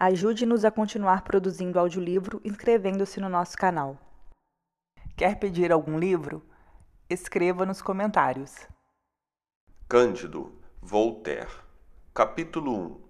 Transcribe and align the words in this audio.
Ajude-nos 0.00 0.64
a 0.64 0.70
continuar 0.70 1.22
produzindo 1.22 1.76
audiolivro 1.76 2.40
inscrevendo-se 2.44 3.18
no 3.18 3.28
nosso 3.28 3.56
canal. 3.58 3.98
Quer 5.16 5.40
pedir 5.40 5.72
algum 5.72 5.98
livro? 5.98 6.40
Escreva 7.10 7.66
nos 7.66 7.82
comentários. 7.82 8.54
Cândido, 9.88 10.56
Voltaire, 10.80 11.50
Capítulo 12.14 12.72
1 12.76 13.00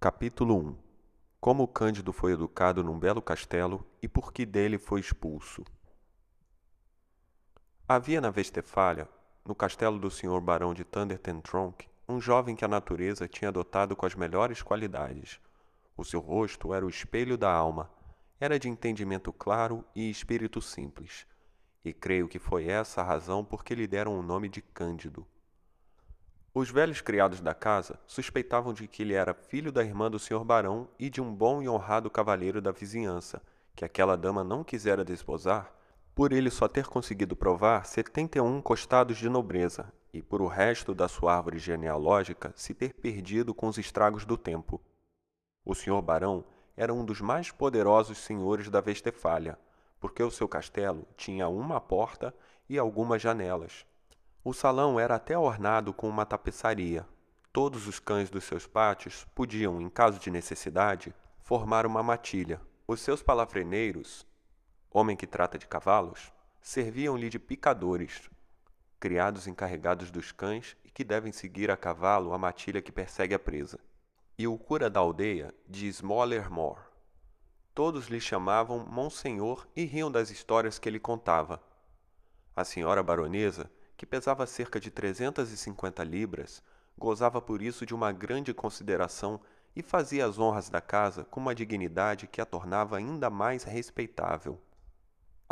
Capítulo 0.00 0.56
1 0.56 0.76
Como 1.38 1.68
Cândido 1.68 2.10
foi 2.10 2.32
educado 2.32 2.82
num 2.82 2.98
belo 2.98 3.20
castelo 3.20 3.86
e 4.02 4.08
por 4.08 4.32
que 4.32 4.46
dele 4.46 4.78
foi 4.78 5.00
expulso. 5.00 5.62
Havia 7.86 8.18
na 8.18 8.30
Vestefália, 8.30 9.06
no 9.44 9.54
castelo 9.54 9.98
do 9.98 10.10
Sr. 10.10 10.40
Barão 10.40 10.72
de 10.72 10.84
Thundertentronckh, 10.84 11.89
um 12.10 12.20
jovem 12.20 12.56
que 12.56 12.64
a 12.64 12.68
natureza 12.68 13.28
tinha 13.28 13.52
dotado 13.52 13.94
com 13.94 14.04
as 14.04 14.14
melhores 14.14 14.62
qualidades. 14.62 15.40
O 15.96 16.04
seu 16.04 16.20
rosto 16.20 16.74
era 16.74 16.84
o 16.84 16.88
espelho 16.88 17.38
da 17.38 17.52
alma, 17.52 17.90
era 18.40 18.58
de 18.58 18.68
entendimento 18.68 19.32
claro 19.32 19.84
e 19.94 20.10
espírito 20.10 20.60
simples. 20.60 21.26
E 21.84 21.92
creio 21.92 22.26
que 22.26 22.38
foi 22.38 22.66
essa 22.66 23.00
a 23.00 23.04
razão 23.04 23.44
por 23.44 23.64
que 23.64 23.74
lhe 23.74 23.86
deram 23.86 24.18
o 24.18 24.22
nome 24.22 24.48
de 24.48 24.60
Cândido. 24.60 25.26
Os 26.52 26.68
velhos 26.68 27.00
criados 27.00 27.40
da 27.40 27.54
casa 27.54 27.98
suspeitavam 28.06 28.72
de 28.72 28.88
que 28.88 29.02
ele 29.02 29.14
era 29.14 29.32
filho 29.32 29.70
da 29.70 29.84
irmã 29.84 30.10
do 30.10 30.18
senhor 30.18 30.44
barão 30.44 30.88
e 30.98 31.08
de 31.08 31.20
um 31.20 31.32
bom 31.32 31.62
e 31.62 31.68
honrado 31.68 32.10
cavalheiro 32.10 32.60
da 32.60 32.72
vizinhança, 32.72 33.40
que 33.74 33.84
aquela 33.84 34.16
dama 34.16 34.42
não 34.42 34.64
quisera 34.64 35.04
desposar, 35.04 35.72
por 36.12 36.32
ele 36.32 36.50
só 36.50 36.66
ter 36.66 36.86
conseguido 36.86 37.36
provar 37.36 37.86
setenta 37.86 38.38
e 38.38 38.40
um 38.40 38.60
costados 38.60 39.16
de 39.16 39.28
nobreza 39.28 39.92
e 40.12 40.22
por 40.22 40.42
o 40.42 40.46
resto 40.46 40.94
da 40.94 41.08
sua 41.08 41.36
árvore 41.36 41.58
genealógica 41.58 42.52
se 42.56 42.74
ter 42.74 42.94
perdido 42.94 43.54
com 43.54 43.68
os 43.68 43.78
estragos 43.78 44.24
do 44.24 44.36
tempo. 44.36 44.80
O 45.64 45.74
senhor 45.74 46.00
barão 46.02 46.44
era 46.76 46.92
um 46.92 47.04
dos 47.04 47.20
mais 47.20 47.50
poderosos 47.50 48.18
senhores 48.18 48.68
da 48.68 48.80
Vestefália, 48.80 49.58
porque 50.00 50.22
o 50.22 50.30
seu 50.30 50.48
castelo 50.48 51.06
tinha 51.16 51.48
uma 51.48 51.80
porta 51.80 52.34
e 52.68 52.78
algumas 52.78 53.20
janelas. 53.20 53.84
O 54.42 54.54
salão 54.54 54.98
era 54.98 55.16
até 55.16 55.38
ornado 55.38 55.92
com 55.92 56.08
uma 56.08 56.24
tapeçaria. 56.24 57.06
Todos 57.52 57.86
os 57.86 57.98
cães 57.98 58.30
dos 58.30 58.44
seus 58.44 58.66
pátios 58.66 59.26
podiam, 59.34 59.80
em 59.80 59.90
caso 59.90 60.18
de 60.18 60.30
necessidade, 60.30 61.14
formar 61.40 61.84
uma 61.84 62.02
matilha. 62.02 62.60
Os 62.86 63.00
seus 63.00 63.22
palavreneiros, 63.22 64.26
homem 64.90 65.16
que 65.16 65.26
trata 65.26 65.58
de 65.58 65.66
cavalos, 65.66 66.32
serviam-lhe 66.62 67.28
de 67.28 67.38
picadores, 67.38 68.30
criados 69.00 69.46
encarregados 69.46 70.10
dos 70.10 70.30
cães 70.30 70.76
e 70.84 70.90
que 70.90 71.02
devem 71.02 71.32
seguir 71.32 71.70
a 71.70 71.76
cavalo 71.76 72.34
a 72.34 72.38
matilha 72.38 72.82
que 72.82 72.92
persegue 72.92 73.34
a 73.34 73.38
presa. 73.38 73.80
E 74.38 74.46
o 74.46 74.58
cura 74.58 74.90
da 74.90 75.00
aldeia 75.00 75.54
de 75.66 75.88
Smollermore. 75.88 76.82
Todos 77.74 78.08
lhe 78.08 78.20
chamavam 78.20 78.84
Monsenhor 78.86 79.66
e 79.74 79.84
riam 79.84 80.12
das 80.12 80.30
histórias 80.30 80.78
que 80.78 80.86
ele 80.86 81.00
contava. 81.00 81.62
A 82.54 82.62
senhora 82.62 83.02
baronesa, 83.02 83.70
que 83.96 84.04
pesava 84.04 84.46
cerca 84.46 84.78
de 84.78 84.90
350 84.90 86.04
libras, 86.04 86.62
gozava 86.98 87.40
por 87.40 87.62
isso 87.62 87.86
de 87.86 87.94
uma 87.94 88.12
grande 88.12 88.52
consideração 88.52 89.40
e 89.74 89.82
fazia 89.82 90.26
as 90.26 90.38
honras 90.38 90.68
da 90.68 90.80
casa 90.80 91.24
com 91.24 91.40
uma 91.40 91.54
dignidade 91.54 92.26
que 92.26 92.40
a 92.40 92.44
tornava 92.44 92.98
ainda 92.98 93.30
mais 93.30 93.62
respeitável. 93.64 94.60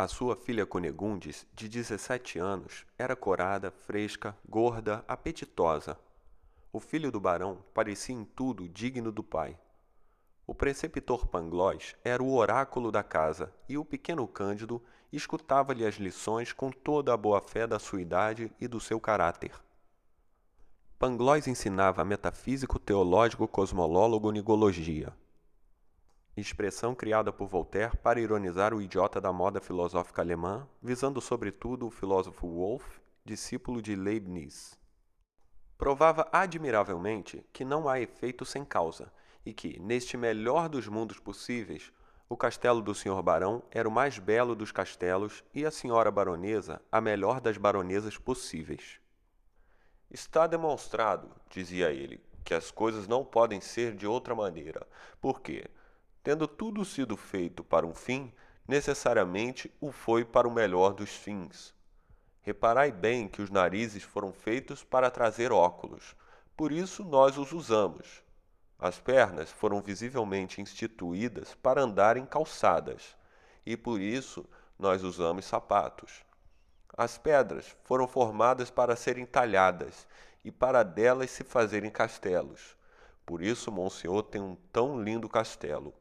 A 0.01 0.07
sua 0.07 0.37
filha 0.37 0.65
Cunegundes, 0.65 1.45
de 1.53 1.69
17 1.69 2.39
anos, 2.39 2.87
era 2.97 3.17
corada, 3.17 3.73
fresca, 3.73 4.33
gorda, 4.49 5.05
apetitosa. 5.09 5.99
O 6.73 6.79
filho 6.79 7.11
do 7.11 7.19
barão 7.19 7.59
parecia 7.75 8.15
em 8.15 8.25
tudo 8.25 8.69
digno 8.69 9.11
do 9.11 9.25
pai. 9.25 9.59
O 10.47 10.55
preceptor 10.55 11.27
Pangloss 11.27 11.97
era 12.05 12.23
o 12.23 12.33
oráculo 12.33 12.93
da 12.93 13.03
casa 13.03 13.53
e 13.69 13.77
o 13.77 13.85
pequeno 13.85 14.29
Cândido 14.29 14.81
escutava-lhe 15.13 15.85
as 15.85 15.97
lições 15.97 16.53
com 16.53 16.71
toda 16.71 17.13
a 17.13 17.17
boa-fé 17.17 17.67
da 17.67 17.81
sua 17.81 18.01
idade 18.01 18.53
e 18.61 18.69
do 18.69 18.79
seu 18.79 19.01
caráter. 19.01 19.51
Pangloss 20.97 21.49
ensinava 21.49 22.05
metafísico, 22.05 22.79
teológico, 22.79 23.49
cosmolólogo, 23.49 24.31
nigologia 24.31 25.13
expressão 26.41 26.95
criada 26.95 27.33
por 27.33 27.49
Voltaire 27.49 27.97
para 27.97 28.21
ironizar 28.21 28.75
o 28.75 28.83
idiota 28.83 29.21
da 29.21 29.33
moda 29.33 29.61
filosófica 29.61 30.23
alemã, 30.23 30.69
visando 30.83 31.21
sobretudo 31.21 31.87
o 31.87 31.91
filósofo 31.91 32.49
Wolff, 32.49 33.01
discípulo 33.25 33.81
de 33.81 33.97
Leibniz. 33.97 34.79
Provava 35.77 36.29
admiravelmente 36.33 37.45
que 37.53 37.65
não 37.65 37.89
há 37.89 38.01
efeito 38.01 38.45
sem 38.45 38.65
causa 38.65 39.13
e 39.45 39.53
que, 39.53 39.79
neste 39.81 40.17
melhor 40.17 40.69
dos 40.69 40.89
mundos 40.89 41.19
possíveis, 41.19 41.93
o 42.29 42.37
castelo 42.37 42.83
do 42.83 42.95
Sr. 42.95 43.23
Barão 43.23 43.63
era 43.71 43.89
o 43.89 43.93
mais 43.93 44.19
belo 44.19 44.55
dos 44.55 44.71
castelos 44.71 45.43
e 45.55 45.65
a 45.65 45.71
senhora 45.71 46.11
baronesa 46.11 46.83
a 46.93 47.01
melhor 47.01 47.41
das 47.41 47.57
baronesas 47.57 48.19
possíveis. 48.19 49.01
Está 50.11 50.47
demonstrado, 50.47 51.31
dizia 51.49 51.91
ele, 51.91 52.21
que 52.45 52.55
as 52.55 52.71
coisas 52.71 53.07
não 53.07 53.25
podem 53.25 53.61
ser 53.61 53.95
de 53.95 54.07
outra 54.07 54.35
maneira, 54.35 54.87
porque, 55.21 55.71
tendo 56.29 56.47
tudo 56.47 56.85
sido 56.85 57.17
feito 57.17 57.65
para 57.65 57.87
um 57.87 57.95
fim, 57.95 58.31
necessariamente 58.69 59.75
o 59.81 59.91
foi 59.91 60.27
para 60.27 60.47
o 60.47 60.53
melhor 60.53 60.93
dos 60.93 61.09
fins. 61.09 61.75
Reparai 62.43 62.93
bem 62.93 63.27
que 63.27 63.41
os 63.41 63.49
narizes 63.49 64.03
foram 64.03 64.31
feitos 64.31 64.85
para 64.85 65.11
trazer 65.11 65.51
óculos, 65.51 66.15
por 66.55 66.71
isso 66.71 67.03
nós 67.03 67.39
os 67.39 67.53
usamos. 67.53 68.23
As 68.79 69.01
pernas 69.01 69.51
foram 69.51 69.81
visivelmente 69.81 70.61
instituídas 70.61 71.55
para 71.63 71.81
andarem 71.81 72.27
calçadas, 72.27 73.17
e 73.65 73.75
por 73.75 73.99
isso 73.99 74.45
nós 74.79 75.03
usamos 75.03 75.47
sapatos. 75.47 76.23
As 76.95 77.17
pedras 77.17 77.75
foram 77.85 78.07
formadas 78.07 78.69
para 78.71 78.97
serem 78.97 79.25
talhadas 79.25 80.07
e 80.45 80.53
para 80.53 80.83
delas 80.83 81.31
se 81.31 81.43
fazerem 81.43 81.91
castelos. 81.91 82.77
Por 83.25 83.41
isso 83.41 83.73
Monsenhor 83.73 84.25
tem 84.25 84.43
um 84.43 84.59
tão 84.71 85.03
lindo 85.03 85.27
castelo. 85.27 85.95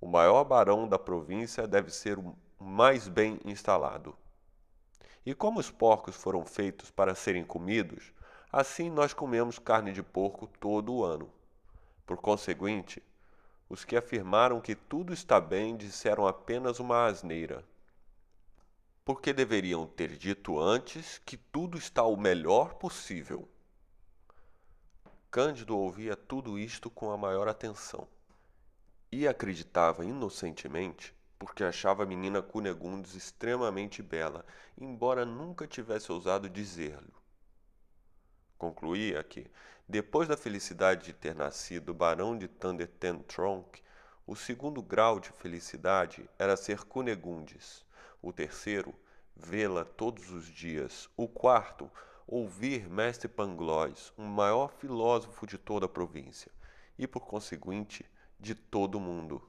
O 0.00 0.08
maior 0.08 0.44
barão 0.44 0.88
da 0.88 0.98
província 0.98 1.68
deve 1.68 1.90
ser 1.90 2.18
o 2.18 2.34
mais 2.58 3.06
bem 3.06 3.38
instalado. 3.44 4.16
E 5.26 5.34
como 5.34 5.60
os 5.60 5.70
porcos 5.70 6.16
foram 6.16 6.42
feitos 6.42 6.90
para 6.90 7.14
serem 7.14 7.44
comidos, 7.44 8.10
assim 8.50 8.88
nós 8.88 9.12
comemos 9.12 9.58
carne 9.58 9.92
de 9.92 10.02
porco 10.02 10.46
todo 10.58 10.94
o 10.94 11.04
ano. 11.04 11.30
Por 12.06 12.16
conseguinte, 12.16 13.02
os 13.68 13.84
que 13.84 13.94
afirmaram 13.94 14.58
que 14.58 14.74
tudo 14.74 15.12
está 15.12 15.38
bem 15.38 15.76
disseram 15.76 16.26
apenas 16.26 16.80
uma 16.80 17.04
asneira. 17.04 17.62
Porque 19.04 19.34
deveriam 19.34 19.86
ter 19.86 20.16
dito 20.16 20.58
antes 20.58 21.18
que 21.18 21.36
tudo 21.36 21.76
está 21.76 22.04
o 22.04 22.16
melhor 22.16 22.74
possível. 22.74 23.46
Cândido 25.30 25.76
ouvia 25.76 26.16
tudo 26.16 26.58
isto 26.58 26.88
com 26.88 27.10
a 27.10 27.18
maior 27.18 27.48
atenção 27.48 28.08
e 29.10 29.26
acreditava 29.26 30.04
inocentemente 30.04 31.14
porque 31.40 31.64
achava 31.64 32.02
a 32.02 32.06
menina 32.06 32.42
Cunegundes 32.42 33.14
extremamente 33.14 34.02
bela, 34.02 34.44
embora 34.78 35.24
nunca 35.24 35.66
tivesse 35.66 36.12
ousado 36.12 36.50
dizer-lhe. 36.50 37.14
Concluía 38.58 39.24
que, 39.24 39.50
depois 39.88 40.28
da 40.28 40.36
felicidade 40.36 41.06
de 41.06 41.12
ter 41.14 41.34
nascido 41.34 41.94
barão 41.94 42.36
de 42.36 42.46
Thundertentronckh, 42.46 43.82
o 44.26 44.36
segundo 44.36 44.82
grau 44.82 45.18
de 45.18 45.30
felicidade 45.30 46.28
era 46.38 46.58
ser 46.58 46.84
Cunegundes, 46.84 47.86
o 48.20 48.34
terceiro, 48.34 48.94
vê-la 49.34 49.86
todos 49.86 50.30
os 50.30 50.44
dias, 50.44 51.08
o 51.16 51.26
quarto, 51.26 51.90
ouvir 52.26 52.86
Mestre 52.86 53.28
Pangloss, 53.28 54.12
o 54.14 54.22
maior 54.22 54.74
filósofo 54.74 55.46
de 55.46 55.56
toda 55.56 55.86
a 55.86 55.88
província, 55.88 56.52
e, 56.98 57.06
por 57.06 57.26
conseguinte, 57.26 58.04
de 58.40 58.54
todo 58.54 58.98
mundo. 58.98 59.42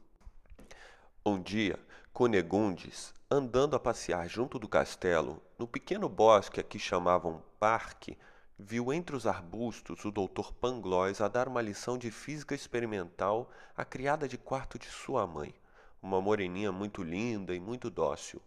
Um 1.25 1.41
dia, 1.41 1.79
Cunegundes, 2.11 3.13
andando 3.29 3.75
a 3.75 3.79
passear 3.79 4.27
junto 4.27 4.59
do 4.59 4.67
castelo, 4.67 5.41
no 5.57 5.65
pequeno 5.65 6.09
bosque 6.09 6.59
a 6.59 6.63
que 6.63 6.77
chamavam 6.77 7.41
parque, 7.57 8.17
viu 8.59 8.91
entre 8.91 9.15
os 9.15 9.25
arbustos 9.25 10.03
o 10.03 10.11
doutor 10.11 10.53
Pangloss 10.53 11.21
a 11.21 11.29
dar 11.29 11.47
uma 11.47 11.61
lição 11.61 11.97
de 11.97 12.11
física 12.11 12.53
experimental 12.53 13.49
à 13.77 13.85
criada 13.85 14.27
de 14.27 14.38
quarto 14.38 14.77
de 14.77 14.88
sua 14.88 15.25
mãe, 15.25 15.53
uma 16.01 16.21
moreninha 16.21 16.71
muito 16.71 17.01
linda 17.01 17.55
e 17.55 17.59
muito 17.59 17.89
dócil. 17.89 18.41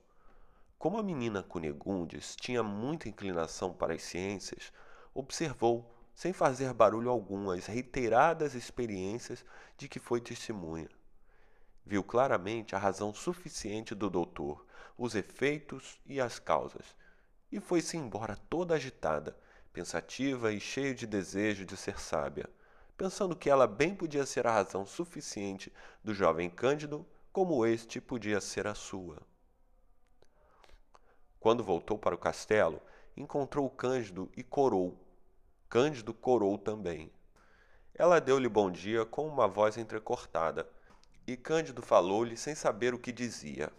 Como 0.79 0.99
a 0.99 1.03
menina 1.03 1.43
Cunegundes 1.43 2.37
tinha 2.37 2.63
muita 2.63 3.09
inclinação 3.09 3.73
para 3.73 3.95
as 3.95 4.03
ciências, 4.03 4.71
observou 5.15 5.94
sem 6.15 6.33
fazer 6.33 6.73
barulho 6.73 7.11
algum, 7.11 7.51
as 7.51 7.67
reiteradas 7.67 8.55
experiências 8.55 9.45
de 9.77 9.89
que 9.89 9.99
foi 9.99 10.21
testemunha. 10.21 10.89
Viu 11.85 12.03
claramente 12.03 12.75
a 12.75 12.79
razão 12.79 13.13
suficiente 13.13 13.95
do 13.95 14.09
doutor, 14.09 14.65
os 14.97 15.15
efeitos 15.15 16.01
e 16.07 16.21
as 16.21 16.39
causas, 16.39 16.95
e 17.51 17.61
foi-se 17.61 17.97
embora 17.97 18.37
toda 18.49 18.75
agitada, 18.75 19.37
pensativa 19.73 20.53
e 20.53 20.61
cheia 20.61 20.95
de 20.95 21.07
desejo 21.07 21.67
de 21.67 21.77
ser 21.77 22.01
sábia, 22.01 22.49
pensando 22.97 23.37
que 23.37 23.51
ela 23.51 23.67
bem 23.67 23.95
podia 23.95 24.25
ser 24.25 24.47
a 24.47 24.53
razão 24.53 24.87
suficiente 24.87 25.73
do 26.03 26.15
jovem 26.15 26.49
Cândido, 26.49 27.05
como 27.33 27.67
este 27.67 28.01
podia 28.01 28.41
ser 28.41 28.67
a 28.69 28.75
sua. 28.75 29.21
Quando 31.41 31.65
voltou 31.65 31.99
para 31.99 32.15
o 32.15 32.19
castelo, 32.19 32.81
encontrou 33.17 33.69
Cândido 33.69 34.31
e 34.37 34.43
corou. 34.43 35.04
Cândido 35.69 36.15
corou 36.15 36.57
também. 36.57 37.11
Ela 37.95 38.21
deu-lhe 38.21 38.49
bom 38.49 38.71
dia 38.71 39.05
com 39.05 39.27
uma 39.27 39.47
voz 39.47 39.77
entrecortada, 39.77 40.69
e 41.27 41.37
Cândido 41.37 41.83
falou-lhe 41.83 42.37
sem 42.37 42.55
saber 42.55 42.95
o 42.95 42.99
que 42.99 43.13
dizia. 43.13 43.73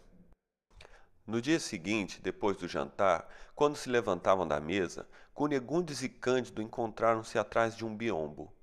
No 1.28 1.42
dia 1.42 1.60
seguinte, 1.60 2.22
depois 2.22 2.58
do 2.58 2.68
jantar, 2.68 3.28
quando 3.56 3.76
se 3.76 3.90
levantavam 3.90 4.48
da 4.48 4.60
mesa, 4.60 5.08
Cunegundes 5.34 6.02
e 6.02 6.10
Cândido 6.10 6.62
encontraram-se 6.62 7.38
atrás 7.38 7.76
de 7.76 7.84
um 7.86 7.96
biombo. 7.96 8.54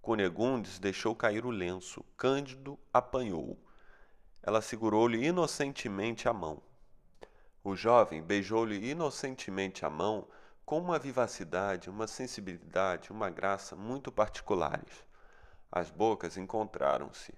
Cunegundes 0.00 0.78
deixou 0.78 1.14
cair 1.14 1.44
o 1.44 1.50
lenço, 1.50 2.04
Cândido 2.16 2.78
apanhou-o. 2.92 3.58
Ela 4.42 4.62
segurou-lhe 4.62 5.26
inocentemente 5.26 6.28
a 6.28 6.32
mão. 6.32 6.62
O 7.62 7.74
jovem 7.74 8.22
beijou-lhe 8.22 8.88
inocentemente 8.88 9.84
a 9.84 9.90
mão 9.90 10.26
com 10.66 10.80
uma 10.80 10.98
vivacidade, 10.98 11.88
uma 11.88 12.08
sensibilidade, 12.08 13.12
uma 13.12 13.30
graça 13.30 13.76
muito 13.76 14.10
particulares. 14.10 15.06
As 15.70 15.90
bocas 15.90 16.36
encontraram-se, 16.36 17.32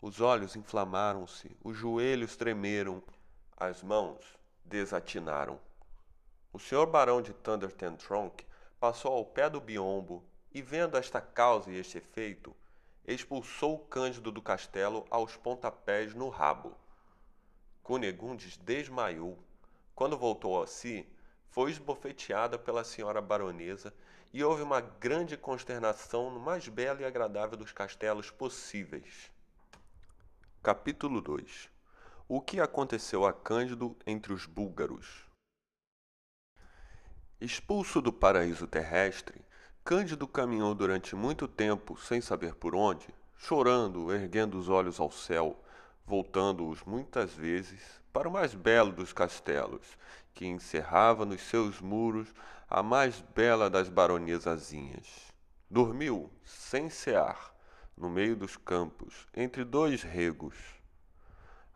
os 0.00 0.20
olhos 0.20 0.56
inflamaram-se, 0.56 1.56
os 1.62 1.76
joelhos 1.76 2.34
tremeram, 2.34 3.00
as 3.56 3.84
mãos 3.84 4.36
desatinaram. 4.64 5.60
O 6.52 6.58
senhor 6.58 6.86
barão 6.88 7.22
de 7.22 7.32
Thunderton 7.32 7.94
Trunk 7.94 8.44
passou 8.80 9.12
ao 9.12 9.24
pé 9.24 9.48
do 9.48 9.60
biombo 9.60 10.24
e, 10.50 10.60
vendo 10.60 10.96
esta 10.96 11.20
causa 11.20 11.70
e 11.70 11.76
este 11.76 11.98
efeito, 11.98 12.52
expulsou 13.06 13.76
o 13.76 13.86
Cândido 13.86 14.32
do 14.32 14.42
castelo 14.42 15.06
aos 15.08 15.36
pontapés 15.36 16.14
no 16.14 16.28
rabo. 16.28 16.74
Cunegundes 17.80 18.56
desmaiou. 18.56 19.38
Quando 19.94 20.18
voltou 20.18 20.60
a 20.60 20.66
si, 20.66 21.06
foi 21.52 21.70
esbofeteada 21.70 22.58
pela 22.58 22.82
senhora 22.82 23.22
baronesa 23.22 23.94
e 24.32 24.42
houve 24.42 24.62
uma 24.62 24.80
grande 24.80 25.36
consternação 25.36 26.30
no 26.30 26.40
mais 26.40 26.66
belo 26.66 27.00
e 27.00 27.04
agradável 27.04 27.56
dos 27.56 27.72
castelos 27.72 28.30
possíveis. 28.30 29.30
Capítulo 30.62 31.20
2 31.20 31.70
o 32.34 32.40
que 32.40 32.60
aconteceu 32.60 33.26
a 33.26 33.32
Cândido 33.32 33.94
entre 34.06 34.32
os 34.32 34.46
búlgaros? 34.46 35.26
Expulso 37.38 38.00
do 38.00 38.10
paraíso 38.10 38.66
terrestre, 38.66 39.44
Cândido 39.84 40.26
caminhou 40.26 40.74
durante 40.74 41.14
muito 41.14 41.46
tempo 41.46 41.94
sem 41.98 42.22
saber 42.22 42.54
por 42.54 42.74
onde, 42.74 43.06
chorando, 43.36 44.10
erguendo 44.10 44.56
os 44.56 44.70
olhos 44.70 44.98
ao 44.98 45.10
céu, 45.10 45.62
voltando-os 46.06 46.82
muitas 46.84 47.34
vezes 47.34 47.82
para 48.10 48.28
o 48.28 48.32
mais 48.32 48.54
belo 48.54 48.92
dos 48.92 49.12
castelos, 49.12 49.98
que 50.34 50.46
encerrava 50.46 51.24
nos 51.24 51.40
seus 51.42 51.80
muros 51.80 52.32
a 52.68 52.82
mais 52.82 53.20
bela 53.34 53.68
das 53.68 53.88
baronesazinhas. 53.88 55.32
Dormiu, 55.70 56.30
sem 56.44 56.88
cear, 56.88 57.54
no 57.96 58.08
meio 58.08 58.34
dos 58.36 58.56
campos, 58.56 59.26
entre 59.34 59.64
dois 59.64 60.02
regos, 60.02 60.56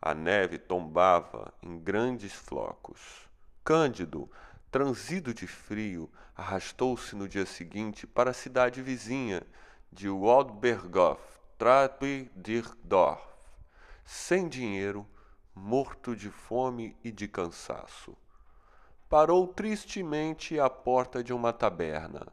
a 0.00 0.14
neve 0.14 0.58
tombava 0.58 1.52
em 1.62 1.78
grandes 1.78 2.32
flocos. 2.32 3.28
Cândido, 3.64 4.30
transido 4.70 5.34
de 5.34 5.46
frio, 5.46 6.10
arrastou-se 6.34 7.16
no 7.16 7.28
dia 7.28 7.46
seguinte 7.46 8.06
para 8.06 8.30
a 8.30 8.34
cidade 8.34 8.82
vizinha 8.82 9.42
de 9.90 10.08
Waldberghof, 10.08 11.20
Trappidirdorf, 11.58 13.22
sem 14.04 14.48
dinheiro, 14.48 15.06
morto 15.54 16.14
de 16.14 16.30
fome 16.30 16.94
e 17.02 17.10
de 17.10 17.26
cansaço. 17.26 18.16
Parou 19.08 19.46
tristemente 19.46 20.58
à 20.58 20.68
porta 20.68 21.22
de 21.22 21.32
uma 21.32 21.52
taberna. 21.52 22.26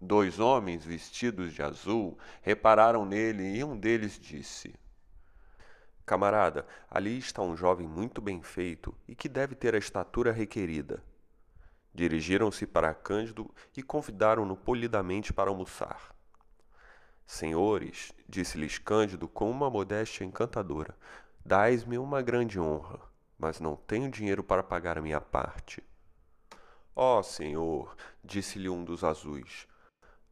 Dois 0.00 0.38
homens 0.38 0.84
vestidos 0.84 1.52
de 1.52 1.60
azul 1.60 2.16
repararam 2.40 3.04
nele 3.04 3.56
e 3.56 3.64
um 3.64 3.76
deles 3.76 4.16
disse: 4.16 4.72
Camarada, 6.06 6.68
ali 6.88 7.18
está 7.18 7.42
um 7.42 7.56
jovem 7.56 7.88
muito 7.88 8.20
bem 8.20 8.40
feito 8.40 8.94
e 9.08 9.14
que 9.16 9.28
deve 9.28 9.56
ter 9.56 9.74
a 9.74 9.78
estatura 9.78 10.30
requerida. 10.30 11.02
Dirigiram-se 11.92 12.64
para 12.64 12.94
Cândido 12.94 13.52
e 13.76 13.82
convidaram-no 13.82 14.56
polidamente 14.56 15.32
para 15.32 15.50
almoçar. 15.50 16.14
Senhores, 17.26 18.12
disse-lhes 18.28 18.78
Cândido 18.78 19.26
com 19.26 19.50
uma 19.50 19.68
modéstia 19.68 20.24
encantadora, 20.24 20.96
dais-me 21.44 21.98
uma 21.98 22.22
grande 22.22 22.60
honra, 22.60 23.00
mas 23.36 23.58
não 23.58 23.74
tenho 23.74 24.08
dinheiro 24.08 24.44
para 24.44 24.62
pagar 24.62 24.96
a 24.96 25.02
minha 25.02 25.20
parte. 25.20 25.82
Ó 26.96 27.18
oh, 27.18 27.22
senhor, 27.24 27.96
disse-lhe 28.22 28.68
um 28.68 28.84
dos 28.84 29.02
azuis, 29.02 29.66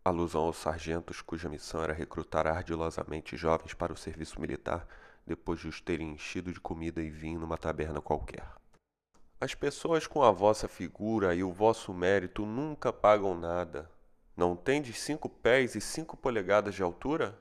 alusão 0.04 0.42
aos 0.42 0.58
sargentos 0.58 1.20
cuja 1.20 1.48
missão 1.48 1.82
era 1.82 1.92
recrutar 1.92 2.46
ardilosamente 2.46 3.36
jovens 3.36 3.74
para 3.74 3.92
o 3.92 3.96
serviço 3.96 4.40
militar 4.40 4.86
depois 5.26 5.58
de 5.58 5.66
os 5.66 5.80
terem 5.80 6.12
enchido 6.12 6.52
de 6.52 6.60
comida 6.60 7.02
e 7.02 7.10
vinho 7.10 7.40
numa 7.40 7.58
taberna 7.58 8.00
qualquer. 8.00 8.46
As 9.40 9.56
pessoas 9.56 10.06
com 10.06 10.22
a 10.22 10.30
vossa 10.30 10.68
figura 10.68 11.34
e 11.34 11.42
o 11.42 11.52
vosso 11.52 11.92
mérito 11.92 12.46
nunca 12.46 12.92
pagam 12.92 13.36
nada. 13.36 13.90
Não 14.36 14.54
tendes 14.54 15.00
cinco 15.00 15.28
pés 15.28 15.74
e 15.74 15.80
cinco 15.80 16.16
polegadas 16.16 16.76
de 16.76 16.82
altura? 16.82 17.36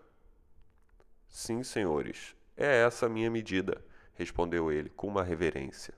Sim, 1.28 1.64
senhores, 1.64 2.36
é 2.58 2.84
essa 2.84 3.06
a 3.06 3.10
minha 3.10 3.30
medida, 3.30 3.86
respondeu 4.16 4.72
ele 4.72 4.90
com 4.90 5.08
uma 5.08 5.24
reverência. 5.24 5.94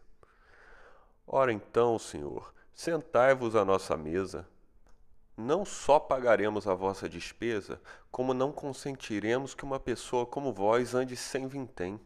Ora 1.25 1.53
então, 1.53 1.97
senhor, 1.97 2.52
sentai-vos 2.73 3.55
à 3.55 3.63
nossa 3.63 3.95
mesa 3.95 4.47
não 5.35 5.65
só 5.65 5.99
pagaremos 5.99 6.67
a 6.67 6.75
vossa 6.75 7.09
despesa, 7.09 7.81
como 8.11 8.33
não 8.33 8.51
consentiremos 8.51 9.55
que 9.55 9.63
uma 9.63 9.79
pessoa 9.79 10.25
como 10.25 10.53
vós 10.53 10.93
ande 10.93 11.15
sem 11.15 11.47
vintém. 11.47 11.99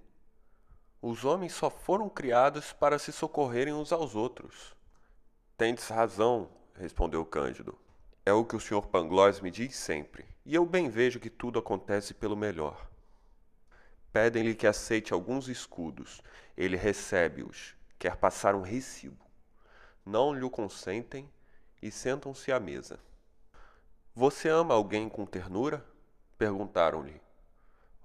Os 1.02 1.26
homens 1.26 1.54
só 1.54 1.70
foram 1.70 2.10
criados 2.10 2.72
para 2.72 2.98
se 2.98 3.12
socorrerem 3.12 3.74
uns 3.74 3.92
aos 3.92 4.16
outros. 4.16 4.74
Tendes 5.58 5.88
razão, 5.90 6.50
respondeu 6.76 7.26
Cândido. 7.26 7.78
É 8.26 8.32
o 8.32 8.46
que 8.46 8.56
o 8.56 8.60
senhor 8.60 8.88
Pangloss 8.88 9.42
me 9.42 9.52
diz 9.52 9.76
sempre, 9.76 10.26
e 10.46 10.56
eu 10.56 10.66
bem 10.66 10.90
vejo 10.90 11.20
que 11.20 11.30
tudo 11.30 11.60
acontece 11.60 12.14
pelo 12.14 12.36
melhor. 12.36 12.90
Pedem-lhe 14.12 14.56
que 14.56 14.68
aceite 14.68 15.14
alguns 15.14 15.48
escudos. 15.48 16.22
Ele 16.56 16.76
recebe-os, 16.76 17.76
quer 18.00 18.16
passar 18.16 18.56
um 18.56 18.62
recibo. 18.62 19.27
Não 20.10 20.34
lhe 20.34 20.50
consentem 20.50 21.30
e 21.82 21.92
sentam-se 21.92 22.50
à 22.50 22.62
mesa. 22.62 22.98
Você 24.16 24.48
ama 24.48 24.74
alguém 24.74 25.10
com 25.10 25.26
ternura? 25.26 25.86
Perguntaram-lhe. 26.38 27.20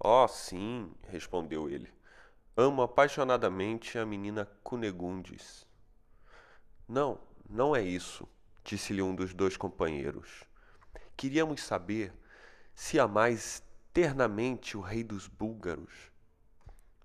Oh, 0.01 0.27
sim, 0.27 0.93
respondeu 1.07 1.71
ele. 1.71 1.89
Amo 2.57 2.83
apaixonadamente 2.83 3.99
a 3.99 4.05
menina 4.05 4.51
Cunegundes. 4.65 5.65
Não, 6.89 7.21
não 7.49 7.77
é 7.77 7.81
isso, 7.81 8.29
disse-lhe 8.65 9.01
um 9.01 9.15
dos 9.15 9.33
dois 9.33 9.57
companheiros. 9.57 10.43
Queríamos 11.17 11.63
saber 11.63 12.13
se 12.75 12.99
amais 12.99 13.63
ternamente 13.93 14.77
o 14.77 14.81
rei 14.81 15.05
dos 15.05 15.29
búlgaros. 15.29 16.11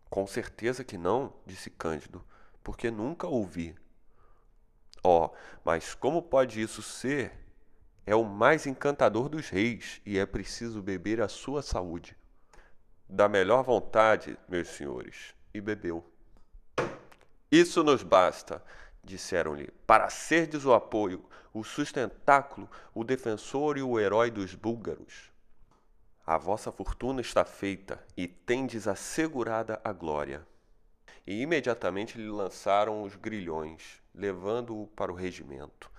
Com 0.09 0.25
certeza 0.25 0.83
que 0.83 0.97
não, 0.97 1.35
disse 1.45 1.69
Cândido, 1.69 2.25
porque 2.63 2.89
nunca 2.89 3.27
ouvi. 3.27 3.75
Oh, 5.03 5.29
mas 5.63 5.93
como 5.93 6.21
pode 6.21 6.61
isso 6.61 6.81
ser? 6.81 7.47
é 8.07 8.15
o 8.15 8.23
mais 8.23 8.65
encantador 8.65 9.27
dos 9.27 9.49
reis 9.49 10.01
e 10.05 10.17
é 10.17 10.25
preciso 10.25 10.81
beber 10.81 11.19
a 11.21 11.27
sua 11.27 11.61
saúde. 11.61 12.15
Da 13.07 13.27
melhor 13.27 13.63
vontade, 13.63 14.39
meus 14.47 14.69
senhores, 14.69 15.35
e 15.53 15.59
bebeu. 15.59 16.09
Isso 17.51 17.83
nos 17.83 18.03
basta, 18.03 18.63
disseram-lhe, 19.03 19.69
para 19.85 20.09
serdes 20.09 20.63
o 20.63 20.73
apoio, 20.73 21.25
o 21.53 21.65
sustentáculo, 21.65 22.69
o 22.93 23.03
defensor 23.03 23.77
e 23.77 23.81
o 23.81 23.99
herói 23.99 24.31
dos 24.31 24.55
búlgaros. 24.55 25.29
A 26.25 26.37
vossa 26.37 26.71
fortuna 26.71 27.19
está 27.19 27.43
feita 27.43 28.01
e 28.15 28.25
tendes 28.25 28.87
assegurada 28.87 29.81
a 29.83 29.91
glória. 29.91 30.47
E 31.27 31.41
imediatamente 31.41 32.17
lhe 32.17 32.29
lançaram 32.29 33.03
os 33.03 33.15
grilhões, 33.15 34.01
levando-o 34.15 34.87
para 34.87 35.11
o 35.11 35.15
regimento 35.15 35.91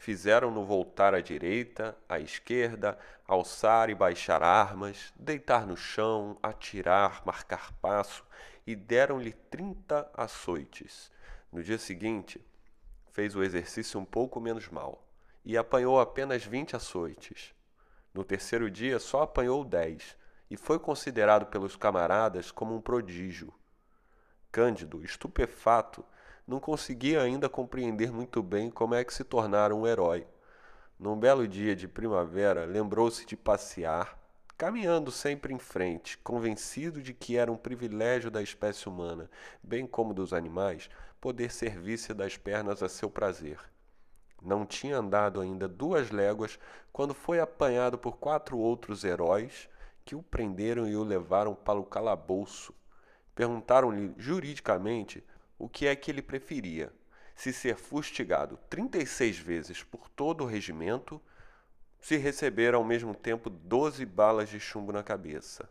Fizeram-no 0.00 0.64
voltar 0.64 1.14
à 1.14 1.20
direita, 1.20 1.94
à 2.08 2.18
esquerda, 2.18 2.98
alçar 3.28 3.90
e 3.90 3.94
baixar 3.94 4.42
armas, 4.42 5.12
deitar 5.14 5.66
no 5.66 5.76
chão, 5.76 6.38
atirar, 6.42 7.20
marcar 7.26 7.70
passo, 7.82 8.24
e 8.66 8.74
deram-lhe 8.74 9.30
trinta 9.30 10.10
açoites. 10.14 11.12
No 11.52 11.62
dia 11.62 11.76
seguinte, 11.76 12.40
fez 13.12 13.36
o 13.36 13.42
exercício 13.42 14.00
um 14.00 14.04
pouco 14.06 14.40
menos 14.40 14.70
mal, 14.70 15.06
e 15.44 15.54
apanhou 15.54 16.00
apenas 16.00 16.46
vinte 16.46 16.74
açoites. 16.74 17.54
No 18.14 18.24
terceiro 18.24 18.70
dia 18.70 18.98
só 18.98 19.24
apanhou 19.24 19.62
dez 19.62 20.16
e 20.50 20.56
foi 20.56 20.78
considerado 20.78 21.44
pelos 21.44 21.76
camaradas 21.76 22.50
como 22.50 22.74
um 22.74 22.80
prodígio. 22.80 23.52
Cândido, 24.52 25.04
estupefato, 25.04 26.04
não 26.46 26.58
conseguia 26.58 27.22
ainda 27.22 27.48
compreender 27.48 28.10
muito 28.10 28.42
bem 28.42 28.68
como 28.68 28.94
é 28.94 29.04
que 29.04 29.14
se 29.14 29.22
tornara 29.22 29.74
um 29.74 29.86
herói. 29.86 30.26
Num 30.98 31.16
belo 31.16 31.46
dia 31.46 31.76
de 31.76 31.86
primavera, 31.86 32.64
lembrou-se 32.64 33.24
de 33.24 33.36
passear, 33.36 34.18
caminhando 34.58 35.12
sempre 35.12 35.54
em 35.54 35.58
frente, 35.58 36.18
convencido 36.18 37.00
de 37.00 37.14
que 37.14 37.36
era 37.36 37.50
um 37.50 37.56
privilégio 37.56 38.30
da 38.30 38.42
espécie 38.42 38.88
humana, 38.88 39.30
bem 39.62 39.86
como 39.86 40.12
dos 40.12 40.32
animais, 40.32 40.90
poder 41.20 41.52
servir-se 41.52 42.12
das 42.12 42.36
pernas 42.36 42.82
a 42.82 42.88
seu 42.88 43.08
prazer. 43.08 43.58
Não 44.42 44.66
tinha 44.66 44.98
andado 44.98 45.40
ainda 45.40 45.68
duas 45.68 46.10
léguas 46.10 46.58
quando 46.92 47.14
foi 47.14 47.38
apanhado 47.38 47.96
por 47.96 48.16
quatro 48.16 48.58
outros 48.58 49.04
heróis 49.04 49.68
que 50.04 50.16
o 50.16 50.22
prenderam 50.22 50.88
e 50.88 50.96
o 50.96 51.04
levaram 51.04 51.54
para 51.54 51.78
o 51.78 51.84
calabouço. 51.84 52.74
Perguntaram-lhe 53.40 54.12
juridicamente 54.18 55.24
o 55.58 55.66
que 55.66 55.86
é 55.86 55.96
que 55.96 56.10
ele 56.10 56.20
preferia: 56.20 56.92
se 57.34 57.54
ser 57.54 57.74
fustigado 57.74 58.58
36 58.68 59.38
vezes 59.38 59.82
por 59.82 60.10
todo 60.10 60.44
o 60.44 60.46
regimento, 60.46 61.18
se 61.98 62.18
receber 62.18 62.74
ao 62.74 62.84
mesmo 62.84 63.14
tempo 63.14 63.48
12 63.48 64.04
balas 64.04 64.50
de 64.50 64.60
chumbo 64.60 64.92
na 64.92 65.02
cabeça. 65.02 65.66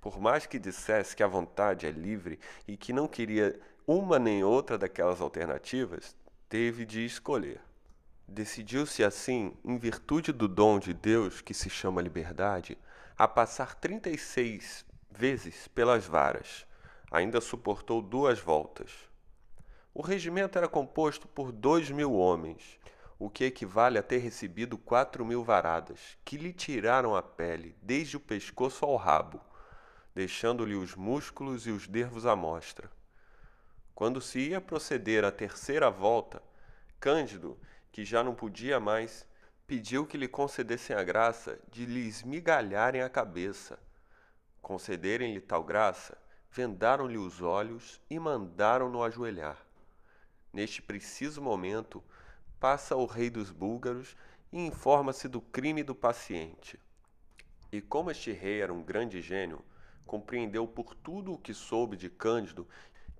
Por 0.00 0.18
mais 0.18 0.46
que 0.46 0.58
dissesse 0.58 1.14
que 1.14 1.22
a 1.22 1.26
vontade 1.26 1.84
é 1.84 1.90
livre 1.90 2.40
e 2.66 2.74
que 2.74 2.90
não 2.90 3.06
queria 3.06 3.60
uma 3.86 4.18
nem 4.18 4.42
outra 4.42 4.78
daquelas 4.78 5.20
alternativas, 5.20 6.16
teve 6.48 6.86
de 6.86 7.04
escolher. 7.04 7.60
Decidiu-se 8.26 9.04
assim, 9.04 9.54
em 9.62 9.76
virtude 9.76 10.32
do 10.32 10.48
dom 10.48 10.78
de 10.78 10.94
Deus 10.94 11.42
que 11.42 11.52
se 11.52 11.68
chama 11.68 12.00
liberdade, 12.00 12.78
a 13.14 13.28
passar 13.28 13.74
36 13.74 14.85
vezes 15.16 15.66
pelas 15.68 16.06
varas. 16.06 16.66
Ainda 17.10 17.40
suportou 17.40 18.02
duas 18.02 18.38
voltas. 18.38 18.90
O 19.94 20.02
regimento 20.02 20.58
era 20.58 20.68
composto 20.68 21.26
por 21.26 21.50
dois 21.50 21.90
mil 21.90 22.12
homens, 22.12 22.78
o 23.18 23.30
que 23.30 23.44
equivale 23.44 23.96
a 23.96 24.02
ter 24.02 24.18
recebido 24.18 24.76
quatro 24.76 25.24
mil 25.24 25.42
varadas, 25.42 26.18
que 26.24 26.36
lhe 26.36 26.52
tiraram 26.52 27.16
a 27.16 27.22
pele 27.22 27.74
desde 27.80 28.16
o 28.16 28.20
pescoço 28.20 28.84
ao 28.84 28.96
rabo, 28.96 29.40
deixando-lhe 30.14 30.74
os 30.74 30.94
músculos 30.94 31.66
e 31.66 31.70
os 31.70 31.88
nervos 31.88 32.26
à 32.26 32.36
mostra. 32.36 32.90
Quando 33.94 34.20
se 34.20 34.38
ia 34.50 34.60
proceder 34.60 35.24
à 35.24 35.32
terceira 35.32 35.90
volta, 35.90 36.42
Cândido, 37.00 37.58
que 37.90 38.04
já 38.04 38.22
não 38.22 38.34
podia 38.34 38.78
mais, 38.78 39.26
pediu 39.66 40.06
que 40.06 40.18
lhe 40.18 40.28
concedessem 40.28 40.94
a 40.94 41.02
graça 41.02 41.58
de 41.70 41.86
lhe 41.86 42.06
esmigalharem 42.06 43.00
a 43.00 43.08
cabeça. 43.08 43.78
Concederem-lhe 44.66 45.40
tal 45.40 45.62
graça, 45.62 46.18
vendaram-lhe 46.50 47.16
os 47.16 47.40
olhos 47.40 48.00
e 48.10 48.18
mandaram-no 48.18 49.00
ajoelhar. 49.00 49.64
Neste 50.52 50.82
preciso 50.82 51.40
momento, 51.40 52.02
passa 52.58 52.96
o 52.96 53.06
rei 53.06 53.30
dos 53.30 53.52
búlgaros 53.52 54.16
e 54.52 54.58
informa-se 54.58 55.28
do 55.28 55.40
crime 55.40 55.84
do 55.84 55.94
paciente. 55.94 56.80
E 57.70 57.80
como 57.80 58.10
este 58.10 58.32
rei 58.32 58.60
era 58.60 58.74
um 58.74 58.82
grande 58.82 59.22
gênio, 59.22 59.64
compreendeu 60.04 60.66
por 60.66 60.96
tudo 60.96 61.34
o 61.34 61.38
que 61.38 61.54
soube 61.54 61.96
de 61.96 62.10
Cândido 62.10 62.66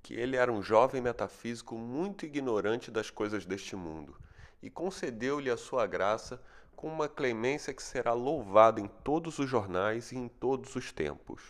que 0.02 0.14
ele 0.14 0.34
era 0.34 0.50
um 0.50 0.60
jovem 0.60 1.00
metafísico 1.00 1.78
muito 1.78 2.26
ignorante 2.26 2.90
das 2.90 3.08
coisas 3.08 3.46
deste 3.46 3.76
mundo, 3.76 4.20
e 4.60 4.68
concedeu-lhe 4.68 5.48
a 5.48 5.56
sua 5.56 5.86
graça 5.86 6.42
com 6.76 6.88
uma 6.88 7.08
clemência 7.08 7.72
que 7.72 7.82
será 7.82 8.12
louvada 8.12 8.80
em 8.80 8.86
todos 8.86 9.38
os 9.38 9.48
jornais 9.48 10.12
e 10.12 10.16
em 10.16 10.28
todos 10.28 10.76
os 10.76 10.92
tempos. 10.92 11.42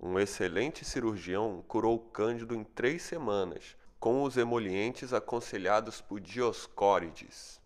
Um 0.00 0.18
excelente 0.18 0.84
cirurgião 0.84 1.64
curou 1.68 1.98
Cândido 1.98 2.56
em 2.56 2.64
três 2.64 3.02
semanas, 3.02 3.76
com 4.00 4.24
os 4.24 4.36
emolientes 4.36 5.12
aconselhados 5.12 6.00
por 6.00 6.18
Dioscórides, 6.18 7.60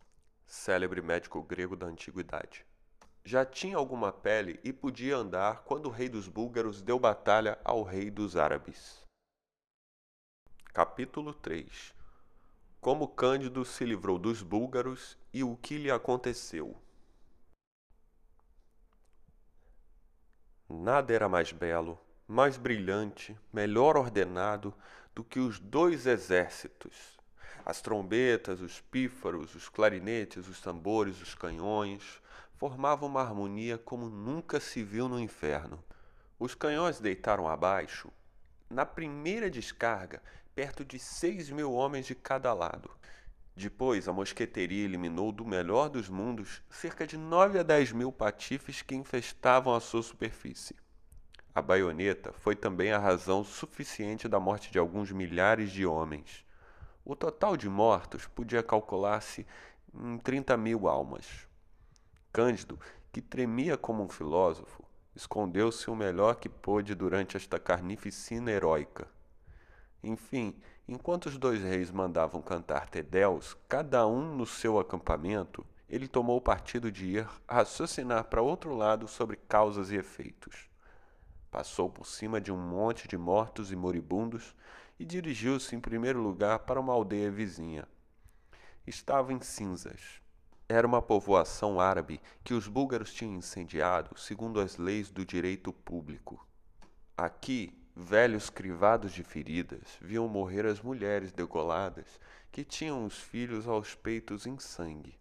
célebre 0.47 1.01
médico 1.01 1.43
grego 1.43 1.75
da 1.75 1.87
antiguidade. 1.87 2.67
Já 3.25 3.45
tinha 3.45 3.79
alguma 3.79 4.13
pele 4.13 4.61
e 4.63 4.71
podia 4.71 5.17
andar 5.17 5.63
quando 5.65 5.87
o 5.87 5.91
rei 5.91 6.11
dos 6.11 6.29
búlgaros 6.29 6.83
deu 6.83 6.99
batalha 6.99 7.59
ao 7.65 7.83
rei 7.83 8.11
dos 8.11 8.37
árabes. 8.37 9.03
Capítulo 10.75 11.33
3 11.33 11.96
Como 12.87 13.09
Cândido 13.09 13.65
se 13.65 13.85
livrou 13.85 14.17
dos 14.17 14.43
búlgaros 14.43 15.19
e 15.35 15.43
o 15.43 15.57
que 15.57 15.77
lhe 15.77 15.91
aconteceu. 15.91 16.81
Nada 20.69 21.13
era 21.13 21.29
mais 21.29 21.51
belo, 21.51 21.99
mais 22.29 22.57
brilhante, 22.57 23.37
melhor 23.53 23.97
ordenado 23.97 24.73
do 25.13 25.25
que 25.25 25.41
os 25.41 25.59
dois 25.59 26.07
exércitos. 26.07 27.19
As 27.65 27.81
trombetas, 27.81 28.61
os 28.61 28.81
pífaros, 28.81 29.57
os 29.57 29.69
clarinetes, 29.69 30.47
os 30.47 30.61
tambores, 30.61 31.21
os 31.21 31.35
canhões 31.35 32.23
formavam 32.55 33.09
uma 33.09 33.21
harmonia 33.21 33.77
como 33.77 34.09
nunca 34.09 34.61
se 34.61 34.85
viu 34.85 35.09
no 35.09 35.19
inferno. 35.19 35.83
Os 36.39 36.55
canhões 36.55 37.01
deitaram 37.01 37.49
abaixo. 37.49 38.13
Na 38.71 38.87
primeira 38.87 39.51
descarga, 39.51 40.23
perto 40.57 40.87
de 40.87 40.99
seis 40.99 41.51
mil 41.51 41.71
homens 41.75 42.07
de 42.07 42.15
cada 42.15 42.51
lado. 42.55 42.91
Depois, 43.55 44.09
a 44.09 44.13
mosqueteria 44.13 44.87
eliminou 44.87 45.31
do 45.31 45.45
melhor 45.45 45.91
dos 45.91 46.09
mundos 46.09 46.63
cerca 46.71 47.07
de 47.07 47.19
nove 47.19 47.59
a 47.59 47.63
dez 47.63 47.93
mil 47.93 48.11
patifes 48.11 48.81
que 48.81 48.95
infestavam 48.95 49.75
a 49.75 49.81
sua 49.81 50.03
superfície. 50.03 50.75
A 51.55 51.61
baioneta 51.61 52.33
foi 52.33 52.57
também 52.57 52.91
a 52.91 52.99
razão 52.99 53.45
suficiente 53.45 54.29
da 54.29 54.41
morte 54.41 54.73
de 54.73 54.79
alguns 54.79 55.13
milhares 55.13 55.71
de 55.71 55.85
homens. 55.85 56.43
O 57.05 57.15
total 57.15 57.55
de 57.55 57.69
mortos 57.69 58.27
podia 58.27 58.63
calcular-se 58.63 59.47
em 59.95 60.17
trinta 60.17 60.57
mil 60.57 60.89
almas. 60.89 61.47
Cândido, 62.33 62.81
que 63.13 63.21
tremia 63.21 63.77
como 63.77 64.03
um 64.03 64.09
filósofo, 64.09 64.83
escondeu-se 65.15 65.91
o 65.91 65.95
melhor 65.95 66.37
que 66.37 66.49
pôde 66.49 66.95
durante 66.95 67.37
esta 67.37 67.59
carnificina 67.59 68.51
heróica. 68.51 69.15
Enfim, 70.03 70.55
enquanto 70.87 71.27
os 71.27 71.39
dois 71.39 71.63
reis 71.63 71.91
mandavam 71.91 72.41
cantar 72.41 72.89
Tedeus, 72.89 73.57
cada 73.69 74.07
um 74.07 74.37
no 74.37 74.47
seu 74.47 74.79
acampamento, 74.79 75.67
ele 75.89 76.09
tomou 76.09 76.37
o 76.37 76.41
partido 76.41 76.91
de 76.91 77.07
ir 77.07 77.29
raciocinar 77.49 78.25
para 78.25 78.43
outro 78.43 78.75
lado 78.75 79.07
sobre 79.07 79.37
causas 79.37 79.91
e 79.91 79.97
efeitos. 79.97 80.69
Passou 81.51 81.89
por 81.89 82.07
cima 82.07 82.41
de 82.41 82.53
um 82.53 82.59
monte 82.59 83.07
de 83.09 83.17
mortos 83.17 83.71
e 83.71 83.77
moribundos 83.77 84.55
e 84.99 85.05
dirigiu-se 85.05 85.77
em 85.77 85.81
primeiro 85.81 86.21
lugar 86.21 86.61
para 86.61 86.81
uma 86.81 86.93
aldeia 86.93 87.31
vizinha. 87.31 87.87
Estava 88.87 89.33
em 89.33 89.41
cinzas. 89.41 90.21
Era 90.69 90.87
uma 90.87 91.01
povoação 91.01 91.79
árabe 91.79 92.21
que 92.43 92.53
os 92.53 92.67
búlgaros 92.67 93.13
tinham 93.13 93.35
incendiado 93.35 94.19
segundo 94.19 94.61
as 94.61 94.77
leis 94.77 95.11
do 95.11 95.25
direito 95.25 95.73
público. 95.73 96.45
Aqui 97.17 97.73
Velhos 97.99 98.51
crivados 98.51 99.11
de 99.11 99.25
feridas 99.25 99.97
viam 100.03 100.29
morrer 100.29 100.67
as 100.67 100.83
mulheres 100.83 101.33
degoladas 101.33 102.21
que 102.53 102.63
tinham 102.63 103.07
os 103.07 103.19
filhos 103.19 103.67
aos 103.67 103.95
peitos 103.95 104.45
em 104.45 104.59
sangue. 104.59 105.19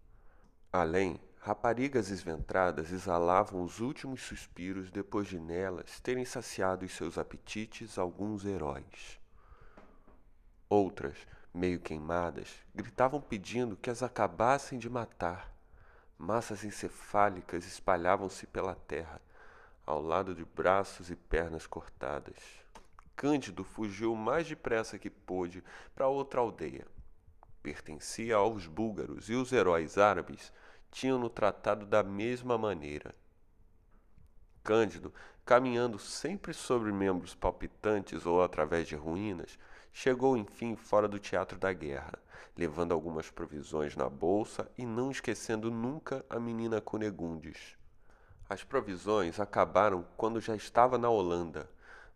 Além, 0.73 1.17
raparigas 1.39 2.11
esventradas 2.11 2.91
exalavam 2.91 3.63
os 3.63 3.79
últimos 3.79 4.23
suspiros 4.23 4.91
depois 4.91 5.29
de 5.29 5.39
nelas 5.39 6.01
terem 6.01 6.25
saciado 6.25 6.85
os 6.85 6.91
seus 6.91 7.17
apetites 7.17 7.97
alguns 7.97 8.43
heróis. 8.43 9.21
Outras, 10.67 11.15
meio 11.53 11.79
queimadas, 11.79 12.49
gritavam 12.75 13.21
pedindo 13.21 13.77
que 13.77 13.89
as 13.89 14.03
acabassem 14.03 14.77
de 14.77 14.89
matar. 14.89 15.49
Massas 16.17 16.65
encefálicas 16.65 17.65
espalhavam-se 17.65 18.45
pela 18.45 18.75
terra, 18.75 19.21
ao 19.85 20.01
lado 20.01 20.35
de 20.35 20.43
braços 20.43 21.09
e 21.09 21.15
pernas 21.15 21.65
cortadas. 21.65 22.64
Cândido 23.15 23.63
fugiu 23.63 24.13
o 24.13 24.17
mais 24.17 24.47
depressa 24.47 24.99
que 24.99 25.09
pôde 25.09 25.63
para 25.95 26.07
outra 26.07 26.41
aldeia. 26.41 26.85
Pertencia 27.63 28.35
aos 28.35 28.67
búlgaros 28.67 29.29
e 29.29 29.33
os 29.33 29.51
heróis 29.51 29.97
árabes 29.97 30.51
tinham-no 30.91 31.29
tratado 31.29 31.85
da 31.85 32.03
mesma 32.03 32.57
maneira. 32.57 33.15
Cândido, 34.63 35.13
caminhando 35.45 35.97
sempre 35.97 36.53
sobre 36.53 36.91
membros 36.91 37.35
palpitantes 37.35 38.25
ou 38.25 38.43
através 38.43 38.87
de 38.87 38.95
ruínas, 38.95 39.57
chegou 39.93 40.35
enfim 40.35 40.75
fora 40.75 41.07
do 41.07 41.17
teatro 41.17 41.57
da 41.57 41.71
guerra, 41.71 42.19
levando 42.57 42.93
algumas 42.93 43.29
provisões 43.29 43.95
na 43.95 44.09
bolsa 44.09 44.69
e 44.77 44.85
não 44.85 45.09
esquecendo 45.09 45.71
nunca 45.71 46.25
a 46.29 46.39
menina 46.39 46.81
Cunegundes. 46.81 47.77
As 48.49 48.63
provisões 48.63 49.39
acabaram 49.39 50.05
quando 50.17 50.41
já 50.41 50.55
estava 50.55 50.97
na 50.97 51.09
Holanda, 51.09 51.69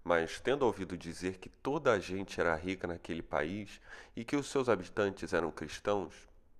mas 0.03 0.39
tendo 0.39 0.65
ouvido 0.65 0.97
dizer 0.97 1.37
que 1.37 1.49
toda 1.49 1.91
a 1.91 1.99
gente 1.99 2.39
era 2.39 2.55
rica 2.55 2.87
naquele 2.87 3.21
país 3.21 3.81
e 4.15 4.23
que 4.23 4.35
os 4.35 4.47
seus 4.47 4.69
habitantes 4.69 5.33
eram 5.33 5.51
cristãos, 5.51 6.13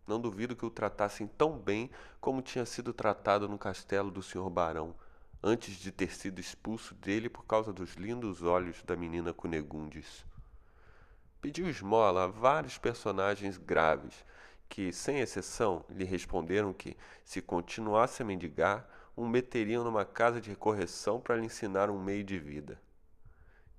Não 0.09 0.19
duvido 0.19 0.55
que 0.55 0.65
o 0.65 0.71
tratassem 0.71 1.27
tão 1.27 1.55
bem 1.55 1.91
como 2.19 2.41
tinha 2.41 2.65
sido 2.65 2.91
tratado 2.91 3.47
no 3.47 3.59
castelo 3.59 4.09
do 4.09 4.23
Sr. 4.23 4.49
Barão, 4.49 4.95
antes 5.43 5.75
de 5.75 5.91
ter 5.91 6.11
sido 6.11 6.41
expulso 6.41 6.95
dele 6.95 7.29
por 7.29 7.45
causa 7.45 7.71
dos 7.71 7.93
lindos 7.93 8.41
olhos 8.41 8.81
da 8.81 8.95
menina 8.95 9.33
Cunegundes. 9.33 10.25
Pediu 11.39 11.69
esmola 11.69 12.23
a 12.23 12.27
vários 12.27 12.79
personagens 12.79 13.55
graves, 13.59 14.25
que, 14.67 14.91
sem 14.91 15.19
exceção, 15.19 15.85
lhe 15.87 16.03
responderam 16.03 16.73
que, 16.73 16.97
se 17.23 17.39
continuasse 17.39 18.23
a 18.23 18.25
mendigar, 18.25 18.89
o 19.15 19.27
meteriam 19.27 19.83
numa 19.83 20.05
casa 20.05 20.41
de 20.41 20.55
correção 20.55 21.21
para 21.21 21.35
lhe 21.35 21.45
ensinar 21.45 21.91
um 21.91 22.01
meio 22.01 22.23
de 22.23 22.39
vida. 22.39 22.81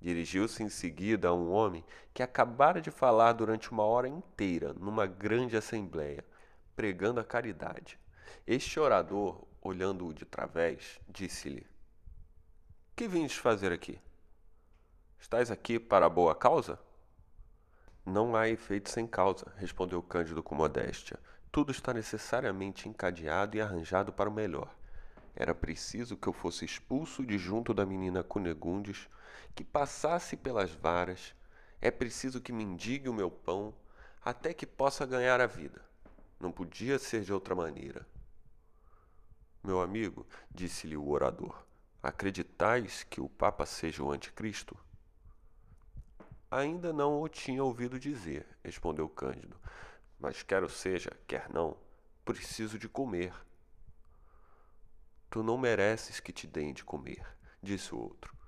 Dirigiu-se 0.01 0.63
em 0.63 0.69
seguida 0.69 1.27
a 1.27 1.33
um 1.33 1.51
homem 1.51 1.85
que 2.11 2.23
acabara 2.23 2.81
de 2.81 2.89
falar 2.89 3.33
durante 3.33 3.71
uma 3.71 3.83
hora 3.83 4.07
inteira 4.07 4.73
numa 4.73 5.05
grande 5.05 5.55
assembleia, 5.55 6.25
pregando 6.75 7.19
a 7.19 7.23
caridade. 7.23 7.99
Este 8.47 8.79
orador, 8.79 9.45
olhando-o 9.61 10.11
de 10.11 10.25
través, 10.25 10.99
disse-lhe: 11.07 11.67
Que 12.95 13.07
vindes 13.07 13.35
fazer 13.35 13.71
aqui? 13.71 14.01
Estás 15.19 15.51
aqui 15.51 15.79
para 15.79 16.09
boa 16.09 16.33
causa? 16.33 16.79
Não 18.03 18.35
há 18.35 18.49
efeito 18.49 18.89
sem 18.89 19.05
causa, 19.05 19.53
respondeu 19.57 20.01
Cândido 20.01 20.41
com 20.41 20.55
modéstia. 20.55 21.19
Tudo 21.51 21.71
está 21.71 21.93
necessariamente 21.93 22.89
encadeado 22.89 23.55
e 23.55 23.61
arranjado 23.61 24.11
para 24.11 24.29
o 24.29 24.33
melhor. 24.33 24.73
Era 25.35 25.53
preciso 25.53 26.17
que 26.17 26.27
eu 26.27 26.33
fosse 26.33 26.65
expulso 26.65 27.23
de 27.23 27.37
junto 27.37 27.71
da 27.71 27.85
menina 27.85 28.23
Cunegundes, 28.23 29.07
que 29.55 29.63
passasse 29.63 30.35
pelas 30.37 30.71
varas. 30.71 31.35
É 31.79 31.89
preciso 31.89 32.41
que 32.41 32.51
mendigue 32.51 33.09
o 33.09 33.13
meu 33.13 33.29
pão, 33.29 33.73
até 34.23 34.53
que 34.53 34.65
possa 34.65 35.05
ganhar 35.05 35.41
a 35.41 35.47
vida. 35.47 35.83
Não 36.39 36.51
podia 36.51 36.97
ser 36.99 37.21
de 37.21 37.33
outra 37.33 37.55
maneira. 37.55 38.05
Meu 39.63 39.81
amigo, 39.81 40.25
disse-lhe 40.49 40.97
o 40.97 41.09
orador, 41.09 41.63
acreditais 42.01 43.03
que 43.03 43.21
o 43.21 43.29
Papa 43.29 43.65
seja 43.65 44.03
o 44.03 44.11
Anticristo? 44.11 44.75
Ainda 46.49 46.91
não 46.91 47.21
o 47.21 47.29
tinha 47.29 47.63
ouvido 47.63 47.99
dizer, 47.99 48.45
respondeu 48.63 49.07
Cândido. 49.07 49.55
Mas 50.19 50.43
quer 50.43 50.63
o 50.63 50.69
seja, 50.69 51.11
quer 51.27 51.49
não, 51.49 51.77
preciso 52.25 52.77
de 52.77 52.89
comer. 52.89 53.33
Tu 55.29 55.41
não 55.41 55.57
mereces 55.57 56.19
que 56.19 56.33
te 56.33 56.45
deem 56.45 56.73
de 56.73 56.83
comer, 56.83 57.25
disse 57.61 57.95
o 57.95 57.99
outro. 57.99 58.40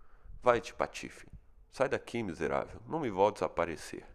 Vai-te, 0.43 0.73
Patife. 0.73 1.25
Sai 1.71 1.87
daqui, 1.87 2.21
miserável. 2.21 2.81
Não 2.85 2.99
me 2.99 3.09
voltes 3.09 3.41
a 3.41 3.45
aparecer. 3.45 4.05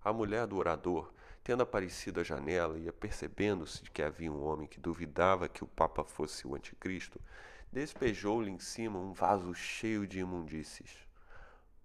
A 0.00 0.12
mulher 0.12 0.46
do 0.46 0.56
orador, 0.56 1.12
tendo 1.42 1.64
aparecido 1.64 2.20
à 2.20 2.22
janela 2.22 2.78
e 2.78 2.88
apercebendo-se 2.88 3.82
de 3.82 3.90
que 3.90 4.00
havia 4.00 4.30
um 4.30 4.44
homem 4.44 4.68
que 4.68 4.78
duvidava 4.78 5.48
que 5.48 5.64
o 5.64 5.66
Papa 5.66 6.04
fosse 6.04 6.46
o 6.46 6.54
anticristo, 6.54 7.20
despejou-lhe 7.72 8.48
em 8.48 8.60
cima 8.60 8.96
um 8.96 9.12
vaso 9.12 9.52
cheio 9.56 10.06
de 10.06 10.20
imundícies. 10.20 11.04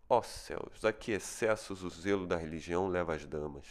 Ó 0.08 0.20
oh, 0.20 0.24
céus, 0.24 0.86
a 0.86 0.94
que 0.94 1.12
excessos 1.12 1.84
o 1.84 1.90
zelo 1.90 2.28
da 2.28 2.38
religião 2.38 2.88
leva 2.88 3.16
as 3.16 3.26
damas. 3.26 3.66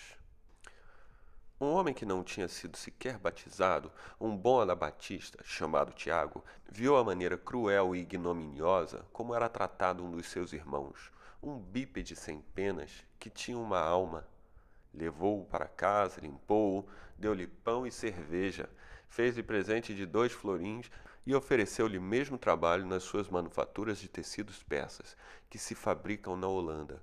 Um 1.62 1.74
homem 1.74 1.92
que 1.92 2.06
não 2.06 2.24
tinha 2.24 2.48
sido 2.48 2.78
sequer 2.78 3.18
batizado, 3.18 3.92
um 4.18 4.34
bom 4.34 4.62
anabatista, 4.62 5.44
chamado 5.44 5.92
Tiago, 5.92 6.42
viu 6.66 6.96
a 6.96 7.04
maneira 7.04 7.36
cruel 7.36 7.94
e 7.94 7.98
ignominiosa 7.98 9.04
como 9.12 9.34
era 9.34 9.46
tratado 9.46 10.02
um 10.02 10.10
dos 10.10 10.26
seus 10.28 10.54
irmãos, 10.54 11.12
um 11.42 11.58
bípede 11.58 12.16
sem 12.16 12.40
penas 12.40 13.04
que 13.18 13.28
tinha 13.28 13.58
uma 13.58 13.78
alma. 13.78 14.26
Levou-o 14.94 15.44
para 15.44 15.68
casa, 15.68 16.22
limpou-o, 16.22 16.88
deu-lhe 17.18 17.46
pão 17.46 17.86
e 17.86 17.92
cerveja, 17.92 18.66
fez-lhe 19.10 19.42
presente 19.42 19.94
de 19.94 20.06
dois 20.06 20.32
florins 20.32 20.90
e 21.26 21.34
ofereceu-lhe 21.34 22.00
mesmo 22.00 22.38
trabalho 22.38 22.86
nas 22.86 23.02
suas 23.02 23.28
manufaturas 23.28 23.98
de 23.98 24.08
tecidos 24.08 24.62
persas, 24.62 25.14
que 25.50 25.58
se 25.58 25.74
fabricam 25.74 26.38
na 26.38 26.48
Holanda. 26.48 27.02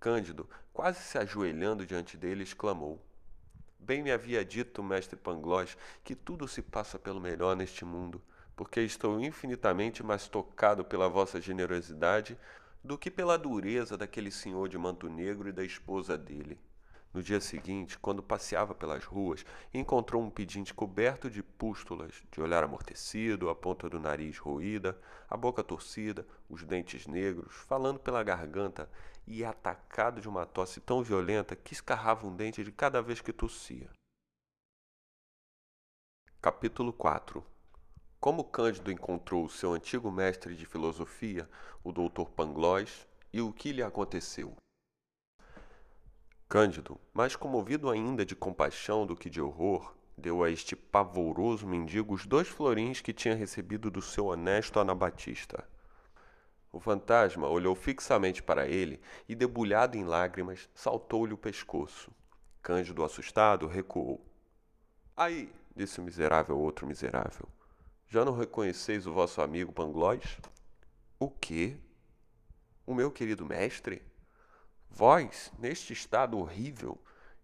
Cândido, 0.00 0.48
quase 0.72 1.00
se 1.02 1.18
ajoelhando 1.18 1.84
diante 1.84 2.16
dele, 2.16 2.42
exclamou: 2.42 2.98
Bem 3.80 4.02
me 4.02 4.12
havia 4.12 4.44
dito 4.44 4.82
mestre 4.82 5.16
Pangloss 5.16 5.76
que 6.04 6.14
tudo 6.14 6.46
se 6.46 6.62
passa 6.62 6.98
pelo 6.98 7.20
melhor 7.20 7.56
neste 7.56 7.84
mundo, 7.84 8.22
porque 8.54 8.80
estou 8.80 9.18
infinitamente 9.18 10.02
mais 10.02 10.28
tocado 10.28 10.84
pela 10.84 11.08
vossa 11.08 11.40
generosidade 11.40 12.38
do 12.84 12.98
que 12.98 13.10
pela 13.10 13.38
dureza 13.38 13.96
daquele 13.96 14.30
senhor 14.30 14.68
de 14.68 14.78
manto 14.78 15.08
negro 15.08 15.48
e 15.48 15.52
da 15.52 15.64
esposa 15.64 16.16
dele. 16.16 16.58
No 17.12 17.20
dia 17.20 17.40
seguinte, 17.40 17.98
quando 17.98 18.22
passeava 18.22 18.72
pelas 18.72 19.04
ruas, 19.04 19.44
encontrou 19.74 20.22
um 20.22 20.30
pedinte 20.30 20.72
coberto 20.72 21.28
de 21.28 21.42
pústulas, 21.42 22.22
de 22.30 22.40
olhar 22.40 22.62
amortecido, 22.62 23.50
a 23.50 23.54
ponta 23.54 23.90
do 23.90 23.98
nariz 23.98 24.38
roída, 24.38 24.96
a 25.28 25.36
boca 25.36 25.64
torcida, 25.64 26.24
os 26.48 26.62
dentes 26.62 27.08
negros, 27.08 27.52
falando 27.66 27.98
pela 27.98 28.22
garganta 28.22 28.88
e 29.26 29.44
atacado 29.44 30.20
de 30.20 30.28
uma 30.28 30.46
tosse 30.46 30.80
tão 30.80 31.02
violenta 31.02 31.56
que 31.56 31.72
escarrava 31.72 32.28
um 32.28 32.34
dente 32.34 32.62
de 32.62 32.70
cada 32.70 33.02
vez 33.02 33.20
que 33.20 33.32
tossia. 33.32 33.90
Capítulo 36.40 36.92
4 36.92 37.44
Como 38.20 38.44
Cândido 38.44 38.92
encontrou 38.92 39.44
o 39.44 39.50
seu 39.50 39.72
antigo 39.72 40.12
mestre 40.12 40.54
de 40.54 40.64
filosofia, 40.64 41.50
o 41.82 41.90
doutor 41.90 42.30
Pangloss, 42.30 43.04
e 43.32 43.40
o 43.40 43.52
que 43.52 43.72
lhe 43.72 43.82
aconteceu. 43.82 44.56
Cândido, 46.50 47.00
mais 47.14 47.36
comovido 47.36 47.88
ainda 47.88 48.26
de 48.26 48.34
compaixão 48.34 49.06
do 49.06 49.14
que 49.14 49.30
de 49.30 49.40
horror, 49.40 49.94
deu 50.18 50.42
a 50.42 50.50
este 50.50 50.74
pavoroso 50.74 51.64
mendigo 51.64 52.12
os 52.12 52.26
dois 52.26 52.48
florins 52.48 53.00
que 53.00 53.12
tinha 53.12 53.36
recebido 53.36 53.88
do 53.88 54.02
seu 54.02 54.26
honesto 54.26 54.80
anabatista. 54.80 55.62
O 56.72 56.80
fantasma 56.80 57.46
olhou 57.46 57.76
fixamente 57.76 58.42
para 58.42 58.66
ele 58.66 59.00
e, 59.28 59.34
debulhado 59.36 59.96
em 59.96 60.02
lágrimas, 60.02 60.68
saltou-lhe 60.74 61.32
o 61.32 61.38
pescoço. 61.38 62.10
Cândido, 62.60 63.04
assustado, 63.04 63.68
recuou. 63.68 64.20
Aí, 65.16 65.52
disse 65.76 66.00
o 66.00 66.02
miserável 66.02 66.58
outro 66.58 66.84
miserável, 66.84 67.48
já 68.08 68.24
não 68.24 68.36
reconheceis 68.36 69.06
o 69.06 69.12
vosso 69.12 69.40
amigo 69.40 69.72
Pangloss? 69.72 70.40
O 71.16 71.30
quê? 71.30 71.76
O 72.84 72.92
meu 72.92 73.08
querido 73.08 73.46
mestre? 73.46 74.09
Vós, 74.90 75.52
neste 75.58 75.92
estado 75.92 76.38
horrível, 76.38 76.98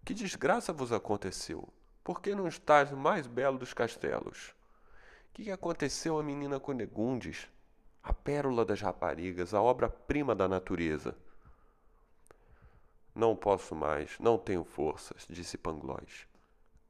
que 0.05 0.13
desgraça 0.13 0.73
vos 0.73 0.93
aconteceu? 0.93 1.67
Por 2.05 2.21
que 2.21 2.35
não 2.35 2.47
estás 2.47 2.91
no 2.91 2.97
mais 2.97 3.27
belo 3.27 3.57
dos 3.57 3.73
castelos? 3.73 4.55
Que 5.33 5.51
aconteceu 5.51 6.19
à 6.19 6.23
menina 6.23 6.61
Conegundes, 6.61 7.49
a 8.03 8.13
pérola 8.13 8.65
das 8.65 8.81
raparigas, 8.81 9.55
a 9.55 9.63
obra-prima 9.63 10.35
da 10.35 10.47
natureza? 10.47 11.17
Não 13.15 13.35
posso 13.35 13.75
mais, 13.75 14.19
não 14.19 14.37
tenho 14.37 14.65
forças, 14.65 15.27
disse 15.31 15.57
Pangloss. 15.57 16.27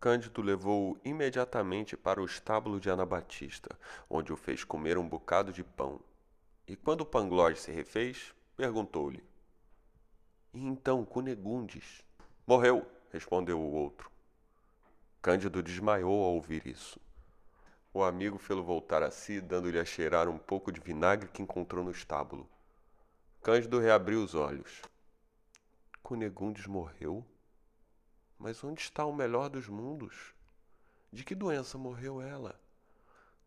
Cândido 0.01 0.43
levou-o 0.43 0.99
imediatamente 1.05 1.97
para 1.97 2.21
o 2.21 2.25
estábulo 2.25 2.81
de 2.81 2.91
Anabatista, 2.91 3.79
onde 4.11 4.33
o 4.33 4.37
fez 4.37 4.65
comer 4.65 4.99
um 4.99 5.09
bocado 5.09 5.53
de 5.53 5.63
pão. 5.63 6.01
E 6.67 6.75
quando 6.75 7.07
Pangloss 7.07 7.61
se 7.61 7.71
refez, 7.71 8.35
perguntou-lhe: 8.57 9.23
e 10.57 10.67
então 10.67 11.05
Cunegundes. 11.05 12.03
Morreu, 12.47 12.91
respondeu 13.13 13.61
o 13.61 13.73
outro. 13.75 14.11
Cândido 15.21 15.63
desmaiou 15.63 16.25
ao 16.25 16.33
ouvir 16.33 16.67
isso. 16.67 16.99
O 17.93 18.03
amigo 18.03 18.39
fê-lo 18.39 18.65
voltar 18.65 19.03
a 19.03 19.11
si, 19.11 19.39
dando-lhe 19.39 19.79
a 19.79 19.85
cheirar 19.85 20.31
um 20.31 20.39
pouco 20.39 20.73
de 20.73 20.81
vinagre 20.81 21.29
que 21.29 21.43
encontrou 21.43 21.85
no 21.85 21.91
estábulo. 21.91 22.49
Cândido 23.43 23.79
reabriu 23.79 24.25
os 24.25 24.35
olhos. 24.35 24.81
Cunegundes 26.03 26.67
morreu? 26.67 27.23
Mas 28.39 28.65
onde 28.65 28.81
está 28.81 29.05
o 29.05 29.15
melhor 29.15 29.51
dos 29.51 29.69
mundos? 29.69 30.35
De 31.13 31.23
que 31.23 31.35
doença 31.35 31.77
morreu 31.77 32.23
ela? 32.23 32.59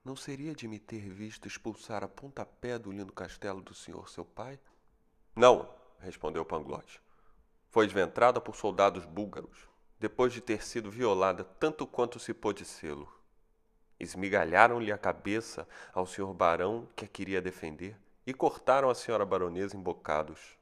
Não 0.06 0.16
seria 0.16 0.54
de 0.54 0.68
me 0.68 0.78
ter 0.78 1.10
visto 1.10 1.48
expulsar 1.48 2.04
a 2.04 2.08
pontapé 2.08 2.78
do 2.78 2.92
lindo 2.92 3.12
castelo 3.12 3.64
do 3.64 3.74
senhor 3.74 4.10
seu 4.10 4.24
pai? 4.24 4.60
Não, 5.36 5.79
respondeu 6.02 6.46
Pangloss. 6.46 7.00
Foi 7.70 7.86
desventrada 7.86 8.42
por 8.42 8.56
soldados 8.56 9.06
búlgaros, 9.06 9.68
depois 10.00 10.34
de 10.34 10.42
ter 10.42 10.64
sido 10.64 10.90
violada 10.90 11.44
tanto 11.44 11.86
quanto 11.86 12.20
se 12.20 12.34
pôde 12.34 12.66
sê-lo. 12.66 13.12
Esmigalharam-lhe 14.00 14.92
a 14.92 14.98
cabeça 14.98 15.68
ao 15.94 16.06
senhor 16.06 16.34
barão 16.34 16.88
que 16.96 17.06
a 17.06 17.08
queria 17.08 17.42
defender 17.42 17.98
e 18.26 18.34
cortaram 18.34 18.90
a 18.90 18.96
senhora 18.96 19.26
baronesa 19.26 19.76
em 19.76 19.82
bocados. 19.82 20.58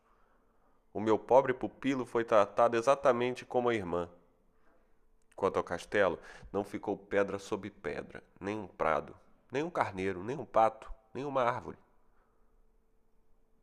O 0.92 1.00
meu 1.00 1.20
pobre 1.20 1.54
pupilo 1.54 2.06
foi 2.06 2.24
tratado 2.24 2.76
exatamente 2.76 3.46
como 3.46 3.70
a 3.70 3.76
irmã. 3.76 4.10
Quanto 5.36 5.58
ao 5.58 5.64
castelo, 5.64 6.20
não 6.52 6.64
ficou 6.64 6.98
pedra 6.98 7.38
sobre 7.38 7.70
pedra, 7.70 8.24
nem 8.40 8.58
um 8.58 8.68
prado, 8.68 9.16
nem 9.52 9.62
um 9.62 9.70
carneiro, 9.70 10.24
nem 10.24 10.36
um 10.36 10.46
pato, 10.46 10.92
nem 11.14 11.24
uma 11.24 11.44
árvore. 11.44 11.78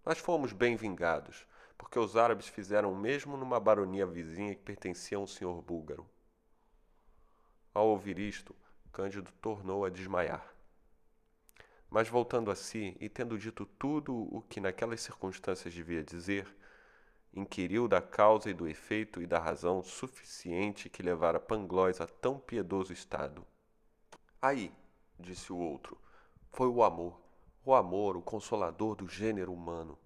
Nós 0.06 0.18
fomos 0.18 0.52
bem 0.52 0.76
vingados, 0.76 1.46
porque 1.76 1.98
os 1.98 2.16
árabes 2.16 2.48
fizeram 2.48 2.92
o 2.92 2.96
mesmo 2.96 3.36
numa 3.36 3.60
baronia 3.60 4.06
vizinha 4.06 4.54
que 4.54 4.62
pertencia 4.62 5.18
a 5.18 5.20
um 5.20 5.26
senhor 5.26 5.60
búlgaro. 5.62 6.08
Ao 7.72 7.88
ouvir 7.88 8.18
isto, 8.18 8.54
Cândido 8.92 9.32
tornou 9.40 9.84
a 9.84 9.90
desmaiar. 9.90 10.54
Mas 11.90 12.08
voltando 12.08 12.50
a 12.50 12.54
si 12.54 12.96
e 13.00 13.08
tendo 13.08 13.38
dito 13.38 13.66
tudo 13.66 14.14
o 14.14 14.42
que 14.42 14.60
naquelas 14.60 15.00
circunstâncias 15.00 15.74
devia 15.74 16.02
dizer, 16.02 16.46
inquiriu 17.32 17.88
da 17.88 18.00
causa 18.00 18.48
e 18.48 18.54
do 18.54 18.68
efeito 18.68 19.20
e 19.20 19.26
da 19.26 19.40
razão 19.40 19.82
suficiente 19.82 20.88
que 20.88 21.02
levara 21.02 21.40
Panglós 21.40 22.00
a 22.00 22.06
tão 22.06 22.38
piedoso 22.38 22.92
estado. 22.92 23.44
Aí, 24.40 24.72
disse 25.18 25.52
o 25.52 25.56
outro, 25.56 25.98
foi 26.52 26.68
o 26.68 26.84
amor, 26.84 27.20
o 27.64 27.74
amor, 27.74 28.16
o 28.16 28.22
consolador 28.22 28.94
do 28.94 29.08
gênero 29.08 29.52
humano, 29.52 29.98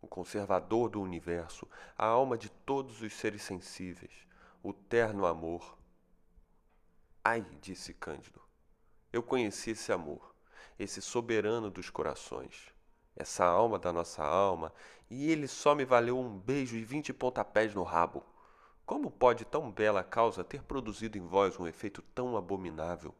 o 0.00 0.06
conservador 0.06 0.88
do 0.88 1.00
universo, 1.00 1.68
a 1.96 2.06
alma 2.06 2.38
de 2.38 2.48
todos 2.48 3.02
os 3.02 3.12
seres 3.12 3.42
sensíveis, 3.42 4.26
o 4.62 4.72
terno 4.72 5.26
amor. 5.26 5.76
Ai, 7.24 7.44
disse 7.60 7.92
Cândido, 7.92 8.40
eu 9.12 9.22
conheci 9.22 9.70
esse 9.70 9.92
amor, 9.92 10.34
esse 10.78 11.02
soberano 11.02 11.70
dos 11.70 11.90
corações, 11.90 12.72
essa 13.14 13.44
alma 13.44 13.78
da 13.78 13.92
nossa 13.92 14.24
alma, 14.24 14.72
e 15.10 15.30
ele 15.30 15.46
só 15.46 15.74
me 15.74 15.84
valeu 15.84 16.18
um 16.18 16.38
beijo 16.38 16.76
e 16.76 16.84
vinte 16.84 17.12
pontapés 17.12 17.74
no 17.74 17.82
rabo. 17.82 18.24
Como 18.86 19.10
pode 19.10 19.44
tão 19.44 19.70
bela 19.70 20.02
causa 20.02 20.42
ter 20.42 20.62
produzido 20.62 21.18
em 21.18 21.26
vós 21.26 21.58
um 21.58 21.66
efeito 21.66 22.02
tão 22.14 22.36
abominável? 22.36 23.14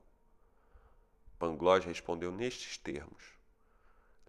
Pangloss 1.39 1.85
respondeu 1.85 2.33
nestes 2.33 2.77
termos: 2.77 3.39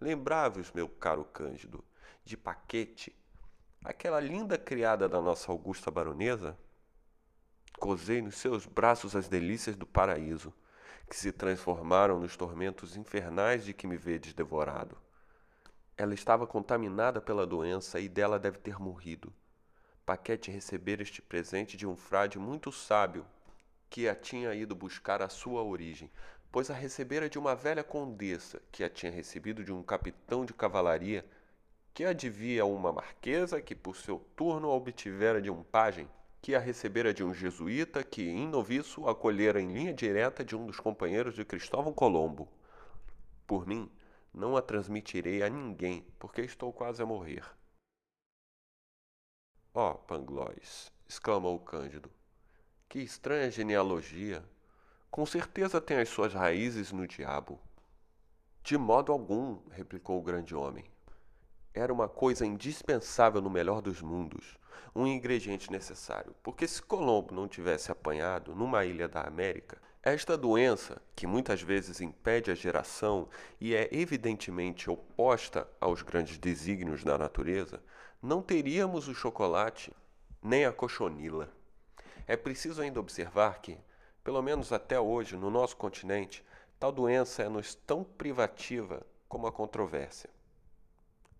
Lembrai-vos, 0.00 0.72
meu 0.72 0.88
caro 0.88 1.24
Cândido, 1.24 1.84
de 2.24 2.36
Paquete, 2.36 3.14
aquela 3.84 4.20
linda 4.20 4.56
criada 4.56 5.08
da 5.08 5.20
nossa 5.20 5.50
augusta 5.50 5.90
baronesa? 5.90 6.56
Cozei 7.78 8.22
nos 8.22 8.36
seus 8.36 8.64
braços 8.64 9.16
as 9.16 9.28
delícias 9.28 9.76
do 9.76 9.86
paraíso, 9.86 10.54
que 11.08 11.16
se 11.16 11.32
transformaram 11.32 12.20
nos 12.20 12.36
tormentos 12.36 12.96
infernais 12.96 13.64
de 13.64 13.74
que 13.74 13.86
me 13.86 13.96
vedes 13.96 14.32
devorado. 14.32 14.96
Ela 15.96 16.14
estava 16.14 16.46
contaminada 16.46 17.20
pela 17.20 17.46
doença 17.46 17.98
e 17.98 18.08
dela 18.08 18.38
deve 18.38 18.58
ter 18.58 18.78
morrido. 18.78 19.32
Paquete 20.06 20.50
recebera 20.50 21.02
este 21.02 21.20
presente 21.20 21.76
de 21.76 21.86
um 21.86 21.96
frade 21.96 22.38
muito 22.38 22.70
sábio, 22.70 23.26
que 23.90 24.08
a 24.08 24.14
tinha 24.14 24.54
ido 24.54 24.74
buscar 24.74 25.20
à 25.20 25.28
sua 25.28 25.62
origem, 25.62 26.10
pois 26.50 26.70
a 26.70 26.74
recebera 26.74 27.28
de 27.28 27.38
uma 27.38 27.54
velha 27.54 27.82
condessa, 27.82 28.62
que 28.70 28.84
a 28.84 28.88
tinha 28.88 29.10
recebido 29.10 29.64
de 29.64 29.72
um 29.72 29.82
capitão 29.82 30.44
de 30.44 30.54
cavalaria, 30.54 31.26
que 31.94 32.04
a 32.04 32.12
devia 32.12 32.62
a 32.62 32.66
uma 32.66 32.92
marquesa, 32.92 33.60
que 33.60 33.74
por 33.74 33.96
seu 33.96 34.18
turno 34.34 34.70
a 34.70 34.74
obtivera 34.74 35.42
de 35.42 35.50
um 35.50 35.62
pajem, 35.62 36.08
que 36.40 36.54
a 36.54 36.58
recebera 36.58 37.12
de 37.12 37.22
um 37.22 37.34
jesuíta, 37.34 38.02
que, 38.02 38.22
em 38.22 38.48
noviço, 38.48 39.06
acolhera 39.06 39.60
em 39.60 39.72
linha 39.72 39.94
direta 39.94 40.44
de 40.44 40.56
um 40.56 40.66
dos 40.66 40.80
companheiros 40.80 41.34
de 41.34 41.44
Cristóvão 41.44 41.92
Colombo. 41.92 42.48
Por 43.46 43.66
mim, 43.66 43.90
não 44.32 44.56
a 44.56 44.62
transmitirei 44.62 45.42
a 45.42 45.48
ninguém, 45.48 46.06
porque 46.18 46.40
estou 46.40 46.72
quase 46.72 47.02
a 47.02 47.06
morrer. 47.06 47.44
Ó, 49.74 49.92
oh, 49.92 49.94
Pangloss, 49.94 50.92
exclamou 51.08 51.58
Cândido, 51.60 52.10
que 52.88 52.98
estranha 52.98 53.50
genealogia! 53.50 54.44
Com 55.10 55.26
certeza 55.26 55.80
tem 55.80 55.98
as 55.98 56.08
suas 56.08 56.32
raízes 56.32 56.90
no 56.90 57.06
diabo. 57.06 57.60
De 58.62 58.78
modo 58.78 59.12
algum, 59.12 59.60
replicou 59.70 60.18
o 60.18 60.22
grande 60.22 60.54
homem. 60.54 60.91
Era 61.74 61.92
uma 61.92 62.06
coisa 62.08 62.44
indispensável 62.44 63.40
no 63.40 63.48
melhor 63.48 63.80
dos 63.80 64.02
mundos, 64.02 64.58
um 64.94 65.06
ingrediente 65.06 65.72
necessário, 65.72 66.34
porque 66.42 66.68
se 66.68 66.82
Colombo 66.82 67.34
não 67.34 67.48
tivesse 67.48 67.90
apanhado 67.90 68.54
numa 68.54 68.84
ilha 68.84 69.08
da 69.08 69.22
América, 69.22 69.80
esta 70.02 70.36
doença, 70.36 71.00
que 71.16 71.26
muitas 71.26 71.62
vezes 71.62 72.00
impede 72.00 72.50
a 72.50 72.54
geração 72.54 73.26
e 73.58 73.74
é 73.74 73.88
evidentemente 73.90 74.90
oposta 74.90 75.66
aos 75.80 76.02
grandes 76.02 76.36
desígnios 76.36 77.04
da 77.04 77.16
natureza, 77.16 77.82
não 78.20 78.42
teríamos 78.42 79.08
o 79.08 79.14
chocolate 79.14 79.92
nem 80.42 80.66
a 80.66 80.72
cochonila. 80.72 81.48
É 82.26 82.36
preciso 82.36 82.82
ainda 82.82 83.00
observar 83.00 83.62
que, 83.62 83.78
pelo 84.22 84.42
menos 84.42 84.72
até 84.72 85.00
hoje, 85.00 85.36
no 85.36 85.50
nosso 85.50 85.76
continente, 85.76 86.44
tal 86.78 86.92
doença 86.92 87.44
é-nos 87.44 87.74
tão 87.74 88.04
privativa 88.04 89.06
como 89.26 89.46
a 89.46 89.52
controvérsia. 89.52 90.28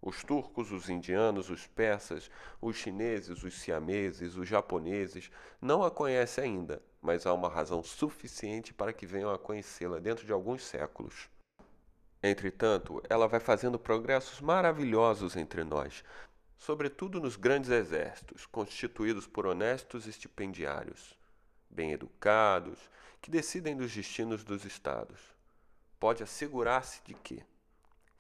Os 0.04 0.24
turcos, 0.24 0.72
os 0.72 0.88
indianos, 0.90 1.48
os 1.48 1.68
persas, 1.68 2.28
os 2.60 2.74
chineses, 2.74 3.44
os 3.44 3.54
siameses, 3.54 4.34
os 4.34 4.48
japoneses 4.48 5.30
não 5.60 5.84
a 5.84 5.92
conhecem 5.92 6.42
ainda, 6.42 6.82
mas 7.00 7.24
há 7.24 7.32
uma 7.32 7.48
razão 7.48 7.84
suficiente 7.84 8.74
para 8.74 8.92
que 8.92 9.06
venham 9.06 9.30
a 9.30 9.38
conhecê-la 9.38 10.00
dentro 10.00 10.26
de 10.26 10.32
alguns 10.32 10.64
séculos. 10.64 11.30
Entretanto, 12.20 13.00
ela 13.08 13.28
vai 13.28 13.38
fazendo 13.38 13.78
progressos 13.78 14.40
maravilhosos 14.40 15.36
entre 15.36 15.62
nós, 15.62 16.02
sobretudo 16.58 17.20
nos 17.20 17.36
grandes 17.36 17.70
exércitos, 17.70 18.44
constituídos 18.44 19.28
por 19.28 19.46
honestos 19.46 20.08
estipendiários, 20.08 21.16
bem 21.70 21.92
educados, 21.92 22.90
que 23.20 23.30
decidem 23.30 23.76
dos 23.76 23.94
destinos 23.94 24.42
dos 24.42 24.64
estados. 24.64 25.20
Pode 26.00 26.24
assegurar-se 26.24 27.00
de 27.04 27.14
que, 27.14 27.44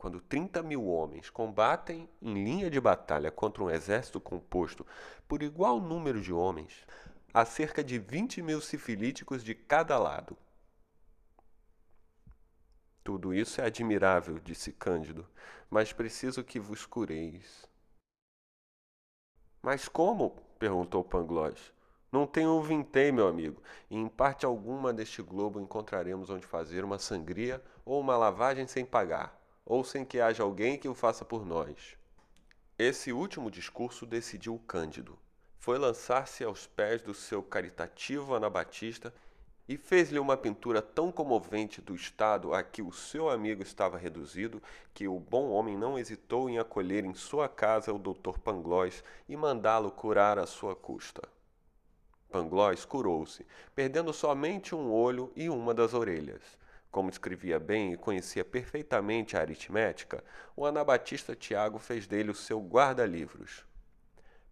quando 0.02 0.20
30 0.20 0.64
mil 0.64 0.84
homens 0.88 1.30
combatem 1.30 2.08
em 2.20 2.34
linha 2.34 2.68
de 2.68 2.80
batalha 2.80 3.30
contra 3.30 3.62
um 3.62 3.70
exército 3.70 4.20
composto 4.20 4.84
por 5.28 5.44
igual 5.44 5.80
número 5.80 6.20
de 6.20 6.32
homens, 6.32 6.84
a 7.32 7.44
cerca 7.44 7.84
de 7.84 8.00
20 8.00 8.42
mil 8.42 8.60
sifilíticos 8.60 9.44
de 9.44 9.54
cada 9.54 9.96
lado. 10.00 10.36
Tudo 13.04 13.32
isso 13.32 13.60
é 13.60 13.66
admirável, 13.66 14.40
disse 14.40 14.72
Cândido, 14.72 15.24
mas 15.70 15.92
preciso 15.92 16.42
que 16.42 16.58
vos 16.58 16.84
cureis. 16.84 17.64
Mas 19.62 19.86
como? 19.86 20.30
perguntou 20.58 21.04
Pangloss. 21.04 21.72
Não 22.10 22.26
tenho 22.26 22.50
um 22.58 22.60
vintém, 22.60 23.12
meu 23.12 23.28
amigo, 23.28 23.62
e 23.88 23.96
em 23.96 24.08
parte 24.08 24.44
alguma 24.44 24.92
deste 24.92 25.22
globo 25.22 25.60
encontraremos 25.60 26.28
onde 26.28 26.44
fazer 26.44 26.82
uma 26.82 26.98
sangria 26.98 27.62
ou 27.84 28.00
uma 28.00 28.16
lavagem 28.16 28.66
sem 28.66 28.84
pagar, 28.84 29.40
ou 29.64 29.84
sem 29.84 30.04
que 30.04 30.20
haja 30.20 30.42
alguém 30.42 30.78
que 30.78 30.88
o 30.88 30.94
faça 30.94 31.24
por 31.24 31.44
nós. 31.44 31.96
Esse 32.78 33.12
último 33.12 33.50
discurso 33.50 34.06
decidiu 34.06 34.60
Cândido 34.66 35.18
foi 35.62 35.78
lançar-se 35.78 36.42
aos 36.42 36.66
pés 36.66 37.02
do 37.02 37.14
seu 37.14 37.40
caritativo 37.40 38.34
anabatista 38.34 39.14
e 39.68 39.76
fez-lhe 39.76 40.18
uma 40.18 40.36
pintura 40.36 40.82
tão 40.82 41.12
comovente 41.12 41.80
do 41.80 41.94
estado 41.94 42.52
a 42.52 42.64
que 42.64 42.82
o 42.82 42.90
seu 42.90 43.30
amigo 43.30 43.62
estava 43.62 43.96
reduzido 43.96 44.60
que 44.92 45.06
o 45.06 45.20
bom 45.20 45.50
homem 45.50 45.76
não 45.76 45.96
hesitou 45.96 46.50
em 46.50 46.58
acolher 46.58 47.04
em 47.04 47.14
sua 47.14 47.48
casa 47.48 47.92
o 47.92 47.98
doutor 47.98 48.40
Pangloss 48.40 49.04
e 49.28 49.36
mandá-lo 49.36 49.92
curar 49.92 50.36
à 50.36 50.46
sua 50.46 50.74
custa. 50.74 51.22
Pangloss 52.28 52.84
curou-se, 52.84 53.46
perdendo 53.72 54.12
somente 54.12 54.74
um 54.74 54.90
olho 54.90 55.30
e 55.36 55.48
uma 55.48 55.72
das 55.72 55.94
orelhas. 55.94 56.42
Como 56.92 57.08
escrevia 57.08 57.58
bem 57.58 57.94
e 57.94 57.96
conhecia 57.96 58.44
perfeitamente 58.44 59.34
a 59.34 59.40
aritmética, 59.40 60.22
o 60.54 60.66
anabatista 60.66 61.34
Tiago 61.34 61.78
fez 61.78 62.06
dele 62.06 62.30
o 62.30 62.34
seu 62.34 62.60
guarda-livros. 62.60 63.64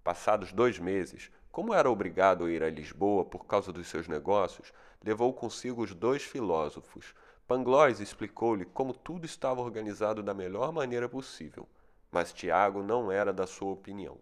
Passados 0.02 0.50
dois 0.50 0.78
meses, 0.78 1.30
como 1.52 1.74
era 1.74 1.90
obrigado 1.90 2.44
a 2.44 2.50
ir 2.50 2.62
a 2.62 2.70
Lisboa 2.70 3.26
por 3.26 3.44
causa 3.44 3.70
dos 3.70 3.88
seus 3.88 4.08
negócios, 4.08 4.72
levou 5.04 5.34
consigo 5.34 5.82
os 5.82 5.94
dois 5.94 6.22
filósofos. 6.22 7.14
Pangloss 7.46 8.00
explicou-lhe 8.00 8.64
como 8.64 8.94
tudo 8.94 9.26
estava 9.26 9.60
organizado 9.60 10.22
da 10.22 10.32
melhor 10.32 10.72
maneira 10.72 11.10
possível, 11.10 11.68
mas 12.10 12.32
Tiago 12.32 12.82
não 12.82 13.12
era 13.12 13.34
da 13.34 13.46
sua 13.46 13.72
opinião. 13.72 14.16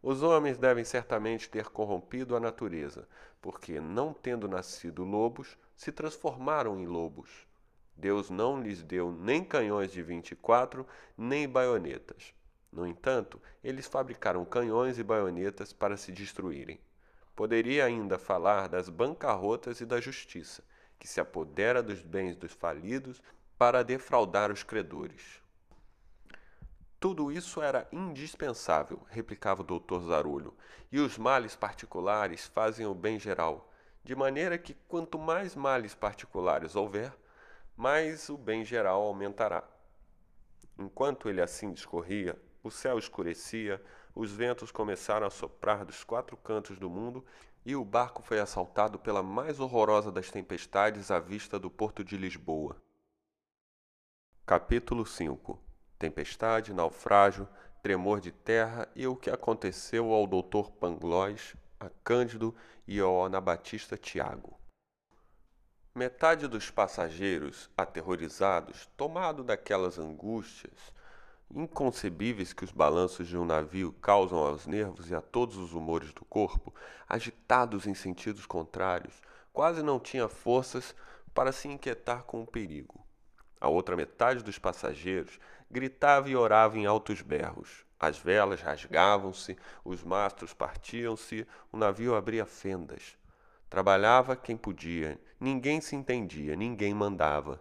Os 0.00 0.22
homens 0.22 0.56
devem 0.56 0.84
certamente 0.84 1.48
ter 1.48 1.68
corrompido 1.70 2.36
a 2.36 2.40
natureza, 2.40 3.08
porque, 3.42 3.80
não 3.80 4.12
tendo 4.12 4.46
nascido 4.46 5.02
lobos, 5.02 5.58
se 5.76 5.92
transformaram 5.92 6.78
em 6.78 6.86
lobos. 6.86 7.46
Deus 7.96 8.30
não 8.30 8.60
lhes 8.60 8.82
deu 8.82 9.12
nem 9.12 9.44
canhões 9.44 9.92
de 9.92 10.02
vinte 10.02 10.32
e 10.32 10.36
quatro, 10.36 10.86
nem 11.16 11.48
baionetas. 11.48 12.34
No 12.72 12.86
entanto, 12.86 13.40
eles 13.62 13.86
fabricaram 13.86 14.44
canhões 14.44 14.98
e 14.98 15.04
baionetas 15.04 15.72
para 15.72 15.96
se 15.96 16.10
destruírem. 16.10 16.80
Poderia 17.36 17.84
ainda 17.84 18.18
falar 18.18 18.68
das 18.68 18.88
bancarrotas 18.88 19.80
e 19.80 19.86
da 19.86 20.00
justiça, 20.00 20.64
que 20.98 21.06
se 21.06 21.20
apodera 21.20 21.82
dos 21.82 22.02
bens 22.02 22.34
dos 22.34 22.52
falidos 22.52 23.22
para 23.56 23.84
defraudar 23.84 24.50
os 24.50 24.62
credores. 24.62 25.40
Tudo 26.98 27.30
isso 27.30 27.60
era 27.60 27.86
indispensável, 27.92 29.04
replicava 29.10 29.60
o 29.60 29.64
doutor 29.64 30.00
Zarulho, 30.02 30.54
e 30.90 30.98
os 30.98 31.18
males 31.18 31.54
particulares 31.54 32.46
fazem 32.46 32.86
o 32.86 32.94
bem 32.94 33.18
geral, 33.18 33.70
de 34.04 34.14
maneira 34.14 34.58
que 34.58 34.74
quanto 34.86 35.18
mais 35.18 35.56
males 35.56 35.94
particulares 35.94 36.76
houver, 36.76 37.12
mais 37.74 38.28
o 38.28 38.36
bem 38.36 38.64
geral 38.64 39.02
aumentará. 39.02 39.64
Enquanto 40.78 41.28
ele 41.28 41.40
assim 41.40 41.72
discorria, 41.72 42.38
O 42.62 42.70
céu 42.70 42.98
escurecia, 42.98 43.78
os 44.14 44.32
ventos 44.32 44.72
começaram 44.72 45.26
a 45.26 45.30
soprar 45.30 45.84
dos 45.84 46.02
quatro 46.02 46.34
cantos 46.34 46.78
do 46.78 46.88
mundo 46.88 47.22
e 47.62 47.76
o 47.76 47.84
barco 47.84 48.22
foi 48.22 48.40
assaltado 48.40 48.98
pela 48.98 49.22
mais 49.22 49.60
horrorosa 49.60 50.10
das 50.10 50.30
tempestades 50.30 51.10
à 51.10 51.18
vista 51.18 51.58
do 51.58 51.70
porto 51.70 52.02
de 52.02 52.16
Lisboa. 52.16 52.82
Capítulo 54.46 55.04
5 55.04 55.58
Tempestade, 55.98 56.72
naufrágio, 56.72 57.46
tremor 57.82 58.18
de 58.18 58.32
terra 58.32 58.88
e 58.96 59.06
o 59.06 59.14
que 59.14 59.28
aconteceu 59.28 60.10
ao 60.10 60.26
doutor 60.26 60.70
Pangloss, 60.70 61.54
a 61.78 61.88
Cândido 62.02 62.54
e 62.86 63.00
ao 63.00 63.24
Anabatista 63.24 63.96
Tiago. 63.96 64.58
Metade 65.94 66.48
dos 66.48 66.70
passageiros, 66.70 67.70
aterrorizados, 67.76 68.86
tomados 68.96 69.44
daquelas 69.44 69.98
angústias 69.98 70.92
inconcebíveis 71.54 72.52
que 72.52 72.64
os 72.64 72.72
balanços 72.72 73.28
de 73.28 73.36
um 73.36 73.44
navio 73.44 73.92
causam 74.00 74.38
aos 74.38 74.66
nervos 74.66 75.10
e 75.10 75.14
a 75.14 75.20
todos 75.20 75.56
os 75.56 75.72
humores 75.72 76.12
do 76.12 76.24
corpo, 76.24 76.74
agitados 77.08 77.86
em 77.86 77.94
sentidos 77.94 78.44
contrários, 78.44 79.20
quase 79.52 79.82
não 79.82 80.00
tinha 80.00 80.28
forças 80.28 80.94
para 81.32 81.52
se 81.52 81.68
inquietar 81.68 82.24
com 82.24 82.42
o 82.42 82.46
perigo. 82.46 83.04
A 83.60 83.68
outra 83.68 83.96
metade 83.96 84.42
dos 84.42 84.58
passageiros 84.58 85.38
gritava 85.70 86.28
e 86.28 86.36
orava 86.36 86.76
em 86.76 86.86
altos 86.86 87.22
berros. 87.22 87.83
As 88.04 88.18
velas 88.18 88.60
rasgavam-se, 88.60 89.56
os 89.82 90.04
mastros 90.04 90.52
partiam-se, 90.52 91.46
o 91.72 91.78
navio 91.78 92.14
abria 92.14 92.44
fendas. 92.44 93.16
Trabalhava 93.70 94.36
quem 94.36 94.58
podia, 94.58 95.18
ninguém 95.40 95.80
se 95.80 95.96
entendia, 95.96 96.54
ninguém 96.54 96.92
mandava. 96.92 97.58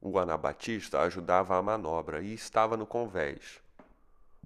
O 0.00 0.18
anabatista 0.18 0.98
ajudava 1.02 1.56
a 1.56 1.62
manobra 1.62 2.20
e 2.20 2.34
estava 2.34 2.76
no 2.76 2.84
convés. 2.84 3.62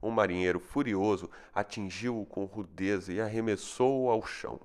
Um 0.03 0.11
marinheiro 0.11 0.61
furioso 0.61 1.31
atingiu-o 1.55 2.27
com 2.27 2.45
rudeza 2.45 3.11
e 3.11 3.19
arremessou-o 3.19 4.11
ao 4.11 4.27
chão. 4.27 4.61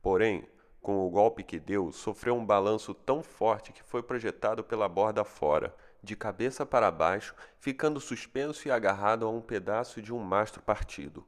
Porém, 0.00 0.48
com 0.80 1.06
o 1.06 1.10
golpe 1.10 1.44
que 1.44 1.58
deu, 1.58 1.92
sofreu 1.92 2.34
um 2.34 2.46
balanço 2.46 2.94
tão 2.94 3.22
forte 3.22 3.74
que 3.74 3.82
foi 3.82 4.02
projetado 4.02 4.64
pela 4.64 4.88
borda 4.88 5.22
fora, 5.22 5.76
de 6.02 6.16
cabeça 6.16 6.64
para 6.64 6.90
baixo, 6.90 7.34
ficando 7.58 8.00
suspenso 8.00 8.68
e 8.68 8.70
agarrado 8.70 9.26
a 9.26 9.30
um 9.30 9.40
pedaço 9.40 10.00
de 10.00 10.12
um 10.12 10.18
mastro 10.18 10.62
partido. 10.62 11.26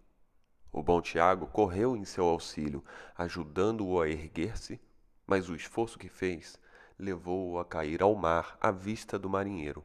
O 0.72 0.82
bom 0.82 1.00
Tiago 1.00 1.46
correu 1.48 1.96
em 1.96 2.04
seu 2.04 2.24
auxílio, 2.24 2.84
ajudando-o 3.16 4.00
a 4.00 4.08
erguer-se, 4.08 4.80
mas 5.26 5.48
o 5.48 5.54
esforço 5.54 5.98
que 5.98 6.08
fez 6.08 6.58
levou-o 6.98 7.58
a 7.58 7.64
cair 7.64 8.02
ao 8.02 8.14
mar 8.14 8.56
à 8.60 8.70
vista 8.70 9.18
do 9.18 9.28
marinheiro, 9.28 9.84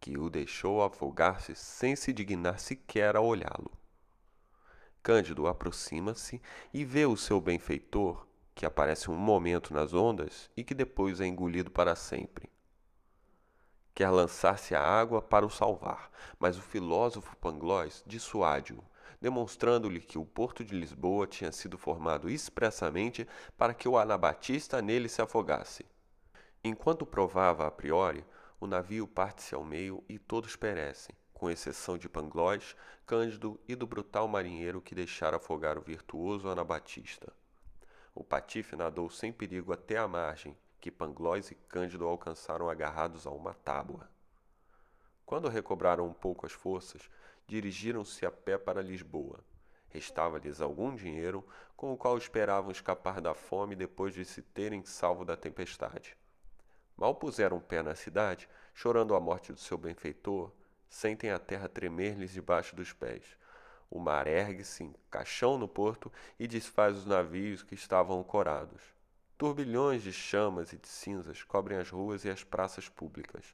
que 0.00 0.16
o 0.16 0.30
deixou 0.30 0.82
afogar-se 0.82 1.54
sem 1.54 1.96
se 1.96 2.12
dignar 2.12 2.58
sequer 2.58 3.16
a 3.16 3.20
olhá-lo. 3.20 3.70
Cândido 5.02 5.46
aproxima-se 5.46 6.40
e 6.72 6.84
vê 6.84 7.04
o 7.04 7.16
seu 7.16 7.40
benfeitor, 7.40 8.26
que 8.54 8.64
aparece 8.64 9.10
um 9.10 9.16
momento 9.16 9.74
nas 9.74 9.92
ondas 9.92 10.50
e 10.56 10.64
que 10.64 10.74
depois 10.74 11.20
é 11.20 11.26
engolido 11.26 11.70
para 11.70 11.94
sempre. 11.94 12.53
Quer 13.94 14.10
lançar-se 14.10 14.74
à 14.74 14.82
água 14.82 15.22
para 15.22 15.46
o 15.46 15.50
salvar, 15.50 16.10
mas 16.38 16.58
o 16.58 16.62
filósofo 16.62 17.36
Pangloss 17.36 18.02
dissuade-o 18.06 18.82
demonstrando-lhe 19.24 20.00
que 20.00 20.18
o 20.18 20.24
porto 20.26 20.62
de 20.62 20.78
Lisboa 20.78 21.26
tinha 21.26 21.50
sido 21.50 21.78
formado 21.78 22.28
expressamente 22.28 23.26
para 23.56 23.72
que 23.72 23.88
o 23.88 23.96
anabatista 23.96 24.82
nele 24.82 25.08
se 25.08 25.22
afogasse. 25.22 25.86
Enquanto 26.62 27.06
provava 27.06 27.66
a 27.66 27.70
priori, 27.70 28.22
o 28.60 28.66
navio 28.66 29.08
parte-se 29.08 29.54
ao 29.54 29.64
meio 29.64 30.04
e 30.10 30.18
todos 30.18 30.56
perecem, 30.56 31.16
com 31.32 31.48
exceção 31.48 31.96
de 31.96 32.06
Pangloss, 32.06 32.76
Cândido 33.06 33.58
e 33.66 33.74
do 33.74 33.86
brutal 33.86 34.28
marinheiro 34.28 34.82
que 34.82 34.94
deixara 34.94 35.38
afogar 35.38 35.78
o 35.78 35.82
virtuoso 35.82 36.46
anabatista. 36.50 37.32
O 38.14 38.22
patife 38.22 38.76
nadou 38.76 39.08
sem 39.08 39.32
perigo 39.32 39.72
até 39.72 39.96
a 39.96 40.06
margem, 40.06 40.54
que 40.84 40.90
Pangloss 40.90 41.50
e 41.50 41.54
Cândido 41.54 42.06
alcançaram 42.06 42.68
agarrados 42.68 43.26
a 43.26 43.30
uma 43.30 43.54
tábua. 43.54 44.06
Quando 45.24 45.48
recobraram 45.48 46.06
um 46.06 46.12
pouco 46.12 46.44
as 46.44 46.52
forças, 46.52 47.08
dirigiram-se 47.46 48.26
a 48.26 48.30
pé 48.30 48.58
para 48.58 48.82
Lisboa. 48.82 49.40
Restava-lhes 49.88 50.60
algum 50.60 50.94
dinheiro, 50.94 51.42
com 51.74 51.90
o 51.90 51.96
qual 51.96 52.18
esperavam 52.18 52.70
escapar 52.70 53.18
da 53.22 53.32
fome 53.32 53.74
depois 53.74 54.12
de 54.12 54.26
se 54.26 54.42
terem 54.42 54.84
salvo 54.84 55.24
da 55.24 55.38
tempestade. 55.38 56.18
Mal 56.94 57.14
puseram 57.14 57.58
pé 57.60 57.82
na 57.82 57.94
cidade, 57.94 58.46
chorando 58.74 59.14
a 59.14 59.20
morte 59.20 59.54
do 59.54 59.60
seu 59.60 59.78
benfeitor, 59.78 60.52
sentem 60.86 61.30
a 61.30 61.38
terra 61.38 61.66
tremer-lhes 61.66 62.30
debaixo 62.30 62.76
dos 62.76 62.92
pés. 62.92 63.24
O 63.88 63.98
mar 63.98 64.26
ergue-se 64.26 64.84
em 64.84 64.94
caixão 65.10 65.56
no 65.56 65.66
porto 65.66 66.12
e 66.38 66.46
desfaz 66.46 66.94
os 66.94 67.06
navios 67.06 67.62
que 67.62 67.74
estavam 67.74 68.20
ancorados. 68.20 68.93
Turbilhões 69.44 70.02
de 70.02 70.10
chamas 70.10 70.72
e 70.72 70.78
de 70.78 70.88
cinzas 70.88 71.42
cobrem 71.42 71.76
as 71.76 71.90
ruas 71.90 72.24
e 72.24 72.30
as 72.30 72.42
praças 72.42 72.88
públicas. 72.88 73.44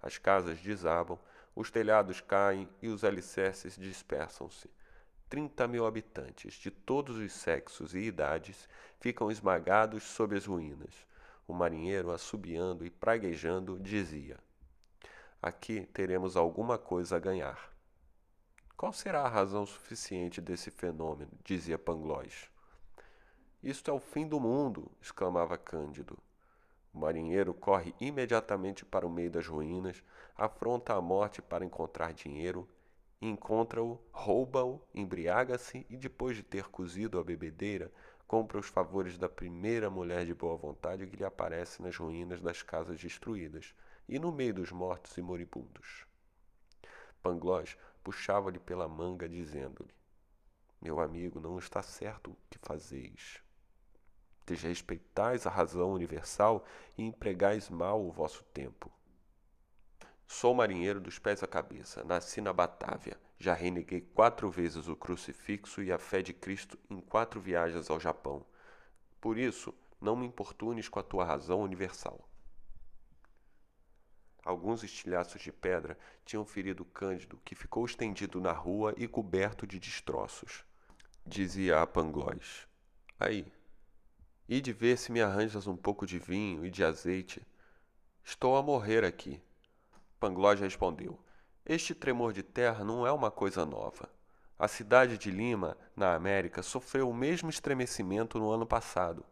As 0.00 0.16
casas 0.16 0.58
desabam 0.60 1.18
os 1.54 1.70
telhados 1.70 2.22
caem 2.22 2.66
e 2.80 2.88
os 2.88 3.04
alicerces 3.04 3.76
dispersam-se. 3.76 4.70
Trinta 5.28 5.68
mil 5.68 5.84
habitantes, 5.84 6.54
de 6.54 6.70
todos 6.70 7.18
os 7.18 7.34
sexos 7.34 7.94
e 7.94 7.98
idades, 7.98 8.66
ficam 8.98 9.30
esmagados 9.30 10.04
sob 10.04 10.34
as 10.34 10.46
ruínas. 10.46 11.06
O 11.46 11.52
marinheiro, 11.52 12.12
assobiando 12.12 12.86
e 12.86 12.88
praguejando, 12.88 13.78
dizia: 13.78 14.38
Aqui 15.42 15.86
teremos 15.92 16.34
alguma 16.34 16.78
coisa 16.78 17.16
a 17.16 17.20
ganhar. 17.20 17.70
Qual 18.74 18.90
será 18.90 19.20
a 19.20 19.28
razão 19.28 19.66
suficiente 19.66 20.40
desse 20.40 20.70
fenômeno? 20.70 21.32
dizia 21.44 21.78
Pangloss. 21.78 22.55
Isto 23.62 23.90
é 23.90 23.94
o 23.94 23.98
fim 23.98 24.28
do 24.28 24.38
mundo! 24.38 24.92
exclamava 25.00 25.56
Cândido. 25.56 26.18
O 26.92 26.98
marinheiro 26.98 27.52
corre 27.52 27.94
imediatamente 28.00 28.84
para 28.84 29.06
o 29.06 29.10
meio 29.10 29.30
das 29.30 29.46
ruínas, 29.46 30.04
afronta 30.36 30.94
a 30.94 31.00
morte 31.00 31.42
para 31.42 31.64
encontrar 31.64 32.12
dinheiro, 32.12 32.68
encontra-o, 33.20 33.98
rouba-o, 34.12 34.80
embriaga-se 34.94 35.86
e, 35.88 35.96
depois 35.96 36.36
de 36.36 36.42
ter 36.42 36.68
cozido 36.68 37.18
a 37.18 37.24
bebedeira, 37.24 37.90
compra 38.26 38.58
os 38.58 38.66
favores 38.66 39.18
da 39.18 39.28
primeira 39.28 39.90
mulher 39.90 40.26
de 40.26 40.34
boa 40.34 40.56
vontade 40.56 41.06
que 41.06 41.16
lhe 41.16 41.24
aparece 41.24 41.82
nas 41.82 41.96
ruínas 41.96 42.40
das 42.40 42.62
casas 42.62 43.00
destruídas 43.00 43.74
e 44.08 44.18
no 44.18 44.30
meio 44.30 44.54
dos 44.54 44.70
mortos 44.70 45.16
e 45.16 45.22
moribundos. 45.22 46.06
Pangloss 47.22 47.76
puxava-lhe 48.04 48.58
pela 48.58 48.86
manga, 48.86 49.28
dizendo-lhe: 49.28 49.94
Meu 50.80 51.00
amigo, 51.00 51.40
não 51.40 51.58
está 51.58 51.82
certo 51.82 52.30
o 52.30 52.36
que 52.48 52.58
fazeis 52.58 53.44
desrespeitais 54.46 55.46
a 55.46 55.50
razão 55.50 55.92
universal 55.92 56.64
e 56.96 57.02
empregais 57.02 57.68
mal 57.68 58.02
o 58.02 58.10
vosso 58.10 58.44
tempo. 58.44 58.90
Sou 60.26 60.54
marinheiro 60.54 61.00
dos 61.00 61.18
pés 61.18 61.42
à 61.42 61.46
cabeça, 61.46 62.02
nasci 62.04 62.40
na 62.40 62.52
Batávia, 62.52 63.18
já 63.38 63.52
reneguei 63.52 64.00
quatro 64.00 64.50
vezes 64.50 64.88
o 64.88 64.96
crucifixo 64.96 65.82
e 65.82 65.92
a 65.92 65.98
fé 65.98 66.22
de 66.22 66.32
Cristo 66.32 66.78
em 66.88 67.00
quatro 67.00 67.40
viagens 67.40 67.90
ao 67.90 68.00
Japão. 68.00 68.44
Por 69.20 69.36
isso, 69.36 69.74
não 70.00 70.16
me 70.16 70.26
importunes 70.26 70.88
com 70.88 70.98
a 70.98 71.02
tua 71.02 71.24
razão 71.24 71.60
universal. 71.60 72.26
Alguns 74.44 74.84
estilhaços 74.84 75.42
de 75.42 75.50
pedra 75.50 75.98
tinham 76.24 76.44
ferido 76.44 76.84
Cândido, 76.84 77.40
que 77.44 77.56
ficou 77.56 77.84
estendido 77.84 78.40
na 78.40 78.52
rua 78.52 78.94
e 78.96 79.08
coberto 79.08 79.66
de 79.66 79.78
destroços. 79.80 80.64
Dizia 81.26 81.82
a 81.82 81.86
Pangloss. 81.86 82.66
Aí, 83.18 83.52
e 84.48 84.60
de 84.60 84.72
ver 84.72 84.96
se 84.96 85.10
me 85.10 85.20
arranjas 85.20 85.66
um 85.66 85.76
pouco 85.76 86.06
de 86.06 86.18
vinho 86.18 86.64
e 86.64 86.70
de 86.70 86.84
azeite. 86.84 87.46
Estou 88.22 88.56
a 88.56 88.62
morrer 88.62 89.04
aqui. 89.04 89.42
Pangloss 90.18 90.60
respondeu: 90.60 91.18
Este 91.64 91.94
tremor 91.94 92.32
de 92.32 92.42
terra 92.42 92.84
não 92.84 93.06
é 93.06 93.12
uma 93.12 93.30
coisa 93.30 93.66
nova. 93.66 94.08
A 94.58 94.68
cidade 94.68 95.18
de 95.18 95.30
Lima, 95.30 95.76
na 95.94 96.14
América, 96.14 96.62
sofreu 96.62 97.10
o 97.10 97.14
mesmo 97.14 97.50
estremecimento 97.50 98.38
no 98.38 98.50
ano 98.50 98.66
passado. 98.66 99.24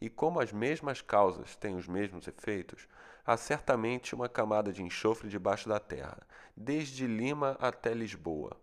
E 0.00 0.08
como 0.08 0.40
as 0.40 0.50
mesmas 0.52 1.02
causas 1.02 1.54
têm 1.54 1.76
os 1.76 1.86
mesmos 1.86 2.26
efeitos, 2.26 2.88
há 3.26 3.36
certamente 3.36 4.14
uma 4.14 4.28
camada 4.28 4.72
de 4.72 4.82
enxofre 4.82 5.28
debaixo 5.28 5.68
da 5.68 5.78
terra, 5.78 6.26
desde 6.56 7.06
Lima 7.06 7.58
até 7.60 7.92
Lisboa. 7.92 8.56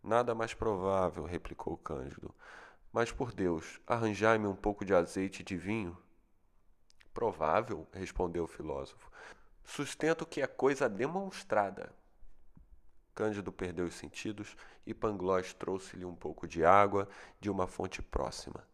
Nada 0.00 0.32
mais 0.36 0.54
provável, 0.54 1.24
replicou 1.24 1.76
Cândido. 1.76 2.32
Mas 2.96 3.12
por 3.12 3.30
Deus, 3.30 3.78
arranjai-me 3.86 4.46
um 4.46 4.56
pouco 4.56 4.82
de 4.82 4.94
azeite 4.94 5.42
e 5.42 5.44
de 5.44 5.54
vinho. 5.54 5.94
Provável, 7.12 7.86
respondeu 7.92 8.44
o 8.44 8.48
filósofo. 8.48 9.12
Sustento 9.62 10.24
que 10.24 10.40
é 10.40 10.46
coisa 10.46 10.88
demonstrada. 10.88 11.92
Cândido 13.14 13.52
perdeu 13.52 13.84
os 13.84 13.92
sentidos 13.92 14.56
e 14.86 14.94
Pangloss 14.94 15.52
trouxe-lhe 15.52 16.06
um 16.06 16.14
pouco 16.14 16.48
de 16.48 16.64
água 16.64 17.06
de 17.38 17.50
uma 17.50 17.66
fonte 17.66 18.00
próxima. 18.00 18.66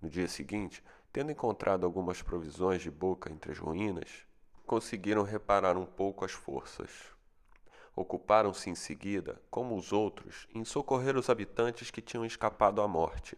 No 0.00 0.08
dia 0.08 0.28
seguinte, 0.28 0.80
tendo 1.12 1.32
encontrado 1.32 1.84
algumas 1.84 2.22
provisões 2.22 2.80
de 2.80 2.88
boca 2.88 3.32
entre 3.32 3.50
as 3.50 3.58
ruínas, 3.58 4.24
conseguiram 4.64 5.24
reparar 5.24 5.76
um 5.76 5.86
pouco 5.86 6.24
as 6.24 6.30
forças. 6.30 6.88
Ocuparam-se 7.94 8.70
em 8.70 8.74
seguida, 8.74 9.40
como 9.50 9.76
os 9.76 9.92
outros, 9.92 10.46
em 10.54 10.64
socorrer 10.64 11.16
os 11.16 11.28
habitantes 11.28 11.90
que 11.90 12.00
tinham 12.00 12.24
escapado 12.24 12.80
à 12.80 12.88
morte. 12.88 13.36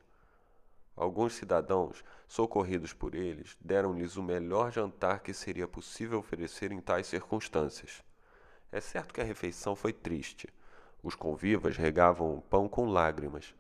Alguns 0.95 1.35
cidadãos, 1.35 2.05
socorridos 2.29 2.93
por 2.93 3.15
eles, 3.15 3.57
deram-lhes 3.61 4.17
o 4.17 4.23
melhor 4.23 4.71
jantar 4.71 5.21
que 5.21 5.33
seria 5.33 5.67
possível 5.67 6.19
oferecer 6.19 6.71
em 6.71 6.81
tais 6.81 7.07
circunstâncias. 7.07 8.03
É 8.71 8.81
certo 8.81 9.13
que 9.13 9.21
a 9.21 9.25
refeição 9.25 9.75
foi 9.75 9.93
triste. 9.93 10.49
Os 11.03 11.15
convivas 11.15 11.77
regavam 11.77 12.37
o 12.37 12.43
pão 12.43 12.69
com 12.69 12.87
lágrimas. 12.87 13.55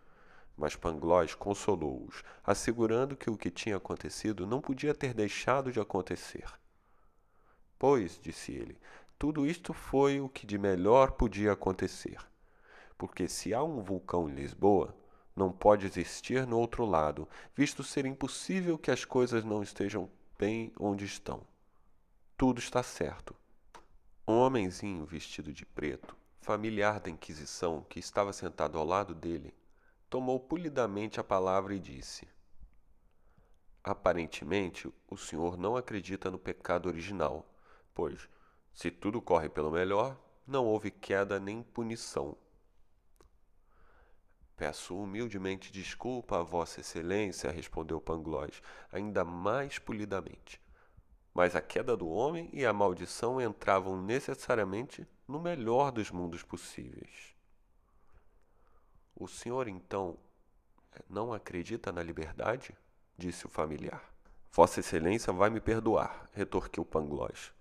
Mas 0.56 0.76
Pangloss 0.76 1.34
consolou-os, 1.34 2.22
assegurando 2.44 3.16
que 3.16 3.30
o 3.30 3.36
que 3.36 3.50
tinha 3.50 3.78
acontecido 3.78 4.46
não 4.46 4.60
podia 4.60 4.94
ter 4.94 5.14
deixado 5.14 5.72
de 5.72 5.80
acontecer. 5.80 6.44
Pois, 7.78 8.20
disse 8.22 8.52
ele, 8.52 8.78
tudo 9.22 9.46
isto 9.46 9.72
foi 9.72 10.20
o 10.20 10.28
que 10.28 10.44
de 10.44 10.58
melhor 10.58 11.12
podia 11.12 11.52
acontecer. 11.52 12.18
Porque 12.98 13.28
se 13.28 13.54
há 13.54 13.62
um 13.62 13.80
vulcão 13.80 14.28
em 14.28 14.34
Lisboa, 14.34 14.96
não 15.36 15.52
pode 15.52 15.86
existir 15.86 16.44
no 16.44 16.58
outro 16.58 16.84
lado, 16.84 17.28
visto 17.54 17.84
ser 17.84 18.04
impossível 18.04 18.76
que 18.76 18.90
as 18.90 19.04
coisas 19.04 19.44
não 19.44 19.62
estejam 19.62 20.10
bem 20.36 20.72
onde 20.76 21.04
estão. 21.04 21.46
Tudo 22.36 22.58
está 22.58 22.82
certo. 22.82 23.32
Um 24.26 24.38
homenzinho 24.38 25.06
vestido 25.06 25.52
de 25.52 25.64
preto, 25.64 26.16
familiar 26.40 26.98
da 26.98 27.08
Inquisição, 27.08 27.86
que 27.88 28.00
estava 28.00 28.32
sentado 28.32 28.76
ao 28.76 28.84
lado 28.84 29.14
dele, 29.14 29.54
tomou 30.10 30.40
polidamente 30.40 31.20
a 31.20 31.22
palavra 31.22 31.76
e 31.76 31.78
disse: 31.78 32.26
Aparentemente, 33.84 34.92
o 35.08 35.16
senhor 35.16 35.56
não 35.56 35.76
acredita 35.76 36.28
no 36.28 36.40
pecado 36.40 36.88
original, 36.88 37.46
pois, 37.94 38.28
se 38.72 38.90
tudo 38.90 39.20
corre 39.20 39.48
pelo 39.48 39.70
melhor, 39.70 40.16
não 40.46 40.66
houve 40.66 40.90
queda 40.90 41.38
nem 41.38 41.62
punição. 41.62 42.36
Peço 44.56 44.96
humildemente 44.96 45.72
desculpa 45.72 46.38
a 46.38 46.42
Vossa 46.42 46.80
Excelência, 46.80 47.50
respondeu 47.50 48.00
Pangloss, 48.00 48.62
ainda 48.92 49.24
mais 49.24 49.78
polidamente. 49.78 50.60
Mas 51.34 51.56
a 51.56 51.60
queda 51.60 51.96
do 51.96 52.08
homem 52.08 52.50
e 52.52 52.64
a 52.64 52.72
maldição 52.72 53.40
entravam 53.40 54.00
necessariamente 54.00 55.06
no 55.26 55.40
melhor 55.40 55.90
dos 55.90 56.10
mundos 56.10 56.42
possíveis. 56.42 57.34
O 59.16 59.26
senhor, 59.26 59.66
então, 59.66 60.18
não 61.08 61.32
acredita 61.32 61.90
na 61.90 62.02
liberdade? 62.02 62.76
disse 63.16 63.46
o 63.46 63.50
familiar. 63.50 64.02
Vossa 64.50 64.80
Excelência 64.80 65.32
vai 65.32 65.48
me 65.48 65.60
perdoar, 65.60 66.28
retorquiu 66.32 66.84
Pangloss. 66.84 67.52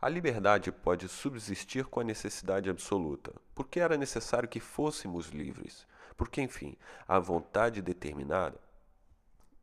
A 0.00 0.08
liberdade 0.08 0.70
pode 0.70 1.08
subsistir 1.08 1.84
com 1.86 1.98
a 1.98 2.04
necessidade 2.04 2.70
absoluta, 2.70 3.34
porque 3.52 3.80
era 3.80 3.96
necessário 3.96 4.48
que 4.48 4.60
fôssemos 4.60 5.26
livres, 5.30 5.88
porque, 6.16 6.40
enfim, 6.40 6.76
a 7.06 7.18
vontade 7.18 7.82
determinada. 7.82 8.60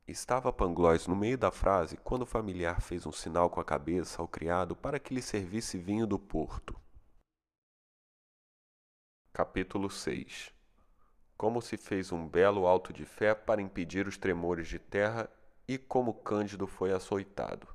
Estava 0.06 0.52
Pangloss 0.52 1.08
no 1.08 1.16
meio 1.16 1.38
da 1.38 1.52
frase 1.52 1.96
quando 1.96 2.24
o 2.24 2.26
familiar 2.26 2.82
fez 2.82 3.06
um 3.06 3.14
sinal 3.14 3.50
com 3.50 3.62
a 3.62 3.66
cabeça 3.66 4.22
ao 4.22 4.28
criado 4.28 4.76
para 4.76 5.00
que 5.00 5.14
lhe 5.14 5.22
servisse 5.22 5.78
vinho 5.78 6.06
do 6.06 6.20
porto. 6.20 6.76
Capítulo 9.32 9.90
6 9.90 10.54
Como 11.38 11.62
se 11.62 11.78
fez 11.78 12.12
um 12.12 12.28
belo 12.28 12.68
alto 12.68 12.92
de 12.92 13.06
fé 13.06 13.34
para 13.34 13.62
impedir 13.62 14.06
os 14.06 14.18
tremores 14.18 14.68
de 14.68 14.80
terra 14.80 15.30
e 15.66 15.78
como 15.78 16.14
Cândido 16.14 16.68
foi 16.68 16.92
açoitado. 16.92 17.75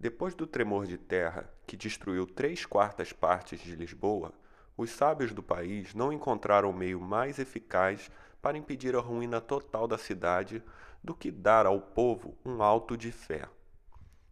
Depois 0.00 0.34
do 0.34 0.46
tremor 0.46 0.86
de 0.86 0.96
terra, 0.96 1.52
que 1.66 1.76
destruiu 1.76 2.26
três 2.26 2.64
quartas 2.64 3.12
partes 3.12 3.60
de 3.60 3.76
Lisboa, 3.76 4.32
os 4.74 4.88
sábios 4.88 5.34
do 5.34 5.42
país 5.42 5.94
não 5.94 6.10
encontraram 6.10 6.72
meio 6.72 6.98
mais 6.98 7.38
eficaz 7.38 8.10
para 8.40 8.56
impedir 8.56 8.96
a 8.96 8.98
ruína 8.98 9.42
total 9.42 9.86
da 9.86 9.98
cidade 9.98 10.62
do 11.04 11.14
que 11.14 11.30
dar 11.30 11.66
ao 11.66 11.78
povo 11.78 12.34
um 12.42 12.62
alto 12.62 12.96
de 12.96 13.12
fé. 13.12 13.46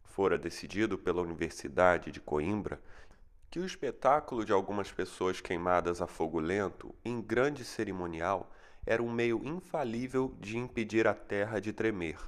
Fora 0.04 0.38
decidido 0.38 0.96
pela 0.96 1.20
Universidade 1.20 2.10
de 2.10 2.18
Coimbra 2.18 2.80
que 3.50 3.60
o 3.60 3.66
espetáculo 3.66 4.46
de 4.46 4.52
algumas 4.52 4.90
pessoas 4.90 5.38
queimadas 5.38 6.00
a 6.00 6.06
fogo 6.06 6.40
lento, 6.40 6.94
em 7.04 7.20
grande 7.20 7.62
cerimonial, 7.62 8.50
era 8.86 9.02
um 9.02 9.12
meio 9.12 9.44
infalível 9.44 10.34
de 10.40 10.56
impedir 10.56 11.06
a 11.06 11.12
terra 11.12 11.60
de 11.60 11.74
tremer. 11.74 12.18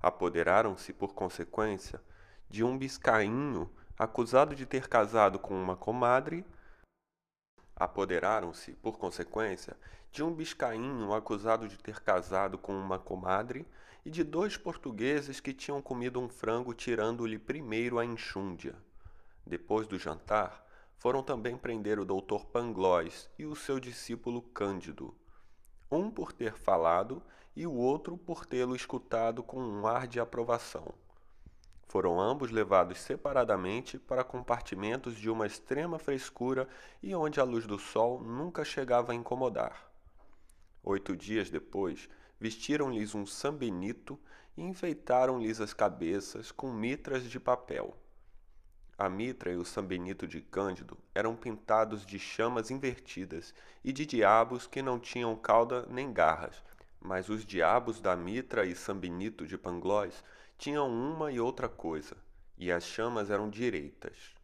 Apoderaram-se, 0.00 0.92
por 0.92 1.14
consequência, 1.14 2.00
de 2.48 2.64
um 2.64 2.76
biscainho 2.78 3.70
acusado 3.98 4.54
de 4.54 4.64
ter 4.64 4.88
casado 4.88 5.38
com 5.38 5.54
uma 5.54 5.76
comadre. 5.76 6.44
Apoderaram-se, 7.76 8.72
por 8.74 8.98
consequência, 8.98 9.76
de 10.10 10.22
um 10.22 10.32
biscainho 10.32 11.12
acusado 11.12 11.68
de 11.68 11.78
ter 11.78 12.00
casado 12.00 12.56
com 12.56 12.72
uma 12.72 12.98
comadre 12.98 13.66
e 14.04 14.10
de 14.10 14.24
dois 14.24 14.56
portugueses 14.56 15.40
que 15.40 15.52
tinham 15.52 15.82
comido 15.82 16.20
um 16.20 16.28
frango 16.28 16.72
tirando-lhe 16.72 17.38
primeiro 17.38 17.98
a 17.98 18.04
enxúndia. 18.04 18.74
Depois 19.46 19.86
do 19.86 19.98
jantar, 19.98 20.64
foram 20.96 21.22
também 21.22 21.56
prender 21.56 21.98
o 21.98 22.04
doutor 22.04 22.46
Pangloss 22.46 23.30
e 23.38 23.46
o 23.46 23.54
seu 23.54 23.78
discípulo 23.78 24.42
Cândido, 24.42 25.14
um 25.90 26.10
por 26.10 26.32
ter 26.32 26.54
falado 26.54 27.22
e 27.54 27.66
o 27.66 27.72
outro 27.72 28.16
por 28.16 28.44
tê-lo 28.44 28.74
escutado 28.74 29.42
com 29.42 29.60
um 29.60 29.86
ar 29.86 30.06
de 30.06 30.18
aprovação. 30.18 30.92
Foram 31.88 32.20
ambos 32.20 32.50
levados 32.50 32.98
separadamente 32.98 33.98
para 33.98 34.22
compartimentos 34.22 35.16
de 35.16 35.30
uma 35.30 35.46
extrema 35.46 35.98
frescura 35.98 36.68
e 37.02 37.14
onde 37.14 37.40
a 37.40 37.44
luz 37.44 37.66
do 37.66 37.78
sol 37.78 38.22
nunca 38.22 38.62
chegava 38.62 39.12
a 39.12 39.14
incomodar. 39.14 39.90
Oito 40.82 41.16
dias 41.16 41.48
depois, 41.48 42.06
vestiram-lhes 42.38 43.14
um 43.14 43.24
sambenito 43.24 44.18
e 44.54 44.62
enfeitaram-lhes 44.62 45.62
as 45.62 45.72
cabeças 45.72 46.52
com 46.52 46.70
mitras 46.70 47.24
de 47.24 47.40
papel. 47.40 47.96
A 48.98 49.08
mitra 49.08 49.50
e 49.50 49.56
o 49.56 49.64
sambenito 49.64 50.26
de 50.26 50.42
Cândido 50.42 50.98
eram 51.14 51.34
pintados 51.34 52.04
de 52.04 52.18
chamas 52.18 52.70
invertidas 52.70 53.54
e 53.82 53.92
de 53.92 54.04
diabos 54.04 54.66
que 54.66 54.82
não 54.82 54.98
tinham 54.98 55.34
cauda 55.36 55.86
nem 55.88 56.12
garras, 56.12 56.62
mas 57.00 57.30
os 57.30 57.46
diabos 57.46 57.98
da 58.00 58.14
mitra 58.14 58.66
e 58.66 58.74
sambenito 58.74 59.46
de 59.46 59.56
Pangloss 59.56 60.22
tinham 60.58 60.90
uma 60.90 61.30
e 61.30 61.38
outra 61.38 61.68
coisa, 61.68 62.16
e 62.56 62.72
as 62.72 62.82
chamas 62.82 63.30
eram 63.30 63.48
direitas. 63.48 64.34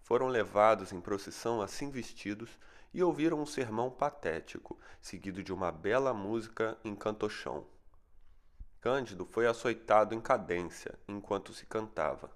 Foram 0.00 0.28
levados 0.28 0.90
em 0.90 1.02
procissão 1.02 1.60
assim 1.60 1.90
vestidos 1.90 2.58
e 2.94 3.02
ouviram 3.02 3.38
um 3.38 3.44
sermão 3.44 3.90
patético, 3.90 4.78
seguido 5.02 5.42
de 5.42 5.52
uma 5.52 5.70
bela 5.70 6.14
música 6.14 6.78
em 6.82 6.94
cantochão. 6.94 7.66
Cândido 8.80 9.26
foi 9.26 9.46
açoitado 9.46 10.14
em 10.14 10.20
cadência 10.20 10.98
enquanto 11.06 11.52
se 11.52 11.66
cantava. 11.66 12.30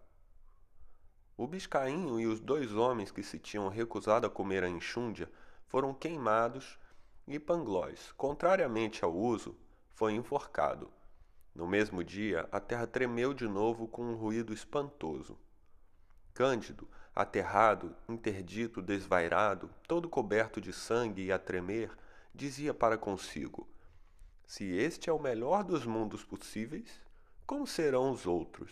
O 1.34 1.46
biscainho 1.46 2.20
e 2.20 2.26
os 2.26 2.40
dois 2.40 2.74
homens 2.74 3.10
que 3.10 3.22
se 3.22 3.38
tinham 3.38 3.68
recusado 3.68 4.26
a 4.26 4.30
comer 4.30 4.64
a 4.64 4.68
enxúndia 4.68 5.30
foram 5.66 5.94
queimados 5.94 6.78
e 7.26 7.38
Pangloss, 7.38 8.12
contrariamente 8.12 9.02
ao 9.02 9.14
uso, 9.14 9.56
foi 9.94 10.12
enforcado. 10.12 10.90
No 11.58 11.66
mesmo 11.66 12.04
dia, 12.04 12.48
a 12.52 12.60
terra 12.60 12.86
tremeu 12.86 13.34
de 13.34 13.48
novo 13.48 13.88
com 13.88 14.04
um 14.04 14.14
ruído 14.14 14.52
espantoso. 14.52 15.36
Cândido, 16.32 16.88
aterrado, 17.12 17.96
interdito, 18.08 18.80
desvairado, 18.80 19.68
todo 19.88 20.08
coberto 20.08 20.60
de 20.60 20.72
sangue 20.72 21.24
e 21.24 21.32
a 21.32 21.38
tremer, 21.38 21.90
dizia 22.32 22.72
para 22.72 22.96
consigo: 22.96 23.68
Se 24.46 24.66
este 24.66 25.10
é 25.10 25.12
o 25.12 25.18
melhor 25.18 25.64
dos 25.64 25.84
mundos 25.84 26.24
possíveis, 26.24 27.02
como 27.44 27.66
serão 27.66 28.12
os 28.12 28.24
outros? 28.24 28.70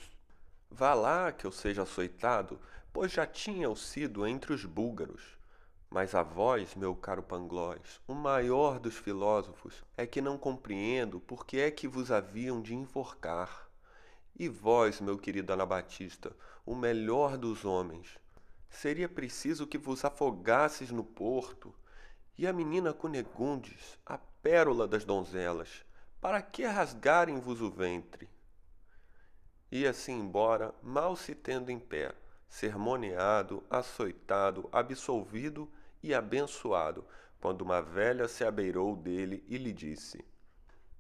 Vá 0.71 0.95
lá 0.95 1.33
que 1.33 1.45
eu 1.45 1.51
seja 1.51 1.83
açoitado, 1.83 2.61
pois 2.93 3.11
já 3.11 3.27
tinha 3.27 3.69
o 3.69 3.75
sido 3.75 4.25
entre 4.25 4.53
os 4.53 4.65
búlgaros. 4.65 5.36
Mas 5.91 6.15
a 6.15 6.23
vós, 6.23 6.75
meu 6.75 6.95
caro 6.95 7.23
Pangloss, 7.23 8.01
o 8.07 8.15
maior 8.15 8.79
dos 8.79 8.97
filósofos, 8.97 9.85
é 9.97 10.07
que 10.07 10.21
não 10.21 10.37
compreendo 10.37 11.21
por 11.21 11.47
que 11.47 11.61
é 11.61 11.71
que 11.71 11.87
vos 11.87 12.11
haviam 12.11 12.61
de 12.61 12.75
enforcar. 12.75 13.69
E 14.39 14.49
vós, 14.49 15.01
meu 15.01 15.17
querido 15.17 15.53
Anabatista, 15.53 16.37
o 16.67 16.75
melhor 16.75 17.39
dos 17.39 17.65
homens, 17.65 18.19
seria 18.69 19.09
preciso 19.09 19.67
que 19.67 19.79
vos 19.79 20.05
afogasses 20.05 20.91
no 20.91 21.05
porto. 21.05 21.75
E 22.37 22.47
a 22.47 22.53
menina 22.53 22.93
Cunegundes, 22.93 23.99
a 24.05 24.19
pérola 24.19 24.87
das 24.87 25.05
donzelas, 25.05 25.85
para 26.21 26.43
que 26.43 26.67
rasgarem-vos 26.67 27.63
o 27.63 27.71
ventre? 27.71 28.29
Ia-se 29.71 30.13
embora, 30.13 30.75
mal 30.83 31.17
se 31.17 31.35
tendo 31.35 31.71
em 31.71 31.79
pé, 31.79 32.15
sermoneado, 32.49 33.65
açoitado, 33.71 34.69
absolvido 34.71 35.71
e 36.03 36.15
abençoado, 36.15 37.05
quando 37.41 37.63
uma 37.63 37.81
velha 37.81 38.27
se 38.29 38.45
abeirou 38.45 38.97
dele 38.97 39.45
e 39.49 39.57
lhe 39.57 39.73
disse: 39.73 40.25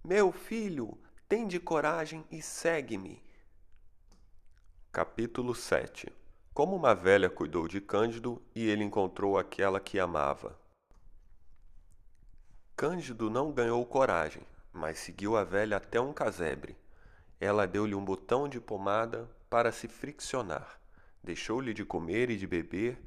Meu 0.04 0.30
filho, 0.30 0.96
tende 1.28 1.58
coragem 1.58 2.24
e 2.30 2.40
segue-me. 2.40 3.22
Capítulo 4.92 5.54
7 5.54 6.12
Como 6.54 6.76
uma 6.76 6.94
velha 6.94 7.28
cuidou 7.28 7.66
de 7.66 7.80
Cândido 7.80 8.42
e 8.54 8.68
ele 8.68 8.84
encontrou 8.84 9.38
aquela 9.38 9.80
que 9.80 9.98
amava. 9.98 10.58
Cândido 12.76 13.28
não 13.30 13.52
ganhou 13.52 13.84
coragem, 13.84 14.42
mas 14.72 14.98
seguiu 14.98 15.36
a 15.36 15.44
velha 15.44 15.78
até 15.78 16.00
um 16.00 16.12
casebre. 16.12 16.76
Ela 17.40 17.66
deu-lhe 17.66 17.94
um 17.94 18.04
botão 18.04 18.48
de 18.48 18.60
pomada 18.60 19.28
para 19.50 19.72
se 19.72 19.88
friccionar, 19.88 20.80
deixou-lhe 21.22 21.74
de 21.74 21.84
comer 21.84 22.30
e 22.30 22.36
de 22.36 22.46
beber 22.46 22.98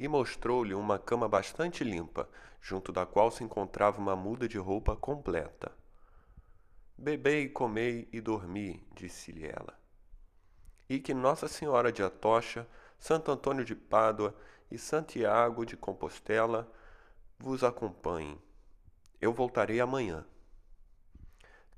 e 0.00 0.08
mostrou-lhe 0.08 0.72
uma 0.72 0.98
cama 0.98 1.28
bastante 1.28 1.84
limpa, 1.84 2.26
junto 2.58 2.90
da 2.90 3.04
qual 3.04 3.30
se 3.30 3.44
encontrava 3.44 4.00
uma 4.00 4.16
muda 4.16 4.48
de 4.48 4.56
roupa 4.56 4.96
completa. 4.96 5.70
Bebei, 6.96 7.50
comei 7.50 8.08
e 8.10 8.18
dormi, 8.18 8.82
disse-lhe 8.94 9.46
ela. 9.46 9.78
E 10.88 10.98
que 10.98 11.12
Nossa 11.12 11.46
Senhora 11.46 11.92
de 11.92 12.02
Atocha 12.02 12.66
Santo 12.98 13.30
Antônio 13.30 13.62
de 13.62 13.74
Pádua 13.74 14.34
e 14.70 14.78
Santiago 14.78 15.66
de 15.66 15.76
Compostela 15.76 16.72
vos 17.38 17.62
acompanhem. 17.62 18.40
Eu 19.20 19.34
voltarei 19.34 19.80
amanhã. 19.80 20.24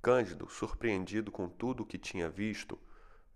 Cândido, 0.00 0.48
surpreendido 0.48 1.32
com 1.32 1.48
tudo 1.48 1.82
o 1.82 1.86
que 1.86 1.98
tinha 1.98 2.30
visto, 2.30 2.78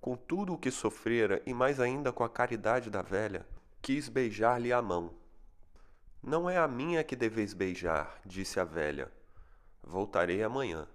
com 0.01 0.17
tudo 0.17 0.55
o 0.55 0.59
que 0.59 0.71
sofrera 0.71 1.43
e 1.45 1.53
mais 1.53 1.81
ainda 1.81 2.13
com 2.13 2.23
a 2.23 2.29
caridade 2.29 2.89
da 2.89 3.03
velha, 3.03 3.45
quis 3.83 4.09
beijar-lhe 4.09 4.73
a 4.73 4.83
mão. 4.83 5.15
Não 6.23 6.49
é 6.49 6.57
a 6.57 6.67
minha 6.67 7.05
que 7.05 7.15
deveis 7.15 7.55
beijar, 7.55 8.21
disse 8.25 8.59
a 8.59 8.65
velha. 8.65 9.13
Voltarei 9.83 10.43
amanhã. 10.43 10.89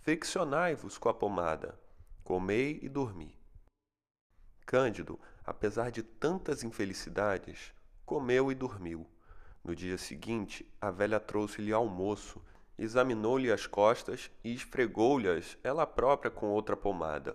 Friccionai-vos 0.00 0.96
com 0.96 1.08
a 1.08 1.14
pomada. 1.14 1.78
Comei 2.24 2.78
e 2.82 2.88
dormi. 2.88 3.36
Cândido 4.64 5.18
apesar 5.48 5.90
de 5.90 6.02
tantas 6.02 6.62
infelicidades, 6.62 7.72
comeu 8.04 8.52
e 8.52 8.54
dormiu. 8.54 9.06
No 9.64 9.74
dia 9.74 9.96
seguinte, 9.96 10.70
a 10.78 10.90
velha 10.90 11.18
trouxe-lhe 11.18 11.72
almoço, 11.72 12.42
examinou-lhe 12.78 13.50
as 13.50 13.66
costas 13.66 14.30
e 14.44 14.52
esfregou-lhes 14.52 15.56
ela 15.64 15.86
própria 15.86 16.30
com 16.30 16.50
outra 16.50 16.76
pomada. 16.76 17.34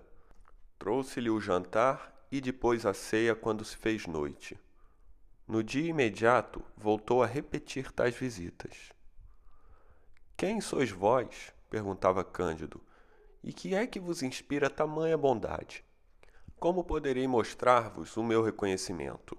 Trouxe-lhe 0.78 1.30
o 1.30 1.42
jantar 1.42 2.14
e 2.32 2.40
depois 2.40 2.86
a 2.86 2.94
ceia 2.94 3.34
quando 3.34 3.66
se 3.66 3.78
fez 3.78 4.06
noite. 4.06 4.60
No 5.46 5.62
dia 5.62 5.90
imediato, 5.90 6.64
voltou 6.78 7.22
a 7.22 7.26
repetir 7.26 7.92
tais 7.92 8.16
visitas. 8.16 8.94
Quem 10.38 10.62
sois 10.62 10.90
vós? 10.90 11.54
perguntava 11.70 12.24
Cândido. 12.24 12.82
E 13.44 13.52
que 13.52 13.76
é 13.76 13.86
que 13.86 14.00
vos 14.00 14.24
inspira 14.24 14.70
tamanha 14.70 15.18
bondade? 15.18 15.84
Como 16.58 16.84
poderei 16.84 17.28
mostrar-vos 17.28 18.16
o 18.16 18.24
meu 18.24 18.42
reconhecimento? 18.42 19.38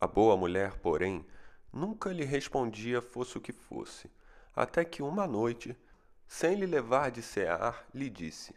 A 0.00 0.08
boa 0.08 0.36
mulher, 0.36 0.76
porém, 0.78 1.24
nunca 1.72 2.12
lhe 2.12 2.24
respondia 2.24 3.00
fosse 3.00 3.38
o 3.38 3.40
que 3.40 3.52
fosse, 3.52 4.10
até 4.54 4.84
que 4.84 5.02
uma 5.02 5.24
noite, 5.24 5.78
sem 6.26 6.56
lhe 6.56 6.66
levar 6.66 7.12
de 7.12 7.22
cear, 7.22 7.86
lhe 7.94 8.10
disse: 8.10 8.56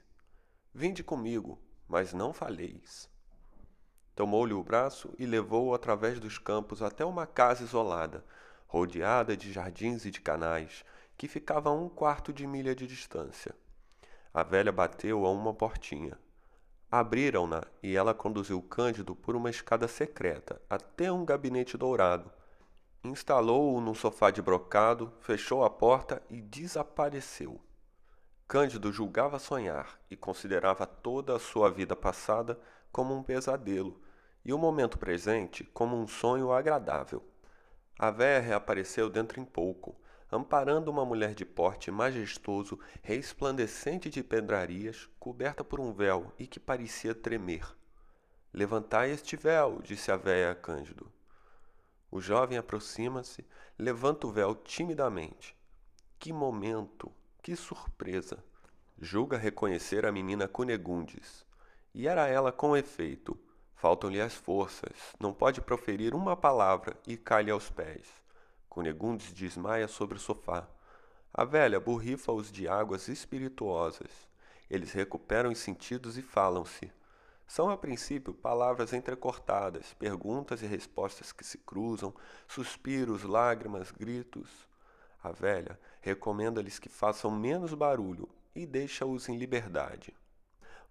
Vinde 0.74 1.04
comigo, 1.04 1.62
mas 1.88 2.12
não 2.12 2.34
faleis. 2.34 3.08
Tomou-lhe 4.20 4.54
o 4.54 4.62
braço 4.62 5.14
e 5.18 5.26
levou-o 5.26 5.74
através 5.74 6.20
dos 6.20 6.38
campos 6.38 6.82
até 6.82 7.06
uma 7.06 7.26
casa 7.26 7.64
isolada, 7.64 8.22
rodeada 8.68 9.38
de 9.38 9.50
jardins 9.50 10.04
e 10.04 10.12
de 10.12 10.20
canais, 10.20 10.84
que 11.18 11.26
ficava 11.26 11.70
a 11.70 11.72
um 11.72 11.88
quarto 11.88 12.34
de 12.34 12.46
milha 12.46 12.76
de 12.76 12.86
distância. 12.86 13.56
A 14.34 14.44
velha 14.44 14.74
bateu 14.74 15.26
a 15.26 15.32
uma 15.32 15.54
portinha. 15.54 16.20
Abriram-na 16.92 17.64
e 17.82 17.96
ela 17.96 18.14
conduziu 18.14 18.62
Cândido 18.62 19.16
por 19.16 19.38
uma 19.38 19.50
escada 19.50 19.88
secreta 19.88 20.62
até 20.70 21.10
um 21.10 21.24
gabinete 21.24 21.78
dourado. 21.78 22.30
Instalou-o 23.02 23.80
num 23.80 23.96
sofá 23.96 24.32
de 24.32 24.42
brocado, 24.42 25.14
fechou 25.22 25.64
a 25.64 25.70
porta 25.70 26.22
e 26.30 26.42
desapareceu. 26.42 27.58
Cândido 28.50 28.92
julgava 28.92 29.40
sonhar 29.40 29.98
e 30.12 30.18
considerava 30.18 30.86
toda 30.86 31.38
a 31.38 31.40
sua 31.40 31.72
vida 31.72 31.96
passada 31.96 32.60
como 32.92 33.16
um 33.16 33.24
pesadelo 33.24 34.09
e 34.44 34.54
o 34.54 34.58
momento 34.58 34.98
presente 34.98 35.64
como 35.74 35.98
um 35.98 36.08
sonho 36.08 36.52
agradável. 36.52 37.24
A 37.98 38.12
véia 38.12 38.40
reapareceu 38.40 39.10
dentro 39.10 39.40
em 39.40 39.46
pouco, 39.46 39.96
amparando 40.32 40.90
uma 40.92 41.06
mulher 41.06 41.34
de 41.34 41.44
porte 41.44 41.92
majestoso, 41.92 42.80
resplandecente 43.02 44.10
de 44.10 44.24
pedrarias, 44.24 45.10
coberta 45.20 45.64
por 45.64 45.80
um 45.80 45.92
véu 45.92 46.32
e 46.38 46.46
que 46.46 46.60
parecia 46.60 47.16
tremer. 47.16 47.66
Levantai 48.54 49.12
este 49.12 49.36
véu, 49.36 49.82
disse 49.82 50.12
a 50.12 50.18
véia 50.18 50.52
a 50.52 50.56
Cândido. 50.56 51.12
O 52.12 52.20
jovem 52.20 52.58
aproxima-se, 52.58 53.46
levanta 53.78 54.26
o 54.26 54.32
véu 54.32 54.56
timidamente. 54.56 55.56
Que 56.18 56.34
momento, 56.34 57.12
que 57.42 57.56
surpresa! 57.56 58.44
Julga 59.00 59.38
reconhecer 59.38 60.06
a 60.06 60.12
menina 60.12 60.48
Cunegundes. 60.48 61.46
E 61.94 62.08
era 62.08 62.28
ela 62.28 62.52
com 62.52 62.76
efeito. 62.76 63.40
Faltam-lhe 63.80 64.20
as 64.20 64.34
forças, 64.34 64.92
não 65.18 65.32
pode 65.32 65.62
proferir 65.62 66.14
uma 66.14 66.36
palavra 66.36 66.98
e 67.08 67.16
cai 67.16 67.50
aos 67.50 67.70
pés. 67.70 68.06
Cunegundes 68.68 69.32
desmaia 69.32 69.88
sobre 69.88 70.18
o 70.18 70.20
sofá. 70.20 70.68
A 71.34 71.46
velha 71.46 71.80
borrifa-os 71.80 72.52
de 72.52 72.68
águas 72.68 73.08
espirituosas. 73.08 74.12
Eles 74.70 74.92
recuperam 74.92 75.50
os 75.50 75.60
sentidos 75.60 76.18
e 76.18 76.22
falam-se. 76.22 76.92
São, 77.48 77.70
a 77.70 77.78
princípio, 77.78 78.34
palavras 78.34 78.92
entrecortadas, 78.92 79.94
perguntas 79.94 80.62
e 80.62 80.66
respostas 80.66 81.32
que 81.32 81.46
se 81.46 81.60
cruzam, 81.60 82.14
suspiros, 82.50 83.24
lágrimas, 83.24 83.92
gritos. 83.92 84.68
A 85.24 85.32
velha 85.32 85.80
recomenda-lhes 86.02 86.80
que 86.80 86.90
façam 86.90 87.32
menos 87.32 87.74
barulho 87.74 88.28
e 88.54 88.66
deixa-os 88.66 89.30
em 89.30 89.38
liberdade. 89.38 90.14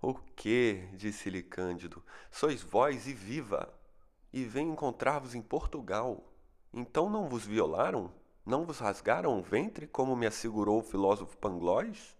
O 0.01 0.15
que? 0.15 0.89
disse-lhe 0.93 1.43
Cândido. 1.43 2.05
Sois 2.31 2.63
vós 2.63 3.09
e 3.09 3.13
viva! 3.13 3.73
E 4.33 4.45
venho 4.45 4.73
encontrar-vos 4.73 5.35
em 5.35 5.43
Portugal. 5.43 6.33
Então 6.73 7.11
não 7.11 7.29
vos 7.29 7.45
violaram? 7.45 8.13
Não 8.47 8.65
vos 8.65 8.79
rasgaram 8.79 9.39
o 9.39 9.43
ventre, 9.43 9.89
como 9.89 10.15
me 10.15 10.27
assegurou 10.27 10.79
o 10.79 10.85
filósofo 10.85 11.37
Pangloss? 11.39 12.17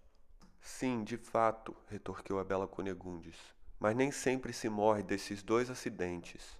Sim, 0.59 1.03
de 1.03 1.17
fato, 1.17 1.75
retorquiu 1.87 2.37
a 2.37 2.43
bela 2.43 2.67
Cunegundes. 2.67 3.37
Mas 3.79 3.95
nem 3.95 4.11
sempre 4.11 4.51
se 4.51 4.67
morre 4.67 5.01
desses 5.01 5.41
dois 5.41 5.69
acidentes. 5.69 6.57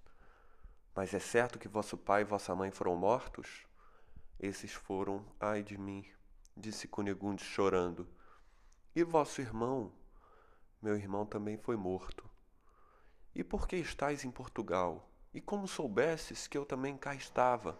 Mas 0.95 1.13
é 1.13 1.19
certo 1.19 1.59
que 1.59 1.67
vosso 1.67 1.97
pai 1.97 2.21
e 2.21 2.25
vossa 2.25 2.55
mãe 2.55 2.71
foram 2.71 2.95
mortos? 2.95 3.67
Esses 4.39 4.71
foram, 4.71 5.25
ai 5.37 5.63
de 5.63 5.77
mim, 5.77 6.05
disse 6.55 6.87
Cunegundes 6.87 7.45
chorando. 7.45 8.07
E 8.95 9.03
vosso 9.03 9.41
irmão? 9.41 9.98
Meu 10.81 10.95
irmão 10.95 11.25
também 11.25 11.57
foi 11.57 11.75
morto. 11.75 12.29
E 13.35 13.43
por 13.43 13.67
que 13.67 13.75
estáis 13.75 14.23
em 14.23 14.31
Portugal? 14.31 15.11
E 15.33 15.41
como 15.41 15.67
soubesses 15.67 16.47
que 16.47 16.57
eu 16.57 16.65
também 16.65 16.97
cá 16.97 17.13
estava? 17.13 17.77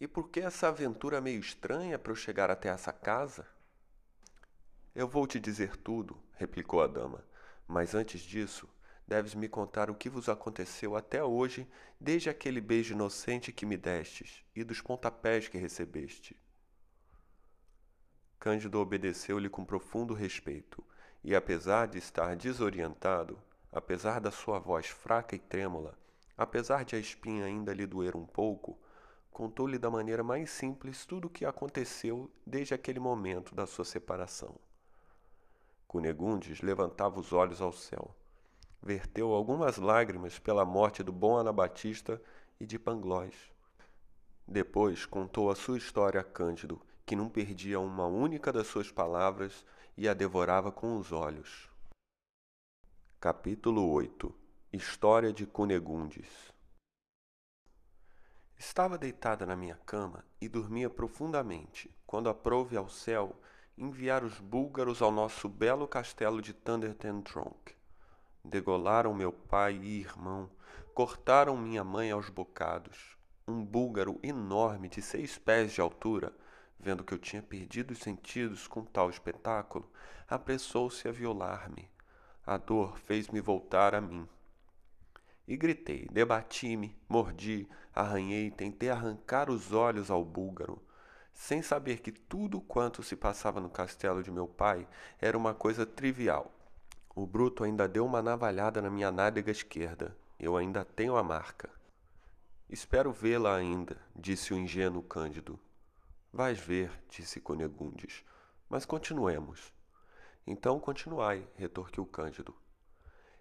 E 0.00 0.08
por 0.08 0.30
que 0.30 0.40
essa 0.40 0.66
aventura 0.66 1.20
meio 1.20 1.38
estranha 1.38 1.98
para 1.98 2.10
eu 2.10 2.16
chegar 2.16 2.50
até 2.50 2.68
essa 2.68 2.92
casa? 2.92 3.46
Eu 4.94 5.06
vou 5.06 5.26
te 5.26 5.38
dizer 5.38 5.76
tudo, 5.76 6.20
replicou 6.32 6.82
a 6.82 6.88
dama, 6.88 7.24
mas 7.68 7.94
antes 7.94 8.20
disso, 8.20 8.68
deves 9.06 9.34
me 9.34 9.48
contar 9.48 9.88
o 9.88 9.94
que 9.94 10.10
vos 10.10 10.28
aconteceu 10.28 10.96
até 10.96 11.22
hoje, 11.22 11.70
desde 12.00 12.28
aquele 12.28 12.60
beijo 12.60 12.94
inocente 12.94 13.52
que 13.52 13.64
me 13.64 13.76
destes 13.76 14.44
e 14.56 14.64
dos 14.64 14.80
pontapés 14.80 15.46
que 15.46 15.56
recebeste. 15.56 16.36
Cândido 18.40 18.80
obedeceu-lhe 18.80 19.48
com 19.48 19.64
profundo 19.64 20.14
respeito, 20.14 20.84
e 21.22 21.34
apesar 21.34 21.86
de 21.86 21.98
estar 21.98 22.34
desorientado, 22.36 23.38
apesar 23.72 24.20
da 24.20 24.30
sua 24.30 24.58
voz 24.58 24.86
fraca 24.86 25.36
e 25.36 25.38
trêmula, 25.38 25.98
Apesar 26.40 26.86
de 26.86 26.96
a 26.96 26.98
espinha 26.98 27.44
ainda 27.44 27.74
lhe 27.74 27.86
doer 27.86 28.16
um 28.16 28.24
pouco, 28.24 28.78
contou-lhe 29.30 29.76
da 29.76 29.90
maneira 29.90 30.24
mais 30.24 30.48
simples 30.48 31.04
tudo 31.04 31.26
o 31.26 31.30
que 31.30 31.44
aconteceu 31.44 32.30
desde 32.46 32.72
aquele 32.72 32.98
momento 32.98 33.54
da 33.54 33.66
sua 33.66 33.84
separação. 33.84 34.54
Cunegundes 35.86 36.62
levantava 36.62 37.20
os 37.20 37.34
olhos 37.34 37.60
ao 37.60 37.74
céu. 37.74 38.16
Verteu 38.80 39.34
algumas 39.34 39.76
lágrimas 39.76 40.38
pela 40.38 40.64
morte 40.64 41.02
do 41.02 41.12
bom 41.12 41.36
Anabatista 41.36 42.18
e 42.58 42.64
de 42.64 42.78
Pangloss. 42.78 43.52
Depois 44.48 45.04
contou 45.04 45.50
a 45.50 45.54
sua 45.54 45.76
história 45.76 46.22
a 46.22 46.24
Cândido, 46.24 46.80
que 47.04 47.14
não 47.14 47.28
perdia 47.28 47.78
uma 47.78 48.06
única 48.06 48.50
das 48.50 48.66
suas 48.66 48.90
palavras 48.90 49.62
e 50.00 50.08
a 50.08 50.14
devorava 50.14 50.72
com 50.72 50.96
os 50.96 51.12
olhos. 51.12 51.68
Capítulo 53.20 53.86
8 53.92 54.34
História 54.72 55.30
de 55.30 55.44
Cunegundes 55.44 56.26
Estava 58.56 58.96
deitada 58.96 59.44
na 59.44 59.54
minha 59.54 59.74
cama 59.84 60.24
e 60.40 60.48
dormia 60.48 60.88
profundamente, 60.88 61.94
quando 62.06 62.30
aprouve 62.30 62.78
ao 62.78 62.88
céu 62.88 63.38
enviar 63.76 64.24
os 64.24 64.40
búlgaros 64.40 65.02
ao 65.02 65.12
nosso 65.12 65.50
belo 65.50 65.86
castelo 65.86 66.40
de 66.40 66.54
Thunder. 66.54 66.96
Degolaram 68.42 69.12
meu 69.12 69.30
pai 69.30 69.74
e 69.82 70.00
irmão, 70.00 70.50
Cortaram 70.94 71.58
minha 71.58 71.84
mãe 71.84 72.10
aos 72.10 72.30
bocados. 72.30 73.18
Um 73.46 73.62
búlgaro 73.62 74.18
enorme 74.22 74.88
de 74.88 75.02
seis 75.02 75.36
pés 75.36 75.72
de 75.72 75.82
altura, 75.82 76.34
vendo 76.82 77.04
que 77.04 77.12
eu 77.12 77.18
tinha 77.18 77.42
perdido 77.42 77.92
os 77.92 77.98
sentidos 77.98 78.66
com 78.66 78.84
tal 78.84 79.10
espetáculo, 79.10 79.90
apressou-se 80.28 81.06
a 81.06 81.12
violar-me. 81.12 81.88
A 82.46 82.56
dor 82.56 82.98
fez-me 82.98 83.40
voltar 83.40 83.94
a 83.94 84.00
mim. 84.00 84.26
E 85.46 85.56
gritei, 85.56 86.06
debati-me, 86.10 86.96
mordi, 87.08 87.68
arranhei, 87.94 88.50
tentei 88.50 88.88
arrancar 88.88 89.50
os 89.50 89.72
olhos 89.72 90.10
ao 90.10 90.24
búlgaro, 90.24 90.80
sem 91.34 91.62
saber 91.62 92.00
que 92.00 92.12
tudo 92.12 92.60
quanto 92.60 93.02
se 93.02 93.16
passava 93.16 93.60
no 93.60 93.68
castelo 93.68 94.22
de 94.22 94.30
meu 94.30 94.46
pai 94.46 94.86
era 95.20 95.36
uma 95.36 95.54
coisa 95.54 95.84
trivial. 95.84 96.52
O 97.14 97.26
bruto 97.26 97.64
ainda 97.64 97.88
deu 97.88 98.06
uma 98.06 98.22
navalhada 98.22 98.80
na 98.80 98.88
minha 98.88 99.10
nádega 99.10 99.50
esquerda. 99.50 100.16
Eu 100.38 100.56
ainda 100.56 100.84
tenho 100.84 101.16
a 101.16 101.22
marca. 101.22 101.68
Espero 102.68 103.12
vê-la 103.12 103.56
ainda, 103.56 103.96
disse 104.14 104.54
o 104.54 104.56
ingênuo 104.56 105.02
Cândido. 105.02 105.58
Vais 106.32 106.58
ver, 106.58 106.92
disse 107.08 107.40
Conegundes. 107.40 108.24
Mas 108.68 108.86
continuemos. 108.86 109.72
Então 110.46 110.78
continuai, 110.78 111.46
retorquiu 111.56 112.06
Cândido. 112.06 112.54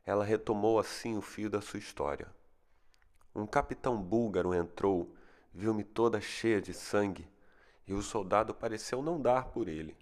Ela 0.03 0.25
retomou 0.25 0.79
assim 0.79 1.15
o 1.15 1.21
fio 1.21 1.51
da 1.51 1.61
sua 1.61 1.77
história. 1.77 2.27
Um 3.35 3.45
capitão 3.45 4.01
búlgaro 4.01 4.55
entrou, 4.55 5.15
viu-me 5.53 5.83
toda 5.83 6.19
cheia 6.19 6.59
de 6.59 6.73
sangue, 6.73 7.29
e 7.85 7.93
o 7.93 8.01
soldado 8.01 8.55
pareceu 8.55 9.03
não 9.03 9.21
dar 9.21 9.49
por 9.49 9.67
ele. 9.67 9.95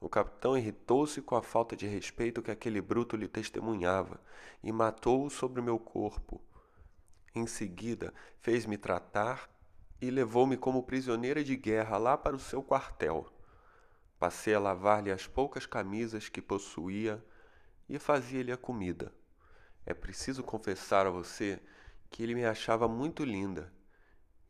O 0.00 0.08
capitão 0.08 0.56
irritou-se 0.56 1.20
com 1.20 1.34
a 1.34 1.42
falta 1.42 1.74
de 1.74 1.88
respeito 1.88 2.40
que 2.40 2.52
aquele 2.52 2.80
bruto 2.80 3.16
lhe 3.16 3.26
testemunhava 3.26 4.20
e 4.62 4.70
matou-o 4.70 5.28
sobre 5.28 5.60
o 5.60 5.64
meu 5.64 5.78
corpo. 5.78 6.40
Em 7.34 7.48
seguida, 7.48 8.14
fez-me 8.38 8.78
tratar 8.78 9.50
e 10.00 10.10
levou-me 10.10 10.56
como 10.56 10.82
prisioneira 10.82 11.42
de 11.42 11.56
guerra 11.56 11.96
lá 11.98 12.16
para 12.16 12.36
o 12.36 12.40
seu 12.40 12.62
quartel. 12.62 13.26
Passei 14.18 14.54
a 14.54 14.60
lavar-lhe 14.60 15.10
as 15.10 15.26
poucas 15.26 15.66
camisas 15.66 16.28
que 16.28 16.40
possuía 16.40 17.24
e 17.88 17.98
fazia-lhe 17.98 18.52
a 18.52 18.56
comida. 18.56 19.12
É 19.84 19.94
preciso 19.94 20.42
confessar 20.42 21.06
a 21.06 21.10
você 21.10 21.60
que 22.10 22.22
ele 22.22 22.34
me 22.34 22.44
achava 22.44 22.88
muito 22.88 23.24
linda, 23.24 23.72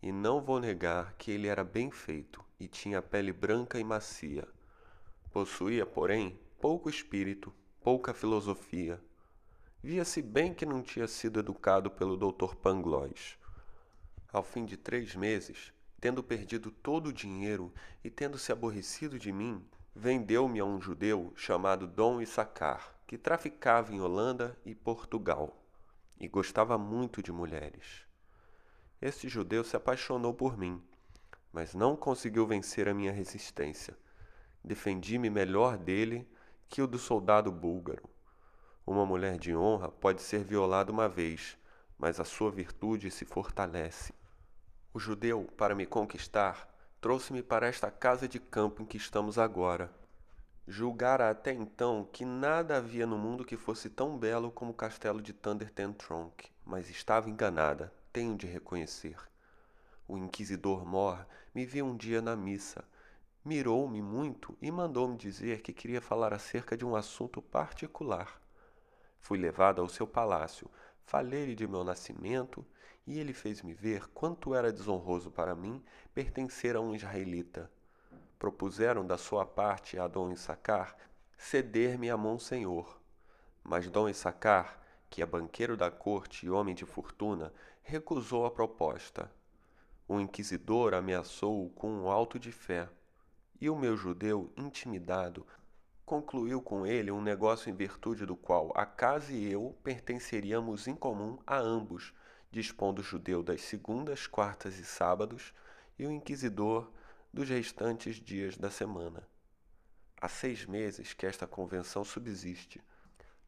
e 0.03 0.13
não 0.13 0.41
vou 0.41 0.61
negar 0.61 1.15
que 1.15 1.31
ele 1.31 1.49
era 1.49 1.65
bem 1.65 1.91
feito 1.91 2.45
e 2.61 2.69
tinha 2.69 3.03
pele 3.03 3.33
branca 3.33 3.79
e 3.79 3.85
macia. 3.85 4.47
Possuía, 5.33 5.85
porém, 5.85 6.39
pouco 6.61 6.89
espírito, 6.89 7.53
pouca 7.83 8.15
filosofia. 8.15 9.03
Via-se 9.83 10.23
bem 10.23 10.55
que 10.55 10.65
não 10.65 10.83
tinha 10.83 11.07
sido 11.07 11.41
educado 11.41 11.91
pelo 11.91 12.17
Dr. 12.17 12.55
Pangloss. 12.57 13.39
Ao 14.33 14.43
fim 14.43 14.65
de 14.65 14.77
três 14.77 15.15
meses, 15.15 15.73
tendo 16.01 16.23
perdido 16.23 16.71
todo 16.71 17.09
o 17.09 17.13
dinheiro 17.13 17.73
e 18.05 18.11
tendo 18.11 18.39
se 18.39 18.53
aborrecido 18.53 19.19
de 19.19 19.33
mim, 19.33 19.65
vendeu-me 19.95 20.61
a 20.61 20.65
um 20.65 20.81
judeu 20.81 21.33
chamado 21.37 21.87
Dom 21.87 22.21
Issacar, 22.21 22.95
que 23.07 23.17
traficava 23.17 23.95
em 23.95 24.01
Holanda 24.01 24.59
e 24.65 24.75
Portugal 24.75 25.63
e 26.19 26.29
gostava 26.29 26.77
muito 26.77 27.23
de 27.23 27.31
mulheres. 27.31 28.07
Este 29.01 29.29
judeu 29.29 29.63
se 29.63 29.77
apaixonou 29.77 30.35
por 30.35 30.57
mim, 30.57 30.83
mas 31.53 31.75
não 31.75 31.97
conseguiu 31.97 32.47
vencer 32.47 32.89
a 32.89 32.95
minha 32.95 33.13
resistência 33.13 33.97
defendi-me 34.67 35.31
melhor 35.31 35.79
dele 35.79 36.29
que 36.69 36.83
o 36.83 36.89
do 36.89 36.99
soldado 36.99 37.53
búlgaro. 37.53 38.11
Uma 38.85 39.07
mulher 39.07 39.39
de 39.39 39.55
honra 39.55 39.89
pode 39.89 40.21
ser 40.21 40.43
violada 40.43 40.91
uma 40.91 41.09
vez, 41.09 41.57
mas 41.99 42.21
a 42.21 42.25
sua 42.25 42.51
virtude 42.51 43.11
se 43.11 43.25
fortalece. 43.25 44.13
O 44.93 44.99
judeu, 44.99 45.45
para 45.57 45.75
me 45.75 45.87
conquistar, 45.87 46.69
trouxe-me 47.01 47.43
para 47.43 47.67
esta 47.67 47.91
casa 47.91 48.27
de 48.27 48.39
campo 48.39 48.83
em 48.83 48.87
que 48.87 48.97
estamos 48.97 49.39
agora. 49.39 49.93
Julgara 50.69 51.31
até 51.31 51.53
então 51.53 52.09
que 52.13 52.25
nada 52.25 52.77
havia 52.77 53.07
no 53.07 53.17
mundo 53.17 53.45
que 53.45 53.57
fosse 53.57 53.89
tão 53.89 54.19
belo 54.19 54.51
como 54.51 54.73
o 54.73 54.75
castelo 54.75 55.23
de 55.23 55.33
Thunder 55.33 55.71
Tronk, 55.97 56.51
mas 56.65 56.91
estava 56.91 57.31
enganada, 57.31 57.93
tenho 58.13 58.37
de 58.37 58.47
reconhecer. 58.47 59.17
O 60.09 60.19
inquisidor 60.19 60.85
Mor 60.85 61.25
me 61.55 61.65
viu 61.65 61.87
um 61.87 61.97
dia 61.97 62.21
na 62.21 62.35
missa, 62.35 62.85
mirou-me 63.45 64.03
muito 64.03 64.57
e 64.61 64.71
mandou-me 64.71 65.17
dizer 65.17 65.63
que 65.63 65.73
queria 65.73 66.01
falar 66.01 66.35
acerca 66.35 66.77
de 66.77 66.85
um 66.85 66.97
assunto 66.97 67.41
particular. 67.41 68.41
Fui 69.21 69.39
levado 69.39 69.81
ao 69.81 69.89
seu 69.89 70.07
palácio, 70.07 70.69
falei-lhe 71.07 71.55
de 71.55 71.67
meu 71.67 71.85
nascimento 71.85 72.67
e 73.07 73.19
ele 73.19 73.33
fez-me 73.33 73.73
ver 73.73 74.09
quanto 74.09 74.55
era 74.55 74.73
desonroso 74.73 75.31
para 75.31 75.55
mim 75.55 75.83
pertencer 76.13 76.75
a 76.77 76.81
um 76.81 76.95
israelita. 76.95 77.71
Propuseram 78.39 79.07
da 79.07 79.17
sua 79.17 79.47
parte 79.47 79.99
a 79.99 80.09
Dom 80.09 80.33
Issacar 80.33 80.97
ceder-me 81.39 82.11
a 82.11 82.17
Monsenhor. 82.17 82.99
Mas 83.63 83.89
Dom 83.89 84.09
Issacar, 84.09 84.81
que 85.09 85.23
é 85.23 85.27
banqueiro 85.27 85.77
da 85.77 85.91
corte 85.91 86.47
e 86.47 86.51
homem 86.51 86.75
de 86.75 86.85
fortuna, 86.85 87.53
recusou 87.83 88.45
a 88.45 88.51
proposta. 88.51 89.31
O 90.09 90.21
inquisidor 90.21 90.93
ameaçou-o 90.93 91.71
com 91.71 91.91
um 91.91 92.11
alto 92.11 92.39
de 92.39 92.51
fé. 92.51 92.89
E 93.61 93.71
o 93.71 93.77
meu 93.77 93.97
judeu, 93.97 94.53
intimidado, 94.57 95.47
concluiu 96.07 96.63
com 96.63 96.87
ele 96.87 97.11
um 97.11 97.21
negócio 97.21 97.69
em 97.69 97.75
virtude 97.75 98.25
do 98.25 98.37
qual 98.37 98.71
a 98.77 98.87
casa 98.87 99.33
e 99.33 99.51
eu 99.51 99.77
pertenceríamos 99.83 100.87
em 100.87 100.95
comum 100.95 101.37
a 101.45 101.59
ambos, 101.59 102.15
dispondo 102.49 103.01
o 103.01 103.03
judeu 103.03 103.43
das 103.43 103.63
segundas, 103.63 104.29
quartas 104.29 104.79
e 104.79 104.85
sábados, 104.85 105.53
e 105.99 106.07
o 106.07 106.13
inquisidor 106.13 106.89
dos 107.35 107.49
restantes 107.49 108.17
dias 108.17 108.57
da 108.57 108.71
semana. 108.71 109.29
Há 110.21 110.29
seis 110.29 110.65
meses 110.65 111.13
que 111.13 111.27
esta 111.27 111.45
convenção 111.45 112.05
subsiste, 112.05 112.81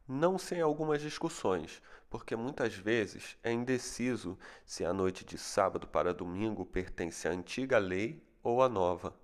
não 0.07 0.37
sem 0.37 0.61
algumas 0.61 1.01
discussões, 1.01 1.81
porque 2.11 2.35
muitas 2.35 2.75
vezes 2.75 3.39
é 3.41 3.53
indeciso 3.53 4.37
se 4.67 4.85
a 4.85 4.93
noite 4.93 5.25
de 5.25 5.39
sábado 5.39 5.87
para 5.87 6.13
domingo 6.13 6.67
pertence 6.67 7.29
à 7.29 7.31
antiga 7.31 7.79
lei 7.79 8.21
ou 8.43 8.63
à 8.63 8.69
nova. 8.69 9.15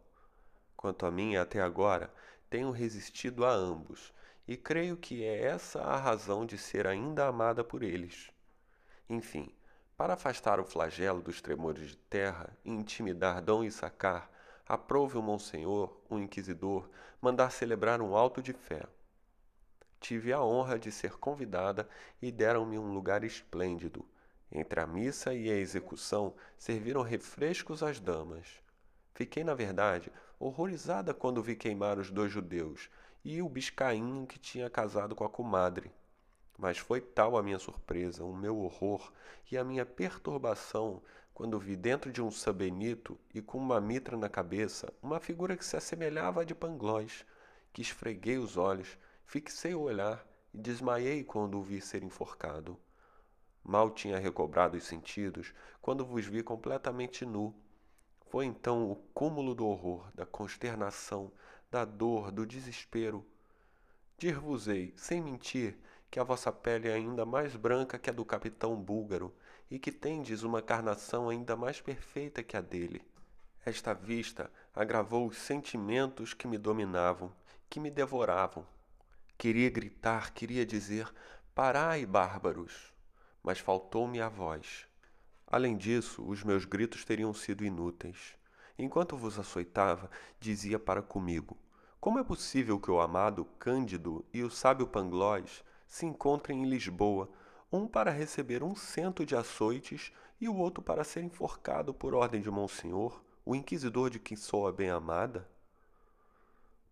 Quanto 0.76 1.04
a 1.04 1.10
mim, 1.10 1.36
até 1.36 1.60
agora, 1.60 2.12
tenho 2.54 2.70
resistido 2.70 3.44
a 3.44 3.50
ambos, 3.52 4.14
e 4.46 4.56
creio 4.56 4.96
que 4.96 5.24
é 5.24 5.42
essa 5.42 5.80
a 5.80 5.96
razão 5.96 6.46
de 6.46 6.56
ser 6.56 6.86
ainda 6.86 7.26
amada 7.26 7.64
por 7.64 7.82
eles. 7.82 8.30
Enfim, 9.10 9.52
para 9.96 10.14
afastar 10.14 10.60
o 10.60 10.64
flagelo 10.64 11.20
dos 11.20 11.40
tremores 11.40 11.88
de 11.88 11.96
terra 11.96 12.56
e 12.64 12.70
intimidar 12.70 13.42
Dom 13.42 13.64
Issacar, 13.64 14.30
aprove 14.68 15.18
o 15.18 15.22
Monsenhor, 15.22 16.00
o 16.08 16.16
Inquisidor, 16.16 16.88
mandar 17.20 17.50
celebrar 17.50 18.00
um 18.00 18.14
alto 18.14 18.40
de 18.40 18.52
fé. 18.52 18.84
Tive 19.98 20.32
a 20.32 20.40
honra 20.40 20.78
de 20.78 20.92
ser 20.92 21.14
convidada 21.14 21.88
e 22.22 22.30
deram-me 22.30 22.78
um 22.78 22.94
lugar 22.94 23.24
esplêndido. 23.24 24.08
Entre 24.52 24.78
a 24.78 24.86
missa 24.86 25.34
e 25.34 25.50
a 25.50 25.56
execução 25.56 26.36
serviram 26.56 27.02
refrescos 27.02 27.82
às 27.82 27.98
damas. 27.98 28.62
Fiquei, 29.12 29.42
na 29.42 29.54
verdade, 29.54 30.12
horrorizada 30.46 31.14
quando 31.14 31.42
vi 31.42 31.56
queimar 31.56 31.98
os 31.98 32.10
dois 32.10 32.30
judeus 32.30 32.90
e 33.24 33.40
o 33.40 33.48
biscainho 33.48 34.26
que 34.26 34.38
tinha 34.38 34.68
casado 34.68 35.14
com 35.14 35.24
a 35.24 35.28
comadre. 35.28 35.90
Mas 36.58 36.76
foi 36.76 37.00
tal 37.00 37.38
a 37.38 37.42
minha 37.42 37.58
surpresa, 37.58 38.26
o 38.26 38.36
meu 38.36 38.58
horror 38.58 39.10
e 39.50 39.56
a 39.56 39.64
minha 39.64 39.86
perturbação 39.86 41.00
quando 41.32 41.58
vi 41.58 41.76
dentro 41.76 42.12
de 42.12 42.20
um 42.20 42.30
sabenito 42.30 43.18
e 43.32 43.40
com 43.40 43.56
uma 43.56 43.80
mitra 43.80 44.18
na 44.18 44.28
cabeça 44.28 44.92
uma 45.02 45.18
figura 45.18 45.56
que 45.56 45.64
se 45.64 45.78
assemelhava 45.78 46.42
à 46.42 46.44
de 46.44 46.54
Pangloss, 46.54 47.24
que 47.72 47.80
esfreguei 47.80 48.36
os 48.36 48.58
olhos, 48.58 48.98
fixei 49.24 49.74
o 49.74 49.80
olhar 49.80 50.26
e 50.52 50.58
desmaiei 50.58 51.24
quando 51.24 51.58
o 51.58 51.62
vi 51.62 51.80
ser 51.80 52.02
enforcado. 52.02 52.78
Mal 53.64 53.90
tinha 53.90 54.18
recobrado 54.18 54.76
os 54.76 54.84
sentidos 54.84 55.54
quando 55.80 56.04
vos 56.04 56.26
vi 56.26 56.42
completamente 56.42 57.24
nu, 57.24 57.54
foi 58.34 58.46
então 58.46 58.90
o 58.90 58.96
cúmulo 59.14 59.54
do 59.54 59.64
horror, 59.64 60.10
da 60.12 60.26
consternação, 60.26 61.30
da 61.70 61.84
dor, 61.84 62.32
do 62.32 62.44
desespero. 62.44 63.24
Dir-vos-ei, 64.18 64.92
sem 64.96 65.20
mentir, 65.20 65.78
que 66.10 66.18
a 66.18 66.24
vossa 66.24 66.50
pele 66.50 66.88
é 66.88 66.94
ainda 66.94 67.24
mais 67.24 67.54
branca 67.54 67.96
que 67.96 68.10
a 68.10 68.12
do 68.12 68.24
capitão 68.24 68.74
búlgaro 68.74 69.32
e 69.70 69.78
que 69.78 69.92
tendes 69.92 70.42
uma 70.42 70.60
carnação 70.60 71.28
ainda 71.28 71.54
mais 71.54 71.80
perfeita 71.80 72.42
que 72.42 72.56
a 72.56 72.60
dele. 72.60 73.02
Esta 73.64 73.94
vista 73.94 74.50
agravou 74.74 75.28
os 75.28 75.38
sentimentos 75.38 76.34
que 76.34 76.48
me 76.48 76.58
dominavam, 76.58 77.30
que 77.70 77.78
me 77.78 77.88
devoravam. 77.88 78.66
Queria 79.38 79.70
gritar, 79.70 80.32
queria 80.32 80.66
dizer: 80.66 81.08
Parai, 81.54 82.04
bárbaros! 82.04 82.92
Mas 83.44 83.60
faltou-me 83.60 84.20
a 84.20 84.28
voz. 84.28 84.88
Além 85.54 85.76
disso, 85.76 86.20
os 86.26 86.42
meus 86.42 86.64
gritos 86.64 87.04
teriam 87.04 87.32
sido 87.32 87.64
inúteis. 87.64 88.36
Enquanto 88.76 89.16
vos 89.16 89.38
açoitava, 89.38 90.10
dizia 90.40 90.80
para 90.80 91.00
comigo: 91.00 91.56
Como 92.00 92.18
é 92.18 92.24
possível 92.24 92.80
que 92.80 92.90
o 92.90 93.00
amado 93.00 93.44
Cândido 93.56 94.24
e 94.34 94.42
o 94.42 94.50
sábio 94.50 94.84
Pangloss 94.84 95.62
se 95.86 96.06
encontrem 96.06 96.64
em 96.64 96.68
Lisboa, 96.68 97.30
um 97.70 97.86
para 97.86 98.10
receber 98.10 98.64
um 98.64 98.74
cento 98.74 99.24
de 99.24 99.36
açoites 99.36 100.12
e 100.40 100.48
o 100.48 100.56
outro 100.56 100.82
para 100.82 101.04
ser 101.04 101.22
enforcado 101.22 101.94
por 101.94 102.16
ordem 102.16 102.40
de 102.40 102.50
Monsenhor, 102.50 103.22
o 103.46 103.54
inquisidor 103.54 104.10
de 104.10 104.18
quem 104.18 104.36
sou 104.36 104.66
a 104.66 104.72
bem-amada? 104.72 105.48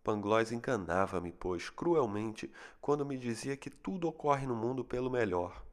Pangloss 0.04 0.52
enganava-me, 0.52 1.32
pois, 1.32 1.68
cruelmente, 1.68 2.48
quando 2.80 3.04
me 3.04 3.18
dizia 3.18 3.56
que 3.56 3.70
tudo 3.70 4.06
ocorre 4.06 4.46
no 4.46 4.54
mundo 4.54 4.84
pelo 4.84 5.10
melhor. 5.10 5.64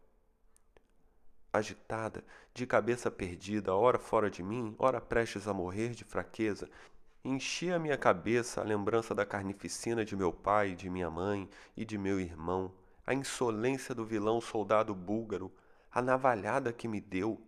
Agitada, 1.52 2.24
de 2.54 2.68
cabeça 2.68 3.10
perdida, 3.10 3.74
ora 3.74 3.98
fora 3.98 4.30
de 4.30 4.44
mim, 4.44 4.76
ora 4.78 5.02
prestes 5.02 5.48
a 5.48 5.54
morrer 5.54 5.90
de 5.90 6.04
fraqueza, 6.04 6.70
enchia 7.24 7.80
minha 7.80 7.98
cabeça 7.98 8.62
a 8.62 8.64
lembrança 8.64 9.16
da 9.16 9.26
carnificina 9.26 10.06
de 10.06 10.16
meu 10.16 10.32
pai, 10.32 10.76
de 10.76 10.90
minha 10.90 11.10
mãe 11.10 11.50
e 11.76 11.84
de 11.84 11.98
meu 11.98 12.20
irmão, 12.20 12.72
a 13.06 13.14
insolência 13.14 13.96
do 13.96 14.06
vilão 14.06 14.40
soldado 14.40 14.94
búlgaro, 14.94 15.52
a 15.92 16.02
navalhada 16.02 16.72
que 16.72 16.88
me 16.88 17.02
deu, 17.02 17.42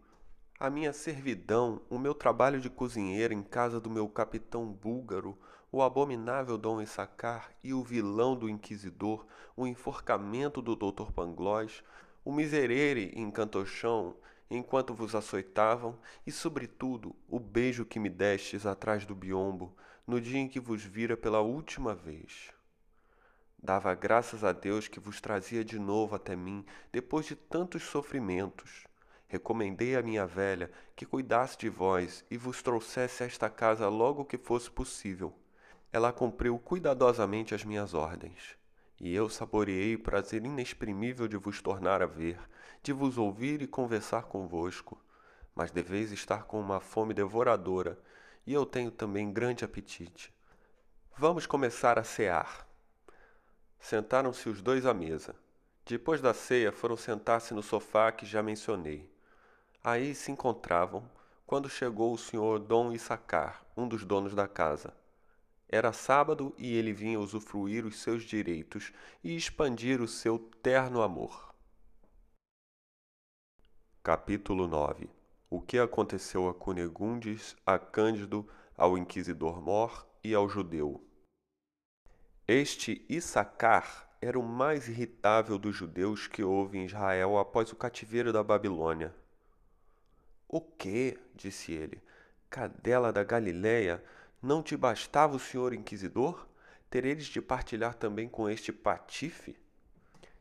a 0.59 0.69
minha 0.69 0.93
servidão, 0.93 1.81
o 1.89 1.97
meu 1.97 2.13
trabalho 2.13 2.59
de 2.59 2.69
cozinheira 2.69 3.33
em 3.33 3.43
casa 3.43 3.79
do 3.79 3.89
meu 3.89 4.07
capitão 4.09 4.65
búlgaro, 4.65 5.37
o 5.71 5.81
abominável 5.81 6.57
Dom 6.57 6.81
Issacar 6.81 7.51
e 7.63 7.73
o 7.73 7.83
vilão 7.83 8.35
do 8.35 8.49
inquisidor, 8.49 9.25
o 9.55 9.65
enforcamento 9.65 10.61
do 10.61 10.75
Dr. 10.75 11.11
Pangloss, 11.11 11.83
o 12.23 12.31
miserere 12.31 13.11
em 13.15 13.29
cantochão 13.31 14.15
enquanto 14.49 14.93
vos 14.93 15.15
açoitavam, 15.15 15.97
e, 16.27 16.31
sobretudo, 16.31 17.15
o 17.27 17.39
beijo 17.39 17.85
que 17.85 17.99
me 17.99 18.09
destes 18.09 18.65
atrás 18.65 19.05
do 19.05 19.15
biombo 19.15 19.73
no 20.05 20.19
dia 20.19 20.39
em 20.39 20.47
que 20.47 20.59
vos 20.59 20.83
vira 20.83 21.15
pela 21.15 21.39
última 21.39 21.95
vez. 21.95 22.51
Dava 23.57 23.93
graças 23.95 24.43
a 24.43 24.51
Deus 24.51 24.87
que 24.87 24.99
vos 24.99 25.21
trazia 25.21 25.63
de 25.63 25.79
novo 25.79 26.15
até 26.15 26.35
mim 26.35 26.65
depois 26.91 27.27
de 27.27 27.35
tantos 27.35 27.83
sofrimentos. 27.83 28.85
Recomendei 29.27 29.95
à 29.95 30.01
minha 30.01 30.25
velha 30.25 30.69
que 30.95 31.05
cuidasse 31.05 31.57
de 31.57 31.69
vós 31.69 32.25
e 32.29 32.35
vos 32.35 32.61
trouxesse 32.61 33.23
a 33.23 33.27
esta 33.27 33.49
casa 33.49 33.87
logo 33.87 34.25
que 34.25 34.37
fosse 34.37 34.69
possível. 34.69 35.33
Ela 35.93 36.11
cumpriu 36.11 36.59
cuidadosamente 36.59 37.55
as 37.55 37.63
minhas 37.63 37.93
ordens. 37.93 38.57
E 39.03 39.15
eu 39.15 39.27
saboreei 39.27 39.95
o 39.95 39.99
prazer 40.03 40.45
inexprimível 40.45 41.27
de 41.27 41.35
vos 41.35 41.59
tornar 41.59 42.03
a 42.03 42.05
ver, 42.05 42.39
de 42.83 42.93
vos 42.93 43.17
ouvir 43.17 43.59
e 43.63 43.67
conversar 43.67 44.25
convosco. 44.25 45.03
Mas 45.55 45.71
deveis 45.71 46.11
estar 46.11 46.43
com 46.43 46.59
uma 46.59 46.79
fome 46.79 47.11
devoradora, 47.11 47.97
e 48.45 48.53
eu 48.53 48.63
tenho 48.63 48.91
também 48.91 49.33
grande 49.33 49.65
apetite. 49.65 50.31
Vamos 51.17 51.47
começar 51.47 51.97
a 51.97 52.03
cear. 52.03 52.67
Sentaram-se 53.79 54.47
os 54.47 54.61
dois 54.61 54.85
à 54.85 54.93
mesa. 54.93 55.33
Depois 55.83 56.21
da 56.21 56.31
ceia, 56.31 56.71
foram 56.71 56.95
sentar-se 56.95 57.55
no 57.55 57.63
sofá 57.63 58.11
que 58.11 58.23
já 58.23 58.43
mencionei. 58.43 59.11
Aí 59.83 60.13
se 60.13 60.31
encontravam, 60.31 61.09
quando 61.47 61.67
chegou 61.67 62.13
o 62.13 62.19
senhor 62.19 62.59
Dom 62.59 62.91
Issacar, 62.91 63.65
um 63.75 63.87
dos 63.87 64.05
donos 64.05 64.35
da 64.35 64.47
casa. 64.47 64.93
Era 65.73 65.93
sábado 65.93 66.53
e 66.57 66.75
ele 66.75 66.91
vinha 66.91 67.17
usufruir 67.17 67.85
os 67.85 68.01
seus 68.01 68.23
direitos 68.23 68.91
e 69.23 69.37
expandir 69.37 70.01
o 70.01 70.07
seu 70.07 70.37
terno 70.37 71.01
amor. 71.01 71.55
Capítulo 74.03 74.67
9 74.67 75.09
O 75.49 75.61
que 75.61 75.79
aconteceu 75.79 76.49
a 76.49 76.53
Cunegundes, 76.53 77.55
a 77.65 77.79
Cândido, 77.79 78.45
ao 78.75 78.97
inquisidor 78.97 79.61
Mor 79.61 80.05
e 80.21 80.33
ao 80.33 80.49
judeu? 80.49 81.01
Este 82.45 83.05
Issacar 83.07 84.09
era 84.19 84.37
o 84.37 84.43
mais 84.43 84.89
irritável 84.89 85.57
dos 85.57 85.73
judeus 85.73 86.27
que 86.27 86.43
houve 86.43 86.79
em 86.79 86.85
Israel 86.85 87.37
após 87.37 87.71
o 87.71 87.77
cativeiro 87.77 88.33
da 88.33 88.43
Babilônia. 88.43 89.15
O 90.49 90.59
que? 90.59 91.17
disse 91.33 91.71
ele. 91.71 92.03
Cadela 92.49 93.13
da 93.13 93.23
Galileia 93.23 94.03
não 94.41 94.63
te 94.63 94.75
bastava 94.75 95.35
o 95.35 95.39
senhor 95.39 95.71
inquisidor? 95.71 96.47
Tereres 96.89 97.27
de 97.27 97.39
partilhar 97.39 97.93
também 97.93 98.27
com 98.27 98.49
este 98.49 98.71
patife? 98.73 99.55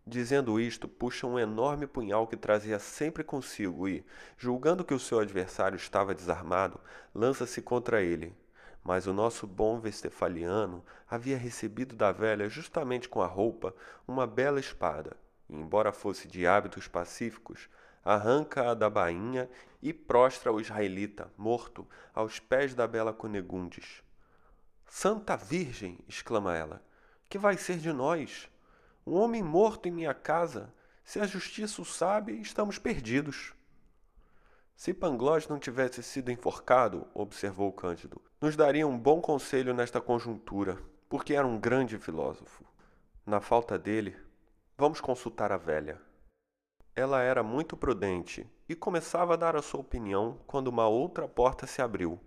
Dizendo 0.07 0.59
isto, 0.59 0.89
puxa 0.89 1.27
um 1.27 1.39
enorme 1.39 1.87
punhal 1.87 2.27
que 2.27 2.37
trazia 2.37 2.79
sempre 2.79 3.23
consigo 3.23 3.87
e, 3.87 4.05
julgando 4.39 4.85
que 4.85 4.95
o 4.95 4.99
seu 4.99 5.21
adversário 5.21 5.77
estava 5.77 6.15
desarmado, 6.15 6.81
lança-se 7.15 7.61
contra 7.61 8.03
ele. 8.03 8.35
Mas 8.83 9.07
o 9.07 9.13
nosso 9.13 9.47
bom 9.47 9.79
Vestefaliano 9.79 10.83
havia 11.09 11.37
recebido 11.37 11.95
da 11.95 12.11
velha, 12.11 12.49
justamente 12.49 13.07
com 13.09 13.21
a 13.21 13.27
roupa, 13.27 13.75
uma 14.09 14.27
bela 14.27 14.59
espada, 14.59 15.15
e, 15.49 15.55
embora 15.55 15.93
fosse 15.93 16.27
de 16.27 16.47
hábitos 16.47 16.89
pacíficos, 16.89 17.69
arranca-a 18.05 18.75
da 18.75 18.89
bainha 18.89 19.49
e 19.83 19.93
prostra 19.93 20.53
o 20.53 20.61
israelita, 20.61 21.33
morto, 21.37 21.87
aos 22.15 22.39
pés 22.39 22.75
da 22.75 22.87
bela 22.87 23.13
Cunegundes. 23.13 24.03
Santa 24.87 25.37
Virgem! 25.37 25.99
exclama 26.09 26.57
ela. 26.57 26.83
Que 27.29 27.39
vai 27.39 27.57
ser 27.57 27.79
de 27.79 27.93
nós? 27.93 28.51
Um 29.07 29.15
homem 29.15 29.43
morto 29.43 29.87
em 29.87 29.93
minha 29.93 30.13
casa. 30.13 30.75
Se 31.05 31.21
a 31.21 31.27
justiça 31.27 31.81
o 31.81 31.85
sabe, 31.85 32.41
estamos 32.41 32.79
perdidos. 32.79 33.55
Se 34.75 34.95
Pangloss 34.95 35.47
não 35.47 35.59
tivesse 35.59 36.03
sido 36.03 36.31
enforcado, 36.31 37.07
observou 37.13 37.73
Cândido, 37.73 38.21
nos 38.41 38.57
daria 38.57 38.87
um 38.87 38.99
bom 38.99 39.21
conselho 39.21 39.75
nesta 39.75 40.01
conjuntura, 40.01 40.79
porque 41.09 41.35
era 41.35 41.47
um 41.47 41.61
grande 41.61 41.99
filósofo. 41.99 42.65
Na 43.27 43.41
falta 43.41 43.79
dele, 43.79 44.17
vamos 44.79 45.01
consultar 45.01 45.53
a 45.53 45.59
velha. 45.59 46.01
Ela 47.01 47.23
era 47.23 47.43
muito 47.43 47.79
prudente 47.79 48.47
e 48.69 48.75
começava 48.77 49.33
a 49.33 49.37
dar 49.37 49.57
a 49.57 49.63
sua 49.63 49.81
opinião 49.81 50.39
quando 50.47 50.69
uma 50.69 50.87
outra 50.87 51.27
porta 51.27 51.67
se 51.67 51.81
abriu. 51.81 52.21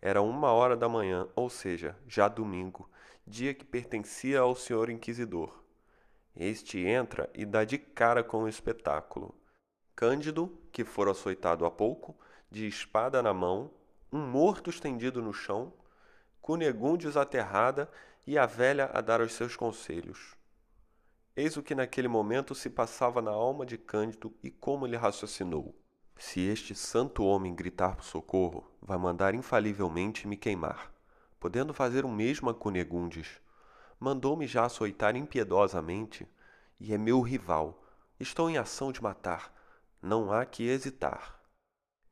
Era 0.00 0.22
uma 0.22 0.50
hora 0.50 0.74
da 0.74 0.88
manhã, 0.88 1.28
ou 1.36 1.50
seja, 1.50 1.94
já 2.06 2.26
domingo, 2.26 2.88
dia 3.26 3.52
que 3.52 3.66
pertencia 3.66 4.40
ao 4.40 4.56
senhor 4.56 4.88
inquisidor. 4.88 5.62
Este 6.34 6.78
entra 6.86 7.28
e 7.34 7.44
dá 7.44 7.64
de 7.64 7.76
cara 7.76 8.24
com 8.24 8.44
o 8.44 8.48
espetáculo. 8.48 9.34
Cândido, 9.94 10.58
que 10.72 10.86
fora 10.86 11.10
açoitado 11.10 11.66
há 11.66 11.70
pouco, 11.70 12.16
de 12.50 12.66
espada 12.66 13.22
na 13.22 13.34
mão, 13.34 13.70
um 14.10 14.26
morto 14.26 14.70
estendido 14.70 15.20
no 15.20 15.34
chão, 15.34 15.70
Cunegundes 16.40 17.14
aterrada 17.14 17.90
e 18.26 18.38
a 18.38 18.46
velha 18.46 18.90
a 18.94 19.02
dar 19.02 19.20
os 19.20 19.34
seus 19.34 19.54
conselhos. 19.54 20.37
Eis 21.38 21.56
o 21.56 21.62
que 21.62 21.72
naquele 21.72 22.08
momento 22.08 22.52
se 22.52 22.68
passava 22.68 23.22
na 23.22 23.30
alma 23.30 23.64
de 23.64 23.78
Cândido 23.78 24.34
e 24.42 24.50
como 24.50 24.84
ele 24.84 24.96
raciocinou. 24.96 25.72
Se 26.16 26.40
este 26.40 26.74
santo 26.74 27.22
homem 27.22 27.54
gritar 27.54 27.94
por 27.94 28.04
socorro, 28.04 28.68
vai 28.82 28.98
mandar 28.98 29.36
infalivelmente 29.36 30.26
me 30.26 30.36
queimar, 30.36 30.92
podendo 31.38 31.72
fazer 31.72 32.04
o 32.04 32.10
mesmo 32.10 32.50
a 32.50 32.54
Cunegundes. 32.54 33.40
Mandou-me 34.00 34.48
já 34.48 34.64
açoitar 34.64 35.14
impiedosamente, 35.14 36.26
e 36.80 36.92
é 36.92 36.98
meu 36.98 37.20
rival. 37.20 37.84
Estou 38.18 38.50
em 38.50 38.58
ação 38.58 38.90
de 38.90 39.00
matar. 39.00 39.54
Não 40.02 40.32
há 40.32 40.44
que 40.44 40.66
hesitar. 40.66 41.40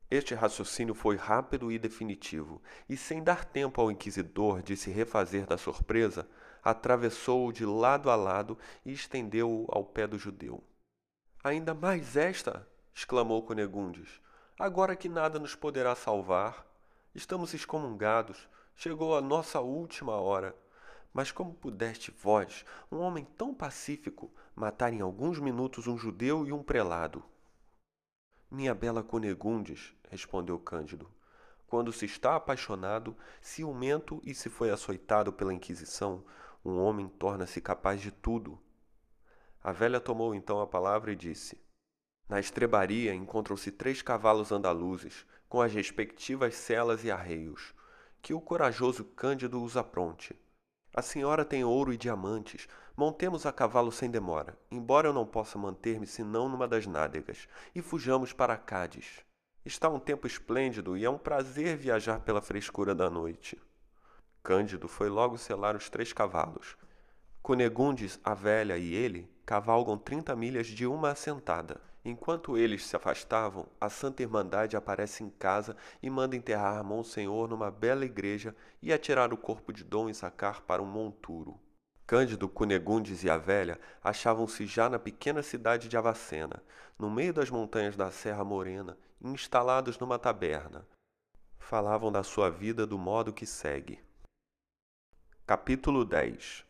Este 0.09 0.37
raciocínio 0.37 0.95
foi 0.95 1.17
rápido 1.17 1.73
e 1.73 1.81
definitivo, 1.81 2.63
e 2.89 2.97
sem 2.97 3.25
dar 3.25 3.45
tempo 3.45 3.81
ao 3.81 3.91
inquisidor 3.91 4.63
de 4.63 4.77
se 4.77 4.89
refazer 4.89 5.47
da 5.47 5.59
surpresa, 5.59 6.29
atravessou-o 6.67 7.53
de 7.53 7.65
lado 7.65 8.11
a 8.11 8.17
lado 8.17 8.59
e 8.85 8.93
estendeu-o 8.93 9.69
ao 9.71 9.85
pé 9.85 10.05
do 10.05 10.19
judeu. 10.19 10.65
Ainda 11.45 11.73
mais 11.73 12.17
esta! 12.17 12.67
exclamou 12.93 13.45
Cunegundes. 13.45 14.21
Agora 14.59 14.97
que 14.97 15.09
nada 15.09 15.39
nos 15.39 15.55
poderá 15.55 15.95
salvar. 15.95 16.67
Estamos 17.15 17.55
excomungados. 17.55 18.49
Chegou 18.75 19.17
a 19.17 19.21
nossa 19.21 19.61
última 19.61 20.17
hora. 20.17 20.57
Mas 21.13 21.31
como 21.31 21.55
pudeste 21.55 22.11
vós, 22.11 22.65
um 22.91 22.99
homem 22.99 23.25
tão 23.39 23.55
pacífico, 23.55 24.29
matar 24.53 24.93
em 24.93 25.01
alguns 25.01 25.39
minutos 25.39 25.87
um 25.87 25.97
judeu 25.97 26.45
e 26.49 26.53
um 26.53 26.65
prelado? 26.65 27.23
Minha 28.51 28.75
bela 28.75 29.05
Cunegundes, 29.05 29.95
respondeu 30.11 30.59
Cândido, 30.59 31.09
quando 31.69 31.93
se 31.93 32.07
está 32.07 32.35
apaixonado, 32.35 33.17
ciumento 33.41 34.21
e 34.25 34.35
se 34.35 34.51
foi 34.51 34.71
açoitado 34.71 35.33
pela 35.33 35.55
Inquisição, 35.55 36.25
um 36.67 36.81
homem 36.81 37.09
torna-se 37.09 37.61
capaz 37.61 38.01
de 38.01 38.11
tudo. 38.11 38.59
A 39.63 39.71
velha 39.71 40.01
tomou 40.01 40.35
então 40.35 40.61
a 40.61 40.67
palavra 40.67 41.13
e 41.13 41.17
disse: 41.17 41.61
Na 42.29 42.41
estrebaria 42.41 43.15
encontram-se 43.15 43.71
três 43.71 44.03
cavalos 44.03 44.51
andaluzes, 44.51 45.25
com 45.49 45.61
as 45.61 45.73
respectivas 45.73 46.57
celas 46.57 47.05
e 47.05 47.11
arreios. 47.11 47.73
Que 48.21 48.35
o 48.35 48.41
corajoso 48.41 49.05
Cândido 49.05 49.63
os 49.63 49.77
apronte. 49.77 50.35
A 50.93 51.03
senhora 51.03 51.45
tem 51.45 51.63
ouro 51.63 51.93
e 51.93 51.97
diamantes. 51.97 52.67
Montemos 52.97 53.47
a 53.47 53.53
cavalo 53.53 53.93
sem 53.93 54.11
demora, 54.11 54.59
embora 54.69 55.07
eu 55.07 55.13
não 55.13 55.25
possa 55.25 55.57
manter-me 55.57 56.07
senão 56.07 56.49
numa 56.49 56.67
das 56.67 56.87
nádegas, 56.87 57.47
e 57.75 57.81
fujamos 57.81 58.33
para 58.33 58.57
Cádiz. 58.57 59.21
Está 59.65 59.89
um 59.89 60.01
tempo 60.01 60.27
esplêndido 60.27 60.97
e 60.97 61.05
é 61.05 61.11
um 61.11 61.19
prazer 61.19 61.77
viajar 61.77 62.21
pela 62.21 62.41
frescura 62.41 62.93
da 62.93 63.09
noite. 63.09 63.57
Cândido 64.47 64.87
foi 64.87 65.09
logo 65.09 65.37
selar 65.37 65.75
os 65.75 65.91
três 65.91 66.13
cavalos. 66.13 66.77
Cunegundes, 67.43 68.21
a 68.23 68.33
velha 68.33 68.79
e 68.79 68.95
ele 68.95 69.29
cavalgam 69.45 69.99
trinta 69.99 70.37
milhas 70.37 70.69
de 70.69 70.87
uma 70.87 71.11
assentada, 71.11 71.81
Enquanto 72.05 72.57
eles 72.57 72.87
se 72.87 72.95
afastavam, 72.95 73.67
a 73.81 73.91
Santa 73.91 74.23
Irmandade 74.23 74.77
aparece 74.77 75.25
em 75.25 75.31
casa 75.31 75.77
e 76.01 76.09
manda 76.09 76.37
enterrar 76.37 76.85
Monsenhor 76.85 77.49
numa 77.49 77.73
bela 77.73 78.05
igreja 78.05 78.55
e 78.81 78.93
atirar 78.93 79.33
o 79.33 79.37
corpo 79.37 79.73
de 79.73 79.83
Dom 79.83 80.09
Issacar 80.09 80.63
para 80.63 80.81
um 80.81 80.87
monturo. 80.87 81.59
Cândido, 82.07 82.49
Cunegundes 82.49 83.25
e 83.25 83.29
a 83.29 83.37
velha 83.37 83.81
achavam-se 84.01 84.65
já 84.65 84.89
na 84.89 85.01
pequena 85.01 85.43
cidade 85.43 85.89
de 85.89 85.97
Avacena, 85.97 86.63
no 86.97 87.11
meio 87.11 87.35
das 87.35 87.51
montanhas 87.51 87.97
da 87.97 88.13
Serra 88.13 88.45
Morena, 88.45 88.97
instalados 89.21 89.99
numa 89.99 90.21
taberna. 90.21 90.87
Falavam 91.59 92.13
da 92.13 92.23
sua 92.23 92.49
vida 92.49 92.87
do 92.87 92.97
modo 92.97 93.33
que 93.33 93.45
segue. 93.45 94.06
Capítulo 95.49 96.05
10 96.05 96.65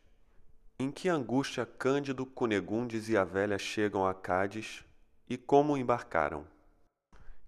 Em 0.77 0.91
que 0.91 1.09
angústia 1.09 1.65
Cândido, 1.65 2.27
Cunegundes 2.27 3.09
e 3.09 3.17
a 3.17 3.23
velha 3.23 3.57
chegam 3.57 4.05
a 4.05 4.13
Cádiz 4.13 4.85
e 5.27 5.35
como 5.35 5.75
embarcaram. 5.75 6.45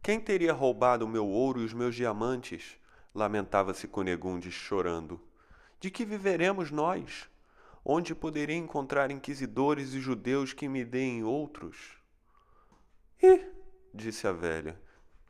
Quem 0.01 0.19
teria 0.19 0.53
roubado 0.53 1.05
o 1.05 1.07
meu 1.07 1.27
ouro 1.27 1.61
e 1.61 1.65
os 1.65 1.71
meus 1.71 1.93
diamantes? 1.93 2.79
Lamentava-se 3.13 3.87
Cunegundes 3.87 4.55
chorando. 4.55 5.21
De 5.79 5.91
que 5.91 6.03
viveremos 6.03 6.71
nós? 6.71 7.29
Onde 7.85 8.15
poderei 8.15 8.55
encontrar 8.55 9.11
inquisidores 9.11 9.93
e 9.93 9.99
judeus 9.99 10.51
que 10.51 10.67
me 10.67 10.83
deem 10.83 11.23
outros? 11.23 12.01
Ih, 13.21 13.45
disse 13.93 14.27
a 14.27 14.31
velha, 14.31 14.81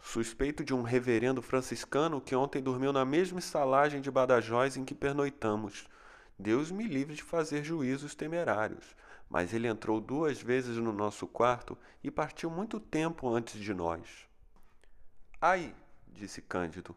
suspeito 0.01 0.63
de 0.63 0.73
um 0.73 0.81
reverendo 0.81 1.41
franciscano 1.41 2.21
que 2.21 2.35
ontem 2.35 2.61
dormiu 2.61 2.93
na 2.93 3.05
mesma 3.05 3.39
estalagem 3.39 4.01
de 4.01 4.09
Badajóis 4.09 4.77
em 4.77 4.85
que 4.85 4.95
pernoitamos. 4.95 5.87
Deus 6.37 6.71
me 6.71 6.85
livre 6.85 7.15
de 7.15 7.23
fazer 7.23 7.63
juízos 7.63 8.15
temerários 8.15 8.95
mas 9.29 9.53
ele 9.53 9.67
entrou 9.67 10.01
duas 10.01 10.41
vezes 10.41 10.77
no 10.77 10.91
nosso 10.91 11.27
quarto 11.27 11.77
e 12.03 12.09
partiu 12.09 12.49
muito 12.49 12.79
tempo 12.79 13.29
antes 13.29 13.61
de 13.61 13.73
nós. 13.73 14.27
Aí, 15.39 15.73
disse 16.07 16.41
Cândido, 16.41 16.95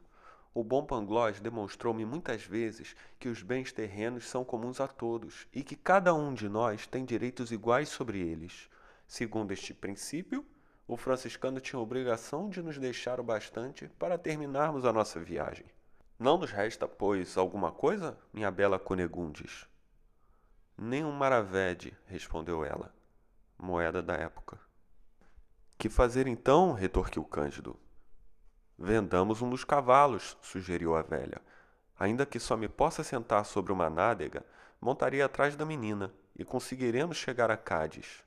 o 0.55 0.65
bom 0.65 0.85
Pangloss 0.85 1.41
demonstrou-me 1.41 2.05
muitas 2.05 2.43
vezes 2.43 2.97
que 3.19 3.29
os 3.29 3.43
bens 3.43 3.73
terrenos 3.73 4.29
são 4.29 4.45
comuns 4.45 4.81
a 4.81 4.89
todos 4.89 5.47
e 5.53 5.63
que 5.63 5.77
cada 5.77 6.15
um 6.15 6.33
de 6.33 6.49
nós 6.49 6.87
tem 6.87 7.05
direitos 7.05 7.53
iguais 7.53 7.91
sobre 7.91 8.19
eles. 8.19 8.69
Segundo 9.07 9.53
este 9.53 9.75
princípio, 9.75 10.45
o 10.93 10.97
franciscano 10.99 11.59
tinha 11.59 11.81
obrigação 11.81 12.51
de 12.51 12.61
nos 12.61 12.77
deixar 12.77 13.19
o 13.19 13.23
bastante 13.23 13.89
para 13.99 14.19
terminarmos 14.19 14.85
a 14.85 14.93
nossa 14.93 15.19
viagem. 15.19 15.65
Não 16.19 16.37
nos 16.37 16.51
resta, 16.51 16.87
pois, 16.87 17.39
alguma 17.39 17.73
coisa, 17.73 18.19
minha 18.31 18.51
bela 18.51 18.79
Cunegundes? 18.79 19.67
Nem 20.77 21.03
um 21.03 21.11
maravede, 21.11 21.97
respondeu 22.05 22.63
ela, 22.63 22.95
moeda 23.57 24.03
da 24.03 24.13
época. 24.13 24.61
Que 25.79 25.89
fazer 25.89 26.27
então? 26.27 26.75
retorquiu 26.75 27.25
Cândido. 27.25 27.81
Vendamos 28.79 29.41
um 29.41 29.49
dos 29.49 29.65
cavalos, 29.65 30.37
sugeriu 30.43 30.95
a 30.95 31.01
velha. 31.01 31.41
Ainda 31.99 32.27
que 32.27 32.39
só 32.39 32.55
me 32.55 32.69
possa 32.69 33.03
sentar 33.03 33.47
sobre 33.47 33.73
uma 33.73 33.89
nádega, 33.89 34.45
montaria 34.79 35.25
atrás 35.25 35.57
da 35.57 35.65
menina 35.65 36.13
e 36.37 36.45
conseguiremos 36.45 37.17
chegar 37.17 37.51
a 37.51 37.57
Cádiz. 37.57 38.23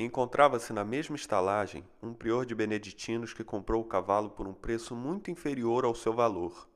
Encontrava-se 0.00 0.72
na 0.72 0.84
mesma 0.84 1.16
estalagem 1.16 1.84
um 2.00 2.14
prior 2.14 2.46
de 2.46 2.54
beneditinos 2.54 3.34
que 3.34 3.42
comprou 3.42 3.82
o 3.82 3.84
cavalo 3.84 4.30
por 4.30 4.46
um 4.46 4.54
preço 4.54 4.94
muito 4.94 5.28
inferior 5.28 5.84
ao 5.84 5.92
seu 5.92 6.12
valor. 6.12 6.68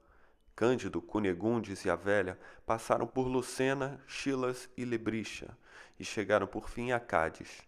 Cândido, 0.56 1.00
Cunegundes 1.00 1.84
e 1.84 1.90
a 1.90 1.94
velha 1.94 2.36
passaram 2.66 3.06
por 3.06 3.28
Lucena, 3.28 4.02
Chilas 4.08 4.68
e 4.76 4.84
Lebrixa 4.84 5.56
e 6.00 6.04
chegaram 6.04 6.48
por 6.48 6.68
fim 6.68 6.90
a 6.90 6.98
Cádiz. 6.98 7.62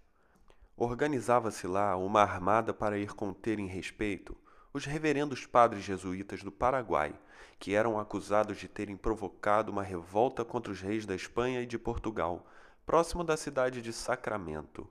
Organizava-se 0.76 1.68
lá 1.68 1.96
uma 1.96 2.20
armada 2.20 2.74
para 2.74 2.98
ir 2.98 3.14
conter 3.14 3.61
em 3.61 3.68
respeito 3.68 4.36
os 4.72 4.84
reverendos 4.84 5.46
padres 5.46 5.84
jesuítas 5.84 6.42
do 6.42 6.50
Paraguai, 6.50 7.14
que 7.61 7.76
eram 7.76 7.96
acusados 7.96 8.59
de 8.59 8.66
terem 8.66 8.96
provocado 8.96 9.70
uma 9.70 9.84
revolta 9.84 10.44
contra 10.44 10.72
os 10.72 10.80
reis 10.80 11.07
da 11.07 11.14
Espanha 11.14 11.61
e 11.61 11.66
de 11.66 11.78
Portugal, 11.78 12.44
próximo 12.84 13.22
da 13.22 13.36
cidade 13.36 13.80
de 13.80 13.92
Sacramento. 13.92 14.90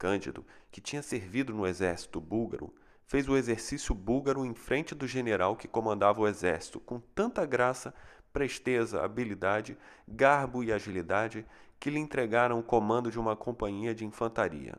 Cândido, 0.00 0.46
que 0.72 0.80
tinha 0.80 1.02
servido 1.02 1.52
no 1.52 1.66
exército 1.66 2.22
búlgaro, 2.22 2.74
fez 3.04 3.28
o 3.28 3.36
exercício 3.36 3.94
búlgaro 3.94 4.46
em 4.46 4.54
frente 4.54 4.94
do 4.94 5.06
general 5.06 5.54
que 5.54 5.68
comandava 5.68 6.22
o 6.22 6.26
exército, 6.26 6.80
com 6.80 6.98
tanta 7.14 7.44
graça, 7.44 7.92
presteza, 8.32 9.04
habilidade, 9.04 9.76
garbo 10.08 10.64
e 10.64 10.72
agilidade, 10.72 11.44
que 11.78 11.90
lhe 11.90 11.98
entregaram 11.98 12.58
o 12.58 12.62
comando 12.62 13.10
de 13.10 13.18
uma 13.18 13.36
companhia 13.36 13.94
de 13.94 14.06
infantaria. 14.06 14.74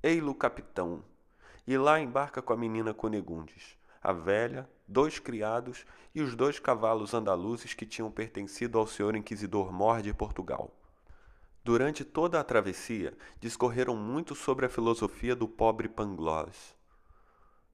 Ei-lo, 0.00 0.32
capitão! 0.32 1.02
E 1.66 1.76
lá 1.76 1.98
embarca 1.98 2.40
com 2.40 2.52
a 2.52 2.56
menina 2.56 2.94
Conegundes, 2.94 3.76
a 4.00 4.12
velha, 4.12 4.70
dois 4.86 5.18
criados 5.18 5.84
e 6.14 6.22
os 6.22 6.36
dois 6.36 6.60
cavalos 6.60 7.14
andaluzes 7.14 7.74
que 7.74 7.84
tinham 7.84 8.12
pertencido 8.12 8.78
ao 8.78 8.86
senhor 8.86 9.16
inquisidor 9.16 9.72
Mor 9.72 10.02
de 10.02 10.14
Portugal. 10.14 10.75
Durante 11.66 12.04
toda 12.04 12.38
a 12.38 12.44
travessia, 12.44 13.12
discorreram 13.40 13.96
muito 13.96 14.36
sobre 14.36 14.64
a 14.64 14.68
filosofia 14.68 15.34
do 15.34 15.48
pobre 15.48 15.88
Pangloss. 15.88 16.76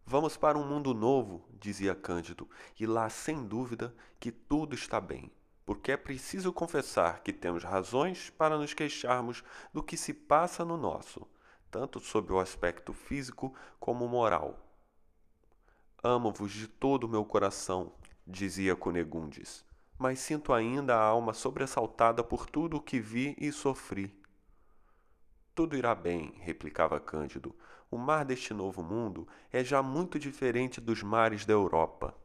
Vamos 0.07 0.35
para 0.35 0.57
um 0.57 0.67
mundo 0.67 0.95
novo, 0.95 1.47
dizia 1.61 1.95
Cândido, 1.95 2.49
e 2.81 2.87
lá, 2.87 3.11
sem 3.11 3.47
dúvida, 3.47 3.95
que 4.19 4.33
tudo 4.33 4.75
está 4.75 4.99
bem, 4.99 5.31
porque 5.67 5.93
é 5.93 5.97
preciso 5.99 6.55
confessar 6.55 7.21
que 7.21 7.35
temos 7.35 7.65
razões 7.65 8.31
para 8.31 8.57
nos 8.57 8.73
queixarmos 8.73 9.45
do 9.75 9.83
que 9.83 9.99
se 9.99 10.15
passa 10.15 10.65
no 10.65 10.79
nosso, 10.79 11.29
tanto 11.71 12.01
sob 12.01 12.33
o 12.33 12.41
aspecto 12.41 12.95
físico 12.95 13.55
como 13.79 14.09
moral. 14.09 14.59
Amo-vos 16.03 16.51
de 16.51 16.67
todo 16.67 17.05
o 17.05 17.11
meu 17.11 17.27
coração, 17.27 17.93
dizia 18.27 18.75
Cunegundes, 18.75 19.67
mas 20.03 20.19
sinto 20.19 20.53
ainda 20.53 20.97
a 20.97 21.01
alma 21.01 21.33
sobressaltada 21.33 22.25
por 22.25 22.45
tudo 22.45 22.77
o 22.77 22.81
que 22.81 22.99
vi 22.99 23.37
e 23.39 23.53
sofri. 23.53 24.13
Tudo 25.55 25.77
irá 25.77 25.95
bem, 25.95 26.35
replicava 26.41 26.99
Cândido. 26.99 27.55
O 27.89 27.97
mar 27.97 28.25
deste 28.25 28.53
novo 28.53 28.83
mundo 28.83 29.29
é 29.53 29.63
já 29.63 29.81
muito 29.81 30.19
diferente 30.19 30.81
dos 30.81 31.05
mares 31.05 31.47
da 31.47 31.53
Europa. 31.53 32.17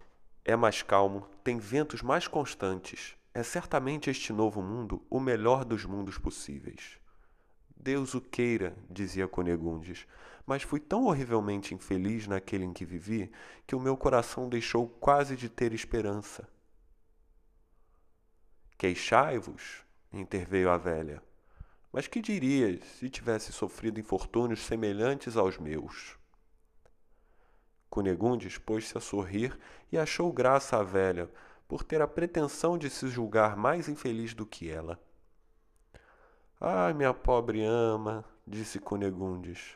É 0.43 0.55
mais 0.55 0.81
calmo, 0.81 1.27
tem 1.43 1.59
ventos 1.59 2.01
mais 2.01 2.27
constantes. 2.27 3.15
É 3.31 3.43
certamente 3.43 4.09
este 4.09 4.33
novo 4.33 4.59
mundo 4.59 5.05
o 5.07 5.19
melhor 5.19 5.63
dos 5.63 5.85
mundos 5.85 6.17
possíveis. 6.17 6.97
Deus 7.75 8.15
o 8.15 8.21
queira, 8.21 8.75
dizia 8.89 9.27
Conegundes, 9.27 10.07
mas 10.47 10.63
fui 10.63 10.79
tão 10.79 11.03
horrivelmente 11.03 11.75
infeliz 11.75 12.25
naquele 12.25 12.65
em 12.65 12.73
que 12.73 12.83
vivi 12.83 13.31
que 13.67 13.75
o 13.75 13.79
meu 13.79 13.95
coração 13.95 14.49
deixou 14.49 14.87
quase 14.87 15.35
de 15.35 15.47
ter 15.47 15.73
esperança. 15.73 16.49
Queixai-vos, 18.77 19.83
interveio 20.13 20.69
a 20.69 20.77
velha. 20.77 21.23
Mas 21.91 22.05
que 22.05 22.21
dirias 22.21 22.85
se 22.85 23.09
tivesse 23.09 23.51
sofrido 23.51 23.99
infortúnios 23.99 24.59
semelhantes 24.59 25.35
aos 25.35 25.57
meus? 25.57 26.15
Cunegundes 27.89 28.59
pôs-se 28.59 28.95
a 28.95 29.01
sorrir 29.01 29.57
e 29.91 29.97
achou 29.97 30.31
graça 30.31 30.77
à 30.77 30.83
velha 30.83 31.27
por 31.67 31.83
ter 31.83 32.03
a 32.03 32.07
pretensão 32.07 32.77
de 32.77 32.87
se 32.87 33.07
julgar 33.07 33.57
mais 33.57 33.89
infeliz 33.89 34.35
do 34.35 34.45
que 34.45 34.69
ela. 34.69 34.99
Ai, 36.61 36.93
minha 36.93 37.15
pobre 37.15 37.65
ama, 37.65 38.23
disse 38.45 38.77
Cunegundes, 38.77 39.75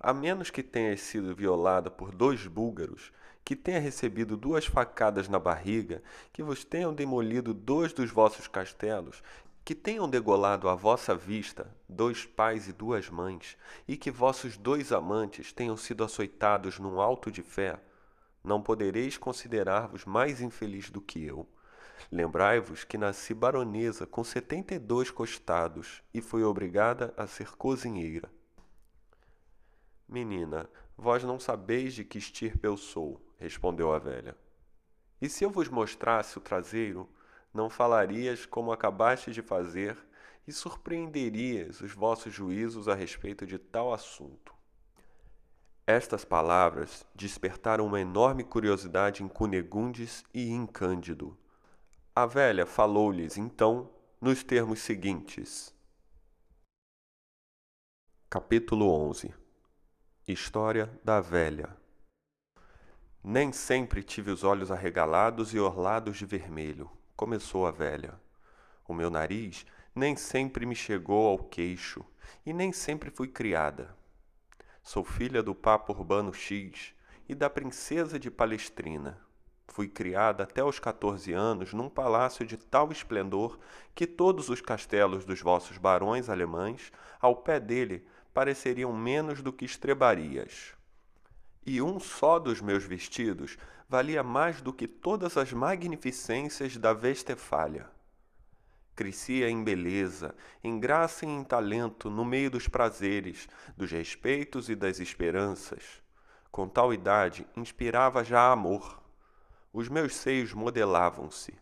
a 0.00 0.14
menos 0.14 0.48
que 0.48 0.62
tenhas 0.62 1.00
sido 1.00 1.34
violada 1.34 1.90
por 1.90 2.10
dois 2.10 2.46
búlgaros, 2.46 3.12
que 3.44 3.54
tenha 3.54 3.78
recebido 3.78 4.36
duas 4.36 4.64
facadas 4.64 5.28
na 5.28 5.38
barriga, 5.38 6.02
que 6.32 6.42
vos 6.42 6.64
tenham 6.64 6.94
demolido 6.94 7.52
dois 7.52 7.92
dos 7.92 8.10
vossos 8.10 8.48
castelos, 8.48 9.22
que 9.64 9.74
tenham 9.74 10.08
degolado 10.08 10.68
à 10.68 10.74
vossa 10.74 11.14
vista 11.14 11.74
dois 11.88 12.24
pais 12.24 12.68
e 12.68 12.72
duas 12.72 13.08
mães, 13.08 13.56
e 13.86 13.96
que 13.96 14.10
vossos 14.10 14.56
dois 14.56 14.92
amantes 14.92 15.52
tenham 15.52 15.76
sido 15.76 16.04
açoitados 16.04 16.78
num 16.78 17.00
alto 17.00 17.30
de 17.30 17.42
fé, 17.42 17.78
não 18.42 18.62
podereis 18.62 19.16
considerar-vos 19.16 20.04
mais 20.04 20.40
infeliz 20.40 20.90
do 20.90 21.00
que 21.00 21.24
eu. 21.24 21.48
Lembrai-vos 22.12 22.84
que 22.84 22.98
nasci 22.98 23.32
baronesa 23.32 24.06
com 24.06 24.22
setenta 24.22 24.74
e 24.74 24.78
dois 24.78 25.10
costados 25.10 26.02
e 26.12 26.20
fui 26.20 26.42
obrigada 26.42 27.14
a 27.16 27.26
ser 27.26 27.56
cozinheira. 27.56 28.30
Menina, 30.06 30.68
vós 30.96 31.24
não 31.24 31.40
sabeis 31.40 31.94
de 31.94 32.04
que 32.04 32.18
estirpe 32.18 32.66
eu 32.66 32.76
sou, 32.76 33.23
respondeu 33.44 33.92
a 33.92 33.98
velha. 33.98 34.34
E 35.20 35.28
se 35.28 35.44
eu 35.44 35.50
vos 35.50 35.68
mostrasse 35.68 36.38
o 36.38 36.40
traseiro, 36.40 37.08
não 37.52 37.68
falarias 37.68 38.46
como 38.46 38.72
acabaste 38.72 39.30
de 39.30 39.42
fazer 39.42 39.96
e 40.46 40.52
surpreenderias 40.52 41.80
os 41.82 41.92
vossos 41.92 42.32
juízos 42.32 42.88
a 42.88 42.94
respeito 42.94 43.46
de 43.46 43.58
tal 43.58 43.92
assunto. 43.92 44.54
Estas 45.86 46.24
palavras 46.24 47.06
despertaram 47.14 47.86
uma 47.86 48.00
enorme 48.00 48.42
curiosidade 48.42 49.22
em 49.22 49.28
Cunegundes 49.28 50.24
e 50.32 50.50
em 50.50 50.66
Cândido. 50.66 51.36
A 52.16 52.24
velha 52.24 52.64
falou-lhes 52.64 53.36
então 53.36 53.90
nos 54.20 54.42
termos 54.42 54.80
seguintes. 54.80 55.74
Capítulo 58.30 58.90
11 58.90 59.34
História 60.26 60.90
da 61.04 61.20
Velha 61.20 61.83
Nem 63.26 63.52
sempre 63.52 64.02
tive 64.02 64.30
os 64.30 64.44
olhos 64.44 64.70
arregalados 64.70 65.54
e 65.54 65.58
orlados 65.58 66.18
de 66.18 66.26
vermelho, 66.26 66.90
começou 67.16 67.66
a 67.66 67.70
velha. 67.70 68.20
O 68.86 68.92
meu 68.92 69.08
nariz 69.08 69.64
nem 69.94 70.14
sempre 70.14 70.66
me 70.66 70.74
chegou 70.74 71.28
ao 71.28 71.38
queixo 71.38 72.04
e 72.44 72.52
nem 72.52 72.70
sempre 72.70 73.08
fui 73.08 73.26
criada. 73.26 73.96
Sou 74.82 75.02
filha 75.02 75.42
do 75.42 75.54
Papa 75.54 75.90
Urbano 75.90 76.34
X 76.34 76.92
e 77.26 77.34
da 77.34 77.48
Princesa 77.48 78.18
de 78.18 78.30
Palestrina. 78.30 79.18
Fui 79.68 79.88
criada 79.88 80.44
até 80.44 80.62
os 80.62 80.78
14 80.78 81.32
anos 81.32 81.72
num 81.72 81.88
palácio 81.88 82.44
de 82.44 82.58
tal 82.58 82.92
esplendor 82.92 83.58
que 83.94 84.06
todos 84.06 84.50
os 84.50 84.60
castelos 84.60 85.24
dos 85.24 85.40
vossos 85.40 85.78
barões 85.78 86.28
alemães, 86.28 86.92
ao 87.18 87.36
pé 87.36 87.58
dele, 87.58 88.06
pareceriam 88.34 88.92
menos 88.92 89.40
do 89.40 89.50
que 89.50 89.64
estrebarias. 89.64 90.74
E 91.66 91.80
um 91.80 91.98
só 91.98 92.38
dos 92.38 92.60
meus 92.60 92.84
vestidos 92.84 93.56
valia 93.88 94.22
mais 94.22 94.60
do 94.60 94.72
que 94.72 94.86
todas 94.86 95.36
as 95.36 95.52
magnificências 95.52 96.76
da 96.76 96.92
Vestefália. 96.92 97.88
Crescia 98.94 99.48
em 99.50 99.64
beleza, 99.64 100.34
em 100.62 100.78
graça 100.78 101.26
e 101.26 101.28
em 101.28 101.42
talento, 101.42 102.08
no 102.08 102.24
meio 102.24 102.50
dos 102.50 102.68
prazeres, 102.68 103.48
dos 103.76 103.90
respeitos 103.90 104.68
e 104.68 104.76
das 104.76 105.00
esperanças. 105.00 106.02
Com 106.50 106.68
tal 106.68 106.94
idade, 106.94 107.46
inspirava 107.56 108.22
já 108.22 108.52
amor. 108.52 109.02
Os 109.72 109.88
meus 109.88 110.14
seios 110.14 110.52
modelavam-se. 110.52 111.54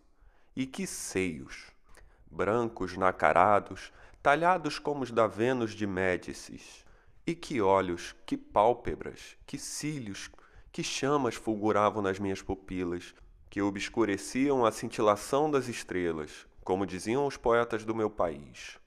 E 0.54 0.66
que 0.66 0.86
seios! 0.86 1.72
Brancos, 2.30 2.96
nacarados, 2.96 3.90
talhados 4.22 4.78
como 4.78 5.02
os 5.02 5.10
da 5.10 5.26
Vênus 5.26 5.72
de 5.72 5.86
Médicis. 5.86 6.84
E 7.26 7.34
que 7.34 7.60
olhos, 7.60 8.14
que 8.26 8.36
pálpebras, 8.36 9.36
que 9.46 9.58
cílios, 9.58 10.30
que 10.72 10.82
chamas 10.82 11.34
fulguravam 11.34 12.02
nas 12.02 12.18
minhas 12.18 12.42
pupilas, 12.42 13.14
que 13.48 13.62
obscureciam 13.62 14.64
a 14.64 14.72
cintilação 14.72 15.50
das 15.50 15.68
estrelas, 15.68 16.46
como 16.64 16.86
diziam 16.86 17.26
os 17.26 17.36
poetas 17.36 17.84
do 17.84 17.94
meu 17.94 18.10
país. 18.10 18.78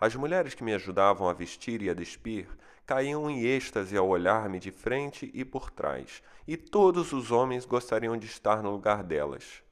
As 0.00 0.14
mulheres 0.14 0.54
que 0.54 0.64
me 0.64 0.74
ajudavam 0.74 1.28
a 1.28 1.32
vestir 1.32 1.82
e 1.82 1.88
a 1.88 1.94
despir 1.94 2.48
caíam 2.84 3.30
em 3.30 3.44
êxtase 3.44 3.96
ao 3.96 4.08
olhar-me 4.08 4.58
de 4.58 4.70
frente 4.70 5.30
e 5.34 5.44
por 5.44 5.70
trás, 5.70 6.22
e 6.46 6.56
todos 6.56 7.12
os 7.12 7.30
homens 7.30 7.64
gostariam 7.64 8.16
de 8.16 8.26
estar 8.26 8.62
no 8.62 8.70
lugar 8.70 9.02
delas. 9.02 9.62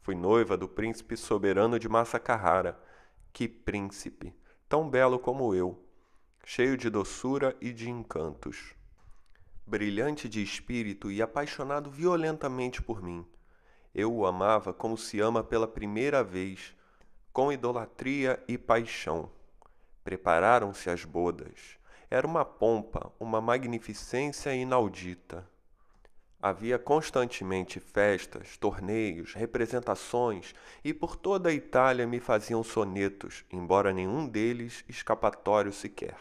Fui 0.00 0.14
noiva 0.14 0.56
do 0.56 0.68
príncipe 0.68 1.16
soberano 1.16 1.78
de 1.78 1.88
Massa 1.88 2.18
Carrara. 2.18 2.78
Que 3.32 3.48
príncipe! 3.48 4.34
tão 4.72 4.88
belo 4.88 5.18
como 5.18 5.54
eu, 5.54 5.78
cheio 6.44 6.76
de 6.76 6.90
doçura 6.90 7.56
e 7.60 7.72
de 7.72 7.88
encantos. 7.88 8.74
Brilhante 9.64 10.28
de 10.28 10.42
espírito 10.42 11.10
e 11.10 11.22
apaixonado 11.22 11.90
violentamente 11.90 12.82
por 12.82 13.02
mim, 13.02 13.24
eu 13.94 14.12
o 14.12 14.26
amava 14.26 14.72
como 14.72 14.96
se 14.96 15.20
ama 15.20 15.44
pela 15.44 15.68
primeira 15.68 16.24
vez, 16.24 16.74
com 17.32 17.52
idolatria 17.52 18.42
e 18.48 18.56
paixão. 18.56 19.30
Prepararam-se 20.02 20.88
as 20.90 21.04
bodas. 21.04 21.78
Era 22.10 22.26
uma 22.26 22.44
pompa, 22.44 23.12
uma 23.20 23.40
magnificência 23.40 24.54
inaudita. 24.54 25.48
Havia 26.40 26.78
constantemente 26.78 27.78
festas, 27.78 28.56
torneios, 28.56 29.32
representações, 29.34 30.54
e 30.82 30.92
por 30.92 31.14
toda 31.14 31.50
a 31.50 31.52
Itália 31.52 32.06
me 32.06 32.18
faziam 32.18 32.64
sonetos, 32.64 33.44
embora 33.50 33.92
nenhum 33.92 34.26
deles 34.26 34.84
escapatório 34.88 35.72
sequer. 35.72 36.16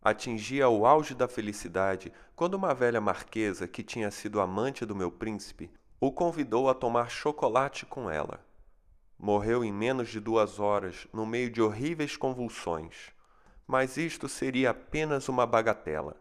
Atingia 0.00 0.68
o 0.68 0.86
auge 0.86 1.14
da 1.14 1.26
felicidade 1.26 2.12
quando 2.36 2.54
uma 2.54 2.72
velha 2.72 3.00
marquesa, 3.00 3.66
que 3.66 3.82
tinha 3.82 4.10
sido 4.10 4.40
amante 4.40 4.86
do 4.86 4.94
meu 4.94 5.10
príncipe, 5.10 5.70
o 6.00 6.12
convidou 6.12 6.70
a 6.70 6.74
tomar 6.74 7.10
chocolate 7.10 7.84
com 7.84 8.08
ela. 8.08 8.40
Morreu 9.18 9.64
em 9.64 9.72
menos 9.72 10.08
de 10.08 10.20
duas 10.20 10.60
horas, 10.60 11.08
no 11.12 11.26
meio 11.26 11.50
de 11.50 11.60
horríveis 11.60 12.16
convulsões. 12.16 13.12
Mas 13.66 13.96
isto 13.96 14.28
seria 14.28 14.70
apenas 14.70 15.28
uma 15.28 15.44
bagatela. 15.44 16.16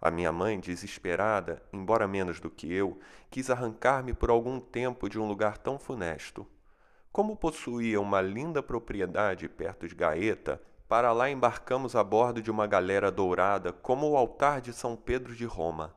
A 0.00 0.10
minha 0.10 0.32
mãe, 0.32 0.58
desesperada, 0.58 1.62
embora 1.72 2.08
menos 2.08 2.40
do 2.40 2.50
que 2.50 2.72
eu, 2.72 2.98
quis 3.30 3.48
arrancar-me 3.48 4.12
por 4.12 4.30
algum 4.30 4.58
tempo 4.58 5.08
de 5.08 5.20
um 5.20 5.28
lugar 5.28 5.58
tão 5.58 5.78
funesto. 5.78 6.44
Como 7.12 7.36
possuía 7.36 8.00
uma 8.00 8.20
linda 8.20 8.62
propriedade 8.62 9.48
perto 9.48 9.86
de 9.86 9.94
Gaeta, 9.94 10.60
para 10.90 11.12
lá 11.12 11.30
embarcamos 11.30 11.94
a 11.94 12.02
bordo 12.02 12.42
de 12.42 12.50
uma 12.50 12.66
galera 12.66 13.12
dourada 13.12 13.72
como 13.72 14.10
o 14.10 14.16
altar 14.16 14.60
de 14.60 14.72
São 14.72 14.96
Pedro 14.96 15.36
de 15.36 15.44
Roma. 15.44 15.94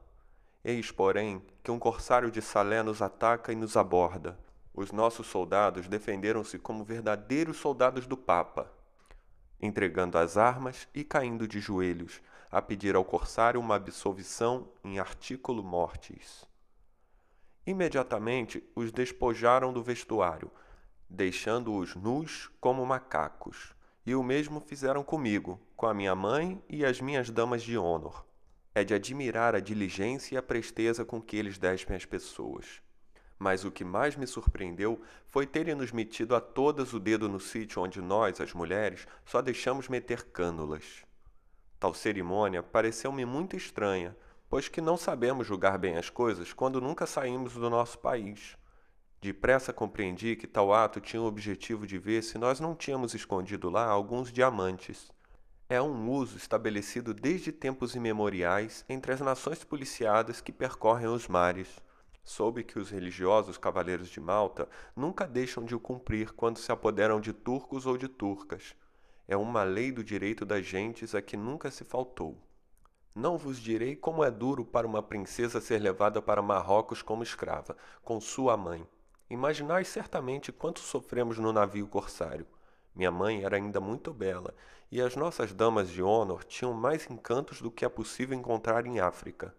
Eis, 0.64 0.92
porém, 0.92 1.42
que 1.64 1.72
um 1.72 1.80
corsário 1.80 2.30
de 2.30 2.44
Salé 2.44 2.84
nos 2.84 3.02
ataca 3.02 3.52
e 3.52 3.56
nos 3.56 3.76
aborda. 3.76 4.38
Os 4.72 4.92
nossos 4.92 5.26
soldados 5.26 5.88
defenderam-se 5.88 6.60
como 6.60 6.84
verdadeiros 6.84 7.58
soldados 7.58 8.06
do 8.06 8.16
Papa, 8.16 8.72
entregando 9.60 10.16
as 10.16 10.38
armas 10.38 10.88
e 10.94 11.04
caindo 11.04 11.48
de 11.48 11.60
joelhos, 11.60 12.22
a 12.52 12.62
pedir 12.62 12.96
ao 12.96 13.04
corsário 13.04 13.60
uma 13.60 13.78
absolvição 13.78 14.70
em 14.84 15.00
artículo 15.00 15.64
mortis. 15.64 16.46
Imediatamente 17.66 18.64
os 18.76 18.92
despojaram 18.92 19.74
do 19.74 19.82
vestuário, 19.82 20.52
deixando-os 21.10 21.96
nus 21.96 22.52
como 22.62 22.86
macacos, 22.86 23.73
e 24.06 24.14
o 24.16 24.24
mesmo 24.24 24.60
fizeram 24.60 25.04
comigo, 25.04 25.60
com 25.76 25.86
a 25.86 25.94
minha 25.94 26.16
mãe 26.16 26.62
e 26.68 26.86
as 26.86 27.00
minhas 27.00 27.30
damas 27.30 27.64
de 27.64 27.78
honor. 27.78 28.26
É 28.76 28.84
de 28.84 28.94
admirar 28.94 29.56
a 29.56 29.60
diligência 29.60 30.36
e 30.36 30.38
a 30.38 30.42
presteza 30.42 31.06
com 31.06 31.22
que 31.22 31.38
eles 31.38 31.58
despem 31.58 31.96
as 31.96 32.06
pessoas. 32.06 32.82
Mas 33.40 33.64
o 33.64 33.72
que 33.72 33.84
mais 33.84 34.16
me 34.16 34.26
surpreendeu 34.26 35.02
foi 35.28 35.46
terem 35.46 35.76
nos 35.76 35.92
metido 35.92 36.36
a 36.36 36.42
todas 36.42 36.94
o 36.94 37.00
dedo 37.00 37.30
no 37.30 37.40
sítio 37.40 37.82
onde 37.82 38.02
nós, 38.02 38.42
as 38.42 38.54
mulheres, 38.54 39.08
só 39.26 39.42
deixamos 39.42 39.88
meter 39.88 40.24
cânulas. 40.24 41.04
Tal 41.80 41.94
cerimônia 41.94 42.64
pareceu-me 42.64 43.26
muito 43.26 43.56
estranha, 43.56 44.16
pois 44.50 44.68
que 44.68 44.82
não 44.82 44.98
sabemos 44.98 45.48
julgar 45.48 45.78
bem 45.78 45.98
as 45.98 46.10
coisas 46.10 46.54
quando 46.54 46.80
nunca 46.80 47.06
saímos 47.06 47.54
do 47.54 47.70
nosso 47.70 48.00
país. 48.00 48.58
Depressa 49.24 49.72
compreendi 49.72 50.36
que 50.36 50.46
tal 50.46 50.74
ato 50.74 51.00
tinha 51.00 51.22
o 51.22 51.26
objetivo 51.26 51.88
de 51.88 51.98
ver 51.98 52.22
se 52.24 52.38
nós 52.38 52.60
não 52.60 52.76
tínhamos 52.76 53.14
escondido 53.14 53.70
lá 53.70 53.86
alguns 53.86 54.34
diamantes. 54.34 55.10
É 55.70 55.82
um 55.82 56.12
uso 56.12 56.36
estabelecido 56.36 57.14
desde 57.14 57.50
tempos 57.54 57.96
imemoriais 57.96 58.84
entre 58.90 59.14
as 59.14 59.22
nações 59.22 59.64
policiadas 59.64 60.42
que 60.42 60.52
percorrem 60.52 61.08
os 61.08 61.30
mares. 61.30 61.80
Soube 62.22 62.66
que 62.66 62.78
os 62.78 62.90
religiosos 62.90 63.58
cavaleiros 63.58 64.10
de 64.10 64.20
Malta 64.20 64.68
nunca 64.94 65.26
deixam 65.26 65.64
de 65.64 65.74
o 65.74 65.80
cumprir 65.80 66.34
quando 66.34 66.60
se 66.60 66.70
apoderam 66.70 67.22
de 67.22 67.32
turcos 67.32 67.86
ou 67.86 67.98
de 67.98 68.10
turcas 68.10 68.76
é 69.26 69.38
uma 69.38 69.64
lei 69.64 69.90
do 69.90 70.04
direito 70.04 70.44
das 70.44 70.66
gentes 70.66 71.16
a 71.16 71.22
que 71.22 71.38
nunca 71.38 71.72
se 71.72 71.86
faltou. 71.86 72.38
Não 73.16 73.38
vos 73.38 73.58
direi 73.58 73.96
como 73.96 74.22
é 74.22 74.30
duro 74.30 74.66
para 74.66 74.86
uma 74.86 75.02
princesa 75.02 75.62
ser 75.62 75.80
levada 75.80 76.22
para 76.22 76.42
Marrocos 76.42 77.02
como 77.02 77.24
escrava, 77.24 77.78
com 78.04 78.20
sua 78.20 78.58
mãe. 78.58 78.86
Imaginai 79.34 79.84
certamente 79.84 80.52
quanto 80.52 80.80
sofremos 80.80 81.40
no 81.40 81.52
navio 81.52 81.88
corsário. 81.88 82.46
Minha 82.96 83.10
mãe 83.10 83.44
era 83.44 83.56
ainda 83.56 83.80
muito 83.80 84.14
bela, 84.14 84.54
e 84.92 85.02
as 85.02 85.16
nossas 85.16 85.52
damas 85.52 85.90
de 85.90 86.04
honor 86.04 86.44
tinham 86.44 86.72
mais 86.72 87.10
encantos 87.10 87.60
do 87.60 87.72
que 87.72 87.84
é 87.84 87.90
possível 87.90 88.38
encontrar 88.38 88.86
em 88.86 89.00
África. 89.00 89.52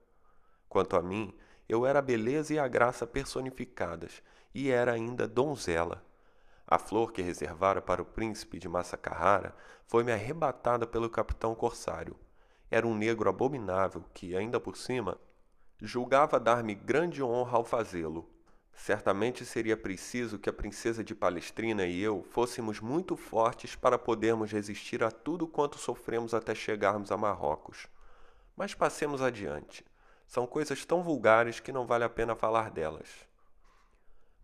Quanto 0.68 0.96
a 0.96 1.02
mim, 1.02 1.34
eu 1.68 1.84
era 1.84 1.98
a 1.98 2.02
beleza 2.02 2.54
e 2.54 2.58
a 2.60 2.68
graça 2.68 3.04
personificadas, 3.04 4.22
e 4.54 4.70
era 4.70 4.92
ainda 4.92 5.26
donzela. 5.26 6.04
A 6.64 6.78
flor 6.78 7.10
que 7.10 7.20
reservara 7.20 7.82
para 7.82 8.00
o 8.00 8.06
príncipe 8.06 8.60
de 8.60 8.68
Massa 8.68 8.96
Carrara 8.96 9.56
foi-me 9.88 10.12
arrebatada 10.12 10.86
pelo 10.86 11.10
capitão 11.10 11.52
corsário. 11.52 12.16
Era 12.70 12.86
um 12.86 12.94
negro 12.94 13.28
abominável 13.28 14.04
que, 14.14 14.36
ainda 14.36 14.60
por 14.60 14.76
cima, 14.76 15.18
julgava 15.80 16.38
dar-me 16.38 16.76
grande 16.76 17.24
honra 17.24 17.56
ao 17.56 17.64
fazê-lo. 17.64 18.33
Certamente 18.76 19.44
seria 19.44 19.76
preciso 19.76 20.38
que 20.38 20.50
a 20.50 20.52
princesa 20.52 21.02
de 21.02 21.14
Palestrina 21.14 21.86
e 21.86 22.02
eu 22.02 22.22
fôssemos 22.30 22.80
muito 22.80 23.16
fortes 23.16 23.74
para 23.74 23.98
podermos 23.98 24.50
resistir 24.50 25.02
a 25.02 25.10
tudo 25.10 25.46
quanto 25.46 25.78
sofremos 25.78 26.34
até 26.34 26.54
chegarmos 26.54 27.10
a 27.10 27.16
Marrocos. 27.16 27.86
Mas 28.56 28.74
passemos 28.74 29.22
adiante. 29.22 29.84
São 30.26 30.46
coisas 30.46 30.84
tão 30.84 31.02
vulgares 31.02 31.60
que 31.60 31.72
não 31.72 31.86
vale 31.86 32.04
a 32.04 32.08
pena 32.08 32.34
falar 32.34 32.70
delas. 32.70 33.08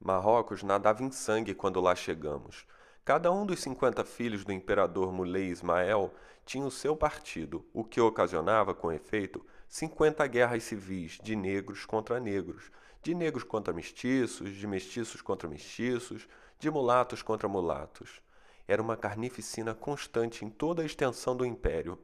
Marrocos 0.01 0.63
nadava 0.63 1.03
em 1.03 1.11
sangue 1.11 1.55
quando 1.55 1.81
lá 1.81 1.95
chegamos. 1.95 2.67
Cada 3.05 3.31
um 3.33 3.45
dos 3.45 3.61
cinquenta 3.61 4.05
filhos 4.05 4.45
do 4.45 4.53
imperador 4.53 5.13
Muley 5.13 5.49
Ismael 5.49 6.15
tinha 6.47 6.65
o 6.65 6.71
seu 6.71 6.97
partido, 6.97 7.67
o 7.73 7.85
que 7.85 8.01
ocasionava, 8.01 8.75
com 8.75 8.93
efeito, 8.93 9.45
cinquenta 9.69 10.27
guerras 10.27 10.65
civis 10.65 11.19
de 11.23 11.37
negros 11.37 11.85
contra 11.85 12.19
negros, 12.19 12.71
de 13.03 13.15
negros 13.15 13.45
contra 13.45 13.73
mestiços, 13.73 14.55
de 14.55 14.67
mestiços 14.67 15.21
contra 15.23 15.49
mestiços, 15.49 16.29
de 16.59 16.71
mulatos 16.71 17.23
contra 17.23 17.49
mulatos. 17.49 18.21
Era 18.69 18.83
uma 18.83 18.97
carnificina 18.97 19.75
constante 19.75 20.45
em 20.45 20.51
toda 20.51 20.83
a 20.83 20.87
extensão 20.87 21.37
do 21.37 21.45
império. 21.45 21.99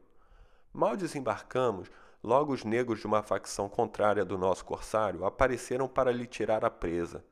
Mal 0.72 0.96
desembarcamos, 0.96 1.90
Logo, 2.26 2.52
os 2.52 2.64
negros 2.64 2.98
de 2.98 3.06
uma 3.06 3.22
facção 3.22 3.68
contrária 3.68 4.24
do 4.24 4.36
nosso 4.36 4.64
corsário 4.64 5.24
apareceram 5.24 5.86
para 5.86 6.10
lhe 6.10 6.26
tirar 6.26 6.64
a 6.64 6.70
presa. 6.70 7.24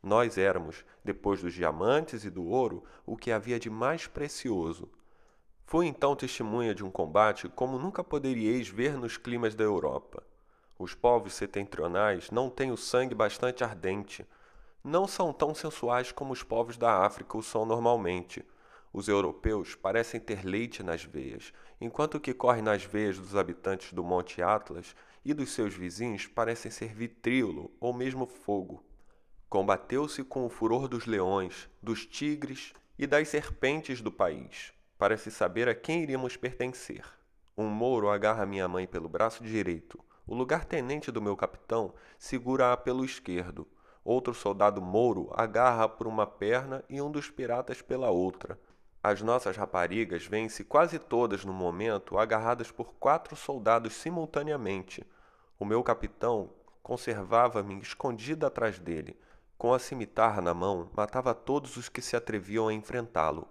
Nós 0.00 0.38
éramos, 0.38 0.84
depois 1.04 1.42
dos 1.42 1.52
diamantes 1.52 2.24
e 2.24 2.30
do 2.30 2.44
ouro, 2.44 2.84
o 3.04 3.16
que 3.16 3.32
havia 3.32 3.58
de 3.58 3.68
mais 3.68 4.06
precioso. 4.06 4.88
Fui 5.66 5.88
então 5.88 6.14
testemunha 6.14 6.72
de 6.72 6.84
um 6.84 6.90
combate 6.90 7.48
como 7.48 7.80
nunca 7.80 8.04
poderíeis 8.04 8.68
ver 8.68 8.96
nos 8.96 9.16
climas 9.16 9.56
da 9.56 9.64
Europa. 9.64 10.22
Os 10.82 10.96
povos 10.96 11.34
setentrionais 11.34 12.28
não 12.32 12.50
têm 12.50 12.72
o 12.72 12.76
sangue 12.76 13.14
bastante 13.14 13.62
ardente. 13.62 14.26
Não 14.82 15.06
são 15.06 15.32
tão 15.32 15.54
sensuais 15.54 16.10
como 16.10 16.32
os 16.32 16.42
povos 16.42 16.76
da 16.76 17.06
África 17.06 17.38
o 17.38 17.42
são 17.42 17.64
normalmente. 17.64 18.44
Os 18.92 19.06
europeus 19.06 19.76
parecem 19.76 20.18
ter 20.18 20.44
leite 20.44 20.82
nas 20.82 21.04
veias, 21.04 21.52
enquanto 21.80 22.16
o 22.16 22.20
que 22.20 22.34
corre 22.34 22.60
nas 22.60 22.82
veias 22.82 23.16
dos 23.16 23.36
habitantes 23.36 23.92
do 23.92 24.02
Monte 24.02 24.42
Atlas 24.42 24.96
e 25.24 25.32
dos 25.32 25.52
seus 25.52 25.72
vizinhos 25.72 26.26
parecem 26.26 26.68
ser 26.68 26.92
vitríolo 26.92 27.70
ou 27.78 27.94
mesmo 27.94 28.26
fogo. 28.26 28.84
Combateu-se 29.48 30.24
com 30.24 30.44
o 30.44 30.50
furor 30.50 30.88
dos 30.88 31.06
leões, 31.06 31.70
dos 31.80 32.04
tigres 32.04 32.72
e 32.98 33.06
das 33.06 33.28
serpentes 33.28 34.00
do 34.00 34.10
país 34.10 34.72
para 34.98 35.16
se 35.16 35.30
saber 35.30 35.68
a 35.68 35.76
quem 35.76 36.02
iríamos 36.02 36.36
pertencer. 36.36 37.04
Um 37.56 37.68
mouro 37.68 38.10
agarra 38.10 38.44
minha 38.44 38.66
mãe 38.66 38.84
pelo 38.84 39.08
braço 39.08 39.44
direito. 39.44 40.04
O 40.26 40.34
lugar-tenente 40.34 41.10
do 41.10 41.20
meu 41.20 41.36
capitão 41.36 41.94
segura-a 42.18 42.76
pelo 42.76 43.04
esquerdo. 43.04 43.66
Outro 44.04 44.32
soldado 44.32 44.80
mouro 44.80 45.30
agarra 45.34 45.88
por 45.88 46.06
uma 46.06 46.26
perna 46.26 46.84
e 46.88 47.00
um 47.00 47.10
dos 47.10 47.30
piratas 47.30 47.82
pela 47.82 48.10
outra. 48.10 48.58
As 49.02 49.20
nossas 49.20 49.56
raparigas 49.56 50.24
vêm-se 50.24 50.62
quase 50.62 50.98
todas 50.98 51.44
no 51.44 51.52
momento 51.52 52.18
agarradas 52.18 52.70
por 52.70 52.94
quatro 52.94 53.34
soldados 53.34 53.94
simultaneamente. 53.94 55.04
O 55.58 55.64
meu 55.64 55.82
capitão 55.82 56.50
conservava-me 56.82 57.80
escondida 57.80 58.46
atrás 58.46 58.78
dele. 58.78 59.18
Com 59.58 59.74
a 59.74 59.78
cimitarra 59.78 60.40
na 60.40 60.54
mão, 60.54 60.88
matava 60.96 61.34
todos 61.34 61.76
os 61.76 61.88
que 61.88 62.00
se 62.00 62.16
atreviam 62.16 62.68
a 62.68 62.72
enfrentá-lo. 62.72 63.48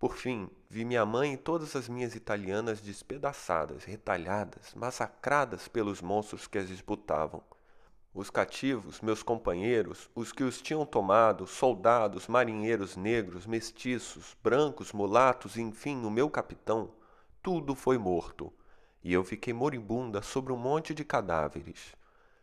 Por 0.00 0.16
fim, 0.16 0.48
vi 0.70 0.82
minha 0.82 1.04
mãe 1.04 1.34
e 1.34 1.36
todas 1.36 1.76
as 1.76 1.86
minhas 1.86 2.14
italianas 2.14 2.80
despedaçadas, 2.80 3.84
retalhadas, 3.84 4.72
massacradas 4.74 5.68
pelos 5.68 6.00
monstros 6.00 6.46
que 6.46 6.56
as 6.56 6.68
disputavam. 6.68 7.42
Os 8.14 8.30
cativos, 8.30 9.02
meus 9.02 9.22
companheiros, 9.22 10.08
os 10.14 10.32
que 10.32 10.42
os 10.42 10.62
tinham 10.62 10.86
tomado, 10.86 11.46
soldados, 11.46 12.28
marinheiros 12.28 12.96
negros, 12.96 13.46
mestiços, 13.46 14.34
brancos, 14.42 14.90
mulatos 14.90 15.58
enfim, 15.58 16.02
o 16.06 16.10
meu 16.10 16.30
capitão, 16.30 16.94
tudo 17.42 17.74
foi 17.74 17.98
morto, 17.98 18.50
e 19.04 19.12
eu 19.12 19.22
fiquei 19.22 19.52
moribunda 19.52 20.22
sobre 20.22 20.50
um 20.50 20.56
monte 20.56 20.94
de 20.94 21.04
cadáveres. 21.04 21.94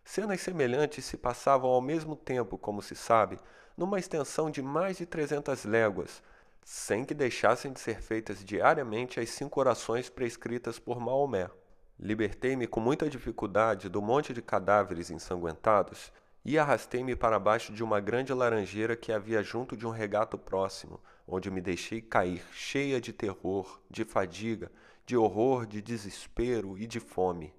Cenas 0.06 0.42
semelhantes 0.42 1.06
se 1.06 1.18
passavam 1.18 1.72
ao 1.72 1.82
mesmo 1.82 2.16
tempo, 2.16 2.56
como 2.56 2.84
se 2.84 2.96
sabe, 2.96 3.40
numa 3.76 3.98
extensão 3.98 4.52
de 4.52 4.62
mais 4.62 4.98
de 4.98 5.08
trezentas 5.08 5.66
léguas, 5.66 6.22
sem 6.70 7.06
que 7.06 7.14
deixassem 7.14 7.72
de 7.72 7.80
ser 7.80 8.02
feitas 8.02 8.44
diariamente 8.44 9.22
as 9.22 9.30
cinco 9.30 9.58
orações 9.58 10.10
prescritas 10.10 10.78
por 10.78 11.00
Maomé. 11.00 11.50
Libertei-me 11.98 12.68
com 12.68 12.82
muita 12.82 13.10
dificuldade 13.10 13.88
do 13.88 14.02
monte 14.02 14.34
de 14.34 14.42
cadáveres 14.42 15.10
ensanguentados 15.10 16.12
e 16.44 16.60
arrastei-me 16.60 17.16
para 17.16 17.40
baixo 17.40 17.72
de 17.72 17.82
uma 17.82 18.02
grande 18.02 18.34
laranjeira 18.34 18.98
que 18.98 19.14
havia 19.14 19.42
junto 19.42 19.78
de 19.78 19.88
um 19.88 19.92
regato 19.92 20.38
próximo, 20.38 21.00
onde 21.26 21.50
me 21.50 21.62
deixei 21.62 22.02
cair, 22.02 22.44
cheia 22.52 23.00
de 23.00 23.14
terror, 23.14 23.80
de 23.90 24.04
fadiga, 24.04 24.70
de 25.06 25.16
horror, 25.16 25.66
de 25.66 25.82
desespero 25.82 26.78
e 26.78 26.86
de 26.86 27.00
fome. 27.00 27.54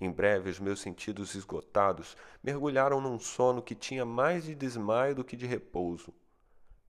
Em 0.00 0.10
breve, 0.10 0.48
os 0.48 0.58
meus 0.58 0.80
sentidos 0.80 1.34
esgotados 1.34 2.16
mergulharam 2.42 3.02
num 3.02 3.18
sono 3.18 3.60
que 3.60 3.74
tinha 3.74 4.06
mais 4.06 4.44
de 4.44 4.54
desmaio 4.54 5.14
do 5.14 5.24
que 5.24 5.36
de 5.36 5.44
repouso. 5.44 6.14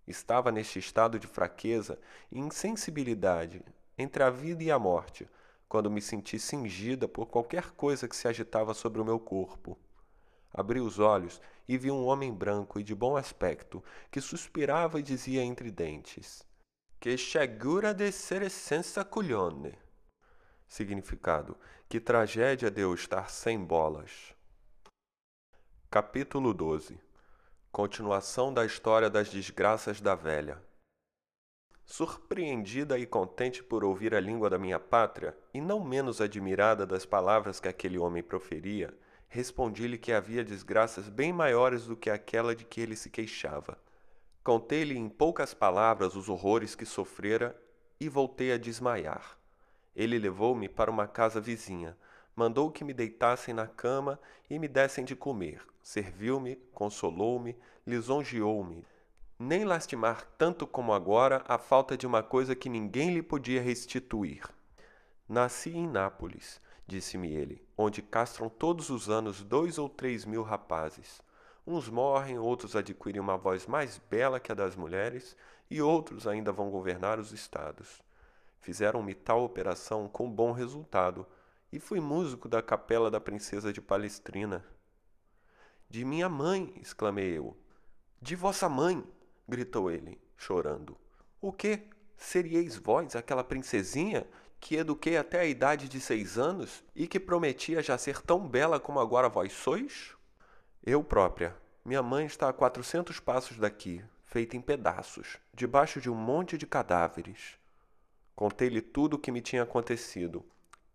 Estava 0.08 0.52
neste 0.52 0.80
estado 0.80 1.20
de 1.20 1.28
fraqueza 1.28 2.00
e 2.32 2.40
insensibilidade 2.40 3.64
entre 3.98 4.24
a 4.24 4.30
vida 4.30 4.64
e 4.64 4.72
a 4.72 4.80
morte, 4.80 5.30
quando 5.70 5.92
me 5.92 6.02
senti 6.02 6.40
cingida 6.40 7.08
por 7.08 7.28
qualquer 7.28 7.72
coisa 7.72 8.08
que 8.08 8.16
se 8.16 8.28
agitava 8.28 8.74
sobre 8.74 9.00
o 9.00 9.06
meu 9.06 9.20
corpo. 9.20 9.78
Abri 10.54 10.82
os 10.82 11.00
olhos 11.00 11.40
e 11.68 11.78
vi 11.78 11.90
um 11.90 12.06
homem 12.06 12.34
branco 12.34 12.80
e 12.80 12.84
de 12.84 12.94
bom 12.94 13.16
aspecto 13.16 13.84
que 14.10 14.20
suspirava 14.20 15.00
e 15.00 15.04
dizia 15.04 15.44
entre 15.44 15.72
dentes: 15.72 16.44
Que 17.00 17.18
chegura 17.18 17.94
de 17.94 18.12
ser 18.12 18.50
senza 18.50 19.06
cuglione. 19.06 19.78
Significado: 20.68 21.56
Que 21.88 22.02
tragédia 22.02 22.70
de 22.70 22.82
eu 22.82 22.94
estar 22.94 23.30
sem 23.30 23.64
bolas. 23.64 24.36
Capítulo 25.90 26.54
12 26.54 27.11
Continuação 27.72 28.54
da 28.54 28.66
história 28.66 29.10
das 29.10 29.30
desgraças 29.30 30.02
da 30.02 30.14
velha. 30.14 30.62
Surpreendida 31.86 33.00
e 33.00 33.06
contente 33.06 33.64
por 33.64 33.82
ouvir 33.86 34.14
a 34.14 34.20
língua 34.20 34.50
da 34.50 34.58
minha 34.58 34.78
pátria, 34.78 35.38
e 35.54 35.62
não 35.62 35.82
menos 35.82 36.20
admirada 36.20 36.86
das 36.86 37.06
palavras 37.06 37.62
que 37.62 37.70
aquele 37.70 37.98
homem 37.98 38.22
proferia, 38.22 38.94
respondi-lhe 39.30 39.98
que 39.98 40.12
havia 40.12 40.44
desgraças 40.44 41.08
bem 41.08 41.32
maiores 41.32 41.86
do 41.86 41.96
que 41.96 42.10
aquela 42.10 42.54
de 42.54 42.66
que 42.66 42.82
ele 42.82 42.98
se 42.98 43.10
queixava. 43.10 43.78
Contei-lhe 44.44 44.98
em 44.98 45.08
poucas 45.08 45.54
palavras 45.54 46.14
os 46.14 46.28
horrores 46.28 46.76
que 46.76 46.86
sofrera 46.86 47.58
e 48.02 48.10
voltei 48.10 48.52
a 48.52 48.58
desmaiar. 48.58 49.38
Ele 49.96 50.20
levou-me 50.20 50.68
para 50.68 50.92
uma 50.92 51.08
casa 51.08 51.40
vizinha, 51.40 51.98
mandou 52.36 52.72
que 52.72 52.84
me 52.84 52.94
deitassem 52.94 53.54
na 53.54 53.68
cama 53.68 54.20
e 54.50 54.58
me 54.58 54.68
dessem 54.68 55.06
de 55.06 55.16
comer. 55.16 55.62
Serviu-me, 55.84 56.56
consolou-me, 56.74 57.56
lisonjeou-me. 57.86 58.86
Nem 59.38 59.66
lastimar 59.66 60.24
tanto 60.38 60.68
como 60.68 60.94
agora 60.94 61.44
a 61.48 61.58
falta 61.58 61.98
de 61.98 62.06
uma 62.06 62.22
coisa 62.22 62.56
que 62.56 62.70
ninguém 62.70 63.14
lhe 63.14 63.24
podia 63.24 63.62
restituir. 63.62 64.44
Nasci 65.28 65.72
em 65.72 65.88
Nápoles, 65.88 66.62
disse-me 66.86 67.32
ele, 67.32 67.66
onde 67.78 68.02
castram 68.02 68.50
todos 68.50 68.90
os 68.90 69.10
anos 69.10 69.44
dois 69.44 69.78
ou 69.78 69.90
três 69.90 70.26
mil 70.26 70.44
rapazes. 70.44 71.22
Uns 71.66 71.90
morrem, 71.90 72.38
outros 72.38 72.76
adquirem 72.76 73.22
uma 73.22 73.38
voz 73.38 73.66
mais 73.66 74.00
bela 74.10 74.40
que 74.40 74.52
a 74.52 74.56
das 74.56 74.76
mulheres, 74.76 75.36
e 75.70 75.82
outros 75.82 76.28
ainda 76.28 76.52
vão 76.52 76.70
governar 76.70 77.18
os 77.18 77.32
estados. 77.32 78.02
Fizeram-me 78.60 79.16
tal 79.16 79.44
operação 79.44 80.08
com 80.08 80.30
bom 80.30 80.52
resultado 80.52 81.26
e 81.72 81.80
fui 81.80 82.00
músico 82.00 82.50
da 82.50 82.62
capela 82.62 83.10
da 83.10 83.20
princesa 83.20 83.72
de 83.72 83.82
Palestrina. 83.82 84.66
De 85.90 86.04
minha 86.04 86.28
mãe, 86.28 86.74
exclamei 86.82 87.38
eu. 87.38 87.58
De 88.22 88.36
vossa 88.36 88.68
mãe, 88.68 89.04
gritou 89.48 89.90
ele, 89.90 90.20
chorando. 90.38 90.98
O 91.40 91.52
que? 91.52 91.88
Seríeis 92.18 92.78
vós 92.78 93.16
aquela 93.16 93.44
princesinha 93.44 94.28
que 94.60 94.76
eduquei 94.76 95.18
até 95.18 95.40
a 95.40 95.46
idade 95.46 95.90
de 95.90 96.00
seis 96.00 96.38
anos 96.38 96.84
e 96.96 97.08
que 97.08 97.20
prometia 97.20 97.82
já 97.82 97.98
ser 97.98 98.22
tão 98.22 98.48
bela 98.48 98.80
como 98.80 99.00
agora 99.00 99.28
vós 99.28 99.52
sois? 99.54 100.16
Eu 100.86 101.04
própria. 101.04 101.58
Minha 101.84 102.04
mãe 102.04 102.28
está 102.28 102.48
a 102.48 102.54
quatrocentos 102.54 103.20
passos 103.20 103.58
daqui, 103.58 104.04
feita 104.24 104.56
em 104.56 104.62
pedaços, 104.62 105.40
debaixo 105.52 106.00
de 106.00 106.12
um 106.12 106.16
monte 106.16 106.58
de 106.58 106.68
cadáveres. 106.68 107.58
Contei-lhe 108.36 108.82
tudo 108.82 109.16
o 109.16 109.20
que 109.20 109.32
me 109.32 109.42
tinha 109.42 109.64
acontecido, 109.64 110.46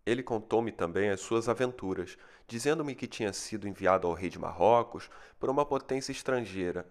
ele 0.07 0.23
contou-me 0.23 0.71
também 0.71 1.09
as 1.09 1.19
suas 1.19 1.49
aventuras, 1.49 2.17
dizendo-me 2.47 2.95
que 2.95 3.07
tinha 3.07 3.33
sido 3.33 3.67
enviado 3.67 4.07
ao 4.07 4.13
rei 4.13 4.29
de 4.29 4.39
Marrocos 4.39 5.09
por 5.37 5.49
uma 5.49 5.65
potência 5.65 6.13
estrangeira, 6.13 6.87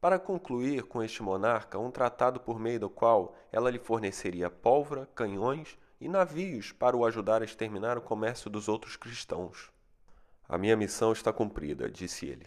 para 0.00 0.20
concluir 0.20 0.84
com 0.84 1.02
este 1.02 1.20
monarca 1.20 1.80
um 1.80 1.90
tratado 1.90 2.38
por 2.38 2.60
meio 2.60 2.78
do 2.78 2.88
qual 2.88 3.36
ela 3.50 3.68
lhe 3.70 3.80
forneceria 3.80 4.48
pólvora, 4.48 5.08
canhões 5.16 5.76
e 6.00 6.08
navios 6.08 6.70
para 6.70 6.96
o 6.96 7.04
ajudar 7.04 7.42
a 7.42 7.44
exterminar 7.44 7.98
o 7.98 8.02
comércio 8.02 8.48
dos 8.48 8.68
outros 8.68 8.96
cristãos. 8.96 9.72
A 10.48 10.56
minha 10.56 10.76
missão 10.76 11.10
está 11.10 11.32
cumprida, 11.32 11.90
disse 11.90 12.26
ele. 12.26 12.46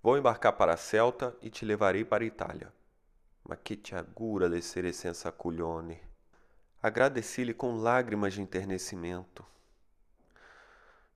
Vou 0.00 0.16
embarcar 0.16 0.52
para 0.52 0.74
a 0.74 0.76
Celta 0.76 1.36
e 1.42 1.50
te 1.50 1.64
levarei 1.64 2.04
para 2.04 2.22
a 2.22 2.26
Itália. 2.26 2.72
Ma 3.48 3.56
che 3.56 3.76
ti 3.76 3.96
agura 3.96 4.48
descer 4.48 4.94
senza 4.94 5.32
cuglione. 5.32 6.00
Agradeci-lhe 6.80 7.52
com 7.52 7.76
lágrimas 7.76 8.34
de 8.34 8.40
enternecimento. 8.40 9.44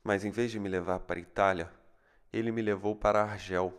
Mas 0.03 0.25
em 0.25 0.31
vez 0.31 0.51
de 0.51 0.59
me 0.59 0.69
levar 0.69 1.01
para 1.01 1.21
Itália, 1.21 1.71
ele 2.33 2.51
me 2.51 2.63
levou 2.63 2.97
para 2.97 3.23
Argel 3.23 3.73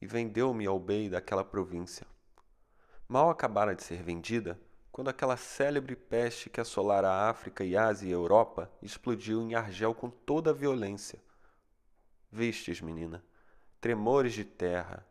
e 0.00 0.06
vendeu-me 0.06 0.66
ao 0.66 0.80
bey 0.80 1.08
daquela 1.08 1.44
província. 1.44 2.06
Mal 3.06 3.30
acabara 3.30 3.74
de 3.74 3.82
ser 3.82 4.02
vendida, 4.02 4.58
quando 4.90 5.08
aquela 5.08 5.36
célebre 5.36 5.94
peste 5.94 6.50
que 6.50 6.60
assolara 6.60 7.08
a 7.08 7.28
África 7.30 7.64
e 7.64 7.76
Ásia 7.76 8.08
e 8.08 8.12
Europa 8.12 8.70
explodiu 8.82 9.42
em 9.42 9.54
Argel 9.54 9.94
com 9.94 10.10
toda 10.10 10.50
a 10.50 10.54
violência. 10.54 11.22
Vistes, 12.30 12.80
menina, 12.80 13.24
tremores 13.80 14.32
de 14.32 14.44
terra, 14.44 15.06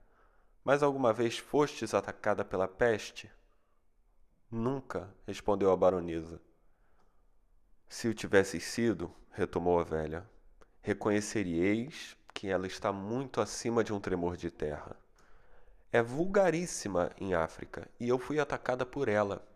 mas 0.64 0.84
alguma 0.84 1.14
vez 1.14 1.38
fostes 1.38 1.94
atacada 1.94 2.44
pela 2.44 2.68
peste? 2.68 3.32
Nunca, 4.52 5.14
respondeu 5.26 5.72
a 5.72 5.78
baronesa. 5.78 6.42
Se 7.88 8.08
o 8.08 8.14
tivesses 8.14 8.64
sido, 8.64 9.14
retomou 9.32 9.80
a 9.80 9.84
velha, 9.84 10.30
reconheceríeis 10.90 12.18
que 12.34 12.50
ela 12.50 12.66
está 12.66 12.92
muito 12.92 13.40
acima 13.40 13.84
de 13.84 13.94
um 13.94 14.00
tremor 14.00 14.36
de 14.36 14.50
terra. 14.50 14.96
É 15.92 16.02
vulgaríssima 16.02 17.12
em 17.22 17.36
África 17.36 17.88
e 18.00 18.10
eu 18.10 18.18
fui 18.18 18.40
atacada 18.40 18.88
por 18.88 19.08
ela. 19.08 19.48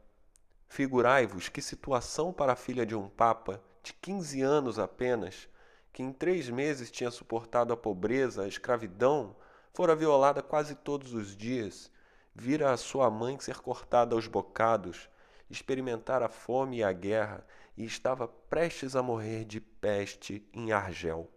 Figurai-vos 0.70 1.50
que 1.50 1.60
situação 1.60 2.32
para 2.32 2.54
a 2.54 2.56
filha 2.56 2.86
de 2.86 2.94
um 2.94 3.10
papa 3.10 3.60
de 3.82 3.94
15 3.94 4.44
anos 4.44 4.78
apenas, 4.78 5.50
que 5.92 6.04
em 6.04 6.14
três 6.14 6.50
meses 6.50 6.92
tinha 6.92 7.10
suportado 7.10 7.74
a 7.74 7.78
pobreza, 7.78 8.44
a 8.44 8.48
escravidão, 8.48 9.36
fora 9.74 9.96
violada 9.96 10.44
quase 10.44 10.76
todos 10.76 11.16
os 11.16 11.36
dias, 11.36 11.92
vira 12.36 12.72
a 12.72 12.78
sua 12.78 13.10
mãe 13.10 13.40
ser 13.40 13.58
cortada 13.58 14.14
aos 14.14 14.28
bocados, 14.28 15.10
experimentar 15.50 16.22
a 16.22 16.30
fome 16.30 16.78
e 16.78 16.84
a 16.84 16.94
guerra 16.94 17.44
e 17.76 17.86
estava 17.86 18.28
prestes 18.28 18.96
a 18.96 19.04
morrer 19.04 19.46
de 19.46 19.60
peste 19.60 20.48
em 20.54 20.72
Argel. 20.72 21.30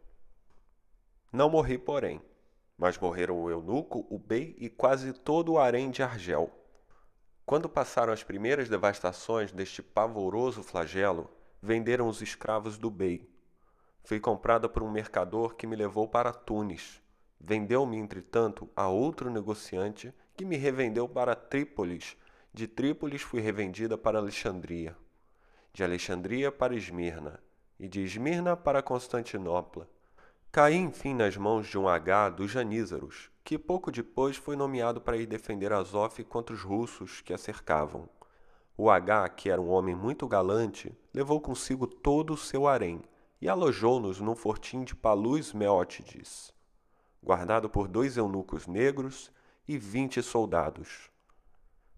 Não 1.32 1.50
morri, 1.50 1.78
porém, 1.78 2.20
mas 2.78 2.98
morreram 2.98 3.40
o 3.40 3.50
eunuco, 3.50 4.06
o 4.10 4.18
bey 4.18 4.54
e 4.58 4.68
quase 4.68 5.12
todo 5.12 5.52
o 5.52 5.58
harém 5.58 5.90
de 5.90 6.02
Argel. 6.02 6.50
Quando 7.44 7.68
passaram 7.68 8.12
as 8.12 8.22
primeiras 8.22 8.68
devastações 8.68 9.52
deste 9.52 9.82
pavoroso 9.82 10.62
flagelo, 10.62 11.30
venderam 11.62 12.08
os 12.08 12.20
escravos 12.20 12.76
do 12.76 12.90
bey. 12.90 13.28
Fui 14.02 14.20
comprada 14.20 14.68
por 14.68 14.82
um 14.82 14.90
mercador 14.90 15.54
que 15.54 15.66
me 15.66 15.76
levou 15.76 16.08
para 16.08 16.32
Tunis. 16.32 17.00
Vendeu-me, 17.40 17.96
entretanto, 17.96 18.68
a 18.74 18.88
outro 18.88 19.30
negociante 19.30 20.12
que 20.36 20.44
me 20.44 20.56
revendeu 20.56 21.08
para 21.08 21.34
Trípolis. 21.34 22.16
De 22.52 22.66
Trípolis 22.66 23.22
fui 23.22 23.40
revendida 23.40 23.96
para 23.96 24.18
Alexandria. 24.18 24.96
De 25.76 25.84
Alexandria 25.84 26.50
para 26.50 26.74
Esmirna. 26.74 27.38
E 27.78 27.86
de 27.86 28.02
Esmirna 28.02 28.56
para 28.56 28.82
Constantinopla. 28.82 29.86
Caí, 30.50 30.74
enfim, 30.74 31.12
nas 31.12 31.36
mãos 31.36 31.66
de 31.66 31.76
um 31.76 31.86
H 31.86 32.30
dos 32.30 32.50
Janízaros, 32.50 33.30
que 33.44 33.58
pouco 33.58 33.92
depois 33.92 34.38
foi 34.38 34.56
nomeado 34.56 35.02
para 35.02 35.18
ir 35.18 35.26
defender 35.26 35.74
Azov 35.74 36.24
contra 36.24 36.54
os 36.54 36.62
russos 36.62 37.20
que 37.20 37.34
a 37.34 37.36
cercavam. 37.36 38.08
O 38.74 38.88
H, 38.88 39.28
que 39.28 39.50
era 39.50 39.60
um 39.60 39.68
homem 39.68 39.94
muito 39.94 40.26
galante, 40.26 40.96
levou 41.12 41.42
consigo 41.42 41.86
todo 41.86 42.32
o 42.32 42.38
seu 42.38 42.66
harém 42.66 43.02
e 43.38 43.46
alojou-nos 43.46 44.18
num 44.18 44.34
fortim 44.34 44.82
de 44.82 44.96
Palus 44.96 45.52
Meótides, 45.52 46.54
guardado 47.22 47.68
por 47.68 47.86
dois 47.86 48.16
eunucos 48.16 48.66
negros 48.66 49.30
e 49.68 49.76
vinte 49.76 50.22
soldados. 50.22 51.10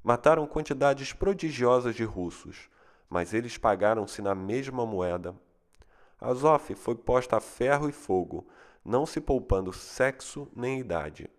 Mataram 0.03 0.49
quantidades 0.49 1.13
prodigiosas 1.13 1.95
de 1.95 2.03
russos, 2.03 2.69
mas 3.09 3.33
eles 3.33 3.57
pagaram-se 3.57 4.21
na 4.21 4.35
mesma 4.35 4.85
moeda. 4.85 5.35
Azov 6.21 6.75
foi 6.75 6.95
posta 6.95 7.37
a 7.37 7.41
ferro 7.41 7.89
e 7.89 7.93
fogo, 7.93 8.47
não 8.85 9.07
se 9.07 9.21
poupando 9.21 9.73
sexo 9.73 10.49
nem 10.55 10.81
idade. 10.81 11.31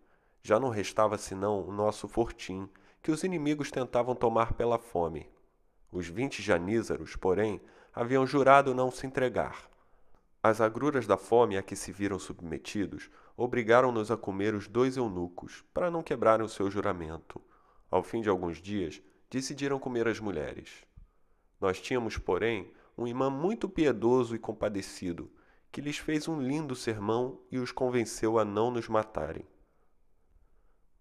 Já 0.42 0.60
não 0.60 0.70
restava 0.70 1.18
senão 1.18 1.62
o 1.68 1.72
nosso 1.72 2.08
fortim, 2.08 2.70
que 3.02 3.12
os 3.12 3.24
inimigos 3.24 3.72
tentavam 3.72 4.16
tomar 4.16 4.54
pela 4.54 4.78
fome. 4.78 5.30
Os 5.92 6.08
vinte 6.08 6.42
janízaros, 6.42 7.16
porém, 7.16 7.62
haviam 7.94 8.26
jurado 8.26 8.74
não 8.74 8.92
se 8.92 9.06
entregar. 9.06 9.70
As 10.42 10.62
agruras 10.62 11.06
da 11.06 11.18
fome 11.18 11.58
a 11.58 11.64
que 11.64 11.76
se 11.76 11.92
viram 11.92 12.18
submetidos 12.18 13.10
obrigaram-nos 13.36 14.12
a 14.12 14.18
comer 14.18 14.54
os 14.54 14.68
dois 14.68 14.96
eunucos, 14.96 15.64
para 15.74 15.92
não 15.92 16.04
quebrarem 16.04 16.46
o 16.46 16.50
seu 16.50 16.70
juramento. 16.72 17.42
Ao 17.92 18.04
fim 18.04 18.22
de 18.22 18.30
alguns 18.30 18.62
dias, 18.62 19.02
decidiram 19.30 19.80
comer 19.80 20.08
as 20.08 20.20
mulheres. 20.20 20.86
Nós 21.60 21.80
tínhamos, 21.82 22.18
porém, 22.18 22.72
um 22.98 23.08
imã 23.08 23.30
muito 23.30 23.68
piedoso 23.68 24.36
e 24.36 24.40
compadecido, 24.40 25.32
que 25.72 25.82
lhes 25.82 25.98
fez 25.98 26.28
um 26.28 26.42
lindo 26.42 26.76
sermão 26.76 27.40
e 27.52 27.60
os 27.60 27.72
convenceu 27.72 28.40
a 28.40 28.46
não 28.46 28.72
nos 28.72 28.88
matarem. 28.88 29.46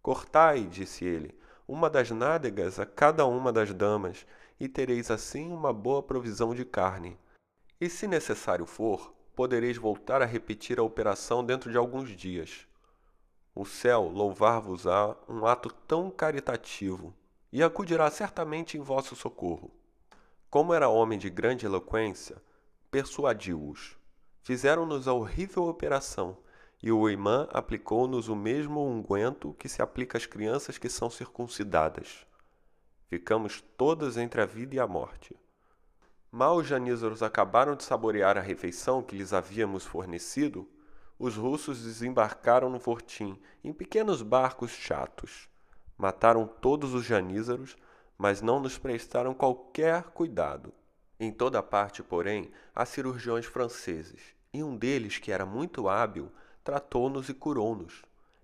Cortai, 0.03 0.65
disse 0.65 1.05
ele, 1.05 1.35
uma 1.67 1.91
das 1.91 2.11
nádegas 2.11 2.79
a 2.79 2.87
cada 2.87 3.27
uma 3.27 3.53
das 3.53 3.73
damas, 3.75 4.27
e 4.59 4.69
tereis 4.69 5.11
assim 5.11 5.53
uma 5.53 5.73
boa 5.73 6.03
provisão 6.03 6.55
de 6.55 6.65
carne. 6.65 7.19
E 7.81 7.89
se 7.89 8.07
necessário 8.07 8.67
for, 8.67 9.15
podereis 9.35 9.77
voltar 9.77 10.21
a 10.21 10.25
repetir 10.25 10.81
a 10.81 10.83
operação 10.83 11.45
dentro 11.45 11.71
de 11.71 11.77
alguns 11.77 12.11
dias. 12.11 12.67
O 13.55 13.65
céu 13.65 14.09
louvar-vos-á 14.09 15.17
um 15.29 15.47
ato 15.47 15.71
tão 15.87 16.11
caritativo, 16.11 17.15
e 17.53 17.63
acudirá 17.63 18.11
certamente 18.11 18.77
em 18.77 18.81
vosso 18.81 19.15
socorro. 19.15 19.71
Como 20.51 20.73
era 20.73 20.89
homem 20.89 21.19
de 21.19 21.29
grande 21.29 21.67
eloquência, 21.67 22.43
persuadiu-os. 22.91 23.99
Fizeram-nos 24.43 25.07
a 25.07 25.13
horrível 25.13 25.65
operação, 25.65 26.39
e 26.83 26.91
o 26.91 27.11
imã 27.11 27.47
aplicou-nos 27.53 28.29
o 28.29 28.37
mesmo 28.37 28.83
unguento 28.83 29.55
que 29.59 29.69
se 29.69 29.83
aplica 29.83 30.17
às 30.17 30.25
crianças 30.25 30.79
que 30.79 30.89
são 30.89 31.11
circuncidadas. 31.11 32.27
Ficamos 33.09 33.61
todas 33.77 34.17
entre 34.17 34.41
a 34.41 34.47
vida 34.47 34.77
e 34.77 34.81
a 34.81 34.87
morte. 34.87 35.37
Mal 36.31 36.57
os 36.57 36.67
janízaros 36.67 37.23
acabaram 37.23 37.75
de 37.75 37.85
saborear 37.85 38.39
a 38.39 38.43
refeição 38.43 39.03
que 39.03 39.17
lhes 39.17 39.35
havíamos 39.35 39.85
fornecido, 39.85 40.67
os 41.19 41.37
russos 41.37 41.83
desembarcaram 41.83 42.71
no 42.71 42.81
fortim 42.81 43.39
em 43.63 43.73
pequenos 43.73 44.23
barcos 44.23 44.71
chatos. 44.71 45.49
Mataram 45.97 46.47
todos 46.47 46.95
os 46.95 47.05
janízaros, 47.05 47.77
mas 48.19 48.43
não 48.43 48.59
nos 48.59 48.77
prestaram 48.77 49.33
qualquer 49.33 50.03
cuidado. 50.11 50.75
Em 51.21 51.33
toda 51.33 51.63
parte, 51.63 52.03
porém, 52.03 52.51
há 52.75 52.85
cirurgiões 52.85 53.47
franceses, 53.47 54.21
e 54.53 54.63
um 54.63 54.77
deles, 54.77 55.19
que 55.19 55.31
era 55.31 55.47
muito 55.47 55.89
hábil, 55.89 56.31
tratou-nos 56.65 57.29
e 57.29 57.35
curou-nos. 57.35 58.03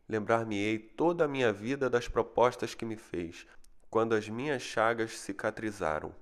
Lembrar-me-ei 0.08 0.78
toda 0.78 1.24
a 1.24 1.28
minha 1.28 1.52
vida 1.52 1.90
das 1.90 2.06
propostas 2.06 2.74
que 2.74 2.84
me 2.84 2.96
fez, 2.96 3.46
quando 3.90 4.14
as 4.14 4.28
minhas 4.28 4.62
chagas 4.62 5.18
cicatrizaram. 5.18 6.14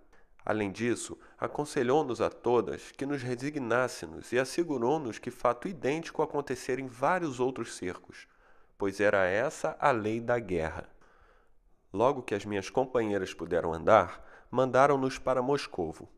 Além 0.45 0.73
disso, 0.73 1.19
aconselhou-nos 1.39 2.21
a 2.21 2.29
todas 2.29 2.91
que 2.93 3.07
nos 3.07 3.23
resignássemos 3.23 4.33
e 4.33 4.39
assegurou-nos 4.39 5.19
que 5.19 5.31
fato 5.31 5.69
idêntico 5.69 6.23
acontecera 6.23 6.81
em 6.81 6.89
vários 6.89 7.39
outros 7.39 7.75
cercos, 7.75 8.27
pois 8.77 8.99
era 8.99 9.25
essa 9.25 9.77
a 9.79 9.91
lei 9.93 10.21
da 10.21 10.39
guerra. 10.39 10.92
Logo 11.93 12.23
que 12.23 12.35
as 12.35 12.45
minhas 12.45 12.71
companheiras 12.71 13.35
puderam 13.35 13.73
andar, 13.73 14.25
mandaram-nos 14.51 15.19
para 15.19 15.43
Moscovo. 15.43 16.09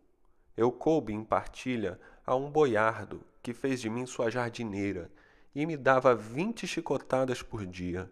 Eu 0.57 0.71
coube 0.71 1.13
em 1.13 1.25
partilha 1.25 2.01
a 2.25 2.37
um 2.37 2.51
boiardo 2.51 3.23
que 3.43 3.53
fez 3.53 3.81
de 3.81 3.91
mim 3.91 4.07
sua 4.07 4.31
jardineira 4.31 5.11
e 5.55 5.67
me 5.67 5.77
dava 5.77 6.15
vinte 6.15 6.67
chicotadas 6.67 7.43
por 7.43 7.67
dia. 7.67 8.11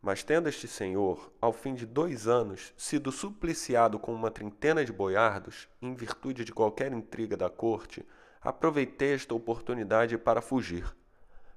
Mas 0.00 0.22
tendo 0.22 0.48
este 0.48 0.68
senhor, 0.68 1.32
ao 1.40 1.52
fim 1.52 1.74
de 1.74 1.84
dois 1.84 2.28
anos, 2.28 2.72
sido 2.76 3.10
supliciado 3.10 3.98
com 3.98 4.14
uma 4.14 4.30
trintena 4.30 4.84
de 4.84 4.92
boiardos, 4.92 5.68
em 5.82 5.92
virtude 5.94 6.44
de 6.44 6.52
qualquer 6.52 6.92
intriga 6.92 7.36
da 7.36 7.50
corte, 7.50 8.06
aproveitei 8.40 9.14
esta 9.14 9.34
oportunidade 9.34 10.16
para 10.16 10.40
fugir. 10.40 10.96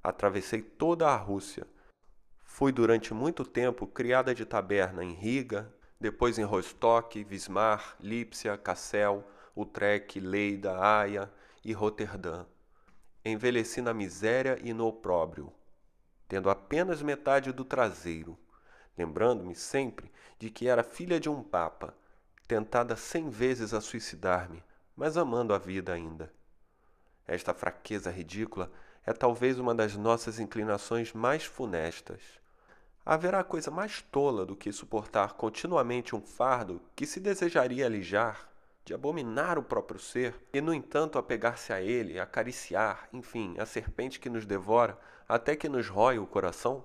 Atravessei 0.04 0.64
toda 0.64 1.08
a 1.08 1.16
Rússia. 1.16 1.68
Fui 2.54 2.72
durante 2.72 3.14
muito 3.14 3.44
tempo 3.44 3.88
criada 3.88 4.36
de 4.36 4.46
taberna 4.46 5.04
em 5.04 5.14
Riga, 5.14 5.74
depois 6.00 6.38
em 6.38 6.44
Rostock, 6.44 7.24
Vismar, 7.24 7.96
Lipsia, 8.00 8.58
Kassel, 8.58 9.24
Utrecht, 9.56 10.20
Leida, 10.20 10.78
Haia 10.78 11.32
e 11.64 11.74
Roterdã 11.74 12.46
envelheci 13.24 13.82
na 13.82 13.94
miséria 13.94 14.58
e 14.64 14.74
no 14.74 14.88
opróbrio, 14.88 15.54
tendo 16.28 16.50
apenas 16.50 17.02
metade 17.02 17.52
do 17.52 17.64
traseiro, 17.64 18.38
lembrando-me 18.98 19.56
sempre 19.56 20.12
de 20.40 20.50
que 20.50 20.68
era 20.68 20.84
filha 20.84 21.20
de 21.20 21.30
um 21.30 21.44
papa, 21.44 21.96
tentada 22.48 22.96
cem 22.96 23.30
vezes 23.30 23.74
a 23.74 23.82
suicidar-me, 23.82 24.64
mas 24.96 25.18
amando 25.18 25.54
a 25.54 25.58
vida 25.60 25.94
ainda. 25.94 26.34
Esta 27.28 27.54
fraqueza 27.54 28.10
ridícula 28.10 28.72
é 29.06 29.14
talvez 29.14 29.60
uma 29.60 29.74
das 29.74 29.96
nossas 29.96 30.40
inclinações 30.40 31.14
mais 31.14 31.46
funestas. 31.46 32.41
Haverá 33.06 33.44
coisa 33.44 33.72
mais 33.72 34.02
tola 34.02 34.46
do 34.46 34.56
que 34.56 34.72
suportar 34.72 35.34
continuamente 35.34 36.16
um 36.16 36.22
fardo 36.22 36.82
que 36.96 37.08
se 37.08 37.20
desejaria 37.20 37.86
alijar 37.86 38.52
de 38.84 38.94
abominar 38.94 39.58
o 39.60 39.64
próprio 39.64 40.00
ser, 40.00 40.36
e 40.52 40.60
no 40.60 40.74
entanto 40.74 41.18
apegar-se 41.18 41.72
a 41.72 41.82
ele, 41.82 42.20
acariciar, 42.20 43.08
enfim, 43.14 43.56
a 43.60 43.66
serpente 43.66 44.20
que 44.20 44.30
nos 44.30 44.46
devora, 44.46 44.98
até 45.28 45.56
que 45.56 45.70
nos 45.70 45.88
rói 45.88 46.18
o 46.18 46.26
coração? 46.26 46.84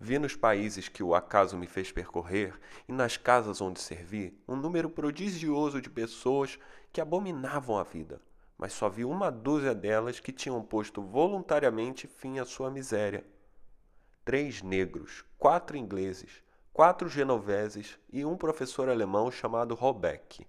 Vi 0.00 0.18
nos 0.18 0.34
países 0.34 0.88
que 0.88 1.02
o 1.02 1.14
acaso 1.14 1.56
me 1.56 1.66
fez 1.66 1.92
percorrer 1.92 2.58
e 2.88 2.92
nas 2.92 3.16
casas 3.16 3.60
onde 3.60 3.80
servi 3.80 4.36
um 4.48 4.56
número 4.56 4.90
prodigioso 4.90 5.80
de 5.80 5.88
pessoas 5.88 6.58
que 6.92 7.00
abominavam 7.00 7.78
a 7.78 7.84
vida, 7.84 8.20
mas 8.58 8.72
só 8.72 8.88
vi 8.88 9.04
uma 9.04 9.30
dúzia 9.30 9.74
delas 9.74 10.18
que 10.18 10.32
tinham 10.32 10.60
posto 10.62 11.00
voluntariamente 11.00 12.08
fim 12.08 12.38
à 12.38 12.44
sua 12.44 12.70
miséria. 12.70 13.24
Três 14.24 14.62
negros, 14.62 15.24
quatro 15.38 15.76
ingleses, 15.76 16.42
quatro 16.72 17.08
genoveses 17.08 17.98
e 18.12 18.24
um 18.24 18.36
professor 18.36 18.88
alemão 18.88 19.30
chamado 19.30 19.74
Robeck 19.74 20.46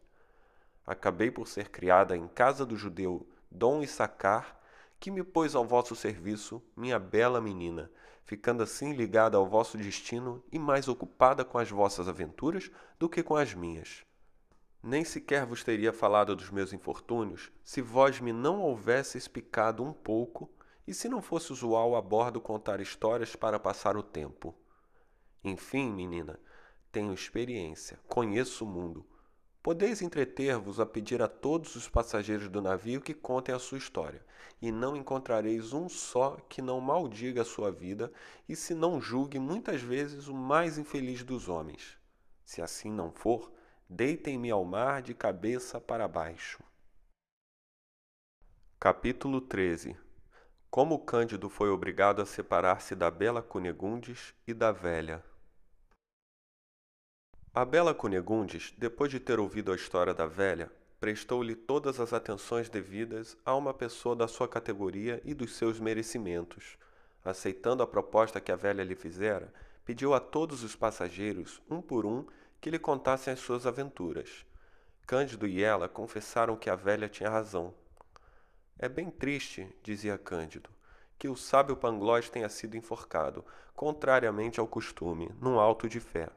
acabei 0.85 1.31
por 1.31 1.47
ser 1.47 1.69
criada 1.69 2.15
em 2.15 2.27
casa 2.27 2.65
do 2.65 2.75
judeu 2.75 3.27
Dom 3.49 3.81
Issacar, 3.81 4.59
que 4.99 5.11
me 5.11 5.23
pôs 5.23 5.55
ao 5.55 5.65
vosso 5.65 5.95
serviço, 5.95 6.61
minha 6.75 6.99
bela 6.99 7.41
menina, 7.41 7.89
ficando 8.25 8.63
assim 8.63 8.93
ligada 8.93 9.37
ao 9.37 9.47
vosso 9.47 9.77
destino 9.77 10.43
e 10.51 10.57
mais 10.57 10.87
ocupada 10.87 11.43
com 11.43 11.57
as 11.57 11.69
vossas 11.69 12.07
aventuras 12.07 12.71
do 12.97 13.09
que 13.09 13.21
com 13.21 13.35
as 13.35 13.53
minhas. 13.53 14.03
Nem 14.81 15.03
sequer 15.03 15.45
vos 15.45 15.63
teria 15.63 15.93
falado 15.93 16.35
dos 16.35 16.49
meus 16.49 16.73
infortúnios 16.73 17.51
se 17.63 17.81
vós 17.81 18.19
me 18.19 18.33
não 18.33 18.61
houvesseis 18.61 19.27
picado 19.27 19.83
um 19.83 19.93
pouco 19.93 20.49
e 20.87 20.93
se 20.93 21.07
não 21.07 21.21
fosse 21.21 21.51
usual 21.51 21.95
a 21.95 22.01
bordo 22.01 22.41
contar 22.41 22.81
histórias 22.81 23.35
para 23.35 23.59
passar 23.59 23.95
o 23.95 24.03
tempo. 24.03 24.53
Enfim, 25.43 25.91
menina, 25.91 26.39
tenho 26.91 27.13
experiência, 27.13 27.99
conheço 28.07 28.65
o 28.65 28.67
mundo. 28.67 29.05
Podeis 29.61 30.01
entreter-vos 30.01 30.79
a 30.79 30.85
pedir 30.85 31.21
a 31.21 31.27
todos 31.27 31.75
os 31.75 31.87
passageiros 31.87 32.49
do 32.49 32.61
navio 32.61 32.99
que 32.99 33.13
contem 33.13 33.55
a 33.55 33.59
sua 33.59 33.77
história, 33.77 34.21
e 34.61 34.71
não 34.71 34.95
encontrareis 34.95 35.71
um 35.71 35.87
só 35.87 36.37
que 36.49 36.61
não 36.61 36.81
maldiga 36.81 37.41
a 37.41 37.45
sua 37.45 37.71
vida 37.71 38.11
e 38.47 38.55
se 38.55 38.73
não 38.73 38.99
julgue 38.99 39.39
muitas 39.39 39.81
vezes 39.81 40.27
o 40.27 40.33
mais 40.33 40.77
infeliz 40.77 41.23
dos 41.23 41.47
homens. 41.47 41.97
Se 42.43 42.61
assim 42.61 42.91
não 42.91 43.11
for, 43.11 43.51
deitem-me 43.89 44.51
ao 44.51 44.65
mar 44.65 45.01
de 45.01 45.13
cabeça 45.13 45.79
para 45.79 46.09
baixo. 46.09 46.61
Capítulo 48.77 49.39
13 49.39 50.02
como 50.73 50.97
Cândido 50.97 51.51
foi 51.51 51.69
obrigado 51.69 52.19
a 52.19 52.25
separar-se 52.25 52.95
da 52.95 53.11
bela 53.11 53.43
Cunegundes 53.43 54.33
e 54.47 54.55
da 54.55 54.71
velha. 54.71 55.23
A 57.53 57.63
bela 57.63 57.93
Cunegundes, 57.93 58.73
depois 58.75 59.11
de 59.11 59.19
ter 59.19 59.39
ouvido 59.39 59.71
a 59.71 59.75
história 59.75 60.15
da 60.15 60.25
velha, 60.25 60.71
prestou-lhe 60.99 61.55
todas 61.55 61.99
as 61.99 62.11
atenções 62.11 62.69
devidas 62.69 63.37
a 63.45 63.53
uma 63.53 63.71
pessoa 63.71 64.15
da 64.15 64.27
sua 64.27 64.47
categoria 64.47 65.21
e 65.23 65.35
dos 65.35 65.55
seus 65.55 65.79
merecimentos. 65.79 66.75
Aceitando 67.23 67.83
a 67.83 67.87
proposta 67.87 68.41
que 68.41 68.51
a 68.51 68.55
velha 68.55 68.83
lhe 68.83 68.95
fizera, 68.95 69.53
pediu 69.85 70.15
a 70.15 70.19
todos 70.19 70.63
os 70.63 70.75
passageiros, 70.75 71.61
um 71.69 71.83
por 71.83 72.03
um, 72.03 72.25
que 72.59 72.71
lhe 72.71 72.79
contassem 72.79 73.31
as 73.31 73.39
suas 73.39 73.67
aventuras. 73.67 74.43
Cândido 75.05 75.45
e 75.45 75.61
ela 75.61 75.87
confessaram 75.87 76.55
que 76.55 76.67
a 76.67 76.75
velha 76.75 77.07
tinha 77.07 77.29
razão, 77.29 77.75
é 78.83 78.89
bem 78.89 79.09
triste, 79.09 79.73
dizia 79.81 80.17
Cândido, 80.17 80.69
que 81.17 81.29
o 81.29 81.37
sábio 81.37 81.73
Pangloss 81.73 82.29
tenha 82.29 82.49
sido 82.49 82.75
enforcado, 82.75 83.45
contrariamente 83.73 84.59
ao 84.59 84.67
costume, 84.67 85.31
num 85.39 85.57
alto 85.57 85.87
de 85.87 86.01
fé. 86.01 86.29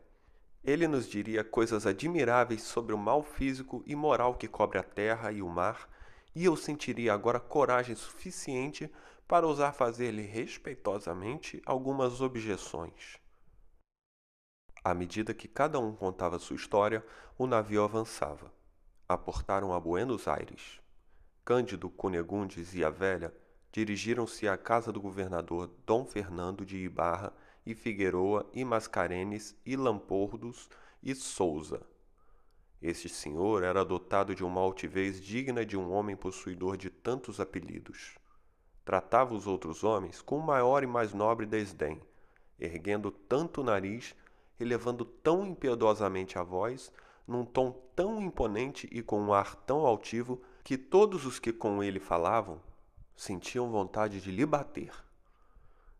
Ele 0.62 0.86
nos 0.86 1.08
diria 1.08 1.42
coisas 1.42 1.88
admiráveis 1.88 2.62
sobre 2.62 2.94
o 2.94 2.98
mal 2.98 3.24
físico 3.24 3.82
e 3.84 3.96
moral 3.96 4.36
que 4.36 4.46
cobre 4.46 4.78
a 4.78 4.84
terra 4.84 5.32
e 5.32 5.42
o 5.42 5.48
mar, 5.48 5.88
e 6.36 6.44
eu 6.44 6.54
sentiria 6.54 7.12
agora 7.12 7.40
coragem 7.40 7.96
suficiente 7.96 8.88
para 9.26 9.44
ousar 9.44 9.74
fazer-lhe 9.74 10.22
respeitosamente 10.22 11.60
algumas 11.66 12.20
objeções. 12.20 13.18
À 14.84 14.94
medida 14.94 15.34
que 15.34 15.48
cada 15.48 15.80
um 15.80 15.92
contava 15.96 16.38
sua 16.38 16.54
história, 16.54 17.04
o 17.36 17.44
navio 17.44 17.82
avançava. 17.82 18.52
Aportaram 19.08 19.74
a 19.74 19.80
Buenos 19.80 20.28
Aires. 20.28 20.85
Cândido 21.46 21.88
Cunegundes 21.88 22.74
e 22.74 22.84
a 22.84 22.90
velha 22.90 23.32
dirigiram-se 23.70 24.48
à 24.48 24.58
casa 24.58 24.90
do 24.90 25.00
governador 25.00 25.70
Dom 25.86 26.04
Fernando 26.04 26.66
de 26.66 26.76
Ibarra 26.76 27.32
e 27.64 27.72
Figueroa 27.72 28.44
e 28.52 28.64
Mascarenes 28.64 29.56
e 29.64 29.76
Lampordos 29.76 30.68
e 31.00 31.14
Souza. 31.14 31.86
Este 32.82 33.08
senhor 33.08 33.62
era 33.62 33.84
dotado 33.84 34.34
de 34.34 34.42
uma 34.42 34.60
altivez 34.60 35.20
digna 35.20 35.64
de 35.64 35.76
um 35.76 35.92
homem 35.92 36.16
possuidor 36.16 36.76
de 36.76 36.90
tantos 36.90 37.38
apelidos. 37.38 38.16
Tratava 38.84 39.32
os 39.32 39.46
outros 39.46 39.84
homens 39.84 40.20
com 40.20 40.40
maior 40.40 40.82
e 40.82 40.86
mais 40.88 41.14
nobre 41.14 41.46
desdém, 41.46 42.02
erguendo 42.58 43.12
tanto 43.12 43.60
o 43.60 43.64
nariz, 43.64 44.16
elevando 44.58 45.04
tão 45.04 45.46
impiedosamente 45.46 46.40
a 46.40 46.42
voz, 46.42 46.90
num 47.24 47.44
tom 47.44 47.70
tão 47.94 48.20
imponente 48.20 48.88
e 48.90 49.00
com 49.00 49.20
um 49.20 49.32
ar 49.32 49.54
tão 49.54 49.86
altivo 49.86 50.42
que 50.66 50.76
todos 50.76 51.24
os 51.24 51.38
que 51.38 51.52
com 51.52 51.80
ele 51.80 52.00
falavam 52.00 52.60
sentiam 53.14 53.70
vontade 53.70 54.20
de 54.20 54.32
lhe 54.32 54.44
bater. 54.44 54.90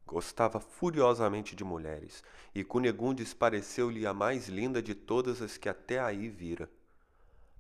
Gostava 0.05 0.59
furiosamente 0.59 1.55
de 1.55 1.63
mulheres, 1.63 2.25
e 2.53 2.65
Cunegundes 2.65 3.33
pareceu-lhe 3.33 4.05
a 4.05 4.13
mais 4.13 4.49
linda 4.49 4.83
de 4.83 4.93
todas 4.93 5.41
as 5.41 5.57
que 5.57 5.69
até 5.69 6.01
aí 6.01 6.29
vira. 6.29 6.69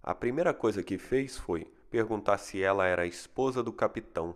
A 0.03 0.17
primeira 0.17 0.53
coisa 0.53 0.83
que 0.83 0.99
fez 0.99 1.39
foi 1.39 1.73
perguntar 1.89 2.39
se 2.39 2.61
ela 2.61 2.85
era 2.85 3.03
a 3.03 3.07
esposa 3.07 3.63
do 3.63 3.73
capitão. 3.73 4.35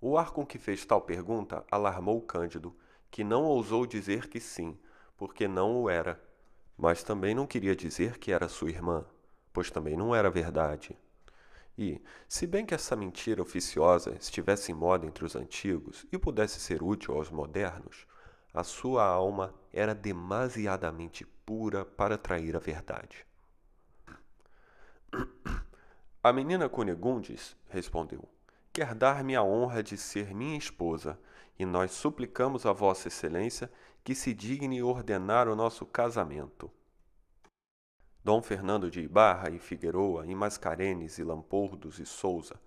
O 0.00 0.18
ar 0.18 0.32
com 0.32 0.44
que 0.44 0.58
fez 0.58 0.84
tal 0.84 1.00
pergunta 1.00 1.64
alarmou 1.70 2.20
Cândido, 2.20 2.74
que 3.08 3.22
não 3.22 3.44
ousou 3.44 3.86
dizer 3.86 4.26
que 4.26 4.40
sim, 4.40 4.76
porque 5.16 5.46
não 5.46 5.80
o 5.80 5.88
era. 5.88 6.20
Mas 6.76 7.04
também 7.04 7.36
não 7.36 7.46
queria 7.46 7.76
dizer 7.76 8.18
que 8.18 8.32
era 8.32 8.48
sua 8.48 8.70
irmã, 8.70 9.06
pois 9.52 9.70
também 9.70 9.96
não 9.96 10.12
era 10.12 10.28
verdade. 10.28 10.98
E, 11.76 12.00
se 12.28 12.46
bem 12.46 12.64
que 12.64 12.74
essa 12.74 12.94
mentira 12.94 13.42
oficiosa 13.42 14.14
estivesse 14.20 14.70
em 14.70 14.74
moda 14.74 15.06
entre 15.06 15.24
os 15.24 15.34
antigos 15.34 16.06
e 16.12 16.18
pudesse 16.18 16.60
ser 16.60 16.82
útil 16.82 17.14
aos 17.16 17.30
modernos, 17.30 18.06
a 18.52 18.62
sua 18.62 19.04
alma 19.04 19.52
era 19.72 19.94
demasiadamente 19.94 21.26
pura 21.44 21.84
para 21.84 22.16
trair 22.16 22.54
a 22.54 22.60
verdade. 22.60 23.26
A 26.22 26.32
menina 26.32 26.68
Cunegundes 26.68 27.56
respondeu: 27.68 28.28
Quer 28.72 28.94
dar-me 28.94 29.34
a 29.34 29.42
honra 29.42 29.82
de 29.82 29.96
ser 29.96 30.32
minha 30.32 30.56
esposa, 30.56 31.18
e 31.58 31.66
nós 31.66 31.90
suplicamos 31.90 32.64
a 32.64 32.72
Vossa 32.72 33.08
Excelência 33.08 33.70
que 34.02 34.14
se 34.14 34.32
digne 34.32 34.82
ordenar 34.82 35.48
o 35.48 35.56
nosso 35.56 35.84
casamento. 35.84 36.70
Dom 38.24 38.40
Fernando 38.40 38.90
de 38.90 39.02
Ibarra 39.02 39.50
e 39.50 39.58
Figueroa, 39.58 40.24
e 40.26 40.34
Mascarenes 40.34 41.18
e 41.18 41.22
Lampordos 41.22 41.98
e 41.98 42.06
Souza, 42.06 42.58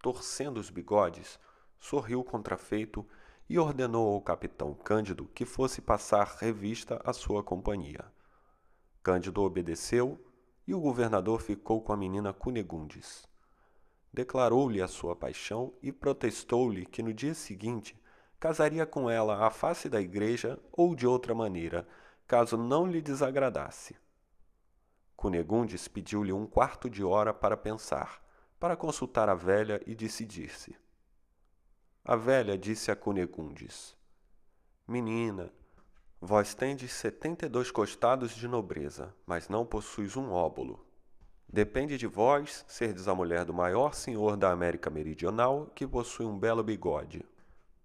torcendo 0.00 0.56
os 0.56 0.70
bigodes, 0.70 1.38
sorriu 1.78 2.24
contrafeito 2.24 3.06
e 3.46 3.58
ordenou 3.58 4.14
ao 4.14 4.22
capitão 4.22 4.72
Cândido 4.72 5.26
que 5.34 5.44
fosse 5.44 5.82
passar 5.82 6.38
revista 6.40 6.98
à 7.04 7.12
sua 7.12 7.42
companhia. 7.42 8.06
Cândido 9.02 9.42
obedeceu 9.42 10.18
e 10.66 10.72
o 10.72 10.80
governador 10.80 11.42
ficou 11.42 11.82
com 11.82 11.92
a 11.92 11.96
menina 11.96 12.32
Cunegundes. 12.32 13.28
Declarou-lhe 14.10 14.80
a 14.80 14.88
sua 14.88 15.14
paixão 15.14 15.74
e 15.82 15.92
protestou-lhe 15.92 16.86
que 16.86 17.02
no 17.02 17.12
dia 17.12 17.34
seguinte 17.34 18.00
casaria 18.40 18.86
com 18.86 19.10
ela 19.10 19.46
à 19.46 19.50
face 19.50 19.90
da 19.90 20.00
igreja 20.00 20.58
ou 20.72 20.94
de 20.94 21.06
outra 21.06 21.34
maneira, 21.34 21.86
caso 22.26 22.56
não 22.56 22.86
lhe 22.86 23.02
desagradasse. 23.02 23.94
Cunegundes 25.22 25.86
pediu-lhe 25.86 26.32
um 26.32 26.44
quarto 26.44 26.90
de 26.90 27.04
hora 27.04 27.32
para 27.32 27.56
pensar, 27.56 28.20
para 28.58 28.74
consultar 28.74 29.28
a 29.28 29.36
velha 29.36 29.80
e 29.86 29.94
decidir-se. 29.94 30.74
A 32.04 32.16
velha 32.16 32.58
disse 32.58 32.90
a 32.90 32.96
Cunegundes: 32.96 33.96
Menina, 34.84 35.52
vós 36.20 36.56
tendes 36.56 36.90
setenta 36.90 37.46
e 37.46 37.48
dois 37.48 37.70
costados 37.70 38.34
de 38.34 38.48
nobreza, 38.48 39.14
mas 39.24 39.48
não 39.48 39.64
possuis 39.64 40.16
um 40.16 40.32
óbolo. 40.32 40.84
Depende 41.48 41.96
de 41.96 42.08
vós 42.08 42.64
serdes 42.66 43.06
a 43.06 43.14
mulher 43.14 43.44
do 43.44 43.54
maior 43.54 43.94
senhor 43.94 44.36
da 44.36 44.50
América 44.50 44.90
Meridional, 44.90 45.70
que 45.72 45.86
possui 45.86 46.26
um 46.26 46.36
belo 46.36 46.64
bigode. 46.64 47.24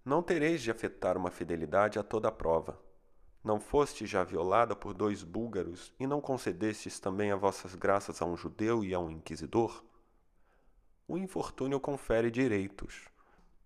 Não 0.04 0.24
tereis 0.24 0.60
de 0.60 0.72
afetar 0.72 1.16
uma 1.16 1.30
fidelidade 1.30 2.00
a 2.00 2.02
toda 2.02 2.32
prova 2.32 2.87
não 3.42 3.60
foste 3.60 4.06
já 4.06 4.24
violada 4.24 4.74
por 4.74 4.92
dois 4.92 5.22
búlgaros 5.22 5.92
e 5.98 6.06
não 6.06 6.20
concedestes 6.20 6.98
também 6.98 7.30
as 7.30 7.40
vossas 7.40 7.74
graças 7.74 8.20
a 8.20 8.24
um 8.24 8.36
judeu 8.36 8.84
e 8.84 8.92
a 8.92 8.98
um 8.98 9.10
inquisidor? 9.10 9.84
O 11.06 11.16
infortúnio 11.16 11.80
confere 11.80 12.30
direitos. 12.30 13.06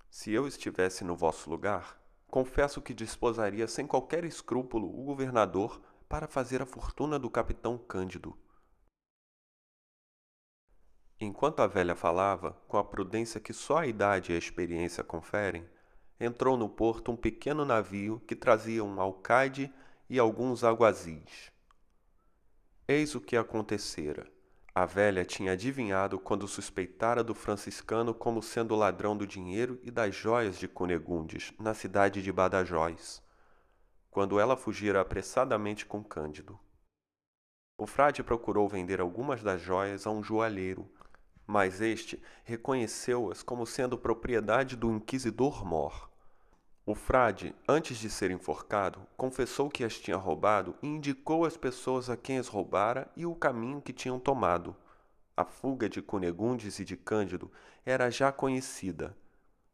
Se 0.09 0.31
eu 0.31 0.47
estivesse 0.47 1.03
no 1.05 1.17
vosso 1.17 1.51
lugar, 1.51 2.01
confesso 2.29 2.81
que 2.81 2.95
desposaria 2.95 3.67
sem 3.67 3.87
qualquer 3.87 4.25
escrúpulo 4.25 4.89
o 4.89 5.05
governador 5.05 5.81
para 6.09 6.29
fazer 6.29 6.61
a 6.61 6.67
fortuna 6.67 7.19
do 7.19 7.31
capitão 7.31 7.79
Cândido. 7.79 8.37
Enquanto 11.19 11.61
a 11.61 11.67
velha 11.67 11.97
falava, 11.97 12.53
com 12.69 12.77
a 12.77 12.85
prudência 12.85 13.41
que 13.41 13.53
só 13.53 13.79
a 13.79 13.87
idade 13.87 14.33
e 14.33 14.35
a 14.35 14.39
experiência 14.39 15.03
conferem, 15.03 15.67
entrou 16.25 16.57
no 16.57 16.69
porto 16.69 17.11
um 17.11 17.17
pequeno 17.17 17.65
navio 17.65 18.23
que 18.29 18.37
trazia 18.37 18.85
um 18.85 19.01
alcaide 19.01 19.73
e 20.09 20.21
alguns 20.21 20.63
aguazis. 20.63 21.51
Eis 22.87 23.17
o 23.17 23.21
que 23.21 23.37
acontecera. 23.37 24.31
A 24.73 24.87
velha 24.87 25.25
tinha 25.25 25.53
adivinhado 25.53 26.21
quando 26.21 26.47
suspeitara 26.47 27.25
do 27.25 27.35
franciscano 27.35 28.15
como 28.15 28.41
sendo 28.41 28.77
ladrão 28.77 29.17
do 29.17 29.27
dinheiro 29.27 29.81
e 29.83 29.91
das 29.91 30.15
joias 30.15 30.59
de 30.59 30.69
Cunegundes, 30.69 31.53
na 31.59 31.75
cidade 31.75 32.23
de 32.23 32.33
Badajóis, 32.33 33.21
quando 34.09 34.39
ela 34.39 34.57
fugira 34.57 35.01
apressadamente 35.01 35.85
com 35.85 36.05
Cândido. 36.05 36.59
O 37.77 37.87
frade 37.87 38.23
procurou 38.23 38.69
vender 38.69 39.01
algumas 39.01 39.43
das 39.43 39.61
joias 39.61 40.07
a 40.07 40.11
um 40.11 40.23
joalheiro, 40.23 40.89
mas 41.47 41.81
este 41.81 42.23
reconheceu-as 42.45 43.43
como 43.43 43.67
sendo 43.67 43.99
propriedade 43.99 44.77
do 44.77 44.91
inquisidor 44.93 45.65
Mor. 45.67 46.12
O 46.85 46.97
frade, 46.97 47.55
antes 47.69 47.97
de 47.99 48.11
ser 48.11 48.33
enforcado, 48.33 49.07
confessou 49.17 49.71
que 49.71 49.85
as 49.85 50.01
tinha 50.01 50.17
roubado 50.17 50.75
e 50.83 50.87
indicou 50.89 51.45
as 51.45 51.57
pessoas 51.57 52.11
a 52.11 52.17
quem 52.17 52.39
as 52.39 52.49
roubara 52.49 53.09
e 53.17 53.25
o 53.25 53.37
caminho 53.37 53.81
que 53.81 53.93
tinham 53.93 54.19
tomado. 54.19 54.75
A 55.37 55.45
fuga 55.45 55.89
de 55.89 56.03
Cunegundes 56.03 56.81
e 56.81 56.85
de 56.85 56.97
Cândido 56.97 57.53
era 57.87 58.11
já 58.11 58.33
conhecida. 58.33 59.17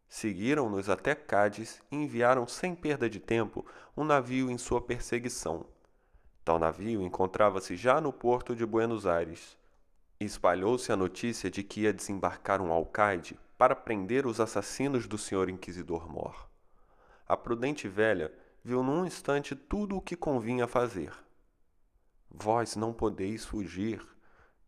Seguiram-nos 0.07 0.91
até 0.91 1.15
Cádiz 1.15 1.81
e 1.91 1.97
enviaram 1.97 2.47
sem 2.47 2.75
perda 2.75 3.09
de 3.09 3.19
tempo 3.19 3.65
um 3.97 4.05
navio 4.05 4.51
em 4.51 4.59
sua 4.59 4.83
perseguição. 4.83 5.65
Tal 6.45 6.59
navio 6.59 7.01
encontrava-se 7.01 7.75
já 7.75 8.03
no 8.03 8.13
porto 8.13 8.55
de 8.55 8.67
Buenos 8.67 9.07
Aires. 9.07 9.57
Espalhou-se 10.21 10.93
a 10.93 10.97
notícia 10.97 11.51
de 11.51 11.63
que 11.63 11.83
ia 11.83 11.93
desembarcar 11.93 12.61
um 12.61 12.71
alcaide 12.71 13.39
para 13.57 13.75
prender 13.75 14.27
os 14.27 14.41
assassinos 14.41 15.07
do 15.07 15.17
senhor 15.17 15.49
inquisidor 15.49 16.07
Mor. 16.07 16.48
A 17.29 17.37
prudente 17.37 17.87
velha 17.87 18.33
viu 18.65 18.83
num 18.83 19.05
instante 19.05 19.55
tudo 19.55 19.97
o 19.97 20.01
que 20.01 20.17
convinha 20.17 20.67
fazer. 20.67 21.13
Vós 22.31 22.75
não 22.75 22.93
podeis 22.93 23.45
fugir, 23.45 24.07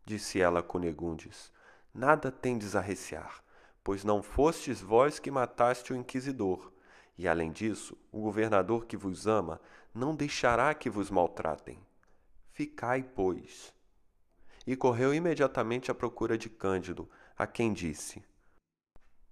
disse 0.05 0.39
ela 0.39 0.59
a 0.59 0.63
Cunegundes. 0.63 1.51
Nada 1.93 2.31
tendes 2.31 2.75
a 2.75 2.79
recear, 2.79 3.43
pois 3.83 4.03
não 4.03 4.21
fostes 4.21 4.79
vós 4.79 5.17
que 5.17 5.31
mataste 5.31 5.91
o 5.91 5.95
inquisidor, 5.95 6.71
e 7.17 7.27
além 7.27 7.51
disso, 7.51 7.97
o 8.11 8.21
governador 8.21 8.85
que 8.85 8.95
vos 8.95 9.25
ama 9.25 9.59
não 9.93 10.15
deixará 10.15 10.73
que 10.73 10.89
vos 10.89 11.09
maltratem. 11.09 11.79
Ficai, 12.51 13.03
pois. 13.03 13.73
E 14.67 14.75
correu 14.75 15.13
imediatamente 15.13 15.89
à 15.89 15.95
procura 15.95 16.37
de 16.37 16.49
Cândido, 16.49 17.09
a 17.35 17.47
quem 17.47 17.73
disse: 17.73 18.23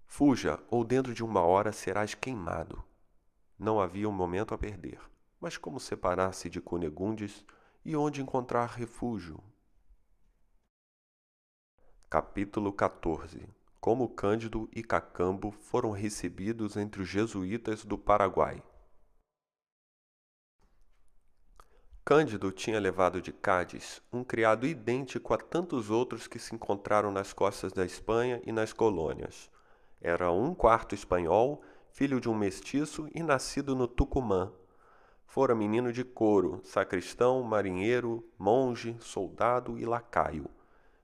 Fuja, 0.07 0.59
ou 0.69 0.83
dentro 0.83 1.13
de 1.13 1.23
uma 1.23 1.41
hora 1.41 1.71
serás 1.71 2.15
queimado. 2.15 2.88
Não 3.59 3.81
havia 3.81 4.07
um 4.07 4.13
momento 4.13 4.53
a 4.53 4.57
perder, 4.57 5.01
mas 5.37 5.57
como 5.57 5.81
separar-se 5.81 6.49
de 6.49 6.61
Cunegundes 6.61 7.43
e 7.83 7.93
onde 7.93 8.21
encontrar 8.21 8.67
refúgio? 8.67 9.43
Capítulo 12.09 12.71
14 12.71 13.49
Como 13.81 14.07
Cândido 14.07 14.69
e 14.73 14.81
Cacambo 14.81 15.51
foram 15.51 15.91
recebidos 15.91 16.77
entre 16.77 17.01
os 17.01 17.09
jesuítas 17.09 17.83
do 17.83 17.97
Paraguai. 17.97 18.63
Cândido 22.05 22.53
tinha 22.53 22.79
levado 22.79 23.21
de 23.21 23.33
Cádiz 23.33 24.01
um 24.11 24.23
criado 24.23 24.65
idêntico 24.65 25.33
a 25.33 25.37
tantos 25.37 25.89
outros 25.89 26.27
que 26.27 26.39
se 26.39 26.55
encontraram 26.55 27.11
nas 27.11 27.33
costas 27.33 27.73
da 27.73 27.85
Espanha 27.85 28.41
e 28.45 28.53
nas 28.53 28.71
colônias. 28.71 29.51
Era 29.99 30.31
um 30.31 30.55
quarto 30.55 30.95
espanhol, 30.95 31.61
filho 31.99 32.21
de 32.21 32.29
um 32.29 32.33
mestiço 32.33 33.09
e 33.13 33.21
nascido 33.21 33.75
no 33.75 33.85
Tucumã. 33.85 34.53
Fora 35.27 35.53
menino 35.53 35.91
de 35.91 36.05
couro, 36.05 36.61
sacristão, 36.63 37.43
marinheiro, 37.43 38.25
monge, 38.39 38.95
soldado 39.01 39.77
e 39.77 39.83
lacaio. 39.83 40.49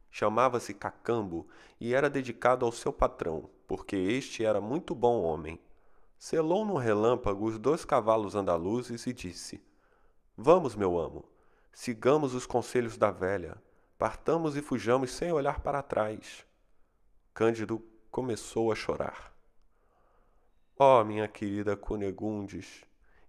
Chamava-se 0.09 0.73
Cacambo 0.73 1.49
e 1.81 1.93
era 1.93 2.09
dedicado 2.09 2.65
ao 2.65 2.71
seu 2.71 2.93
patrão, 2.93 3.49
porque 3.67 3.97
este 3.97 4.45
era 4.45 4.61
muito 4.61 4.95
bom 4.95 5.21
homem. 5.21 5.59
Selou 6.17 6.63
no 6.63 6.77
relâmpago 6.77 7.45
os 7.45 7.59
dois 7.59 7.83
cavalos 7.83 8.33
andaluzes 8.33 9.05
e 9.05 9.11
disse: 9.11 9.61
Vamos, 10.37 10.77
meu 10.77 10.97
amo, 10.97 11.25
sigamos 11.73 12.33
os 12.33 12.45
conselhos 12.45 12.97
da 12.97 13.11
velha, 13.11 13.61
partamos 13.97 14.55
e 14.55 14.61
fujamos 14.61 15.11
sem 15.11 15.29
olhar 15.29 15.59
para 15.59 15.83
trás. 15.83 16.45
Cândido 17.33 17.83
começou 18.09 18.71
a 18.71 18.75
chorar. 18.75 19.34
Ó, 20.77 21.01
oh, 21.01 21.05
minha 21.05 21.27
querida 21.27 21.77
Cunegundes, 21.77 22.83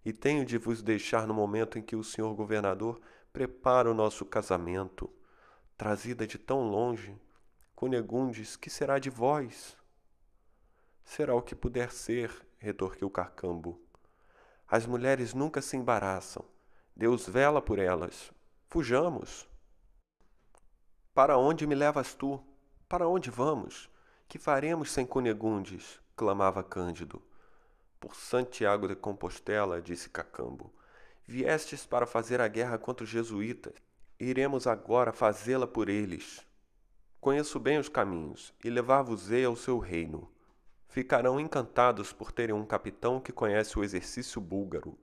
e 0.05 0.13
tenho 0.13 0.45
de 0.45 0.59
vos 0.59 0.83
deixar 0.83 1.27
no 1.27 1.35
momento 1.35 1.79
em 1.79 1.83
que 1.83 1.95
o 1.95 2.03
senhor 2.03 2.35
governador 2.35 3.01
prepara 3.33 3.91
o 3.91 3.95
nosso 3.95 4.25
casamento. 4.25 5.09
Trazida 5.77 6.27
de 6.27 6.39
tão 6.39 6.69
longe, 6.69 7.17
Cunegundes, 7.75 8.57
que 8.57 8.69
será 8.69 8.99
de 8.99 9.11
vós? 9.11 9.77
Será 11.05 11.35
o 11.35 11.43
que 11.43 11.55
puder 11.55 11.93
ser, 11.93 12.31
retorquiu 12.59 13.09
Carcambo. 13.09 13.81
As 14.67 14.87
mulheres 14.87 15.33
nunca 15.33 15.63
se 15.63 15.77
embaraçam 15.77 16.45
Deus 16.97 17.29
vela 17.29 17.61
por 17.61 17.79
elas. 17.79 18.33
Fujamos. 18.69 19.47
Para 21.13 21.37
onde 21.37 21.67
me 21.67 21.75
levas 21.75 22.15
tu? 22.15 22.43
Para 22.89 23.07
onde 23.07 23.29
vamos? 23.31 23.91
Que 24.27 24.39
faremos 24.39 24.91
sem 24.91 25.05
Cunegundes? 25.05 26.01
clamava 26.17 26.65
Cândido. 26.65 27.23
Por 27.99 28.15
Santiago 28.15 28.89
de 28.89 28.95
Compostela, 28.95 29.81
disse 29.81 30.09
Cacambo, 30.09 30.73
viestes 31.27 31.87
para 31.87 32.07
fazer 32.07 32.41
a 32.41 32.49
guerra 32.49 32.79
contra 32.79 33.05
os 33.05 33.11
jesuítas. 33.11 33.75
Iremos 34.19 34.67
agora 34.67 35.13
fazê-la 35.13 35.67
por 35.67 35.89
eles. 35.89 36.47
Conheço 37.21 37.59
bem 37.59 37.79
os 37.79 37.89
caminhos 37.89 38.55
e 38.63 38.71
levar-vos-ei 38.71 39.45
ao 39.45 39.57
seu 39.57 39.79
reino. 39.79 40.31
Ficarão 40.89 41.41
encantados 41.41 42.13
por 42.13 42.33
terem 42.33 42.55
um 42.55 42.65
capitão 42.65 43.21
que 43.21 43.33
conhece 43.33 43.79
o 43.79 43.85
exercício 43.85 44.41
búlgaro 44.41 44.97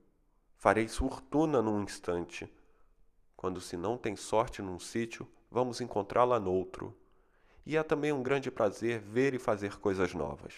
Fareis 0.64 0.96
fortuna 0.96 1.60
num 1.60 1.82
instante. 1.82 2.50
Quando 3.36 3.60
se 3.60 3.76
não 3.76 3.98
tem 3.98 4.16
sorte 4.16 4.62
num 4.62 4.78
sítio, 4.78 5.28
vamos 5.50 5.78
encontrá-la 5.82 6.40
noutro. 6.40 6.96
E 7.66 7.76
é 7.76 7.82
também 7.82 8.12
um 8.12 8.22
grande 8.22 8.50
prazer 8.50 8.98
ver 8.98 9.34
e 9.34 9.38
fazer 9.38 9.76
coisas 9.78 10.14
novas. 10.14 10.54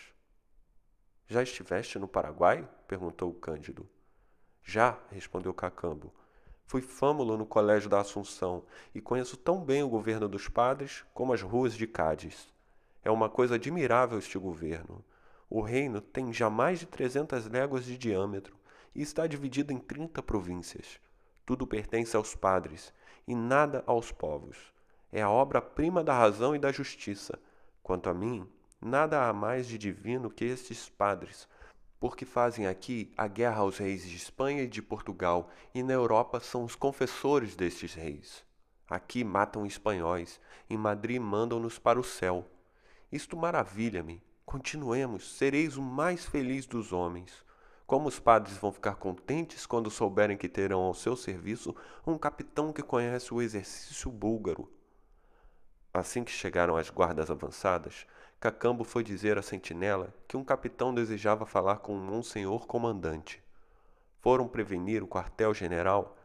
Já 1.29 1.43
estiveste 1.43 1.99
no 1.99 2.07
Paraguai? 2.07 2.69
perguntou 2.87 3.33
Cândido. 3.35 3.89
Já, 4.63 4.99
respondeu 5.11 5.53
Cacambo. 5.53 6.13
Fui 6.67 6.81
fâmulo 6.81 7.37
no 7.37 7.47
Colégio 7.47 7.89
da 7.89 8.01
Assunção 8.01 8.65
e 8.95 9.01
conheço 9.01 9.37
tão 9.37 9.65
bem 9.65 9.83
o 9.83 9.89
governo 9.89 10.29
dos 10.29 10.49
padres 10.49 11.05
como 11.15 11.33
as 11.33 11.43
ruas 11.43 11.75
de 11.75 11.87
Cádiz. 11.87 12.49
É 13.05 13.11
uma 13.11 13.29
coisa 13.29 13.55
admirável 13.55 14.19
este 14.19 14.39
governo. 14.39 15.05
O 15.49 15.61
reino 15.61 16.01
tem 16.01 16.33
já 16.33 16.51
mais 16.51 16.81
de 16.81 16.87
trezentas 16.87 17.47
léguas 17.47 17.85
de 17.85 17.97
diâmetro 17.97 18.57
e 18.95 19.03
está 19.03 19.27
dividido 19.27 19.73
em 19.73 19.79
trinta 19.79 20.23
províncias. 20.23 21.01
Tudo 21.45 21.67
pertence 21.67 22.17
aos 22.17 22.35
padres 22.35 22.93
e 23.27 23.35
nada 23.35 23.85
aos 23.87 24.11
povos. 24.11 24.73
É 25.13 25.23
a 25.23 25.31
obra-prima 25.31 26.03
da 26.03 26.13
razão 26.13 26.55
e 26.55 26.59
da 26.59 26.73
justiça. 26.73 27.39
Quanto 27.83 28.11
a 28.11 28.15
mim, 28.15 28.49
nada 28.81 29.29
há 29.29 29.33
mais 29.33 29.67
de 29.67 29.79
divino 29.79 30.31
que 30.31 30.45
estes 30.45 30.89
padres, 30.89 31.49
porque 31.99 32.25
fazem 32.25 32.67
aqui 32.67 33.13
a 33.17 33.27
guerra 33.27 33.61
aos 33.61 33.79
reis 33.79 34.07
de 34.09 34.17
Espanha 34.17 34.63
e 34.63 34.69
de 34.69 34.83
Portugal, 34.83 35.51
e 35.75 35.83
na 35.83 35.93
Europa 35.93 36.41
são 36.41 36.65
os 36.65 36.75
confessores 36.75 37.57
destes 37.57 37.95
reis. 37.95 38.45
Aqui 38.89 39.25
matam 39.25 39.67
espanhóis, 39.67 40.41
em 40.71 40.77
Madrid 40.77 41.21
mandam-nos 41.21 41.79
para 41.79 41.99
o 41.99 42.05
céu. 42.05 42.49
Isto 43.11 43.37
maravilha-me. 43.37 44.23
Continuemos, 44.45 45.37
sereis 45.37 45.77
o 45.77 45.83
mais 45.83 46.25
feliz 46.25 46.67
dos 46.67 46.93
homens. 46.93 47.45
Como 47.85 48.09
os 48.09 48.19
padres 48.19 48.57
vão 48.59 48.73
ficar 48.73 48.97
contentes 48.97 49.67
quando 49.67 49.91
souberem 49.91 50.37
que 50.37 50.49
terão 50.49 50.81
ao 50.81 50.95
seu 50.95 51.17
serviço 51.17 51.75
um 52.07 52.17
capitão 52.17 52.73
que 52.73 52.83
conhece 52.83 53.33
o 53.33 53.43
exercício 53.43 54.11
búlgaro? 54.11 54.71
Assim 55.93 56.23
que 56.23 56.31
chegaram 56.31 56.77
às 56.77 56.91
guardas 56.91 57.31
avançadas, 57.31 58.07
Cacambo 58.39 58.85
foi 58.85 59.03
dizer 59.03 59.39
à 59.39 59.43
sentinela 59.43 60.13
que 60.29 60.37
um 60.37 60.45
capitão 60.45 60.93
desejava 60.93 61.47
falar 61.47 61.79
com 61.79 61.95
um 61.95 62.05
monsenhor 62.05 62.67
comandante. 62.67 63.43
Foram 64.21 64.47
prevenir 64.47 65.03
o 65.03 65.09
quartel-general 65.09 66.17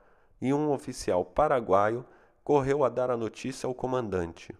e 0.41 0.53
um 0.53 0.71
oficial 0.71 1.23
paraguaio 1.23 2.05
correu 2.43 2.83
a 2.83 2.89
dar 2.89 3.09
a 3.09 3.15
notícia 3.15 3.65
ao 3.65 3.73
comandante. 3.73 4.53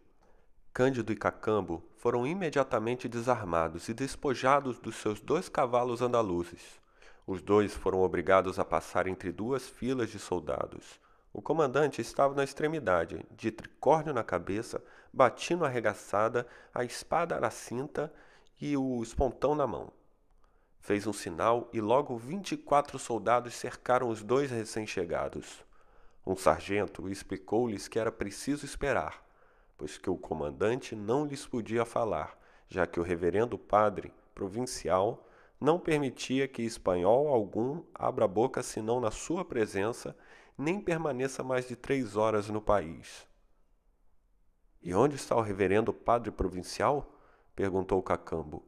Cândido 0.74 1.12
e 1.12 1.16
Cacambo 1.18 1.84
foram 1.98 2.26
imediatamente 2.26 3.10
desarmados 3.10 3.90
e 3.90 3.94
despojados 3.94 4.80
dos 4.80 4.96
seus 4.96 5.20
dois 5.20 5.50
cavalos 5.50 6.02
andaluzes. 6.02 6.80
Os 7.28 7.42
dois 7.42 7.76
foram 7.76 8.00
obrigados 8.02 8.60
a 8.60 8.64
passar 8.64 9.08
entre 9.08 9.30
duas 9.30 9.68
filas 9.68 10.10
de 10.10 10.20
soldados. 10.20 11.01
O 11.34 11.42
comandante 11.42 12.02
estava 12.02 12.36
na 12.36 12.44
extremidade, 12.44 13.26
de 13.32 13.52
tricórnio 13.52 14.14
na 14.14 14.24
cabeça, 14.24 14.84
batino 15.14 15.64
arregaçada, 15.64 16.46
a 16.74 16.84
espada 16.84 17.40
na 17.40 17.50
cinta 17.50 18.14
e 18.60 18.76
o 18.76 19.02
espontão 19.02 19.56
na 19.56 19.66
mão. 19.66 19.92
Fez 20.82 21.08
um 21.08 21.14
sinal 21.14 21.70
e 21.72 21.80
logo 21.80 22.18
vinte 22.18 22.54
e 22.54 22.58
quatro 22.58 23.00
soldados 23.00 23.54
cercaram 23.54 24.10
os 24.10 24.24
dois 24.24 24.52
recém-chegados. 24.52 25.64
Um 26.26 26.36
sargento 26.36 27.08
explicou-lhes 27.08 27.88
que 27.88 27.98
era 27.98 28.12
preciso 28.12 28.66
esperar, 28.66 29.24
pois 29.78 29.98
que 29.98 30.10
o 30.10 30.18
comandante 30.18 30.96
não 30.96 31.26
lhes 31.26 31.46
podia 31.46 31.86
falar, 31.86 32.38
já 32.68 32.86
que 32.86 33.00
o 33.00 33.04
reverendo 33.04 33.58
padre 33.58 34.14
provincial 34.36 35.28
não 35.60 35.80
permitia 35.80 36.48
que 36.48 36.64
espanhol 36.64 37.28
algum 37.28 37.84
abra 37.94 38.28
boca 38.28 38.64
senão 38.64 39.00
na 39.00 39.12
sua 39.12 39.46
presença, 39.46 40.16
nem 40.62 40.80
permaneça 40.80 41.44
mais 41.44 41.68
de 41.68 41.76
três 41.76 42.16
horas 42.16 42.48
no 42.48 42.62
país. 42.62 43.28
E 44.82 44.94
onde 44.94 45.16
está 45.16 45.36
o 45.36 45.42
reverendo 45.42 45.92
padre 45.92 46.32
provincial? 46.32 47.14
perguntou 47.56 48.02
Cacambo. 48.02 48.64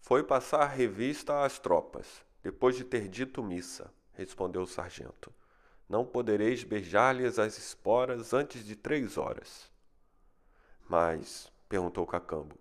Foi 0.00 0.22
passar 0.22 0.66
revista 0.66 1.44
às 1.44 1.58
tropas, 1.58 2.24
depois 2.42 2.76
de 2.76 2.84
ter 2.84 3.08
dito 3.08 3.42
missa, 3.42 3.92
respondeu 4.12 4.62
o 4.62 4.66
sargento. 4.66 5.32
Não 5.88 6.04
podereis 6.04 6.64
beijar-lhes 6.64 7.38
as 7.38 7.56
esporas 7.58 8.32
antes 8.34 8.64
de 8.64 8.74
três 8.74 9.16
horas. 9.16 9.70
Mas, 10.88 11.50
perguntou 11.68 12.06
Cacambo, 12.06 12.58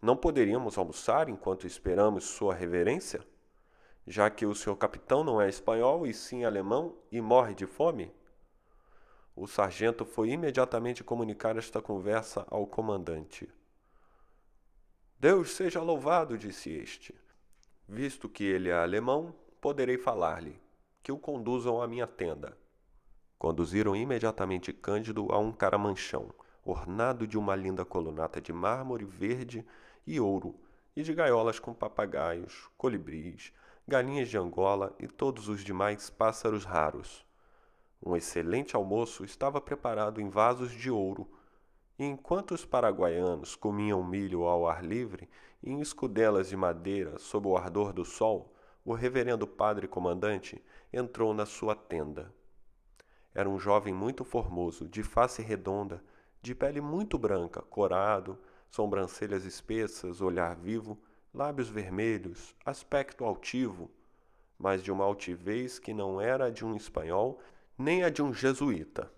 não 0.00 0.16
poderíamos 0.16 0.78
almoçar 0.78 1.28
enquanto 1.28 1.66
esperamos 1.66 2.24
Sua 2.24 2.54
Reverência? 2.54 3.26
Já 4.06 4.30
que 4.30 4.46
o 4.46 4.54
senhor 4.54 4.76
capitão 4.76 5.24
não 5.24 5.40
é 5.40 5.48
espanhol 5.48 6.06
e 6.06 6.14
sim 6.14 6.44
alemão 6.44 6.96
e 7.10 7.20
morre 7.20 7.54
de 7.54 7.66
fome? 7.66 8.12
O 9.34 9.48
sargento 9.48 10.04
foi 10.04 10.30
imediatamente 10.30 11.02
comunicar 11.02 11.56
esta 11.56 11.82
conversa 11.82 12.46
ao 12.48 12.66
comandante. 12.68 13.52
Deus 15.18 15.56
seja 15.56 15.82
louvado, 15.82 16.38
disse 16.38 16.70
este. 16.70 17.14
Visto 17.88 18.28
que 18.28 18.44
ele 18.44 18.68
é 18.68 18.74
alemão, 18.74 19.34
poderei 19.60 19.98
falar-lhe. 19.98 20.60
Que 21.02 21.10
o 21.10 21.18
conduzam 21.18 21.82
à 21.82 21.88
minha 21.88 22.06
tenda. 22.06 22.56
Conduziram 23.36 23.96
imediatamente 23.96 24.72
Cândido 24.72 25.32
a 25.32 25.38
um 25.38 25.52
caramanchão, 25.52 26.32
ornado 26.64 27.26
de 27.26 27.36
uma 27.36 27.56
linda 27.56 27.84
colunata 27.84 28.40
de 28.40 28.52
mármore 28.52 29.04
verde 29.04 29.66
e 30.06 30.20
ouro, 30.20 30.54
e 30.94 31.02
de 31.02 31.12
gaiolas 31.12 31.58
com 31.58 31.74
papagaios, 31.74 32.70
colibris, 32.76 33.52
galinhas 33.88 34.28
de 34.28 34.36
Angola 34.36 34.92
e 34.98 35.06
todos 35.06 35.48
os 35.48 35.62
demais 35.62 36.10
pássaros 36.10 36.64
raros. 36.64 37.24
Um 38.04 38.16
excelente 38.16 38.74
almoço 38.74 39.24
estava 39.24 39.60
preparado 39.60 40.20
em 40.20 40.28
vasos 40.28 40.72
de 40.72 40.90
ouro, 40.90 41.30
e 41.96 42.04
enquanto 42.04 42.52
os 42.52 42.64
paraguaianos 42.64 43.54
comiam 43.54 44.02
milho 44.02 44.42
ao 44.42 44.68
ar 44.68 44.84
livre, 44.84 45.28
em 45.62 45.80
escudelas 45.80 46.48
de 46.48 46.56
madeira 46.56 47.16
sob 47.18 47.46
o 47.46 47.56
ardor 47.56 47.92
do 47.92 48.04
sol, 48.04 48.52
o 48.84 48.92
reverendo 48.92 49.46
padre 49.46 49.86
comandante 49.86 50.60
entrou 50.92 51.32
na 51.32 51.46
sua 51.46 51.76
tenda. 51.76 52.34
Era 53.32 53.48
um 53.48 53.58
jovem 53.58 53.94
muito 53.94 54.24
formoso, 54.24 54.88
de 54.88 55.04
face 55.04 55.42
redonda, 55.42 56.02
de 56.42 56.56
pele 56.56 56.80
muito 56.80 57.16
branca, 57.16 57.62
corado, 57.62 58.36
sobrancelhas 58.68 59.44
espessas, 59.44 60.20
olhar 60.20 60.56
vivo, 60.56 60.98
lábios 61.32 61.68
vermelhos, 61.68 62.54
aspecto 62.64 63.24
altivo, 63.24 63.90
mas 64.58 64.82
de 64.82 64.90
uma 64.90 65.04
altivez 65.04 65.78
que 65.78 65.92
não 65.92 66.20
era 66.20 66.46
a 66.46 66.50
de 66.50 66.64
um 66.64 66.74
espanhol 66.74 67.40
nem 67.78 68.04
a 68.04 68.08
de 68.08 68.22
um 68.22 68.32
jesuíta. 68.32 69.10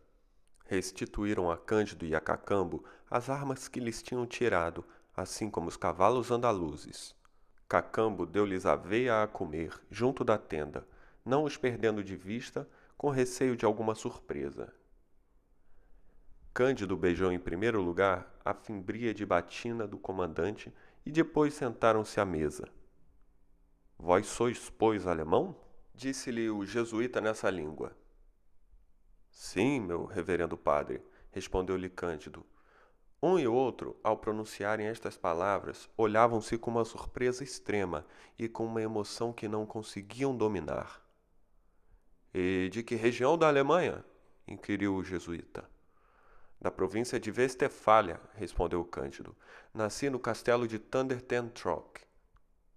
Restituíram 0.66 1.50
a 1.50 1.56
Cândido 1.56 2.04
e 2.04 2.14
a 2.14 2.20
Cacambo 2.20 2.84
as 3.10 3.30
armas 3.30 3.68
que 3.68 3.80
lhes 3.80 4.02
tinham 4.02 4.26
tirado, 4.26 4.84
assim 5.16 5.48
como 5.48 5.68
os 5.68 5.76
cavalos 5.76 6.30
andaluzes. 6.30 7.14
Cacambo 7.68 8.26
deu-lhes 8.26 8.66
aveia 8.66 9.22
a 9.22 9.26
comer, 9.26 9.80
junto 9.90 10.24
da 10.24 10.36
tenda, 10.36 10.86
não 11.24 11.44
os 11.44 11.56
perdendo 11.56 12.02
de 12.02 12.16
vista, 12.16 12.68
com 12.96 13.10
receio 13.10 13.56
de 13.56 13.64
alguma 13.64 13.94
surpresa. 13.94 14.72
Cândido 16.52 16.96
beijou 16.96 17.30
em 17.30 17.38
primeiro 17.38 17.80
lugar 17.80 18.34
a 18.44 18.52
fimbria 18.52 19.14
de 19.14 19.24
batina 19.24 19.86
do 19.86 19.96
comandante 19.96 20.72
e 21.04 21.10
depois 21.10 21.54
sentaram-se 21.54 22.20
à 22.20 22.24
mesa. 22.24 22.68
Vós 23.98 24.26
sois, 24.26 24.70
pois, 24.70 25.06
alemão? 25.06 25.56
Disse-lhe 25.94 26.48
o 26.48 26.64
jesuíta 26.64 27.20
nessa 27.20 27.50
língua. 27.50 27.96
Sim, 29.30 29.80
meu 29.80 30.04
reverendo 30.04 30.56
padre, 30.56 31.02
respondeu-lhe 31.32 31.88
Cândido. 31.88 32.44
Um 33.20 33.38
e 33.38 33.48
outro, 33.48 33.98
ao 34.04 34.16
pronunciarem 34.16 34.86
estas 34.86 35.16
palavras, 35.16 35.90
olhavam-se 35.96 36.56
com 36.56 36.70
uma 36.70 36.84
surpresa 36.84 37.42
extrema 37.42 38.06
e 38.38 38.48
com 38.48 38.64
uma 38.64 38.80
emoção 38.80 39.32
que 39.32 39.48
não 39.48 39.66
conseguiam 39.66 40.36
dominar. 40.36 41.04
E 42.32 42.68
de 42.70 42.82
que 42.82 42.94
região 42.94 43.36
da 43.36 43.48
Alemanha? 43.48 44.04
inquiriu 44.46 44.94
o 44.94 45.02
jesuíta. 45.02 45.68
Da 46.60 46.70
província 46.70 47.20
de 47.20 47.30
Westfália, 47.30 48.20
respondeu 48.34 48.84
Cândido. 48.84 49.36
Nasci 49.72 50.10
no 50.10 50.18
castelo 50.18 50.66
de 50.66 50.78
Thundertentrock. 50.78 52.00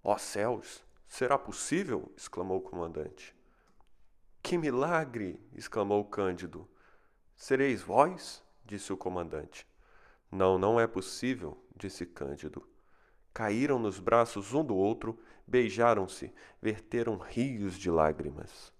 Ó 0.04 0.18
céus! 0.18 0.84
Será 1.08 1.38
possível? 1.38 2.12
exclamou 2.16 2.60
o 2.60 2.62
comandante. 2.62 3.36
Que 4.42 4.58
milagre! 4.58 5.40
exclamou 5.54 6.06
Cândido. 6.06 6.70
Sereis 7.36 7.82
vós? 7.82 8.44
disse 8.64 8.94
o 8.94 8.98
comandante. 8.98 9.68
Não, 10.32 10.58
não 10.58 10.80
é 10.80 10.86
possível, 10.86 11.58
disse 11.76 12.06
Cândido. 12.06 12.66
Caíram 13.34 13.80
nos 13.80 14.00
braços 14.00 14.54
um 14.54 14.64
do 14.64 14.76
outro, 14.76 15.20
beijaram-se, 15.48 16.34
verteram 16.62 17.18
rios 17.18 17.78
de 17.78 17.90
lágrimas. 17.90 18.72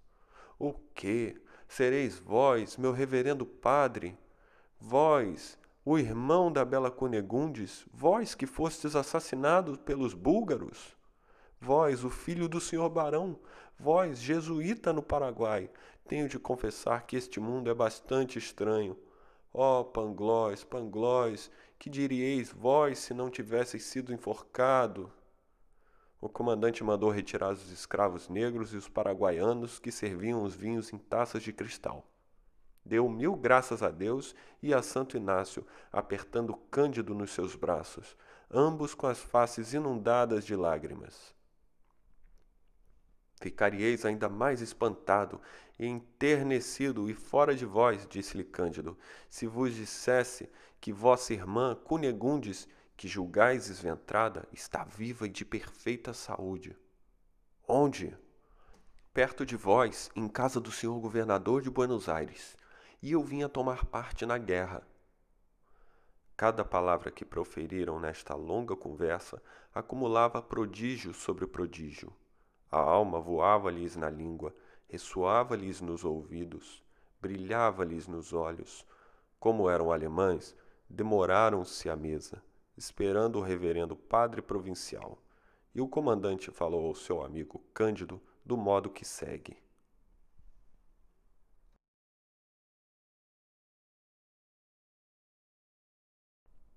O 0.58 0.72
que? 0.72 1.42
Sereis 1.66 2.18
vós, 2.18 2.76
meu 2.76 2.92
reverendo 2.92 3.44
padre? 3.44 4.16
Vós, 4.84 5.56
o 5.84 5.96
irmão 5.96 6.50
da 6.50 6.64
bela 6.64 6.90
Cunegundes, 6.90 7.86
vós 7.94 8.34
que 8.34 8.48
fostes 8.48 8.96
assassinado 8.96 9.78
pelos 9.78 10.12
búlgaros? 10.12 10.96
Vós, 11.60 12.02
o 12.02 12.10
filho 12.10 12.48
do 12.48 12.60
senhor 12.60 12.90
barão, 12.90 13.38
vós, 13.78 14.20
jesuíta 14.20 14.92
no 14.92 15.00
Paraguai, 15.00 15.70
tenho 16.08 16.28
de 16.28 16.36
confessar 16.36 17.06
que 17.06 17.14
este 17.14 17.38
mundo 17.38 17.70
é 17.70 17.74
bastante 17.74 18.40
estranho. 18.40 18.98
Ó 19.54 19.80
oh, 19.80 19.84
Panglós, 19.84 20.64
Panglós, 20.64 21.48
que 21.78 21.88
diríeis 21.88 22.50
vós 22.50 22.98
se 22.98 23.14
não 23.14 23.30
tivesseis 23.30 23.84
sido 23.84 24.12
enforcado? 24.12 25.12
O 26.20 26.28
comandante 26.28 26.82
mandou 26.82 27.08
retirar 27.08 27.52
os 27.52 27.70
escravos 27.70 28.28
negros 28.28 28.74
e 28.74 28.76
os 28.76 28.88
paraguaianos 28.88 29.78
que 29.78 29.92
serviam 29.92 30.42
os 30.42 30.56
vinhos 30.56 30.92
em 30.92 30.98
taças 30.98 31.40
de 31.40 31.52
cristal. 31.52 32.11
Deu 32.84 33.08
mil 33.08 33.36
graças 33.36 33.82
a 33.82 33.90
Deus 33.90 34.34
e 34.60 34.74
a 34.74 34.82
Santo 34.82 35.16
Inácio, 35.16 35.64
apertando 35.92 36.54
Cândido 36.70 37.14
nos 37.14 37.30
seus 37.30 37.54
braços, 37.54 38.16
ambos 38.50 38.92
com 38.92 39.06
as 39.06 39.20
faces 39.20 39.72
inundadas 39.72 40.44
de 40.44 40.56
lágrimas. 40.56 41.32
Ficarieis 43.40 44.04
ainda 44.04 44.28
mais 44.28 44.60
espantado 44.60 45.40
e 45.78 45.86
enternecido 45.86 47.08
e 47.08 47.14
fora 47.14 47.54
de 47.54 47.64
vós, 47.64 48.06
disse-lhe 48.08 48.44
Cândido, 48.44 48.98
se 49.30 49.46
vos 49.46 49.74
dissesse 49.74 50.50
que 50.80 50.92
vossa 50.92 51.32
irmã 51.32 51.76
Cunegundes, 51.84 52.68
que 52.96 53.06
julgais 53.06 53.68
esventrada, 53.68 54.46
está 54.52 54.84
viva 54.84 55.26
e 55.26 55.30
de 55.30 55.44
perfeita 55.44 56.12
saúde. 56.12 56.76
Onde? 57.66 58.16
Perto 59.14 59.46
de 59.46 59.56
vós, 59.56 60.10
em 60.14 60.28
casa 60.28 60.60
do 60.60 60.70
senhor 60.72 60.98
governador 61.00 61.62
de 61.62 61.70
Buenos 61.70 62.08
Aires 62.08 62.56
e 63.02 63.12
eu 63.12 63.22
vinha 63.22 63.48
tomar 63.48 63.84
parte 63.84 64.24
na 64.24 64.38
guerra. 64.38 64.86
Cada 66.36 66.64
palavra 66.64 67.10
que 67.10 67.24
proferiram 67.24 67.98
nesta 67.98 68.34
longa 68.34 68.76
conversa 68.76 69.42
acumulava 69.74 70.40
prodígio 70.40 71.12
sobre 71.12 71.46
prodígio. 71.46 72.12
A 72.70 72.78
alma 72.78 73.20
voava-lhes 73.20 73.96
na 73.96 74.08
língua, 74.08 74.54
ressoava-lhes 74.88 75.80
nos 75.80 76.04
ouvidos, 76.04 76.82
brilhava-lhes 77.20 78.06
nos 78.06 78.32
olhos. 78.32 78.86
Como 79.38 79.68
eram 79.68 79.92
alemães, 79.92 80.56
demoraram-se 80.88 81.90
à 81.90 81.96
mesa, 81.96 82.42
esperando 82.76 83.38
o 83.38 83.42
reverendo 83.42 83.96
padre 83.96 84.40
provincial. 84.40 85.18
E 85.74 85.80
o 85.80 85.88
comandante 85.88 86.50
falou 86.50 86.86
ao 86.86 86.94
seu 86.94 87.22
amigo 87.22 87.62
Cândido 87.74 88.20
do 88.44 88.56
modo 88.56 88.90
que 88.90 89.04
segue. 89.04 89.61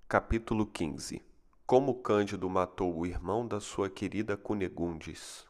Capítulo 0.07 0.67
15 0.67 1.19
Como 1.65 1.95
Cândido 1.95 2.47
matou 2.47 2.95
o 2.95 3.07
irmão 3.07 3.45
da 3.47 3.59
sua 3.59 3.89
querida 3.89 4.37
Cunegundes. 4.37 5.47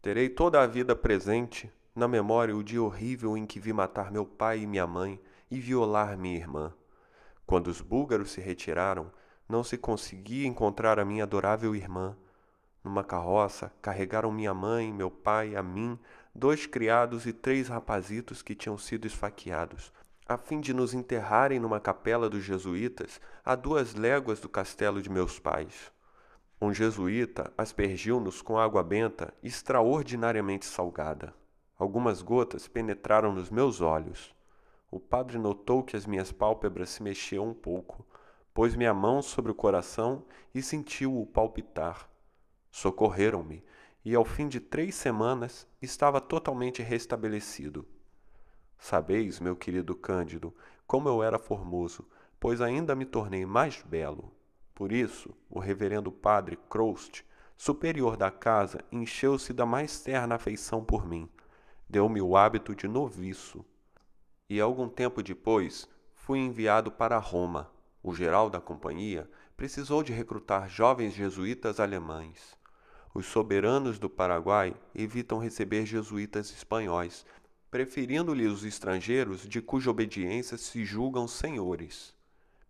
Terei 0.00 0.30
toda 0.30 0.62
a 0.62 0.66
vida 0.66 0.96
presente 0.96 1.70
na 1.94 2.08
memória 2.08 2.56
o 2.56 2.64
dia 2.64 2.82
horrível 2.82 3.36
em 3.36 3.44
que 3.44 3.60
vi 3.60 3.74
matar 3.74 4.10
meu 4.10 4.24
pai 4.24 4.60
e 4.60 4.66
minha 4.66 4.86
mãe 4.86 5.20
e 5.50 5.60
violar 5.60 6.16
minha 6.16 6.38
irmã. 6.38 6.74
Quando 7.44 7.66
os 7.66 7.82
búlgaros 7.82 8.30
se 8.30 8.40
retiraram, 8.40 9.12
não 9.46 9.62
se 9.62 9.76
conseguia 9.76 10.48
encontrar 10.48 10.98
a 10.98 11.04
minha 11.04 11.24
adorável 11.24 11.76
irmã. 11.76 12.16
Numa 12.82 13.04
carroça, 13.04 13.70
carregaram 13.82 14.32
minha 14.32 14.54
mãe, 14.54 14.90
meu 14.90 15.10
pai, 15.10 15.54
a 15.54 15.62
mim, 15.62 15.96
dois 16.34 16.66
criados 16.66 17.26
e 17.26 17.32
três 17.32 17.68
rapazitos 17.68 18.42
que 18.42 18.54
tinham 18.54 18.78
sido 18.78 19.06
esfaqueados, 19.06 19.92
a 20.26 20.38
fim 20.38 20.60
de 20.60 20.72
nos 20.72 20.94
enterrarem 20.94 21.60
numa 21.60 21.80
capela 21.80 22.28
dos 22.28 22.42
jesuítas 22.42 23.20
a 23.44 23.54
duas 23.54 23.94
léguas 23.94 24.40
do 24.40 24.48
castelo 24.48 25.02
de 25.02 25.10
meus 25.10 25.38
pais. 25.38 25.92
Um 26.60 26.72
jesuíta 26.72 27.52
aspergiu-nos 27.58 28.40
com 28.40 28.56
água 28.56 28.82
benta 28.82 29.34
extraordinariamente 29.42 30.64
salgada. 30.64 31.34
Algumas 31.76 32.22
gotas 32.22 32.68
penetraram 32.68 33.32
nos 33.32 33.50
meus 33.50 33.80
olhos. 33.80 34.32
O 34.90 35.00
padre 35.00 35.38
notou 35.38 35.82
que 35.82 35.96
as 35.96 36.06
minhas 36.06 36.30
pálpebras 36.30 36.90
se 36.90 37.02
mexiam 37.02 37.48
um 37.48 37.54
pouco, 37.54 38.06
pôs 38.54 38.76
minha 38.76 38.94
mão 38.94 39.20
sobre 39.20 39.50
o 39.50 39.54
coração 39.54 40.24
e 40.54 40.62
sentiu-o 40.62 41.26
palpitar. 41.26 42.08
Socorreram-me, 42.70 43.64
e 44.04 44.14
ao 44.14 44.24
fim 44.24 44.48
de 44.48 44.60
três 44.60 44.94
semanas 44.94 45.66
estava 45.80 46.20
totalmente 46.20 46.82
restabelecido. 46.82 47.86
Sabeis, 48.78 49.38
meu 49.38 49.54
querido 49.54 49.94
Cândido, 49.94 50.54
como 50.86 51.08
eu 51.08 51.22
era 51.22 51.38
formoso, 51.38 52.08
pois 52.40 52.60
ainda 52.60 52.94
me 52.94 53.04
tornei 53.04 53.46
mais 53.46 53.82
belo. 53.82 54.34
Por 54.74 54.90
isso, 54.90 55.34
o 55.48 55.60
reverendo 55.60 56.10
padre 56.10 56.58
Croust, 56.68 57.24
superior 57.56 58.16
da 58.16 58.30
casa, 58.30 58.84
encheu-se 58.90 59.52
da 59.52 59.64
mais 59.64 60.00
terna 60.00 60.34
afeição 60.34 60.84
por 60.84 61.06
mim 61.06 61.28
deu-me 61.92 62.22
o 62.22 62.38
hábito 62.38 62.74
de 62.74 62.88
noviço. 62.88 63.62
E 64.48 64.58
algum 64.58 64.88
tempo 64.88 65.22
depois 65.22 65.86
fui 66.14 66.38
enviado 66.38 66.90
para 66.90 67.18
Roma. 67.18 67.70
O 68.02 68.14
geral 68.14 68.48
da 68.48 68.62
companhia 68.62 69.30
precisou 69.58 70.02
de 70.02 70.10
recrutar 70.10 70.70
jovens 70.70 71.12
jesuítas 71.12 71.78
alemães. 71.78 72.56
Os 73.14 73.26
soberanos 73.26 73.98
do 73.98 74.08
Paraguai 74.08 74.74
evitam 74.94 75.38
receber 75.38 75.84
jesuítas 75.84 76.50
espanhóis, 76.50 77.26
preferindo-lhe 77.70 78.46
os 78.46 78.64
estrangeiros 78.64 79.46
de 79.46 79.60
cuja 79.60 79.90
obediência 79.90 80.56
se 80.56 80.84
julgam 80.84 81.28
senhores. 81.28 82.14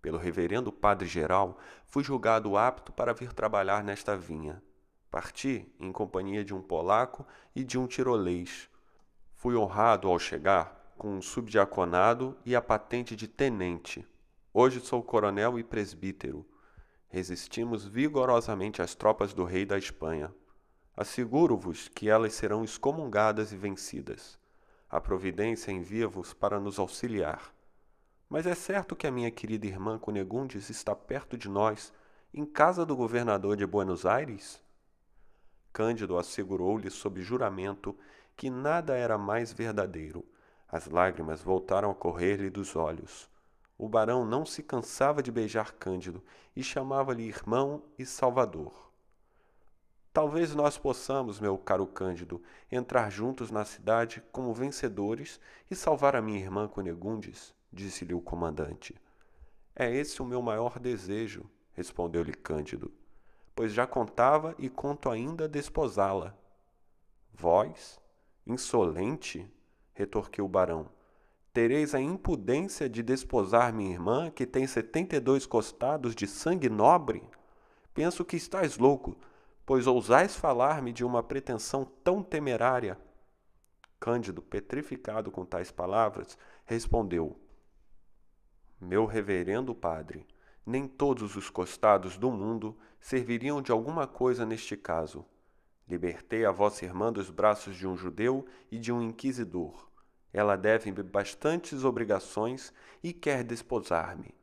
Pelo 0.00 0.18
reverendo 0.18 0.72
padre 0.72 1.06
geral, 1.06 1.58
fui 1.86 2.02
julgado 2.02 2.56
apto 2.56 2.92
para 2.92 3.12
vir 3.12 3.32
trabalhar 3.32 3.84
nesta 3.84 4.16
vinha. 4.16 4.60
Parti 5.08 5.64
em 5.78 5.92
companhia 5.92 6.44
de 6.44 6.52
um 6.52 6.60
polaco 6.60 7.24
e 7.54 7.62
de 7.62 7.78
um 7.78 7.86
tirolês. 7.86 8.68
Fui 9.36 9.54
honrado 9.54 10.08
ao 10.08 10.18
chegar 10.18 10.92
com 10.98 11.16
um 11.16 11.22
subdiaconado 11.22 12.36
e 12.44 12.56
a 12.56 12.62
patente 12.62 13.14
de 13.14 13.28
tenente. 13.28 14.04
Hoje 14.52 14.80
sou 14.80 15.02
coronel 15.02 15.56
e 15.58 15.62
presbítero. 15.62 16.44
Resistimos 17.12 17.84
vigorosamente 17.84 18.80
às 18.80 18.94
tropas 18.94 19.34
do 19.34 19.44
rei 19.44 19.66
da 19.66 19.76
Espanha. 19.76 20.34
Asseguro-vos 20.96 21.86
que 21.88 22.08
elas 22.08 22.32
serão 22.32 22.64
excomungadas 22.64 23.52
e 23.52 23.56
vencidas. 23.56 24.38
A 24.88 24.98
providência 24.98 25.70
envia-vos 25.70 26.32
para 26.32 26.58
nos 26.58 26.78
auxiliar. 26.78 27.52
Mas 28.30 28.46
é 28.46 28.54
certo 28.54 28.96
que 28.96 29.06
a 29.06 29.10
minha 29.10 29.30
querida 29.30 29.66
irmã 29.66 29.98
Cunegundes 29.98 30.70
está 30.70 30.96
perto 30.96 31.36
de 31.36 31.50
nós, 31.50 31.92
em 32.32 32.46
casa 32.46 32.86
do 32.86 32.96
governador 32.96 33.58
de 33.58 33.66
Buenos 33.66 34.06
Aires? 34.06 34.62
Cândido 35.70 36.16
assegurou-lhe 36.16 36.88
sob 36.88 37.20
juramento 37.20 37.94
que 38.34 38.48
nada 38.48 38.96
era 38.96 39.18
mais 39.18 39.52
verdadeiro. 39.52 40.24
As 40.66 40.86
lágrimas 40.86 41.42
voltaram 41.42 41.90
a 41.90 41.94
correr-lhe 41.94 42.48
dos 42.48 42.74
olhos. 42.74 43.30
O 43.82 43.88
barão 43.88 44.24
não 44.24 44.46
se 44.46 44.62
cansava 44.62 45.20
de 45.20 45.32
beijar 45.32 45.72
Cândido 45.72 46.22
e 46.54 46.62
chamava-lhe 46.62 47.24
irmão 47.24 47.82
e 47.98 48.06
salvador. 48.06 48.92
Talvez 50.12 50.54
nós 50.54 50.78
possamos, 50.78 51.40
meu 51.40 51.58
caro 51.58 51.84
Cândido, 51.84 52.40
entrar 52.70 53.10
juntos 53.10 53.50
na 53.50 53.64
cidade 53.64 54.22
como 54.30 54.54
vencedores 54.54 55.40
e 55.68 55.74
salvar 55.74 56.14
a 56.14 56.22
minha 56.22 56.38
irmã 56.38 56.68
Cunegundes, 56.68 57.52
disse-lhe 57.72 58.14
o 58.14 58.20
comandante. 58.20 58.94
É 59.74 59.92
esse 59.92 60.22
o 60.22 60.24
meu 60.24 60.40
maior 60.40 60.78
desejo, 60.78 61.50
respondeu-lhe 61.72 62.34
Cândido, 62.34 62.88
pois 63.52 63.72
já 63.72 63.84
contava 63.84 64.54
e 64.60 64.68
conto 64.70 65.10
ainda 65.10 65.48
desposá-la. 65.48 66.38
Vós, 67.34 67.98
Insolente? 68.46 69.52
retorquiu 69.92 70.44
o 70.44 70.48
barão. 70.48 70.88
Tereis 71.52 71.94
a 71.94 72.00
impudência 72.00 72.88
de 72.88 73.02
desposar 73.02 73.74
minha 73.74 73.92
irmã, 73.92 74.30
que 74.30 74.46
tem 74.46 74.66
setenta 74.66 75.16
e 75.16 75.20
dois 75.20 75.44
costados 75.44 76.14
de 76.14 76.26
sangue 76.26 76.70
nobre? 76.70 77.22
Penso 77.92 78.24
que 78.24 78.36
estás 78.36 78.78
louco, 78.78 79.18
pois 79.66 79.86
ousais 79.86 80.34
falar-me 80.34 80.94
de 80.94 81.04
uma 81.04 81.22
pretensão 81.22 81.84
tão 82.02 82.22
temerária. 82.22 82.98
Cândido, 84.00 84.40
petrificado 84.40 85.30
com 85.30 85.44
tais 85.44 85.70
palavras, 85.70 86.38
respondeu: 86.64 87.38
Meu 88.80 89.04
reverendo 89.04 89.74
padre, 89.74 90.26
nem 90.64 90.88
todos 90.88 91.36
os 91.36 91.50
costados 91.50 92.16
do 92.16 92.30
mundo 92.30 92.74
serviriam 92.98 93.60
de 93.60 93.70
alguma 93.70 94.06
coisa 94.06 94.46
neste 94.46 94.74
caso. 94.74 95.22
Libertei 95.86 96.46
a 96.46 96.50
vossa 96.50 96.86
irmã 96.86 97.12
dos 97.12 97.28
braços 97.28 97.76
de 97.76 97.86
um 97.86 97.94
judeu 97.94 98.46
e 98.70 98.78
de 98.78 98.90
um 98.90 99.02
inquisidor. 99.02 99.91
Ela 100.32 100.56
deve-me 100.56 101.02
bastantes 101.02 101.84
obrigações 101.84 102.72
e 103.02 103.12
quer 103.12 103.44
desposar-me. 103.44 104.34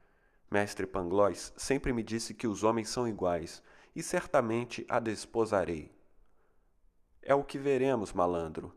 Mestre 0.51 0.85
Pangloss 0.85 1.53
sempre 1.57 1.93
me 1.93 2.03
disse 2.03 2.33
que 2.33 2.47
os 2.47 2.63
homens 2.63 2.89
são 2.89 3.07
iguais, 3.07 3.61
e 3.95 4.03
certamente 4.03 4.85
a 4.87 4.99
desposarei. 4.99 5.91
É 7.21 7.35
o 7.35 7.43
que 7.43 7.57
veremos, 7.57 8.13
malandro, 8.13 8.73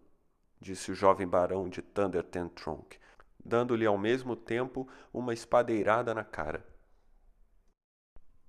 disse 0.61 0.91
o 0.91 0.95
jovem 0.95 1.27
barão 1.27 1.69
de 1.69 1.83
Thunder 1.83 2.25
Tronk, 2.25 2.99
dando-lhe 3.45 3.87
ao 3.87 3.99
mesmo 3.99 4.37
tempo 4.37 4.89
uma 5.13 5.33
espadeirada 5.33 6.15
na 6.15 6.25
cara. 6.25 6.67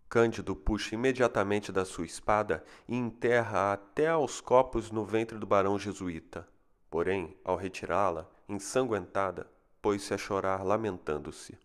Cândido 0.09 0.55
puxa 0.55 0.93
imediatamente 0.93 1.71
da 1.71 1.83
sua 1.83 2.05
espada 2.05 2.63
e 2.87 2.95
enterra 2.95 3.73
até 3.73 4.07
aos 4.07 4.39
copos 4.39 4.91
no 4.91 5.03
ventre 5.03 5.39
do 5.39 5.47
barão 5.47 5.79
jesuíta. 5.79 6.47
Porém, 6.89 7.35
ao 7.43 7.55
retirá-la, 7.55 8.29
ensanguentada, 8.47 9.49
pôs-se 9.81 10.13
a 10.13 10.17
chorar, 10.17 10.63
lamentando-se. 10.63 11.57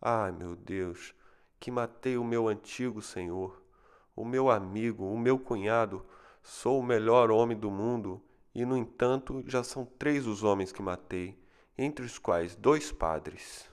Ai, 0.00 0.32
meu 0.32 0.56
Deus, 0.56 1.14
que 1.58 1.70
matei 1.70 2.16
o 2.16 2.24
meu 2.24 2.48
antigo 2.48 3.02
senhor, 3.02 3.62
o 4.16 4.24
meu 4.24 4.50
amigo, 4.50 5.04
o 5.04 5.18
meu 5.18 5.38
cunhado, 5.38 6.04
sou 6.42 6.80
o 6.80 6.82
melhor 6.82 7.30
homem 7.30 7.56
do 7.56 7.70
mundo, 7.70 8.22
e, 8.54 8.64
no 8.64 8.76
entanto, 8.76 9.44
já 9.46 9.62
são 9.62 9.84
três 9.84 10.26
os 10.26 10.42
homens 10.42 10.72
que 10.72 10.82
matei, 10.82 11.38
entre 11.76 12.04
os 12.04 12.18
quais 12.18 12.56
dois 12.56 12.90
padres. 12.90 13.68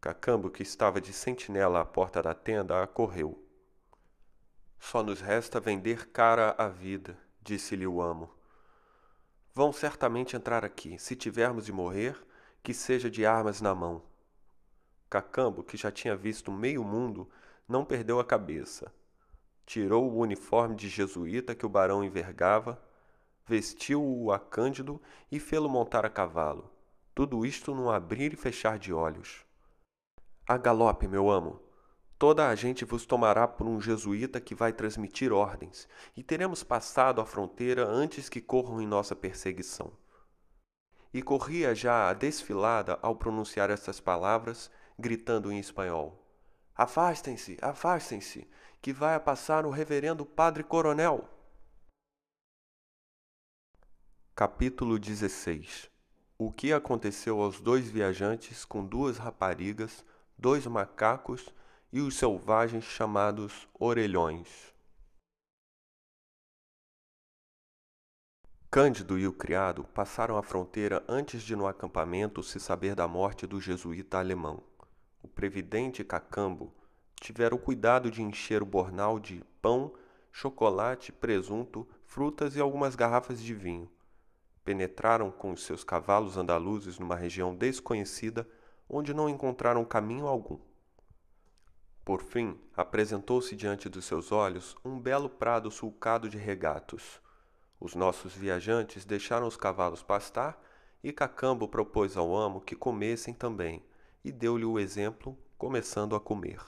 Cacambo, 0.00 0.50
que 0.50 0.62
estava 0.62 1.00
de 1.00 1.12
sentinela 1.12 1.80
à 1.80 1.84
porta 1.84 2.22
da 2.22 2.34
tenda, 2.34 2.82
acorreu. 2.82 3.40
Só 4.80 5.02
nos 5.02 5.20
resta 5.20 5.60
vender 5.60 6.08
cara 6.08 6.56
a 6.58 6.68
vida, 6.68 7.16
disse-lhe 7.40 7.86
o 7.86 8.02
amo. 8.02 8.28
Vão 9.54 9.70
certamente 9.70 10.34
entrar 10.34 10.64
aqui. 10.64 10.98
Se 10.98 11.14
tivermos 11.14 11.66
de 11.66 11.72
morrer, 11.72 12.16
que 12.62 12.72
seja 12.72 13.10
de 13.10 13.26
armas 13.26 13.60
na 13.60 13.74
mão. 13.74 14.02
Cacambo, 15.10 15.62
que 15.62 15.76
já 15.76 15.90
tinha 15.90 16.16
visto 16.16 16.50
meio 16.50 16.82
mundo, 16.82 17.28
não 17.68 17.84
perdeu 17.84 18.18
a 18.18 18.24
cabeça. 18.24 18.90
Tirou 19.66 20.10
o 20.10 20.18
uniforme 20.18 20.74
de 20.74 20.88
jesuíta 20.88 21.54
que 21.54 21.66
o 21.66 21.68
barão 21.68 22.02
envergava, 22.02 22.82
vestiu-o 23.46 24.32
a 24.32 24.38
Cândido 24.38 25.00
e 25.30 25.38
fê-lo 25.38 25.68
montar 25.68 26.06
a 26.06 26.10
cavalo. 26.10 26.70
Tudo 27.14 27.44
isto 27.44 27.74
num 27.74 27.90
abrir 27.90 28.32
e 28.32 28.36
fechar 28.36 28.78
de 28.78 28.90
olhos. 28.90 29.44
A 30.48 30.56
galope, 30.56 31.06
meu 31.06 31.30
amo. 31.30 31.60
Toda 32.22 32.48
a 32.48 32.54
gente 32.54 32.84
vos 32.84 33.04
tomará 33.04 33.48
por 33.48 33.66
um 33.66 33.80
jesuíta 33.80 34.40
que 34.40 34.54
vai 34.54 34.72
transmitir 34.72 35.32
ordens, 35.32 35.88
e 36.16 36.22
teremos 36.22 36.62
passado 36.62 37.20
a 37.20 37.26
fronteira 37.26 37.84
antes 37.84 38.28
que 38.28 38.40
corram 38.40 38.80
em 38.80 38.86
nossa 38.86 39.16
perseguição. 39.16 39.92
E 41.12 41.20
corria 41.20 41.74
já 41.74 42.08
a 42.08 42.12
desfilada 42.12 42.96
ao 43.02 43.16
pronunciar 43.16 43.70
estas 43.70 43.98
palavras, 43.98 44.70
gritando 44.96 45.50
em 45.50 45.58
espanhol: 45.58 46.24
Afastem-se, 46.76 47.58
afastem-se, 47.60 48.48
que 48.80 48.92
vai 48.92 49.16
a 49.16 49.20
passar 49.20 49.66
o 49.66 49.70
reverendo 49.70 50.24
Padre 50.24 50.62
Coronel. 50.62 51.28
Capítulo 54.32 54.96
16 54.96 55.90
O 56.38 56.52
que 56.52 56.72
aconteceu 56.72 57.42
aos 57.42 57.60
dois 57.60 57.90
viajantes 57.90 58.64
com 58.64 58.86
duas 58.86 59.18
raparigas 59.18 60.04
dois 60.38 60.66
macacos 60.68 61.52
e 61.92 62.00
os 62.00 62.16
selvagens 62.16 62.84
chamados 62.84 63.68
orelhões. 63.78 64.72
Cândido 68.70 69.18
e 69.18 69.26
o 69.26 69.32
criado 69.34 69.84
passaram 69.84 70.38
a 70.38 70.42
fronteira 70.42 71.04
antes 71.06 71.42
de 71.42 71.54
no 71.54 71.66
acampamento 71.66 72.42
se 72.42 72.58
saber 72.58 72.94
da 72.94 73.06
morte 73.06 73.46
do 73.46 73.60
jesuíta 73.60 74.18
alemão. 74.18 74.62
O 75.22 75.28
previdente 75.28 76.02
Cacambo 76.02 76.72
tivera 77.20 77.54
o 77.54 77.58
cuidado 77.58 78.10
de 78.10 78.22
encher 78.22 78.62
o 78.62 78.66
bornal 78.66 79.20
de 79.20 79.44
pão, 79.60 79.92
chocolate, 80.32 81.12
presunto, 81.12 81.86
frutas 82.06 82.56
e 82.56 82.60
algumas 82.60 82.96
garrafas 82.96 83.42
de 83.42 83.52
vinho. 83.52 83.90
Penetraram 84.64 85.30
com 85.30 85.52
os 85.52 85.62
seus 85.62 85.84
cavalos 85.84 86.38
andaluzes 86.38 86.98
numa 86.98 87.16
região 87.16 87.54
desconhecida 87.54 88.48
onde 88.88 89.12
não 89.12 89.28
encontraram 89.28 89.84
caminho 89.84 90.26
algum. 90.26 90.58
Por 92.04 92.20
fim, 92.20 92.58
apresentou-se 92.76 93.54
diante 93.54 93.88
dos 93.88 94.04
seus 94.04 94.32
olhos 94.32 94.76
um 94.84 94.98
belo 94.98 95.28
prado 95.28 95.70
sulcado 95.70 96.28
de 96.28 96.36
regatos. 96.36 97.20
Os 97.78 97.94
nossos 97.94 98.34
viajantes 98.34 99.04
deixaram 99.04 99.46
os 99.46 99.56
cavalos 99.56 100.02
pastar 100.02 100.60
e 101.02 101.12
Cacambo 101.12 101.68
propôs 101.68 102.16
ao 102.16 102.34
amo 102.36 102.60
que 102.60 102.74
comessem 102.74 103.32
também 103.32 103.84
e 104.24 104.32
deu-lhe 104.32 104.64
o 104.64 104.78
exemplo, 104.78 105.38
começando 105.56 106.16
a 106.16 106.20
comer. 106.20 106.60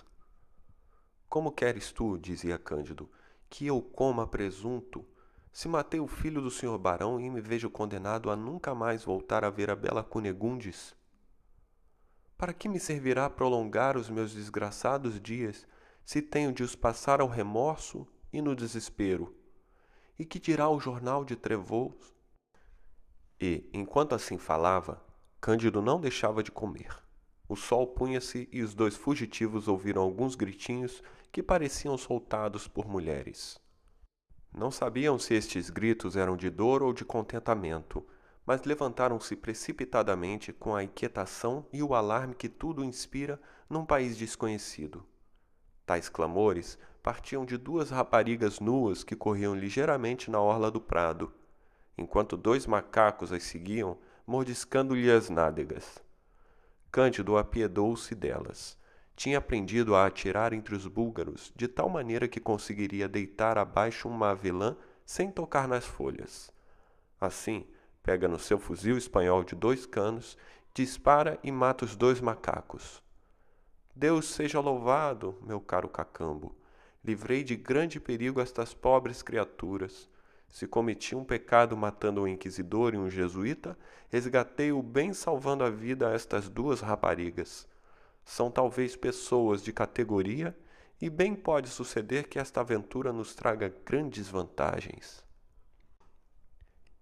Como 1.29 1.51
queres 1.51 1.91
tu, 1.91 2.17
dizia 2.17 2.59
Cândido, 2.59 3.11
que 3.51 3.67
eu 3.67 3.83
coma 3.83 4.27
presunto, 4.27 5.05
se 5.53 5.69
matei 5.69 5.99
o 5.99 6.07
filho 6.07 6.41
do 6.41 6.51
senhor 6.51 6.79
barão 6.79 7.21
e 7.21 7.29
me 7.29 7.41
vejo 7.41 7.69
condenado 7.69 8.31
a 8.31 8.37
nunca 8.37 8.75
mais 8.75 9.05
voltar 9.05 9.45
a 9.45 9.51
ver 9.51 9.71
a 9.71 9.77
bela 9.77 10.03
Cunegundes? 10.03 10.95
Para 12.37 12.53
que 12.53 12.69
me 12.69 12.81
servirá 12.81 13.31
prolongar 13.31 13.97
os 13.97 14.11
meus 14.11 14.35
desgraçados 14.35 15.21
dias, 15.21 15.67
se 16.05 16.21
tenho 16.21 16.53
de 16.53 16.63
os 16.63 16.75
passar 16.75 17.21
ao 17.21 17.29
remorso 17.29 18.07
e 18.33 18.43
no 18.43 18.55
desespero? 18.57 19.35
E 20.19 20.25
que 20.25 20.39
dirá 20.39 20.69
o 20.69 20.81
jornal 20.81 21.25
de 21.25 21.37
Trevoux? 21.37 21.95
E, 23.41 23.69
enquanto 23.73 24.15
assim 24.15 24.39
falava, 24.39 25.03
Cândido 25.41 25.83
não 25.83 26.01
deixava 26.01 26.43
de 26.43 26.51
comer. 26.51 27.03
O 27.49 27.57
sol 27.57 27.87
punha-se 27.89 28.49
e 28.51 28.63
os 28.63 28.75
dois 28.75 28.97
fugitivos 28.97 29.69
ouviram 29.69 30.03
alguns 30.03 30.35
gritinhos 30.35 31.03
que 31.31 31.43
pareciam 31.43 31.99
soltados 31.99 32.67
por 32.67 32.89
mulheres. 32.89 33.61
Não 34.57 34.71
sabiam 34.71 35.19
se 35.19 35.35
estes 35.35 35.69
gritos 35.69 36.17
eram 36.17 36.37
de 36.37 36.49
dor 36.49 36.83
ou 36.83 36.93
de 36.93 37.05
contentamento, 37.05 38.07
mas 38.47 38.63
levantaram-se 38.65 39.35
precipitadamente 39.37 40.53
com 40.53 40.75
a 40.75 40.85
inquietação 40.85 41.67
e 41.73 41.83
o 41.83 41.95
alarme 41.95 42.35
que 42.35 42.49
tudo 42.49 42.85
inspira 42.85 43.41
num 43.69 43.85
país 43.85 44.17
desconhecido. 44.17 45.05
Tais 45.87 46.09
clamores 46.09 46.79
partiam 47.03 47.45
de 47.45 47.57
duas 47.57 47.91
raparigas 47.91 48.61
nuas 48.61 49.05
que 49.05 49.17
corriam 49.17 49.55
ligeiramente 49.55 50.31
na 50.31 50.41
orla 50.41 50.71
do 50.71 50.81
prado, 50.81 51.33
enquanto 51.97 52.37
dois 52.37 52.67
macacos 52.67 53.33
as 53.33 53.43
seguiam, 53.43 53.99
mordiscando-lhe 54.27 55.11
as 55.11 55.29
nádegas. 55.29 56.03
Cândido 56.91 57.37
apiedou-se 57.37 58.15
delas. 58.15 58.79
Tinha 59.17 59.39
aprendido 59.39 59.95
a 59.95 60.07
atirar 60.07 60.53
entre 60.53 60.75
os 60.75 60.87
búlgaros 60.87 61.53
de 61.55 61.69
tal 61.69 61.89
maneira 61.89 62.27
que 62.27 62.41
conseguiria 62.41 63.09
deitar 63.09 63.59
abaixo 63.59 64.09
uma 64.09 64.31
avelã 64.31 64.77
sem 65.05 65.31
tocar 65.31 65.69
nas 65.69 65.85
folhas. 65.85 66.51
Assim, 67.21 67.67
pega 68.05 68.29
no 68.29 68.39
seu 68.39 68.59
fuzil 68.59 68.99
espanhol 68.99 69.43
de 69.43 69.55
dois 69.55 69.87
canos, 69.87 70.37
dispara 70.75 71.39
e 71.43 71.51
mata 71.51 71.87
os 71.87 71.97
dois 71.97 72.21
macacos. 72.21 73.03
Deus 73.97 74.27
seja 74.27 74.61
louvado, 74.61 75.39
meu 75.43 75.59
caro 75.59 75.89
Cacambo. 75.89 76.55
Livrei 77.03 77.43
de 77.43 77.57
grande 77.57 77.99
perigo 77.99 78.43
estas 78.43 78.75
pobres 78.75 79.23
criaturas. 79.23 80.09
Se 80.49 80.67
cometi 80.67 81.17
um 81.17 81.25
pecado 81.25 81.77
matando 81.77 82.23
um 82.23 82.29
inquisidor 82.29 82.93
e 82.93 82.99
um 82.99 83.09
jesuíta, 83.09 83.77
resgatei-o 84.11 84.83
bem 84.83 85.15
salvando 85.15 85.65
a 85.65 85.71
vida 85.71 86.09
a 86.11 86.13
estas 86.13 86.47
duas 86.47 86.81
raparigas. 86.81 87.67
São 88.23 88.51
talvez 88.51 88.95
pessoas 88.95 89.63
de 89.63 89.73
categoria 89.73 90.55
e 91.01 91.09
bem 91.09 91.35
pode 91.35 91.71
suceder 91.71 92.29
que 92.29 92.39
esta 92.39 92.61
aventura 92.61 93.15
nos 93.15 93.35
traga 93.35 93.75
grandes 93.85 94.29
vantagens. 94.29 95.25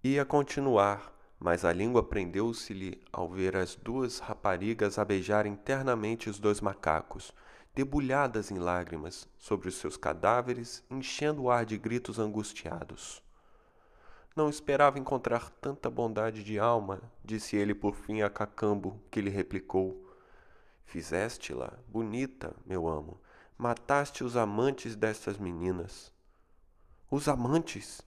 Ia 0.05 0.25
continuar, 0.25 1.17
mas 1.39 1.65
a 1.65 1.73
língua 1.73 2.03
prendeu-se-lhe 2.03 3.01
ao 3.13 3.29
ver 3.29 3.57
as 3.57 3.77
duas 3.77 4.19
raparigas 4.19 4.99
a 4.99 5.05
beijar 5.05 5.47
internamente 5.47 6.29
os 6.29 6.41
dois 6.41 6.61
macacos, 6.61 7.33
debulhadas 7.73 8.51
em 8.51 8.59
lágrimas 8.59 9.29
sobre 9.39 9.69
os 9.69 9.77
seus 9.77 9.97
cadáveres, 9.97 10.83
enchendo 10.91 11.43
o 11.43 11.51
ar 11.53 11.65
de 11.65 11.79
gritos 11.79 12.19
angustiados. 12.19 13.23
Não 14.35 14.51
esperava 14.51 14.99
encontrar 14.99 15.51
tanta 15.61 15.89
bondade 15.89 16.43
de 16.43 16.59
alma, 16.59 17.01
disse 17.25 17.55
ele 17.55 17.73
por 17.73 17.95
fim 17.95 18.23
a 18.23 18.29
Cacambo, 18.29 19.01
que 19.09 19.21
lhe 19.21 19.31
replicou. 19.31 20.13
Fizeste-la 20.85 21.79
bonita, 21.87 22.57
meu 22.67 22.89
amo. 22.89 23.21
Mataste 23.57 24.25
os 24.25 24.37
amantes 24.37 24.97
destas 24.97 25.39
meninas. 25.39 26.13
Os 27.09 27.29
amantes? 27.29 28.03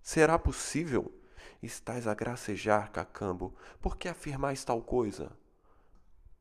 Será 0.00 0.38
possível? 0.38 1.12
Estás 1.62 2.06
a 2.06 2.14
gracejar, 2.14 2.90
Cacambo. 2.90 3.54
Por 3.82 3.98
que 3.98 4.08
afirmais 4.08 4.64
tal 4.64 4.80
coisa? 4.80 5.30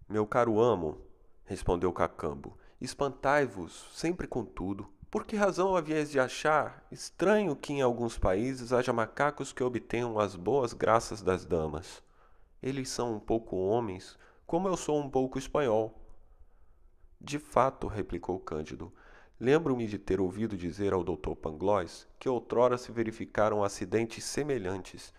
Meu 0.07 0.25
caro 0.25 0.61
amo, 0.61 0.97
respondeu 1.43 1.91
Cacambo, 1.91 2.57
espantai-vos 2.79 3.89
sempre 3.93 4.27
com 4.27 4.45
tudo. 4.45 4.87
Por 5.11 5.25
que 5.25 5.35
razão 5.35 5.75
havias 5.75 6.09
de 6.09 6.21
achar 6.21 6.85
estranho 6.89 7.53
que 7.53 7.73
em 7.73 7.81
alguns 7.81 8.17
países 8.17 8.71
haja 8.71 8.93
macacos 8.93 9.51
que 9.51 9.61
obtenham 9.61 10.17
as 10.17 10.37
boas 10.37 10.71
graças 10.71 11.21
das 11.21 11.43
damas? 11.43 12.01
Eles 12.63 12.87
são 12.87 13.15
um 13.15 13.19
pouco 13.19 13.57
homens, 13.57 14.17
como 14.47 14.69
eu 14.69 14.77
sou 14.77 14.97
um 14.97 15.09
pouco 15.09 15.37
espanhol. 15.37 15.99
De 17.19 17.39
fato, 17.39 17.87
replicou 17.87 18.39
Cândido, 18.39 18.93
lembro-me 19.39 19.87
de 19.87 19.97
ter 19.97 20.19
ouvido 20.19 20.57
dizer 20.57 20.93
ao 20.93 21.03
Dr. 21.03 21.33
Pangloss 21.35 22.07
que 22.19 22.27
outrora 22.27 22.77
se 22.77 22.91
verificaram 22.91 23.63
acidentes 23.63 24.23
semelhantes 24.25 25.13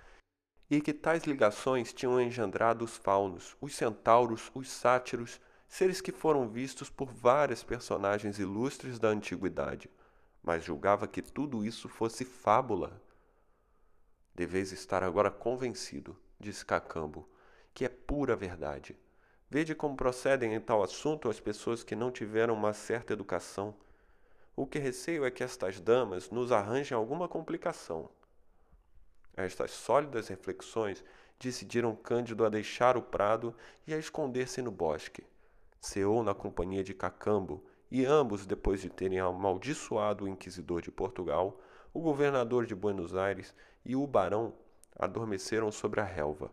e 0.70 0.80
que 0.80 0.92
tais 0.92 1.24
ligações 1.24 1.92
tinham 1.92 2.20
engendrado 2.20 2.84
os 2.84 2.96
faunos, 2.96 3.56
os 3.60 3.74
centauros, 3.74 4.50
os 4.54 4.70
sátiros 4.70 5.40
seres 5.66 6.00
que 6.00 6.12
foram 6.12 6.48
vistos 6.48 6.90
por 6.90 7.08
várias 7.08 7.62
personagens 7.62 8.38
ilustres 8.38 8.98
da 8.98 9.08
antiguidade, 9.08 9.88
mas 10.42 10.64
julgava 10.64 11.06
que 11.06 11.22
tudo 11.22 11.64
isso 11.64 11.88
fosse 11.88 12.24
fábula. 12.24 13.00
Deveis 14.34 14.72
estar 14.72 15.02
agora 15.02 15.30
convencido, 15.30 16.16
disse 16.38 16.64
Cacambo, 16.64 17.28
que 17.72 17.84
é 17.84 17.88
pura 17.88 18.34
verdade. 18.34 18.96
Vede 19.48 19.74
como 19.74 19.96
procedem 19.96 20.54
em 20.54 20.60
tal 20.60 20.82
assunto 20.82 21.28
as 21.28 21.40
pessoas 21.40 21.82
que 21.82 21.96
não 21.96 22.10
tiveram 22.10 22.54
uma 22.54 22.72
certa 22.72 23.12
educação. 23.12 23.74
O 24.60 24.66
que 24.66 24.78
receio 24.78 25.24
é 25.24 25.30
que 25.30 25.42
estas 25.42 25.80
damas 25.80 26.28
nos 26.28 26.52
arranjem 26.52 26.94
alguma 26.94 27.26
complicação. 27.26 28.10
Estas 29.34 29.70
sólidas 29.70 30.28
reflexões 30.28 31.02
decidiram 31.38 31.96
Cândido 31.96 32.44
a 32.44 32.50
deixar 32.50 32.94
o 32.94 33.00
prado 33.00 33.56
e 33.86 33.94
a 33.94 33.96
esconder-se 33.96 34.60
no 34.60 34.70
bosque 34.70 35.24
ceou 35.80 36.22
na 36.22 36.34
companhia 36.34 36.84
de 36.84 36.92
Cacambo, 36.92 37.64
e 37.90 38.04
ambos, 38.04 38.44
depois 38.44 38.82
de 38.82 38.90
terem 38.90 39.18
amaldiçoado 39.18 40.26
o 40.26 40.28
inquisidor 40.28 40.82
de 40.82 40.90
Portugal, 40.90 41.58
o 41.94 41.98
governador 41.98 42.66
de 42.66 42.74
Buenos 42.74 43.16
Aires 43.16 43.54
e 43.82 43.96
o 43.96 44.06
barão, 44.06 44.52
adormeceram 44.94 45.72
sobre 45.72 46.00
a 46.00 46.04
relva. 46.04 46.52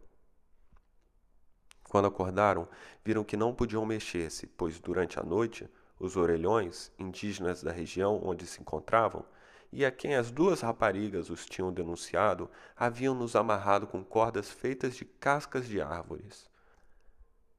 Quando 1.90 2.08
acordaram, 2.08 2.70
viram 3.04 3.26
que 3.26 3.36
não 3.36 3.54
podiam 3.54 3.86
mexer-se, 3.86 4.48
pois 4.48 4.80
durante 4.80 5.20
a 5.20 5.24
noite 5.24 5.70
os 6.00 6.16
orelhões, 6.16 6.92
indígenas 6.98 7.64
da 7.64 7.72
região 7.72 8.22
onde 8.24 8.46
se 8.46 8.62
encontravam, 8.62 9.26
e 9.72 9.86
a 9.86 9.92
quem 9.92 10.16
as 10.16 10.32
duas 10.32 10.62
raparigas 10.62 11.30
os 11.30 11.46
tinham 11.46 11.74
denunciado, 11.74 12.50
haviam-nos 12.76 13.36
amarrado 13.36 13.86
com 13.86 14.04
cordas 14.04 14.50
feitas 14.50 14.96
de 14.96 15.06
cascas 15.06 15.68
de 15.68 15.82
árvores. 15.82 16.50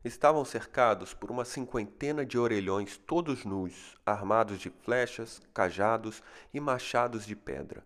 Estavam 0.05 0.44
cercados 0.44 1.12
por 1.12 1.31
uma 1.31 1.44
cinquentena 1.44 2.24
de 2.24 2.39
orelhões 2.39 2.97
todos 2.97 3.44
nus, 3.44 3.97
armados 4.06 4.59
de 4.59 4.70
flechas, 4.70 5.43
cajados 5.52 6.23
e 6.55 6.60
machados 6.60 7.27
de 7.27 7.35
pedra. 7.35 7.85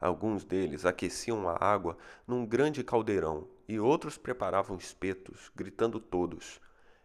Alguns 0.00 0.44
deles 0.44 0.84
aqueciam 0.84 1.48
a 1.48 1.56
água 1.64 1.96
num 2.26 2.44
grande 2.44 2.84
caldeirão 2.84 3.48
e 3.66 3.80
outros 3.80 4.18
preparavam 4.18 4.76
espetos, 4.76 5.50
gritando 5.54 5.98
todos: 5.98 6.60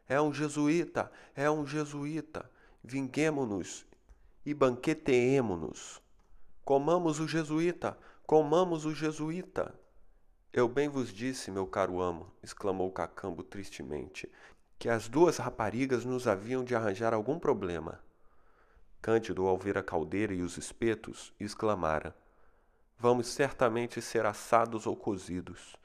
É 0.08 0.20
um 0.20 0.34
jesuíta! 0.34 1.12
É 1.36 1.50
um 1.50 1.66
jesuíta! 1.66 2.50
Vinguemo-nos 2.84 3.86
e 4.46 4.54
banqueteemo-nos! 4.54 6.02
Comamos 6.64 7.20
o 7.20 7.28
jesuíta! 7.28 7.98
Comamos 8.26 8.86
o 8.86 8.94
jesuíta! 8.94 9.74
Eu 10.52 10.68
bem 10.68 10.90
vos 10.90 11.14
disse, 11.14 11.52
meu 11.52 11.68
caro 11.68 12.02
amo, 12.02 12.32
exclamou 12.42 12.92
Cacambo 12.92 13.44
tristemente, 13.44 14.32
que 14.80 14.90
as 14.90 15.08
duas 15.08 15.38
raparigas 15.38 16.06
nos 16.06 16.28
haviam 16.28 16.64
de 16.64 16.74
arranjar 16.74 17.14
algum 17.14 17.38
problema. 17.38 18.00
Cândido, 19.02 19.46
ao 19.46 19.58
ver 19.58 19.78
a 19.78 19.84
caldeira 19.84 20.34
e 20.34 20.42
os 20.42 20.58
espetos, 20.58 21.34
exclamara: 21.40 22.16
Vamos 22.98 23.28
certamente 23.28 24.02
ser 24.02 24.26
assados 24.26 24.88
ou 24.88 24.96
cozidos. 24.96 25.76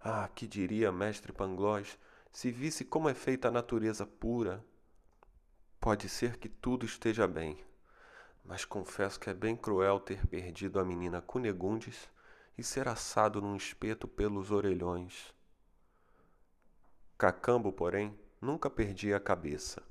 Ah, 0.00 0.28
que 0.34 0.46
diria 0.46 0.92
mestre 0.92 1.32
Pangloss 1.32 1.98
se 2.32 2.50
visse 2.50 2.84
como 2.84 3.08
é 3.08 3.14
feita 3.14 3.48
a 3.48 3.50
natureza 3.50 4.06
pura? 4.06 4.64
Pode 5.80 6.10
ser 6.10 6.36
que 6.36 6.46
tudo 6.46 6.84
esteja 6.84 7.26
bem, 7.26 7.64
mas 8.44 8.66
confesso 8.66 9.18
que 9.18 9.30
é 9.30 9.34
bem 9.34 9.56
cruel 9.56 9.98
ter 9.98 10.26
perdido 10.26 10.78
a 10.78 10.84
menina 10.84 11.22
Cunegundes 11.22 12.10
e 12.58 12.62
ser 12.62 12.86
assado 12.86 13.40
num 13.40 13.56
espeto 13.56 14.06
pelos 14.06 14.50
orelhões. 14.50 15.34
Cacambo, 17.16 17.72
porém, 17.72 18.14
nunca 18.42 18.68
perdia 18.68 19.16
a 19.16 19.20
cabeça. 19.20 19.82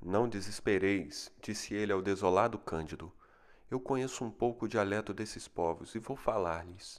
Não 0.00 0.26
desespereis, 0.26 1.30
disse 1.42 1.74
ele 1.74 1.92
ao 1.92 2.00
desolado 2.00 2.58
Cândido. 2.58 3.12
Eu 3.70 3.78
conheço 3.78 4.24
um 4.24 4.30
pouco 4.30 4.64
o 4.64 4.68
dialeto 4.68 5.12
desses 5.12 5.46
povos 5.46 5.94
e 5.94 5.98
vou 5.98 6.16
falar-lhes. 6.16 6.98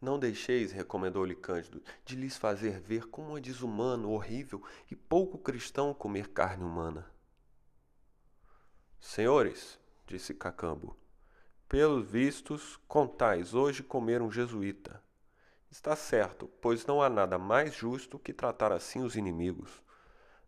Não 0.00 0.18
deixeis, 0.18 0.72
recomendou-lhe 0.72 1.34
Cândido, 1.34 1.82
de 2.06 2.16
lhes 2.16 2.36
fazer 2.36 2.80
ver 2.80 3.06
como 3.08 3.36
é 3.36 3.40
desumano, 3.40 4.10
horrível 4.10 4.62
e 4.90 4.96
pouco 4.96 5.36
cristão 5.36 5.92
comer 5.92 6.28
carne 6.28 6.64
humana. 6.64 7.06
Senhores, 8.98 9.78
disse 10.06 10.32
Cacambo, 10.32 10.96
pelos 11.68 12.06
vistos, 12.06 12.78
contais 12.88 13.54
hoje 13.54 13.82
comer 13.82 14.22
um 14.22 14.30
jesuíta. 14.30 15.02
Está 15.70 15.94
certo, 15.94 16.48
pois 16.60 16.84
não 16.86 17.00
há 17.00 17.08
nada 17.08 17.38
mais 17.38 17.74
justo 17.74 18.18
que 18.18 18.32
tratar 18.32 18.72
assim 18.72 19.02
os 19.02 19.14
inimigos. 19.14 19.82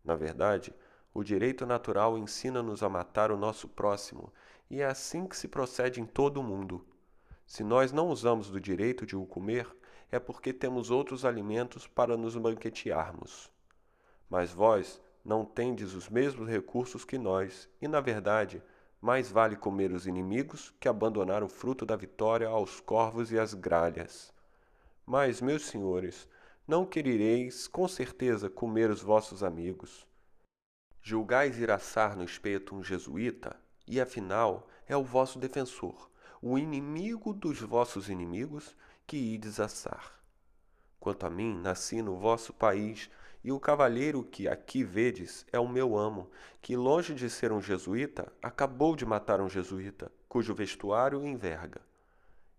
Na 0.03 0.16
verdade, 0.16 0.74
o 1.15 1.23
direito 1.23 1.65
natural 1.65 2.16
ensina-nos 2.19 2.83
a 2.83 2.89
matar 2.89 3.31
o 3.31 3.37
nosso 3.37 3.69
próximo, 3.69 4.33
e 4.70 4.81
é 4.81 4.87
assim 4.87 5.27
que 5.27 5.37
se 5.37 5.47
procede 5.47 6.01
em 6.01 6.07
todo 6.07 6.41
o 6.41 6.43
mundo. 6.43 6.85
Se 7.53 7.62
nós 7.62 7.93
não 7.93 8.09
usamos 8.09 8.49
do 8.49 8.59
direito 8.59 9.05
de 9.05 9.15
o 9.15 9.27
comer, 9.27 9.69
é 10.11 10.19
porque 10.19 10.55
temos 10.55 10.91
outros 10.91 11.23
alimentos 11.23 11.87
para 11.87 12.16
nos 12.16 12.35
banquetearmos. 12.35 13.51
Mas 14.27 14.51
vós 14.51 15.03
não 15.23 15.45
tendes 15.45 15.93
os 15.93 16.09
mesmos 16.09 16.49
recursos 16.49 17.05
que 17.05 17.19
nós, 17.19 17.69
e, 17.79 17.87
na 17.87 18.01
verdade, 18.01 18.62
mais 19.03 19.31
vale 19.31 19.55
comer 19.55 19.93
os 19.93 20.07
inimigos 20.07 20.73
que 20.81 20.89
abandonar 20.89 21.43
o 21.43 21.49
fruto 21.49 21.85
da 21.85 21.95
vitória 21.95 22.49
aos 22.49 22.81
corvos 22.81 23.31
e 23.31 23.39
às 23.39 23.53
gralhas. 23.53 24.33
Mas, 25.05 25.43
meus 25.43 25.66
senhores, 25.66 26.27
não 26.66 26.87
querereis 26.87 27.69
com 27.69 27.87
certeza 27.87 28.49
comer 28.49 28.89
os 28.89 29.03
vossos 29.03 29.45
amigos. 29.45 30.07
Julgais 31.03 31.59
ir 31.59 31.70
assar 31.70 32.16
no 32.16 32.24
espeto 32.24 32.74
um 32.74 32.83
jesuíta, 32.83 33.55
e 33.87 34.01
afinal 34.01 34.66
é 34.89 34.97
o 34.97 35.05
vosso 35.05 35.39
defensor, 35.39 36.11
o 36.44 36.59
inimigo 36.59 37.32
dos 37.32 37.60
vossos 37.60 38.09
inimigos, 38.09 38.77
que 39.06 39.16
ides 39.16 39.60
assar. 39.60 40.20
Quanto 40.98 41.24
a 41.24 41.31
mim, 41.31 41.56
nasci 41.56 42.02
no 42.02 42.19
vosso 42.19 42.52
país, 42.52 43.09
e 43.44 43.52
o 43.52 43.60
cavalheiro 43.60 44.24
que 44.24 44.48
aqui 44.48 44.82
vedes 44.82 45.47
é 45.52 45.60
o 45.60 45.69
meu 45.69 45.97
amo, 45.97 46.28
que, 46.60 46.77
longe 46.77 47.14
de 47.14 47.31
ser 47.31 47.52
um 47.52 47.60
jesuíta, 47.60 48.32
acabou 48.43 48.97
de 48.97 49.06
matar 49.06 49.40
um 49.40 49.48
jesuíta, 49.48 50.10
cujo 50.28 50.52
vestuário 50.52 51.24
enverga. 51.24 51.81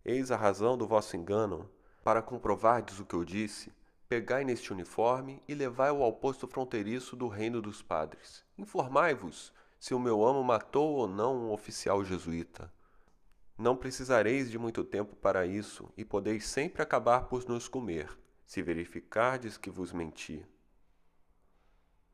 Eis 0.06 0.32
a 0.32 0.38
razão 0.38 0.78
do 0.78 0.88
vosso 0.88 1.18
engano, 1.18 1.70
para 2.06 2.22
comprovardes 2.22 3.02
o 3.02 3.06
que 3.06 3.16
eu 3.16 3.26
disse, 3.26 3.70
pegai 4.08 4.46
neste 4.46 4.72
uniforme 4.72 5.44
e 5.46 5.54
levai-o 5.54 6.04
ao 6.04 6.14
posto 6.14 6.48
fronteiriço 6.48 7.18
do 7.18 7.28
reino 7.28 7.62
dos 7.62 7.82
padres. 7.82 8.46
Informai-vos 8.58 9.52
se 9.78 9.94
o 9.94 10.00
meu 10.00 10.26
amo 10.26 10.42
matou 10.42 10.96
ou 10.96 11.08
não 11.08 11.36
um 11.36 11.52
oficial 11.52 12.02
jesuíta. 12.06 12.72
Não 13.58 13.76
precisareis 13.76 14.50
de 14.50 14.58
muito 14.58 14.84
tempo 14.84 15.16
para 15.16 15.46
isso, 15.46 15.92
e 15.96 16.04
podeis 16.04 16.46
sempre 16.48 16.82
acabar 16.82 17.26
por 17.28 17.48
nos 17.48 17.68
comer, 17.68 18.10
se 18.46 18.62
verificardes 18.62 19.58
que 19.58 19.70
vos 19.70 19.94
menti. 19.94 20.46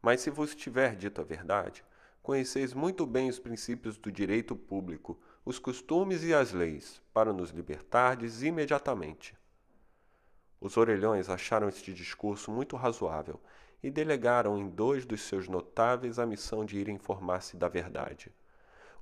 Mas 0.01 0.21
se 0.21 0.29
vos 0.29 0.53
tiver 0.53 0.95
dito 0.95 1.21
a 1.21 1.23
verdade, 1.23 1.83
conheceis 2.21 2.73
muito 2.73 3.05
bem 3.05 3.29
os 3.29 3.39
princípios 3.39 3.97
do 3.97 4.11
direito 4.11 4.55
público, 4.55 5.19
os 5.45 5.59
costumes 5.59 6.23
e 6.23 6.33
as 6.33 6.51
leis, 6.51 7.01
para 7.13 7.31
nos 7.33 7.51
libertardes 7.51 8.43
imediatamente. 8.43 9.37
Os 10.61 10.75
orelhões 10.75 11.29
acharam 11.29 11.69
este 11.69 11.93
discurso 11.93 12.51
muito 12.51 12.75
razoável 12.75 13.39
e 13.81 13.89
delegaram 13.89 14.57
em 14.57 14.69
dois 14.69 15.05
dos 15.05 15.21
seus 15.21 15.47
notáveis 15.47 16.19
a 16.19 16.25
missão 16.25 16.65
de 16.65 16.77
ir 16.77 16.89
informar-se 16.89 17.55
da 17.55 17.69
verdade. 17.69 18.31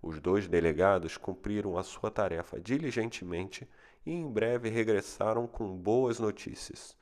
Os 0.02 0.20
dois 0.20 0.48
delegados 0.48 1.18
cumpriram 1.18 1.78
a 1.78 1.84
sua 1.84 2.12
tarefa 2.12 2.60
diligentemente 2.60 3.68
e 4.06 4.12
em 4.12 4.32
breve 4.32 4.70
regressaram 4.70 5.48
com 5.48 5.76
boas 5.76 6.20
notícias. 6.20 6.96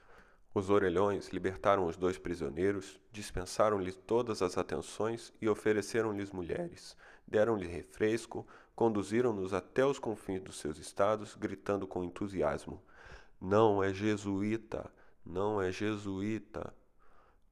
Os 0.53 0.69
orelhões 0.69 1.27
libertaram 1.30 1.85
os 1.85 1.97
dois 1.97 2.17
prisioneiros, 2.17 2.97
dispensaram-lhes 3.11 3.95
todas 3.95 4.41
as 4.41 4.57
atenções 4.57 5.34
e 5.41 5.49
ofereceram-lhes 5.49 6.31
mulheres, 6.31 6.95
deram-lhes 7.27 7.69
refresco, 7.69 8.47
conduziram-nos 8.73 9.53
até 9.53 9.85
os 9.85 9.99
confins 9.99 10.41
dos 10.41 10.57
seus 10.57 10.77
estados, 10.77 11.35
gritando 11.35 11.85
com 11.85 12.05
entusiasmo: 12.05 12.81
não 13.41 13.84
é 13.84 13.93
jesuíta, 13.93 14.89
não 15.26 15.61
é 15.61 15.73
jesuíta. 15.73 16.73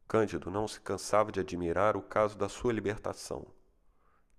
Cândido 0.08 0.50
não 0.50 0.66
se 0.68 0.80
cansava 0.80 1.32
de 1.32 1.42
admirar 1.42 1.98
o 1.98 2.02
caso 2.02 2.38
da 2.38 2.48
sua 2.48 2.72
libertação. 2.72 3.46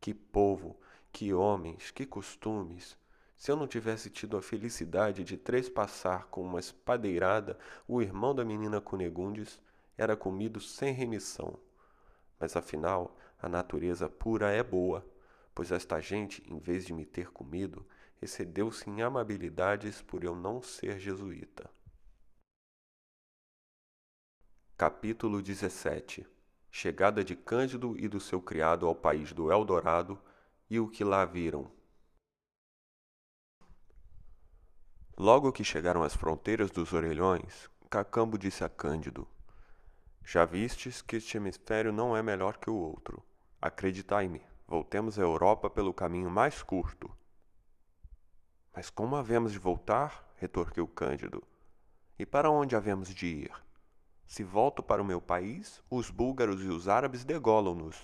Que 0.00 0.14
povo, 0.14 0.78
que 1.14 1.32
homens, 1.32 1.92
que 1.92 2.04
costumes! 2.04 2.98
Se 3.36 3.48
eu 3.48 3.54
não 3.54 3.68
tivesse 3.68 4.10
tido 4.10 4.36
a 4.36 4.42
felicidade 4.42 5.22
de 5.22 5.36
trespassar 5.36 6.26
com 6.26 6.42
uma 6.42 6.58
espadeirada 6.58 7.56
o 7.86 8.02
irmão 8.02 8.34
da 8.34 8.44
menina 8.44 8.80
Cunegundes, 8.80 9.60
era 9.96 10.16
comido 10.16 10.58
sem 10.58 10.92
remissão. 10.92 11.56
Mas 12.38 12.56
afinal, 12.56 13.16
a 13.40 13.48
natureza 13.48 14.08
pura 14.08 14.50
é 14.50 14.60
boa, 14.60 15.06
pois 15.54 15.70
esta 15.70 16.00
gente, 16.00 16.42
em 16.52 16.58
vez 16.58 16.84
de 16.84 16.92
me 16.92 17.04
ter 17.04 17.30
comido, 17.30 17.86
excedeu-se 18.20 18.90
em 18.90 19.00
amabilidades 19.00 20.02
por 20.02 20.24
eu 20.24 20.34
não 20.34 20.60
ser 20.60 20.98
jesuíta. 20.98 21.70
Capítulo 24.76 25.40
17 25.40 26.26
Chegada 26.72 27.22
de 27.22 27.36
Cândido 27.36 27.94
e 27.96 28.08
do 28.08 28.18
seu 28.18 28.42
criado 28.42 28.84
ao 28.84 28.96
país 28.96 29.32
do 29.32 29.52
Eldorado 29.52 30.18
e 30.68 30.80
o 30.80 30.88
que 30.88 31.04
lá 31.04 31.24
viram. 31.24 31.70
Logo 35.16 35.52
que 35.52 35.62
chegaram 35.62 36.02
às 36.02 36.14
fronteiras 36.14 36.70
dos 36.70 36.92
orelhões, 36.92 37.68
Cacambo 37.88 38.36
disse 38.36 38.64
a 38.64 38.68
Cândido: 38.68 39.28
Já 40.24 40.44
vistes 40.44 41.00
que 41.02 41.16
este 41.16 41.36
hemisfério 41.36 41.92
não 41.92 42.16
é 42.16 42.22
melhor 42.22 42.56
que 42.56 42.70
o 42.70 42.74
outro. 42.74 43.22
Acreditai-me, 43.60 44.42
voltemos 44.66 45.18
à 45.18 45.22
Europa 45.22 45.70
pelo 45.70 45.94
caminho 45.94 46.30
mais 46.30 46.62
curto 46.62 47.14
mas 48.74 48.90
como 48.90 49.14
havemos 49.14 49.52
de 49.52 49.58
voltar? 49.58 50.34
retorquiu 50.36 50.88
Cândido. 50.88 51.42
E 52.18 52.26
para 52.26 52.50
onde 52.50 52.74
havemos 52.74 53.08
de 53.14 53.26
ir? 53.26 53.52
Se 54.26 54.42
volto 54.42 54.82
para 54.82 55.00
o 55.00 55.04
meu 55.04 55.20
país, 55.20 55.80
os 55.88 56.10
búlgaros 56.10 56.60
e 56.62 56.66
os 56.66 56.88
árabes 56.88 57.24
degolam-nos. 57.24 57.96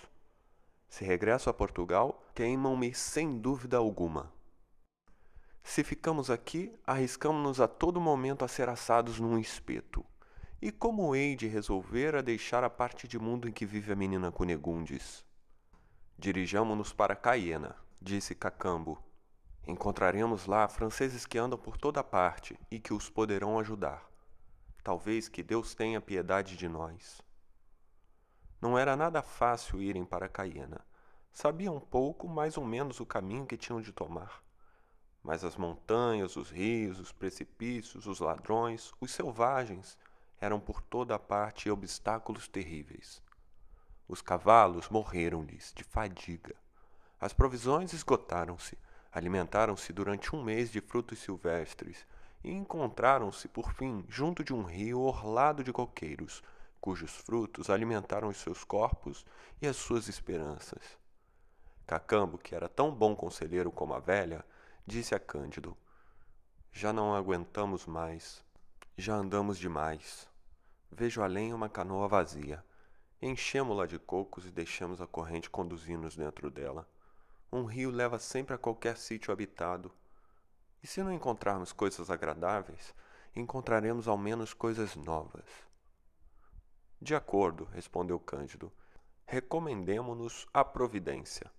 Se 0.91 1.05
regresso 1.05 1.49
a 1.49 1.55
Portugal, 1.55 2.21
queimam-me 2.35 2.93
sem 2.93 3.39
dúvida 3.39 3.77
alguma. 3.77 4.31
Se 5.63 5.85
ficamos 5.85 6.29
aqui, 6.29 6.77
arriscamos-nos 6.85 7.61
a 7.61 7.69
todo 7.69 8.01
momento 8.01 8.45
a 8.45 8.49
ser 8.49 8.69
assados 8.69 9.21
num 9.21 9.39
espeto. 9.39 10.05
E 10.61 10.73
como 10.73 11.15
hei 11.15 11.37
de 11.37 11.47
resolver 11.47 12.17
a 12.17 12.23
deixar 12.23 12.65
a 12.65 12.69
parte 12.69 13.07
de 13.07 13.21
mundo 13.21 13.49
em 13.49 13.53
que 13.53 13.65
vive 13.65 13.93
a 13.93 13.97
menina 13.97 14.33
Cunegundes? 14.33 15.25
Dirijamo-nos 16.19 16.93
para 16.93 17.15
Caiena, 17.15 17.77
disse 18.03 18.35
Cacambo. 18.35 18.99
Encontraremos 19.69 20.47
lá 20.47 20.69
franceses 20.69 21.25
que 21.25 21.39
andam 21.39 21.59
por 21.59 21.79
toda 21.79 22.03
parte 22.03 22.59
e 22.69 22.81
que 22.81 22.93
os 22.93 23.09
poderão 23.09 23.61
ajudar. 23.61 24.11
Talvez 24.83 25.29
que 25.29 25.43
Deus 25.43 25.73
tenha 25.73 26.01
piedade 26.01 26.57
de 26.57 26.69
nós. 26.69 27.23
Não 28.61 28.79
era 28.79 28.97
nada 28.97 29.23
fácil 29.23 29.81
irem 29.81 30.05
para 30.05 30.29
Caiena. 30.29 30.81
Sabiam 31.33 31.81
pouco, 31.81 32.29
mais 32.29 32.57
ou 32.57 32.65
menos, 32.65 33.01
o 33.01 33.07
caminho 33.07 33.47
que 33.47 33.57
tinham 33.57 33.81
de 33.81 33.93
tomar. 33.93 34.43
Mas 35.23 35.45
as 35.45 35.57
montanhas, 35.57 36.37
os 36.37 36.51
rios, 36.51 36.99
os 36.99 37.13
precipícios, 37.13 38.07
os 38.07 38.21
ladrões, 38.21 38.93
os 39.01 39.11
selvagens 39.13 39.97
eram 40.41 40.59
por 40.59 40.81
toda 40.81 41.15
a 41.15 41.19
parte 41.19 41.71
obstáculos 41.71 42.49
terríveis. 42.49 43.23
Os 44.09 44.21
cavalos 44.21 44.89
morreram-lhes 44.89 45.73
de 45.75 45.85
fadiga. 45.85 46.57
As 47.21 47.33
provisões 47.33 47.93
esgotaram-se 47.93 48.77
Alimentaram-se 49.13 49.93
durante 49.93 50.37
um 50.37 50.43
mês 50.43 50.71
de 50.71 50.81
frutos 50.81 51.19
silvestres 51.19 52.07
e 52.45 52.53
encontraram-se, 52.53 53.49
por 53.49 53.73
fim, 53.73 54.05
junto 54.09 54.45
de 54.45 54.55
um 54.55 54.63
rio 54.63 55.01
orlado 55.01 55.65
de 55.65 55.73
coqueiros, 55.73 56.43
cujos 56.81 57.15
frutos 57.15 57.69
alimentaram 57.69 58.29
os 58.29 58.39
seus 58.39 58.65
corpos 58.65 59.25
e 59.61 59.67
as 59.67 59.77
suas 59.77 60.09
esperanças. 60.09 60.99
Cacambo, 61.87 62.39
que 62.39 62.55
era 62.55 62.69
tão 62.69 62.95
bom 62.95 63.15
conselheiro 63.15 63.71
como 63.71 63.95
a 63.95 63.99
velha, 63.99 64.45
disse 64.87 65.15
a 65.15 65.19
Cândido: 65.19 65.77
Já 66.73 66.93
não 66.93 67.15
aguentamos 67.15 67.87
mais. 67.87 68.45
Já 68.97 69.15
andamos 69.15 69.59
demais. 69.59 70.29
Vejo 70.91 71.23
além 71.23 71.53
uma 71.53 71.69
canoa 71.69 72.09
vazia. 72.09 72.65
Enchemo-la 73.21 73.87
de 73.87 73.99
cocos 73.99 74.47
e 74.47 74.51
deixamos 74.51 75.01
a 75.01 75.07
corrente 75.07 75.51
conduzir-nos 75.51 76.17
dentro 76.17 76.51
dela. 76.51 76.89
Um 77.53 77.65
rio 77.65 77.91
leva 77.91 78.19
sempre 78.19 78.55
a 78.55 78.59
qualquer 78.59 78.97
sítio 78.97 79.33
habitado. 79.33 79.93
E 80.83 80.87
se 80.87 81.03
não 81.03 81.13
encontrarmos 81.13 81.73
coisas 81.73 82.11
agradáveis, 82.11 82.95
encontraremos 83.35 84.09
ao 84.09 84.17
menos 84.17 84.55
coisas 84.55 84.97
novas. 84.97 85.70
De 87.03 87.15
acordo, 87.15 87.65
respondeu 87.73 88.21
Cândido. 88.21 88.71
Recomendemo-nos 89.25 90.47
a 90.53 90.63
providência. 90.63 91.51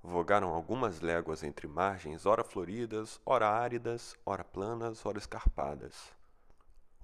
Vogaram 0.00 0.54
algumas 0.54 1.00
léguas 1.00 1.42
entre 1.42 1.66
margens, 1.66 2.24
ora 2.24 2.44
floridas, 2.44 3.20
ora 3.26 3.48
áridas, 3.48 4.14
ora 4.24 4.44
planas, 4.44 5.04
ora 5.04 5.18
escarpadas. 5.18 6.12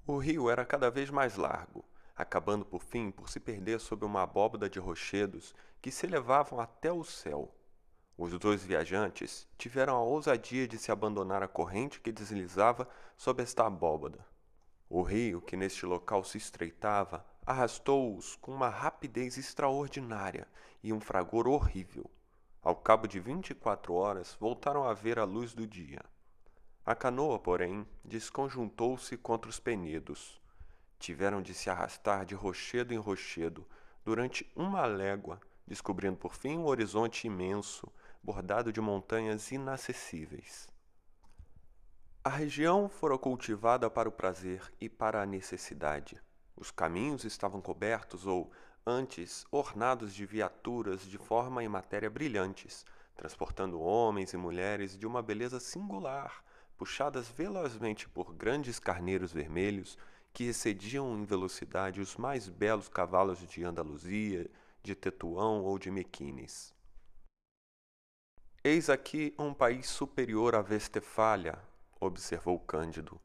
O 0.07 0.17
rio 0.17 0.49
era 0.49 0.65
cada 0.65 0.89
vez 0.89 1.09
mais 1.09 1.35
largo, 1.35 1.83
acabando 2.15 2.63
por 2.63 2.81
fim 2.81 3.11
por 3.11 3.29
se 3.29 3.41
perder 3.41 3.81
sob 3.81 4.05
uma 4.05 4.23
abóbada 4.23 4.69
de 4.69 4.79
rochedos 4.79 5.53
que 5.81 5.91
se 5.91 6.05
elevavam 6.05 6.61
até 6.61 6.91
o 6.91 7.03
céu. 7.03 7.53
Os 8.17 8.31
dois 8.39 8.63
viajantes 8.63 9.45
tiveram 9.57 9.97
a 9.97 10.01
ousadia 10.01 10.65
de 10.65 10.77
se 10.77 10.93
abandonar 10.93 11.43
à 11.43 11.47
corrente 11.47 11.99
que 11.99 12.11
deslizava 12.11 12.87
sob 13.17 13.43
esta 13.43 13.65
abóbada. 13.65 14.25
O 14.89 15.03
rio, 15.03 15.39
que 15.39 15.55
neste 15.55 15.85
local 15.85 16.23
se 16.23 16.39
estreitava, 16.39 17.23
arrastou-os 17.45 18.35
com 18.37 18.51
uma 18.51 18.69
rapidez 18.69 19.37
extraordinária 19.37 20.47
e 20.81 20.91
um 20.91 20.99
fragor 20.99 21.47
horrível. 21.47 22.09
Ao 22.61 22.75
cabo 22.75 23.07
de 23.07 23.19
vinte 23.19 23.51
e 23.51 23.55
quatro 23.55 23.93
horas, 23.93 24.35
voltaram 24.39 24.83
a 24.83 24.93
ver 24.93 25.19
a 25.19 25.23
luz 25.23 25.53
do 25.53 25.67
dia. 25.67 26.01
A 26.83 26.95
canoa, 26.95 27.37
porém, 27.37 27.87
desconjuntou-se 28.03 29.15
contra 29.15 29.47
os 29.47 29.59
penedos. 29.59 30.41
Tiveram 30.97 31.39
de 31.39 31.53
se 31.53 31.69
arrastar 31.69 32.25
de 32.25 32.33
rochedo 32.33 32.91
em 32.91 32.97
rochedo 32.97 33.67
durante 34.03 34.51
uma 34.55 34.87
légua, 34.87 35.39
descobrindo 35.67 36.17
por 36.17 36.33
fim 36.33 36.57
um 36.57 36.65
horizonte 36.65 37.27
imenso, 37.27 37.87
bordado 38.23 38.73
de 38.73 38.81
montanhas 38.81 39.51
inacessíveis. 39.51 40.67
A 42.21 42.29
região 42.29 42.89
fora 42.89 43.17
cultivada 43.17 43.89
para 43.89 44.09
o 44.09 44.11
prazer 44.11 44.61
e 44.79 44.89
para 44.89 45.21
a 45.21 45.25
necessidade. 45.25 46.21
Os 46.53 46.69
caminhos 46.69 47.23
estavam 47.23 47.61
cobertos 47.61 48.27
ou, 48.27 48.51
antes, 48.85 49.45
ornados 49.49 50.13
de 50.13 50.25
viaturas 50.25 51.03
de 51.03 51.17
forma 51.17 51.63
e 51.63 51.69
matéria 51.69 52.09
brilhantes, 52.09 52.85
transportando 53.15 53.79
homens 53.79 54.33
e 54.33 54.37
mulheres 54.37 54.97
de 54.97 55.07
uma 55.07 55.21
beleza 55.21 55.61
singular, 55.61 56.43
puxadas 56.77 57.29
velozmente 57.29 58.09
por 58.09 58.33
grandes 58.33 58.79
carneiros 58.79 59.31
vermelhos 59.31 59.97
que 60.33 60.43
excediam 60.43 61.17
em 61.17 61.23
velocidade 61.23 62.01
os 62.01 62.17
mais 62.17 62.49
belos 62.49 62.89
cavalos 62.89 63.39
de 63.47 63.63
Andaluzia, 63.63 64.51
de 64.83 64.93
Tetuão 64.93 65.63
ou 65.63 65.79
de 65.79 65.89
Mequines. 65.89 66.73
Eis 68.61 68.89
aqui 68.89 69.33
um 69.39 69.53
país 69.53 69.87
superior 69.87 70.53
à 70.53 70.61
Vestefália, 70.61 71.68
observou 71.99 72.59
Cândido. 72.59 73.19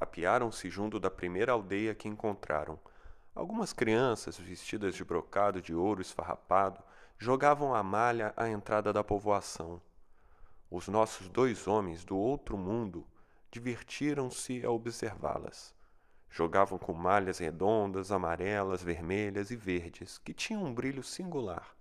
Apiaram-se 0.00 0.68
junto 0.68 0.98
da 0.98 1.10
primeira 1.10 1.52
aldeia 1.52 1.94
que 1.94 2.08
encontraram. 2.08 2.78
Algumas 3.34 3.72
crianças, 3.72 4.38
vestidas 4.38 4.94
de 4.94 5.04
brocado 5.04 5.62
de 5.62 5.74
ouro 5.74 6.00
esfarrapado, 6.00 6.82
jogavam 7.18 7.74
a 7.74 7.82
malha 7.82 8.32
à 8.36 8.48
entrada 8.48 8.92
da 8.92 9.02
povoação. 9.02 9.80
Os 10.70 10.86
nossos 10.88 11.28
dois 11.28 11.66
homens 11.66 12.04
do 12.04 12.16
outro 12.16 12.56
mundo 12.56 13.06
divertiram-se 13.50 14.64
a 14.64 14.70
observá-las. 14.70 15.74
Jogavam 16.30 16.78
com 16.78 16.92
malhas 16.92 17.38
redondas, 17.38 18.12
amarelas, 18.12 18.82
vermelhas 18.82 19.50
e 19.50 19.56
verdes, 19.56 20.18
que 20.18 20.34
tinham 20.34 20.64
um 20.64 20.74
brilho 20.74 21.02
singular. 21.02 21.74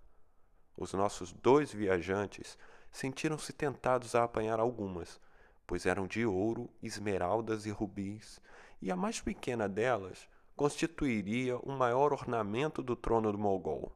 Os 0.77 0.93
nossos 0.93 1.33
dois 1.33 1.71
viajantes 1.71 2.57
sentiram-se 2.91 3.51
tentados 3.51 4.15
a 4.15 4.23
apanhar 4.23 4.59
algumas, 4.59 5.19
pois 5.67 5.85
eram 5.85 6.07
de 6.07 6.25
ouro, 6.25 6.69
esmeraldas 6.81 7.65
e 7.65 7.69
rubis, 7.69 8.41
e 8.81 8.89
a 8.89 8.95
mais 8.95 9.19
pequena 9.19 9.67
delas 9.67 10.27
constituiria 10.55 11.57
o 11.57 11.71
maior 11.71 12.13
ornamento 12.13 12.81
do 12.81 12.95
trono 12.95 13.31
do 13.31 13.37
Mogol. 13.37 13.93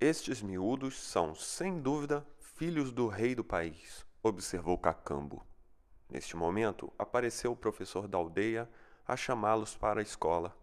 Estes 0.00 0.42
miúdos 0.42 1.00
são, 1.00 1.34
sem 1.34 1.80
dúvida, 1.80 2.26
filhos 2.40 2.90
do 2.90 3.06
rei 3.06 3.34
do 3.34 3.44
país, 3.44 4.04
observou 4.22 4.76
Cacambo. 4.76 5.46
Neste 6.10 6.36
momento, 6.36 6.92
apareceu 6.98 7.52
o 7.52 7.56
professor 7.56 8.08
da 8.08 8.18
aldeia 8.18 8.68
a 9.06 9.16
chamá-los 9.16 9.76
para 9.76 10.00
a 10.00 10.02
escola. 10.02 10.56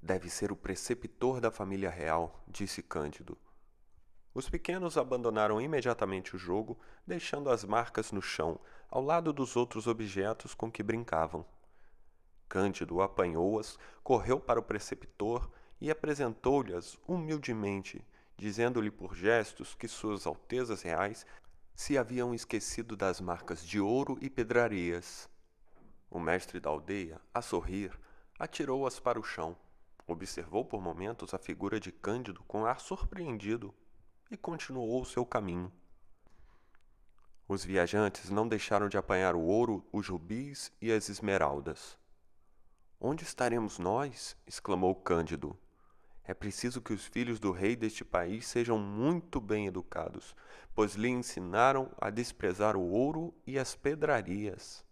Deve 0.00 0.30
ser 0.30 0.52
o 0.52 0.56
preceptor 0.56 1.40
da 1.40 1.50
família 1.50 1.90
real, 1.90 2.44
disse 2.46 2.82
Cândido. 2.82 3.36
Os 4.34 4.48
pequenos 4.48 4.96
abandonaram 4.96 5.60
imediatamente 5.60 6.36
o 6.36 6.38
jogo, 6.38 6.78
deixando 7.06 7.50
as 7.50 7.64
marcas 7.64 8.12
no 8.12 8.22
chão, 8.22 8.60
ao 8.90 9.02
lado 9.02 9.32
dos 9.32 9.56
outros 9.56 9.86
objetos 9.86 10.54
com 10.54 10.70
que 10.70 10.82
brincavam. 10.82 11.44
Cândido 12.48 13.02
apanhou-as, 13.02 13.78
correu 14.02 14.38
para 14.38 14.60
o 14.60 14.62
preceptor 14.62 15.50
e 15.80 15.90
apresentou-lhes 15.90 16.98
humildemente, 17.06 18.04
dizendo-lhe 18.36 18.90
por 18.90 19.14
gestos 19.14 19.74
que 19.74 19.88
Suas 19.88 20.26
Altezas 20.26 20.82
Reais 20.82 21.26
se 21.74 21.96
haviam 21.96 22.34
esquecido 22.34 22.96
das 22.96 23.20
marcas 23.20 23.64
de 23.64 23.80
ouro 23.80 24.18
e 24.20 24.30
pedrarias. 24.30 25.28
O 26.10 26.18
mestre 26.18 26.58
da 26.58 26.70
aldeia, 26.70 27.20
a 27.32 27.42
sorrir, 27.42 27.98
atirou-as 28.38 28.98
para 28.98 29.20
o 29.20 29.22
chão. 29.22 29.56
Observou 30.06 30.64
por 30.64 30.80
momentos 30.80 31.34
a 31.34 31.38
figura 31.38 31.78
de 31.78 31.92
Cândido 31.92 32.42
com 32.44 32.64
ar 32.64 32.80
surpreendido 32.80 33.74
e 34.30 34.36
continuou 34.36 35.04
seu 35.04 35.24
caminho. 35.24 35.72
Os 37.46 37.64
viajantes 37.64 38.28
não 38.28 38.46
deixaram 38.46 38.88
de 38.88 38.98
apanhar 38.98 39.34
o 39.34 39.40
ouro, 39.40 39.86
os 39.90 40.08
rubis 40.08 40.70
e 40.80 40.92
as 40.92 41.08
esmeraldas. 41.08 41.96
Onde 43.00 43.24
estaremos 43.24 43.78
nós? 43.78 44.36
exclamou 44.46 44.94
Cândido. 44.94 45.58
É 46.24 46.34
preciso 46.34 46.82
que 46.82 46.92
os 46.92 47.06
filhos 47.06 47.40
do 47.40 47.50
rei 47.50 47.74
deste 47.74 48.04
país 48.04 48.46
sejam 48.46 48.78
muito 48.78 49.40
bem 49.40 49.66
educados, 49.66 50.36
pois 50.74 50.94
lhe 50.94 51.08
ensinaram 51.08 51.90
a 51.98 52.10
desprezar 52.10 52.76
o 52.76 52.90
ouro 52.90 53.34
e 53.46 53.58
as 53.58 53.74
pedrarias. 53.74 54.84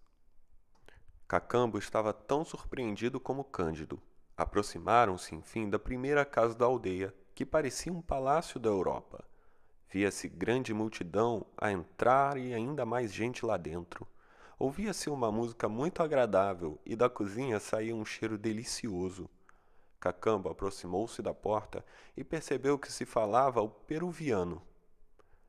Cacambo 1.29 1.77
estava 1.77 2.13
tão 2.15 2.43
surpreendido 2.43 3.21
como 3.21 3.45
Cândido. 3.45 4.01
Aproximaram-se, 4.35 5.35
enfim, 5.35 5.69
da 5.69 5.79
primeira 5.79 6.25
casa 6.25 6.55
da 6.55 6.65
aldeia 6.65 7.13
que 7.37 7.45
parecia 7.45 7.93
um 7.93 8.01
palácio 8.01 8.59
da 8.59 8.71
Europa. 8.71 9.23
Via-se 9.91 10.27
grande 10.27 10.73
multidão 10.73 11.45
a 11.55 11.71
entrar 11.71 12.39
e 12.39 12.55
ainda 12.55 12.87
mais 12.87 13.13
gente 13.13 13.45
lá 13.45 13.59
dentro. 13.59 14.09
Ouvia-se 14.59 15.11
uma 15.11 15.31
música 15.31 15.69
muito 15.69 16.03
agradável 16.03 16.81
e 16.87 16.97
da 16.97 17.11
cozinha 17.11 17.61
saía 17.61 17.95
um 17.95 18.07
cheiro 18.07 18.39
delicioso. 18.39 19.29
Cacambo 20.01 20.49
aproximou-se 20.49 21.21
da 21.21 21.35
porta 21.35 21.85
e 22.17 22.25
percebeu 22.25 22.79
que 22.79 22.91
se 22.91 23.05
falava 23.05 23.61
o 23.61 23.69
peruviano. 23.69 24.63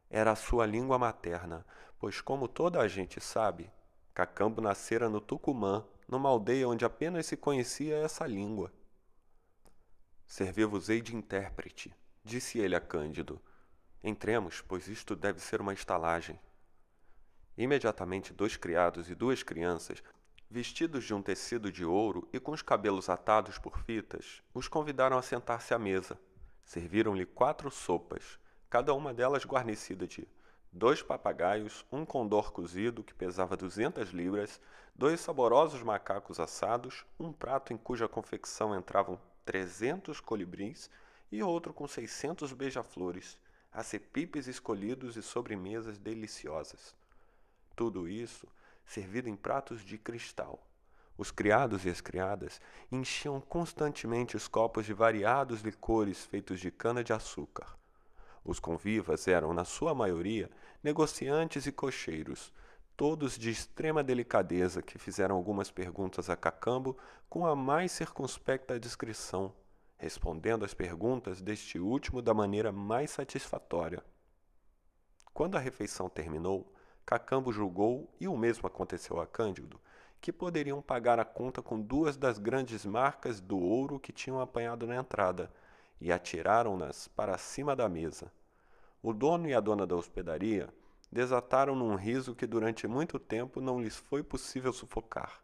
Era 0.10 0.34
a 0.34 0.36
sua 0.36 0.66
língua 0.66 1.00
materna, 1.00 1.66
pois, 1.98 2.20
como 2.20 2.50
toda 2.50 2.82
a 2.82 2.88
gente 2.90 3.22
sabe, 3.22 3.72
Cacambo 4.14 4.60
nascera 4.60 5.08
no 5.08 5.22
Tucumã, 5.22 5.86
numa 6.06 6.28
aldeia 6.28 6.68
onde 6.68 6.84
apenas 6.84 7.28
se 7.28 7.38
conhecia 7.38 7.96
essa 7.96 8.28
língua. 8.28 8.74
Servir-vos-ei 10.28 11.02
de 11.02 11.16
intérprete, 11.16 11.96
disse 12.22 12.60
ele 12.60 12.76
a 12.76 12.82
Cândido. 12.82 13.42
Entremos, 14.04 14.62
pois 14.62 14.90
isto 14.90 15.16
deve 15.16 15.40
ser 15.40 15.62
uma 15.62 15.74
estalagem. 15.74 16.38
Imediatamente 17.58 18.34
dois 18.34 18.58
criados 18.58 19.10
e 19.10 19.16
duas 19.16 19.42
crianças, 19.42 20.04
vestidos 20.50 21.06
de 21.06 21.14
um 21.14 21.22
tecido 21.22 21.72
de 21.72 21.86
ouro 21.86 22.28
e 22.34 22.42
com 22.42 22.52
os 22.52 22.62
cabelos 22.62 23.08
atados 23.08 23.58
por 23.58 23.80
fitas, 23.80 24.44
os 24.54 24.68
convidaram 24.68 25.18
a 25.18 25.22
sentar-se 25.22 25.74
à 25.74 25.80
mesa. 25.80 26.20
Serviram-lhe 26.66 27.26
quatro 27.26 27.72
sopas, 27.72 28.38
cada 28.70 28.94
uma 28.94 29.14
delas 29.14 29.46
guarnecida 29.46 30.06
de 30.06 30.28
dois 30.74 31.02
papagaios, 31.02 31.86
um 31.90 32.06
condor 32.06 32.52
cozido 32.52 33.02
que 33.02 33.14
pesava 33.14 33.56
duzentas 33.56 34.10
libras, 34.10 34.60
dois 34.94 35.22
saborosos 35.22 35.82
macacos 35.82 36.38
assados, 36.38 37.06
um 37.18 37.32
prato 37.32 37.72
em 37.72 37.78
cuja 37.78 38.10
confecção 38.10 38.78
entravam 38.78 39.18
trezentos 39.48 40.20
colibris 40.20 40.90
e 41.32 41.42
outro 41.42 41.74
com 41.74 41.88
seiscentos 41.88 42.52
beija-flores, 42.52 43.40
acepipes 43.72 44.46
escolhidos 44.46 45.16
e 45.16 45.24
sobremesas 45.24 45.98
deliciosas. 45.98 46.94
Tudo 47.74 48.10
isso 48.10 48.46
servido 48.86 49.30
em 49.30 49.38
pratos 49.38 49.86
de 49.86 49.98
cristal. 49.98 50.62
Os 51.18 51.32
criados 51.32 51.86
e 51.86 51.90
as 51.90 52.02
criadas 52.02 52.60
enchiam 52.92 53.40
constantemente 53.40 54.36
os 54.36 54.50
copos 54.50 54.86
de 54.86 54.94
variados 54.94 55.62
licores 55.62 56.26
feitos 56.26 56.60
de 56.60 56.70
cana-de-açúcar. 56.70 57.78
Os 58.44 58.60
convivas 58.60 59.30
eram, 59.30 59.54
na 59.54 59.64
sua 59.64 59.96
maioria, 59.96 60.52
negociantes 60.84 61.66
e 61.66 61.72
cocheiros, 61.72 62.52
todos 62.98 63.38
de 63.38 63.52
extrema 63.52 64.04
delicadeza, 64.04 64.82
que 64.82 64.98
fizeram 64.98 65.36
algumas 65.36 65.70
perguntas 65.70 66.32
a 66.32 66.36
Cacambo 66.36 66.98
com 67.30 67.46
a 67.46 67.56
mais 67.56 67.92
circunspecta 67.92 68.80
discrição, 68.80 69.54
respondendo 69.98 70.66
às 70.66 70.74
perguntas 70.74 71.40
deste 71.40 71.78
último 71.78 72.24
da 72.24 72.34
maneira 72.34 72.72
mais 72.72 73.12
satisfatória. 73.12 74.04
Quando 75.32 75.56
a 75.56 75.60
refeição 75.60 76.10
terminou, 76.10 76.74
Cacambo 77.06 77.54
julgou, 77.54 78.12
e 78.20 78.28
o 78.28 78.36
mesmo 78.36 78.66
aconteceu 78.66 79.22
a 79.22 79.28
Cândido, 79.28 79.80
que 80.20 80.34
poderiam 80.34 80.82
pagar 80.82 81.20
a 81.20 81.26
conta 81.26 81.62
com 81.62 81.80
duas 81.80 82.18
das 82.18 82.40
grandes 82.40 82.84
marcas 82.84 83.40
do 83.40 83.60
ouro 83.60 84.00
que 84.00 84.12
tinham 84.12 84.42
apanhado 84.42 84.88
na 84.88 84.96
entrada, 84.96 85.52
e 86.02 86.12
atiraram-nas 86.12 87.08
para 87.10 87.38
cima 87.38 87.76
da 87.76 87.88
mesa. 87.88 88.32
O 89.04 89.14
dono 89.14 89.48
e 89.48 89.54
a 89.54 89.60
dona 89.60 89.86
da 89.86 89.96
hospedaria 89.96 90.68
desataram 91.12 91.76
num 91.76 91.96
riso 91.96 92.36
que 92.36 92.46
durante 92.46 92.88
muito 92.88 93.18
tempo 93.18 93.62
não 93.62 93.82
lhes 93.82 93.98
foi 93.98 94.24
possível 94.24 94.74
sufocar. 94.74 95.42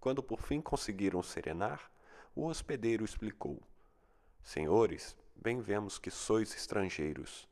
Quando 0.00 0.22
por 0.22 0.40
fim 0.40 0.60
conseguiram 0.60 1.22
serenar, 1.22 1.90
o 2.34 2.46
hospedeiro 2.46 3.04
explicou: 3.04 3.62
Senhores, 4.42 5.16
bem 5.34 5.60
vemos 5.60 5.98
que 5.98 6.10
sois 6.10 6.54
estrangeiros. 6.54 7.48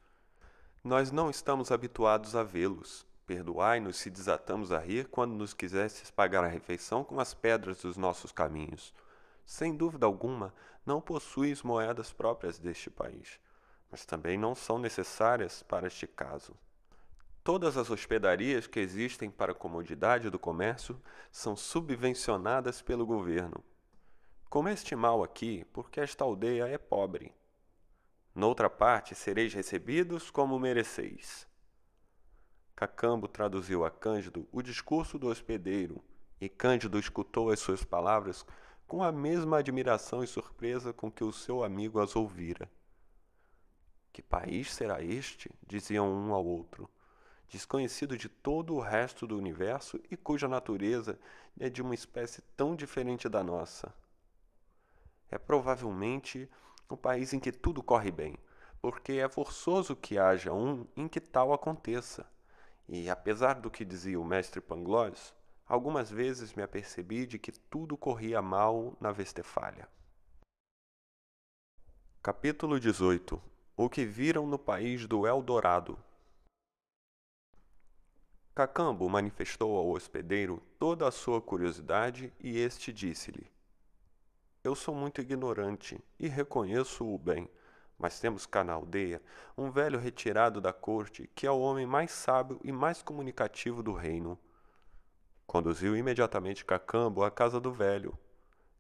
Nós 0.85 1.11
não 1.11 1.31
estamos 1.31 1.71
habituados 1.71 2.35
a 2.35 2.43
vê-los. 2.43 3.07
Perdoai-nos 3.25 3.97
se 3.97 4.11
desatamos 4.11 4.73
a 4.73 4.79
rir 4.79 5.09
quando 5.09 5.33
nos 5.33 5.55
quisestes 5.55 6.11
pagar 6.11 6.43
a 6.45 6.49
refeição 6.49 7.05
com 7.05 7.21
as 7.21 7.33
pedras 7.33 7.83
dos 7.83 7.97
nossos 7.97 8.33
caminhos. 8.33 8.93
Sem 9.47 9.77
dúvida 9.77 10.05
alguma, 10.07 10.53
não 10.85 11.01
possuis 11.01 11.63
moedas 11.63 12.13
próprias 12.13 12.59
deste 12.59 12.91
país, 12.91 13.39
mas 13.91 14.05
também 14.05 14.37
não 14.37 14.55
são 14.55 14.79
necessárias 14.79 15.63
para 15.63 15.87
este 15.87 16.07
caso. 16.07 16.55
Todas 17.45 17.77
as 17.77 17.91
hospedarias 17.91 18.69
que 18.69 18.79
existem 18.79 19.29
para 19.29 19.51
a 19.51 19.55
comodidade 19.55 20.31
do 20.31 20.39
comércio 20.39 21.03
são 21.29 21.57
subvencionadas 21.57 22.81
pelo 22.81 23.05
governo. 23.05 23.65
Comeste 24.49 24.95
mal 24.95 25.25
aqui, 25.25 25.65
porque 25.73 25.99
esta 25.99 26.23
aldeia 26.23 26.69
é 26.69 26.79
pobre. 26.79 27.35
Noutra 28.33 28.71
parte 28.71 29.17
sereis 29.17 29.53
recebidos 29.53 30.31
como 30.31 30.57
mereceis. 30.57 31.49
Cacambo 32.77 33.27
traduziu 33.27 33.85
a 33.85 33.91
Cândido 33.91 34.49
o 34.53 34.63
discurso 34.63 35.19
do 35.19 35.27
hospedeiro, 35.27 36.01
e 36.41 36.49
Cândido 36.49 36.97
escutou 36.97 37.51
as 37.51 37.59
suas 37.59 37.83
palavras 37.83 38.47
com 38.87 39.03
a 39.03 39.11
mesma 39.11 39.59
admiração 39.59 40.23
e 40.23 40.29
surpresa 40.29 40.93
com 40.93 41.11
que 41.11 41.25
o 41.25 41.33
seu 41.33 41.65
amigo 41.65 41.99
as 41.99 42.15
ouvira. 42.15 42.71
Que 44.13 44.23
país 44.23 44.73
será 44.73 45.03
este? 45.03 45.51
diziam 45.67 46.09
um 46.09 46.33
ao 46.33 46.47
outro 46.47 46.89
desconhecido 47.53 48.17
de 48.17 48.31
todo 48.31 48.75
o 48.75 48.81
resto 48.81 49.27
do 49.27 49.37
universo 49.37 50.01
e 50.11 50.17
cuja 50.17 50.49
natureza 50.49 51.19
é 51.61 51.69
de 51.69 51.83
uma 51.83 51.95
espécie 51.95 52.41
tão 52.57 52.75
diferente 52.75 53.29
da 53.29 53.45
nossa. 53.45 53.95
É 55.31 55.37
provavelmente 55.37 56.51
um 56.91 56.97
país 56.97 57.35
em 57.35 57.39
que 57.39 57.53
tudo 57.53 57.83
corre 57.83 58.11
bem, 58.11 58.39
porque 58.81 59.13
é 59.13 59.29
forçoso 59.29 59.95
que 59.95 60.19
haja 60.19 60.51
um 60.51 60.87
em 60.97 61.07
que 61.07 61.21
tal 61.21 61.53
aconteça. 61.53 62.27
E 62.89 63.11
apesar 63.11 63.61
do 63.61 63.71
que 63.71 63.85
dizia 63.85 64.19
o 64.19 64.25
mestre 64.25 64.61
Pangloss, 64.61 65.35
algumas 65.67 66.11
vezes 66.11 66.55
me 66.55 66.63
apercebi 66.63 67.27
de 67.27 67.39
que 67.39 67.53
tudo 67.53 67.99
corria 67.99 68.41
mal 68.41 68.97
na 68.99 69.13
Vestefália. 69.13 69.87
Capítulo 72.23 72.81
18 72.81 73.43
O 73.77 73.91
que 73.91 74.07
viram 74.07 74.47
no 74.47 74.59
país 74.59 75.07
do 75.07 75.27
Eldorado 75.27 75.99
Cacambo 78.55 79.09
manifestou 79.09 79.79
ao 79.79 79.89
hospedeiro 79.89 80.63
toda 80.79 81.09
a 81.09 81.11
sua 81.11 81.41
curiosidade 81.41 82.31
e 82.39 82.59
este 82.59 82.93
disse-lhe: 82.93 83.51
Eu 84.63 84.75
sou 84.75 84.95
muito 84.95 85.23
ignorante 85.23 85.99
e 86.21 86.29
reconheço-o 86.29 87.17
bem, 87.17 87.49
mas 87.99 88.21
temos 88.21 88.45
cá 88.45 88.63
na 88.63 88.75
aldeia 88.75 89.23
um 89.57 89.71
velho 89.71 89.99
retirado 89.99 90.61
da 90.61 90.71
corte 90.71 91.31
que 91.35 91.47
é 91.47 91.51
o 91.51 91.61
homem 91.61 91.87
mais 91.87 92.11
sábio 92.11 92.61
e 92.63 92.71
mais 92.71 93.01
comunicativo 93.01 93.83
do 93.83 93.95
reino. 93.95 94.39
Conduziu 95.47 95.97
imediatamente 95.97 96.63
Cacambo 96.63 97.25
à 97.25 97.31
casa 97.31 97.59
do 97.59 97.73
velho. 97.73 98.19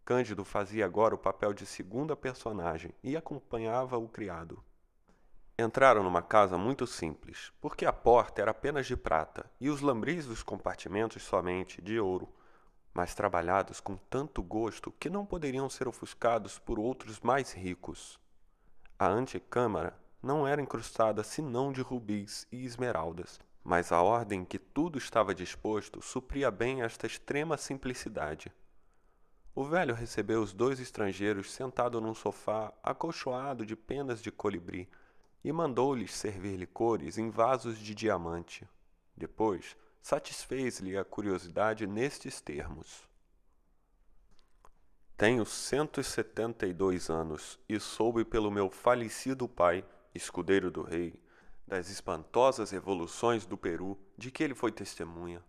Cândido 0.04 0.44
fazia 0.44 0.84
agora 0.84 1.14
o 1.14 1.18
papel 1.18 1.54
de 1.54 1.64
segunda 1.64 2.14
personagem 2.14 2.92
e 3.02 3.16
acompanhava 3.16 3.96
o 3.96 4.06
criado. 4.06 4.62
Entraram 5.58 6.02
numa 6.02 6.22
casa 6.22 6.56
muito 6.56 6.86
simples, 6.86 7.52
porque 7.60 7.84
a 7.84 7.92
porta 7.92 8.40
era 8.40 8.50
apenas 8.50 8.86
de 8.86 8.96
prata 8.96 9.50
e 9.60 9.68
os 9.68 9.82
lambris 9.82 10.26
dos 10.26 10.42
compartimentos 10.42 11.22
somente 11.22 11.82
de 11.82 12.00
ouro, 12.00 12.28
mas 12.94 13.14
trabalhados 13.14 13.78
com 13.78 13.96
tanto 13.96 14.42
gosto 14.42 14.90
que 14.92 15.10
não 15.10 15.26
poderiam 15.26 15.68
ser 15.68 15.86
ofuscados 15.86 16.58
por 16.58 16.78
outros 16.78 17.20
mais 17.20 17.52
ricos. 17.52 18.18
A 18.98 19.08
antecâmara 19.08 19.98
não 20.22 20.46
era 20.46 20.62
incrustada 20.62 21.22
senão 21.22 21.70
de 21.70 21.82
rubis 21.82 22.46
e 22.50 22.64
esmeraldas, 22.64 23.38
mas 23.62 23.92
a 23.92 24.00
ordem 24.00 24.40
em 24.40 24.44
que 24.44 24.58
tudo 24.58 24.96
estava 24.96 25.34
disposto 25.34 26.00
supria 26.00 26.50
bem 26.50 26.82
esta 26.82 27.06
extrema 27.06 27.58
simplicidade. 27.58 28.50
O 29.54 29.64
velho 29.64 29.94
recebeu 29.94 30.40
os 30.40 30.54
dois 30.54 30.80
estrangeiros 30.80 31.52
sentado 31.52 32.00
num 32.00 32.14
sofá 32.14 32.72
acolchoado 32.82 33.66
de 33.66 33.76
penas 33.76 34.22
de 34.22 34.30
colibri 34.30 34.88
e 35.44 35.52
mandou-lhes 35.52 36.12
servir 36.12 36.56
licores 36.56 37.18
em 37.18 37.30
vasos 37.30 37.78
de 37.78 37.94
diamante. 37.94 38.68
Depois, 39.16 39.76
satisfez-lhe 40.00 40.96
a 40.96 41.04
curiosidade 41.04 41.86
nestes 41.86 42.40
termos: 42.40 43.08
Tenho 45.16 45.44
cento 45.44 46.00
e 46.00 46.04
setenta 46.04 46.66
e 46.66 46.72
dois 46.72 47.10
anos 47.10 47.58
e 47.68 47.78
soube 47.80 48.24
pelo 48.24 48.50
meu 48.50 48.70
falecido 48.70 49.48
pai, 49.48 49.84
escudeiro 50.14 50.70
do 50.70 50.82
rei, 50.82 51.14
das 51.66 51.88
espantosas 51.88 52.70
revoluções 52.70 53.46
do 53.46 53.56
Peru 53.56 53.98
de 54.16 54.30
que 54.30 54.42
ele 54.42 54.54
foi 54.54 54.70
testemunha. 54.70 55.42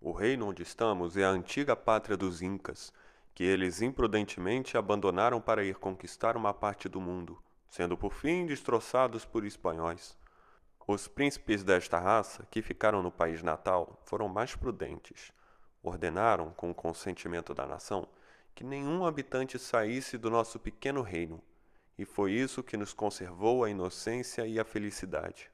O 0.00 0.12
reino 0.12 0.48
onde 0.48 0.62
estamos 0.62 1.16
é 1.16 1.24
a 1.24 1.30
antiga 1.30 1.74
pátria 1.74 2.16
dos 2.16 2.42
Incas, 2.42 2.92
que 3.34 3.42
eles 3.42 3.82
imprudentemente 3.82 4.76
abandonaram 4.76 5.40
para 5.40 5.64
ir 5.64 5.76
conquistar 5.76 6.36
uma 6.36 6.52
parte 6.52 6.88
do 6.88 7.00
mundo 7.00 7.42
sendo 7.68 7.96
por 7.96 8.12
fim 8.12 8.46
destroçados 8.46 9.24
por 9.24 9.44
espanhóis. 9.44 10.16
Os 10.86 11.08
príncipes 11.08 11.64
desta 11.64 11.98
raça, 11.98 12.46
que 12.50 12.62
ficaram 12.62 13.02
no 13.02 13.10
país 13.10 13.42
natal, 13.42 14.00
foram 14.04 14.28
mais 14.28 14.54
prudentes. 14.54 15.32
Ordenaram, 15.82 16.50
com 16.50 16.70
o 16.70 16.74
consentimento 16.74 17.52
da 17.52 17.66
nação, 17.66 18.08
que 18.54 18.64
nenhum 18.64 19.04
habitante 19.04 19.58
saísse 19.58 20.16
do 20.16 20.30
nosso 20.30 20.58
pequeno 20.58 21.02
reino, 21.02 21.42
e 21.98 22.04
foi 22.04 22.32
isso 22.32 22.62
que 22.62 22.76
nos 22.76 22.92
conservou 22.92 23.64
a 23.64 23.70
inocência 23.70 24.46
e 24.46 24.60
a 24.60 24.64
felicidade. 24.64 25.50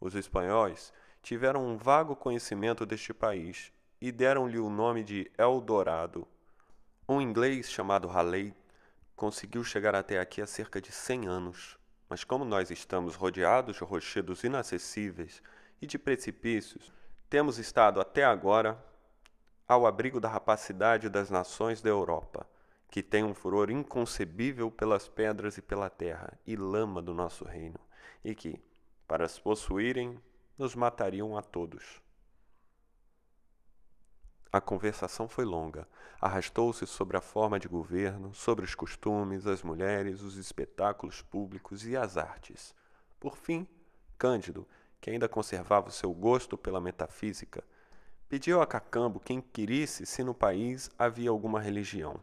Os 0.00 0.14
espanhóis 0.14 0.92
tiveram 1.22 1.66
um 1.66 1.76
vago 1.76 2.16
conhecimento 2.16 2.84
deste 2.84 3.12
país 3.12 3.72
e 4.00 4.10
deram-lhe 4.10 4.58
o 4.58 4.70
nome 4.70 5.04
de 5.04 5.30
Eldorado. 5.36 6.26
Um 7.08 7.20
inglês 7.20 7.70
chamado 7.70 8.08
Halley 8.08 8.54
conseguiu 9.20 9.62
chegar 9.62 9.94
até 9.94 10.18
aqui 10.18 10.40
há 10.40 10.46
cerca 10.46 10.80
de 10.80 10.90
cem 10.90 11.26
anos, 11.26 11.78
mas 12.08 12.24
como 12.24 12.42
nós 12.42 12.70
estamos 12.70 13.16
rodeados 13.16 13.76
de 13.76 13.84
rochedos 13.84 14.44
inacessíveis 14.44 15.42
e 15.78 15.86
de 15.86 15.98
precipícios, 15.98 16.90
temos 17.28 17.58
estado 17.58 18.00
até 18.00 18.24
agora 18.24 18.82
ao 19.68 19.86
abrigo 19.86 20.20
da 20.20 20.28
rapacidade 20.30 21.10
das 21.10 21.28
nações 21.28 21.82
da 21.82 21.90
Europa, 21.90 22.48
que 22.90 23.02
têm 23.02 23.22
um 23.22 23.34
furor 23.34 23.70
inconcebível 23.70 24.70
pelas 24.70 25.06
pedras 25.06 25.58
e 25.58 25.60
pela 25.60 25.90
terra 25.90 26.32
e 26.46 26.56
lama 26.56 27.02
do 27.02 27.12
nosso 27.12 27.44
reino, 27.44 27.78
e 28.24 28.34
que, 28.34 28.58
para 29.06 29.26
as 29.26 29.38
possuírem, 29.38 30.18
nos 30.56 30.74
matariam 30.74 31.36
a 31.36 31.42
todos. 31.42 32.00
A 34.52 34.60
conversação 34.60 35.28
foi 35.28 35.44
longa. 35.44 35.86
Arrastou-se 36.20 36.84
sobre 36.86 37.16
a 37.16 37.20
forma 37.20 37.58
de 37.58 37.68
governo, 37.68 38.34
sobre 38.34 38.64
os 38.64 38.74
costumes, 38.74 39.46
as 39.46 39.62
mulheres, 39.62 40.22
os 40.22 40.36
espetáculos 40.36 41.22
públicos 41.22 41.86
e 41.86 41.96
as 41.96 42.16
artes. 42.16 42.74
Por 43.20 43.36
fim, 43.36 43.66
Cândido, 44.18 44.66
que 45.00 45.08
ainda 45.08 45.28
conservava 45.28 45.88
o 45.88 45.92
seu 45.92 46.12
gosto 46.12 46.58
pela 46.58 46.80
metafísica, 46.80 47.62
pediu 48.28 48.60
a 48.60 48.66
Cacambo 48.66 49.20
que 49.20 49.32
inquirisse 49.32 50.04
se 50.04 50.24
no 50.24 50.34
país 50.34 50.90
havia 50.98 51.30
alguma 51.30 51.60
religião. 51.60 52.20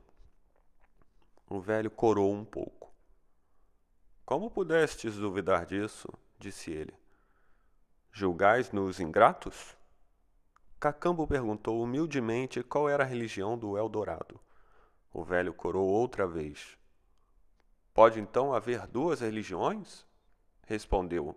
O 1.50 1.62
velho 1.62 1.90
corou 1.90 2.34
um 2.34 2.44
pouco. 2.44 2.92
Como 4.26 4.52
pudestes 4.52 5.16
duvidar 5.16 5.66
disso? 5.66 6.10
disse 6.38 6.72
ele. 6.72 6.94
Julgais-nos 8.12 9.00
ingratos? 9.00 9.77
Cacambo 10.80 11.26
perguntou 11.26 11.82
humildemente 11.82 12.62
qual 12.62 12.88
era 12.88 13.04
a 13.04 13.08
religião 13.08 13.58
do 13.58 13.76
Eldorado. 13.76 14.40
O 15.12 15.24
velho 15.24 15.52
corou 15.52 15.88
outra 15.88 16.28
vez. 16.28 16.78
Pode 17.96 18.20
então 18.20 18.54
haver 18.54 18.86
duas 18.86 19.22
religiões? 19.22 20.06
Respondeu. 20.68 21.36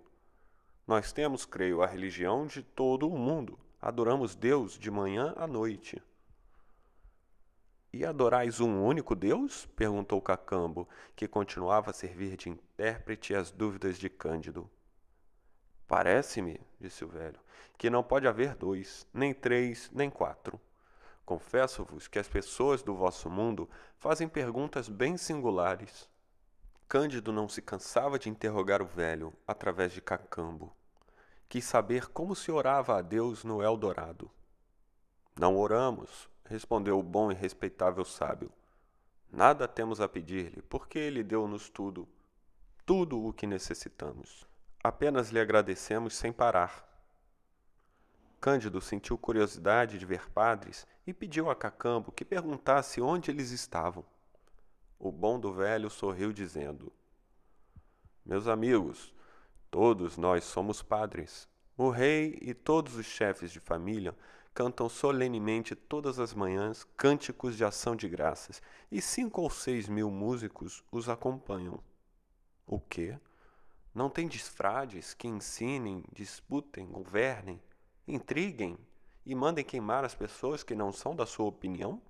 Nós 0.86 1.10
temos, 1.10 1.46
creio, 1.46 1.82
a 1.82 1.86
religião 1.86 2.46
de 2.46 2.62
todo 2.62 3.08
o 3.08 3.18
mundo. 3.18 3.58
Adoramos 3.80 4.34
Deus 4.34 4.78
de 4.78 4.90
manhã 4.90 5.32
à 5.38 5.46
noite. 5.46 6.02
E 7.90 8.04
adorais 8.04 8.60
um 8.60 8.84
único 8.84 9.14
Deus? 9.14 9.64
perguntou 9.74 10.20
Cacambo, 10.20 10.86
que 11.16 11.26
continuava 11.26 11.90
a 11.90 11.94
servir 11.94 12.36
de 12.36 12.50
intérprete 12.50 13.34
às 13.34 13.50
dúvidas 13.50 13.98
de 13.98 14.10
Cândido. 14.10 14.70
Parece-me, 15.88 16.60
disse 16.80 17.04
o 17.04 17.08
velho, 17.08 17.38
que 17.76 17.90
não 17.90 18.02
pode 18.02 18.26
haver 18.26 18.54
dois, 18.54 19.06
nem 19.12 19.34
três, 19.34 19.90
nem 19.92 20.08
quatro. 20.08 20.58
Confesso-vos 21.24 22.08
que 22.08 22.18
as 22.18 22.26
pessoas 22.26 22.82
do 22.82 22.94
vosso 22.94 23.30
mundo 23.30 23.68
fazem 23.98 24.28
perguntas 24.28 24.88
bem 24.88 25.16
singulares. 25.16 26.08
Cândido 26.88 27.32
não 27.32 27.48
se 27.48 27.62
cansava 27.62 28.18
de 28.18 28.28
interrogar 28.28 28.82
o 28.82 28.86
velho 28.86 29.32
através 29.46 29.92
de 29.92 30.00
Cacambo. 30.00 30.74
Quis 31.48 31.64
saber 31.64 32.08
como 32.08 32.34
se 32.34 32.50
orava 32.50 32.96
a 32.96 33.02
Deus 33.02 33.44
no 33.44 33.62
Eldorado. 33.62 34.30
Não 35.38 35.56
oramos, 35.56 36.28
respondeu 36.44 36.98
o 36.98 37.02
bom 37.02 37.30
e 37.30 37.34
respeitável 37.34 38.04
sábio. 38.04 38.50
Nada 39.30 39.68
temos 39.68 40.00
a 40.00 40.08
pedir-lhe, 40.08 40.62
porque 40.62 40.98
ele 40.98 41.22
deu-nos 41.22 41.70
tudo, 41.70 42.08
tudo 42.84 43.24
o 43.24 43.32
que 43.32 43.46
necessitamos. 43.46 44.49
Apenas 44.82 45.28
lhe 45.28 45.38
agradecemos 45.38 46.14
sem 46.14 46.32
parar. 46.32 46.88
Cândido 48.40 48.80
sentiu 48.80 49.18
curiosidade 49.18 49.98
de 49.98 50.06
ver 50.06 50.30
padres 50.30 50.86
e 51.06 51.12
pediu 51.12 51.50
a 51.50 51.54
Cacambo 51.54 52.10
que 52.10 52.24
perguntasse 52.24 52.98
onde 52.98 53.30
eles 53.30 53.50
estavam. 53.50 54.02
O 54.98 55.12
bom 55.12 55.38
do 55.38 55.52
velho 55.52 55.90
sorriu, 55.90 56.32
dizendo: 56.32 56.90
Meus 58.24 58.48
amigos, 58.48 59.12
todos 59.70 60.16
nós 60.16 60.44
somos 60.44 60.82
padres. 60.82 61.46
O 61.76 61.90
rei 61.90 62.38
e 62.40 62.54
todos 62.54 62.96
os 62.96 63.04
chefes 63.04 63.52
de 63.52 63.60
família 63.60 64.16
cantam 64.54 64.88
solenemente 64.88 65.74
todas 65.74 66.18
as 66.18 66.32
manhãs 66.32 66.84
cânticos 66.96 67.54
de 67.54 67.66
ação 67.66 67.94
de 67.94 68.08
graças, 68.08 68.62
e 68.90 69.02
cinco 69.02 69.42
ou 69.42 69.50
seis 69.50 69.90
mil 69.90 70.10
músicos 70.10 70.82
os 70.90 71.06
acompanham. 71.06 71.82
O 72.66 72.80
quê? 72.80 73.18
Não 73.94 74.08
tem 74.08 74.28
frades 74.30 75.14
que 75.14 75.26
ensinem, 75.26 76.04
disputem, 76.12 76.86
governem, 76.86 77.60
intriguem 78.06 78.78
e 79.26 79.34
mandem 79.34 79.64
queimar 79.64 80.04
as 80.04 80.14
pessoas 80.14 80.62
que 80.62 80.74
não 80.74 80.92
são 80.92 81.14
da 81.14 81.26
sua 81.26 81.46
opinião? 81.46 82.00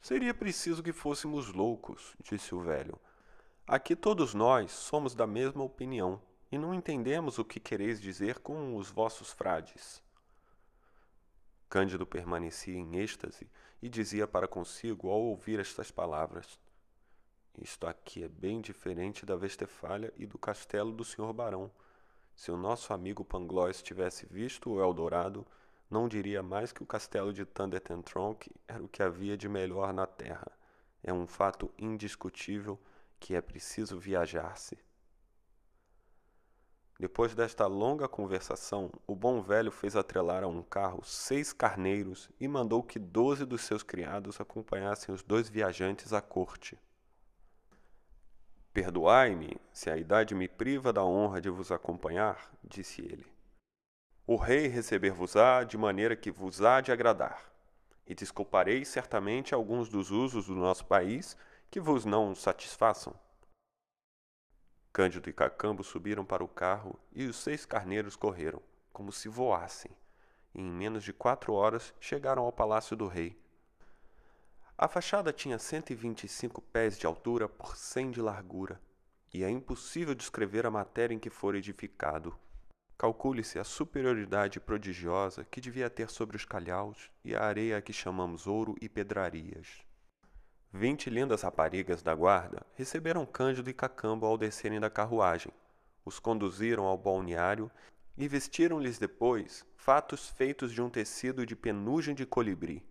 Seria 0.00 0.34
preciso 0.34 0.82
que 0.82 0.92
fôssemos 0.92 1.52
loucos, 1.52 2.14
disse 2.22 2.54
o 2.54 2.60
velho. 2.60 2.98
Aqui 3.66 3.96
todos 3.96 4.34
nós 4.34 4.72
somos 4.72 5.14
da 5.14 5.26
mesma 5.26 5.64
opinião 5.64 6.20
e 6.50 6.58
não 6.58 6.74
entendemos 6.74 7.38
o 7.38 7.44
que 7.44 7.58
quereis 7.58 8.00
dizer 8.00 8.38
com 8.38 8.76
os 8.76 8.90
vossos 8.90 9.32
frades. 9.32 10.02
Cândido 11.68 12.06
permanecia 12.06 12.76
em 12.76 12.96
êxtase 12.96 13.50
e 13.82 13.88
dizia 13.88 14.26
para 14.26 14.46
consigo 14.46 15.10
ao 15.10 15.20
ouvir 15.20 15.58
estas 15.58 15.90
palavras: 15.90 16.60
Isto 17.58 17.86
aqui 17.86 18.22
é 18.22 18.28
bem 18.28 18.60
diferente 18.60 19.24
da 19.24 19.34
Vestefália 19.34 20.12
e 20.16 20.26
do 20.26 20.38
castelo 20.38 20.92
do 20.92 21.04
senhor 21.04 21.32
barão. 21.32 21.70
Se 22.34 22.50
o 22.50 22.56
nosso 22.56 22.92
amigo 22.92 23.24
Pangloss 23.24 23.82
tivesse 23.82 24.26
visto 24.26 24.70
o 24.70 24.80
Eldorado, 24.80 25.46
não 25.90 26.06
diria 26.06 26.42
mais 26.42 26.70
que 26.70 26.82
o 26.82 26.86
castelo 26.86 27.32
de 27.32 27.46
Tronk 27.46 28.50
era 28.68 28.82
o 28.82 28.88
que 28.88 29.02
havia 29.02 29.36
de 29.36 29.48
melhor 29.48 29.92
na 29.94 30.06
terra. 30.06 30.50
É 31.02 31.12
um 31.12 31.26
fato 31.26 31.72
indiscutível 31.78 32.78
que 33.18 33.34
é 33.34 33.40
preciso 33.40 33.98
viajar-se. 33.98 34.76
Depois 36.98 37.34
desta 37.34 37.66
longa 37.66 38.08
conversação, 38.08 38.90
o 39.06 39.14
bom 39.14 39.40
velho 39.40 39.70
fez 39.70 39.96
atrelar 39.96 40.42
a 40.42 40.46
um 40.46 40.62
carro 40.62 41.02
seis 41.04 41.52
carneiros 41.52 42.30
e 42.40 42.48
mandou 42.48 42.82
que 42.82 42.98
doze 42.98 43.44
dos 43.44 43.62
seus 43.62 43.82
criados 43.82 44.40
acompanhassem 44.40 45.14
os 45.14 45.22
dois 45.22 45.48
viajantes 45.48 46.12
à 46.12 46.20
corte. 46.20 46.78
Perdoai-me 48.76 49.56
se 49.72 49.88
a 49.88 49.96
idade 49.96 50.34
me 50.34 50.46
priva 50.46 50.92
da 50.92 51.02
honra 51.02 51.40
de 51.40 51.48
vos 51.48 51.72
acompanhar, 51.72 52.52
disse 52.62 53.00
ele. 53.00 53.24
O 54.26 54.36
rei 54.36 54.66
receber-vos-á 54.66 55.64
de 55.64 55.78
maneira 55.78 56.14
que 56.14 56.30
vos 56.30 56.60
há 56.60 56.82
de 56.82 56.92
agradar, 56.92 57.50
e 58.06 58.14
desculparei 58.14 58.84
certamente 58.84 59.54
alguns 59.54 59.88
dos 59.88 60.10
usos 60.10 60.48
do 60.48 60.54
nosso 60.54 60.84
país 60.84 61.38
que 61.70 61.80
vos 61.80 62.04
não 62.04 62.34
satisfaçam. 62.34 63.18
Cândido 64.92 65.30
e 65.30 65.32
Cacambo 65.32 65.82
subiram 65.82 66.22
para 66.22 66.44
o 66.44 66.48
carro 66.48 67.00
e 67.14 67.24
os 67.24 67.36
seis 67.36 67.64
carneiros 67.64 68.14
correram, 68.14 68.60
como 68.92 69.10
se 69.10 69.26
voassem, 69.26 69.90
e 70.54 70.60
em 70.60 70.70
menos 70.70 71.02
de 71.02 71.14
quatro 71.14 71.54
horas 71.54 71.94
chegaram 71.98 72.42
ao 72.42 72.52
palácio 72.52 72.94
do 72.94 73.06
rei. 73.06 73.40
A 74.78 74.88
fachada 74.88 75.32
tinha 75.32 75.58
cento 75.58 75.90
e 75.90 75.94
vinte 75.94 76.24
e 76.24 76.28
cinco 76.28 76.60
pés 76.60 76.98
de 76.98 77.06
altura 77.06 77.48
por 77.48 77.78
cem 77.78 78.10
de 78.10 78.20
largura, 78.20 78.78
e 79.32 79.42
é 79.42 79.48
impossível 79.48 80.14
descrever 80.14 80.66
a 80.66 80.70
matéria 80.70 81.14
em 81.14 81.18
que 81.18 81.30
fora 81.30 81.56
edificado. 81.56 82.36
Calcule-se 82.98 83.58
a 83.58 83.64
superioridade 83.64 84.60
prodigiosa 84.60 85.46
que 85.50 85.62
devia 85.62 85.88
ter 85.88 86.10
sobre 86.10 86.36
os 86.36 86.44
calhaus 86.44 87.10
e 87.24 87.34
a 87.34 87.42
areia 87.42 87.78
a 87.78 87.80
que 87.80 87.92
chamamos 87.92 88.46
ouro 88.46 88.74
e 88.78 88.86
pedrarias. 88.86 89.82
Vinte 90.70 91.08
lindas 91.08 91.40
raparigas 91.40 92.02
da 92.02 92.14
guarda 92.14 92.66
receberam 92.74 93.24
Cândido 93.24 93.70
e 93.70 93.72
Cacambo 93.72 94.26
ao 94.26 94.36
descerem 94.36 94.78
da 94.78 94.90
carruagem, 94.90 95.52
os 96.04 96.18
conduziram 96.18 96.84
ao 96.84 96.98
balneário 96.98 97.70
e 98.14 98.28
vestiram-lhes 98.28 98.98
depois 98.98 99.64
fatos 99.74 100.28
feitos 100.28 100.70
de 100.70 100.82
um 100.82 100.90
tecido 100.90 101.46
de 101.46 101.56
penugem 101.56 102.14
de 102.14 102.26
colibri. 102.26 102.84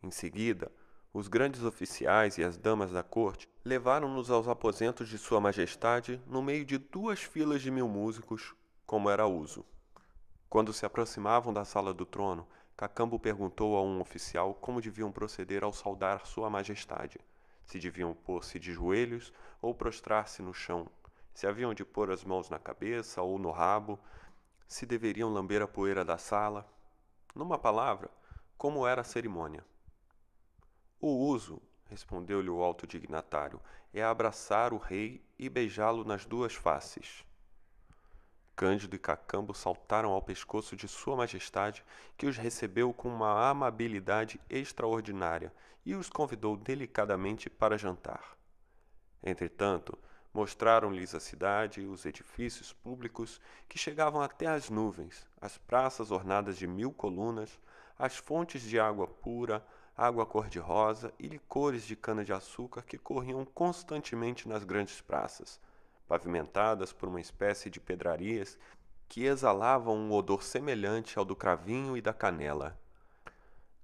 Em 0.00 0.12
seguida, 0.12 0.70
os 1.18 1.26
grandes 1.26 1.64
oficiais 1.64 2.38
e 2.38 2.44
as 2.44 2.56
damas 2.56 2.92
da 2.92 3.02
corte 3.02 3.48
levaram-nos 3.64 4.30
aos 4.30 4.46
aposentos 4.46 5.08
de 5.08 5.18
Sua 5.18 5.40
Majestade 5.40 6.22
no 6.28 6.40
meio 6.40 6.64
de 6.64 6.78
duas 6.78 7.20
filas 7.20 7.60
de 7.60 7.72
mil 7.72 7.88
músicos 7.88 8.54
como 8.86 9.10
era 9.10 9.26
uso. 9.26 9.66
Quando 10.48 10.72
se 10.72 10.86
aproximavam 10.86 11.52
da 11.52 11.64
sala 11.64 11.92
do 11.92 12.06
trono, 12.06 12.46
Cacambo 12.76 13.18
perguntou 13.18 13.76
a 13.76 13.82
um 13.82 14.00
oficial 14.00 14.54
como 14.54 14.80
deviam 14.80 15.10
proceder 15.10 15.64
ao 15.64 15.72
saudar 15.72 16.24
Sua 16.24 16.48
Majestade. 16.48 17.18
Se 17.66 17.80
deviam 17.80 18.14
pôr-se 18.14 18.56
de 18.60 18.72
joelhos 18.72 19.32
ou 19.60 19.74
prostrar-se 19.74 20.40
no 20.40 20.54
chão, 20.54 20.88
se 21.34 21.48
haviam 21.48 21.74
de 21.74 21.84
pôr 21.84 22.12
as 22.12 22.22
mãos 22.22 22.48
na 22.48 22.60
cabeça 22.60 23.20
ou 23.22 23.40
no 23.40 23.50
rabo, 23.50 23.98
se 24.68 24.86
deveriam 24.86 25.32
lamber 25.32 25.62
a 25.62 25.66
poeira 25.66 26.04
da 26.04 26.16
sala. 26.16 26.64
Numa 27.34 27.58
palavra, 27.58 28.08
como 28.56 28.86
era 28.86 29.00
a 29.00 29.04
cerimônia. 29.04 29.64
O 31.00 31.08
uso, 31.08 31.62
respondeu-lhe 31.84 32.50
o 32.50 32.62
alto 32.62 32.86
dignatário, 32.86 33.60
é 33.94 34.02
abraçar 34.02 34.72
o 34.72 34.78
rei 34.78 35.24
e 35.38 35.48
beijá-lo 35.48 36.04
nas 36.04 36.24
duas 36.24 36.54
faces. 36.54 37.24
Cândido 38.56 38.96
e 38.96 38.98
Cacambo 38.98 39.54
saltaram 39.54 40.10
ao 40.10 40.20
pescoço 40.20 40.74
de 40.74 40.88
Sua 40.88 41.14
Majestade, 41.14 41.84
que 42.16 42.26
os 42.26 42.36
recebeu 42.36 42.92
com 42.92 43.08
uma 43.08 43.48
amabilidade 43.48 44.40
extraordinária 44.50 45.52
e 45.86 45.94
os 45.94 46.10
convidou 46.10 46.56
delicadamente 46.56 47.48
para 47.48 47.78
jantar. 47.78 48.36
Entretanto, 49.22 49.96
mostraram-lhes 50.34 51.14
a 51.14 51.20
cidade, 51.20 51.86
os 51.86 52.04
edifícios 52.04 52.72
públicos 52.72 53.40
que 53.68 53.78
chegavam 53.78 54.20
até 54.20 54.46
as 54.48 54.68
nuvens, 54.68 55.24
as 55.40 55.56
praças 55.56 56.10
ornadas 56.10 56.58
de 56.58 56.66
mil 56.66 56.92
colunas, 56.92 57.56
as 57.96 58.16
fontes 58.16 58.62
de 58.62 58.78
água 58.80 59.06
pura, 59.06 59.64
água 59.98 60.24
cor-de-rosa 60.24 61.12
e 61.18 61.26
licores 61.26 61.82
de 61.82 61.96
cana-de-açúcar 61.96 62.82
que 62.82 62.96
corriam 62.96 63.44
constantemente 63.44 64.48
nas 64.48 64.62
grandes 64.62 65.00
praças 65.00 65.60
pavimentadas 66.08 66.92
por 66.92 67.08
uma 67.08 67.20
espécie 67.20 67.68
de 67.68 67.78
pedrarias 67.78 68.58
que 69.08 69.24
exalavam 69.24 69.94
um 69.96 70.12
odor 70.12 70.42
semelhante 70.42 71.18
ao 71.18 71.24
do 71.24 71.36
cravinho 71.36 71.96
e 71.96 72.00
da 72.00 72.14
canela. 72.14 72.78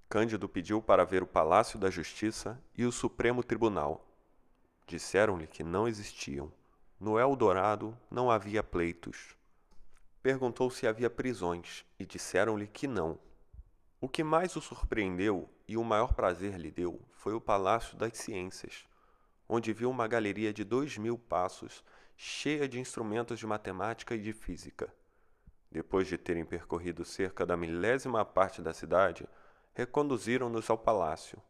Cândido 0.09 0.49
pediu 0.49 0.81
para 0.81 1.05
ver 1.05 1.21
o 1.21 1.27
Palácio 1.27 1.77
da 1.77 1.89
Justiça 1.89 2.59
e 2.75 2.85
o 2.85 2.91
Supremo 2.91 3.43
Tribunal. 3.43 4.05
Disseram-lhe 4.87 5.47
que 5.47 5.63
não 5.63 5.87
existiam. 5.87 6.51
No 6.99 7.19
Eldorado 7.19 7.95
não 8.09 8.31
havia 8.31 8.63
pleitos. 8.63 9.35
Perguntou 10.21 10.69
se 10.69 10.87
havia 10.87 11.09
prisões 11.09 11.85
e 11.99 12.05
disseram-lhe 12.05 12.67
que 12.67 12.87
não. 12.87 13.17
O 14.01 14.09
que 14.09 14.23
mais 14.23 14.55
o 14.55 14.61
surpreendeu 14.61 15.49
e 15.67 15.77
o 15.77 15.83
maior 15.83 16.13
prazer 16.13 16.57
lhe 16.57 16.69
deu 16.69 17.01
foi 17.13 17.33
o 17.33 17.41
Palácio 17.41 17.97
das 17.97 18.17
Ciências, 18.17 18.85
onde 19.47 19.73
viu 19.73 19.89
uma 19.89 20.07
galeria 20.07 20.53
de 20.53 20.63
dois 20.63 20.97
mil 20.97 21.17
passos 21.17 21.83
cheia 22.17 22.67
de 22.67 22.79
instrumentos 22.79 23.39
de 23.39 23.47
matemática 23.47 24.15
e 24.15 24.21
de 24.21 24.33
física. 24.33 24.93
Depois 25.71 26.07
de 26.07 26.17
terem 26.17 26.45
percorrido 26.45 27.03
cerca 27.03 27.45
da 27.45 27.57
milésima 27.57 28.23
parte 28.23 28.61
da 28.61 28.73
cidade, 28.73 29.27
reconduziram-nos 29.73 30.69
ao 30.69 30.77
palácio. 30.77 31.41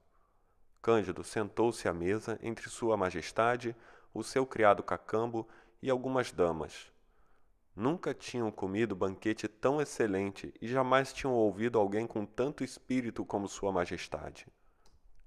Cândido 0.82 1.24
sentou-se 1.24 1.88
à 1.88 1.94
mesa 1.94 2.40
entre 2.42 2.70
Sua 2.70 2.96
Majestade, 2.96 3.76
o 4.14 4.24
seu 4.24 4.46
criado 4.46 4.82
Cacambo 4.82 5.48
e 5.82 5.90
algumas 5.90 6.32
damas. 6.32 6.92
Nunca 7.76 8.14
tinham 8.14 8.50
comido 8.50 8.96
banquete 8.96 9.50
tão 9.50 9.82
excelente 9.82 10.54
e 10.62 10.68
jamais 10.68 11.12
tinham 11.12 11.34
ouvido 11.34 11.78
alguém 11.78 12.08
com 12.08 12.26
tanto 12.26 12.64
espírito 12.64 13.26
como 13.26 13.50
Sua 13.50 13.70
Majestade. 13.70 14.48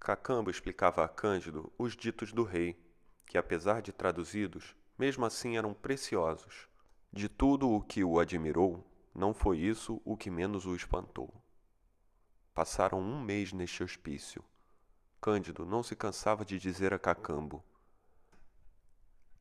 Cacambo 0.00 0.50
explicava 0.50 1.04
a 1.04 1.08
Cândido 1.08 1.70
os 1.76 1.94
ditos 1.94 2.32
do 2.32 2.44
rei, 2.44 2.82
que, 3.26 3.36
apesar 3.36 3.82
de 3.82 3.92
traduzidos, 3.92 4.74
mesmo 4.98 5.26
assim 5.26 5.58
eram 5.58 5.74
preciosos. 5.74 6.66
De 7.12 7.28
tudo 7.28 7.70
o 7.70 7.82
que 7.82 8.02
o 8.02 8.18
admirou, 8.18 8.82
não 9.14 9.34
foi 9.34 9.58
isso 9.58 10.00
o 10.02 10.16
que 10.16 10.30
menos 10.30 10.64
o 10.64 10.74
espantou. 10.74 11.34
Passaram 12.54 12.98
um 12.98 13.22
mês 13.22 13.52
neste 13.52 13.82
hospício. 13.82 14.42
Cândido 15.20 15.66
não 15.66 15.82
se 15.82 15.94
cansava 15.94 16.44
de 16.44 16.58
dizer 16.58 16.94
a 16.94 16.98
Cacambo: 16.98 17.62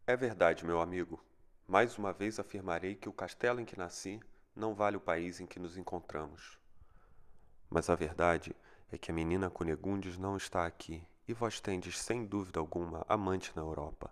É 0.05 0.17
verdade, 0.17 0.65
meu 0.65 0.81
amigo. 0.81 1.23
Mais 1.69 1.97
uma 1.97 2.13
vez 2.13 2.39
afirmarei 2.39 2.95
que 2.95 3.09
o 3.09 3.13
castelo 3.13 3.59
em 3.59 3.65
que 3.65 3.77
nasci 3.77 4.21
não 4.55 4.73
vale 4.73 4.95
o 4.95 5.01
país 5.01 5.41
em 5.41 5.45
que 5.45 5.59
nos 5.59 5.75
encontramos. 5.75 6.57
Mas 7.69 7.89
a 7.89 7.95
verdade 7.95 8.55
é 8.89 8.97
que 8.97 9.11
a 9.11 9.13
menina 9.13 9.49
Cunegundes 9.49 10.17
não 10.17 10.37
está 10.37 10.65
aqui 10.65 11.05
e 11.27 11.33
vós 11.33 11.59
tendes, 11.59 11.99
sem 11.99 12.25
dúvida 12.25 12.57
alguma, 12.57 13.05
amante 13.09 13.51
na 13.53 13.61
Europa. 13.61 14.09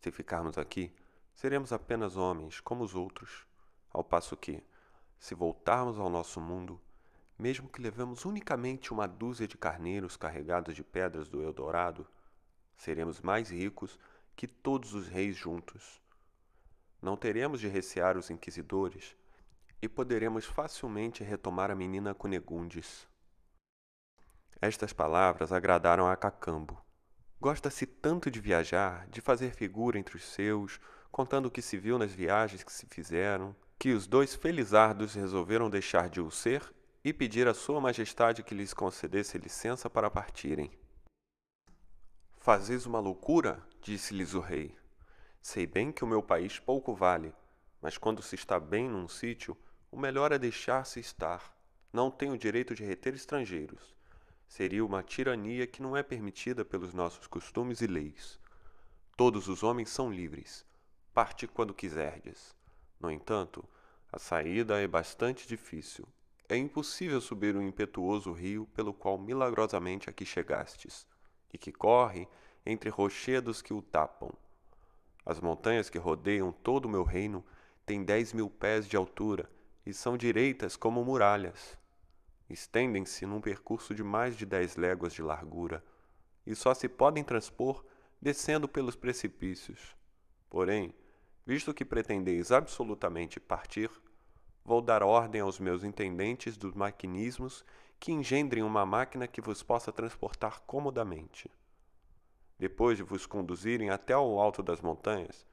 Se 0.00 0.10
ficarmos 0.10 0.56
aqui, 0.56 0.90
seremos 1.34 1.70
apenas 1.70 2.16
homens, 2.16 2.60
como 2.60 2.82
os 2.82 2.94
outros, 2.94 3.46
ao 3.90 4.02
passo 4.02 4.34
que, 4.34 4.64
se 5.18 5.34
voltarmos 5.34 5.98
ao 5.98 6.08
nosso 6.08 6.40
mundo, 6.40 6.80
mesmo 7.38 7.68
que 7.68 7.82
levemos 7.82 8.24
unicamente 8.24 8.90
uma 8.90 9.06
dúzia 9.06 9.46
de 9.46 9.58
carneiros 9.58 10.16
carregados 10.16 10.74
de 10.74 10.82
pedras 10.82 11.28
do 11.28 11.42
Eldorado, 11.42 12.06
seremos 12.74 13.20
mais 13.20 13.50
ricos 13.50 13.98
que 14.34 14.46
todos 14.46 14.94
os 14.94 15.08
reis 15.08 15.36
juntos. 15.36 16.02
Não 17.04 17.18
teremos 17.18 17.60
de 17.60 17.68
recear 17.68 18.16
os 18.16 18.30
inquisidores 18.30 19.14
e 19.82 19.86
poderemos 19.86 20.46
facilmente 20.46 21.22
retomar 21.22 21.70
a 21.70 21.74
menina 21.74 22.14
Cunegundes. 22.14 23.06
Estas 24.58 24.90
palavras 24.94 25.52
agradaram 25.52 26.06
a 26.06 26.16
Cacambo. 26.16 26.82
Gosta-se 27.38 27.84
tanto 27.84 28.30
de 28.30 28.40
viajar, 28.40 29.06
de 29.08 29.20
fazer 29.20 29.50
figura 29.50 29.98
entre 29.98 30.16
os 30.16 30.24
seus, 30.24 30.80
contando 31.12 31.44
o 31.44 31.50
que 31.50 31.60
se 31.60 31.76
viu 31.76 31.98
nas 31.98 32.10
viagens 32.10 32.62
que 32.62 32.72
se 32.72 32.86
fizeram, 32.86 33.54
que 33.78 33.92
os 33.92 34.06
dois 34.06 34.34
felizardos 34.34 35.12
resolveram 35.12 35.68
deixar 35.68 36.08
de 36.08 36.22
o 36.22 36.30
ser 36.30 36.72
e 37.04 37.12
pedir 37.12 37.46
a 37.46 37.52
Sua 37.52 37.82
Majestade 37.82 38.42
que 38.42 38.54
lhes 38.54 38.72
concedesse 38.72 39.36
licença 39.36 39.90
para 39.90 40.08
partirem. 40.08 40.72
Fazeis 42.38 42.86
uma 42.86 42.98
loucura? 42.98 43.62
disse-lhes 43.82 44.32
o 44.32 44.40
rei. 44.40 44.74
Sei 45.46 45.66
bem 45.66 45.92
que 45.92 46.02
o 46.02 46.06
meu 46.06 46.22
país 46.22 46.58
pouco 46.58 46.94
vale, 46.94 47.30
mas 47.82 47.98
quando 47.98 48.22
se 48.22 48.34
está 48.34 48.58
bem 48.58 48.88
num 48.88 49.06
sítio, 49.06 49.54
o 49.92 50.00
melhor 50.00 50.32
é 50.32 50.38
deixar-se 50.38 50.98
estar. 50.98 51.54
Não 51.92 52.10
tenho 52.10 52.32
o 52.32 52.38
direito 52.38 52.74
de 52.74 52.82
reter 52.82 53.12
estrangeiros. 53.12 53.94
Seria 54.48 54.82
uma 54.82 55.02
tirania 55.02 55.66
que 55.66 55.82
não 55.82 55.94
é 55.94 56.02
permitida 56.02 56.64
pelos 56.64 56.94
nossos 56.94 57.26
costumes 57.26 57.82
e 57.82 57.86
leis. 57.86 58.40
Todos 59.18 59.46
os 59.46 59.62
homens 59.62 59.90
são 59.90 60.10
livres. 60.10 60.64
Parte 61.12 61.46
quando 61.46 61.74
quiserdes. 61.74 62.56
No 62.98 63.10
entanto, 63.10 63.62
a 64.10 64.18
saída 64.18 64.80
é 64.80 64.88
bastante 64.88 65.46
difícil. 65.46 66.08
É 66.48 66.56
impossível 66.56 67.20
subir 67.20 67.54
o 67.54 67.62
impetuoso 67.62 68.32
rio 68.32 68.66
pelo 68.74 68.94
qual 68.94 69.18
milagrosamente 69.18 70.08
aqui 70.08 70.24
chegastes, 70.24 71.06
e 71.52 71.58
que 71.58 71.70
corre 71.70 72.26
entre 72.64 72.88
rochedos 72.88 73.60
que 73.60 73.74
o 73.74 73.82
tapam. 73.82 74.32
As 75.24 75.40
montanhas 75.40 75.88
que 75.88 75.98
rodeiam 75.98 76.52
todo 76.52 76.84
o 76.84 76.88
meu 76.88 77.02
reino 77.02 77.44
têm 77.86 78.04
dez 78.04 78.32
mil 78.32 78.50
pés 78.50 78.86
de 78.86 78.96
altura 78.96 79.50
e 79.86 79.92
são 79.92 80.16
direitas 80.16 80.76
como 80.76 81.04
muralhas. 81.04 81.78
Estendem-se 82.48 83.24
num 83.24 83.40
percurso 83.40 83.94
de 83.94 84.02
mais 84.02 84.36
de 84.36 84.44
dez 84.44 84.76
léguas 84.76 85.12
de 85.12 85.22
largura 85.22 85.82
e 86.46 86.54
só 86.54 86.74
se 86.74 86.88
podem 86.88 87.24
transpor 87.24 87.84
descendo 88.20 88.68
pelos 88.68 88.96
precipícios. 88.96 89.96
Porém, 90.50 90.94
visto 91.46 91.74
que 91.74 91.84
pretendeis 91.84 92.52
absolutamente 92.52 93.40
partir, 93.40 93.90
vou 94.64 94.80
dar 94.80 95.02
ordem 95.02 95.40
aos 95.40 95.58
meus 95.58 95.84
intendentes 95.84 96.56
dos 96.56 96.74
maquinismos 96.74 97.64
que 97.98 98.12
engendrem 98.12 98.62
uma 98.62 98.84
máquina 98.84 99.26
que 99.26 99.40
vos 99.40 99.62
possa 99.62 99.90
transportar 99.90 100.60
comodamente. 100.60 101.50
Depois 102.58 102.96
de 102.96 103.02
vos 103.02 103.26
conduzirem 103.26 103.90
até 103.90 104.12
ao 104.12 104.38
alto 104.38 104.62
das 104.62 104.80
montanhas, 104.80 105.46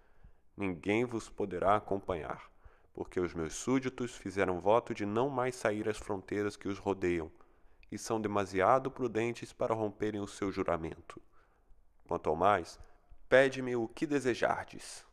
ninguém 0.56 1.04
vos 1.04 1.30
poderá 1.30 1.76
acompanhar, 1.76 2.50
porque 2.94 3.20
os 3.20 3.34
meus 3.34 3.56
súditos 3.56 4.16
fizeram 4.16 4.60
voto 4.60 4.94
de 4.94 5.06
não 5.06 5.30
mais 5.30 5.56
sair 5.56 5.90
às 5.90 5.98
fronteiras 5.98 6.56
que 6.56 6.68
os 6.68 6.78
rodeiam, 6.78 7.32
e 7.92 7.98
são 7.98 8.22
demasiado 8.22 8.90
prudentes 8.90 9.52
para 9.52 9.74
romperem 9.74 10.22
o 10.22 10.28
seu 10.28 10.52
juramento. 10.52 11.22
Quanto 12.08 12.30
ao 12.30 12.36
mais, 12.36 12.80
pede-me 13.28 13.76
o 13.76 13.88
que 13.88 14.06
desejardes. 14.06 15.06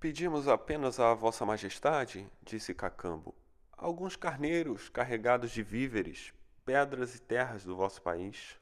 Pedimos 0.00 0.48
apenas 0.48 1.00
a 1.00 1.14
Vossa 1.14 1.46
Majestade, 1.46 2.30
disse 2.42 2.74
Cacambo, 2.74 3.34
alguns 3.72 4.16
carneiros 4.16 4.88
carregados 4.88 5.50
de 5.50 5.62
víveres, 5.62 6.32
pedras 6.64 7.14
e 7.14 7.20
terras 7.20 7.64
do 7.64 7.74
vosso 7.74 8.02
país. 8.02 8.58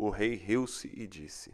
O 0.00 0.10
rei 0.10 0.36
riu-se 0.36 0.86
e 0.94 1.08
disse: 1.08 1.52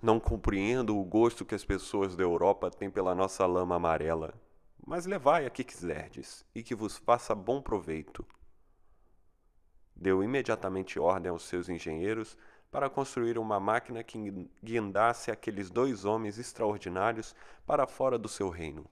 Não 0.00 0.18
compreendo 0.18 0.98
o 0.98 1.04
gosto 1.04 1.44
que 1.44 1.54
as 1.54 1.66
pessoas 1.66 2.16
da 2.16 2.22
Europa 2.22 2.70
têm 2.70 2.90
pela 2.90 3.14
nossa 3.14 3.44
lama 3.44 3.76
amarela, 3.76 4.32
mas 4.86 5.04
levai 5.04 5.44
a 5.44 5.50
que 5.50 5.62
quiserdes, 5.62 6.46
e 6.54 6.62
que 6.62 6.74
vos 6.74 6.96
faça 6.96 7.34
bom 7.34 7.60
proveito. 7.60 8.24
Deu 9.94 10.24
imediatamente 10.24 10.98
ordem 10.98 11.30
aos 11.30 11.42
seus 11.42 11.68
engenheiros 11.68 12.38
para 12.70 12.88
construir 12.88 13.36
uma 13.36 13.60
máquina 13.60 14.02
que 14.02 14.18
guindasse 14.64 15.30
aqueles 15.30 15.68
dois 15.68 16.06
homens 16.06 16.38
extraordinários 16.38 17.34
para 17.66 17.86
fora 17.86 18.18
do 18.18 18.30
seu 18.30 18.48
reino. 18.48 18.86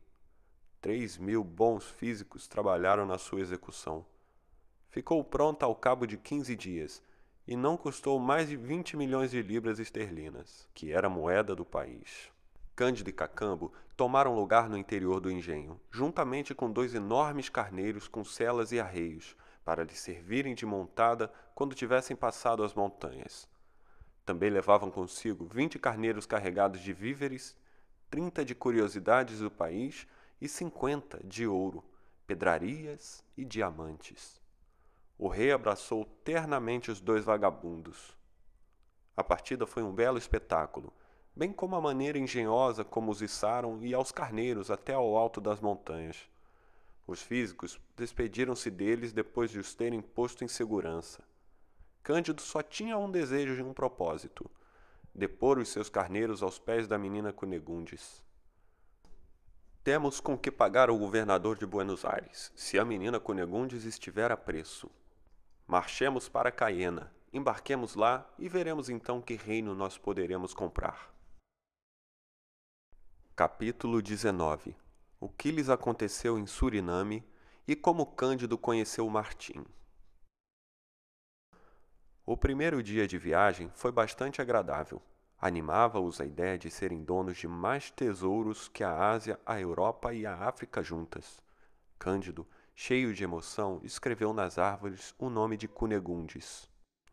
Três 0.82 1.16
mil 1.16 1.42
bons 1.42 1.86
físicos 1.86 2.46
trabalharam 2.46 3.06
na 3.06 3.16
sua 3.16 3.40
execução. 3.40 4.04
Ficou 4.90 5.24
pronta 5.24 5.64
ao 5.64 5.74
cabo 5.74 6.06
de 6.06 6.18
quinze 6.18 6.54
dias 6.54 7.02
e 7.46 7.56
não 7.56 7.76
custou 7.76 8.18
mais 8.18 8.48
de 8.48 8.56
20 8.56 8.96
milhões 8.96 9.30
de 9.30 9.42
libras 9.42 9.78
esterlinas, 9.78 10.68
que 10.74 10.92
era 10.92 11.06
a 11.06 11.10
moeda 11.10 11.54
do 11.54 11.64
país. 11.64 12.32
Cândido 12.74 13.10
e 13.10 13.12
Cacambo 13.12 13.72
tomaram 13.96 14.34
lugar 14.34 14.68
no 14.68 14.76
interior 14.76 15.20
do 15.20 15.30
engenho, 15.30 15.80
juntamente 15.90 16.54
com 16.54 16.70
dois 16.70 16.94
enormes 16.94 17.48
carneiros 17.48 18.08
com 18.08 18.24
celas 18.24 18.72
e 18.72 18.80
arreios, 18.80 19.36
para 19.64 19.84
lhes 19.84 19.98
servirem 19.98 20.54
de 20.54 20.66
montada 20.66 21.32
quando 21.54 21.74
tivessem 21.74 22.16
passado 22.16 22.64
as 22.64 22.74
montanhas. 22.74 23.48
Também 24.24 24.50
levavam 24.50 24.90
consigo 24.90 25.46
vinte 25.46 25.78
carneiros 25.78 26.26
carregados 26.26 26.80
de 26.80 26.92
víveres, 26.92 27.56
trinta 28.10 28.44
de 28.44 28.54
curiosidades 28.54 29.38
do 29.38 29.50
país 29.50 30.06
e 30.40 30.48
cinquenta 30.48 31.20
de 31.24 31.46
ouro, 31.46 31.84
pedrarias 32.26 33.22
e 33.36 33.44
diamantes. 33.44 34.43
O 35.16 35.28
rei 35.28 35.52
abraçou 35.52 36.04
ternamente 36.24 36.90
os 36.90 37.00
dois 37.00 37.24
vagabundos. 37.24 38.16
A 39.16 39.22
partida 39.22 39.66
foi 39.66 39.82
um 39.82 39.92
belo 39.92 40.18
espetáculo, 40.18 40.92
bem 41.36 41.52
como 41.52 41.76
a 41.76 41.80
maneira 41.80 42.18
engenhosa 42.18 42.84
como 42.84 43.12
os 43.12 43.22
içaram 43.22 43.80
e 43.82 43.94
aos 43.94 44.10
carneiros 44.10 44.70
até 44.70 44.92
ao 44.92 45.16
alto 45.16 45.40
das 45.40 45.60
montanhas. 45.60 46.28
Os 47.06 47.22
físicos 47.22 47.80
despediram-se 47.96 48.70
deles 48.70 49.12
depois 49.12 49.50
de 49.50 49.58
os 49.58 49.74
terem 49.74 50.00
posto 50.00 50.42
em 50.42 50.48
segurança. 50.48 51.22
Cândido 52.02 52.42
só 52.42 52.62
tinha 52.62 52.98
um 52.98 53.10
desejo 53.10 53.54
e 53.54 53.62
um 53.62 53.72
propósito: 53.72 54.50
depor 55.14 55.58
os 55.58 55.68
seus 55.68 55.88
carneiros 55.88 56.42
aos 56.42 56.58
pés 56.58 56.88
da 56.88 56.98
menina 56.98 57.32
Cunegundes. 57.32 58.22
Temos 59.84 60.18
com 60.18 60.36
que 60.36 60.50
pagar 60.50 60.88
ao 60.88 60.98
governador 60.98 61.58
de 61.58 61.66
Buenos 61.66 62.04
Aires, 62.04 62.50
se 62.56 62.78
a 62.78 62.84
menina 62.84 63.20
Cunegundes 63.20 63.84
estiver 63.84 64.32
a 64.32 64.36
preço. 64.36 64.90
Marchemos 65.66 66.28
para 66.28 66.52
Caiena, 66.52 67.10
embarquemos 67.32 67.94
lá 67.94 68.30
e 68.38 68.50
veremos 68.50 68.90
então 68.90 69.22
que 69.22 69.34
reino 69.34 69.74
nós 69.74 69.96
poderemos 69.96 70.52
comprar. 70.52 71.10
Capítulo 73.34 74.02
19 74.02 74.76
O 75.18 75.26
que 75.26 75.50
lhes 75.50 75.70
aconteceu 75.70 76.38
em 76.38 76.46
Suriname 76.46 77.24
e 77.66 77.74
como 77.74 78.04
Cândido 78.04 78.58
conheceu 78.58 79.08
Martim. 79.08 79.64
O 82.26 82.36
primeiro 82.36 82.82
dia 82.82 83.06
de 83.06 83.16
viagem 83.16 83.70
foi 83.74 83.90
bastante 83.90 84.42
agradável. 84.42 85.00
Animava-os 85.40 86.20
a 86.20 86.26
ideia 86.26 86.58
de 86.58 86.70
serem 86.70 87.02
donos 87.02 87.38
de 87.38 87.48
mais 87.48 87.90
tesouros 87.90 88.68
que 88.68 88.84
a 88.84 89.10
Ásia, 89.10 89.40
a 89.46 89.58
Europa 89.58 90.12
e 90.12 90.26
a 90.26 90.36
África 90.36 90.82
juntas. 90.82 91.42
Cândido 91.98 92.46
cheio 92.74 93.14
de 93.14 93.22
emoção, 93.22 93.80
escreveu 93.84 94.34
nas 94.34 94.58
árvores 94.58 95.14
o 95.16 95.30
nome 95.30 95.56
de 95.56 95.68
Cunegundes. 95.68 96.68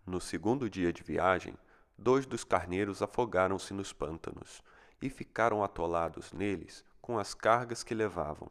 No 0.05 0.19
segundo 0.19 0.67
dia 0.67 0.91
de 0.91 1.03
viagem, 1.03 1.55
dois 1.95 2.25
dos 2.25 2.43
carneiros 2.43 3.01
afogaram-se 3.01 3.73
nos 3.73 3.93
pântanos 3.93 4.63
e 4.99 5.09
ficaram 5.09 5.63
atolados 5.63 6.33
neles 6.33 6.83
com 6.99 7.19
as 7.19 7.35
cargas 7.35 7.83
que 7.83 7.93
levavam. 7.93 8.49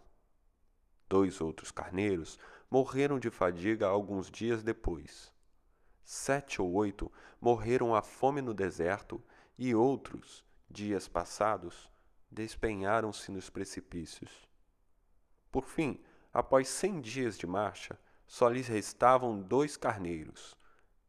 Dois 1.08 1.40
outros 1.40 1.72
carneiros 1.72 2.38
morreram 2.70 3.18
de 3.18 3.28
fadiga 3.28 3.88
alguns 3.88 4.30
dias 4.30 4.62
depois. 4.62 5.32
Sete 6.04 6.62
ou 6.62 6.72
oito 6.74 7.10
morreram 7.40 7.94
à 7.94 8.02
fome 8.02 8.40
no 8.40 8.54
deserto 8.54 9.20
e 9.58 9.74
outros, 9.74 10.44
dias 10.68 11.08
passados, 11.08 11.90
despenharam-se 12.30 13.32
nos 13.32 13.50
precipícios. 13.50 14.48
Por 15.50 15.64
fim, 15.64 16.00
Após 16.32 16.68
cem 16.68 17.00
dias 17.00 17.36
de 17.36 17.46
marcha, 17.46 17.98
só 18.26 18.48
lhes 18.48 18.68
restavam 18.68 19.40
dois 19.40 19.76
carneiros. 19.76 20.56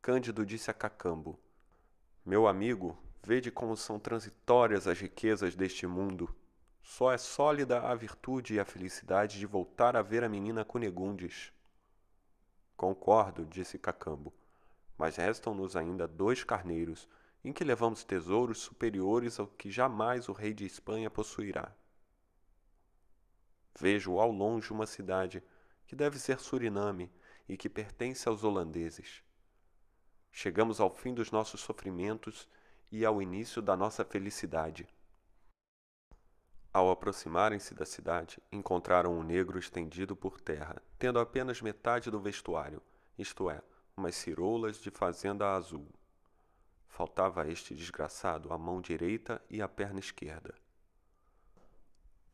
Cândido 0.01 0.45
disse 0.45 0.71
a 0.71 0.73
Cacambo: 0.73 1.39
Meu 2.25 2.47
amigo, 2.47 2.97
Vede 3.23 3.51
como 3.51 3.77
são 3.77 3.99
transitórias 3.99 4.87
as 4.87 4.99
riquezas 4.99 5.55
deste 5.55 5.85
mundo. 5.85 6.33
Só 6.81 7.11
é 7.11 7.17
sólida 7.19 7.79
a 7.81 7.93
virtude 7.93 8.55
e 8.55 8.59
a 8.59 8.65
felicidade 8.65 9.37
de 9.37 9.45
voltar 9.45 9.95
a 9.95 10.01
ver 10.01 10.23
a 10.23 10.29
menina 10.29 10.65
Cunegundes. 10.65 11.53
Concordo, 12.75 13.45
disse 13.45 13.77
Cacambo, 13.77 14.33
mas 14.97 15.17
restam-nos 15.17 15.75
ainda 15.75 16.07
dois 16.07 16.43
carneiros, 16.43 17.07
em 17.43 17.53
que 17.53 17.63
levamos 17.63 18.03
tesouros 18.03 18.57
superiores 18.57 19.39
ao 19.39 19.45
que 19.45 19.69
jamais 19.69 20.27
o 20.27 20.33
rei 20.33 20.51
de 20.51 20.65
Espanha 20.65 21.09
possuirá. 21.09 21.71
Vejo 23.79 24.19
ao 24.19 24.31
longe 24.31 24.71
uma 24.71 24.85
cidade, 24.85 25.43
que 25.85 25.95
deve 25.95 26.19
ser 26.19 26.39
Suriname 26.39 27.11
e 27.47 27.57
que 27.57 27.69
pertence 27.69 28.27
aos 28.27 28.43
holandeses. 28.43 29.23
Chegamos 30.31 30.79
ao 30.79 30.89
fim 30.89 31.13
dos 31.13 31.31
nossos 31.31 31.61
sofrimentos 31.61 32.47
e 32.91 33.05
ao 33.05 33.21
início 33.21 33.61
da 33.61 33.75
nossa 33.75 34.05
felicidade. 34.05 34.87
Ao 36.73 36.89
aproximarem-se 36.89 37.73
da 37.73 37.85
cidade, 37.85 38.41
encontraram 38.49 39.17
um 39.17 39.23
negro 39.23 39.59
estendido 39.59 40.15
por 40.15 40.39
terra, 40.39 40.81
tendo 40.97 41.19
apenas 41.19 41.61
metade 41.61 42.09
do 42.09 42.19
vestuário, 42.19 42.81
isto 43.17 43.49
é, 43.49 43.61
umas 43.95 44.15
ciroulas 44.15 44.77
de 44.77 44.89
fazenda 44.89 45.53
azul. 45.53 45.85
Faltava 46.87 47.43
a 47.43 47.47
este 47.49 47.75
desgraçado 47.75 48.53
a 48.53 48.57
mão 48.57 48.79
direita 48.79 49.41
e 49.49 49.61
a 49.61 49.67
perna 49.67 49.99
esquerda. 49.99 50.55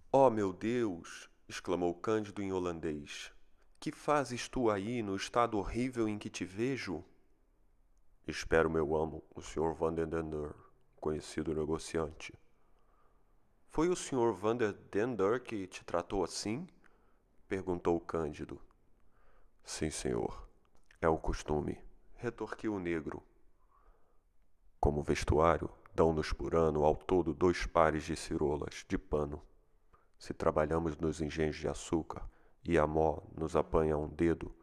Oh, 0.10 0.30
meu 0.30 0.54
Deus! 0.54 1.30
exclamou 1.50 1.94
Cândido 1.94 2.42
em 2.42 2.54
holandês. 2.54 3.30
Que 3.78 3.92
fazes 3.92 4.48
tu 4.48 4.70
aí 4.70 5.04
no 5.04 5.18
estado 5.18 5.58
horrível 5.58 6.08
em 6.08 6.18
que 6.18 6.30
te 6.30 6.46
vejo? 6.46 7.04
Espero 8.26 8.70
meu 8.70 8.96
amo, 8.96 9.22
o 9.36 9.42
Sr. 9.42 9.74
Vanderdender, 9.74 10.56
conhecido 11.02 11.54
negociante. 11.54 12.34
Foi 13.68 13.90
o 13.90 13.98
Sr. 13.98 14.32
Vanderdender 14.32 15.44
que 15.44 15.68
te 15.68 15.84
tratou 15.84 16.24
assim? 16.24 16.66
perguntou 17.46 18.00
Cândido. 18.00 18.62
Sim, 19.62 19.90
senhor. 19.90 20.48
É 21.02 21.10
o 21.10 21.18
costume, 21.18 21.78
retorquiu 22.16 22.76
o 22.76 22.80
negro. 22.80 23.22
Como 24.80 25.04
vestuário, 25.04 25.70
dão-nos 25.94 26.32
por 26.32 26.56
ano 26.56 26.86
ao 26.86 26.96
todo 26.96 27.34
dois 27.34 27.66
pares 27.66 28.06
de 28.06 28.16
cirolas 28.16 28.86
de 28.88 28.98
pano. 28.98 29.42
Se 30.18 30.34
trabalhamos 30.34 30.98
nos 30.98 31.22
engenhos 31.22 31.56
de 31.56 31.68
açúcar, 31.68 32.28
e 32.64 32.78
a 32.78 32.86
mó 32.86 33.22
nos 33.36 33.56
apanha 33.56 33.98
um 33.98 34.10
dedo, 34.10 34.54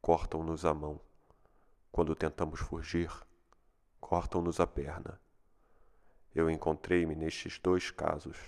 cortam-nos 0.00 0.64
a 0.64 0.72
mão. 0.72 0.98
Quando 1.92 2.14
tentamos 2.14 2.60
fugir, 2.60 3.12
cortam-nos 4.00 4.60
a 4.60 4.66
perna. 4.66 5.20
Eu 6.34 6.48
encontrei-me 6.48 7.14
nestes 7.14 7.58
dois 7.58 7.90
casos. 7.90 8.38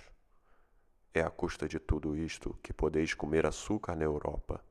É 1.13 1.21
à 1.21 1.29
custa 1.29 1.67
de 1.67 1.79
tudo 1.79 2.17
isto 2.17 2.57
que 2.63 2.73
podeis 2.73 3.13
comer 3.13 3.45
açúcar 3.45 3.95
na 3.95 4.03
Europa. 4.03 4.63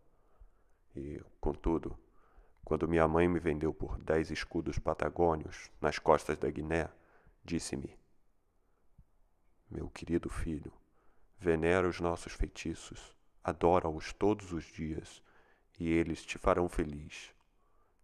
E, 0.97 1.23
contudo, 1.41 1.97
quando 2.65 2.89
minha 2.89 3.07
mãe 3.07 3.29
me 3.29 3.39
vendeu 3.39 3.73
por 3.73 3.97
dez 3.99 4.31
escudos 4.31 4.79
patagônios 4.79 5.71
nas 5.81 5.99
costas 5.99 6.37
da 6.37 6.51
Guiné, 6.51 6.89
disse-me: 7.45 7.97
Meu 9.71 9.89
querido 9.89 10.29
filho, 10.29 10.73
venera 11.43 11.89
os 11.89 12.01
nossos 12.01 12.33
feitiços 12.33 13.13
adora-os 13.43 14.13
todos 14.13 14.53
os 14.53 14.65
dias, 14.65 15.23
e 15.79 15.91
eles 15.91 16.25
te 16.25 16.39
farão 16.39 16.69
feliz. 16.69 17.35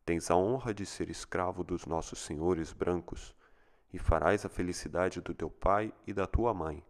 Tens 0.05 0.31
a 0.31 0.36
honra 0.36 0.74
de 0.74 0.85
ser 0.85 1.09
escravo 1.10 1.62
dos 1.62 1.86
nossos 1.86 2.19
senhores 2.19 2.73
brancos, 2.73 3.35
e 3.93 3.98
farás 3.98 4.44
a 4.44 4.48
felicidade 4.48 5.20
do 5.20 5.32
teu 5.32 5.48
pai 5.48 5.93
e 6.06 6.12
da 6.12 6.27
tua 6.27 6.52
mãe. 6.52 6.85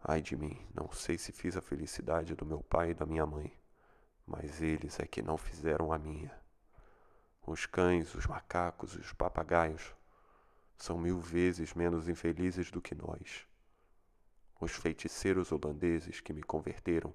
Ai 0.00 0.20
de 0.20 0.36
mim, 0.36 0.64
não 0.72 0.90
sei 0.92 1.18
se 1.18 1.32
fiz 1.32 1.56
a 1.56 1.60
felicidade 1.60 2.34
do 2.34 2.46
meu 2.46 2.60
pai 2.62 2.90
e 2.90 2.94
da 2.94 3.04
minha 3.04 3.26
mãe, 3.26 3.52
mas 4.26 4.60
eles 4.60 5.00
é 5.00 5.06
que 5.06 5.22
não 5.22 5.36
fizeram 5.36 5.92
a 5.92 5.98
minha. 5.98 6.32
Os 7.44 7.66
cães, 7.66 8.14
os 8.14 8.26
macacos 8.26 8.94
os 8.94 9.12
papagaios 9.12 9.94
são 10.76 10.98
mil 10.98 11.18
vezes 11.18 11.74
menos 11.74 12.08
infelizes 12.08 12.70
do 12.70 12.80
que 12.80 12.94
nós. 12.94 13.47
Os 14.60 14.72
feiticeiros 14.72 15.52
holandeses 15.52 16.20
que 16.20 16.32
me 16.32 16.42
converteram 16.42 17.14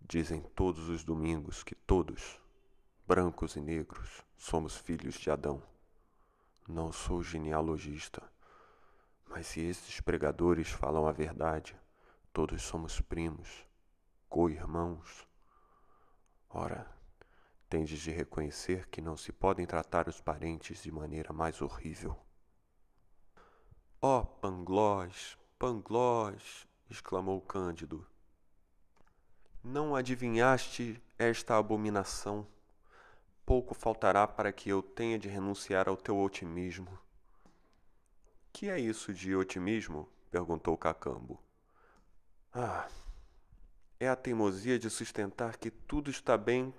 dizem 0.00 0.40
todos 0.54 0.88
os 0.88 1.04
domingos 1.04 1.62
que 1.62 1.74
todos, 1.74 2.40
brancos 3.06 3.54
e 3.56 3.60
negros, 3.60 4.24
somos 4.36 4.76
filhos 4.76 5.14
de 5.16 5.30
Adão. 5.30 5.62
Não 6.66 6.90
sou 6.90 7.22
genealogista, 7.22 8.22
mas 9.28 9.46
se 9.46 9.60
estes 9.60 10.00
pregadores 10.00 10.68
falam 10.68 11.06
a 11.06 11.12
verdade, 11.12 11.76
todos 12.32 12.62
somos 12.62 12.98
primos, 13.00 13.66
co-irmãos. 14.28 15.28
Ora, 16.48 16.90
tendes 17.68 18.00
de 18.00 18.10
reconhecer 18.10 18.88
que 18.88 19.02
não 19.02 19.18
se 19.18 19.32
podem 19.32 19.66
tratar 19.66 20.08
os 20.08 20.20
parentes 20.20 20.82
de 20.82 20.90
maneira 20.90 21.32
mais 21.32 21.60
horrível. 21.60 22.18
Ó 24.00 24.20
oh, 24.20 24.26
Panglós, 24.26 25.38
Panglós! 25.62 26.66
exclamou 26.90 27.40
Cândido. 27.40 28.04
Não 29.62 29.94
adivinhaste 29.94 31.00
esta 31.16 31.56
abominação? 31.56 32.44
Pouco 33.46 33.72
faltará 33.72 34.26
para 34.26 34.52
que 34.52 34.68
eu 34.70 34.82
tenha 34.82 35.16
de 35.16 35.28
renunciar 35.28 35.88
ao 35.88 35.96
teu 35.96 36.18
otimismo. 36.18 36.98
Que 38.52 38.70
é 38.70 38.80
isso 38.80 39.14
de 39.14 39.36
otimismo? 39.36 40.08
perguntou 40.32 40.76
Cacambo. 40.76 41.40
Ah, 42.52 42.88
é 44.00 44.08
a 44.08 44.16
teimosia 44.16 44.80
de 44.80 44.90
sustentar 44.90 45.58
que 45.58 45.70
tudo 45.70 46.10
está 46.10 46.36
bem 46.36 46.74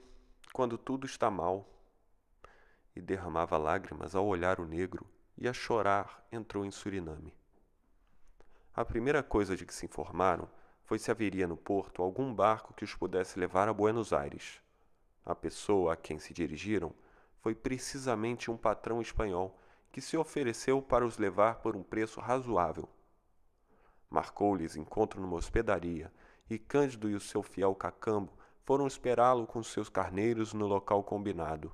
quando 0.52 0.78
tudo 0.78 1.06
está 1.06 1.32
mal. 1.32 1.66
E 2.94 3.02
derramava 3.02 3.58
lágrimas 3.58 4.14
ao 4.14 4.28
olhar 4.28 4.60
o 4.60 4.68
negro 4.68 5.10
e 5.38 5.48
a 5.48 5.54
chorar 5.54 6.28
entrou 6.30 6.66
em 6.66 6.72
Suriname. 6.72 7.34
A 8.76 8.84
primeira 8.84 9.22
coisa 9.22 9.56
de 9.56 9.68
que 9.68 9.74
se 9.74 9.86
informaram 9.86 10.50
foi 10.84 10.98
se 10.98 11.12
haveria 11.12 11.48
no 11.48 11.56
porto 11.56 12.02
algum 12.02 12.34
barco 12.34 12.74
que 12.74 12.84
os 12.84 12.96
pudesse 12.96 13.40
levar 13.40 13.68
a 13.68 13.74
Buenos 13.74 14.12
Aires. 14.12 14.60
A 15.24 15.36
pessoa 15.36 15.94
a 15.94 15.96
quem 15.96 16.18
se 16.18 16.34
dirigiram 16.34 16.92
foi 17.40 17.54
precisamente 17.54 18.50
um 18.50 18.58
patrão 18.58 19.00
espanhol 19.00 19.60
que 19.92 20.02
se 20.02 20.18
ofereceu 20.18 20.82
para 20.82 21.06
os 21.06 21.20
levar 21.20 21.58
por 21.58 21.76
um 21.76 21.84
preço 21.84 22.20
razoável. 22.20 22.90
Marcou-lhes 24.10 24.76
encontro 24.76 25.22
numa 25.22 25.38
hospedaria 25.38 26.12
e 26.50 26.58
Cândido 26.58 27.08
e 27.08 27.14
o 27.14 27.22
seu 27.22 27.44
fiel 27.44 27.76
Cacambo 27.76 28.34
foram 28.64 28.88
esperá-lo 28.88 29.46
com 29.46 29.62
seus 29.62 29.88
carneiros 29.88 30.52
no 30.52 30.66
local 30.66 31.04
combinado. 31.04 31.72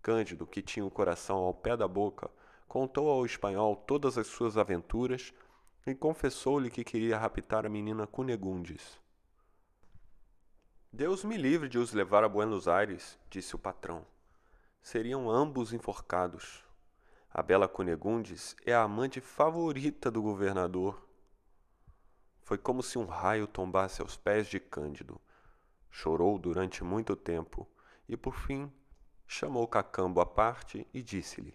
Cândido, 0.00 0.46
que 0.46 0.62
tinha 0.62 0.86
o 0.86 0.90
coração 0.90 1.36
ao 1.36 1.52
pé 1.52 1.76
da 1.76 1.86
boca, 1.86 2.30
contou 2.66 3.10
ao 3.10 3.26
espanhol 3.26 3.76
todas 3.76 4.16
as 4.16 4.28
suas 4.28 4.56
aventuras 4.56 5.34
e 5.86 5.94
confessou-lhe 5.94 6.70
que 6.70 6.84
queria 6.84 7.18
raptar 7.18 7.64
a 7.64 7.68
menina 7.68 8.06
Cunegundes. 8.06 9.00
Deus 10.92 11.24
me 11.24 11.36
livre 11.36 11.68
de 11.68 11.78
os 11.78 11.92
levar 11.92 12.24
a 12.24 12.28
Buenos 12.28 12.66
Aires, 12.66 13.18
disse 13.30 13.54
o 13.54 13.58
patrão. 13.58 14.04
Seriam 14.82 15.30
ambos 15.30 15.72
enforcados. 15.72 16.64
A 17.32 17.42
bela 17.42 17.68
Cunegundes 17.68 18.56
é 18.66 18.74
a 18.74 18.82
amante 18.82 19.20
favorita 19.20 20.10
do 20.10 20.20
governador. 20.20 21.08
Foi 22.42 22.58
como 22.58 22.82
se 22.82 22.98
um 22.98 23.06
raio 23.06 23.46
tombasse 23.46 24.02
aos 24.02 24.16
pés 24.16 24.48
de 24.48 24.58
Cândido. 24.58 25.20
Chorou 25.90 26.38
durante 26.38 26.82
muito 26.82 27.14
tempo 27.14 27.68
e, 28.08 28.16
por 28.16 28.34
fim, 28.34 28.72
chamou 29.26 29.68
Cacambo 29.68 30.20
à 30.20 30.26
parte 30.26 30.84
e 30.92 31.02
disse-lhe: 31.02 31.54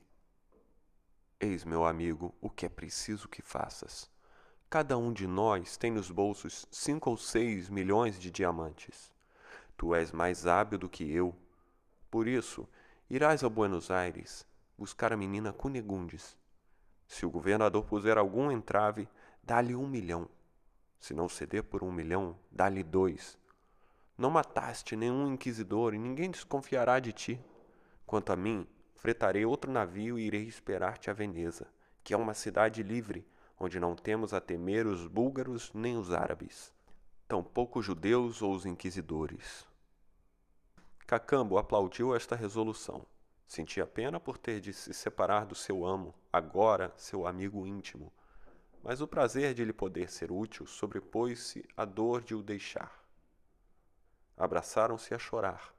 Eis, 1.38 1.66
meu 1.66 1.86
amigo, 1.86 2.34
o 2.40 2.50
que 2.50 2.66
é 2.66 2.70
preciso 2.70 3.28
que 3.28 3.42
faças. 3.42 4.10
Cada 4.70 4.98
um 4.98 5.14
de 5.14 5.28
nós 5.28 5.78
tem 5.78 5.92
nos 5.92 6.10
bolsos 6.10 6.66
cinco 6.72 7.12
ou 7.12 7.18
seis 7.18 7.70
milhões 7.70 8.20
de 8.20 8.32
diamantes. 8.32 9.12
Tu 9.78 9.94
és 9.94 10.12
mais 10.12 10.48
hábil 10.48 10.80
do 10.80 10.90
que 10.90 11.10
eu. 11.10 11.36
Por 12.10 12.28
isso, 12.28 12.68
irás 13.10 13.44
a 13.44 13.50
Buenos 13.50 13.92
Aires 13.92 14.46
buscar 14.78 15.14
a 15.14 15.18
menina 15.18 15.54
Cunegundes. 15.54 16.36
Se 17.08 17.26
o 17.26 17.30
governador 17.30 17.86
puser 17.86 18.18
algum 18.18 18.52
entrave, 18.52 19.08
dá-lhe 19.44 19.76
um 19.76 19.88
milhão. 19.88 20.28
Se 21.00 21.14
não 21.14 21.30
ceder 21.30 21.64
por 21.64 21.84
um 21.84 21.92
milhão, 21.92 22.36
dá-lhe 22.52 22.84
dois. 22.84 23.38
Não 24.18 24.32
mataste 24.32 24.96
nenhum 24.96 25.32
inquisidor 25.32 25.94
e 25.94 26.00
ninguém 26.00 26.32
desconfiará 26.32 27.00
de 27.00 27.14
ti. 27.14 27.40
Quanto 28.06 28.32
a 28.32 28.36
mim, 28.36 28.68
fretarei 28.96 29.46
outro 29.46 29.72
navio 29.72 30.18
e 30.18 30.26
irei 30.26 30.44
esperar-te 30.44 31.10
a 31.10 31.14
Veneza, 31.14 31.68
que 32.04 32.14
é 32.14 32.18
uma 32.18 32.34
cidade 32.34 32.82
livre 32.82 33.26
onde 33.60 33.80
não 33.80 33.96
temos 33.96 34.34
a 34.34 34.42
temer 34.42 34.86
os 34.86 35.08
búlgaros 35.08 35.72
nem 35.74 35.98
os 35.98 36.12
árabes, 36.12 36.74
tampouco 37.28 37.80
os 37.80 37.86
judeus 37.86 38.42
ou 38.42 38.54
os 38.54 38.66
inquisidores. 38.66 39.68
Cacambo 41.08 41.58
aplaudiu 41.58 42.16
esta 42.16 42.36
resolução 42.36 43.06
Sentia 43.48 43.86
pena 43.86 44.20
por 44.20 44.38
ter 44.38 44.60
de 44.60 44.74
se 44.74 44.94
separar 44.94 45.46
do 45.46 45.56
seu 45.56 45.86
amo, 45.86 46.14
agora 46.34 46.92
seu 46.98 47.28
amigo 47.28 47.66
íntimo, 47.66 48.12
mas 48.84 49.02
o 49.02 49.08
prazer 49.08 49.54
de 49.54 49.64
lhe 49.64 49.74
poder 49.74 50.10
ser 50.10 50.32
útil 50.32 50.66
sobrepôs-se 50.66 51.64
à 51.78 51.86
dor 51.86 52.24
de 52.24 52.34
o 52.36 52.42
deixar. 52.42 53.04
Abraçaram-se 54.36 55.14
a 55.14 55.20
chorar. 55.20 55.74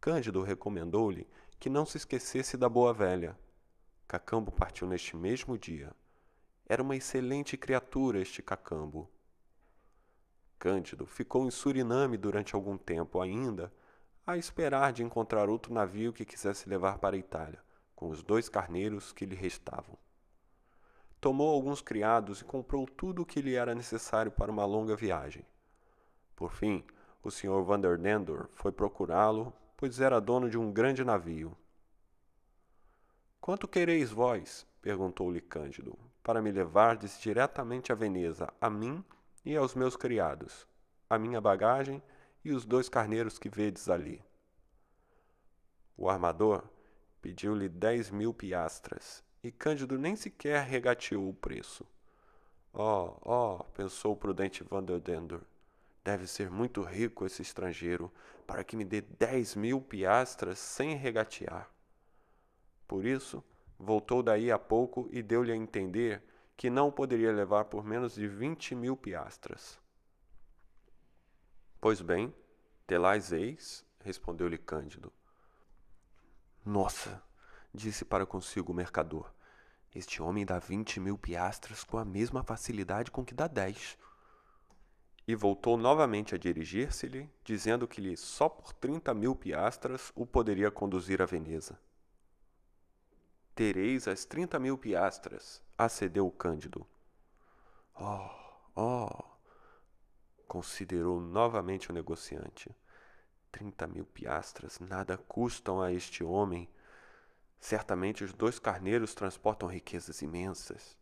Cândido 0.00 0.42
recomendou-lhe 0.42 1.28
que 1.60 1.70
não 1.70 1.86
se 1.86 1.96
esquecesse 1.96 2.56
da 2.56 2.68
boa 2.68 2.92
velha. 2.92 3.38
Cacambo 4.08 4.50
partiu 4.50 4.86
neste 4.86 5.16
mesmo 5.16 5.56
dia. 5.56 5.94
Era 6.66 6.82
uma 6.82 6.96
excelente 6.96 7.56
criatura 7.56 8.20
este 8.20 8.42
Cacambo. 8.42 9.10
Cândido 10.58 11.04
ficou 11.04 11.46
em 11.46 11.50
Suriname 11.50 12.16
durante 12.16 12.54
algum 12.54 12.78
tempo 12.78 13.20
ainda, 13.20 13.70
a 14.26 14.38
esperar 14.38 14.92
de 14.92 15.02
encontrar 15.02 15.50
outro 15.50 15.74
navio 15.74 16.12
que 16.12 16.24
quisesse 16.24 16.66
levar 16.68 16.98
para 16.98 17.16
a 17.16 17.18
Itália, 17.18 17.62
com 17.94 18.08
os 18.08 18.22
dois 18.22 18.48
carneiros 18.48 19.12
que 19.12 19.26
lhe 19.26 19.34
restavam. 19.34 19.98
Tomou 21.20 21.54
alguns 21.54 21.82
criados 21.82 22.40
e 22.40 22.44
comprou 22.44 22.86
tudo 22.86 23.22
o 23.22 23.26
que 23.26 23.42
lhe 23.42 23.54
era 23.54 23.74
necessário 23.74 24.32
para 24.32 24.50
uma 24.50 24.64
longa 24.64 24.96
viagem. 24.96 25.44
Por 26.34 26.52
fim, 26.52 26.82
o 27.22 27.30
Sr. 27.30 27.62
Vanderdendor 27.62 28.48
foi 28.54 28.72
procurá-lo, 28.72 29.52
pois 29.76 30.00
era 30.00 30.20
dono 30.20 30.48
de 30.48 30.56
um 30.56 30.72
grande 30.72 31.04
navio. 31.04 31.54
Quanto 33.38 33.68
quereis 33.68 34.10
vós? 34.10 34.66
perguntou-lhe 34.80 35.40
Cândido, 35.40 35.98
para 36.24 36.40
me 36.40 36.50
levardes 36.50 37.20
diretamente 37.20 37.92
a 37.92 37.94
Veneza, 37.94 38.50
a 38.58 38.70
mim 38.70 39.04
e 39.44 39.54
aos 39.54 39.74
meus 39.74 39.94
criados, 39.94 40.66
a 41.08 41.18
minha 41.18 41.38
bagagem 41.38 42.02
e 42.42 42.50
os 42.50 42.64
dois 42.64 42.88
carneiros 42.88 43.38
que 43.38 43.50
vedes 43.50 43.90
ali. 43.90 44.24
O 45.94 46.08
armador 46.08 46.64
pediu-lhe 47.20 47.68
dez 47.68 48.10
mil 48.10 48.32
piastras, 48.32 49.22
e 49.42 49.52
Cândido 49.52 49.98
nem 49.98 50.16
sequer 50.16 50.64
regateou 50.64 51.28
o 51.28 51.34
preço. 51.34 51.86
Oh, 52.72 53.16
oh, 53.22 53.64
pensou 53.74 54.14
o 54.14 54.16
prudente 54.16 54.64
Vanderdendur, 54.64 55.42
deve 56.02 56.26
ser 56.26 56.50
muito 56.50 56.82
rico 56.82 57.26
esse 57.26 57.42
estrangeiro 57.42 58.10
para 58.46 58.64
que 58.64 58.76
me 58.76 58.84
dê 58.84 59.02
dez 59.02 59.54
mil 59.54 59.80
piastras 59.80 60.58
sem 60.58 60.96
regatear. 60.96 61.70
Por 62.88 63.04
isso, 63.04 63.44
voltou 63.84 64.22
daí 64.22 64.50
a 64.50 64.58
pouco 64.58 65.08
e 65.12 65.22
deu-lhe 65.22 65.52
a 65.52 65.56
entender 65.56 66.22
que 66.56 66.70
não 66.70 66.90
poderia 66.90 67.32
levar 67.32 67.66
por 67.66 67.84
menos 67.84 68.14
de 68.14 68.26
vinte 68.26 68.74
mil 68.74 68.96
piastras. 68.96 69.78
Pois 71.80 72.00
bem, 72.00 72.34
telais 72.86 73.30
eis, 73.30 73.84
respondeu-lhe 74.00 74.56
Cândido. 74.56 75.12
Nossa, 76.64 77.22
disse 77.72 78.04
para 78.04 78.24
consigo 78.24 78.72
o 78.72 78.74
mercador, 78.74 79.30
este 79.94 80.22
homem 80.22 80.46
dá 80.46 80.58
vinte 80.58 80.98
mil 80.98 81.18
piastras 81.18 81.84
com 81.84 81.98
a 81.98 82.04
mesma 82.04 82.42
facilidade 82.42 83.10
com 83.10 83.24
que 83.24 83.34
dá 83.34 83.46
dez. 83.46 83.98
E 85.26 85.34
voltou 85.34 85.76
novamente 85.76 86.34
a 86.34 86.38
dirigir-se-lhe, 86.38 87.30
dizendo 87.42 87.88
que 87.88 88.00
lhe 88.00 88.16
só 88.16 88.48
por 88.48 88.72
trinta 88.74 89.14
mil 89.14 89.34
piastras 89.34 90.12
o 90.14 90.26
poderia 90.26 90.70
conduzir 90.70 91.22
a 91.22 91.26
Veneza. 91.26 91.78
Tereis 93.54 94.08
as 94.08 94.24
trinta 94.24 94.58
mil 94.58 94.76
piastras, 94.76 95.62
acedeu 95.78 96.28
Cândido. 96.30 96.84
Oh, 97.94 98.30
oh! 98.74 99.34
considerou 100.48 101.20
novamente 101.20 101.90
o 101.90 101.92
negociante. 101.92 102.74
Trinta 103.52 103.86
mil 103.86 104.04
piastras 104.06 104.80
nada 104.80 105.16
custam 105.16 105.80
a 105.80 105.92
este 105.92 106.24
homem. 106.24 106.68
Certamente 107.60 108.24
os 108.24 108.32
dois 108.32 108.58
carneiros 108.58 109.14
transportam 109.14 109.68
riquezas 109.68 110.20
imensas. 110.20 110.96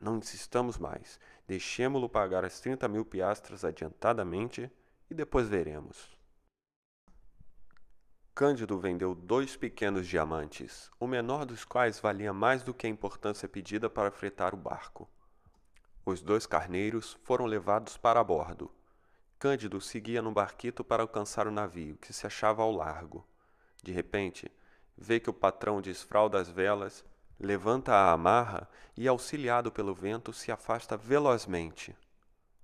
Não 0.00 0.18
insistamos 0.18 0.78
mais. 0.78 1.18
Deixemo-lo 1.46 2.08
pagar 2.08 2.44
as 2.44 2.60
trinta 2.60 2.88
mil 2.88 3.04
piastras 3.04 3.64
adiantadamente 3.64 4.70
e 5.08 5.14
depois 5.14 5.48
veremos. 5.48 6.15
Cândido 8.36 8.78
vendeu 8.78 9.14
dois 9.14 9.56
pequenos 9.56 10.06
diamantes, 10.06 10.90
o 11.00 11.06
menor 11.06 11.46
dos 11.46 11.64
quais 11.64 11.98
valia 11.98 12.34
mais 12.34 12.62
do 12.62 12.74
que 12.74 12.86
a 12.86 12.90
importância 12.90 13.48
pedida 13.48 13.88
para 13.88 14.10
fretar 14.10 14.52
o 14.52 14.58
barco. 14.58 15.08
Os 16.04 16.20
dois 16.20 16.44
carneiros 16.44 17.16
foram 17.24 17.46
levados 17.46 17.96
para 17.96 18.22
bordo. 18.22 18.70
Cândido 19.38 19.80
seguia 19.80 20.20
no 20.20 20.32
barquito 20.32 20.84
para 20.84 21.02
alcançar 21.02 21.46
o 21.48 21.50
navio, 21.50 21.96
que 21.96 22.12
se 22.12 22.26
achava 22.26 22.62
ao 22.62 22.70
largo. 22.70 23.26
De 23.82 23.90
repente, 23.90 24.52
vê 24.94 25.18
que 25.18 25.30
o 25.30 25.32
patrão 25.32 25.80
desfralda 25.80 26.38
as 26.38 26.50
velas, 26.50 27.02
levanta 27.40 27.94
a 27.94 28.12
amarra 28.12 28.68
e, 28.94 29.08
auxiliado 29.08 29.72
pelo 29.72 29.94
vento, 29.94 30.30
se 30.34 30.52
afasta 30.52 30.94
velozmente. 30.94 31.96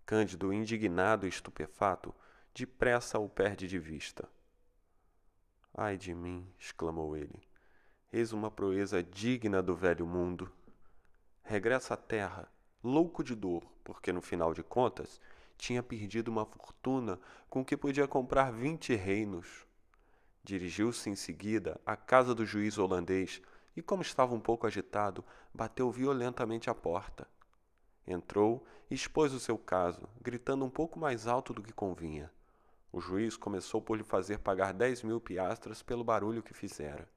Cândido, 0.04 0.52
indignado 0.52 1.24
e 1.24 1.30
estupefato, 1.30 2.14
depressa 2.54 3.18
o 3.18 3.26
perde 3.26 3.66
de 3.66 3.78
vista. 3.78 4.28
Ai 5.74 5.96
de 5.96 6.14
mim! 6.14 6.46
exclamou 6.58 7.16
ele. 7.16 7.42
Eis 8.12 8.32
uma 8.32 8.50
proeza 8.50 9.02
digna 9.02 9.62
do 9.62 9.74
velho 9.74 10.06
mundo. 10.06 10.52
Regressa 11.42 11.94
à 11.94 11.96
terra 11.96 12.48
louco 12.82 13.22
de 13.22 13.34
dor, 13.34 13.62
porque 13.84 14.12
no 14.12 14.20
final 14.20 14.52
de 14.52 14.62
contas 14.62 15.20
tinha 15.56 15.82
perdido 15.82 16.28
uma 16.28 16.44
fortuna 16.44 17.18
com 17.48 17.64
que 17.64 17.76
podia 17.76 18.08
comprar 18.08 18.52
vinte 18.52 18.94
reinos. 18.94 19.66
Dirigiu-se 20.42 21.08
em 21.08 21.14
seguida 21.14 21.80
à 21.86 21.96
casa 21.96 22.34
do 22.34 22.44
juiz 22.44 22.76
holandês 22.78 23.40
e, 23.76 23.80
como 23.80 24.02
estava 24.02 24.34
um 24.34 24.40
pouco 24.40 24.66
agitado, 24.66 25.24
bateu 25.54 25.90
violentamente 25.90 26.68
à 26.68 26.74
porta. 26.74 27.28
Entrou 28.06 28.66
e 28.90 28.94
expôs 28.94 29.32
o 29.32 29.38
seu 29.38 29.56
caso, 29.56 30.08
gritando 30.20 30.64
um 30.64 30.70
pouco 30.70 30.98
mais 30.98 31.26
alto 31.26 31.54
do 31.54 31.62
que 31.62 31.72
convinha. 31.72 32.30
O 32.92 33.00
juiz 33.00 33.38
começou 33.38 33.80
por 33.80 33.96
lhe 33.96 34.04
fazer 34.04 34.38
pagar 34.40 34.74
dez 34.74 35.02
mil 35.02 35.18
piastras 35.18 35.82
pelo 35.82 36.04
barulho 36.04 36.42
que 36.42 36.52
fizera. 36.52 37.08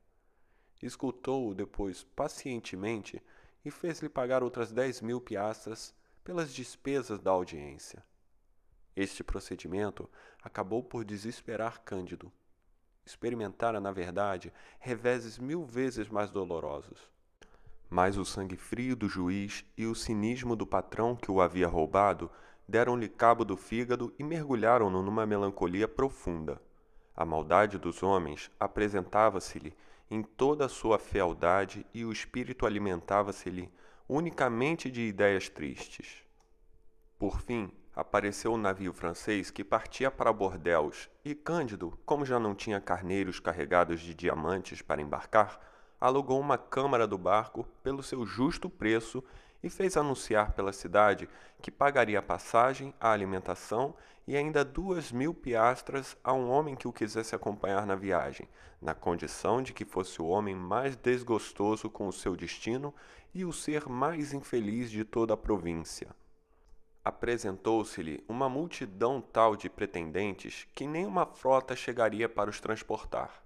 Escutou-o 0.81 1.53
depois 1.53 2.03
pacientemente 2.15 3.22
e 3.64 3.69
fez-lhe 3.69 4.07
pagar 4.07 4.41
outras 4.41 4.72
dez 4.72 5.02
mil 5.02 5.19
piastras 5.19 5.93
pelas 6.23 6.53
despesas 6.53 7.19
da 7.19 7.31
audiência. 7.31 8.02
Este 8.95 9.22
procedimento 9.22 10.10
acabou 10.41 10.81
por 10.81 11.03
desesperar 11.03 11.81
Cândido. 11.81 12.31
Experimentara, 13.06 13.80
na 13.81 13.91
verdade, 13.91 14.53
reveses 14.80 15.38
mil 15.38 15.65
vezes 15.65 16.07
mais 16.07 16.31
dolorosos. 16.31 17.11
Mas 17.89 18.18
o 18.18 18.23
sangue 18.23 18.56
frio 18.56 18.95
do 18.95 19.10
juiz 19.10 19.65
e 19.77 19.85
o 19.85 19.93
cinismo 19.93 20.56
do 20.56 20.65
patrão 20.65 21.15
que 21.15 21.30
o 21.30 21.41
havia 21.41 21.68
roubado 21.68 22.31
deram-lhe 22.68 23.08
cabo 23.08 23.46
do 23.46 23.56
fígado 23.56 24.14
e 24.18 24.24
mergulharam-no 24.24 25.02
numa 25.02 25.26
melancolia 25.26 25.88
profunda. 25.88 26.62
A 27.16 27.24
maldade 27.24 27.78
dos 27.78 28.04
homens 28.04 28.52
apresentava-se-lhe 28.60 29.74
em 30.10 30.22
toda 30.22 30.66
a 30.66 30.70
sua 30.70 31.00
fealdade 31.00 31.86
e 31.94 32.04
o 32.04 32.12
espírito 32.12 32.66
alimentava-se-lhe 32.66 33.72
unicamente 34.08 34.92
de 34.92 35.02
ideias 35.02 35.50
tristes. 35.50 36.24
Por 37.18 37.40
fim, 37.40 37.72
apareceu 37.96 38.52
o 38.52 38.56
um 38.56 38.58
navio 38.58 38.94
francês 38.94 39.50
que 39.50 39.64
partia 39.64 40.12
para 40.12 40.34
Bordeaux 40.34 41.10
e 41.24 41.34
Cândido, 41.34 41.98
como 42.06 42.26
já 42.26 42.38
não 42.38 42.54
tinha 42.54 42.82
carneiros 42.82 43.40
carregados 43.40 44.02
de 44.02 44.14
diamantes 44.14 44.82
para 44.82 45.02
embarcar, 45.02 45.60
alugou 46.00 46.40
uma 46.40 46.58
câmara 46.58 47.08
do 47.08 47.18
barco 47.18 47.66
pelo 47.82 48.04
seu 48.04 48.26
justo 48.26 48.70
preço 48.70 49.24
e 49.66 49.70
fez 49.70 49.98
anunciar 49.98 50.54
pela 50.54 50.72
cidade 50.72 51.28
que 51.60 51.72
pagaria 51.72 52.20
a 52.20 52.22
passagem, 52.22 52.94
a 53.02 53.10
alimentação 53.12 53.96
e 54.28 54.38
ainda 54.38 54.64
duas 54.64 55.12
mil 55.12 55.34
piastras 55.34 56.16
a 56.24 56.32
um 56.34 56.52
homem 56.52 56.76
que 56.76 56.88
o 56.88 56.94
quisesse 56.94 57.34
acompanhar 57.34 57.84
na 57.84 57.96
viagem, 57.96 58.48
na 58.80 58.94
condição 58.94 59.64
de 59.64 59.74
que 59.74 59.84
fosse 59.84 60.22
o 60.22 60.28
homem 60.28 60.54
mais 60.54 60.96
desgostoso 60.96 61.90
com 61.90 62.08
o 62.08 62.14
seu 62.14 62.36
destino 62.36 62.94
e 63.34 63.44
o 63.44 63.52
ser 63.52 63.90
mais 63.90 64.34
infeliz 64.34 64.92
de 64.92 65.04
toda 65.04 65.34
a 65.34 65.38
província. 65.38 66.10
Apresentou-se-lhe 67.04 68.24
uma 68.28 68.48
multidão 68.48 69.20
tal 69.20 69.56
de 69.56 69.68
pretendentes 69.68 70.68
que 70.76 70.86
nem 70.86 71.08
uma 71.08 71.26
frota 71.26 71.76
chegaria 71.76 72.30
para 72.30 72.52
os 72.52 72.60
transportar. 72.60 73.45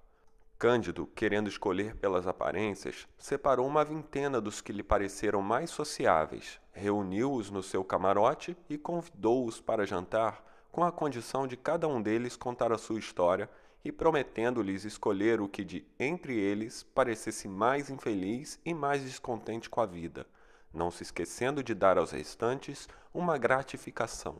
Cândido, 0.59 1.07
querendo 1.15 1.47
escolher 1.47 1.95
pelas 1.95 2.27
aparências, 2.27 3.07
separou 3.17 3.65
uma 3.65 3.85
vintena 3.85 4.41
dos 4.41 4.59
que 4.59 4.73
lhe 4.73 4.83
pareceram 4.83 5.41
mais 5.41 5.69
sociáveis, 5.69 6.59
reuniu-os 6.73 7.49
no 7.49 7.63
seu 7.63 7.81
camarote 7.81 8.57
e 8.69 8.77
convidou-os 8.77 9.61
para 9.61 9.85
jantar, 9.85 10.43
com 10.69 10.83
a 10.83 10.91
condição 10.91 11.47
de 11.47 11.55
cada 11.55 11.87
um 11.87 12.01
deles 12.01 12.35
contar 12.35 12.73
a 12.73 12.77
sua 12.77 12.99
história 12.99 13.49
e 13.85 13.89
prometendo-lhes 13.89 14.83
escolher 14.83 15.39
o 15.39 15.47
que 15.47 15.63
de 15.63 15.87
entre 15.97 16.37
eles 16.37 16.83
parecesse 16.83 17.47
mais 17.47 17.89
infeliz 17.89 18.59
e 18.65 18.73
mais 18.73 19.01
descontente 19.01 19.69
com 19.69 19.79
a 19.79 19.85
vida, 19.85 20.27
não 20.73 20.91
se 20.91 21.03
esquecendo 21.03 21.63
de 21.63 21.73
dar 21.73 21.97
aos 21.97 22.11
restantes 22.11 22.89
uma 23.13 23.37
gratificação. 23.37 24.35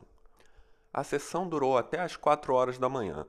A 0.93 1.01
sessão 1.01 1.47
durou 1.47 1.77
até 1.77 2.01
às 2.01 2.17
quatro 2.17 2.53
horas 2.53 2.77
da 2.77 2.89
manhã 2.89 3.25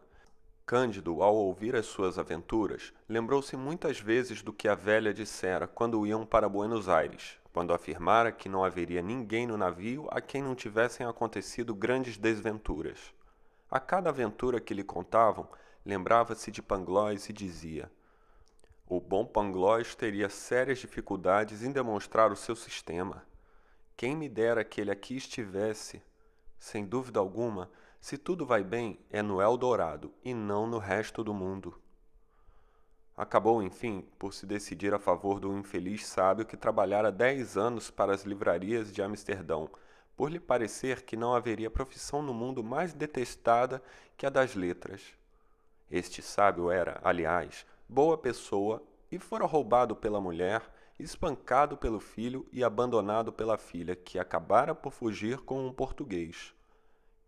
Cândido, 0.71 1.21
ao 1.21 1.35
ouvir 1.35 1.75
as 1.75 1.87
suas 1.87 2.17
aventuras, 2.17 2.93
lembrou-se 3.09 3.57
muitas 3.57 3.99
vezes 3.99 4.41
do 4.41 4.53
que 4.53 4.69
a 4.69 4.75
velha 4.77 5.13
dissera 5.13 5.67
quando 5.67 6.07
iam 6.07 6.25
para 6.25 6.49
Buenos 6.49 6.89
Aires, 6.89 7.37
quando 7.53 7.75
afirmara 7.75 8.31
que 8.31 8.49
não 8.49 8.63
haveria 8.63 9.03
ninguém 9.03 9.49
no 9.49 9.57
navio 9.57 10.07
a 10.13 10.21
quem 10.21 10.41
não 10.41 10.55
tivessem 10.55 11.05
acontecido 11.05 11.75
grandes 11.75 12.17
desventuras. 12.17 13.13
A 13.69 13.81
cada 13.81 14.11
aventura 14.11 14.61
que 14.61 14.73
lhe 14.73 14.85
contavam, 14.85 15.49
lembrava-se 15.85 16.53
de 16.53 16.63
Pangloss 16.63 17.29
e 17.29 17.33
dizia: 17.33 17.91
O 18.87 19.01
bom 19.01 19.27
Pangloss 19.27 19.97
teria 19.97 20.29
sérias 20.29 20.79
dificuldades 20.79 21.65
em 21.65 21.73
demonstrar 21.73 22.31
o 22.31 22.37
seu 22.37 22.55
sistema. 22.55 23.25
Quem 23.97 24.15
me 24.15 24.29
dera 24.29 24.63
que 24.63 24.81
ele 24.81 24.93
aqui 24.93 25.17
estivesse. 25.17 26.01
Sem 26.61 26.87
dúvida 26.87 27.19
alguma, 27.19 27.69
se 28.01 28.17
tudo 28.17 28.47
vai 28.47 28.65
bem, 28.65 28.99
é 29.11 29.21
no 29.21 29.43
Eldorado 29.43 30.11
e 30.25 30.33
não 30.33 30.67
no 30.67 30.79
resto 30.79 31.23
do 31.23 31.35
mundo. 31.35 31.79
Acabou, 33.15 33.63
enfim, 33.63 34.07
por 34.19 34.33
se 34.33 34.47
decidir 34.47 34.95
a 34.95 34.99
favor 34.99 35.39
do 35.39 35.53
infeliz 35.53 36.07
sábio 36.07 36.47
que 36.47 36.57
trabalhara 36.57 37.13
dez 37.13 37.59
anos 37.59 37.91
para 37.91 38.15
as 38.15 38.23
livrarias 38.23 38.91
de 38.91 39.03
Amsterdão, 39.03 39.69
por 40.17 40.33
lhe 40.33 40.41
parecer 40.41 41.03
que 41.03 41.15
não 41.15 41.35
haveria 41.35 41.71
profissão 41.71 42.23
no 42.23 42.33
mundo 42.33 42.65
mais 42.65 42.95
detestada 42.95 43.83
que 44.17 44.25
a 44.25 44.31
das 44.31 44.55
letras. 44.55 45.03
Este 45.91 46.23
sábio 46.23 46.71
era, 46.71 46.99
aliás, 47.05 47.67
boa 47.87 48.17
pessoa 48.17 48.83
e 49.13 49.19
fora 49.19 49.45
roubado 49.45 49.95
pela 49.95 50.23
mulher, 50.23 50.63
espancado 50.99 51.77
pelo 51.77 52.01
filho 52.01 52.47
e 52.51 52.65
abandonado 52.65 53.31
pela 53.31 53.59
filha, 53.59 53.95
que 53.95 54.19
acabara 54.19 54.75
por 54.75 54.91
fugir 54.91 55.39
com 55.41 55.67
um 55.67 55.73
português 55.73 56.55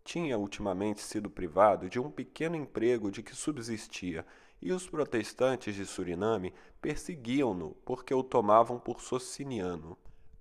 tinha 0.03 0.37
ultimamente 0.37 1.01
sido 1.01 1.29
privado 1.29 1.89
de 1.89 1.99
um 1.99 2.11
pequeno 2.11 2.55
emprego 2.55 3.09
de 3.09 3.23
que 3.23 3.35
subsistia, 3.35 4.25
e 4.61 4.71
os 4.71 4.87
protestantes 4.87 5.75
de 5.75 5.85
Suriname 5.85 6.53
perseguiam-no 6.81 7.71
porque 7.85 8.13
o 8.13 8.23
tomavam 8.23 8.79
por 8.79 9.01
sociniano. 9.01 9.97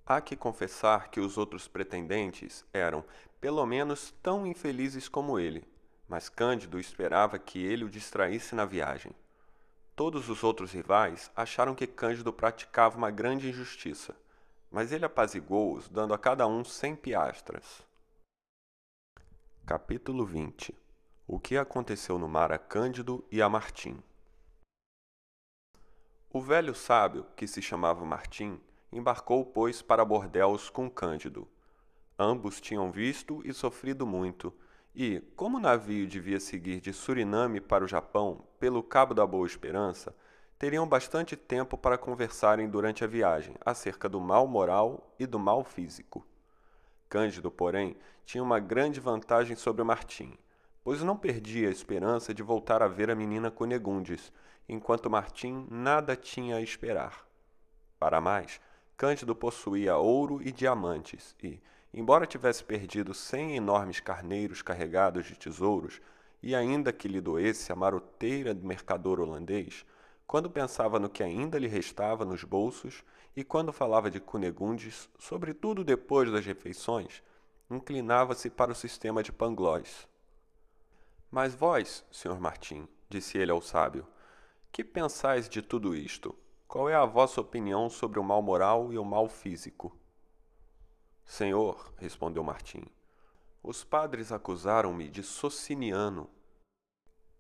Há 0.07 0.21
que 0.21 0.37
confessar 0.37 1.11
que 1.11 1.21
os 1.21 1.37
outros 1.39 1.67
pretendentes 1.67 2.65
eram, 2.73 3.05
pelo 3.41 3.65
menos, 3.67 4.15
tão 4.23 4.47
infelizes 4.47 5.09
como 5.09 5.39
ele, 5.39 5.65
mas 6.09 6.29
Cândido 6.29 6.79
esperava 6.79 7.39
que 7.39 7.65
ele 7.65 7.85
o 7.85 7.91
distraísse 7.91 8.55
na 8.55 8.65
viagem. 8.65 9.13
Todos 9.95 10.29
os 10.29 10.43
outros 10.43 10.73
rivais 10.73 11.31
acharam 11.35 11.75
que 11.75 11.87
Cândido 11.87 12.33
praticava 12.33 12.97
uma 12.97 13.11
grande 13.11 13.49
injustiça, 13.49 14.15
mas 14.71 14.93
ele 14.93 15.05
apaziguou-os, 15.05 15.89
dando 15.89 16.15
a 16.15 16.19
cada 16.19 16.47
um 16.47 16.65
cem 16.65 16.95
piastras. 16.97 17.85
Capítulo 19.65 20.27
20 20.27 20.75
O 21.25 21.39
que 21.39 21.57
aconteceu 21.57 22.19
no 22.19 22.27
mar 22.27 22.51
a 22.51 22.59
Cândido 22.59 23.25
e 23.31 23.41
a 23.41 23.49
Martim 23.49 24.03
O 26.33 26.41
velho 26.41 26.75
sábio, 26.75 27.25
que 27.37 27.47
se 27.47 27.63
chamava 27.63 28.05
Martim, 28.05 28.61
embarcou, 28.93 29.47
pois, 29.47 29.81
para 29.81 30.05
Bordéus 30.05 30.69
com 30.69 30.91
Cândido. 30.91 31.47
Ambos 32.19 32.61
tinham 32.61 32.91
visto 32.91 33.41
e 33.45 33.55
sofrido 33.55 34.05
muito, 34.05 34.53
e, 34.93 35.21
como 35.37 35.59
o 35.59 35.61
navio 35.61 36.09
devia 36.09 36.41
seguir 36.41 36.81
de 36.81 36.93
Suriname 36.93 37.61
para 37.61 37.85
o 37.85 37.89
Japão, 37.89 38.45
pelo 38.59 38.83
Cabo 38.83 39.15
da 39.15 39.25
Boa 39.25 39.47
Esperança, 39.47 40.13
teriam 40.59 40.89
bastante 40.89 41.37
tempo 41.37 41.79
para 41.79 41.97
conversarem 41.97 42.69
durante 42.69 43.05
a 43.05 43.07
viagem 43.07 43.55
acerca 43.65 44.09
do 44.09 44.21
mal 44.21 44.45
moral 44.49 45.15
e 45.21 45.25
do 45.25 45.39
mal 45.39 45.63
físico. 45.63 46.27
Cândido, 47.13 47.51
porém, 47.51 47.95
tinha 48.25 48.43
uma 48.43 48.59
grande 48.59 48.99
vantagem 48.99 49.55
sobre 49.55 49.85
Martim, 49.85 50.33
pois 50.83 51.03
não 51.03 51.15
perdia 51.15 51.69
a 51.69 51.71
esperança 51.71 52.33
de 52.33 52.43
voltar 52.43 52.83
a 52.83 52.89
ver 52.89 53.11
a 53.11 53.15
menina 53.15 53.51
Cunegundes, 53.51 54.33
enquanto 54.67 55.11
Martim 55.11 55.67
nada 55.71 56.17
tinha 56.17 56.57
a 56.57 56.63
esperar. 56.63 57.29
Para 57.99 58.19
mais, 58.19 58.59
Cândido 58.97 59.37
possuía 59.37 59.99
ouro 59.99 60.41
e 60.43 60.51
diamantes 60.51 61.37
e, 61.43 61.61
embora 61.93 62.25
tivesse 62.25 62.65
perdido 62.65 63.13
cem 63.13 63.57
enormes 63.57 64.01
carneiros 64.01 64.63
carregados 64.63 65.27
de 65.27 65.37
tesouros, 65.37 66.01
e 66.43 66.55
ainda 66.55 66.95
que 66.95 67.09
lhe 67.09 67.21
doesse 67.21 67.71
a 67.71 67.77
maroteira 67.77 68.55
do 68.55 68.67
mercador 68.67 69.21
holandês, 69.21 69.85
quando 70.27 70.49
pensava 70.49 70.99
no 70.99 71.11
que 71.11 71.23
ainda 71.23 71.59
lhe 71.59 71.69
restava 71.69 72.25
nos 72.25 72.43
bolsos 72.43 73.05
e 73.35 73.43
quando 73.43 73.73
falava 73.73 74.11
de 74.11 74.21
Cunegundes, 74.21 75.09
sobretudo 75.19 75.85
depois 75.85 76.31
das 76.31 76.45
refeições, 76.45 77.23
inclinava-se 77.71 78.51
para 78.51 78.73
o 78.73 78.75
sistema 78.75 79.23
de 79.23 79.33
Pangloss. 79.33 80.07
Mas 81.31 81.55
vós, 81.55 82.05
senhor 82.11 82.39
Martim, 82.39 82.87
disse 83.09 83.39
ele 83.39 83.51
ao 83.51 83.63
sábio, 83.63 84.07
que 84.71 84.85
pensais 84.85 85.49
de 85.49 85.63
tudo 85.63 85.95
isto? 85.95 86.35
Qual 86.69 86.89
é 86.89 86.95
a 86.95 87.05
vossa 87.05 87.41
opinião 87.41 87.89
sobre 87.89 88.19
o 88.19 88.25
mal 88.25 88.43
moral 88.43 88.93
e 88.93 88.99
o 88.99 89.05
mal 89.05 89.29
físico? 89.29 89.97
Senhor, 91.25 91.93
respondeu 91.97 92.43
Martim, 92.43 92.85
os 93.63 93.85
padres 93.85 94.33
acusaram-me 94.33 95.09
de 95.09 95.23
sociniano, 95.23 96.29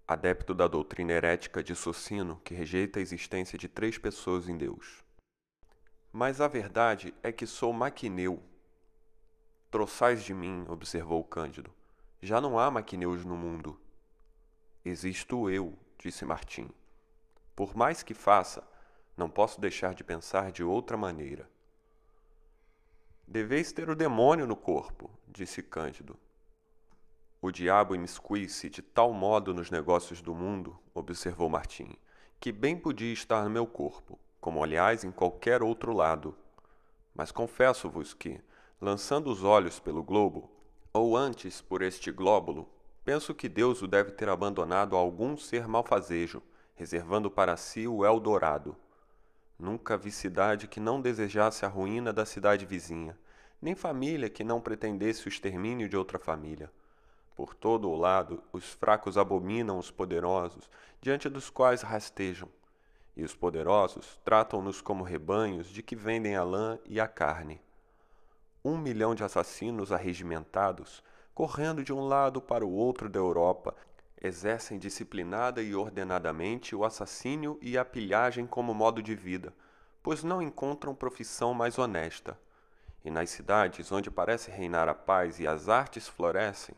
adepto 0.06 0.54
da 0.54 0.68
doutrina 0.68 1.12
herética 1.12 1.62
de 1.62 1.74
Socino, 1.74 2.40
que 2.44 2.54
rejeita 2.54 2.98
a 2.98 3.02
existência 3.02 3.58
de 3.58 3.68
três 3.68 3.98
pessoas 3.98 4.48
em 4.48 4.56
Deus. 4.56 5.02
Mas 6.12 6.42
a 6.42 6.46
verdade 6.46 7.14
é 7.22 7.32
que 7.32 7.46
sou 7.46 7.72
maquineu. 7.72 8.42
Troçais 9.70 10.22
de 10.22 10.34
mim, 10.34 10.66
observou 10.68 11.24
Cândido. 11.24 11.72
Já 12.20 12.38
não 12.38 12.58
há 12.58 12.70
maquineus 12.70 13.24
no 13.24 13.34
mundo. 13.34 13.80
Existo 14.84 15.48
eu, 15.48 15.78
disse 15.98 16.26
Martim. 16.26 16.68
Por 17.56 17.74
mais 17.74 18.02
que 18.02 18.12
faça, 18.12 18.62
não 19.16 19.30
posso 19.30 19.58
deixar 19.58 19.94
de 19.94 20.04
pensar 20.04 20.52
de 20.52 20.62
outra 20.62 20.98
maneira. 20.98 21.48
Deveis 23.26 23.72
ter 23.72 23.88
o 23.88 23.96
demônio 23.96 24.46
no 24.46 24.56
corpo, 24.56 25.10
disse 25.26 25.62
Cândido. 25.62 26.18
O 27.40 27.50
diabo 27.50 27.94
imiscui-se 27.94 28.68
de 28.68 28.82
tal 28.82 29.12
modo 29.12 29.54
nos 29.54 29.70
negócios 29.70 30.20
do 30.20 30.34
mundo, 30.34 30.78
observou 30.92 31.48
Martim, 31.48 31.96
que 32.38 32.52
bem 32.52 32.76
podia 32.76 33.12
estar 33.12 33.42
no 33.44 33.50
meu 33.50 33.66
corpo, 33.66 34.18
como 34.42 34.60
aliás 34.64 35.04
em 35.04 35.12
qualquer 35.12 35.62
outro 35.62 35.92
lado. 35.92 36.36
Mas 37.14 37.30
confesso-vos 37.30 38.12
que, 38.12 38.40
lançando 38.80 39.30
os 39.30 39.44
olhos 39.44 39.78
pelo 39.78 40.02
globo, 40.02 40.50
ou 40.92 41.16
antes 41.16 41.60
por 41.62 41.80
este 41.80 42.10
glóbulo, 42.10 42.68
penso 43.04 43.36
que 43.36 43.48
Deus 43.48 43.82
o 43.82 43.86
deve 43.86 44.10
ter 44.10 44.28
abandonado 44.28 44.96
a 44.96 44.98
algum 44.98 45.36
ser 45.36 45.68
malfazejo, 45.68 46.42
reservando 46.74 47.30
para 47.30 47.56
si 47.56 47.86
o 47.86 48.04
Eldorado. 48.04 48.74
Nunca 49.56 49.96
vi 49.96 50.10
cidade 50.10 50.66
que 50.66 50.80
não 50.80 51.00
desejasse 51.00 51.64
a 51.64 51.68
ruína 51.68 52.12
da 52.12 52.26
cidade 52.26 52.66
vizinha, 52.66 53.16
nem 53.60 53.76
família 53.76 54.28
que 54.28 54.42
não 54.42 54.60
pretendesse 54.60 55.24
o 55.24 55.28
extermínio 55.28 55.88
de 55.88 55.96
outra 55.96 56.18
família. 56.18 56.68
Por 57.36 57.54
todo 57.54 57.88
o 57.88 57.96
lado, 57.96 58.42
os 58.52 58.72
fracos 58.72 59.16
abominam 59.16 59.78
os 59.78 59.92
poderosos, 59.92 60.68
diante 61.00 61.28
dos 61.28 61.48
quais 61.48 61.82
rastejam 61.82 62.48
e 63.16 63.22
os 63.22 63.34
poderosos 63.34 64.18
tratam-nos 64.24 64.80
como 64.80 65.04
rebanhos 65.04 65.68
de 65.68 65.82
que 65.82 65.94
vendem 65.94 66.36
a 66.36 66.44
lã 66.44 66.78
e 66.86 67.00
a 67.00 67.06
carne. 67.06 67.60
Um 68.64 68.78
milhão 68.78 69.14
de 69.14 69.24
assassinos 69.24 69.92
arregimentados, 69.92 71.02
correndo 71.34 71.82
de 71.82 71.92
um 71.92 72.00
lado 72.00 72.40
para 72.40 72.64
o 72.64 72.72
outro 72.72 73.08
da 73.08 73.18
Europa, 73.18 73.74
exercem 74.20 74.78
disciplinada 74.78 75.60
e 75.62 75.74
ordenadamente 75.74 76.76
o 76.76 76.84
assassínio 76.84 77.58
e 77.60 77.76
a 77.76 77.84
pilhagem 77.84 78.46
como 78.46 78.72
modo 78.72 79.02
de 79.02 79.14
vida, 79.14 79.52
pois 80.02 80.22
não 80.22 80.40
encontram 80.40 80.94
profissão 80.94 81.52
mais 81.52 81.78
honesta. 81.78 82.38
E 83.04 83.10
nas 83.10 83.30
cidades 83.30 83.90
onde 83.90 84.10
parece 84.10 84.50
reinar 84.50 84.88
a 84.88 84.94
paz 84.94 85.40
e 85.40 85.46
as 85.46 85.68
artes 85.68 86.06
florescem, 86.06 86.76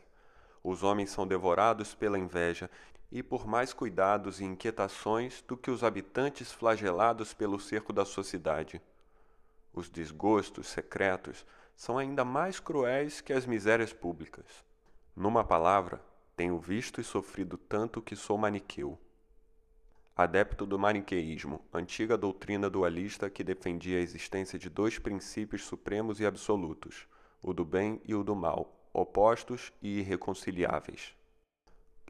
os 0.63 0.81
homens 0.81 1.11
são 1.11 1.27
devorados 1.27 1.93
pela 1.93 2.17
inveja 2.17 2.67
e 3.15 3.23
por 3.23 3.47
mais 3.47 3.71
cuidados 3.71 4.41
e 4.41 4.43
inquietações 4.43 5.41
do 5.47 5.55
que 5.55 5.71
os 5.71 5.85
habitantes 5.85 6.51
flagelados 6.51 7.33
pelo 7.33 7.57
cerco 7.57 7.93
da 7.93 8.03
sociedade. 8.03 8.81
Os 9.73 9.87
desgostos 9.87 10.67
secretos 10.67 11.45
são 11.77 11.97
ainda 11.97 12.25
mais 12.25 12.59
cruéis 12.59 13.21
que 13.21 13.31
as 13.31 13.45
misérias 13.45 13.93
públicas. 13.93 14.65
Numa 15.15 15.45
palavra, 15.45 16.03
tenho 16.35 16.59
visto 16.59 16.99
e 16.99 17.05
sofrido 17.05 17.57
tanto 17.57 18.01
que 18.01 18.17
sou 18.17 18.37
maniqueu. 18.37 18.99
Adepto 20.13 20.65
do 20.65 20.77
maniqueísmo, 20.77 21.63
antiga 21.73 22.17
doutrina 22.17 22.69
dualista 22.69 23.29
que 23.29 23.45
defendia 23.45 23.97
a 23.97 24.01
existência 24.01 24.59
de 24.59 24.69
dois 24.69 24.99
princípios 24.99 25.63
supremos 25.63 26.19
e 26.19 26.25
absolutos, 26.25 27.07
o 27.41 27.53
do 27.53 27.63
bem 27.63 28.01
e 28.03 28.13
o 28.13 28.25
do 28.25 28.35
mal, 28.35 28.77
opostos 28.91 29.71
e 29.81 29.99
irreconciliáveis. 29.99 31.15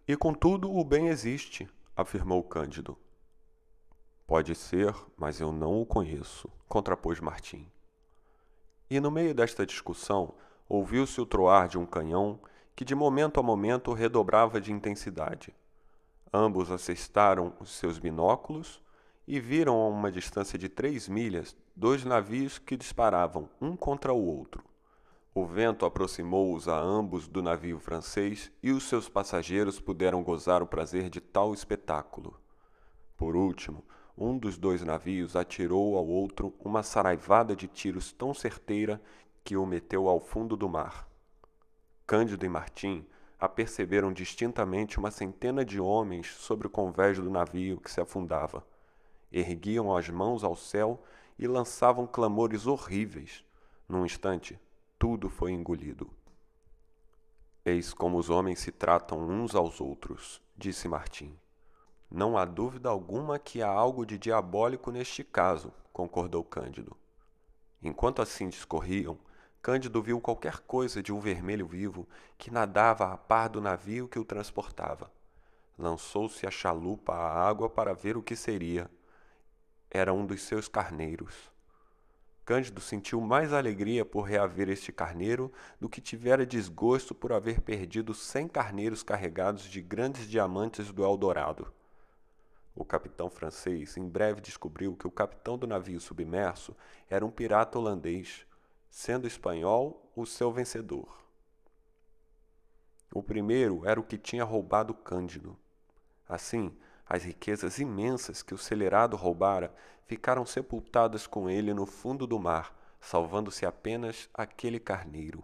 E 0.07 0.15
contudo 0.15 0.71
o 0.71 0.83
bem 0.83 1.07
existe, 1.07 1.67
afirmou 1.95 2.43
Cândido. 2.43 2.95
Pode 4.27 4.53
ser, 4.53 4.93
mas 5.17 5.41
eu 5.41 5.51
não 5.51 5.81
o 5.81 5.85
conheço, 5.85 6.47
contrapôs 6.67 7.19
Martim. 7.19 7.67
E 8.87 8.99
no 8.99 9.09
meio 9.09 9.33
desta 9.33 9.65
discussão, 9.65 10.35
ouviu-se 10.69 11.19
o 11.19 11.25
troar 11.25 11.67
de 11.67 11.79
um 11.79 11.87
canhão 11.87 12.39
que 12.75 12.85
de 12.85 12.93
momento 12.93 13.39
a 13.39 13.43
momento 13.43 13.93
redobrava 13.93 14.61
de 14.61 14.71
intensidade. 14.71 15.55
Ambos 16.31 16.69
assestaram 16.69 17.53
os 17.59 17.71
seus 17.71 17.97
binóculos 17.97 18.79
e 19.27 19.39
viram 19.39 19.75
a 19.75 19.87
uma 19.87 20.11
distância 20.11 20.59
de 20.59 20.69
três 20.69 21.07
milhas 21.07 21.57
dois 21.75 22.05
navios 22.05 22.59
que 22.59 22.77
disparavam 22.77 23.49
um 23.59 23.75
contra 23.75 24.13
o 24.13 24.23
outro. 24.23 24.63
O 25.37 25.45
vento 25.45 25.85
aproximou-os 25.85 26.65
a 26.69 26.79
ambos 26.79 27.27
do 27.27 27.43
navio 27.43 27.77
francês 27.77 28.49
e 28.63 28.71
os 28.71 28.85
seus 28.85 29.09
passageiros 29.09 29.81
puderam 29.81 30.23
gozar 30.23 30.63
o 30.63 30.65
prazer 30.65 31.09
de 31.09 31.19
tal 31.19 31.53
espetáculo. 31.53 32.39
Por 33.17 33.35
último, 33.35 33.83
um 34.17 34.37
dos 34.37 34.57
dois 34.57 34.81
navios 34.81 35.35
atirou 35.35 35.97
ao 35.97 36.07
outro 36.07 36.55
uma 36.63 36.81
saraivada 36.83 37.53
de 37.53 37.67
tiros 37.67 38.13
tão 38.13 38.33
certeira 38.33 39.01
que 39.43 39.57
o 39.57 39.65
meteu 39.65 40.07
ao 40.07 40.21
fundo 40.21 40.55
do 40.55 40.69
mar. 40.69 41.05
Cândido 42.07 42.45
e 42.45 42.49
Martim 42.49 43.05
aperceberam 43.37 44.13
distintamente 44.13 44.97
uma 44.97 45.11
centena 45.11 45.65
de 45.65 45.81
homens 45.81 46.27
sobre 46.27 46.67
o 46.67 46.69
convés 46.69 47.19
do 47.19 47.29
navio 47.29 47.77
que 47.81 47.91
se 47.91 47.99
afundava. 47.99 48.65
Erguiam 49.29 49.93
as 49.93 50.07
mãos 50.07 50.45
ao 50.45 50.55
céu 50.55 51.03
e 51.37 51.45
lançavam 51.45 52.07
clamores 52.07 52.65
horríveis. 52.65 53.43
Num 53.89 54.05
instante, 54.05 54.57
tudo 54.97 55.29
foi 55.29 55.51
engolido. 55.51 56.09
Eis 57.65 57.93
como 57.93 58.17
os 58.17 58.29
homens 58.29 58.59
se 58.59 58.71
tratam 58.71 59.19
uns 59.19 59.55
aos 59.55 59.81
outros, 59.81 60.41
disse 60.55 60.87
Martim. 60.87 61.37
Não 62.09 62.37
há 62.37 62.45
dúvida 62.45 62.89
alguma 62.89 63.37
que 63.37 63.61
há 63.61 63.67
algo 63.67 64.05
de 64.05 64.17
diabólico 64.17 64.91
neste 64.91 65.23
caso, 65.23 65.73
concordou 65.91 66.43
Cândido. 66.43 66.95
Enquanto 67.81 68.21
assim 68.21 68.47
discorriam, 68.47 69.17
Cândido 69.61 70.01
viu 70.01 70.21
qualquer 70.21 70.59
coisa 70.59 71.01
de 71.03 71.11
um 71.11 71.19
vermelho 71.19 71.67
vivo 71.67 72.07
que 72.37 72.51
nadava 72.51 73.11
a 73.11 73.17
par 73.17 73.49
do 73.49 73.59
navio 73.59 74.07
que 74.07 74.19
o 74.19 74.23
transportava. 74.23 75.11
Lançou-se 75.77 76.47
a 76.47 76.51
chalupa 76.51 77.13
à 77.13 77.47
água 77.47 77.69
para 77.69 77.93
ver 77.93 78.15
o 78.15 78.23
que 78.23 78.35
seria. 78.35 78.89
Era 79.89 80.13
um 80.13 80.25
dos 80.25 80.43
seus 80.43 80.67
carneiros. 80.67 81.54
Cândido 82.45 82.79
sentiu 82.79 83.19
mais 83.19 83.51
alegria 83.51 84.05
por 84.05 84.21
reaver 84.21 84.69
este 84.69 84.91
carneiro 84.91 85.51
do 85.81 85.89
que 85.89 85.99
tivera 85.99 86.45
desgosto 86.45 87.15
por 87.15 87.33
haver 87.33 87.59
perdido 87.59 88.13
cem 88.13 88.47
carneiros 88.47 89.01
carregados 89.01 89.63
de 89.63 89.81
grandes 89.81 90.29
diamantes 90.29 90.91
do 90.91 91.03
Eldorado. 91.03 91.73
O 92.75 92.85
capitão 92.85 93.31
francês 93.31 93.97
em 93.97 94.07
breve 94.07 94.41
descobriu 94.41 94.95
que 94.95 95.07
o 95.07 95.11
capitão 95.11 95.57
do 95.57 95.65
navio 95.65 95.99
submerso 95.99 96.75
era 97.09 97.25
um 97.25 97.31
pirata 97.31 97.79
holandês, 97.79 98.45
sendo 98.91 99.25
espanhol 99.25 100.07
o 100.15 100.23
seu 100.23 100.51
vencedor. 100.51 101.17
O 103.11 103.23
primeiro 103.23 103.87
era 103.87 103.99
o 103.99 104.03
que 104.03 104.19
tinha 104.19 104.43
roubado 104.43 104.93
Cândido. 104.93 105.57
Assim, 106.29 106.77
as 107.05 107.23
riquezas 107.23 107.77
imensas 107.77 108.41
que 108.41 108.53
o 108.53 108.57
celerado 108.57 109.15
roubara 109.15 109.73
ficaram 110.05 110.45
sepultadas 110.45 111.27
com 111.27 111.49
ele 111.49 111.73
no 111.73 111.85
fundo 111.85 112.25
do 112.25 112.39
mar, 112.39 112.75
salvando-se 112.99 113.65
apenas 113.65 114.29
aquele 114.33 114.79
carneiro. 114.79 115.43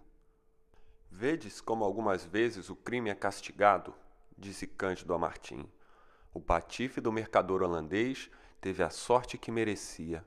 Vedes 1.10 1.62
como 1.62 1.84
algumas 1.84 2.26
vezes 2.26 2.70
o 2.70 2.76
crime 2.76 3.10
é 3.10 3.16
castigado, 3.16 3.94
disse 4.38 4.66
Cândido 4.66 5.14
a 5.14 5.20
Martim. 5.20 5.70
O 6.34 6.40
patife 6.40 7.02
do 7.02 7.12
mercador 7.12 7.62
holandês 7.62 8.30
teve 8.60 8.82
a 8.82 8.90
sorte 8.90 9.38
que 9.38 9.52
merecia. 9.52 10.26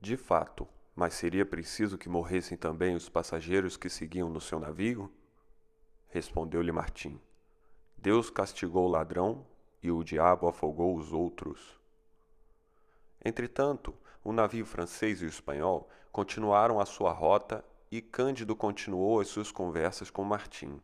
De 0.00 0.16
fato, 0.16 0.66
mas 0.96 1.14
seria 1.14 1.46
preciso 1.46 1.96
que 1.96 2.08
morressem 2.08 2.56
também 2.56 2.96
os 2.96 3.08
passageiros 3.08 3.76
que 3.76 3.88
seguiam 3.88 4.28
no 4.28 4.40
seu 4.40 4.58
navio? 4.58 5.12
Respondeu-lhe 6.08 6.72
Martim. 6.72 7.20
Deus 7.96 8.30
castigou 8.30 8.86
o 8.86 8.90
ladrão 8.90 9.46
e 9.82 9.90
o 9.90 10.04
diabo 10.04 10.48
afogou 10.48 10.96
os 10.96 11.12
outros. 11.12 11.78
Entretanto, 13.24 13.94
o 14.24 14.32
navio 14.32 14.64
francês 14.64 15.20
e 15.20 15.24
o 15.24 15.28
espanhol 15.28 15.88
continuaram 16.12 16.78
a 16.78 16.86
sua 16.86 17.12
rota 17.12 17.64
e 17.90 18.00
Cândido 18.00 18.54
continuou 18.54 19.20
as 19.20 19.28
suas 19.28 19.50
conversas 19.50 20.10
com 20.10 20.24
Martim. 20.24 20.80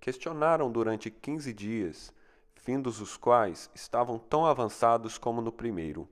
Questionaram 0.00 0.70
durante 0.70 1.10
quinze 1.10 1.52
dias, 1.52 2.12
findos 2.54 3.00
os 3.00 3.16
quais 3.16 3.70
estavam 3.74 4.18
tão 4.18 4.44
avançados 4.44 5.18
como 5.18 5.40
no 5.40 5.52
primeiro. 5.52 6.08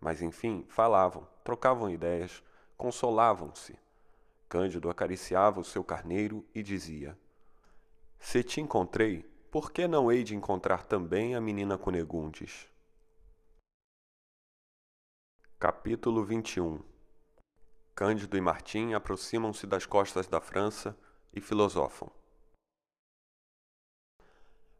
Mas 0.00 0.20
enfim, 0.22 0.64
falavam, 0.68 1.26
trocavam 1.42 1.90
ideias, 1.90 2.42
consolavam-se. 2.76 3.78
Cândido 4.48 4.90
acariciava 4.90 5.60
o 5.60 5.64
seu 5.64 5.82
carneiro 5.82 6.44
e 6.54 6.62
dizia: 6.62 7.16
Se 8.18 8.42
te 8.42 8.60
encontrei, 8.60 9.24
por 9.54 9.70
que 9.70 9.86
não 9.86 10.10
hei 10.10 10.24
de 10.24 10.34
encontrar 10.34 10.82
também 10.82 11.36
a 11.36 11.40
menina 11.40 11.78
Cunegundes? 11.78 12.68
Capítulo 15.60 16.24
21 16.24 16.82
Cândido 17.94 18.36
e 18.36 18.40
Martim 18.40 18.94
aproximam-se 18.94 19.64
das 19.64 19.86
costas 19.86 20.26
da 20.26 20.40
França 20.40 20.98
e 21.32 21.40
filosofam. 21.40 22.10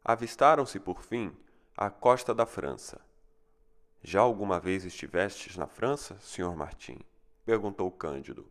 Avistaram-se, 0.03 0.77
por 0.77 1.01
fim, 1.03 1.33
à 1.77 1.89
costa 1.89 2.35
da 2.35 2.45
França. 2.45 2.99
Já 4.03 4.19
alguma 4.19 4.59
vez 4.59 4.83
estivestes 4.83 5.55
na 5.55 5.67
França, 5.67 6.19
senhor 6.19 6.53
Martim? 6.53 6.99
perguntou 7.45 7.89
Cândido. 7.89 8.45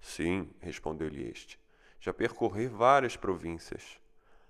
Sim, 0.00 0.50
respondeu-lhe 0.58 1.28
este. 1.28 1.60
Já 2.00 2.14
percorri 2.14 2.66
várias 2.66 3.14
províncias. 3.14 4.00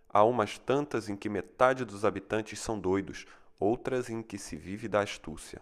Há 0.08 0.24
umas 0.24 0.58
tantas 0.58 1.08
em 1.08 1.16
que 1.16 1.28
metade 1.28 1.84
dos 1.84 2.04
habitantes 2.04 2.58
são 2.58 2.78
doidos, 2.78 3.26
outras 3.58 4.08
em 4.08 4.22
que 4.22 4.38
se 4.38 4.56
vive 4.56 4.88
da 4.88 5.00
astúcia 5.00 5.60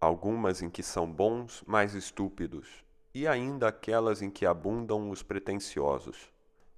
algumas 0.00 0.62
em 0.62 0.70
que 0.70 0.82
são 0.82 1.10
bons, 1.10 1.62
mas 1.66 1.94
estúpidos, 1.94 2.84
e 3.12 3.26
ainda 3.26 3.68
aquelas 3.68 4.22
em 4.22 4.30
que 4.30 4.46
abundam 4.46 5.10
os 5.10 5.22
pretensiosos. 5.22 6.32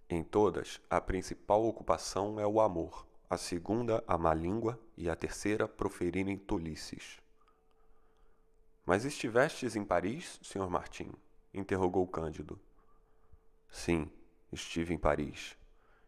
Em 0.08 0.22
todas, 0.24 0.80
a 0.88 1.00
principal 1.00 1.64
ocupação 1.64 2.40
é 2.40 2.46
o 2.46 2.60
amor, 2.60 3.06
a 3.28 3.36
segunda, 3.36 4.02
a 4.06 4.16
má 4.16 4.32
língua, 4.32 4.80
e 4.96 5.08
a 5.08 5.14
terceira, 5.14 5.68
proferirem 5.68 6.36
tolices. 6.36 7.18
Mas 8.84 9.04
estivestes 9.04 9.76
em 9.76 9.84
Paris, 9.84 10.40
Sr. 10.42 10.68
Martim? 10.68 11.12
interrogou 11.52 12.06
Cândido. 12.06 12.58
Sim, 13.70 14.10
estive 14.52 14.94
em 14.94 14.98
Paris. 14.98 15.56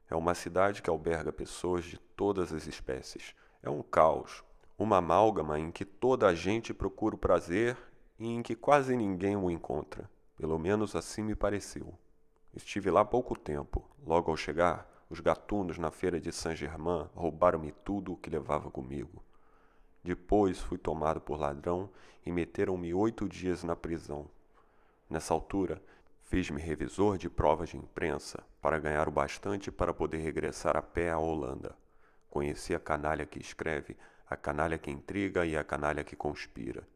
É 0.08 0.14
uma 0.14 0.34
cidade 0.34 0.82
que 0.82 0.90
alberga 0.90 1.32
pessoas 1.32 1.84
de 1.84 1.98
todas 1.98 2.52
as 2.52 2.66
espécies. 2.66 3.34
É 3.62 3.70
um 3.70 3.82
caos, 3.82 4.44
uma 4.78 4.98
amálgama 4.98 5.58
em 5.58 5.70
que 5.70 5.84
toda 5.84 6.26
a 6.26 6.34
gente 6.34 6.74
procura 6.74 7.14
o 7.14 7.18
prazer 7.18 7.76
e 8.18 8.26
em 8.26 8.42
que 8.42 8.54
quase 8.54 8.96
ninguém 8.96 9.36
o 9.36 9.50
encontra. 9.50 10.10
Pelo 10.36 10.58
menos 10.58 10.96
assim 10.96 11.22
me 11.22 11.34
pareceu. 11.34 11.96
Estive 12.54 12.90
lá 12.90 13.04
pouco 13.04 13.38
tempo. 13.38 13.88
Logo 14.04 14.30
ao 14.30 14.36
chegar, 14.36 14.90
os 15.08 15.20
gatunos 15.20 15.78
na 15.78 15.90
feira 15.90 16.20
de 16.20 16.32
Saint-Germain 16.32 17.08
roubaram-me 17.14 17.70
tudo 17.70 18.12
o 18.12 18.16
que 18.16 18.30
levava 18.30 18.70
comigo. 18.70 19.22
Depois 20.02 20.58
fui 20.58 20.78
tomado 20.78 21.20
por 21.20 21.38
ladrão 21.38 21.88
e 22.26 22.32
meteram-me 22.32 22.92
oito 22.92 23.28
dias 23.28 23.62
na 23.62 23.76
prisão. 23.76 24.28
Nessa 25.08 25.32
altura, 25.32 25.82
fiz-me 26.32 26.62
revisor 26.62 27.18
de 27.18 27.28
provas 27.28 27.68
de 27.68 27.76
imprensa 27.76 28.42
para 28.62 28.78
ganhar 28.78 29.06
o 29.06 29.10
bastante 29.12 29.70
para 29.70 29.92
poder 29.92 30.16
regressar 30.16 30.78
a 30.78 30.80
pé 30.80 31.10
à 31.10 31.18
Holanda. 31.18 31.76
Conheci 32.30 32.74
a 32.74 32.80
canalha 32.80 33.26
que 33.26 33.38
escreve 33.38 33.98
a 34.26 34.34
canalha 34.34 34.78
que 34.78 34.90
intriga 34.90 35.44
e 35.44 35.58
a 35.58 35.62
canalha 35.62 36.02
que 36.02 36.16
conspira. 36.16 36.88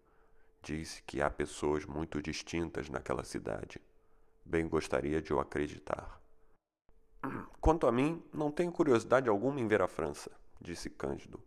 Disse 0.63 1.03
que 1.03 1.21
há 1.21 1.29
pessoas 1.29 1.85
muito 1.85 2.23
distintas 2.23 2.89
naquela 2.89 3.25
cidade. 3.25 3.79
Bem 4.43 4.67
gostaria 4.67 5.21
de 5.21 5.35
o 5.35 5.39
acreditar. 5.39 6.19
Quanto 7.61 7.87
a 7.87 7.93
mim, 7.93 8.25
não 8.33 8.51
tenho 8.51 8.73
curiosidade 8.73 9.29
alguma 9.29 9.61
em 9.61 9.69
ver 9.69 9.83
a 9.83 9.87
França, 9.87 10.31
disse 10.63 10.89
Cândido. 10.89 11.39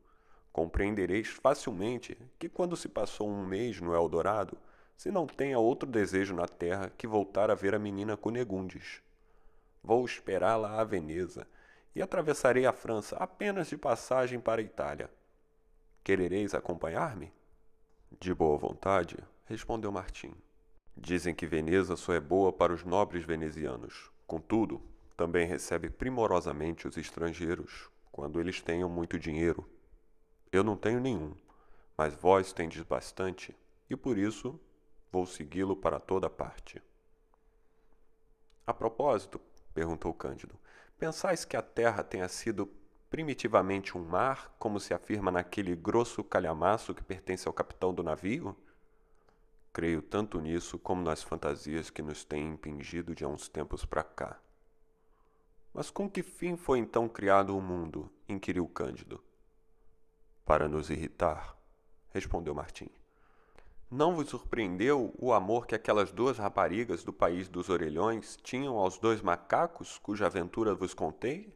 Compreendereis 0.54 1.30
facilmente 1.30 2.16
que 2.38 2.50
quando 2.50 2.78
se 2.78 2.88
passou 2.88 3.28
um 3.28 3.44
mês 3.44 3.82
no 3.82 3.96
Eldorado, 3.96 4.60
se 5.00 5.10
não 5.10 5.26
tenha 5.26 5.58
outro 5.58 5.90
desejo 5.90 6.36
na 6.36 6.46
terra 6.46 6.92
que 6.98 7.08
voltar 7.08 7.50
a 7.50 7.56
ver 7.56 7.74
a 7.74 7.80
menina 7.80 8.18
Cunegundes. 8.18 9.02
Vou 9.82 10.04
esperá-la 10.04 10.78
a 10.78 10.84
Veneza 10.84 11.48
e 11.96 12.02
atravessarei 12.02 12.66
a 12.66 12.74
França 12.74 13.16
apenas 13.16 13.70
de 13.70 13.78
passagem 13.78 14.42
para 14.42 14.60
a 14.60 14.64
Itália. 14.66 15.10
Querereis 16.04 16.54
acompanhar-me? 16.54 17.32
De 18.20 18.34
boa 18.34 18.58
vontade, 18.58 19.16
respondeu 19.46 19.90
Martim. 19.90 20.34
Dizem 20.98 21.34
que 21.34 21.48
Veneza 21.48 21.96
só 21.96 22.12
é 22.12 22.20
boa 22.20 22.52
para 22.52 22.74
os 22.74 22.84
nobres 22.84 23.24
venezianos. 23.24 24.12
Contudo, 24.28 24.82
também 25.16 25.48
recebe 25.48 25.90
primorosamente 25.90 26.90
os 26.90 26.98
estrangeiros, 26.98 27.90
quando 28.12 28.38
eles 28.38 28.62
tenham 28.62 28.90
muito 28.90 29.18
dinheiro. 29.18 29.66
Eu 30.52 30.62
não 30.62 30.76
tenho 30.76 31.00
nenhum, 31.00 31.34
mas 31.98 32.14
vós 32.16 32.52
tendes 32.52 32.82
bastante, 32.82 33.56
e 33.90 33.96
por 33.96 34.18
isso 34.18 34.60
vou 35.12 35.26
segui-lo 35.26 35.76
para 35.76 36.00
toda 36.00 36.30
parte. 36.30 36.82
A 38.66 38.74
propósito, 38.74 39.40
perguntou 39.74 40.14
Cândido, 40.14 40.56
pensais 40.98 41.46
que 41.46 41.58
a 41.58 41.62
terra 41.62 42.04
tenha 42.04 42.28
sido 42.28 42.70
Primitivamente 43.10 43.98
um 43.98 44.06
mar, 44.06 44.56
como 44.60 44.80
se 44.80 44.94
afirma 44.94 45.32
naquele 45.32 45.76
grosso 45.76 46.24
calhamaço 46.24 46.94
que 46.94 47.04
pertence 47.04 47.48
ao 47.48 47.54
capitão 47.54 47.92
do 47.92 48.04
navio? 48.04 48.56
Creio 49.74 50.00
tanto 50.00 50.40
nisso 50.40 50.78
como 50.78 51.02
nas 51.02 51.24
fantasias 51.24 51.90
que 51.90 52.04
nos 52.04 52.24
têm 52.24 52.50
impingido 52.50 53.16
de 53.16 53.24
há 53.24 53.28
uns 53.28 53.50
tempos 53.50 53.84
para 53.84 54.04
cá. 54.04 54.40
Mas 55.74 55.90
com 55.90 56.08
que 56.08 56.22
fim 56.22 56.56
foi 56.56 56.78
então 56.78 57.10
criado 57.10 57.58
o 57.58 57.62
mundo? 57.62 58.12
inquiriu 58.28 58.68
Cândido. 58.68 59.24
Para 60.46 60.68
nos 60.68 60.92
irritar, 60.92 61.58
respondeu 62.14 62.54
Martim. 62.54 62.92
Não 63.92 64.14
vos 64.14 64.30
surpreendeu 64.30 65.16
o 65.18 65.34
amor 65.34 65.66
que 65.66 65.74
aquelas 65.74 66.12
duas 66.12 66.38
raparigas 66.38 67.04
do 67.04 67.12
país 67.12 67.50
dos 67.50 67.70
orelhões 67.70 68.38
tinham 68.44 68.78
aos 68.78 69.00
dois 69.00 69.20
macacos 69.20 69.98
cuja 69.98 70.28
aventura 70.28 70.76
vos 70.76 70.94
contei? 70.94 71.52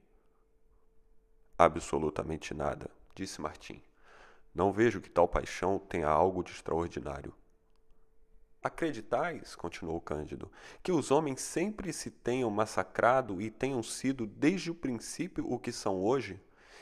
Absolutamente 1.55 2.51
nada, 2.55 2.89
disse 3.13 3.39
Martim. 3.39 3.83
Não 4.51 4.71
vejo 4.71 4.99
que 4.99 5.11
tal 5.11 5.27
paixão 5.27 5.77
tenha 5.77 6.07
algo 6.07 6.43
de 6.43 6.51
extraordinário. 6.51 7.35
Acreditais, 8.63 9.55
continuou 9.55 10.01
Cândido, 10.01 10.51
que 10.81 10.91
os 10.91 11.11
homens 11.11 11.39
sempre 11.39 11.93
se 11.93 12.09
tenham 12.09 12.49
massacrado 12.49 13.39
e 13.39 13.51
tenham 13.51 13.83
sido 13.83 14.25
desde 14.25 14.71
o 14.71 14.75
princípio 14.75 15.45
o 15.47 15.59
que 15.59 15.71
são 15.71 16.01
hoje? 16.01 16.41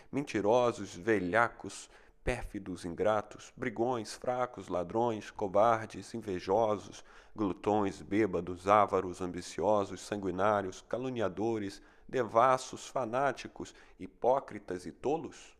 Mentirosos, 0.09 0.95
velhacos, 0.95 1.89
pérfidos, 2.23 2.85
ingratos, 2.85 3.51
brigões, 3.55 4.13
fracos, 4.13 4.67
ladrões, 4.67 5.31
covardes, 5.31 6.13
invejosos, 6.13 7.03
glutões, 7.35 8.01
bêbados, 8.01 8.67
ávaros, 8.67 9.21
ambiciosos, 9.21 10.01
sanguinários, 10.01 10.81
caluniadores, 10.87 11.81
devassos, 12.07 12.87
fanáticos, 12.87 13.73
hipócritas 13.99 14.85
e 14.85 14.91
tolos? 14.91 15.57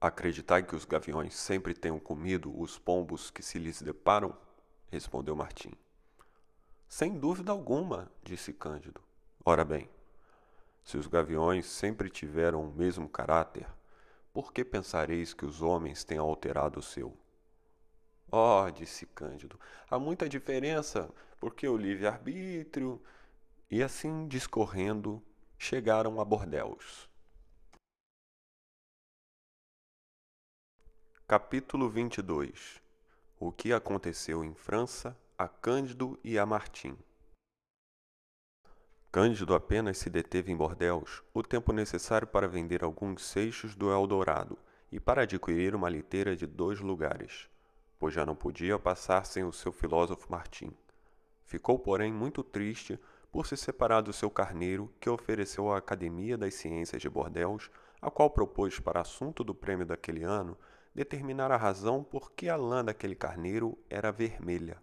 Acreditai 0.00 0.64
que 0.64 0.74
os 0.74 0.84
gaviões 0.84 1.34
sempre 1.34 1.74
tenham 1.74 2.00
comido 2.00 2.52
os 2.60 2.78
pombos 2.78 3.30
que 3.30 3.42
se 3.42 3.58
lhes 3.58 3.80
deparam? 3.80 4.36
respondeu 4.90 5.36
Martim. 5.36 5.72
Sem 6.88 7.18
dúvida 7.18 7.52
alguma, 7.52 8.10
disse 8.22 8.52
Cândido. 8.52 9.00
Ora 9.44 9.64
bem, 9.64 9.88
se 10.84 10.98
os 10.98 11.06
gaviões 11.06 11.66
sempre 11.66 12.10
tiveram 12.10 12.64
o 12.64 12.72
mesmo 12.72 13.08
caráter, 13.08 13.66
por 14.32 14.52
que 14.52 14.64
pensareis 14.64 15.34
que 15.34 15.44
os 15.44 15.60
homens 15.60 16.04
têm 16.04 16.18
alterado 16.18 16.80
o 16.80 16.82
seu? 16.82 17.16
Oh, 18.30 18.70
disse 18.70 19.04
Cândido, 19.06 19.60
há 19.90 19.98
muita 19.98 20.28
diferença, 20.28 21.12
porque 21.38 21.68
o 21.68 21.76
livre-arbítrio. 21.76 23.02
E 23.70 23.82
assim 23.82 24.26
discorrendo, 24.26 25.22
chegaram 25.58 26.20
a 26.20 26.24
Bordéus. 26.24 27.08
Capítulo 31.26 31.88
22 31.88 32.82
O 33.38 33.50
que 33.52 33.72
aconteceu 33.72 34.44
em 34.44 34.54
França 34.54 35.16
a 35.38 35.48
Cândido 35.48 36.18
e 36.22 36.38
a 36.38 36.46
Martim. 36.46 36.96
Cândido 39.12 39.54
apenas 39.54 39.98
se 39.98 40.08
deteve 40.08 40.50
em 40.50 40.56
Bordéus 40.56 41.22
o 41.34 41.42
tempo 41.42 41.70
necessário 41.70 42.26
para 42.26 42.48
vender 42.48 42.82
alguns 42.82 43.26
seixos 43.26 43.74
do 43.74 43.92
Eldorado 43.92 44.56
e 44.90 44.98
para 44.98 45.24
adquirir 45.24 45.74
uma 45.74 45.90
liteira 45.90 46.34
de 46.34 46.46
dois 46.46 46.80
lugares, 46.80 47.46
pois 47.98 48.14
já 48.14 48.24
não 48.24 48.34
podia 48.34 48.78
passar 48.78 49.26
sem 49.26 49.44
o 49.44 49.52
seu 49.52 49.70
filósofo 49.70 50.32
Martim. 50.32 50.72
Ficou, 51.44 51.78
porém, 51.78 52.10
muito 52.10 52.42
triste 52.42 52.98
por 53.30 53.46
se 53.46 53.54
separar 53.54 54.00
do 54.00 54.14
seu 54.14 54.30
carneiro 54.30 54.90
que 54.98 55.10
ofereceu 55.10 55.70
à 55.70 55.76
Academia 55.76 56.38
das 56.38 56.54
Ciências 56.54 57.02
de 57.02 57.10
Bordeaux, 57.10 57.70
a 58.00 58.10
qual 58.10 58.30
propôs 58.30 58.80
para 58.80 59.02
assunto 59.02 59.44
do 59.44 59.54
prêmio 59.54 59.84
daquele 59.84 60.24
ano 60.24 60.56
determinar 60.94 61.52
a 61.52 61.58
razão 61.58 62.02
por 62.02 62.32
que 62.32 62.48
a 62.48 62.56
lã 62.56 62.82
daquele 62.82 63.14
carneiro 63.14 63.76
era 63.90 64.10
vermelha. 64.10 64.78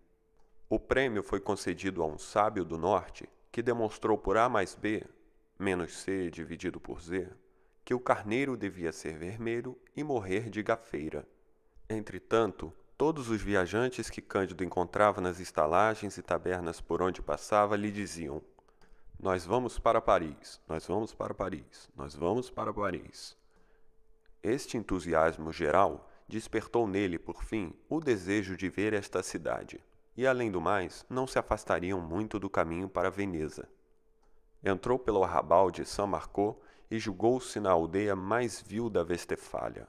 O 0.69 0.79
prêmio 0.79 1.23
foi 1.23 1.39
concedido 1.39 2.03
a 2.03 2.05
um 2.05 2.19
sábio 2.19 2.63
do 2.63 2.77
norte 2.77 3.27
que 3.51 3.61
demonstrou 3.61 4.17
por 4.17 4.37
A 4.37 4.47
mais 4.49 4.75
B, 4.75 5.03
menos 5.57 5.97
C 5.97 6.29
dividido 6.29 6.79
por 6.79 7.01
Z, 7.01 7.27
que 7.83 7.93
o 7.93 7.99
carneiro 7.99 8.55
devia 8.55 8.91
ser 8.91 9.17
vermelho 9.17 9.77
e 9.95 10.03
morrer 10.03 10.49
de 10.49 10.61
gafeira. 10.61 11.27
Entretanto, 11.89 12.73
Todos 12.99 13.29
os 13.29 13.41
viajantes 13.41 14.09
que 14.09 14.21
Cândido 14.21 14.61
encontrava 14.61 15.21
nas 15.21 15.39
estalagens 15.39 16.17
e 16.17 16.21
tabernas 16.21 16.81
por 16.81 17.01
onde 17.01 17.21
passava 17.21 17.77
lhe 17.77 17.89
diziam: 17.89 18.41
Nós 19.17 19.45
vamos 19.45 19.79
para 19.79 20.01
Paris, 20.01 20.59
nós 20.67 20.85
vamos 20.85 21.13
para 21.13 21.33
Paris, 21.33 21.89
nós 21.95 22.13
vamos 22.13 22.51
para 22.51 22.73
Paris. 22.73 23.37
Este 24.43 24.75
entusiasmo 24.75 25.53
geral 25.53 26.11
despertou 26.27 26.85
nele, 26.85 27.17
por 27.17 27.41
fim, 27.41 27.73
o 27.87 28.01
desejo 28.01 28.57
de 28.57 28.67
ver 28.67 28.91
esta 28.91 29.23
cidade, 29.23 29.81
e 30.19 30.27
além 30.27 30.51
do 30.51 30.59
mais, 30.59 31.05
não 31.09 31.25
se 31.25 31.39
afastariam 31.39 32.01
muito 32.01 32.37
do 32.37 32.49
caminho 32.49 32.89
para 32.89 33.09
Veneza. 33.09 33.69
Entrou 34.61 34.99
pelo 34.99 35.23
arrabal 35.23 35.71
de 35.71 35.85
São 35.85 36.05
Marcó 36.05 36.59
e 36.91 36.99
julgou-se 36.99 37.57
na 37.57 37.71
aldeia 37.71 38.17
mais 38.17 38.61
vil 38.61 38.89
da 38.89 39.01
Vestefália. 39.01 39.87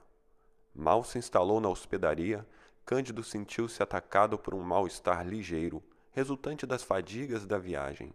Mal 0.73 1.03
se 1.03 1.17
instalou 1.17 1.59
na 1.59 1.67
hospedaria 1.67 2.47
Cândido 2.85 3.21
sentiu-se 3.25 3.83
atacado 3.83 4.39
por 4.39 4.55
um 4.55 4.61
mal-estar 4.61 5.27
ligeiro, 5.27 5.83
resultante 6.11 6.65
das 6.65 6.81
fadigas 6.81 7.45
da 7.45 7.57
viagem. 7.57 8.13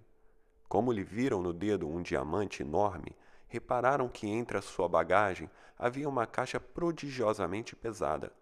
Como 0.71 0.93
lhe 0.93 1.05
viram 1.05 1.43
no 1.43 1.53
dedo 1.53 1.87
um 1.87 2.01
diamante 2.01 2.63
enorme, 2.63 3.15
repararam 3.47 4.09
que 4.09 4.27
entre 4.27 4.57
a 4.57 4.63
sua 4.63 4.89
bagagem 4.89 5.51
havia 5.79 6.09
uma 6.09 6.27
caixa 6.27 6.59
prodigiosamente 6.59 7.77
pesada. 7.77 8.33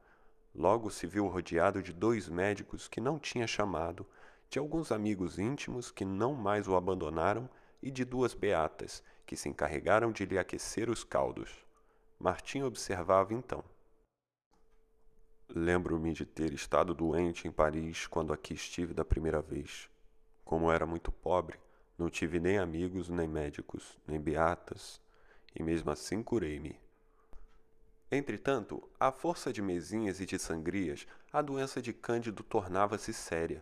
Logo 0.55 0.89
se 0.89 1.07
viu 1.07 1.27
rodeado 1.27 1.83
de 1.83 1.93
dois 1.93 2.29
médicos 2.29 2.87
que 2.87 3.01
não 3.01 3.19
tinha 3.19 3.47
chamado, 3.47 4.07
de 4.49 4.59
alguns 4.59 4.93
amigos 4.93 5.39
íntimos 5.39 5.91
que 5.91 6.05
não 6.05 6.35
mais 6.35 6.69
o 6.69 6.77
abandonaram 6.77 7.51
e 7.83 7.91
de 7.91 8.05
duas 8.05 8.35
beatas 8.35 9.03
que 9.27 9.37
se 9.37 9.49
encarregaram 9.49 10.13
de 10.13 10.25
lhe 10.25 10.39
aquecer 10.39 10.89
os 10.89 11.03
caldos. 11.03 11.51
Martim 12.21 12.63
observava 12.63 13.35
então. 13.35 13.65
Lembro-me 15.49 16.13
de 16.13 16.25
ter 16.25 16.53
estado 16.53 16.95
doente 16.95 17.49
em 17.49 17.53
Paris 17.53 18.07
quando 18.07 18.33
aqui 18.33 18.55
estive 18.55 18.95
da 18.95 19.05
primeira 19.05 19.43
vez. 19.43 19.91
Como 20.45 20.71
era 20.71 20.87
muito 20.87 21.11
pobre, 21.11 21.59
não 21.99 22.09
tive 22.09 22.39
nem 22.39 22.59
amigos, 22.59 23.09
nem 23.09 23.27
médicos, 23.27 23.99
nem 24.07 24.21
beatas, 24.21 25.01
e 25.55 25.63
mesmo 25.63 25.91
assim 25.91 26.23
curei-me. 26.23 26.84
Entretanto, 28.17 28.81
à 28.99 29.11
força 29.11 29.53
de 29.53 29.61
mesinhas 29.61 30.21
e 30.21 30.25
de 30.25 30.39
sangrias, 30.39 31.05
a 31.33 31.43
doença 31.43 31.83
de 31.83 31.93
Cândido 31.93 32.45
tornava-se 32.45 33.13
séria. 33.13 33.61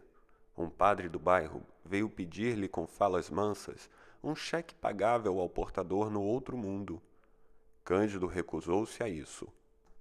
Um 0.54 0.68
padre 0.68 1.08
do 1.08 1.18
bairro 1.18 1.62
veio 1.82 2.06
pedir-lhe 2.06 2.68
com 2.68 2.86
falas 2.86 3.30
mansas 3.30 3.88
um 4.22 4.34
cheque 4.34 4.74
pagável 4.74 5.40
ao 5.40 5.48
portador 5.48 6.10
no 6.10 6.22
outro 6.22 6.54
mundo. 6.54 7.00
Cândido 7.82 8.26
recusou-se 8.26 9.02
a 9.02 9.08
isso. 9.08 9.48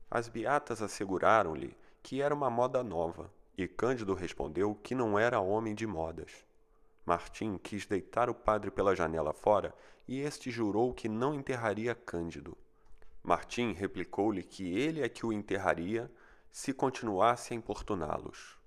As 0.10 0.28
beatas 0.28 0.82
asseguraram-lhe 0.82 1.74
que 2.04 2.22
era 2.22 2.36
uma 2.36 2.50
moda 2.50 2.84
nova, 2.84 3.32
e 3.58 3.66
Cândido 3.70 4.14
respondeu 4.14 4.76
que 4.84 4.94
não 4.94 5.18
era 5.18 5.40
homem 5.40 5.74
de 5.74 5.88
modas. 5.88 6.46
Martim 7.06 7.58
quis 7.58 7.86
deitar 7.86 8.30
o 8.30 8.36
padre 8.36 8.70
pela 8.70 8.98
janela 8.98 9.32
fora, 9.32 9.74
e 10.06 10.20
este 10.20 10.52
jurou 10.52 10.94
que 10.94 11.08
não 11.08 11.34
enterraria 11.34 11.96
Cândido. 11.96 12.58
Martim 13.24 13.74
replicou-lhe 13.74 14.44
que 14.44 14.78
ele 14.78 15.02
é 15.02 15.10
que 15.10 15.26
o 15.26 15.32
enterraria 15.32 16.12
se 16.52 16.74
continuasse 16.74 17.54
a 17.54 17.56
importuná-los. 17.56 18.58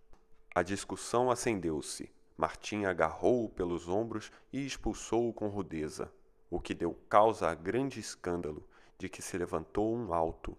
A 0.54 0.62
discussão 0.62 1.30
acendeu-se. 1.30 2.12
Martim 2.36 2.84
agarrou-o 2.84 3.48
pelos 3.48 3.88
ombros 3.88 4.30
e 4.52 4.64
expulsou-o 4.64 5.32
com 5.32 5.48
rudeza, 5.48 6.12
o 6.50 6.60
que 6.60 6.74
deu 6.74 6.94
causa 7.08 7.48
a 7.48 7.54
grande 7.54 8.00
escândalo, 8.00 8.66
de 8.98 9.08
que 9.08 9.20
se 9.20 9.36
levantou 9.36 9.94
um 9.94 10.12
alto. 10.14 10.56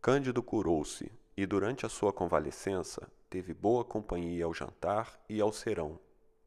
Cândido 0.00 0.42
curou-se, 0.42 1.10
e 1.36 1.46
durante 1.46 1.86
a 1.86 1.88
sua 1.88 2.12
convalescença 2.12 3.08
teve 3.30 3.54
boa 3.54 3.84
companhia 3.84 4.44
ao 4.44 4.52
jantar 4.52 5.18
e 5.28 5.40
ao 5.40 5.52
serão. 5.52 5.98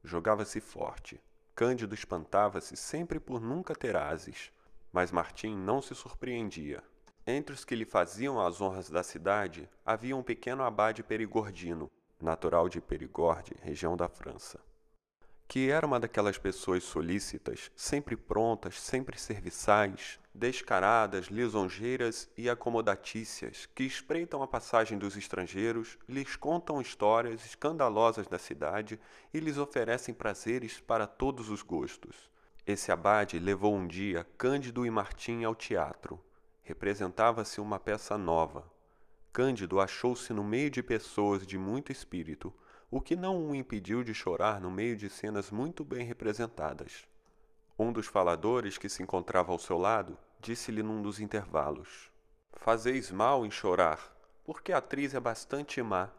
Jogava-se 0.04 0.60
forte. 0.60 1.20
Cândido 1.56 1.96
espantava-se 1.96 2.76
sempre 2.76 3.20
por 3.20 3.42
nunca 3.42 3.74
ter 3.74 3.96
ases, 3.96 4.52
mas 4.96 5.12
Martim 5.12 5.54
não 5.54 5.82
se 5.82 5.94
surpreendia. 5.94 6.82
Entre 7.28 7.54
os 7.54 7.66
que 7.66 7.76
lhe 7.76 7.84
faziam 7.84 8.40
as 8.40 8.62
honras 8.62 8.90
da 8.90 9.04
cidade 9.04 9.70
havia 9.86 10.16
um 10.16 10.24
pequeno 10.24 10.64
abade 10.64 11.04
perigordino, 11.04 11.92
natural 12.18 12.70
de 12.70 12.80
Perigorde, 12.80 13.54
região 13.62 13.98
da 13.98 14.08
França 14.08 14.58
que 15.48 15.70
era 15.70 15.86
uma 15.86 16.00
daquelas 16.00 16.38
pessoas 16.38 16.84
solícitas, 16.84 17.72
sempre 17.76 18.16
prontas, 18.16 18.80
sempre 18.82 19.18
serviçais, 19.18 20.20
descaradas, 20.34 21.28
lisonjeiras 21.28 22.30
e 22.36 22.50
acomodatícias, 22.50 23.68
que 23.74 23.84
espreitam 23.84 24.42
a 24.42 24.48
passagem 24.48 24.98
dos 24.98 25.16
estrangeiros, 25.16 25.98
lhes 26.10 26.36
contam 26.36 26.82
histórias 26.82 27.46
escandalosas 27.46 28.28
da 28.28 28.40
cidade 28.40 29.00
e 29.34 29.40
lhes 29.40 29.58
oferecem 29.58 30.14
prazeres 30.14 30.80
para 30.80 31.06
todos 31.06 31.50
os 31.50 31.62
gostos. 31.62 32.30
Esse 32.68 32.92
abade 32.92 33.38
levou 33.38 33.76
um 33.76 33.86
dia 33.86 34.26
Cândido 34.40 34.88
e 34.88 34.90
Martim 34.90 35.44
ao 35.44 35.54
teatro. 35.54 36.20
Representava-se 36.64 37.62
uma 37.62 37.80
peça 37.80 38.18
nova. 38.18 38.66
Cândido 39.32 39.80
achou-se 39.80 40.34
no 40.34 40.44
meio 40.44 40.72
de 40.72 40.82
pessoas 40.82 41.46
de 41.46 41.60
muito 41.60 41.92
espírito, 41.92 42.52
o 42.90 43.00
que 43.00 43.16
não 43.16 43.50
o 43.50 43.54
impediu 43.54 44.04
de 44.04 44.16
chorar 44.16 44.60
no 44.60 44.72
meio 44.72 44.98
de 44.98 45.12
cenas 45.12 45.52
muito 45.52 45.86
bem 45.86 46.08
representadas. 46.08 47.06
Um 47.78 47.94
dos 47.94 48.08
faladores 48.08 48.80
que 48.80 48.90
se 48.90 49.04
encontrava 49.04 49.52
ao 49.52 49.60
seu 49.60 49.78
lado 49.78 50.18
disse-lhe 50.40 50.82
num 50.82 51.04
dos 51.04 51.20
intervalos: 51.20 52.10
Fazeis 52.54 53.12
mal 53.12 53.46
em 53.46 53.52
chorar, 53.52 54.12
porque 54.44 54.72
a 54.72 54.80
atriz 54.80 55.14
é 55.14 55.20
bastante 55.20 55.84
má. 55.84 56.10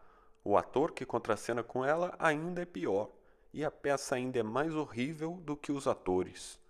O 0.45 0.57
ator 0.57 0.93
que 0.93 1.05
contracena 1.05 1.65
com 1.65 1.85
ela 1.85 2.15
ainda 2.21 2.63
é 2.63 2.65
pior 2.65 3.16
e 3.57 3.65
a 3.65 3.71
peça 3.71 4.17
ainda 4.17 4.39
é 4.39 4.43
mais 4.43 4.75
horrível 4.75 5.41
do 5.43 5.57
que 5.57 5.73
os 5.73 5.87
atores. 5.87 6.61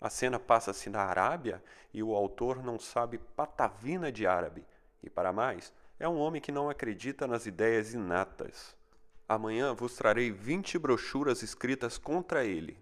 A 0.00 0.10
cena 0.10 0.40
passa-se 0.40 0.90
na 0.90 1.00
Arábia 1.00 1.62
e 1.94 2.02
o 2.02 2.16
autor 2.16 2.64
não 2.64 2.80
sabe 2.80 3.16
patavina 3.16 4.10
de 4.10 4.26
árabe, 4.26 4.66
e 5.04 5.08
para 5.08 5.32
mais, 5.32 5.72
é 6.00 6.08
um 6.08 6.18
homem 6.18 6.42
que 6.42 6.50
não 6.50 6.68
acredita 6.68 7.28
nas 7.28 7.46
ideias 7.46 7.94
inatas. 7.94 8.76
Amanhã 9.28 9.72
vos 9.72 9.94
trarei 9.94 10.32
vinte 10.32 10.76
brochuras 10.76 11.44
escritas 11.44 11.96
contra 11.96 12.44
ele. 12.44 12.76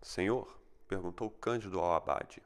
Senhor, 0.00 0.58
perguntou 0.88 1.28
Cândido 1.30 1.80
ao 1.80 1.92
abade, 1.92 2.42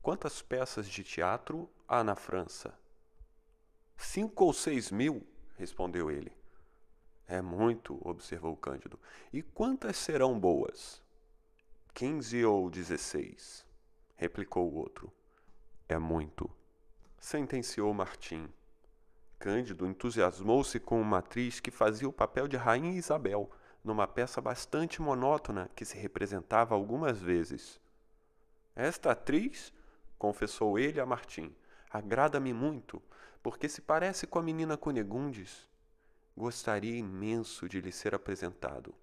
quantas 0.00 0.40
peças 0.40 0.88
de 0.88 1.04
teatro 1.04 1.68
há 1.86 2.02
na 2.02 2.16
França? 2.16 2.72
Cinco 3.98 4.46
ou 4.46 4.54
seis 4.54 4.90
mil, 4.90 5.26
respondeu 5.58 6.10
ele. 6.10 6.32
É 7.26 7.40
muito, 7.40 7.98
observou 8.06 8.54
Cândido. 8.56 8.98
E 9.32 9.42
quantas 9.42 9.96
serão 9.96 10.38
boas? 10.38 11.02
Quinze 11.94 12.44
ou 12.44 12.68
dezesseis, 12.68 13.64
replicou 14.16 14.70
o 14.70 14.74
outro. 14.74 15.12
É 15.88 15.98
muito, 15.98 16.50
sentenciou 17.18 17.94
Martim. 17.94 18.48
Cândido 19.38 19.86
entusiasmou-se 19.86 20.78
com 20.80 21.00
uma 21.00 21.18
atriz 21.18 21.60
que 21.60 21.70
fazia 21.70 22.08
o 22.08 22.12
papel 22.12 22.46
de 22.46 22.56
Rainha 22.56 22.92
Isabel, 22.92 23.50
numa 23.82 24.06
peça 24.06 24.40
bastante 24.40 25.00
monótona 25.00 25.70
que 25.74 25.84
se 25.84 25.96
representava 25.96 26.74
algumas 26.74 27.20
vezes. 27.20 27.80
Esta 28.74 29.12
atriz, 29.12 29.72
confessou 30.18 30.78
ele 30.78 31.00
a 31.00 31.06
Martim, 31.06 31.54
agrada-me 31.90 32.52
muito, 32.52 33.02
porque 33.42 33.68
se 33.68 33.80
parece 33.80 34.26
com 34.26 34.38
a 34.38 34.42
menina 34.42 34.76
Cunegundes 34.76 35.68
gostaria 36.36 36.96
imenso 36.96 37.68
de 37.68 37.80
lhe 37.80 37.92
ser 37.92 38.14
apresentado. 38.14 38.94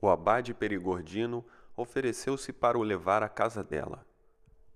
O 0.00 0.08
abade 0.08 0.52
Perigordino 0.52 1.44
ofereceu-se 1.76 2.52
para 2.52 2.78
o 2.78 2.82
levar 2.82 3.22
à 3.22 3.28
casa 3.28 3.64
dela. 3.64 4.06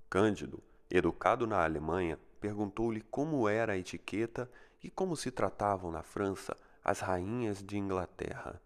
Cândido, 0.09 0.63
educado 0.91 1.47
na 1.47 1.63
Alemanha, 1.63 2.19
perguntou-lhe 2.41 3.03
como 3.03 3.49
era 3.49 3.75
a 3.75 3.79
etiqueta 3.79 4.51
e 4.83 4.91
como 4.91 5.15
se 5.15 5.31
tratavam 5.31 5.91
na 5.91 6.03
França 6.03 6.57
as 6.83 7.01
rainhas 7.01 7.63
de 7.63 7.77
Inglaterra. 7.77 8.61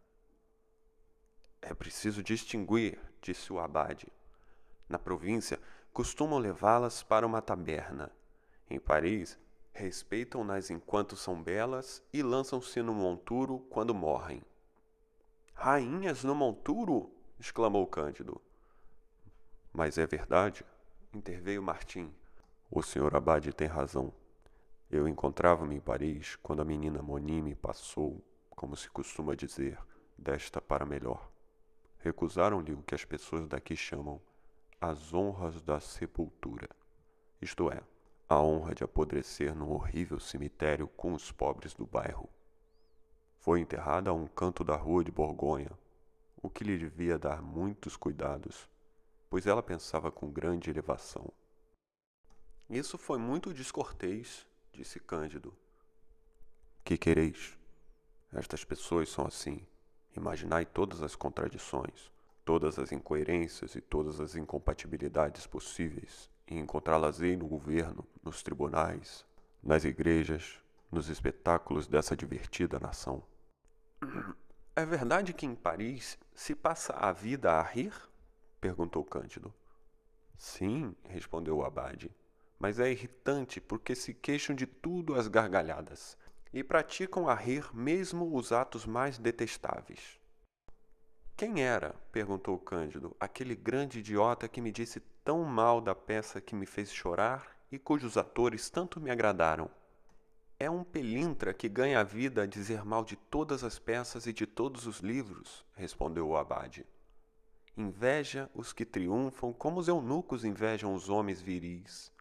É 1.61 1.75
preciso 1.75 2.23
distinguir, 2.23 3.01
disse 3.21 3.53
o 3.53 3.59
abade. 3.59 4.07
Na 4.89 4.99
província, 4.99 5.59
costumam 5.93 6.39
levá-las 6.39 7.03
para 7.03 7.27
uma 7.27 7.43
taberna. 7.43 8.13
Em 8.71 8.79
Paris, 8.79 9.39
respeitam-nas 9.75 10.71
enquanto 10.71 11.17
são 11.17 11.43
belas 11.43 12.01
e 12.13 12.23
lançam-se 12.23 12.81
no 12.81 12.95
monturo 12.95 13.59
quando 13.69 13.93
morrem. 13.93 14.41
Rainhas 15.53 16.23
no 16.23 16.35
monturo? 16.35 17.11
exclamou 17.39 17.87
Cândido. 17.87 18.41
Mas 19.73 19.99
é 19.99 20.07
verdade, 20.07 20.65
interveio 21.13 21.63
Martim. 21.63 22.15
O 22.71 22.83
senhor 22.83 23.15
Abade 23.17 23.53
tem 23.53 23.67
razão. 23.67 24.13
Eu 24.89 25.09
encontrava-me 25.09 25.75
em 25.75 25.81
Paris 25.81 26.37
quando 26.37 26.63
a 26.63 26.65
menina 26.65 27.03
Monime 27.03 27.57
passou, 27.57 28.23
como 28.51 28.77
se 28.77 28.89
costuma 28.89 29.35
dizer, 29.35 29.79
desta 30.17 30.61
para 30.61 30.87
melhor. 30.87 31.29
Recusaram-lhe 31.99 32.73
o 32.73 32.83
que 32.83 32.95
as 32.95 33.05
pessoas 33.05 33.49
daqui 33.49 33.77
chamam 33.77 34.21
as 34.81 35.13
honras 35.13 35.63
da 35.63 35.81
sepultura, 35.81 36.69
isto 37.41 37.71
é, 37.71 37.81
a 38.27 38.41
honra 38.41 38.75
de 38.75 38.83
apodrecer 38.83 39.55
num 39.55 39.71
horrível 39.71 40.19
cemitério 40.19 40.89
com 40.89 41.13
os 41.13 41.31
pobres 41.31 41.75
do 41.75 41.87
bairro. 41.87 42.29
Foi 43.39 43.61
enterrada 43.61 44.11
a 44.11 44.15
um 44.15 44.27
canto 44.27 44.65
da 44.65 44.75
rua 44.75 45.05
de 45.05 45.11
Borgonha, 45.11 45.71
o 46.43 46.49
que 46.49 46.65
lhe 46.65 46.79
devia 46.79 47.19
dar 47.19 47.43
muitos 47.43 47.97
cuidados, 47.97 48.69
pois 49.29 49.47
ela 49.47 49.63
pensava 49.63 50.11
com 50.11 50.31
grande 50.31 50.71
elevação. 50.71 51.31
Isso 52.69 52.97
foi 52.97 53.19
muito 53.19 53.53
descortês, 53.53 54.47
disse 54.73 54.99
Cândido. 54.99 55.55
Que 56.83 56.97
quereis? 56.97 57.59
Estas 58.33 58.65
pessoas 58.65 59.11
são 59.11 59.27
assim. 59.27 59.67
Imaginai 60.17 60.65
todas 60.65 61.03
as 61.03 61.15
contradições, 61.15 62.11
todas 62.43 62.79
as 62.79 62.91
incoerências 62.91 63.75
e 63.75 63.83
todas 63.83 64.19
as 64.19 64.35
incompatibilidades 64.35 65.47
possíveis 65.47 66.33
e 66.47 66.59
encontrá-las-ei 66.59 67.37
no 67.37 67.47
governo, 67.47 68.07
nos 68.23 68.43
tribunais, 68.43 69.25
nas 69.63 69.85
igrejas, 69.85 70.61
nos 70.91 71.09
espetáculos 71.09 71.87
dessa 71.87 72.17
divertida 72.17 72.79
nação. 72.79 73.23
É 74.77 74.85
verdade 74.85 75.33
que 75.33 75.47
em 75.47 75.55
Paris 75.55 76.19
se 76.35 76.55
passa 76.55 76.93
a 76.95 77.13
vida 77.13 77.53
a 77.53 77.63
rir? 77.63 77.95
perguntou 78.61 79.05
Cândido. 79.05 79.53
Sim, 80.37 80.95
respondeu 81.05 81.59
o 81.59 81.65
abade, 81.65 82.11
mas 82.59 82.81
é 82.81 82.91
irritante 82.91 83.61
porque 83.61 83.95
se 83.95 84.13
queixam 84.13 84.55
de 84.55 84.67
tudo 84.67 85.15
às 85.15 85.29
gargalhadas 85.29 86.17
e 86.53 86.63
praticam 86.63 87.29
a 87.29 87.35
rir 87.35 87.69
mesmo 87.75 88.35
os 88.37 88.53
atos 88.53 88.87
mais 88.87 89.19
detestáveis. 89.19 90.21
Quem 91.37 91.63
era, 91.63 91.95
perguntou 92.13 92.59
Cândido, 92.59 93.17
aquele 93.19 93.57
grande 93.57 93.99
idiota 93.99 94.49
que 94.49 94.61
me 94.61 94.71
disse 94.71 95.01
tão 95.25 95.43
mal 95.43 95.81
da 95.81 95.95
peça 95.95 96.41
que 96.41 96.55
me 96.55 96.67
fez 96.67 96.93
chorar 96.93 97.57
e 97.73 97.79
cujos 97.79 98.19
atores 98.19 98.69
tanto 98.69 99.01
me 99.01 99.11
agradaram? 99.11 99.71
É 100.61 100.71
um 100.71 100.85
pelintra 100.85 101.55
que 101.55 101.69
ganha 101.69 101.99
a 102.01 102.05
vida 102.05 102.43
a 102.43 102.47
dizer 102.47 102.85
mal 102.85 103.03
de 103.03 103.17
todas 103.17 103.65
as 103.65 103.79
peças 103.79 104.27
e 104.27 104.33
de 104.33 104.47
todos 104.47 104.87
os 104.87 104.99
livros, 105.01 105.65
respondeu 105.75 106.29
o 106.29 106.37
abade. 106.37 106.87
Inveja 107.77 108.51
os 108.55 108.73
que 108.73 108.85
triunfam 108.85 109.53
como 109.53 109.81
os 109.81 109.89
eunucos 109.89 110.45
invejam 110.45 110.95
os 110.95 111.09
homens 111.09 111.41
viris. 111.41 112.13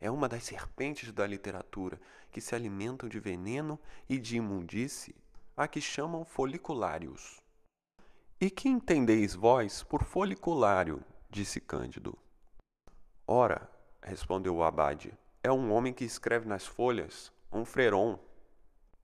É 0.00 0.10
uma 0.10 0.28
das 0.28 0.42
serpentes 0.42 1.12
da 1.12 1.26
literatura 1.26 2.00
que 2.32 2.40
se 2.40 2.54
alimentam 2.54 3.08
de 3.08 3.20
veneno 3.20 3.78
e 4.08 4.18
de 4.18 4.38
imundície, 4.38 5.14
a 5.56 5.68
que 5.68 5.80
chamam 5.80 6.24
foliculários. 6.24 7.38
E 8.40 8.48
que 8.48 8.68
entendeis 8.68 9.34
vós 9.34 9.82
por 9.82 10.02
foliculário? 10.02 11.04
disse 11.30 11.60
Cândido. 11.60 12.18
Ora, 13.32 13.70
respondeu 14.02 14.56
o 14.56 14.64
abade, 14.64 15.16
é 15.40 15.52
um 15.52 15.70
homem 15.70 15.92
que 15.92 16.04
escreve 16.04 16.48
nas 16.48 16.66
folhas, 16.66 17.30
um 17.52 17.64
fréron, 17.64 18.18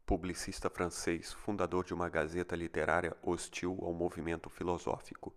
publicista 0.04 0.68
francês, 0.68 1.32
fundador 1.32 1.84
de 1.84 1.94
uma 1.94 2.08
gazeta 2.08 2.56
literária 2.56 3.16
hostil 3.22 3.78
ao 3.82 3.92
movimento 3.92 4.50
filosófico. 4.50 5.32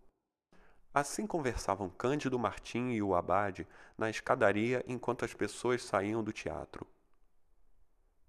Assim 0.92 1.28
conversavam 1.28 1.88
Cândido 1.88 2.40
Martim 2.40 2.90
e 2.90 3.00
o 3.00 3.14
abade 3.14 3.68
na 3.96 4.10
escadaria 4.10 4.84
enquanto 4.88 5.24
as 5.24 5.36
pessoas 5.36 5.84
saíam 5.84 6.24
do 6.24 6.34
teatro. 6.34 6.88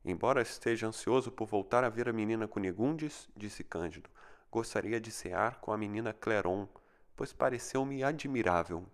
Embora 0.05 0.43
esteja 0.43 0.87
ansioso 0.87 1.33
por 1.33 1.49
voltar 1.49 1.85
a 1.85 1.89
ver 1.89 2.07
a 2.07 2.13
menina 2.13 2.47
Cunegundes, 2.47 3.31
disse 3.35 3.65
Cândido, 3.65 4.11
gostaria 4.51 5.01
de 5.01 5.11
cear 5.11 5.59
com 5.59 5.73
a 5.73 5.79
menina 5.79 6.13
Clairon, 6.13 6.69
pois 7.17 7.33
pareceu-me 7.33 8.05
admirável. 8.05 8.87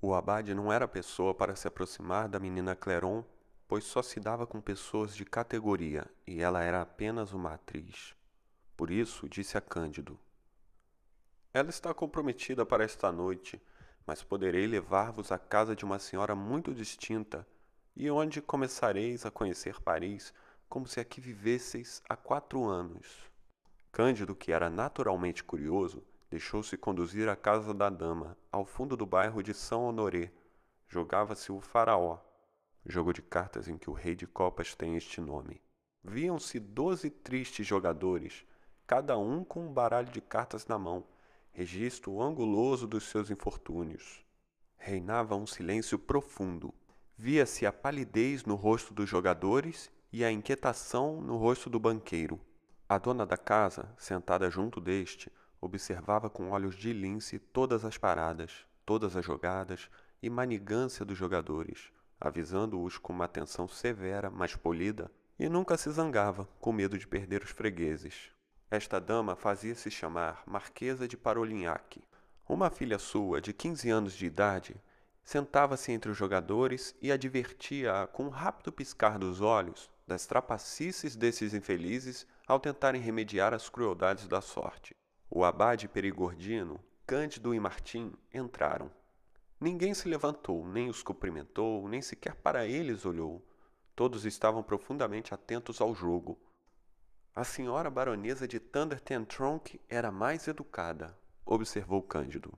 O 0.00 0.14
abade 0.14 0.54
não 0.54 0.72
era 0.72 0.86
pessoa 0.86 1.34
para 1.34 1.56
se 1.56 1.66
aproximar 1.66 2.28
da 2.28 2.38
menina 2.38 2.76
Clairon, 2.76 3.24
pois 3.66 3.84
só 3.84 4.02
se 4.02 4.20
dava 4.20 4.46
com 4.46 4.60
pessoas 4.60 5.14
de 5.16 5.24
categoria 5.24 6.06
e 6.26 6.40
ela 6.40 6.62
era 6.62 6.82
apenas 6.82 7.32
uma 7.32 7.54
atriz. 7.54 8.14
Por 8.76 8.90
isso, 8.90 9.28
disse 9.28 9.56
a 9.56 9.60
Cândido: 9.60 10.18
Ela 11.52 11.70
está 11.70 11.94
comprometida 11.94 12.66
para 12.66 12.84
esta 12.84 13.10
noite, 13.10 13.60
mas 14.06 14.22
poderei 14.22 14.66
levar-vos 14.66 15.32
à 15.32 15.38
casa 15.38 15.74
de 15.74 15.84
uma 15.84 15.98
senhora 15.98 16.34
muito 16.34 16.74
distinta 16.74 17.46
e 17.96 18.10
onde 18.10 18.42
começareis 18.42 19.24
a 19.24 19.30
conhecer 19.30 19.80
Paris 19.80 20.32
como 20.68 20.86
se 20.86 21.00
aqui 21.00 21.20
vivesseis 21.20 22.02
há 22.08 22.14
quatro 22.14 22.64
anos. 22.64 23.30
Cândido, 23.90 24.34
que 24.34 24.52
era 24.52 24.68
naturalmente 24.68 25.42
curioso, 25.42 26.04
deixou-se 26.30 26.76
conduzir 26.76 27.28
à 27.28 27.36
casa 27.36 27.72
da 27.72 27.88
dama, 27.88 28.36
ao 28.50 28.64
fundo 28.64 28.96
do 28.96 29.06
bairro 29.06 29.42
de 29.42 29.54
São 29.54 29.84
Honoré. 29.84 30.32
Jogava-se 30.88 31.50
o 31.52 31.60
faraó, 31.60 32.18
jogo 32.84 33.12
de 33.12 33.22
cartas 33.22 33.68
em 33.68 33.76
que 33.76 33.90
o 33.90 33.92
rei 33.92 34.14
de 34.14 34.26
copas 34.26 34.74
tem 34.74 34.96
este 34.96 35.20
nome. 35.20 35.60
Viam-se 36.02 36.60
doze 36.60 37.10
tristes 37.10 37.66
jogadores, 37.66 38.44
cada 38.86 39.18
um 39.18 39.42
com 39.42 39.66
um 39.66 39.72
baralho 39.72 40.10
de 40.10 40.20
cartas 40.20 40.66
na 40.66 40.78
mão, 40.78 41.04
registro 41.52 42.20
anguloso 42.22 42.86
dos 42.86 43.04
seus 43.04 43.30
infortúnios. 43.30 44.24
Reinava 44.76 45.34
um 45.34 45.46
silêncio 45.46 45.98
profundo. 45.98 46.72
Via-se 47.16 47.66
a 47.66 47.72
palidez 47.72 48.44
no 48.44 48.54
rosto 48.54 48.92
dos 48.92 49.08
jogadores 49.08 49.90
e 50.12 50.24
a 50.24 50.30
inquietação 50.30 51.20
no 51.20 51.36
rosto 51.36 51.68
do 51.68 51.80
banqueiro. 51.80 52.38
A 52.88 52.98
dona 52.98 53.26
da 53.26 53.36
casa, 53.36 53.92
sentada 53.98 54.48
junto 54.48 54.80
deste, 54.80 55.32
observava 55.66 56.30
com 56.30 56.50
olhos 56.50 56.74
de 56.74 56.92
lince 56.92 57.38
todas 57.38 57.84
as 57.84 57.98
paradas, 57.98 58.66
todas 58.84 59.16
as 59.16 59.24
jogadas 59.24 59.90
e 60.22 60.30
manigância 60.30 61.04
dos 61.04 61.18
jogadores, 61.18 61.90
avisando-os 62.20 62.96
com 62.96 63.12
uma 63.12 63.26
atenção 63.26 63.68
severa, 63.68 64.30
mas 64.30 64.56
polida, 64.56 65.10
e 65.38 65.48
nunca 65.48 65.76
se 65.76 65.90
zangava, 65.90 66.48
com 66.58 66.72
medo 66.72 66.98
de 66.98 67.06
perder 67.06 67.42
os 67.42 67.50
fregueses. 67.50 68.30
Esta 68.70 68.98
dama 68.98 69.36
fazia-se 69.36 69.90
chamar 69.90 70.42
Marquesa 70.46 71.06
de 71.06 71.16
Parolignac. 71.16 72.02
Uma 72.48 72.70
filha 72.70 72.98
sua, 72.98 73.40
de 73.40 73.52
quinze 73.52 73.90
anos 73.90 74.14
de 74.14 74.26
idade, 74.26 74.80
sentava-se 75.22 75.92
entre 75.92 76.10
os 76.10 76.16
jogadores 76.16 76.94
e 77.02 77.12
advertia-a 77.12 78.06
com 78.06 78.24
um 78.24 78.30
rápido 78.30 78.72
piscar 78.72 79.18
dos 79.18 79.40
olhos 79.40 79.90
das 80.06 80.24
trapacices 80.24 81.16
desses 81.16 81.52
infelizes 81.52 82.26
ao 82.46 82.60
tentarem 82.60 83.00
remediar 83.00 83.52
as 83.52 83.68
crueldades 83.68 84.28
da 84.28 84.40
sorte. 84.40 84.95
O 85.28 85.44
abade 85.44 85.88
perigordino, 85.88 86.80
Cândido 87.06 87.54
e 87.54 87.60
Martim 87.60 88.12
entraram. 88.32 88.90
Ninguém 89.60 89.94
se 89.94 90.08
levantou, 90.08 90.66
nem 90.66 90.88
os 90.88 91.02
cumprimentou, 91.02 91.88
nem 91.88 92.00
sequer 92.00 92.34
para 92.36 92.66
eles 92.66 93.04
olhou. 93.04 93.44
Todos 93.94 94.24
estavam 94.24 94.62
profundamente 94.62 95.34
atentos 95.34 95.80
ao 95.80 95.94
jogo. 95.94 96.38
A 97.34 97.42
senhora 97.44 97.90
baronesa 97.90 98.46
de 98.46 98.60
Thunder 98.60 99.00
Tronk 99.26 99.80
era 99.88 100.12
mais 100.12 100.46
educada, 100.46 101.18
observou 101.44 102.02
Cândido. 102.02 102.52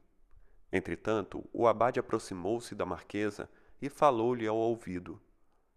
Entretanto, 0.71 1.49
o 1.53 1.67
abade 1.67 1.99
aproximou-se 1.99 2.75
da 2.75 2.85
marquesa 2.85 3.49
e 3.81 3.89
falou-lhe 3.89 4.47
ao 4.47 4.57
ouvido. 4.57 5.21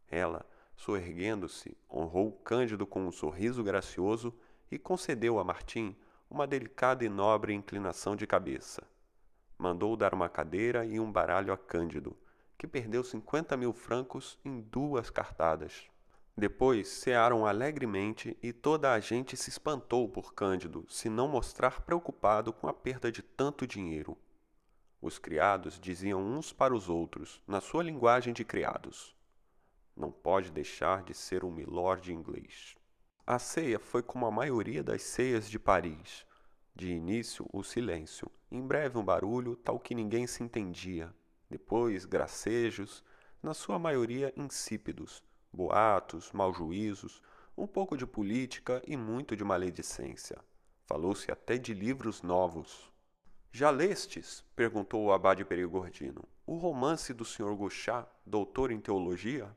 Ela, 0.09 0.45
soerguendo-se, 0.75 1.77
honrou 1.89 2.31
Cândido 2.43 2.85
com 2.85 3.07
um 3.07 3.11
sorriso 3.11 3.63
gracioso 3.63 4.33
e 4.69 4.77
concedeu 4.77 5.39
a 5.39 5.43
Martim 5.43 5.95
uma 6.31 6.47
delicada 6.47 7.03
e 7.03 7.09
nobre 7.09 7.53
inclinação 7.53 8.15
de 8.15 8.25
cabeça. 8.25 8.81
Mandou 9.57 9.97
dar 9.97 10.13
uma 10.13 10.29
cadeira 10.29 10.85
e 10.85 10.97
um 10.97 11.11
baralho 11.11 11.51
a 11.51 11.57
Cândido, 11.57 12.17
que 12.57 12.65
perdeu 12.65 13.03
cinquenta 13.03 13.57
mil 13.57 13.73
francos 13.73 14.39
em 14.45 14.61
duas 14.61 15.09
cartadas. 15.09 15.89
Depois 16.35 16.87
cearam 16.87 17.45
alegremente 17.45 18.37
e 18.41 18.53
toda 18.53 18.93
a 18.93 18.99
gente 19.01 19.35
se 19.35 19.49
espantou 19.49 20.07
por 20.07 20.33
Cândido 20.33 20.85
se 20.87 21.09
não 21.09 21.27
mostrar 21.27 21.81
preocupado 21.81 22.53
com 22.53 22.65
a 22.65 22.73
perda 22.73 23.11
de 23.11 23.21
tanto 23.21 23.67
dinheiro. 23.67 24.17
Os 25.01 25.19
criados 25.19 25.77
diziam 25.77 26.23
uns 26.23 26.53
para 26.53 26.73
os 26.73 26.87
outros, 26.87 27.41
na 27.45 27.59
sua 27.59 27.83
linguagem 27.83 28.33
de 28.33 28.45
criados: 28.45 29.13
Não 29.93 30.11
pode 30.11 30.49
deixar 30.49 31.03
de 31.03 31.13
ser 31.13 31.43
um 31.43 31.51
milord 31.51 32.13
inglês. 32.13 32.80
A 33.25 33.37
ceia 33.37 33.77
foi 33.77 34.01
como 34.01 34.25
a 34.25 34.31
maioria 34.31 34.83
das 34.83 35.03
ceias 35.03 35.49
de 35.49 35.59
Paris. 35.59 36.25
De 36.75 36.89
início, 36.89 37.47
o 37.53 37.63
silêncio, 37.63 38.31
em 38.51 38.65
breve 38.65 38.97
um 38.97 39.03
barulho 39.03 39.55
tal 39.55 39.79
que 39.79 39.93
ninguém 39.93 40.25
se 40.25 40.43
entendia, 40.43 41.13
depois 41.49 42.05
gracejos, 42.05 43.03
na 43.41 43.53
sua 43.53 43.77
maioria 43.77 44.33
insípidos, 44.35 45.23
boatos, 45.53 46.31
mal-juízos, 46.31 47.21
um 47.55 47.67
pouco 47.67 47.95
de 47.95 48.07
política 48.07 48.81
e 48.87 48.97
muito 48.97 49.35
de 49.35 49.43
maledicência. 49.43 50.39
Falou-se 50.85 51.31
até 51.31 51.57
de 51.57 51.73
livros 51.73 52.23
novos. 52.23 52.91
Já 53.51 53.69
lestes? 53.69 54.43
perguntou 54.55 55.05
o 55.05 55.11
abade 55.11 55.45
Perigordino. 55.45 56.23
O 56.45 56.55
romance 56.55 57.13
do 57.13 57.23
Sr. 57.23 57.55
Gouchat, 57.55 58.07
doutor 58.25 58.71
em 58.71 58.79
teologia? 58.79 59.55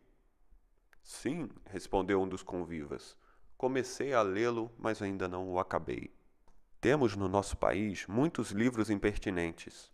Sim, 1.02 1.48
respondeu 1.66 2.20
um 2.20 2.28
dos 2.28 2.42
convivas. 2.42 3.16
Comecei 3.64 4.12
a 4.12 4.20
lê-lo, 4.20 4.70
mas 4.76 5.00
ainda 5.00 5.26
não 5.26 5.48
o 5.48 5.58
acabei. 5.58 6.12
Temos 6.82 7.16
no 7.16 7.26
nosso 7.30 7.56
país 7.56 8.06
muitos 8.06 8.50
livros 8.50 8.90
impertinentes, 8.90 9.90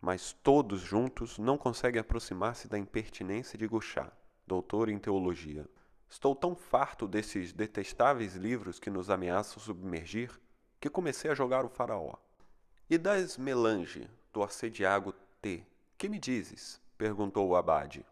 mas 0.00 0.32
todos 0.32 0.80
juntos 0.80 1.36
não 1.36 1.58
conseguem 1.58 2.00
aproximar-se 2.00 2.68
da 2.68 2.78
impertinência 2.78 3.58
de 3.58 3.66
Gouchat 3.66 4.12
doutor 4.46 4.88
em 4.88 5.00
teologia. 5.00 5.68
Estou 6.08 6.32
tão 6.32 6.54
farto 6.54 7.08
desses 7.08 7.52
detestáveis 7.52 8.36
livros 8.36 8.78
que 8.78 8.88
nos 8.88 9.10
ameaçam 9.10 9.60
submergir 9.60 10.30
que 10.80 10.88
comecei 10.88 11.28
a 11.28 11.34
jogar 11.34 11.64
o 11.64 11.68
faraó. 11.68 12.14
E 12.88 12.96
das 12.96 13.36
melange, 13.36 14.08
do 14.32 14.44
arcediago 14.44 15.12
T, 15.42 15.66
que 15.98 16.08
me 16.08 16.20
dizes? 16.20 16.80
perguntou 16.96 17.48
o 17.48 17.56
abade. 17.56 18.06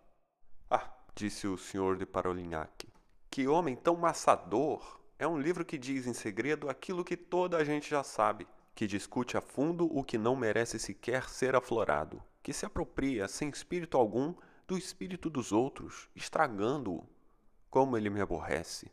Ah, 0.68 0.90
disse 1.14 1.46
o 1.46 1.56
senhor 1.56 1.96
de 1.96 2.04
Parolignac, 2.04 2.88
que 3.36 3.46
homem 3.46 3.76
tão 3.76 3.94
maçador! 3.94 4.95
É 5.18 5.26
um 5.26 5.38
livro 5.38 5.64
que 5.64 5.78
diz 5.78 6.06
em 6.06 6.12
segredo 6.12 6.68
aquilo 6.68 7.02
que 7.02 7.16
toda 7.16 7.56
a 7.56 7.64
gente 7.64 7.88
já 7.88 8.02
sabe, 8.02 8.46
que 8.74 8.86
discute 8.86 9.34
a 9.34 9.40
fundo 9.40 9.86
o 9.96 10.04
que 10.04 10.18
não 10.18 10.36
merece 10.36 10.78
sequer 10.78 11.30
ser 11.30 11.56
aflorado, 11.56 12.22
que 12.42 12.52
se 12.52 12.66
apropria 12.66 13.26
sem 13.26 13.48
espírito 13.48 13.96
algum 13.96 14.34
do 14.68 14.76
espírito 14.76 15.30
dos 15.30 15.52
outros, 15.52 16.10
estragando-o. 16.14 17.08
Como 17.70 17.96
ele 17.96 18.10
me 18.10 18.20
aborrece! 18.20 18.92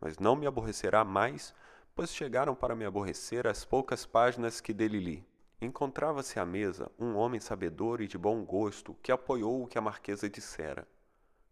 Mas 0.00 0.18
não 0.18 0.34
me 0.34 0.46
aborrecerá 0.46 1.04
mais, 1.04 1.54
pois 1.94 2.14
chegaram 2.14 2.54
para 2.54 2.74
me 2.74 2.86
aborrecer 2.86 3.46
as 3.46 3.64
poucas 3.64 4.06
páginas 4.06 4.62
que 4.62 4.72
dele 4.72 4.98
li. 4.98 5.26
Encontrava-se 5.60 6.38
à 6.38 6.46
mesa 6.46 6.90
um 6.98 7.14
homem 7.14 7.40
sabedor 7.40 8.00
e 8.00 8.06
de 8.06 8.16
bom 8.16 8.42
gosto 8.42 8.96
que 9.02 9.12
apoiou 9.12 9.64
o 9.64 9.66
que 9.66 9.76
a 9.76 9.82
marquesa 9.82 10.30
dissera. 10.30 10.88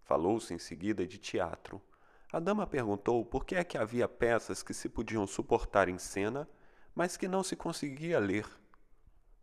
Falou-se 0.05 0.55
em 0.55 0.59
seguida 0.59 1.07
de 1.07 1.19
teatro. 1.19 1.83
A 2.33 2.41
dama 2.41 2.67
perguntou 2.67 3.25
por 3.25 3.45
que 3.45 3.55
é 3.55 3.63
que 3.63 3.79
havia 3.79 4.09
peças 4.09 4.63
que 4.63 4.75
se 4.75 4.89
podiam 4.89 5.27
suportar 5.27 5.89
em 5.89 5.97
cena, 5.97 6.49
mas 6.93 7.17
que 7.17 7.29
não 7.29 7.43
se 7.43 7.55
conseguia 7.55 8.19
ler. 8.19 8.47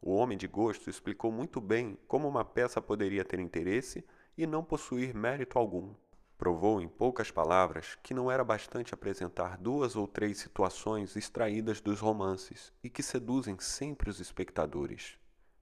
O 0.02 0.14
homem 0.14 0.38
de 0.38 0.48
gosto 0.48 0.90
explicou 0.90 1.32
muito 1.32 1.62
bem 1.62 1.98
como 2.08 2.28
uma 2.28 2.44
peça 2.44 2.82
poderia 2.82 3.24
ter 3.24 3.40
interesse 3.40 4.06
e 4.38 4.46
não 4.46 4.62
possuir 4.62 5.16
mérito 5.16 5.58
algum. 5.58 5.96
Provou 6.38 6.82
em 6.82 6.90
poucas 6.90 7.32
palavras 7.32 7.98
que 8.04 8.14
não 8.14 8.30
era 8.30 8.44
bastante 8.44 8.94
apresentar 8.94 9.58
duas 9.58 9.96
ou 9.96 10.06
três 10.06 10.40
situações 10.40 11.16
extraídas 11.16 11.80
dos 11.80 12.02
romances 12.02 12.74
e 12.84 12.90
que 12.90 13.02
seduzem 13.02 13.58
sempre 13.60 14.10
os 14.10 14.20
espectadores, 14.20 15.18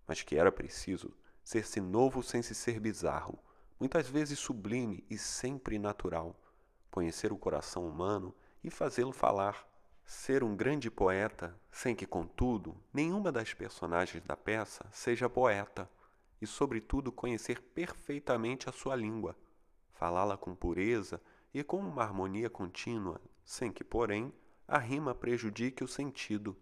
mas 0.07 0.23
que 0.23 0.37
era 0.37 0.51
preciso 0.51 1.13
ser-se 1.43 1.79
novo 1.79 2.23
sem 2.23 2.41
se 2.41 2.55
ser 2.55 2.79
bizarro, 2.79 3.37
muitas 3.79 4.09
vezes 4.09 4.39
sublime 4.39 5.05
e 5.07 5.19
sempre 5.19 5.77
natural, 5.77 6.35
conhecer 6.91 7.31
o 7.31 7.37
coração 7.37 7.87
humano 7.87 8.35
e 8.63 8.69
fazê-lo 8.69 9.13
falar 9.13 9.65
ser 10.03 10.43
um 10.43 10.55
grande 10.55 10.91
poeta, 10.91 11.57
sem 11.71 11.95
que, 11.95 12.05
contudo, 12.05 12.75
nenhuma 12.93 13.31
das 13.31 13.53
personagens 13.53 14.23
da 14.25 14.35
peça 14.35 14.85
seja 14.91 15.29
poeta, 15.29 15.89
e, 16.41 16.45
sobretudo, 16.45 17.11
conhecer 17.11 17.61
perfeitamente 17.61 18.67
a 18.67 18.73
sua 18.73 18.95
língua, 18.95 19.37
falá-la 19.93 20.35
com 20.35 20.55
pureza 20.55 21.21
e 21.53 21.63
com 21.63 21.77
uma 21.77 22.01
harmonia 22.01 22.49
contínua, 22.49 23.21
sem 23.45 23.71
que, 23.71 23.83
porém, 23.83 24.33
a 24.67 24.77
rima 24.77 25.13
prejudique 25.13 25.83
o 25.83 25.87
sentido. 25.87 26.57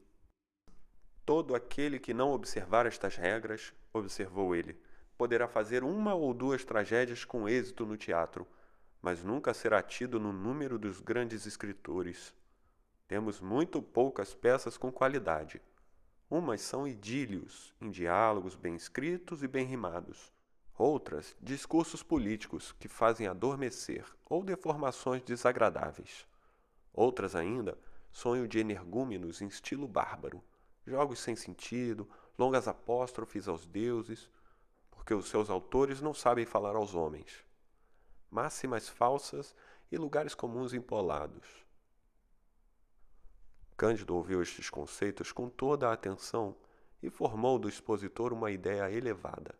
Todo 1.25 1.55
aquele 1.55 1.97
que 1.97 2.13
não 2.13 2.31
observar 2.31 2.85
estas 2.85 3.15
regras, 3.15 3.73
observou 3.93 4.55
ele, 4.55 4.79
poderá 5.17 5.47
fazer 5.47 5.83
uma 5.83 6.13
ou 6.13 6.33
duas 6.33 6.63
tragédias 6.63 7.23
com 7.23 7.47
êxito 7.47 7.85
no 7.85 7.97
teatro, 7.97 8.47
mas 9.01 9.23
nunca 9.23 9.53
será 9.53 9.81
tido 9.81 10.19
no 10.19 10.33
número 10.33 10.77
dos 10.77 10.99
grandes 10.99 11.45
escritores. 11.45 12.33
Temos 13.07 13.39
muito 13.39 13.81
poucas 13.81 14.33
peças 14.33 14.77
com 14.77 14.91
qualidade. 14.91 15.61
Umas 16.29 16.61
são 16.61 16.87
idílios, 16.87 17.73
em 17.81 17.89
diálogos 17.89 18.55
bem 18.55 18.75
escritos 18.75 19.41
e 19.41 19.47
bem 19.47 19.65
rimados. 19.65 20.31
Outras, 20.77 21.35
discursos 21.41 22.03
políticos 22.03 22.71
que 22.73 22.87
fazem 22.87 23.27
adormecer 23.27 24.05
ou 24.25 24.43
deformações 24.43 25.23
desagradáveis. 25.23 26.27
Outras 26.93 27.35
ainda, 27.35 27.77
sonho 28.11 28.47
de 28.47 28.59
energúmenos 28.59 29.41
em 29.41 29.47
estilo 29.47 29.87
bárbaro, 29.87 30.43
jogos 30.85 31.19
sem 31.19 31.35
sentido, 31.35 32.07
longas 32.37 32.67
apóstrofes 32.67 33.47
aos 33.47 33.65
deuses, 33.65 34.29
porque 34.91 35.13
os 35.13 35.29
seus 35.29 35.49
autores 35.49 35.99
não 35.99 36.13
sabem 36.13 36.45
falar 36.45 36.75
aos 36.75 36.93
homens. 36.95 37.48
Máximas 38.29 38.87
falsas 38.87 39.55
e 39.91 39.97
lugares 39.97 40.35
comuns 40.35 40.73
empolados 40.73 41.69
Cândido 43.79 44.13
ouviu 44.13 44.41
estes 44.41 44.69
conceitos 44.69 45.31
com 45.31 45.47
toda 45.47 45.87
a 45.87 45.93
atenção 45.93 46.53
e 47.01 47.09
formou 47.09 47.57
do 47.57 47.69
expositor 47.69 48.33
uma 48.33 48.51
ideia 48.51 48.91
elevada. 48.91 49.55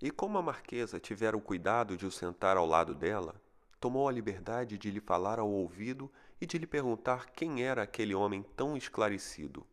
E 0.00 0.10
como 0.10 0.38
a 0.38 0.42
marquesa 0.42 0.98
tivera 0.98 1.36
o 1.36 1.42
cuidado 1.42 1.94
de 1.94 2.06
o 2.06 2.10
sentar 2.10 2.56
ao 2.56 2.64
lado 2.64 2.94
dela, 2.94 3.38
tomou 3.78 4.08
a 4.08 4.12
liberdade 4.12 4.78
de 4.78 4.90
lhe 4.90 4.98
falar 4.98 5.38
ao 5.38 5.50
ouvido 5.50 6.10
e 6.40 6.46
de 6.46 6.56
lhe 6.56 6.66
perguntar 6.66 7.32
quem 7.32 7.62
era 7.62 7.82
aquele 7.82 8.14
homem 8.14 8.42
tão 8.56 8.78
esclarecido. 8.78 9.66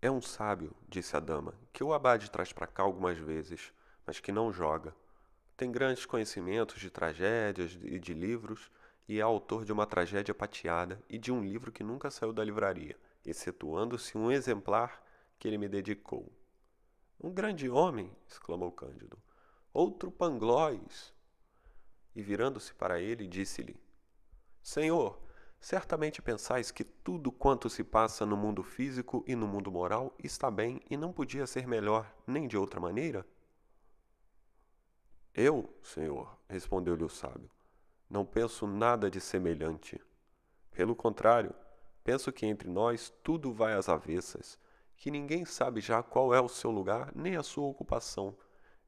É 0.00 0.10
um 0.10 0.22
sábio, 0.22 0.74
disse 0.88 1.14
a 1.14 1.20
dama, 1.20 1.52
que 1.74 1.84
o 1.84 1.92
abade 1.92 2.30
traz 2.30 2.54
para 2.54 2.66
cá 2.66 2.84
algumas 2.84 3.18
vezes, 3.18 3.70
mas 4.06 4.18
que 4.18 4.32
não 4.32 4.50
joga. 4.50 4.96
Tem 5.58 5.72
grandes 5.72 6.06
conhecimentos 6.06 6.80
de 6.80 6.88
tragédias 6.88 7.76
e 7.82 7.98
de 7.98 8.14
livros, 8.14 8.70
e 9.08 9.18
é 9.18 9.22
autor 9.22 9.64
de 9.64 9.72
uma 9.72 9.86
tragédia 9.86 10.32
pateada 10.32 11.02
e 11.08 11.18
de 11.18 11.32
um 11.32 11.42
livro 11.42 11.72
que 11.72 11.82
nunca 11.82 12.12
saiu 12.12 12.32
da 12.32 12.44
livraria, 12.44 12.96
excetuando-se 13.26 14.16
um 14.16 14.30
exemplar 14.30 15.02
que 15.36 15.48
ele 15.48 15.58
me 15.58 15.68
dedicou. 15.68 16.32
Um 17.20 17.32
grande 17.32 17.68
homem, 17.68 18.16
exclamou 18.28 18.70
Cândido. 18.70 19.18
Outro 19.72 20.12
Panglóis. 20.12 21.12
E 22.14 22.22
virando-se 22.22 22.72
para 22.72 23.00
ele, 23.00 23.26
disse-lhe: 23.26 23.76
Senhor, 24.62 25.20
certamente 25.58 26.22
pensais 26.22 26.70
que 26.70 26.84
tudo 26.84 27.32
quanto 27.32 27.68
se 27.68 27.82
passa 27.82 28.24
no 28.24 28.36
mundo 28.36 28.62
físico 28.62 29.24
e 29.26 29.34
no 29.34 29.48
mundo 29.48 29.72
moral 29.72 30.14
está 30.22 30.52
bem 30.52 30.80
e 30.88 30.96
não 30.96 31.12
podia 31.12 31.48
ser 31.48 31.66
melhor 31.66 32.08
nem 32.24 32.46
de 32.46 32.56
outra 32.56 32.78
maneira? 32.78 33.26
Eu, 35.40 35.72
senhor, 35.84 36.36
respondeu-lhe 36.48 37.04
o 37.04 37.08
sábio, 37.08 37.48
não 38.10 38.26
penso 38.26 38.66
nada 38.66 39.08
de 39.08 39.20
semelhante. 39.20 40.02
Pelo 40.72 40.96
contrário, 40.96 41.54
penso 42.02 42.32
que 42.32 42.44
entre 42.44 42.68
nós 42.68 43.14
tudo 43.22 43.52
vai 43.52 43.74
às 43.74 43.88
avessas, 43.88 44.58
que 44.96 45.12
ninguém 45.12 45.44
sabe 45.44 45.80
já 45.80 46.02
qual 46.02 46.34
é 46.34 46.40
o 46.40 46.48
seu 46.48 46.72
lugar, 46.72 47.12
nem 47.14 47.36
a 47.36 47.44
sua 47.44 47.68
ocupação, 47.68 48.36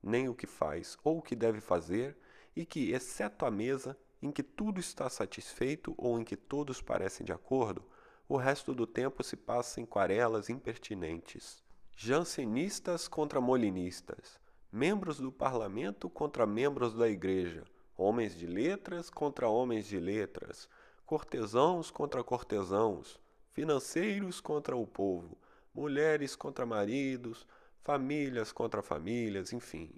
nem 0.02 0.28
o 0.28 0.34
que 0.34 0.48
faz 0.48 0.98
ou 1.04 1.18
o 1.18 1.22
que 1.22 1.36
deve 1.36 1.60
fazer, 1.60 2.18
e 2.56 2.66
que, 2.66 2.90
exceto 2.90 3.46
a 3.46 3.50
mesa, 3.52 3.96
em 4.20 4.32
que 4.32 4.42
tudo 4.42 4.80
está 4.80 5.08
satisfeito 5.08 5.94
ou 5.96 6.18
em 6.18 6.24
que 6.24 6.36
todos 6.36 6.82
parecem 6.82 7.24
de 7.24 7.32
acordo, 7.32 7.88
o 8.28 8.36
resto 8.36 8.74
do 8.74 8.88
tempo 8.88 9.22
se 9.22 9.36
passa 9.36 9.80
em 9.80 9.86
quarelas 9.86 10.50
impertinentes. 10.50 11.62
Jansenistas 11.96 13.06
contra 13.06 13.40
molinistas, 13.40 14.40
membros 14.72 15.18
do 15.18 15.32
parlamento 15.32 16.08
contra 16.08 16.46
membros 16.46 16.94
da 16.94 17.08
igreja, 17.08 17.64
homens 17.96 18.36
de 18.36 18.46
letras 18.46 19.10
contra 19.10 19.48
homens 19.48 19.86
de 19.86 19.98
letras, 19.98 20.68
cortesãos 21.04 21.90
contra 21.90 22.22
cortesãos, 22.22 23.18
financeiros 23.52 24.40
contra 24.40 24.76
o 24.76 24.86
povo, 24.86 25.36
mulheres 25.74 26.36
contra 26.36 26.64
maridos, 26.64 27.46
famílias 27.82 28.52
contra 28.52 28.82
famílias, 28.82 29.52
enfim, 29.52 29.90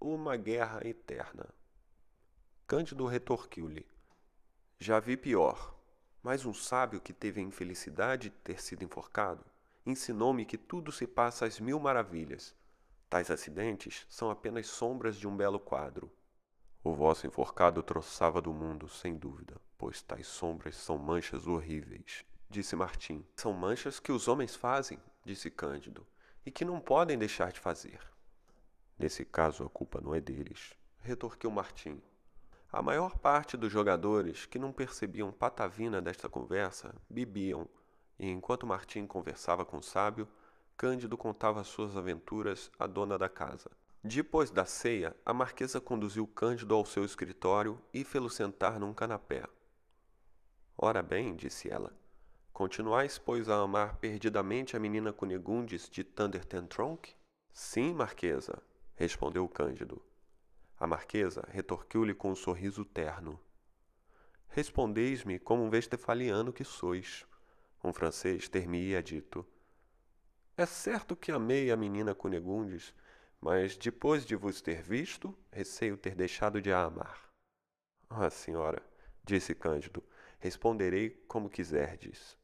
uma 0.00 0.36
guerra 0.36 0.86
eterna. 0.86 1.46
Cândido 2.66 3.06
retorquiu-lhe: 3.06 3.86
Já 4.78 4.98
vi 5.00 5.16
pior, 5.16 5.76
mas 6.22 6.46
um 6.46 6.54
sábio 6.54 7.00
que 7.00 7.12
teve 7.12 7.40
a 7.40 7.44
infelicidade 7.44 8.30
de 8.30 8.36
ter 8.36 8.60
sido 8.60 8.84
enforcado 8.84 9.44
ensinou-me 9.86 10.46
que 10.46 10.56
tudo 10.56 10.90
se 10.90 11.06
passa 11.06 11.44
às 11.44 11.60
mil 11.60 11.78
maravilhas 11.78 12.54
Tais 13.14 13.30
acidentes 13.30 14.04
são 14.08 14.28
apenas 14.28 14.66
sombras 14.66 15.16
de 15.16 15.28
um 15.28 15.36
belo 15.36 15.60
quadro. 15.60 16.10
O 16.82 16.92
vosso 16.92 17.28
enforcado 17.28 17.80
troçava 17.80 18.42
do 18.42 18.52
mundo, 18.52 18.88
sem 18.88 19.16
dúvida, 19.16 19.54
pois 19.78 20.02
tais 20.02 20.26
sombras 20.26 20.74
são 20.74 20.98
manchas 20.98 21.46
horríveis, 21.46 22.24
disse 22.50 22.74
Martim. 22.74 23.24
São 23.36 23.52
manchas 23.52 24.00
que 24.00 24.10
os 24.10 24.26
homens 24.26 24.56
fazem, 24.56 24.98
disse 25.24 25.48
Cândido, 25.48 26.04
e 26.44 26.50
que 26.50 26.64
não 26.64 26.80
podem 26.80 27.16
deixar 27.16 27.52
de 27.52 27.60
fazer. 27.60 28.00
Nesse 28.98 29.24
caso, 29.24 29.62
a 29.62 29.70
culpa 29.70 30.00
não 30.00 30.12
é 30.12 30.20
deles, 30.20 30.74
retorquiu 30.98 31.52
Martim. 31.52 32.02
A 32.72 32.82
maior 32.82 33.16
parte 33.16 33.56
dos 33.56 33.70
jogadores 33.70 34.44
que 34.44 34.58
não 34.58 34.72
percebiam 34.72 35.30
patavina 35.30 36.02
desta 36.02 36.28
conversa 36.28 36.92
bebiam, 37.08 37.68
e 38.18 38.28
enquanto 38.28 38.66
Martim 38.66 39.06
conversava 39.06 39.64
com 39.64 39.76
o 39.76 39.82
sábio, 39.84 40.28
Cândido 40.76 41.16
contava 41.16 41.62
suas 41.62 41.96
aventuras 41.96 42.70
à 42.78 42.86
dona 42.86 43.16
da 43.16 43.28
casa. 43.28 43.70
Depois 44.02 44.50
da 44.50 44.64
ceia, 44.64 45.16
a 45.24 45.32
marquesa 45.32 45.80
conduziu 45.80 46.26
Cândido 46.26 46.74
ao 46.74 46.84
seu 46.84 47.04
escritório 47.04 47.80
e 47.92 48.04
fê-lo 48.04 48.28
sentar 48.28 48.78
num 48.78 48.92
canapé. 48.92 49.44
Ora 50.76 51.02
bem, 51.02 51.36
disse 51.36 51.70
ela, 51.70 51.96
continuais, 52.52 53.16
pois, 53.16 53.48
a 53.48 53.56
amar 53.56 53.96
perdidamente 53.96 54.76
a 54.76 54.80
menina 54.80 55.12
Cunegundes 55.12 55.88
de 55.88 56.02
Thunder 56.02 56.44
Tronk? 56.44 57.14
Sim, 57.52 57.94
marquesa, 57.94 58.60
respondeu 58.96 59.48
Cândido. 59.48 60.02
A 60.78 60.86
marquesa 60.86 61.48
retorquiu-lhe 61.50 62.12
com 62.12 62.32
um 62.32 62.34
sorriso 62.34 62.84
terno. 62.84 63.40
Respondeis-me 64.48 65.38
como 65.38 65.62
um 65.62 65.70
vestefaliano 65.70 66.52
que 66.52 66.64
sois. 66.64 67.24
Um 67.82 67.92
francês 67.92 68.48
ter-me-ia 68.48 69.02
dito. 69.02 69.46
É 70.56 70.66
certo 70.66 71.16
que 71.16 71.32
amei 71.32 71.72
a 71.72 71.76
menina 71.76 72.14
Cunegundes, 72.14 72.94
mas 73.40 73.76
depois 73.76 74.24
de 74.24 74.36
vos 74.36 74.60
ter 74.60 74.80
visto, 74.82 75.36
receio 75.50 75.96
ter 75.96 76.14
deixado 76.14 76.62
de 76.62 76.72
a 76.72 76.82
amar. 76.84 77.28
Ah, 78.08 78.30
senhora, 78.30 78.80
disse 79.24 79.52
Cândido, 79.52 80.00
responderei 80.38 81.10
como 81.26 81.50
quiserdes. 81.50 82.38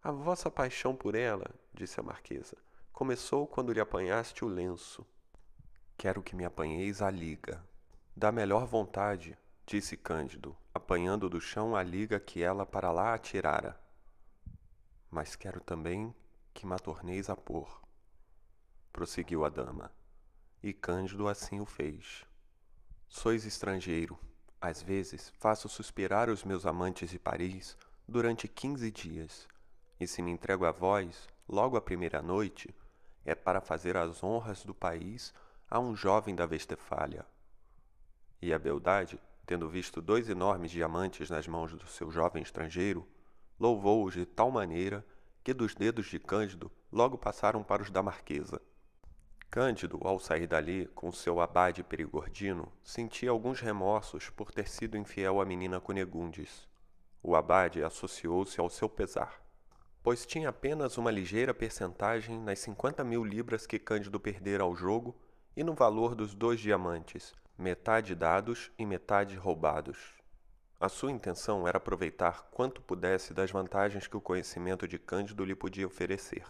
A 0.00 0.12
vossa 0.12 0.48
paixão 0.48 0.94
por 0.94 1.16
ela, 1.16 1.52
disse 1.74 1.98
a 1.98 2.04
marquesa, 2.04 2.56
começou 2.92 3.48
quando 3.48 3.72
lhe 3.72 3.80
apanhaste 3.80 4.44
o 4.44 4.48
lenço. 4.48 5.04
Quero 5.98 6.22
que 6.22 6.36
me 6.36 6.44
apanheis 6.44 7.02
a 7.02 7.10
liga. 7.10 7.66
Da 8.14 8.30
melhor 8.30 8.64
vontade, 8.64 9.36
disse 9.66 9.96
Cândido, 9.96 10.56
apanhando 10.72 11.28
do 11.28 11.40
chão 11.40 11.74
a 11.74 11.82
liga 11.82 12.20
que 12.20 12.44
ela 12.44 12.64
para 12.64 12.92
lá 12.92 13.12
atirara. 13.12 13.76
Mas 15.10 15.34
quero 15.34 15.60
também 15.60 16.14
que 16.60 16.66
ma 16.66 16.78
torneis 16.78 17.30
a 17.30 17.34
pôr. 17.34 17.80
Prosseguiu 18.92 19.46
a 19.46 19.48
dama, 19.48 19.90
e 20.62 20.74
Cândido 20.74 21.26
assim 21.26 21.58
o 21.58 21.64
fez. 21.64 22.26
Sois 23.08 23.46
estrangeiro, 23.46 24.18
às 24.60 24.82
vezes 24.82 25.32
faço 25.38 25.70
suspirar 25.70 26.28
os 26.28 26.44
meus 26.44 26.66
amantes 26.66 27.08
de 27.08 27.18
Paris 27.18 27.78
durante 28.06 28.46
quinze 28.46 28.90
dias, 28.90 29.48
e 29.98 30.06
se 30.06 30.20
me 30.20 30.30
entrego 30.30 30.66
a 30.66 30.70
vós, 30.70 31.30
logo 31.48 31.78
à 31.78 31.80
primeira 31.80 32.20
noite, 32.20 32.68
é 33.24 33.34
para 33.34 33.62
fazer 33.62 33.96
as 33.96 34.22
honras 34.22 34.62
do 34.62 34.74
país 34.74 35.32
a 35.66 35.80
um 35.80 35.96
jovem 35.96 36.34
da 36.34 36.44
Vestefália. 36.44 37.24
E 38.42 38.52
a 38.52 38.58
beldade, 38.58 39.18
tendo 39.46 39.66
visto 39.66 40.02
dois 40.02 40.28
enormes 40.28 40.70
diamantes 40.70 41.30
nas 41.30 41.48
mãos 41.48 41.72
do 41.72 41.86
seu 41.86 42.10
jovem 42.10 42.42
estrangeiro, 42.42 43.08
louvou-os 43.58 44.12
de 44.12 44.26
tal 44.26 44.50
maneira 44.50 45.02
que 45.42 45.54
dos 45.54 45.74
dedos 45.74 46.06
de 46.06 46.18
Cândido 46.18 46.70
logo 46.92 47.16
passaram 47.16 47.62
para 47.62 47.82
os 47.82 47.90
da 47.90 48.02
Marquesa. 48.02 48.60
Cândido, 49.50 49.98
ao 50.04 50.20
sair 50.20 50.46
dali 50.46 50.86
com 50.94 51.10
seu 51.10 51.40
abade 51.40 51.82
perigordino, 51.82 52.70
sentia 52.84 53.30
alguns 53.30 53.60
remorsos 53.60 54.30
por 54.30 54.52
ter 54.52 54.68
sido 54.68 54.96
infiel 54.96 55.40
à 55.40 55.44
menina 55.44 55.80
Cunegundes. 55.80 56.68
O 57.22 57.34
abade 57.34 57.82
associou-se 57.82 58.60
ao 58.60 58.70
seu 58.70 58.88
pesar, 58.88 59.42
pois 60.02 60.24
tinha 60.24 60.50
apenas 60.50 60.96
uma 60.98 61.10
ligeira 61.10 61.52
percentagem 61.52 62.38
nas 62.38 62.60
cinquenta 62.60 63.02
mil 63.02 63.24
libras 63.24 63.66
que 63.66 63.78
Cândido 63.78 64.20
perdera 64.20 64.62
ao 64.62 64.76
jogo 64.76 65.16
e 65.56 65.64
no 65.64 65.74
valor 65.74 66.14
dos 66.14 66.32
dois 66.32 66.60
diamantes, 66.60 67.34
metade 67.58 68.14
dados 68.14 68.70
e 68.78 68.86
metade 68.86 69.36
roubados. 69.36 70.19
A 70.80 70.88
sua 70.88 71.12
intenção 71.12 71.68
era 71.68 71.76
aproveitar 71.76 72.48
quanto 72.50 72.80
pudesse 72.80 73.34
das 73.34 73.50
vantagens 73.50 74.06
que 74.06 74.16
o 74.16 74.20
conhecimento 74.20 74.88
de 74.88 74.98
Cândido 74.98 75.44
lhe 75.44 75.54
podia 75.54 75.86
oferecer. 75.86 76.42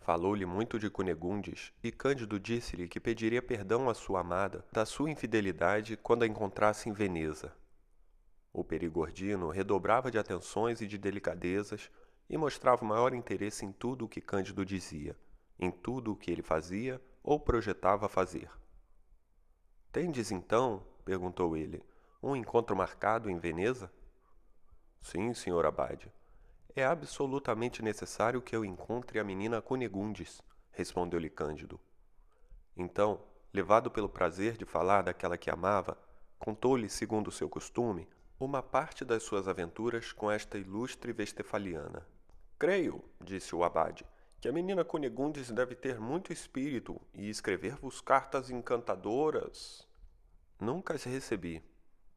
Falou-lhe 0.00 0.44
muito 0.44 0.76
de 0.76 0.90
Cunegundes, 0.90 1.72
e 1.84 1.92
Cândido 1.92 2.40
disse-lhe 2.40 2.88
que 2.88 2.98
pediria 2.98 3.40
perdão 3.40 3.88
à 3.88 3.94
sua 3.94 4.22
amada 4.22 4.64
da 4.72 4.84
sua 4.84 5.08
infidelidade 5.08 5.96
quando 5.96 6.24
a 6.24 6.26
encontrasse 6.26 6.88
em 6.88 6.92
Veneza. 6.92 7.54
O 8.52 8.64
perigordino 8.64 9.50
redobrava 9.50 10.10
de 10.10 10.18
atenções 10.18 10.80
e 10.80 10.86
de 10.88 10.98
delicadezas 10.98 11.88
e 12.28 12.36
mostrava 12.36 12.84
maior 12.84 13.14
interesse 13.14 13.64
em 13.64 13.70
tudo 13.70 14.06
o 14.06 14.08
que 14.08 14.20
Cândido 14.20 14.66
dizia, 14.66 15.16
em 15.60 15.70
tudo 15.70 16.10
o 16.10 16.16
que 16.16 16.32
ele 16.32 16.42
fazia 16.42 17.00
ou 17.22 17.38
projetava 17.38 18.08
fazer. 18.08 18.50
Tendes 19.92 20.32
então, 20.32 20.82
perguntou 21.04 21.56
ele, 21.56 21.84
um 22.22 22.34
encontro 22.34 22.74
marcado 22.74 23.30
em 23.30 23.38
Veneza? 23.38 23.90
Sim, 25.00 25.34
senhor 25.34 25.64
Abade. 25.66 26.12
É 26.74 26.84
absolutamente 26.84 27.82
necessário 27.82 28.42
que 28.42 28.54
eu 28.54 28.64
encontre 28.64 29.18
a 29.18 29.24
menina 29.24 29.62
Cunegundes, 29.62 30.42
respondeu-lhe 30.72 31.30
Cândido. 31.30 31.80
Então, 32.76 33.22
levado 33.52 33.90
pelo 33.90 34.08
prazer 34.08 34.56
de 34.56 34.64
falar 34.64 35.02
daquela 35.02 35.38
que 35.38 35.48
amava, 35.48 35.96
contou-lhe, 36.38 36.88
segundo 36.88 37.30
seu 37.30 37.48
costume, 37.48 38.08
uma 38.38 38.62
parte 38.62 39.04
das 39.04 39.22
suas 39.22 39.48
aventuras 39.48 40.12
com 40.12 40.30
esta 40.30 40.58
ilustre 40.58 41.12
vestefaliana. 41.12 42.06
Creio, 42.58 43.02
disse 43.20 43.54
o 43.54 43.64
abade, 43.64 44.04
que 44.40 44.48
a 44.48 44.52
menina 44.52 44.84
Cunegundes 44.84 45.50
deve 45.50 45.74
ter 45.74 45.98
muito 45.98 46.32
espírito 46.32 47.00
e 47.14 47.30
escrever-vos 47.30 48.02
cartas 48.02 48.50
encantadoras. 48.50 49.88
Nunca 50.60 50.94
as 50.94 51.04
recebi, 51.04 51.62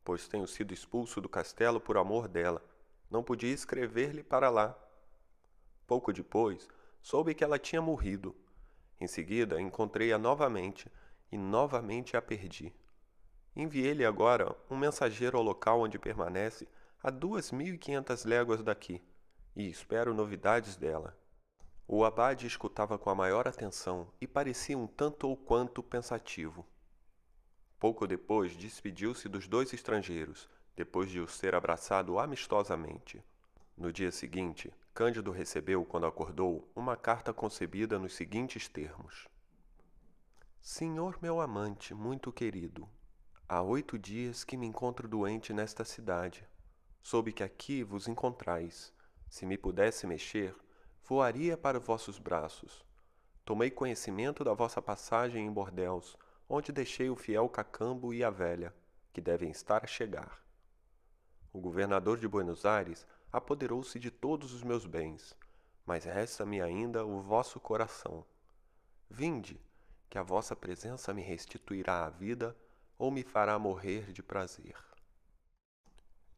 pois 0.10 0.28
tenho 0.28 0.48
sido 0.48 0.74
expulso 0.74 1.22
do 1.22 1.30
castelo 1.30 1.80
por 1.80 1.96
amor 1.96 2.28
dela. 2.28 2.66
Não 3.12 3.22
podia 3.22 3.54
escrever-lhe 3.54 4.24
para 4.24 4.50
lá. 4.50 4.76
Pouco 5.86 6.12
depois, 6.12 6.68
soube 7.00 7.36
que 7.36 7.44
ela 7.44 7.60
tinha 7.60 7.80
morrido. 7.80 8.36
Em 9.00 9.06
seguida, 9.06 9.62
encontrei-a 9.62 10.18
novamente 10.18 10.92
e 11.32 11.38
novamente 11.38 12.18
a 12.18 12.22
perdi. 12.24 12.74
Enviei-lhe 13.56 14.04
agora 14.04 14.56
um 14.68 14.76
mensageiro 14.76 15.38
ao 15.38 15.44
local 15.44 15.82
onde 15.82 16.00
permanece 16.00 16.68
a 17.04 17.12
duas 17.12 17.52
mil 17.52 17.76
e 17.76 17.78
quinhentas 17.78 18.26
léguas 18.26 18.64
daqui 18.64 19.04
e 19.56 19.70
espero 19.70 20.12
novidades 20.12 20.76
dela. 20.76 21.16
O 21.88 22.04
abade 22.04 22.48
escutava 22.48 22.98
com 22.98 23.12
a 23.12 23.16
maior 23.16 23.48
atenção 23.48 24.12
e 24.20 24.26
parecia 24.26 24.76
um 24.76 24.88
tanto 24.88 25.28
ou 25.30 25.38
quanto 25.38 25.84
pensativo. 25.84 26.66
Pouco 27.80 28.06
depois 28.06 28.58
despediu-se 28.58 29.30
dos 29.30 29.48
dois 29.48 29.72
estrangeiros, 29.72 30.50
depois 30.76 31.10
de 31.10 31.22
os 31.22 31.40
ter 31.40 31.56
abraçado 31.56 32.20
amistosamente. 32.20 33.24
No 33.78 33.94
dia 33.94 34.12
seguinte, 34.12 34.74
Cândido 34.94 35.32
recebeu, 35.32 35.86
quando 35.86 36.06
acordou, 36.06 36.70
uma 36.76 36.98
carta 36.98 37.34
concebida 37.34 37.98
nos 37.98 38.14
seguintes 38.14 38.68
termos: 38.68 39.30
Senhor 40.62 41.18
meu 41.22 41.40
amante, 41.40 41.94
muito 41.94 42.34
querido, 42.34 42.86
há 43.48 43.62
oito 43.62 43.98
dias 43.98 44.44
que 44.44 44.58
me 44.58 44.68
encontro 44.68 45.08
doente 45.08 45.54
nesta 45.54 45.86
cidade. 45.86 46.46
Soube 47.02 47.32
que 47.32 47.44
aqui 47.44 47.82
vos 47.82 48.10
encontrais. 48.10 48.94
Se 49.30 49.46
me 49.46 49.58
pudesse 49.58 50.06
mexer, 50.06 50.54
voaria 51.08 51.58
para 51.58 51.80
vossos 51.80 52.20
braços. 52.20 52.84
Tomei 53.46 53.72
conhecimento 53.72 54.44
da 54.44 54.54
vossa 54.54 54.82
passagem 54.82 55.46
em 55.46 55.52
Bordéus, 55.52 56.18
onde 56.50 56.72
deixei 56.72 57.10
o 57.10 57.16
fiel 57.16 57.48
Cacambo 57.48 58.12
e 58.12 58.24
a 58.24 58.32
velha, 58.32 58.74
que 59.14 59.22
devem 59.22 59.52
estar 59.52 59.84
a 59.84 59.88
chegar. 59.88 60.44
O 61.54 61.60
governador 61.62 62.18
de 62.18 62.28
Buenos 62.28 62.66
Aires 62.66 63.06
apoderou-se 63.32 64.00
de 64.00 64.10
todos 64.10 64.52
os 64.52 64.64
meus 64.64 64.86
bens, 64.86 65.38
mas 65.86 66.06
resta-me 66.06 66.60
ainda 66.60 67.06
o 67.06 67.22
vosso 67.22 67.60
coração. 67.60 68.26
Vinde, 69.10 69.62
que 70.10 70.18
a 70.18 70.24
vossa 70.24 70.56
presença 70.56 71.14
me 71.14 71.22
restituirá 71.22 72.06
a 72.06 72.10
vida 72.10 72.58
ou 72.98 73.12
me 73.12 73.24
fará 73.24 73.58
morrer 73.60 74.12
de 74.12 74.24
prazer. 74.24 74.76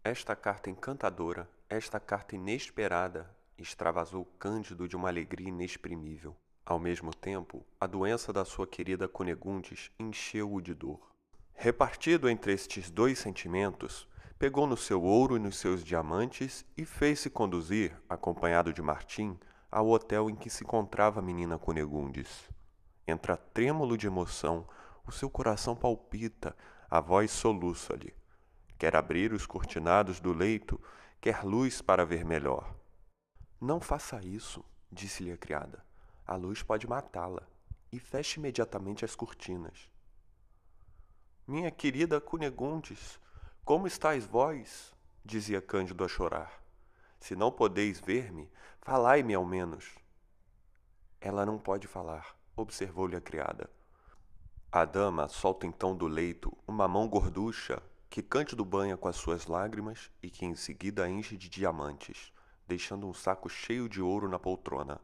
Esta 0.03 0.35
carta 0.35 0.69
encantadora, 0.69 1.49
esta 1.69 1.99
carta 1.99 2.35
inesperada, 2.35 3.33
extravasou 3.57 4.25
Cândido 4.37 4.87
de 4.87 4.95
uma 4.95 5.07
alegria 5.07 5.49
inexprimível. 5.49 6.35
Ao 6.65 6.79
mesmo 6.79 7.13
tempo, 7.13 7.65
a 7.79 7.87
doença 7.87 8.31
da 8.31 8.45
sua 8.45 8.67
querida 8.67 9.07
Cunegundes 9.07 9.91
encheu-o 9.99 10.61
de 10.61 10.73
dor. 10.73 11.11
Repartido 11.53 12.29
entre 12.29 12.53
estes 12.53 12.89
dois 12.89 13.19
sentimentos, 13.19 14.07
pegou 14.37 14.65
no 14.65 14.77
seu 14.77 15.03
ouro 15.03 15.35
e 15.35 15.39
nos 15.39 15.57
seus 15.57 15.83
diamantes 15.83 16.65
e 16.77 16.85
fez-se 16.85 17.29
conduzir, 17.29 17.95
acompanhado 18.07 18.71
de 18.73 18.81
Martim, 18.81 19.37
ao 19.71 19.89
hotel 19.89 20.29
em 20.29 20.35
que 20.35 20.49
se 20.49 20.63
encontrava 20.63 21.19
a 21.19 21.23
menina 21.23 21.57
Cunegundes. 21.57 22.49
Entra 23.07 23.37
trêmulo 23.37 23.97
de 23.97 24.07
emoção, 24.07 24.67
o 25.05 25.11
seu 25.11 25.29
coração 25.29 25.75
palpita, 25.75 26.55
a 26.89 26.99
voz 26.99 27.31
soluça-lhe. 27.31 28.13
Quer 28.77 28.95
abrir 28.95 29.33
os 29.33 29.45
cortinados 29.45 30.19
do 30.19 30.33
leito, 30.33 30.79
quer 31.19 31.43
luz 31.43 31.81
para 31.81 32.05
ver 32.05 32.25
melhor. 32.25 32.75
Não 33.59 33.79
faça 33.79 34.19
isso, 34.25 34.63
disse-lhe 34.91 35.31
a 35.31 35.37
criada. 35.37 35.90
A 36.31 36.35
luz 36.37 36.63
pode 36.63 36.87
matá-la. 36.87 37.45
E 37.91 37.99
feche 37.99 38.39
imediatamente 38.39 39.03
as 39.03 39.13
cortinas. 39.13 39.91
Minha 41.45 41.69
querida 41.69 42.21
Cunegundes, 42.21 43.19
como 43.65 43.85
estáis 43.85 44.25
vós? 44.25 44.93
dizia 45.25 45.61
Cândido 45.61 46.05
a 46.05 46.07
chorar. 46.07 46.63
Se 47.19 47.35
não 47.35 47.51
podeis 47.51 47.99
ver-me, 47.99 48.49
falai-me 48.79 49.33
ao 49.33 49.45
menos. 49.45 49.93
Ela 51.19 51.45
não 51.45 51.59
pode 51.59 51.85
falar, 51.85 52.33
observou-lhe 52.55 53.17
a 53.17 53.19
criada. 53.19 53.69
A 54.71 54.85
dama 54.85 55.27
solta 55.27 55.67
então 55.67 55.93
do 55.93 56.07
leito 56.07 56.57
uma 56.65 56.87
mão 56.87 57.09
gorducha 57.09 57.83
que 58.09 58.23
Cândido 58.23 58.63
banha 58.63 58.95
com 58.95 59.09
as 59.09 59.17
suas 59.17 59.47
lágrimas 59.47 60.09
e 60.23 60.29
que 60.29 60.45
em 60.45 60.55
seguida 60.55 61.09
enche 61.09 61.35
de 61.35 61.49
diamantes 61.49 62.31
deixando 62.65 63.05
um 63.05 63.13
saco 63.13 63.49
cheio 63.49 63.89
de 63.89 64.01
ouro 64.01 64.29
na 64.29 64.39
poltrona. 64.39 65.01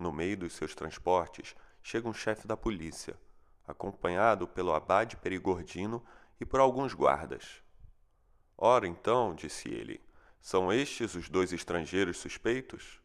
No 0.00 0.10
meio 0.10 0.34
dos 0.34 0.54
seus 0.54 0.74
transportes, 0.74 1.54
chega 1.82 2.08
um 2.08 2.14
chefe 2.14 2.46
da 2.46 2.56
polícia, 2.56 3.20
acompanhado 3.68 4.48
pelo 4.48 4.72
abade 4.72 5.14
Perigordino 5.18 6.02
e 6.40 6.46
por 6.46 6.58
alguns 6.58 6.94
guardas. 6.94 7.62
Ora 8.56 8.86
então, 8.86 9.34
disse 9.34 9.68
ele, 9.68 10.02
são 10.40 10.72
estes 10.72 11.14
os 11.14 11.28
dois 11.28 11.52
estrangeiros 11.52 12.16
suspeitos? 12.16 12.98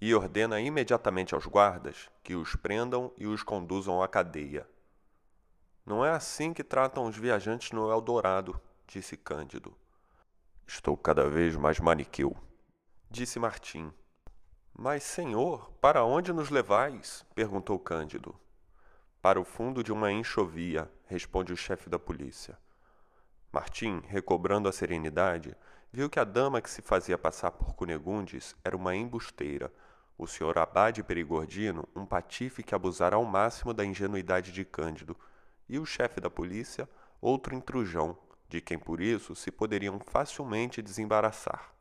E 0.00 0.14
ordena 0.14 0.58
imediatamente 0.58 1.34
aos 1.34 1.44
guardas 1.44 2.10
que 2.22 2.34
os 2.34 2.56
prendam 2.56 3.12
e 3.18 3.26
os 3.26 3.42
conduzam 3.42 4.02
à 4.02 4.08
cadeia. 4.08 4.66
Não 5.84 6.02
é 6.02 6.10
assim 6.10 6.54
que 6.54 6.64
tratam 6.64 7.04
os 7.04 7.18
viajantes 7.18 7.72
no 7.72 7.90
Eldorado, 7.90 8.58
disse 8.86 9.14
Cândido. 9.14 9.76
Estou 10.66 10.96
cada 10.96 11.28
vez 11.28 11.54
mais 11.54 11.78
maniqueu, 11.78 12.34
disse 13.10 13.38
Martim. 13.38 13.92
Mas, 14.82 15.02
senhor, 15.02 15.70
para 15.78 16.06
onde 16.06 16.32
nos 16.32 16.48
levais? 16.48 17.22
perguntou 17.34 17.78
Cândido. 17.78 18.34
Para 19.20 19.38
o 19.38 19.44
fundo 19.44 19.84
de 19.84 19.92
uma 19.92 20.10
enxovia, 20.10 20.90
responde 21.04 21.52
o 21.52 21.56
chefe 21.56 21.90
da 21.90 21.98
polícia. 21.98 22.56
Martim, 23.52 24.00
recobrando 24.08 24.70
a 24.70 24.72
serenidade, 24.72 25.54
viu 25.92 26.08
que 26.08 26.18
a 26.18 26.24
dama 26.24 26.62
que 26.62 26.70
se 26.70 26.80
fazia 26.80 27.18
passar 27.18 27.50
por 27.50 27.74
Cunegundes 27.74 28.56
era 28.64 28.74
uma 28.74 28.96
embusteira, 28.96 29.70
o 30.16 30.26
senhor 30.26 30.56
Abade 30.56 31.02
Perigordino 31.02 31.86
um 31.94 32.06
patife 32.06 32.62
que 32.62 32.74
abusara 32.74 33.16
ao 33.16 33.24
máximo 33.26 33.74
da 33.74 33.84
ingenuidade 33.84 34.50
de 34.50 34.64
Cândido, 34.64 35.14
e 35.68 35.78
o 35.78 35.84
chefe 35.84 36.22
da 36.22 36.30
polícia 36.30 36.88
outro 37.20 37.54
intrujão, 37.54 38.16
de 38.48 38.62
quem 38.62 38.78
por 38.78 39.02
isso 39.02 39.34
se 39.34 39.50
poderiam 39.50 40.00
facilmente 40.00 40.80
desembaraçar. 40.80 41.79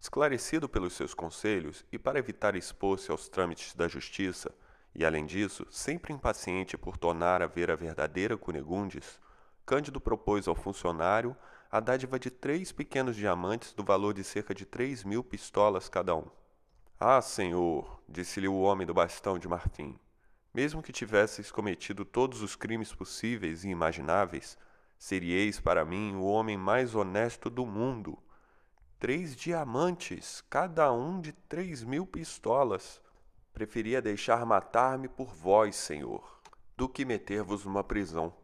Esclarecido 0.00 0.68
pelos 0.68 0.92
seus 0.92 1.12
conselhos 1.12 1.84
e 1.90 1.98
para 1.98 2.18
evitar 2.18 2.54
expor-se 2.54 3.10
aos 3.10 3.28
trâmites 3.28 3.74
da 3.74 3.88
justiça, 3.88 4.54
e 4.94 5.04
além 5.04 5.26
disso, 5.26 5.66
sempre 5.70 6.12
impaciente 6.12 6.78
por 6.78 6.96
tornar 6.96 7.42
a 7.42 7.46
ver 7.46 7.70
a 7.70 7.76
verdadeira 7.76 8.36
Cunegundes, 8.36 9.20
Cândido 9.66 10.00
propôs 10.00 10.48
ao 10.48 10.54
funcionário 10.54 11.36
a 11.70 11.80
dádiva 11.80 12.18
de 12.18 12.30
três 12.30 12.72
pequenos 12.72 13.16
diamantes 13.16 13.74
do 13.74 13.84
valor 13.84 14.14
de 14.14 14.24
cerca 14.24 14.54
de 14.54 14.64
três 14.64 15.04
mil 15.04 15.22
pistolas 15.22 15.88
cada 15.88 16.14
um. 16.14 16.26
Ah, 16.98 17.20
senhor, 17.20 18.00
disse-lhe 18.08 18.48
o 18.48 18.60
homem 18.60 18.86
do 18.86 18.94
bastão 18.94 19.38
de 19.38 19.46
marfim, 19.46 19.98
mesmo 20.54 20.82
que 20.82 20.92
tivesseis 20.92 21.50
cometido 21.50 22.04
todos 22.04 22.40
os 22.40 22.56
crimes 22.56 22.94
possíveis 22.94 23.64
e 23.64 23.68
imagináveis, 23.68 24.56
seríeis 24.96 25.60
para 25.60 25.84
mim 25.84 26.14
o 26.14 26.24
homem 26.24 26.56
mais 26.56 26.94
honesto 26.94 27.50
do 27.50 27.66
mundo 27.66 28.18
três 28.98 29.36
diamantes, 29.36 30.42
cada 30.50 30.92
um 30.92 31.20
de 31.20 31.32
três 31.32 31.84
mil 31.84 32.04
pistolas. 32.04 33.00
Preferia 33.52 34.02
deixar 34.02 34.44
matar-me 34.44 35.08
por 35.08 35.32
vós, 35.32 35.76
senhor, 35.76 36.40
do 36.76 36.88
que 36.88 37.04
meter-vos 37.04 37.64
numa 37.64 37.84
prisão. 37.84 38.34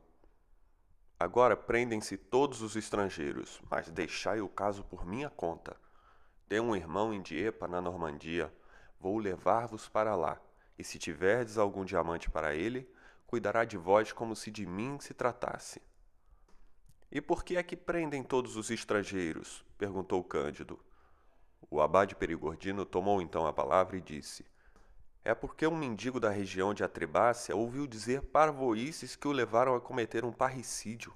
Agora 1.18 1.56
prendem-se 1.56 2.16
todos 2.16 2.62
os 2.62 2.76
estrangeiros, 2.76 3.60
mas 3.68 3.90
deixai 3.90 4.40
o 4.40 4.48
caso 4.48 4.84
por 4.84 5.04
minha 5.04 5.30
conta. 5.30 5.76
Tenho 6.48 6.64
um 6.64 6.76
irmão 6.76 7.12
em 7.12 7.20
Diepa, 7.20 7.66
na 7.66 7.80
Normandia. 7.80 8.52
Vou 9.00 9.18
levar-vos 9.18 9.88
para 9.88 10.14
lá, 10.14 10.40
e 10.78 10.84
se 10.84 10.98
tiverdes 10.98 11.58
algum 11.58 11.84
diamante 11.84 12.30
para 12.30 12.54
ele, 12.54 12.88
cuidará 13.26 13.64
de 13.64 13.76
vós 13.76 14.12
como 14.12 14.36
se 14.36 14.50
de 14.50 14.66
mim 14.66 14.98
se 15.00 15.14
tratasse. 15.14 15.82
E 17.14 17.20
por 17.20 17.44
que 17.44 17.56
é 17.56 17.62
que 17.62 17.76
prendem 17.76 18.24
todos 18.24 18.56
os 18.56 18.72
estrangeiros? 18.72 19.64
perguntou 19.78 20.24
Cândido. 20.24 20.80
O 21.70 21.80
abade 21.80 22.16
Perigordino 22.16 22.84
tomou 22.84 23.22
então 23.22 23.46
a 23.46 23.52
palavra 23.52 23.96
e 23.96 24.00
disse: 24.00 24.44
É 25.24 25.32
porque 25.32 25.64
um 25.64 25.76
mendigo 25.76 26.18
da 26.18 26.28
região 26.28 26.74
de 26.74 26.82
Atribácia 26.82 27.54
ouviu 27.54 27.86
dizer 27.86 28.20
parvoices 28.20 29.14
que 29.14 29.28
o 29.28 29.32
levaram 29.32 29.76
a 29.76 29.80
cometer 29.80 30.24
um 30.24 30.32
parricídio, 30.32 31.14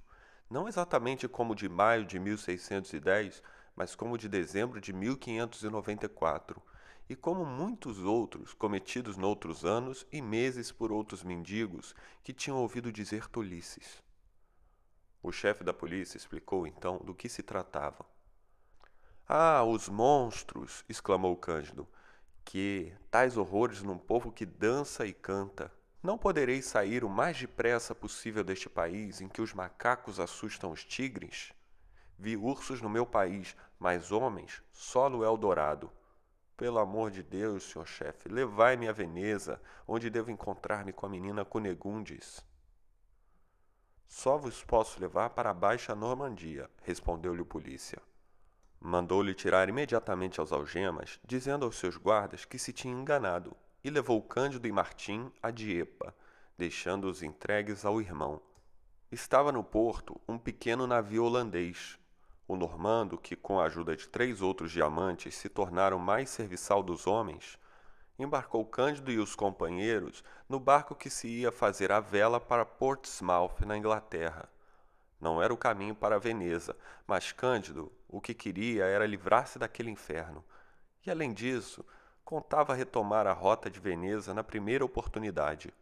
não 0.49 0.68
exatamente 0.68 1.27
como 1.27 1.52
de 1.52 1.68
maio 1.68 2.05
de 2.05 2.20
1610, 2.20 3.43
mas 3.75 3.97
como 3.97 4.17
de 4.17 4.28
dezembro 4.28 4.81
de 4.81 4.93
1594, 4.93 6.62
e 7.10 7.17
como 7.17 7.44
muitos 7.44 7.99
outros 8.05 8.55
cometidos 8.55 9.17
noutros 9.17 9.65
anos 9.65 10.07
e 10.12 10.23
meses 10.23 10.70
por 10.70 10.93
outros 10.93 11.25
mendigos 11.25 11.93
que 12.23 12.33
tinham 12.33 12.59
ouvido 12.59 12.93
dizer 12.93 13.27
tolices. 13.27 14.07
O 15.28 15.32
chefe 15.32 15.62
da 15.62 15.74
polícia 15.74 16.16
explicou 16.16 16.66
então 16.66 16.97
do 17.05 17.15
que 17.15 17.28
se 17.28 17.42
tratava. 17.42 18.02
Ah, 19.28 19.62
os 19.62 19.86
monstros! 19.86 20.86
exclamou 20.89 21.36
Cândido. 21.36 21.86
Que 22.47 22.94
tais 23.10 23.36
horrores 23.36 23.82
num 23.82 23.98
povo 23.98 24.32
que 24.32 24.47
dança 24.47 25.05
e 25.05 25.12
canta. 25.12 25.70
Não 26.02 26.16
podereis 26.16 26.65
sair 26.65 27.05
o 27.05 27.10
mais 27.10 27.39
depressa 27.39 27.94
possível 27.94 28.42
deste 28.42 28.70
país 28.70 29.20
em 29.20 29.28
que 29.28 29.42
os 29.42 29.52
macacos 29.52 30.18
assustam 30.18 30.70
os 30.70 30.82
tigres? 30.82 31.52
Vi 32.18 32.34
ursos 32.34 32.81
no 32.81 32.89
meu 32.89 33.05
país, 33.05 33.55
mas 33.78 34.10
homens 34.10 34.62
só 34.73 35.10
no 35.10 35.23
Eldorado. 35.23 35.92
Pelo 36.57 36.78
amor 36.78 37.10
de 37.10 37.23
Deus, 37.23 37.65
senhor 37.65 37.86
chefe, 37.86 38.31
levai-me 38.31 38.89
a 38.89 38.92
Veneza, 38.92 39.60
onde 39.86 40.08
devo 40.08 40.31
encontrar-me 40.31 40.90
com 40.90 41.05
a 41.05 41.10
menina 41.10 41.44
Cunegundes. 41.44 42.48
Só 44.09 44.39
vos 44.39 44.65
posso 44.65 44.99
levar 44.99 45.31
para 45.31 45.51
a 45.51 45.55
Baixa 45.55 45.95
Normandia, 45.95 46.69
respondeu-lhe 46.83 47.43
o 47.43 47.47
polícia. 47.47 48.01
Mandou-lhe 48.81 49.35
tirar 49.35 49.69
imediatamente 49.69 50.41
as 50.41 50.51
algemas, 50.51 51.20
dizendo 51.25 51.67
aos 51.67 51.77
seus 51.77 51.99
guardas 51.99 52.47
que 52.47 52.59
se 52.59 52.73
tinha 52.73 52.95
enganado, 52.95 53.55
e 53.85 53.91
levou 53.91 54.23
Cândido 54.23 54.67
e 54.67 54.73
Martim 54.73 55.31
a 55.43 55.51
Diepa, 55.51 56.15
deixando-os 56.57 57.23
entregues 57.23 57.85
ao 57.85 58.01
irmão. 58.01 58.41
Estava 59.12 59.53
no 59.53 59.62
porto 59.62 60.19
um 60.27 60.39
pequeno 60.39 60.87
navio 60.87 61.25
holandês, 61.25 61.99
o 62.49 62.57
normando, 62.57 63.19
que 63.19 63.37
com 63.37 63.61
a 63.61 63.65
ajuda 63.65 63.95
de 63.95 64.09
três 64.09 64.41
outros 64.41 64.73
diamantes 64.73 65.35
se 65.35 65.51
tornaram 65.51 65.99
mais 65.99 66.31
serviçal 66.31 66.83
dos 66.83 67.07
homens, 67.07 67.59
embarcou 68.18 68.64
Cândido 68.66 69.12
e 69.12 69.18
os 69.18 69.34
companheiros 69.34 70.24
no 70.48 70.58
barco 70.58 70.94
que 70.94 71.08
se 71.08 71.28
ia 71.28 71.52
fazer 71.52 71.92
a 71.92 72.00
vela 72.00 72.40
para 72.40 72.64
Portsmouth, 72.64 73.60
na 73.64 73.76
Inglaterra. 73.76 74.48
Não 75.20 75.42
era 75.42 75.52
o 75.52 75.56
caminho 75.56 75.94
para 75.94 76.18
Veneza, 76.18 76.76
mas 77.06 77.32
Cândido 77.32 77.92
o 78.08 78.20
que 78.20 78.34
queria 78.34 78.84
era 78.84 79.06
livrar-se 79.06 79.58
daquele 79.58 79.90
inferno. 79.90 80.44
E 81.05 81.10
além 81.10 81.32
disso, 81.32 81.84
contava 82.24 82.74
retomar 82.74 83.26
a 83.26 83.32
rota 83.32 83.70
de 83.70 83.78
Veneza 83.78 84.34
na 84.34 84.42
primeira 84.42 84.84
oportunidade. 84.84 85.72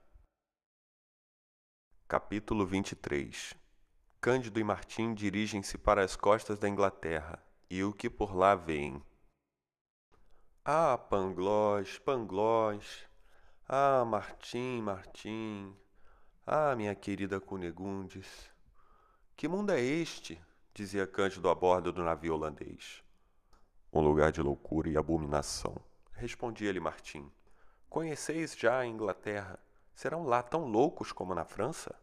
Capítulo 2.09 2.65
23 2.67 3.55
Cândido 4.21 4.59
e 4.59 4.65
Martim 4.65 5.15
dirigem-se 5.15 5.77
para 5.79 6.03
as 6.03 6.17
costas 6.17 6.59
da 6.59 6.69
Inglaterra, 6.69 7.43
e 7.69 7.83
o 7.85 7.93
que 7.93 8.09
por 8.09 8.35
lá 8.35 8.55
veem. 8.55 9.03
Ah, 10.69 10.99
Panglós, 10.99 11.97
Panglós! 12.01 13.07
Ah, 13.69 14.05
Martim, 14.05 14.83
Martim! 14.83 15.73
Ah, 16.45 16.75
minha 16.75 16.93
querida 16.93 17.41
Cunegundes! 17.41 18.51
Que 19.37 19.47
mundo 19.47 19.71
é 19.71 19.81
este? 19.81 20.43
dizia 20.75 21.07
Cândido 21.07 21.49
a 21.49 21.55
bordo 21.55 21.93
do 21.93 22.03
navio 22.03 22.35
holandês. 22.35 23.01
Um 23.93 24.01
lugar 24.01 24.33
de 24.33 24.43
loucura 24.43 24.89
e 24.89 24.97
abominação, 24.97 25.77
respondia-lhe 26.11 26.81
Martim. 26.81 27.31
Conheceis 27.89 28.57
já 28.59 28.81
a 28.81 28.87
Inglaterra? 28.87 29.61
Serão 29.95 30.25
lá 30.25 30.43
tão 30.43 30.67
loucos 30.67 31.13
como 31.13 31.33
na 31.33 31.45
França? 31.45 31.95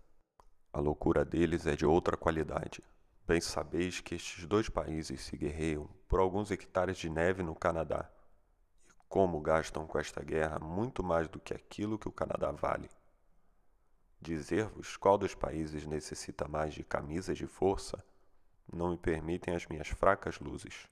A 0.72 0.80
loucura 0.80 1.25
deles 1.25 1.67
é 1.67 1.75
de 1.75 1.85
outra 1.85 2.16
qualidade. 2.16 2.82
Bem 3.27 3.42
sabeis 3.42 4.00
que 4.00 4.16
estes 4.16 4.45
dois 4.45 4.69
países 4.69 5.19
se 5.19 5.35
guerreiam 5.35 5.90
por 6.08 6.22
alguns 6.22 6.50
hectares 6.50 6.98
de 6.98 7.09
neve 7.09 7.43
no 7.43 7.53
Canadá. 7.53 8.09
Como 9.14 9.40
gastam 9.40 9.85
com 9.85 10.00
esta 10.00 10.24
guerra 10.24 10.58
muito 10.58 11.03
mais 11.03 11.27
do 11.27 11.40
que 11.40 11.53
aquilo 11.53 12.00
que 12.00 12.08
o 12.08 12.11
Canadá 12.11 12.50
vale. 12.50 12.90
Dizer-vos 14.19 14.98
qual 14.98 15.19
dos 15.19 15.35
países 15.35 15.85
necessita 15.85 16.48
mais 16.48 16.74
de 16.74 16.83
camisas 16.83 17.38
de 17.38 17.45
força 17.45 18.03
não 18.74 18.90
me 18.90 18.98
permitem 18.98 19.56
as 19.56 19.67
minhas 19.67 19.88
fracas 19.88 20.40
luzes. 20.40 20.88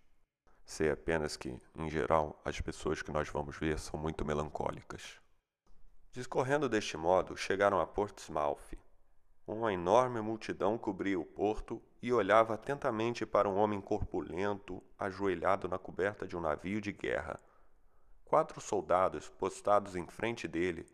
Sei 0.63 0.91
apenas 0.91 1.35
que, 1.35 1.57
em 1.75 1.89
geral, 1.89 2.39
as 2.45 2.61
pessoas 2.61 3.01
que 3.01 3.11
nós 3.11 3.27
vamos 3.27 3.57
ver 3.57 3.79
são 3.79 3.99
muito 3.99 4.23
melancólicas. 4.23 5.19
Discorrendo 6.11 6.69
deste 6.69 6.95
modo, 6.97 7.35
chegaram 7.35 7.79
a 7.79 7.87
Portsmouth, 7.87 8.77
uma 9.47 9.73
enorme 9.73 10.21
multidão 10.21 10.77
cobria 10.77 11.19
o 11.19 11.25
porto 11.25 11.81
e 11.99 12.13
olhava 12.13 12.53
atentamente 12.53 13.25
para 13.25 13.49
um 13.49 13.57
homem 13.57 13.81
corpulento, 13.81 14.79
ajoelhado 14.99 15.67
na 15.67 15.79
coberta 15.79 16.27
de 16.27 16.37
um 16.37 16.39
navio 16.39 16.79
de 16.79 16.91
guerra. 16.91 17.39
Quatro 18.31 18.61
soldados, 18.61 19.27
postados 19.27 19.93
em 19.93 20.07
frente 20.07 20.47
dele, 20.47 20.87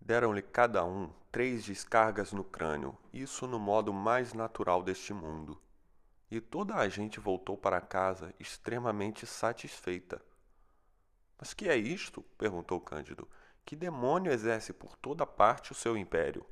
deram-lhe 0.00 0.40
cada 0.40 0.84
um 0.84 1.12
três 1.28 1.64
descargas 1.64 2.32
no 2.32 2.44
crânio, 2.44 2.96
isso 3.12 3.48
no 3.48 3.58
modo 3.58 3.92
mais 3.92 4.32
natural 4.32 4.80
deste 4.80 5.12
mundo. 5.12 5.60
E 6.30 6.40
toda 6.40 6.76
a 6.76 6.88
gente 6.88 7.18
voltou 7.18 7.58
para 7.58 7.80
casa 7.80 8.32
extremamente 8.38 9.26
satisfeita. 9.26 10.22
Mas 11.36 11.52
que 11.52 11.68
é 11.68 11.76
isto? 11.76 12.22
perguntou 12.38 12.80
Cândido. 12.80 13.28
Que 13.64 13.74
demônio 13.74 14.30
exerce 14.30 14.72
por 14.72 14.94
toda 14.98 15.26
parte 15.26 15.72
o 15.72 15.74
seu 15.74 15.96
império? 15.96 16.46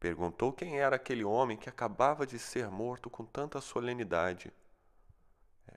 Perguntou 0.00 0.54
quem 0.54 0.80
era 0.80 0.96
aquele 0.96 1.22
homem 1.22 1.58
que 1.58 1.68
acabava 1.68 2.26
de 2.26 2.38
ser 2.38 2.70
morto 2.70 3.10
com 3.10 3.26
tanta 3.26 3.60
solenidade. 3.60 4.50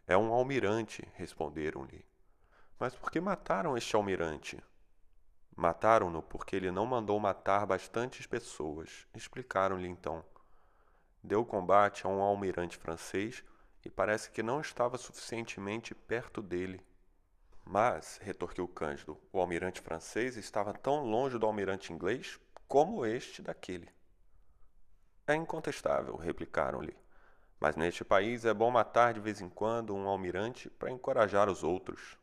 É 0.08 0.16
um 0.16 0.32
almirante, 0.32 1.06
responderam-lhe. 1.16 2.15
Mas 2.80 2.94
por 2.94 3.10
que 3.10 3.22
mataram 3.22 3.78
este 3.78 3.96
almirante? 3.96 4.62
Mataram-no 5.56 6.22
porque 6.22 6.56
ele 6.56 6.70
não 6.70 6.86
mandou 6.86 7.18
matar 7.20 7.66
bastantes 7.66 8.28
pessoas, 8.28 9.08
explicaram-lhe 9.14 9.88
então. 9.88 10.24
Deu 11.24 11.46
combate 11.46 12.06
a 12.06 12.10
um 12.10 12.22
almirante 12.22 12.78
francês 12.78 13.44
e 13.84 13.90
parece 13.90 14.30
que 14.30 14.44
não 14.44 14.60
estava 14.60 14.98
suficientemente 14.98 15.96
perto 15.96 16.42
dele. 16.42 16.86
Mas, 17.64 18.20
retorquiu 18.22 18.68
Cândido, 18.68 19.18
o 19.32 19.40
almirante 19.40 19.80
francês 19.80 20.36
estava 20.36 20.74
tão 20.74 21.06
longe 21.06 21.40
do 21.40 21.46
almirante 21.46 21.94
inglês 21.94 22.40
como 22.68 23.06
este 23.06 23.42
daquele. 23.42 23.90
É 25.26 25.34
incontestável, 25.34 26.16
replicaram-lhe. 26.16 26.96
Mas 27.60 27.76
neste 27.76 28.04
país 28.04 28.44
é 28.44 28.54
bom 28.54 28.70
matar 28.70 29.14
de 29.14 29.20
vez 29.20 29.40
em 29.40 29.50
quando 29.50 29.96
um 29.96 30.08
almirante 30.08 30.70
para 30.70 30.92
encorajar 30.92 31.50
os 31.50 31.64
outros. 31.64 32.18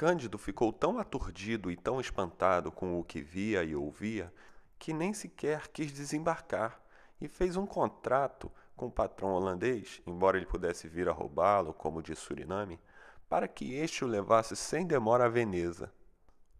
Cândido 0.00 0.38
ficou 0.38 0.72
tão 0.72 0.98
aturdido 0.98 1.70
e 1.70 1.76
tão 1.76 2.00
espantado 2.00 2.72
com 2.72 2.98
o 2.98 3.04
que 3.04 3.20
via 3.20 3.62
e 3.62 3.76
ouvia 3.76 4.32
que 4.78 4.94
nem 4.94 5.12
sequer 5.12 5.68
quis 5.68 5.92
desembarcar 5.92 6.80
e 7.20 7.28
fez 7.28 7.54
um 7.54 7.66
contrato 7.66 8.50
com 8.74 8.86
o 8.86 8.90
patrão 8.90 9.34
holandês, 9.34 10.00
embora 10.06 10.38
ele 10.38 10.46
pudesse 10.46 10.88
vir 10.88 11.06
a 11.06 11.12
roubá-lo, 11.12 11.74
como 11.74 12.02
de 12.02 12.16
Suriname, 12.16 12.80
para 13.28 13.46
que 13.46 13.74
este 13.74 14.02
o 14.02 14.08
levasse 14.08 14.56
sem 14.56 14.86
demora 14.86 15.26
a 15.26 15.28
Veneza. 15.28 15.92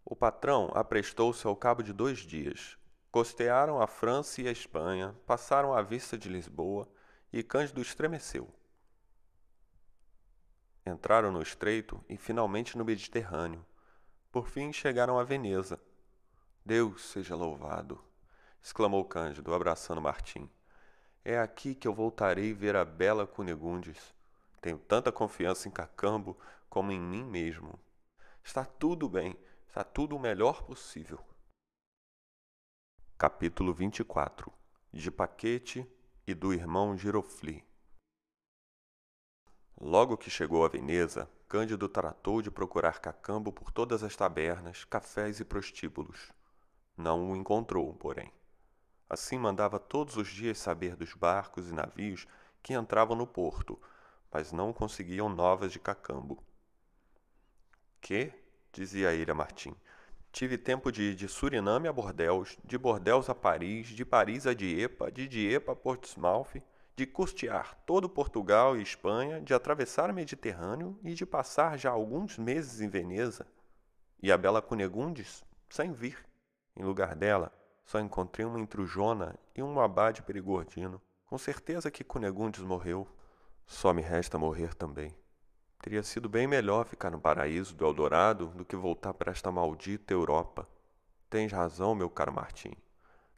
O 0.04 0.14
patrão 0.14 0.70
aprestou-se 0.74 1.46
ao 1.46 1.56
cabo 1.56 1.82
de 1.82 1.94
dois 1.94 2.18
dias, 2.18 2.76
Costearam 3.10 3.80
a 3.80 3.86
França 3.86 4.42
e 4.42 4.48
a 4.48 4.52
Espanha, 4.52 5.16
passaram 5.26 5.72
à 5.72 5.80
vista 5.80 6.18
de 6.18 6.28
Lisboa 6.28 6.86
e 7.32 7.42
Cândido 7.42 7.80
estremeceu. 7.80 8.52
Entraram 10.90 11.30
no 11.30 11.40
estreito 11.40 12.04
e 12.08 12.16
finalmente 12.16 12.76
no 12.76 12.84
Mediterrâneo. 12.84 13.64
Por 14.32 14.48
fim 14.48 14.72
chegaram 14.72 15.20
a 15.20 15.24
Veneza. 15.24 15.80
Deus 16.66 17.04
seja 17.10 17.36
louvado! 17.36 18.02
exclamou 18.60 19.04
Cândido, 19.04 19.54
abraçando 19.54 20.00
Martim. 20.00 20.50
É 21.24 21.38
aqui 21.38 21.76
que 21.76 21.86
eu 21.86 21.94
voltarei 21.94 22.52
ver 22.52 22.74
a 22.74 22.84
bela 22.84 23.24
Cunegundes. 23.24 24.12
Tenho 24.60 24.78
tanta 24.78 25.12
confiança 25.12 25.68
em 25.68 25.70
Cacambo 25.70 26.36
como 26.68 26.90
em 26.90 27.00
mim 27.00 27.24
mesmo. 27.24 27.78
Está 28.42 28.64
tudo 28.64 29.08
bem, 29.08 29.38
está 29.68 29.84
tudo 29.84 30.16
o 30.16 30.20
melhor 30.20 30.64
possível. 30.64 31.20
Capítulo 33.16 33.72
24 33.72 34.52
De 34.92 35.08
Paquete 35.08 35.86
e 36.26 36.34
do 36.34 36.52
irmão 36.52 36.96
Girofli 36.98 37.69
Logo 39.80 40.18
que 40.18 40.28
chegou 40.28 40.62
a 40.62 40.68
Veneza, 40.68 41.26
Cândido 41.48 41.88
tratou 41.88 42.42
de 42.42 42.50
procurar 42.50 43.00
Cacambo 43.00 43.50
por 43.50 43.72
todas 43.72 44.02
as 44.02 44.14
tabernas, 44.14 44.84
cafés 44.84 45.40
e 45.40 45.44
prostíbulos. 45.44 46.30
Não 46.94 47.30
o 47.30 47.36
encontrou, 47.36 47.94
porém. 47.94 48.30
Assim 49.08 49.38
mandava 49.38 49.78
todos 49.78 50.18
os 50.18 50.28
dias 50.28 50.58
saber 50.58 50.96
dos 50.96 51.14
barcos 51.14 51.70
e 51.70 51.72
navios 51.72 52.28
que 52.62 52.74
entravam 52.74 53.16
no 53.16 53.26
porto, 53.26 53.80
mas 54.30 54.52
não 54.52 54.70
conseguiam 54.70 55.30
novas 55.30 55.72
de 55.72 55.78
Cacambo. 55.80 56.44
Que? 58.02 58.32
dizia 58.72 59.12
ele 59.12 59.30
a 59.30 59.34
Martim 59.34 59.74
Tive 60.30 60.56
tempo 60.56 60.92
de 60.92 61.02
ir 61.02 61.14
de 61.14 61.26
Suriname 61.26 61.88
a 61.88 61.92
Bordeaux, 61.92 62.56
de 62.62 62.78
Bordeaux 62.78 63.28
a 63.28 63.34
Paris, 63.34 63.88
de 63.88 64.04
Paris 64.04 64.46
a 64.46 64.54
Diepa, 64.54 65.10
de 65.10 65.26
Diepa 65.26 65.72
a 65.72 65.76
Portsmouth, 65.76 66.62
de 67.00 67.06
custear 67.06 67.78
todo 67.86 68.10
Portugal 68.10 68.76
e 68.76 68.82
Espanha, 68.82 69.40
de 69.40 69.54
atravessar 69.54 70.10
o 70.10 70.12
Mediterrâneo 70.12 70.98
e 71.02 71.14
de 71.14 71.24
passar 71.24 71.78
já 71.78 71.88
alguns 71.88 72.36
meses 72.36 72.82
em 72.82 72.90
Veneza. 72.90 73.46
E 74.22 74.30
a 74.30 74.36
bela 74.36 74.60
Cunegundes, 74.60 75.42
sem 75.70 75.94
vir. 75.94 76.22
Em 76.76 76.84
lugar 76.84 77.16
dela, 77.16 77.50
só 77.86 77.98
encontrei 77.98 78.44
uma 78.44 78.60
intrujona 78.60 79.34
e 79.56 79.62
um 79.62 79.80
abade 79.80 80.20
perigordino. 80.20 81.00
Com 81.24 81.38
certeza 81.38 81.90
que 81.90 82.04
Cunegundes 82.04 82.60
morreu. 82.60 83.08
Só 83.64 83.94
me 83.94 84.02
resta 84.02 84.36
morrer 84.36 84.74
também. 84.74 85.16
Teria 85.80 86.02
sido 86.02 86.28
bem 86.28 86.46
melhor 86.46 86.84
ficar 86.84 87.10
no 87.10 87.18
paraíso 87.18 87.74
do 87.74 87.86
Eldorado 87.86 88.48
do 88.48 88.62
que 88.62 88.76
voltar 88.76 89.14
para 89.14 89.32
esta 89.32 89.50
maldita 89.50 90.12
Europa. 90.12 90.68
Tens 91.30 91.50
razão, 91.50 91.94
meu 91.94 92.10
caro 92.10 92.30
Martim. 92.30 92.74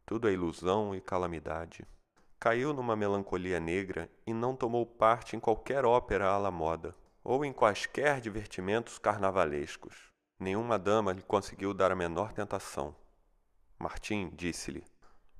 Tudo 0.04 0.28
é 0.28 0.32
ilusão 0.32 0.96
e 0.96 1.00
calamidade. 1.00 1.86
Caiu 2.42 2.72
numa 2.72 2.96
melancolia 2.96 3.60
negra 3.60 4.10
e 4.26 4.34
não 4.34 4.56
tomou 4.56 4.84
parte 4.84 5.36
em 5.36 5.38
qualquer 5.38 5.84
ópera 5.84 6.28
à 6.28 6.36
la 6.38 6.50
moda. 6.50 6.92
ou 7.22 7.44
em 7.44 7.52
quaisquer 7.52 8.20
divertimentos 8.20 8.98
carnavalescos. 8.98 10.10
Nenhuma 10.40 10.76
dama 10.76 11.12
lhe 11.12 11.22
conseguiu 11.22 11.72
dar 11.72 11.92
a 11.92 11.94
menor 11.94 12.32
tentação. 12.32 12.96
Martim 13.78 14.28
disse-lhe: 14.34 14.84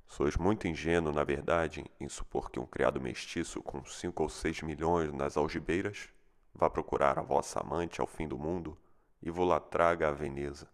Sois 0.07 0.37
muito 0.37 0.65
ingênuo, 0.65 1.11
na 1.11 1.25
verdade, 1.25 1.83
em 1.99 2.07
supor 2.07 2.49
que 2.49 2.57
um 2.57 2.65
criado 2.65 3.01
mestiço 3.01 3.61
com 3.61 3.83
cinco 3.83 4.23
ou 4.23 4.29
seis 4.29 4.61
milhões 4.61 5.11
nas 5.11 5.35
algibeiras 5.35 6.07
vá 6.55 6.69
procurar 6.69 7.19
a 7.19 7.21
vossa 7.21 7.59
amante 7.59 7.99
ao 7.99 8.07
fim 8.07 8.29
do 8.29 8.37
mundo 8.37 8.77
e 9.21 9.29
vou-la 9.29 9.59
traga 9.59 10.07
a 10.07 10.11
Veneza. 10.13 10.69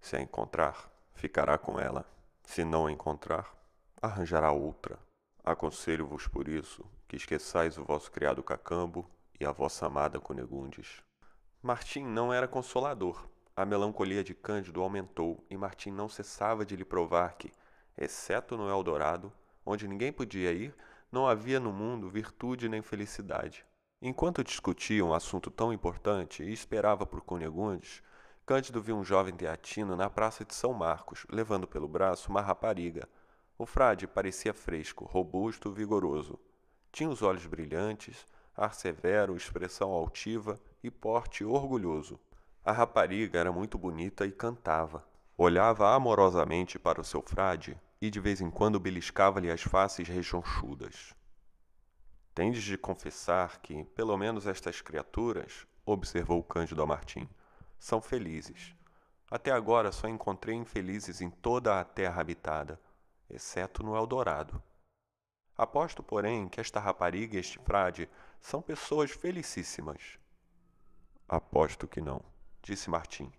Se 0.00 0.14
a 0.14 0.20
encontrar, 0.20 0.88
ficará 1.12 1.58
com 1.58 1.80
ela. 1.80 2.06
Se 2.44 2.64
não 2.64 2.86
a 2.86 2.92
encontrar, 2.92 3.52
arranjará 4.00 4.52
outra. 4.52 4.96
Aconselho-vos 5.44 6.26
por 6.26 6.48
isso 6.48 6.82
que 7.06 7.16
esqueçais 7.16 7.76
o 7.76 7.84
vosso 7.84 8.10
criado 8.10 8.42
Cacambo 8.42 9.06
e 9.38 9.44
a 9.44 9.52
vossa 9.52 9.84
amada 9.84 10.18
Cunegundes. 10.18 11.02
Martim 11.62 12.02
não 12.02 12.32
era 12.32 12.48
consolador. 12.48 13.28
A 13.54 13.66
melancolia 13.66 14.24
de 14.24 14.32
Cândido 14.34 14.80
aumentou 14.80 15.44
e 15.50 15.56
Martim 15.58 15.90
não 15.90 16.08
cessava 16.08 16.64
de 16.64 16.74
lhe 16.74 16.84
provar 16.84 17.34
que, 17.36 17.52
exceto 17.94 18.56
no 18.56 18.70
Eldorado, 18.70 19.30
onde 19.66 19.86
ninguém 19.86 20.10
podia 20.10 20.50
ir, 20.50 20.74
não 21.12 21.28
havia 21.28 21.60
no 21.60 21.74
mundo 21.74 22.08
virtude 22.08 22.66
nem 22.66 22.80
felicidade. 22.80 23.66
Enquanto 24.00 24.42
discutiam 24.42 25.10
um 25.10 25.14
assunto 25.14 25.50
tão 25.50 25.74
importante 25.74 26.42
e 26.42 26.54
esperava 26.54 27.04
por 27.04 27.20
Cunegundes, 27.20 28.02
Cândido 28.46 28.80
viu 28.80 28.96
um 28.96 29.04
jovem 29.04 29.34
teatino 29.34 29.94
na 29.94 30.08
praça 30.08 30.42
de 30.42 30.54
São 30.54 30.72
Marcos, 30.72 31.26
levando 31.28 31.68
pelo 31.68 31.86
braço 31.86 32.30
uma 32.30 32.40
rapariga. 32.40 33.06
O 33.56 33.66
frade 33.66 34.06
parecia 34.06 34.52
fresco, 34.52 35.04
robusto, 35.04 35.70
vigoroso. 35.70 36.38
Tinha 36.90 37.08
os 37.08 37.22
olhos 37.22 37.46
brilhantes, 37.46 38.26
ar 38.56 38.74
severo, 38.74 39.36
expressão 39.36 39.90
altiva 39.90 40.58
e 40.82 40.90
porte 40.90 41.44
orgulhoso. 41.44 42.18
A 42.64 42.72
rapariga 42.72 43.38
era 43.38 43.52
muito 43.52 43.78
bonita 43.78 44.26
e 44.26 44.32
cantava. 44.32 45.06
Olhava 45.36 45.94
amorosamente 45.94 46.78
para 46.78 47.00
o 47.00 47.04
seu 47.04 47.22
frade 47.22 47.80
e 48.00 48.10
de 48.10 48.20
vez 48.20 48.40
em 48.40 48.50
quando 48.50 48.80
beliscava-lhe 48.80 49.50
as 49.50 49.62
faces 49.62 50.08
rechonchudas. 50.08 51.14
Tendes 52.34 52.62
de 52.64 52.76
confessar 52.76 53.60
que, 53.60 53.84
pelo 53.94 54.16
menos 54.16 54.46
estas 54.46 54.80
criaturas, 54.80 55.66
observou 55.86 56.42
Cândido 56.42 56.82
a 56.82 56.86
Martim, 56.86 57.28
são 57.78 58.00
felizes. 58.00 58.74
Até 59.30 59.52
agora 59.52 59.92
só 59.92 60.08
encontrei 60.08 60.56
infelizes 60.56 61.20
em 61.20 61.30
toda 61.30 61.78
a 61.78 61.84
terra 61.84 62.20
habitada, 62.20 62.80
exceto 63.34 63.82
no 63.82 63.96
Eldorado. 63.96 64.62
Aposto, 65.56 66.02
porém, 66.02 66.48
que 66.48 66.60
esta 66.60 66.80
rapariga 66.80 67.36
e 67.36 67.40
este 67.40 67.58
frade 67.58 68.08
são 68.40 68.60
pessoas 68.60 69.10
felicíssimas. 69.10 70.18
Aposto 71.28 71.86
que 71.86 72.00
não, 72.00 72.20
disse 72.62 72.90
Martim. 72.90 73.32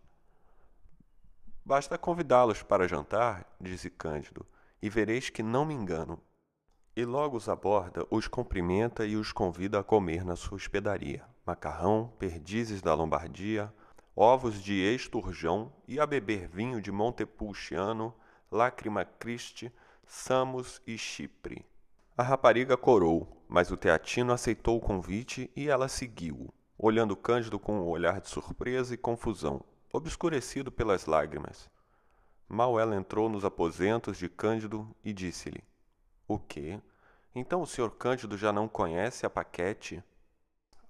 Basta 1.63 1.97
convidá-los 1.97 2.61
para 2.61 2.87
jantar, 2.87 3.45
disse 3.59 3.89
Cândido, 3.89 4.45
e 4.81 4.89
vereis 4.89 5.29
que 5.29 5.43
não 5.43 5.65
me 5.65 5.73
engano. 5.73 6.21
E 6.95 7.03
logo 7.03 7.35
os 7.35 7.49
aborda, 7.49 8.05
os 8.09 8.27
cumprimenta 8.27 9.05
e 9.05 9.15
os 9.15 9.31
convida 9.33 9.79
a 9.79 9.83
comer 9.83 10.23
na 10.23 10.35
sua 10.35 10.55
hospedaria. 10.55 11.25
Macarrão, 11.45 12.13
perdizes 12.17 12.81
da 12.81 12.93
Lombardia, 12.93 13.73
ovos 14.15 14.61
de 14.61 14.73
esturjão 14.73 15.73
e 15.87 15.99
a 15.99 16.05
beber 16.05 16.47
vinho 16.47 16.81
de 16.81 16.91
Montepulciano, 16.91 18.15
Lágrima 18.49 19.03
Christi, 19.03 19.73
Samos 20.07 20.81
e 20.85 20.97
Chipre. 20.97 21.65
A 22.15 22.21
rapariga 22.23 22.77
corou, 22.77 23.43
mas 23.47 23.71
o 23.71 23.77
teatino 23.77 24.31
aceitou 24.31 24.77
o 24.77 24.81
convite 24.81 25.51
e 25.55 25.67
ela 25.67 25.87
seguiu, 25.87 26.53
olhando 26.77 27.15
Cândido 27.15 27.59
com 27.59 27.79
um 27.79 27.87
olhar 27.87 28.21
de 28.21 28.29
surpresa 28.29 28.93
e 28.93 28.97
confusão, 28.97 29.61
obscurecido 29.91 30.71
pelas 30.71 31.07
lágrimas. 31.07 31.69
Mal 32.47 32.79
ela 32.79 32.95
entrou 32.95 33.27
nos 33.27 33.43
aposentos 33.43 34.17
de 34.17 34.29
Cândido 34.29 34.95
e 35.03 35.11
disse-lhe: 35.11 35.63
O 36.27 36.37
quê? 36.37 36.79
Então 37.33 37.61
o 37.61 37.67
senhor 37.67 37.91
Cândido 37.91 38.37
já 38.37 38.53
não 38.53 38.67
conhece 38.67 39.25
a 39.25 39.29
Paquete? 39.29 40.03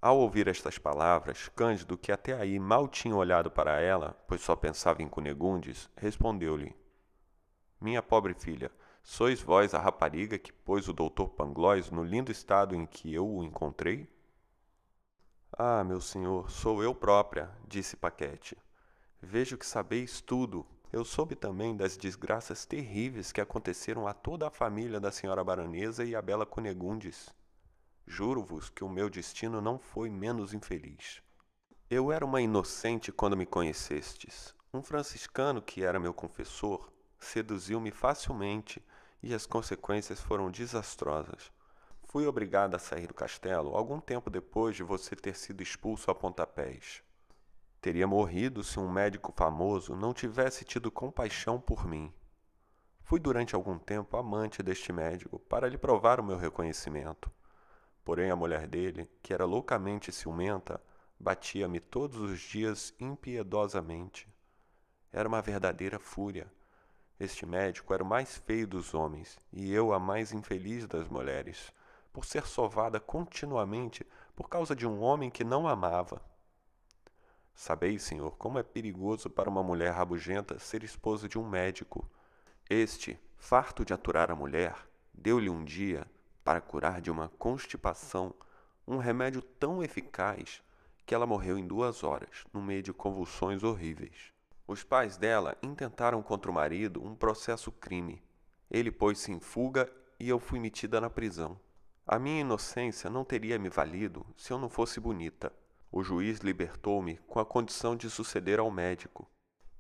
Ao 0.02 0.20
ouvir 0.20 0.48
estas 0.48 0.78
palavras, 0.78 1.50
Cândido, 1.56 1.98
que 1.98 2.12
até 2.12 2.34
aí 2.34 2.60
mal 2.60 2.88
tinha 2.88 3.16
olhado 3.16 3.50
para 3.50 3.80
ela, 3.80 4.16
pois 4.28 4.42
só 4.42 4.56
pensava 4.56 5.02
em 5.02 5.08
Cunegundes, 5.08 5.90
respondeu-lhe: 5.96 6.76
Minha 7.82 8.04
pobre 8.04 8.34
filha, 8.36 8.70
sois 9.06 9.40
vós 9.40 9.74
a 9.76 9.80
rapariga 9.80 10.38
que 10.40 10.52
pôs 10.52 10.90
o 10.90 10.94
doutor 10.94 11.30
Pangloss 11.30 11.92
no 11.92 12.04
lindo 12.04 12.32
estado 12.32 12.76
em 12.76 12.88
que 12.88 13.14
eu 13.14 13.26
o 13.26 13.44
encontrei? 13.44 14.10
Ah, 15.54 15.84
meu 15.84 16.02
senhor, 16.02 16.50
sou 16.50 16.84
eu 16.84 16.94
própria, 16.94 17.50
disse 17.68 17.96
Paquete. 17.96 18.58
Vejo 19.22 19.58
que 19.58 19.66
sabeis 19.66 20.20
tudo. 20.20 20.66
Eu 20.92 21.06
soube 21.06 21.36
também 21.36 21.78
das 21.78 21.96
desgraças 21.96 22.66
terríveis 22.66 23.32
que 23.32 23.40
aconteceram 23.40 24.08
a 24.08 24.14
toda 24.14 24.48
a 24.48 24.52
família 24.52 25.00
da 25.00 25.12
senhora 25.12 25.44
baronesa 25.44 26.04
e 26.04 26.16
a 26.16 26.22
bela 26.22 26.46
Cunegundes. 26.46 27.30
Juro-vos 28.08 28.70
que 28.70 28.84
o 28.84 28.90
meu 28.90 29.10
destino 29.10 29.62
não 29.62 29.78
foi 29.78 30.10
menos 30.10 30.54
infeliz. 30.54 31.22
Eu 31.90 32.12
era 32.12 32.26
uma 32.26 32.42
inocente 32.42 33.12
quando 33.12 33.38
me 33.38 33.46
conhecestes. 33.46 34.54
Um 34.74 34.82
franciscano 34.82 35.62
que 35.62 35.84
era 35.84 36.00
meu 36.00 36.14
confessor 36.14 36.92
seduziu-me 37.20 37.92
facilmente 37.92 38.84
e 39.26 39.34
as 39.34 39.48
consequências 39.48 40.22
foram 40.22 40.52
desastrosas. 40.52 41.52
Fui 42.04 42.28
obrigada 42.28 42.78
a 42.78 42.80
sair 42.80 43.08
do 43.08 43.14
castelo 43.14 43.76
algum 43.76 44.00
tempo 44.00 44.30
depois 44.30 44.76
de 44.76 44.84
você 44.84 45.16
ter 45.16 45.36
sido 45.36 45.64
expulso 45.64 46.12
a 46.12 46.16
pontapés. 46.16 47.02
Teria 47.82 48.06
morrido 48.06 48.64
se 48.64 48.80
um 48.80 48.88
médico 48.88 49.34
famoso 49.36 49.96
não 49.96 50.14
tivesse 50.14 50.64
tido 50.64 50.92
compaixão 50.92 51.60
por 51.60 51.88
mim. 51.88 52.14
Fui 53.02 53.20
durante 53.20 53.56
algum 53.56 53.80
tempo 53.80 54.16
amante 54.16 54.62
deste 54.62 54.94
médico 54.94 55.40
para 55.40 55.68
lhe 55.68 55.78
provar 55.78 56.20
o 56.20 56.24
meu 56.24 56.38
reconhecimento. 56.38 57.32
Porém, 58.04 58.30
a 58.30 58.36
mulher 58.36 58.68
dele, 58.68 59.10
que 59.24 59.34
era 59.34 59.44
loucamente 59.44 60.12
ciumenta, 60.12 60.80
batia-me 61.20 61.80
todos 61.80 62.20
os 62.20 62.40
dias 62.40 62.94
impiedosamente. 63.00 64.32
Era 65.12 65.28
uma 65.28 65.42
verdadeira 65.42 65.98
fúria. 65.98 66.46
Este 67.18 67.46
médico 67.46 67.94
era 67.94 68.04
o 68.04 68.06
mais 68.06 68.38
feio 68.38 68.68
dos 68.68 68.94
homens 68.94 69.38
e 69.52 69.72
eu 69.74 69.94
a 69.94 70.00
mais 70.00 70.34
infeliz 70.34 70.86
das 70.86 71.08
mulheres, 71.08 71.72
por 72.12 72.26
ser 72.26 72.46
sovada 72.46 73.00
continuamente 73.00 74.06
por 74.36 74.50
causa 74.50 74.76
de 74.76 74.86
um 74.86 75.02
homem 75.02 75.30
que 75.30 75.44
não 75.44 75.66
amava. 75.66 76.22
Sabeis, 77.54 78.04
senhor, 78.04 78.36
como 78.36 78.60
é 78.60 78.64
perigoso 78.64 79.30
para 79.30 79.50
uma 79.50 79.64
mulher 79.64 79.94
rabugenta 79.94 80.60
ser 80.60 80.84
esposa 80.84 81.30
de 81.30 81.40
um 81.40 81.48
médico. 81.48 82.06
Este, 82.70 83.18
farto 83.38 83.86
de 83.86 83.94
aturar 83.94 84.30
a 84.30 84.36
mulher, 84.36 84.76
deu-lhe 85.14 85.50
um 85.50 85.64
dia 85.64 86.06
para 86.44 86.60
curar 86.60 87.00
de 87.00 87.10
uma 87.10 87.30
constipação, 87.40 88.36
um 88.86 88.98
remédio 88.98 89.42
tão 89.42 89.82
eficaz 89.82 90.62
que 91.06 91.16
ela 91.16 91.26
morreu 91.26 91.58
em 91.58 91.66
duas 91.66 92.04
horas, 92.04 92.46
no 92.52 92.62
meio 92.62 92.84
de 92.84 92.92
convulsões 92.92 93.64
horríveis. 93.64 94.35
Os 94.68 94.84
pais 94.84 95.18
dela 95.18 95.58
intentaram 95.62 96.22
contra 96.22 96.50
o 96.50 96.54
marido 96.54 97.04
um 97.04 97.16
processo 97.16 97.72
crime. 97.72 98.24
Ele 98.70 98.92
pôs-se 98.92 99.32
em 99.32 99.40
fuga 99.40 99.92
e 100.20 100.28
eu 100.28 100.40
fui 100.40 100.60
metida 100.60 101.00
na 101.00 101.10
prisão. 101.10 101.60
A 102.08 102.18
minha 102.18 102.42
inocência 102.42 103.10
não 103.10 103.24
teria 103.24 103.60
me 103.60 103.70
valido 103.70 104.26
se 104.36 104.52
eu 104.52 104.58
não 104.58 104.70
fosse 104.70 105.00
bonita. 105.00 105.52
O 105.92 106.04
juiz 106.04 106.40
libertou-me 106.40 107.18
com 107.28 107.40
a 107.40 107.46
condição 107.46 107.96
de 107.96 108.10
suceder 108.10 108.60
ao 108.60 108.72
médico. 108.72 109.28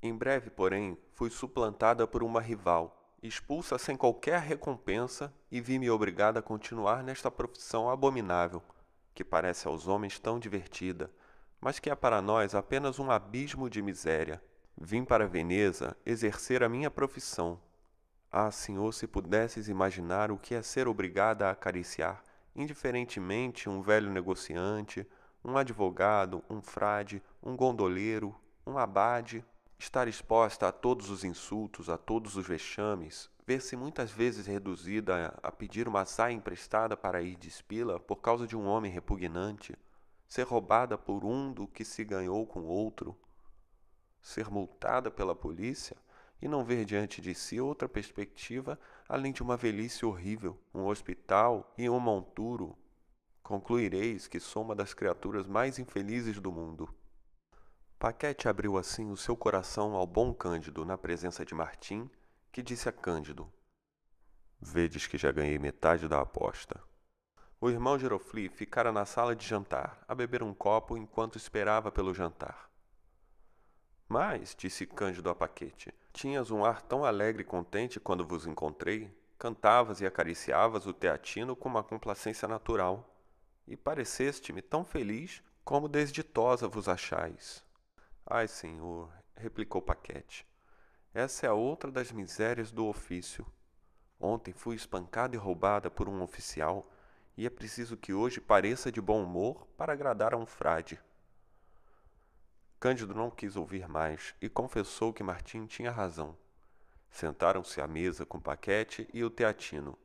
Em 0.01 0.15
breve, 0.15 0.49
porém, 0.49 0.97
fui 1.13 1.29
suplantada 1.29 2.05
por 2.07 2.23
uma 2.23 2.41
rival 2.41 3.05
expulsa 3.27 3.77
sem 3.77 3.95
qualquer 3.95 4.39
recompensa 4.39 5.33
e 5.51 5.59
vi-me 5.59 5.89
obrigada 5.89 6.39
a 6.39 6.43
continuar 6.43 7.03
nesta 7.03 7.31
profissão 7.31 7.89
abominável, 7.89 8.61
que 9.13 9.23
parece 9.23 9.67
aos 9.67 9.87
homens 9.87 10.19
tão 10.19 10.39
divertida, 10.39 11.11
mas 11.59 11.79
que 11.79 11.89
é 11.89 11.95
para 11.95 12.21
nós 12.21 12.53
apenas 12.53 12.99
um 12.99 13.09
abismo 13.09 13.69
de 13.69 13.81
miséria. 13.81 14.41
Vim 14.77 15.03
para 15.05 15.27
Veneza 15.27 15.95
exercer 16.05 16.63
a 16.63 16.69
minha 16.69 16.91
profissão. 16.91 17.59
Ah, 18.31 18.51
senhor, 18.51 18.93
se 18.93 19.07
pudesses 19.07 19.67
imaginar 19.67 20.31
o 20.31 20.37
que 20.37 20.53
é 20.53 20.61
ser 20.61 20.87
obrigada 20.87 21.47
a 21.47 21.51
acariciar, 21.51 22.23
indiferentemente, 22.55 23.69
um 23.69 23.81
velho 23.81 24.11
negociante, 24.11 25.07
um 25.43 25.57
advogado, 25.57 26.43
um 26.49 26.61
frade, 26.61 27.21
um 27.41 27.55
gondoleiro, 27.55 28.35
um 28.65 28.77
abade, 28.77 29.43
Estar 29.77 30.07
exposta 30.07 30.69
a 30.69 30.71
todos 30.71 31.09
os 31.09 31.25
insultos, 31.25 31.89
a 31.89 31.97
todos 31.97 32.37
os 32.37 32.47
vexames, 32.47 33.29
ver-se 33.45 33.75
muitas 33.75 34.09
vezes 34.09 34.47
reduzida 34.47 35.37
a 35.43 35.51
pedir 35.51 35.85
uma 35.87 36.05
saia 36.05 36.33
emprestada 36.33 36.95
para 36.95 37.21
ir 37.21 37.35
de 37.35 37.49
espila 37.49 37.99
por 37.99 38.15
causa 38.15 38.47
de 38.47 38.55
um 38.55 38.65
homem 38.65 38.89
repugnante, 38.89 39.77
ser 40.27 40.43
roubada 40.43 40.97
por 40.97 41.25
um 41.25 41.51
do 41.51 41.67
que 41.67 41.83
se 41.83 42.05
ganhou 42.05 42.47
com 42.47 42.63
outro, 42.63 43.15
ser 44.25 44.49
multada 44.49 45.11
pela 45.11 45.35
polícia 45.35 45.95
e 46.41 46.47
não 46.47 46.65
ver 46.65 46.83
diante 46.83 47.21
de 47.21 47.35
si 47.35 47.61
outra 47.61 47.87
perspectiva 47.87 48.79
além 49.07 49.31
de 49.31 49.43
uma 49.43 49.55
velhice 49.55 50.03
horrível, 50.03 50.59
um 50.73 50.87
hospital 50.87 51.71
e 51.77 51.87
um 51.87 51.99
monturo. 51.99 52.75
concluireis 53.43 54.27
que 54.27 54.39
sou 54.39 54.63
uma 54.63 54.73
das 54.73 54.95
criaturas 54.95 55.45
mais 55.45 55.77
infelizes 55.77 56.39
do 56.39 56.51
mundo. 56.51 56.91
Paquete 57.99 58.49
abriu 58.49 58.79
assim 58.79 59.11
o 59.11 59.15
seu 59.15 59.37
coração 59.37 59.93
ao 59.93 60.07
bom 60.07 60.33
Cândido 60.33 60.83
na 60.83 60.97
presença 60.97 61.45
de 61.45 61.53
Martim, 61.53 62.09
que 62.51 62.63
disse 62.63 62.89
a 62.89 62.91
Cândido: 62.91 63.47
Vedes 64.59 65.05
que 65.05 65.19
já 65.19 65.31
ganhei 65.31 65.59
metade 65.59 66.07
da 66.07 66.19
aposta. 66.19 66.81
O 67.61 67.69
irmão 67.69 67.99
Girofli 67.99 68.49
ficara 68.49 68.91
na 68.91 69.05
sala 69.05 69.35
de 69.35 69.47
jantar, 69.47 70.03
a 70.07 70.15
beber 70.15 70.41
um 70.41 70.53
copo 70.53 70.97
enquanto 70.97 71.37
esperava 71.37 71.91
pelo 71.91 72.11
jantar. 72.11 72.74
Mas, 74.07 74.55
disse 74.55 74.85
Cândido 74.85 75.29
a 75.29 75.35
Paquete, 75.35 75.93
tinhas 76.13 76.51
um 76.51 76.63
ar 76.63 76.81
tão 76.81 77.03
alegre 77.03 77.41
e 77.41 77.45
contente 77.45 77.99
quando 77.99 78.25
vos 78.25 78.45
encontrei, 78.45 79.11
cantavas 79.37 79.99
e 79.99 80.05
acariciavas 80.05 80.85
o 80.85 80.93
teatino 80.93 81.55
com 81.55 81.67
uma 81.67 81.83
complacência 81.83 82.47
natural, 82.47 83.09
e 83.67 83.75
pareceste-me 83.75 84.61
tão 84.61 84.85
feliz 84.85 85.41
como 85.63 85.89
desditosa 85.89 86.67
vos 86.67 86.87
achais. 86.87 87.63
Ai, 88.25 88.47
senhor, 88.47 89.11
replicou 89.35 89.81
Paquete, 89.81 90.45
essa 91.15 91.47
é 91.47 91.51
outra 91.51 91.89
das 91.89 92.11
misérias 92.11 92.71
do 92.71 92.85
ofício. 92.87 93.45
Ontem 94.19 94.53
fui 94.53 94.75
espancada 94.75 95.33
e 95.33 95.39
roubada 95.39 95.89
por 95.89 96.09
um 96.09 96.21
oficial, 96.21 96.91
e 97.37 97.45
é 97.45 97.49
preciso 97.49 97.97
que 97.97 98.13
hoje 98.13 98.41
pareça 98.41 98.91
de 98.91 98.99
bom 98.99 99.23
humor 99.23 99.65
para 99.77 99.93
agradar 99.93 100.33
a 100.33 100.37
um 100.37 100.45
frade. 100.45 100.99
Cândido 102.85 103.15
não 103.15 103.31
quis 103.31 103.55
ouvir 103.55 103.89
mais 103.89 104.35
e 104.39 104.47
confessou 104.47 105.11
que 105.11 105.23
Martim 105.23 105.65
tinha 105.65 105.89
razão. 105.89 106.37
Sentaram-se 107.09 107.81
à 107.81 107.87
mesa 107.87 108.27
com 108.27 108.39
Paquete 108.39 109.09
e 109.11 109.23
o 109.23 109.29
Teatino. 109.31 109.97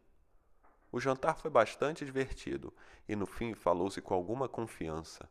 O 0.91 0.99
jantar 0.99 1.37
foi 1.37 1.51
bastante 1.51 2.07
divertido 2.07 2.73
e 3.07 3.15
no 3.15 3.27
fim 3.27 3.53
falou-se 3.53 4.01
com 4.01 4.15
alguma 4.15 4.49
confiança. 4.49 5.29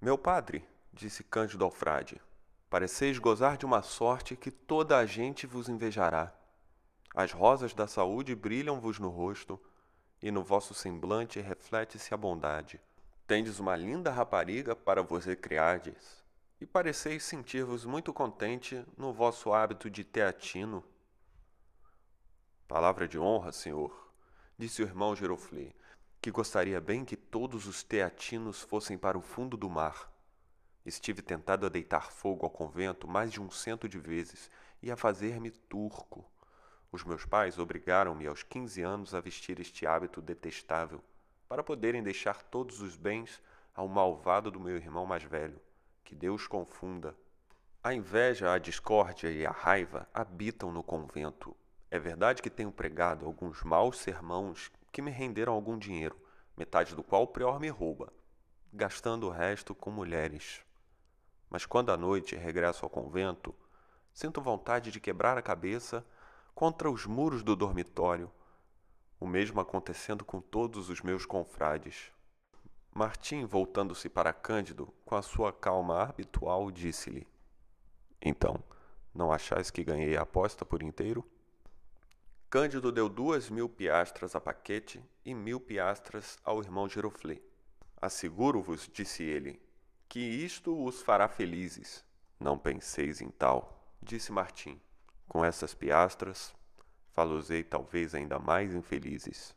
Meu 0.00 0.16
padre, 0.16 0.64
disse 0.92 1.24
Cândido 1.24 1.64
ao 1.64 1.72
frade, 1.72 2.22
Pareceis 2.70 3.18
gozar 3.18 3.56
de 3.56 3.66
uma 3.66 3.82
sorte 3.82 4.36
que 4.36 4.52
toda 4.52 4.96
a 4.96 5.04
gente 5.04 5.44
vos 5.44 5.68
invejará. 5.68 6.32
As 7.16 7.32
rosas 7.32 7.74
da 7.74 7.88
saúde 7.88 8.32
brilham-vos 8.36 9.00
no 9.00 9.08
rosto, 9.08 9.60
e 10.22 10.30
no 10.30 10.44
vosso 10.44 10.72
semblante 10.72 11.40
reflete-se 11.40 12.14
a 12.14 12.16
bondade. 12.16 12.80
Tendes 13.26 13.58
uma 13.58 13.74
linda 13.74 14.12
rapariga 14.12 14.76
para 14.76 15.02
vos 15.02 15.24
recriardes, 15.24 16.21
e 16.62 16.66
pareceis 16.66 17.24
sentir-vos 17.24 17.84
muito 17.84 18.12
contente 18.12 18.84
no 18.96 19.12
vosso 19.12 19.52
hábito 19.52 19.90
de 19.90 20.04
teatino. 20.04 20.84
Palavra 22.68 23.08
de 23.08 23.18
honra, 23.18 23.50
senhor, 23.50 24.12
disse 24.56 24.80
o 24.80 24.86
irmão 24.86 25.16
Giroflé, 25.16 25.74
que 26.20 26.30
gostaria 26.30 26.80
bem 26.80 27.04
que 27.04 27.16
todos 27.16 27.66
os 27.66 27.82
teatinos 27.82 28.62
fossem 28.62 28.96
para 28.96 29.18
o 29.18 29.22
fundo 29.22 29.56
do 29.56 29.68
mar 29.68 30.08
Estive 30.84 31.20
tentado 31.20 31.66
a 31.66 31.68
deitar 31.68 32.10
fogo 32.10 32.44
ao 32.44 32.50
convento 32.50 33.06
mais 33.06 33.32
de 33.32 33.40
um 33.40 33.50
cento 33.50 33.88
de 33.88 33.98
vezes 33.98 34.50
e 34.80 34.90
a 34.90 34.96
fazer-me 34.96 35.50
turco. 35.50 36.24
Os 36.90 37.04
meus 37.04 37.24
pais 37.24 37.58
obrigaram-me 37.58 38.26
aos 38.26 38.42
quinze 38.42 38.82
anos 38.82 39.14
a 39.14 39.20
vestir 39.20 39.60
este 39.60 39.86
hábito 39.86 40.20
detestável, 40.20 41.02
para 41.48 41.62
poderem 41.62 42.02
deixar 42.02 42.42
todos 42.42 42.80
os 42.80 42.96
bens 42.96 43.40
ao 43.74 43.86
malvado 43.86 44.50
do 44.50 44.58
meu 44.58 44.76
irmão 44.76 45.06
mais 45.06 45.22
velho. 45.22 45.60
Que 46.12 46.16
Deus 46.16 46.46
confunda. 46.46 47.16
A 47.82 47.94
inveja, 47.94 48.52
a 48.52 48.58
discórdia 48.58 49.30
e 49.30 49.46
a 49.46 49.50
raiva 49.50 50.06
habitam 50.12 50.70
no 50.70 50.82
convento. 50.82 51.56
É 51.90 51.98
verdade 51.98 52.42
que 52.42 52.50
tenho 52.50 52.70
pregado 52.70 53.24
alguns 53.24 53.62
maus 53.62 53.96
sermãos 53.96 54.70
que 54.92 55.00
me 55.00 55.10
renderam 55.10 55.54
algum 55.54 55.78
dinheiro, 55.78 56.14
metade 56.54 56.94
do 56.94 57.02
qual 57.02 57.22
o 57.22 57.26
prior 57.26 57.58
me 57.58 57.70
rouba, 57.70 58.12
gastando 58.70 59.26
o 59.26 59.30
resto 59.30 59.74
com 59.74 59.90
mulheres. 59.90 60.60
Mas 61.48 61.64
quando 61.64 61.90
à 61.90 61.96
noite 61.96 62.36
regresso 62.36 62.84
ao 62.84 62.90
convento, 62.90 63.54
sinto 64.12 64.42
vontade 64.42 64.90
de 64.90 65.00
quebrar 65.00 65.38
a 65.38 65.42
cabeça 65.42 66.04
contra 66.54 66.90
os 66.90 67.06
muros 67.06 67.42
do 67.42 67.56
dormitório, 67.56 68.30
o 69.18 69.26
mesmo 69.26 69.62
acontecendo 69.62 70.26
com 70.26 70.42
todos 70.42 70.90
os 70.90 71.00
meus 71.00 71.24
confrades. 71.24 72.12
Martim, 72.94 73.46
voltando-se 73.46 74.06
para 74.10 74.34
Cândido, 74.34 74.92
com 75.06 75.16
a 75.16 75.22
sua 75.22 75.50
calma 75.50 76.02
habitual, 76.02 76.70
disse-lhe: 76.70 77.26
Então, 78.20 78.62
não 79.14 79.32
achais 79.32 79.70
que 79.70 79.82
ganhei 79.82 80.14
a 80.14 80.22
aposta 80.22 80.62
por 80.62 80.82
inteiro? 80.82 81.26
Cândido 82.50 82.92
deu 82.92 83.08
duas 83.08 83.48
mil 83.48 83.66
piastras 83.66 84.36
a 84.36 84.40
Paquete 84.42 85.02
e 85.24 85.34
mil 85.34 85.58
piastras 85.58 86.38
ao 86.44 86.60
irmão 86.60 86.86
Giroflé. 86.86 87.40
Asseguro-vos, 87.96 88.90
disse 88.92 89.22
ele, 89.22 89.58
que 90.06 90.20
isto 90.20 90.84
os 90.84 91.00
fará 91.00 91.28
felizes. 91.28 92.04
Não 92.38 92.58
penseis 92.58 93.22
em 93.22 93.30
tal, 93.30 93.90
disse 94.02 94.30
Martim. 94.30 94.78
Com 95.26 95.42
essas 95.42 95.72
piastras, 95.72 96.54
falosei 97.12 97.64
talvez 97.64 98.14
ainda 98.14 98.38
mais 98.38 98.74
infelizes. 98.74 99.56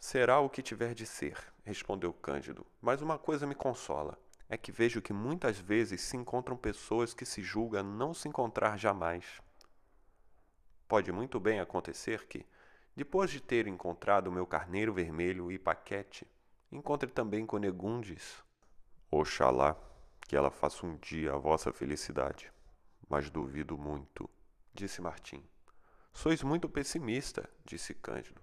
Será 0.00 0.40
o 0.40 0.48
que 0.48 0.62
tiver 0.62 0.94
de 0.94 1.04
ser, 1.04 1.36
respondeu 1.64 2.12
Cândido, 2.12 2.66
mas 2.80 3.02
uma 3.02 3.18
coisa 3.18 3.46
me 3.46 3.54
consola. 3.54 4.18
É 4.48 4.56
que 4.56 4.70
vejo 4.70 5.00
que 5.00 5.12
muitas 5.12 5.58
vezes 5.58 6.02
se 6.02 6.16
encontram 6.16 6.56
pessoas 6.56 7.14
que 7.14 7.24
se 7.24 7.42
julga 7.42 7.82
não 7.82 8.12
se 8.12 8.28
encontrar 8.28 8.78
jamais. 8.78 9.40
Pode 10.86 11.10
muito 11.10 11.40
bem 11.40 11.60
acontecer 11.60 12.26
que, 12.26 12.46
depois 12.94 13.30
de 13.30 13.40
ter 13.40 13.66
encontrado 13.66 14.30
meu 14.30 14.46
carneiro 14.46 14.92
vermelho 14.92 15.50
e 15.50 15.58
paquete, 15.58 16.26
encontre 16.70 17.10
também 17.10 17.46
Conegundes, 17.46 18.44
Oxalá 19.10 19.76
que 20.26 20.36
ela 20.36 20.50
faça 20.50 20.86
um 20.86 20.96
dia 20.96 21.32
a 21.32 21.38
vossa 21.38 21.72
felicidade, 21.72 22.52
mas 23.08 23.30
duvido 23.30 23.76
muito, 23.76 24.28
disse 24.72 25.00
Martim. 25.00 25.42
Sois 26.12 26.42
muito 26.42 26.68
pessimista, 26.68 27.48
disse 27.64 27.94
Cândido. 27.94 28.40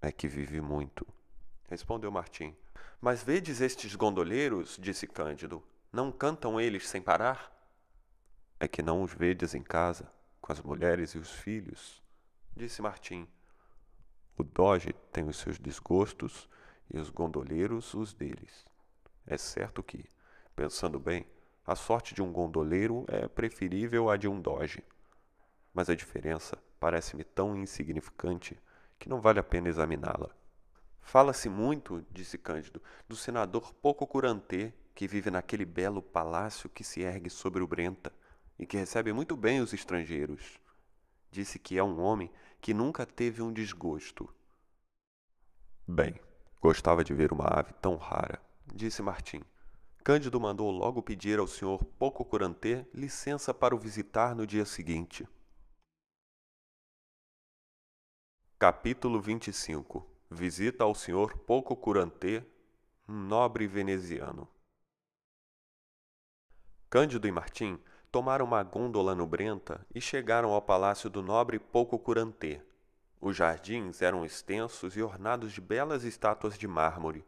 É 0.00 0.10
que 0.10 0.26
vive 0.26 0.60
muito, 0.60 1.06
respondeu 1.68 2.10
Martim. 2.10 2.54
Mas 3.00 3.22
vedes 3.22 3.60
estes 3.60 3.94
gondoleiros, 3.94 4.78
disse 4.80 5.06
Cândido, 5.06 5.62
não 5.92 6.10
cantam 6.10 6.60
eles 6.60 6.88
sem 6.88 7.00
parar? 7.00 7.52
É 8.58 8.66
que 8.66 8.82
não 8.82 9.02
os 9.02 9.12
vedes 9.12 9.54
em 9.54 9.62
casa, 9.62 10.10
com 10.40 10.52
as 10.52 10.60
mulheres 10.60 11.10
e 11.10 11.18
os 11.18 11.30
filhos, 11.30 12.02
disse 12.54 12.80
Martim. 12.80 13.28
O 14.36 14.44
doge 14.44 14.92
tem 15.12 15.28
os 15.28 15.38
seus 15.38 15.58
desgostos 15.58 16.48
e 16.92 16.98
os 16.98 17.10
gondoleiros 17.10 17.94
os 17.94 18.12
deles. 18.12 18.64
É 19.26 19.36
certo 19.36 19.82
que, 19.82 20.04
pensando 20.54 20.98
bem, 20.98 21.26
a 21.66 21.74
sorte 21.74 22.14
de 22.14 22.22
um 22.22 22.32
gondoleiro 22.32 23.04
é 23.08 23.26
preferível 23.26 24.08
à 24.08 24.16
de 24.16 24.28
um 24.28 24.40
doge. 24.40 24.84
Mas 25.74 25.90
a 25.90 25.94
diferença 25.94 26.56
parece-me 26.78 27.24
tão 27.24 27.56
insignificante 27.56 28.56
que 28.98 29.08
não 29.08 29.20
vale 29.20 29.40
a 29.40 29.42
pena 29.42 29.68
examiná-la. 29.68 30.30
Fala-se 31.06 31.48
muito, 31.48 32.04
disse 32.10 32.36
Cândido, 32.36 32.82
do 33.08 33.14
senador 33.14 33.72
pouco 33.74 34.04
curantê 34.08 34.72
que 34.92 35.06
vive 35.06 35.30
naquele 35.30 35.64
belo 35.64 36.02
palácio 36.02 36.68
que 36.68 36.82
se 36.82 37.00
ergue 37.00 37.30
sobre 37.30 37.62
o 37.62 37.66
Brenta 37.66 38.12
e 38.58 38.66
que 38.66 38.76
recebe 38.76 39.12
muito 39.12 39.36
bem 39.36 39.60
os 39.60 39.72
estrangeiros. 39.72 40.58
Disse 41.30 41.60
que 41.60 41.78
é 41.78 41.84
um 41.84 42.00
homem 42.00 42.28
que 42.60 42.74
nunca 42.74 43.06
teve 43.06 43.40
um 43.40 43.52
desgosto. 43.52 44.28
Bem, 45.86 46.18
gostava 46.60 47.04
de 47.04 47.14
ver 47.14 47.32
uma 47.32 47.46
ave 47.46 47.72
tão 47.74 47.94
rara 47.94 48.44
disse 48.74 49.00
Martim. 49.00 49.44
Cândido 50.02 50.40
mandou 50.40 50.72
logo 50.72 51.00
pedir 51.00 51.38
ao 51.38 51.46
senhor 51.46 51.84
Pococurantê 51.84 52.84
licença 52.92 53.54
para 53.54 53.76
o 53.76 53.78
visitar 53.78 54.34
no 54.34 54.44
dia 54.44 54.64
seguinte. 54.64 55.24
Capítulo 58.58 59.20
25 59.20 60.15
Visita 60.28 60.82
ao 60.82 60.92
senhor 60.92 61.38
Pococurantê, 61.38 62.42
um 63.08 63.14
nobre 63.14 63.68
veneziano. 63.68 64.48
Cândido 66.90 67.28
e 67.28 67.30
Martim 67.30 67.78
tomaram 68.10 68.44
uma 68.44 68.60
gôndola 68.64 69.14
no 69.14 69.24
Brenta 69.24 69.86
e 69.94 70.00
chegaram 70.00 70.52
ao 70.52 70.60
palácio 70.60 71.08
do 71.08 71.22
nobre 71.22 71.60
Pococurantê. 71.60 72.60
Os 73.20 73.36
jardins 73.36 74.02
eram 74.02 74.24
extensos 74.24 74.96
e 74.96 75.02
ornados 75.02 75.52
de 75.52 75.60
belas 75.60 76.02
estátuas 76.02 76.58
de 76.58 76.66
mármore. 76.66 77.24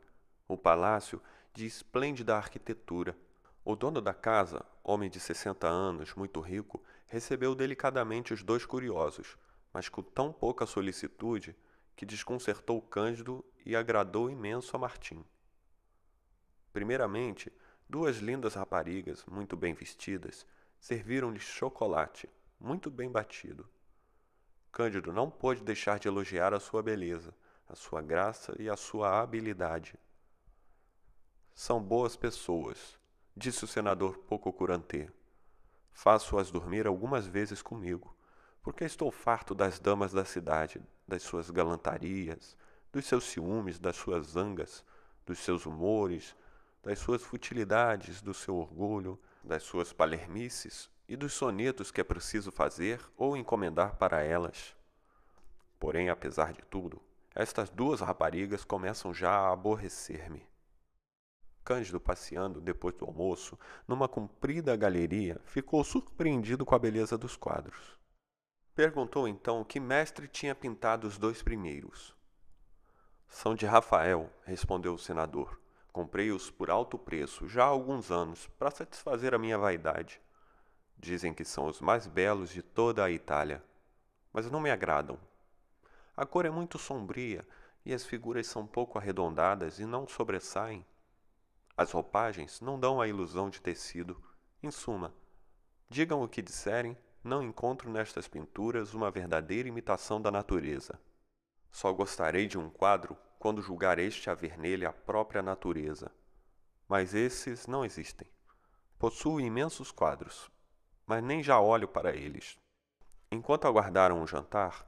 O 0.48 0.56
palácio 0.56 1.22
de 1.54 1.66
esplêndida 1.66 2.36
arquitetura. 2.36 3.16
O 3.64 3.76
dono 3.76 4.00
da 4.00 4.12
casa, 4.12 4.66
homem 4.82 5.08
de 5.08 5.20
sessenta 5.20 5.68
anos, 5.68 6.14
muito 6.14 6.40
rico, 6.40 6.82
recebeu 7.06 7.54
delicadamente 7.54 8.34
os 8.34 8.42
dois 8.42 8.66
curiosos, 8.66 9.38
mas 9.72 9.88
com 9.88 10.02
tão 10.02 10.32
pouca 10.32 10.66
solicitude 10.66 11.54
que 11.98 12.06
desconcertou 12.06 12.80
Cândido 12.80 13.44
e 13.66 13.74
agradou 13.74 14.30
imenso 14.30 14.76
a 14.76 14.78
Martim. 14.78 15.24
Primeiramente, 16.72 17.52
duas 17.88 18.18
lindas 18.18 18.54
raparigas, 18.54 19.26
muito 19.26 19.56
bem 19.56 19.74
vestidas, 19.74 20.46
serviram-lhe 20.78 21.40
chocolate, 21.40 22.30
muito 22.60 22.88
bem 22.88 23.10
batido. 23.10 23.68
Cândido 24.70 25.12
não 25.12 25.28
pôde 25.28 25.64
deixar 25.64 25.98
de 25.98 26.06
elogiar 26.06 26.54
a 26.54 26.60
sua 26.60 26.84
beleza, 26.84 27.34
a 27.68 27.74
sua 27.74 28.00
graça 28.00 28.54
e 28.62 28.70
a 28.70 28.76
sua 28.76 29.20
habilidade. 29.20 29.98
São 31.52 31.82
boas 31.82 32.14
pessoas, 32.14 32.96
disse 33.36 33.64
o 33.64 33.68
senador 33.68 34.18
pouco 34.18 34.52
curantê. 34.52 35.10
Faço-as 35.90 36.52
dormir 36.52 36.86
algumas 36.86 37.26
vezes 37.26 37.60
comigo, 37.60 38.16
porque 38.62 38.84
estou 38.84 39.10
farto 39.10 39.52
das 39.52 39.80
damas 39.80 40.12
da 40.12 40.24
cidade, 40.24 40.80
das 41.08 41.22
suas 41.22 41.48
galantarias, 41.48 42.54
dos 42.92 43.06
seus 43.06 43.24
ciúmes, 43.24 43.78
das 43.78 43.96
suas 43.96 44.26
zangas, 44.26 44.84
dos 45.24 45.38
seus 45.38 45.64
humores, 45.64 46.36
das 46.82 46.98
suas 46.98 47.22
futilidades, 47.22 48.20
do 48.20 48.34
seu 48.34 48.56
orgulho, 48.56 49.18
das 49.42 49.62
suas 49.62 49.92
palermices 49.92 50.90
e 51.08 51.16
dos 51.16 51.32
sonetos 51.32 51.90
que 51.90 52.00
é 52.00 52.04
preciso 52.04 52.52
fazer 52.52 53.00
ou 53.16 53.36
encomendar 53.36 53.96
para 53.96 54.22
elas. 54.22 54.76
Porém, 55.80 56.10
apesar 56.10 56.52
de 56.52 56.62
tudo, 56.62 57.00
estas 57.34 57.70
duas 57.70 58.00
raparigas 58.00 58.64
começam 58.64 59.14
já 59.14 59.30
a 59.30 59.52
aborrecer-me. 59.52 60.46
Cândido, 61.64 62.00
passeando 62.00 62.60
depois 62.60 62.94
do 62.96 63.04
almoço, 63.04 63.58
numa 63.86 64.08
comprida 64.08 64.76
galeria, 64.76 65.40
ficou 65.44 65.84
surpreendido 65.84 66.64
com 66.64 66.74
a 66.74 66.78
beleza 66.78 67.16
dos 67.16 67.36
quadros. 67.36 67.98
Perguntou 68.78 69.26
então 69.26 69.64
que 69.64 69.80
mestre 69.80 70.28
tinha 70.28 70.54
pintado 70.54 71.08
os 71.08 71.18
dois 71.18 71.42
primeiros. 71.42 72.14
São 73.26 73.52
de 73.52 73.66
Rafael, 73.66 74.30
respondeu 74.44 74.94
o 74.94 74.98
senador. 74.98 75.60
Comprei-os 75.92 76.48
por 76.48 76.70
alto 76.70 76.96
preço 76.96 77.48
já 77.48 77.64
há 77.64 77.66
alguns 77.66 78.12
anos, 78.12 78.46
para 78.56 78.70
satisfazer 78.70 79.34
a 79.34 79.38
minha 79.38 79.58
vaidade. 79.58 80.22
Dizem 80.96 81.34
que 81.34 81.44
são 81.44 81.66
os 81.66 81.80
mais 81.80 82.06
belos 82.06 82.50
de 82.50 82.62
toda 82.62 83.02
a 83.04 83.10
Itália, 83.10 83.64
mas 84.32 84.48
não 84.48 84.60
me 84.60 84.70
agradam. 84.70 85.18
A 86.16 86.24
cor 86.24 86.46
é 86.46 86.50
muito 86.50 86.78
sombria 86.78 87.44
e 87.84 87.92
as 87.92 88.06
figuras 88.06 88.46
são 88.46 88.64
pouco 88.64 88.96
arredondadas 88.96 89.80
e 89.80 89.84
não 89.84 90.06
sobressaem. 90.06 90.86
As 91.76 91.90
roupagens 91.90 92.60
não 92.60 92.78
dão 92.78 93.00
a 93.00 93.08
ilusão 93.08 93.50
de 93.50 93.60
tecido. 93.60 94.22
Em 94.62 94.70
suma, 94.70 95.12
digam 95.90 96.22
o 96.22 96.28
que 96.28 96.40
disserem, 96.40 96.96
não 97.22 97.42
encontro 97.42 97.90
nestas 97.90 98.28
pinturas 98.28 98.94
uma 98.94 99.10
verdadeira 99.10 99.68
imitação 99.68 100.20
da 100.20 100.30
natureza. 100.30 100.98
Só 101.70 101.92
gostarei 101.92 102.46
de 102.46 102.58
um 102.58 102.70
quadro 102.70 103.16
quando 103.38 103.62
julgar 103.62 103.98
este 103.98 104.30
haver 104.30 104.58
nele 104.58 104.86
a 104.86 104.92
própria 104.92 105.42
natureza. 105.42 106.10
Mas 106.88 107.14
esses 107.14 107.66
não 107.66 107.84
existem. 107.84 108.28
Possuo 108.98 109.40
imensos 109.40 109.92
quadros, 109.92 110.50
mas 111.06 111.22
nem 111.22 111.42
já 111.42 111.60
olho 111.60 111.86
para 111.86 112.14
eles. 112.16 112.58
Enquanto 113.30 113.66
aguardaram 113.66 114.22
o 114.22 114.26
jantar, 114.26 114.86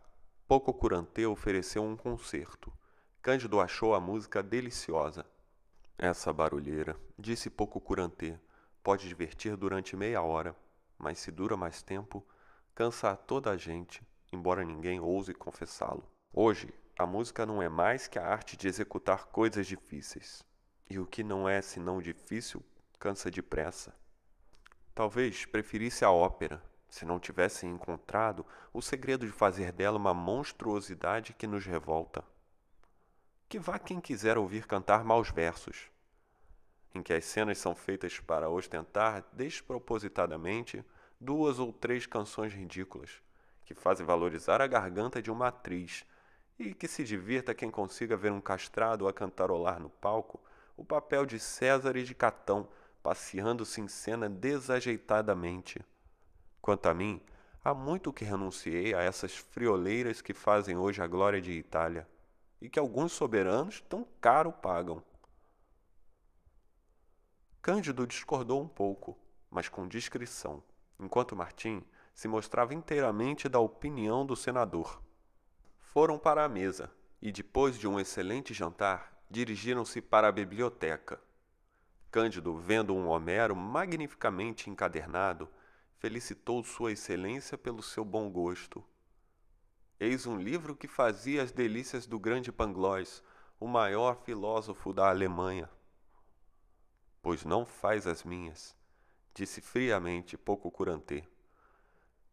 pouco 0.49 0.73
curante 0.73 1.25
ofereceu 1.27 1.83
um 1.83 1.97
concerto. 1.97 2.73
Cândido 3.23 3.61
achou 3.61 3.95
a 3.95 4.01
música 4.01 4.43
deliciosa. 4.43 5.27
Essa 5.99 6.33
barulheira, 6.33 6.97
disse 7.19 7.51
pouco 7.51 7.79
curante, 7.79 8.39
pode 8.83 9.07
divertir 9.07 9.57
durante 9.57 9.95
meia 9.95 10.23
hora, 10.23 10.57
mas 11.01 11.19
se 11.19 11.31
dura 11.33 11.57
mais 11.57 11.83
tempo, 11.83 12.25
cansa 12.75 13.11
a 13.11 13.17
toda 13.17 13.51
a 13.51 13.57
gente, 13.57 14.07
embora 14.31 14.63
ninguém 14.63 15.01
ouse 15.01 15.33
confessá-lo. 15.33 16.05
Hoje, 16.33 16.73
a 16.99 17.07
música 17.07 17.47
não 17.47 17.63
é 17.63 17.69
mais 17.69 18.07
que 18.07 18.19
a 18.19 18.27
arte 18.27 18.57
de 18.57 18.69
executar 18.69 19.27
coisas 19.27 19.67
difíceis. 19.67 20.45
E 20.89 20.99
o 20.99 21.07
que 21.07 21.25
não 21.25 21.49
é 21.49 21.63
senão 21.63 22.01
difícil 22.01 22.63
cansa 22.99 23.31
depressa. 23.31 23.95
Talvez 24.95 25.47
preferisse 25.47 26.05
a 26.05 26.11
ópera, 26.11 26.63
se 26.89 27.07
não 27.07 27.19
tivessem 27.19 27.71
encontrado 27.71 28.45
o 28.73 28.83
segredo 28.83 29.25
de 29.25 29.33
fazer 29.33 29.73
dela 29.73 29.97
uma 29.97 30.13
monstruosidade 30.13 31.33
que 31.33 31.47
nos 31.47 31.65
revolta. 31.65 32.23
Que 33.49 33.59
vá 33.59 33.79
quem 33.79 34.01
quiser 34.01 34.37
ouvir 34.37 34.67
cantar 34.67 35.03
maus 35.03 35.31
versos, 35.31 35.90
em 36.95 37.03
que 37.03 37.13
as 37.13 37.25
cenas 37.25 37.59
são 37.59 37.75
feitas 37.75 38.19
para 38.19 38.49
ostentar 38.49 39.25
despropositadamente 39.33 40.85
duas 41.21 41.59
ou 41.59 41.73
três 41.73 42.07
canções 42.07 42.53
ridículas, 42.53 43.23
que 43.65 43.75
fazem 43.75 44.05
valorizar 44.05 44.61
a 44.61 44.67
garganta 44.67 45.23
de 45.23 45.31
uma 45.31 45.49
atriz 45.49 46.05
e 46.59 46.75
que 46.75 46.89
se 46.89 47.05
divirta 47.05 47.55
quem 47.55 47.71
consiga 47.71 48.17
ver 48.17 48.33
um 48.33 48.41
castrado 48.41 49.07
a 49.07 49.13
cantarolar 49.13 49.81
no 49.81 49.89
palco 49.89 50.41
o 50.77 50.85
papel 50.85 51.27
de 51.27 51.39
César 51.39 51.97
e 51.97 52.03
de 52.03 52.15
Catão 52.15 52.69
passeando-se 53.03 53.81
em 53.81 53.89
cena 53.89 54.29
desajeitadamente. 54.29 55.81
Quanto 56.61 56.87
a 56.87 56.95
mim, 56.95 57.21
há 57.65 57.73
muito 57.73 58.13
que 58.13 58.25
renunciei 58.25 58.95
a 58.95 59.03
essas 59.03 59.37
frioleiras 59.37 60.21
que 60.21 60.35
fazem 60.35 60.77
hoje 60.77 61.03
a 61.03 61.07
glória 61.07 61.41
de 61.41 61.53
Itália 61.53 62.07
e 62.61 62.69
que 62.69 62.79
alguns 62.79 63.13
soberanos 63.13 63.81
tão 63.89 64.07
caro 64.21 64.53
pagam. 64.53 65.03
Cândido 67.63 68.07
discordou 68.07 68.63
um 68.63 68.69
pouco, 68.69 69.19
mas 69.51 69.69
com 69.69 69.87
discrição, 69.87 70.63
enquanto 70.99 71.37
Martim 71.37 71.85
se 72.15 72.27
mostrava 72.27 72.73
inteiramente 72.73 73.51
da 73.51 73.59
opinião 73.59 74.25
do 74.25 74.35
senador. 74.35 75.03
Foram 75.79 76.19
para 76.19 76.43
a 76.43 76.49
mesa 76.49 76.91
e, 77.21 77.31
depois 77.31 77.79
de 77.79 77.87
um 77.87 78.01
excelente 78.01 78.55
jantar, 78.55 79.23
dirigiram-se 79.29 80.01
para 80.01 80.29
a 80.29 80.33
biblioteca. 80.33 81.21
Cândido, 82.11 82.57
vendo 82.57 82.95
um 82.95 83.09
Homero 83.09 83.55
magnificamente 83.55 84.71
encadernado, 84.71 85.47
felicitou 85.99 86.65
Sua 86.65 86.93
Excelência 86.93 87.59
pelo 87.59 87.83
seu 87.83 88.07
bom 88.07 88.31
gosto. 88.31 88.83
Eis 89.99 90.27
um 90.27 90.39
livro 90.39 90.75
que 90.75 90.89
fazia 90.89 91.43
as 91.43 91.53
delícias 91.53 92.07
do 92.07 92.19
grande 92.19 92.51
Pangloss, 92.51 93.23
o 93.61 93.69
maior 93.69 94.17
filósofo 94.25 94.95
da 94.95 95.11
Alemanha. 95.11 95.69
Pois 97.23 97.45
não 97.45 97.67
faz 97.67 98.07
as 98.07 98.25
minhas, 98.25 98.75
disse 99.35 99.61
friamente, 99.61 100.39
pouco 100.39 100.71
curante. 100.71 101.23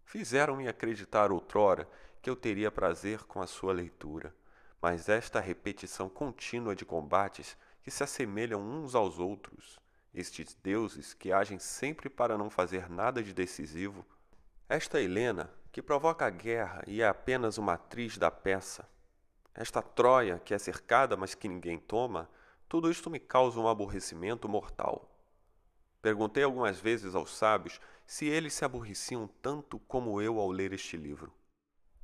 Fizeram-me 0.06 0.68
acreditar 0.68 1.32
outrora 1.32 1.90
que 2.22 2.30
eu 2.30 2.36
teria 2.36 2.72
prazer 2.72 3.24
com 3.24 3.42
a 3.42 3.48
sua 3.48 3.74
leitura, 3.74 4.34
mas 4.82 5.10
esta 5.10 5.40
repetição 5.40 6.08
contínua 6.08 6.76
de 6.76 6.86
combates 6.86 7.58
que 7.84 7.92
se 7.92 8.04
assemelham 8.04 8.62
uns 8.62 8.96
aos 8.96 9.20
outros, 9.20 9.80
estes 10.14 10.54
deuses 10.56 11.14
que 11.14 11.32
agem 11.32 11.60
sempre 11.60 12.10
para 12.10 12.38
não 12.38 12.50
fazer 12.50 12.90
nada 12.90 13.22
de 13.22 13.34
decisivo, 13.34 14.06
esta 14.70 15.02
Helena 15.02 15.50
que 15.72 15.82
provoca 15.82 16.26
a 16.26 16.30
guerra 16.30 16.84
e 16.88 17.02
é 17.02 17.08
apenas 17.08 17.58
uma 17.58 17.74
atriz 17.74 18.18
da 18.18 18.32
peça, 18.32 18.90
esta 19.54 19.82
Troia 19.82 20.40
que 20.44 20.54
é 20.54 20.58
cercada 20.58 21.16
mas 21.16 21.36
que 21.36 21.48
ninguém 21.48 21.78
toma, 21.78 22.30
tudo 22.68 22.92
isto 22.92 23.10
me 23.10 23.20
causa 23.20 23.60
um 23.60 23.68
aborrecimento 23.68 24.50
mortal. 24.50 25.10
Perguntei 26.02 26.44
algumas 26.44 26.80
vezes 26.80 27.16
aos 27.16 27.36
sábios 27.36 27.80
se 28.06 28.26
eles 28.28 28.54
se 28.54 28.66
aborreciam 28.66 29.28
tanto 29.42 29.80
como 29.80 30.22
eu 30.22 30.40
ao 30.40 30.52
ler 30.52 30.74
este 30.74 30.98
livro. 30.98 31.34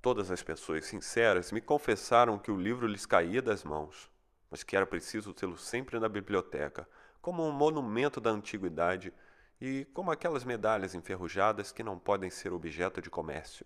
Todas 0.02 0.32
as 0.32 0.44
pessoas 0.44 0.86
sinceras 0.86 1.52
me 1.52 1.62
confessaram 1.62 2.38
que 2.38 2.52
o 2.52 2.60
livro 2.60 2.88
lhes 2.88 3.06
caía 3.06 3.42
das 3.42 3.64
mãos, 3.64 4.10
mas 4.50 4.64
que 4.64 4.76
era 4.76 4.86
preciso 4.86 5.34
tê-lo 5.34 5.58
sempre 5.58 6.00
na 6.00 6.10
biblioteca, 6.10 6.88
como 7.22 7.48
um 7.48 7.52
monumento 7.52 8.20
da 8.20 8.30
antiguidade 8.30 9.14
e 9.62 9.86
como 9.94 10.12
aquelas 10.12 10.44
medalhas 10.44 10.94
enferrujadas 10.94 11.72
que 11.72 11.84
não 11.84 11.98
podem 11.98 12.30
ser 12.30 12.52
objeto 12.52 13.02
de 13.02 13.10
comércio. 13.10 13.66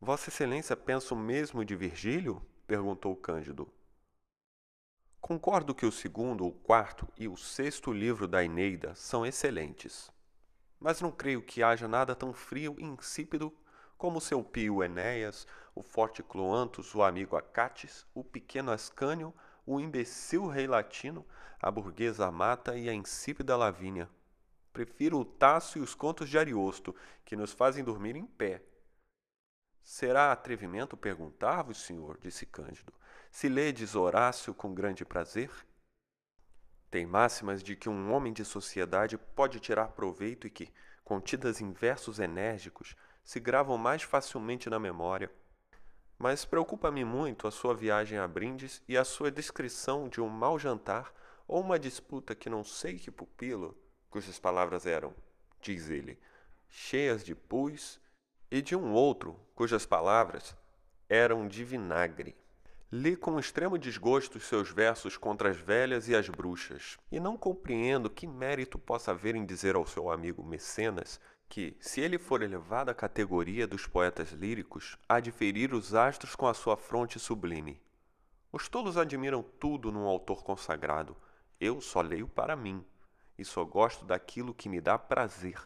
Vossa 0.00 0.30
Excelência 0.30 0.76
pensa 0.76 1.14
o 1.14 1.18
mesmo 1.18 1.64
de 1.64 1.76
Virgílio? 1.76 2.42
perguntou 2.66 3.14
Cândido. 3.14 3.72
Concordo 5.26 5.74
que 5.74 5.86
o 5.86 5.90
segundo, 5.90 6.46
o 6.46 6.52
quarto 6.52 7.08
e 7.16 7.26
o 7.26 7.34
sexto 7.34 7.90
livro 7.90 8.28
da 8.28 8.44
Eneida 8.44 8.94
são 8.94 9.24
excelentes, 9.24 10.12
mas 10.78 11.00
não 11.00 11.10
creio 11.10 11.40
que 11.40 11.62
haja 11.62 11.88
nada 11.88 12.14
tão 12.14 12.34
frio 12.34 12.76
e 12.78 12.84
insípido 12.84 13.50
como 13.96 14.20
seu 14.20 14.44
pio 14.44 14.84
Enéas, 14.84 15.46
o 15.74 15.82
forte 15.82 16.22
Cloantus, 16.22 16.94
o 16.94 17.02
amigo 17.02 17.36
Acates, 17.36 18.06
o 18.12 18.22
pequeno 18.22 18.70
Ascânio, 18.70 19.32
o 19.64 19.80
imbecil 19.80 20.46
rei 20.46 20.66
latino, 20.66 21.24
a 21.58 21.70
burguesa 21.70 22.30
Mata 22.30 22.76
e 22.76 22.86
a 22.86 22.92
insípida 22.92 23.56
Lavínia. 23.56 24.10
Prefiro 24.74 25.18
o 25.18 25.24
Tasso 25.24 25.78
e 25.78 25.80
os 25.80 25.94
contos 25.94 26.28
de 26.28 26.36
Ariosto, 26.36 26.94
que 27.24 27.34
nos 27.34 27.50
fazem 27.54 27.82
dormir 27.82 28.14
em 28.14 28.26
pé. 28.26 28.62
Será 29.82 30.32
atrevimento 30.32 30.98
perguntar-vos, 30.98 31.78
senhor, 31.78 32.18
disse 32.20 32.44
Cândido, 32.44 32.92
se 33.34 33.48
ledes 33.48 33.96
Horácio 33.96 34.54
com 34.54 34.72
grande 34.72 35.04
prazer? 35.04 35.50
Tem 36.88 37.04
máximas 37.04 37.64
de 37.64 37.74
que 37.74 37.88
um 37.88 38.12
homem 38.12 38.32
de 38.32 38.44
sociedade 38.44 39.18
pode 39.18 39.58
tirar 39.58 39.88
proveito 39.88 40.46
e 40.46 40.50
que, 40.50 40.72
contidas 41.02 41.60
em 41.60 41.72
versos 41.72 42.20
enérgicos, 42.20 42.94
se 43.24 43.40
gravam 43.40 43.76
mais 43.76 44.02
facilmente 44.02 44.70
na 44.70 44.78
memória. 44.78 45.32
Mas 46.16 46.44
preocupa-me 46.44 47.04
muito 47.04 47.48
a 47.48 47.50
sua 47.50 47.74
viagem 47.74 48.18
a 48.18 48.28
Brindes 48.28 48.80
e 48.86 48.96
a 48.96 49.04
sua 49.04 49.32
descrição 49.32 50.08
de 50.08 50.20
um 50.20 50.28
mau 50.28 50.56
jantar 50.56 51.12
ou 51.48 51.60
uma 51.60 51.76
disputa 51.76 52.36
que 52.36 52.48
não 52.48 52.62
sei 52.62 53.00
que 53.00 53.10
pupilo, 53.10 53.76
cujas 54.08 54.38
palavras 54.38 54.86
eram, 54.86 55.12
diz 55.60 55.90
ele, 55.90 56.20
cheias 56.68 57.24
de 57.24 57.34
pus, 57.34 58.00
e 58.48 58.62
de 58.62 58.76
um 58.76 58.92
outro 58.92 59.36
cujas 59.56 59.84
palavras 59.84 60.56
eram 61.08 61.48
de 61.48 61.64
vinagre. 61.64 62.36
Li 62.96 63.16
com 63.16 63.40
extremo 63.40 63.76
desgosto 63.76 64.38
os 64.38 64.44
seus 64.44 64.70
versos 64.70 65.16
contra 65.16 65.50
as 65.50 65.56
velhas 65.56 66.08
e 66.08 66.14
as 66.14 66.28
bruxas, 66.28 66.96
e 67.10 67.18
não 67.18 67.36
compreendo 67.36 68.08
que 68.08 68.24
mérito 68.24 68.78
possa 68.78 69.10
haver 69.10 69.34
em 69.34 69.44
dizer 69.44 69.74
ao 69.74 69.84
seu 69.84 70.12
amigo 70.12 70.44
Mecenas 70.44 71.20
que, 71.48 71.76
se 71.80 72.00
ele 72.00 72.18
for 72.18 72.40
elevado 72.40 72.92
à 72.92 72.94
categoria 72.94 73.66
dos 73.66 73.84
poetas 73.84 74.30
líricos, 74.30 74.96
há 75.08 75.18
de 75.18 75.32
ferir 75.32 75.74
os 75.74 75.92
astros 75.92 76.36
com 76.36 76.46
a 76.46 76.54
sua 76.54 76.76
fronte 76.76 77.18
sublime. 77.18 77.82
Os 78.52 78.68
tolos 78.68 78.96
admiram 78.96 79.42
tudo 79.42 79.90
num 79.90 80.06
autor 80.06 80.44
consagrado. 80.44 81.16
Eu 81.58 81.80
só 81.80 82.00
leio 82.00 82.28
para 82.28 82.54
mim, 82.54 82.86
e 83.36 83.44
só 83.44 83.64
gosto 83.64 84.04
daquilo 84.04 84.54
que 84.54 84.68
me 84.68 84.80
dá 84.80 84.96
prazer. 84.96 85.60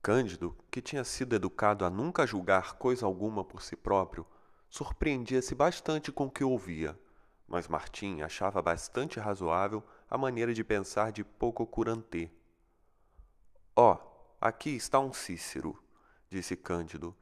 Cândido, 0.00 0.56
que 0.70 0.80
tinha 0.80 1.02
sido 1.02 1.34
educado 1.34 1.84
a 1.84 1.90
nunca 1.90 2.24
julgar 2.24 2.74
coisa 2.74 3.04
alguma 3.04 3.42
por 3.42 3.60
si 3.60 3.74
próprio, 3.74 4.24
surpreendia-se 4.68 5.54
bastante 5.54 6.12
com 6.12 6.26
o 6.26 6.30
que 6.30 6.44
ouvia, 6.44 6.98
mas 7.46 7.68
Martim 7.68 8.20
achava 8.20 8.60
bastante 8.60 9.18
razoável 9.18 9.82
a 10.10 10.18
maneira 10.18 10.52
de 10.52 10.62
pensar 10.62 11.12
de 11.12 11.24
pouco 11.24 11.66
curantê. 11.66 12.30
Ó, 13.74 13.94
oh, 13.94 14.36
aqui 14.40 14.70
está 14.70 14.98
um 14.98 15.12
Cícero, 15.12 15.82
disse 16.28 16.56
Cândido. 16.56 17.16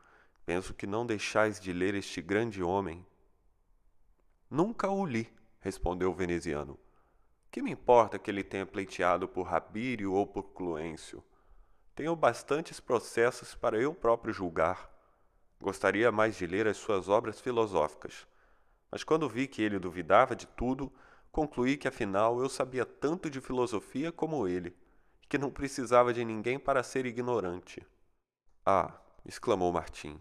Penso 0.44 0.72
que 0.72 0.86
não 0.86 1.04
deixais 1.04 1.60
de 1.60 1.72
ler 1.72 1.94
este 1.94 2.22
grande 2.22 2.62
homem. 2.62 3.04
Nunca 4.48 4.88
o 4.88 5.04
li, 5.04 5.28
respondeu 5.60 6.10
o 6.10 6.14
veneziano. 6.14 6.78
Que 7.50 7.60
me 7.60 7.72
importa 7.72 8.18
que 8.18 8.30
ele 8.30 8.44
tenha 8.44 8.64
pleiteado 8.64 9.26
por 9.26 9.42
Rabírio 9.42 10.12
ou 10.12 10.26
por 10.26 10.44
Cluêncio? 10.54 11.24
Tenho 11.94 12.14
bastantes 12.14 12.78
processos 12.78 13.54
para 13.54 13.80
eu 13.80 13.94
próprio 13.94 14.32
julgar. 14.32 14.95
Gostaria 15.60 16.12
mais 16.12 16.36
de 16.36 16.46
ler 16.46 16.66
as 16.66 16.76
suas 16.76 17.08
obras 17.08 17.40
filosóficas, 17.40 18.26
mas 18.90 19.02
quando 19.02 19.28
vi 19.28 19.46
que 19.48 19.62
ele 19.62 19.78
duvidava 19.78 20.36
de 20.36 20.46
tudo, 20.46 20.92
concluí 21.32 21.76
que 21.76 21.88
afinal 21.88 22.40
eu 22.40 22.48
sabia 22.48 22.84
tanto 22.84 23.28
de 23.28 23.40
filosofia 23.40 24.12
como 24.12 24.46
ele, 24.46 24.76
e 25.22 25.26
que 25.26 25.38
não 25.38 25.50
precisava 25.50 26.12
de 26.12 26.24
ninguém 26.24 26.58
para 26.58 26.82
ser 26.82 27.06
ignorante. 27.06 27.84
Ah, 28.64 29.00
exclamou 29.24 29.72
Martim, 29.72 30.20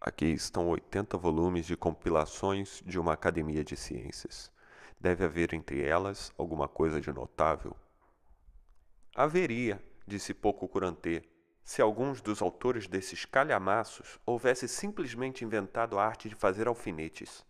aqui 0.00 0.26
estão 0.26 0.68
oitenta 0.68 1.16
volumes 1.16 1.66
de 1.66 1.76
compilações 1.76 2.82
de 2.86 2.98
uma 2.98 3.12
academia 3.12 3.64
de 3.64 3.76
ciências. 3.76 4.50
Deve 5.00 5.24
haver 5.24 5.54
entre 5.54 5.82
elas 5.82 6.32
alguma 6.36 6.68
coisa 6.68 7.00
de 7.00 7.10
notável. 7.12 7.74
Haveria, 9.14 9.82
disse 10.06 10.34
pouco 10.34 10.68
Curantê, 10.68 11.22
se 11.64 11.80
alguns 11.80 12.20
dos 12.20 12.42
autores 12.42 12.86
desses 12.86 13.24
calhamaços 13.24 14.18
houvesse 14.26 14.66
simplesmente 14.66 15.44
inventado 15.44 15.98
a 15.98 16.04
arte 16.04 16.28
de 16.28 16.34
fazer 16.34 16.66
alfinetes. 16.66 17.44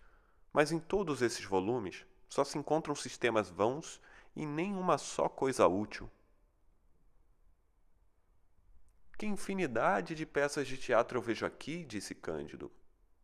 Mas 0.52 0.72
em 0.72 0.78
todos 0.78 1.22
esses 1.22 1.44
volumes 1.44 2.04
só 2.28 2.44
se 2.44 2.58
encontram 2.58 2.94
sistemas 2.94 3.48
vãos 3.48 4.00
e 4.34 4.46
nenhuma 4.46 4.98
só 4.98 5.28
coisa 5.28 5.66
útil. 5.66 6.10
Que 9.18 9.26
infinidade 9.26 10.14
de 10.14 10.24
peças 10.24 10.66
de 10.66 10.78
teatro 10.78 11.18
eu 11.18 11.22
vejo 11.22 11.44
aqui, 11.44 11.84
disse 11.84 12.14
Cândido. 12.14 12.72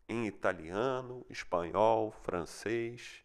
Em 0.09 0.27
italiano, 0.27 1.25
espanhol, 1.31 2.13
francês. 2.23 3.25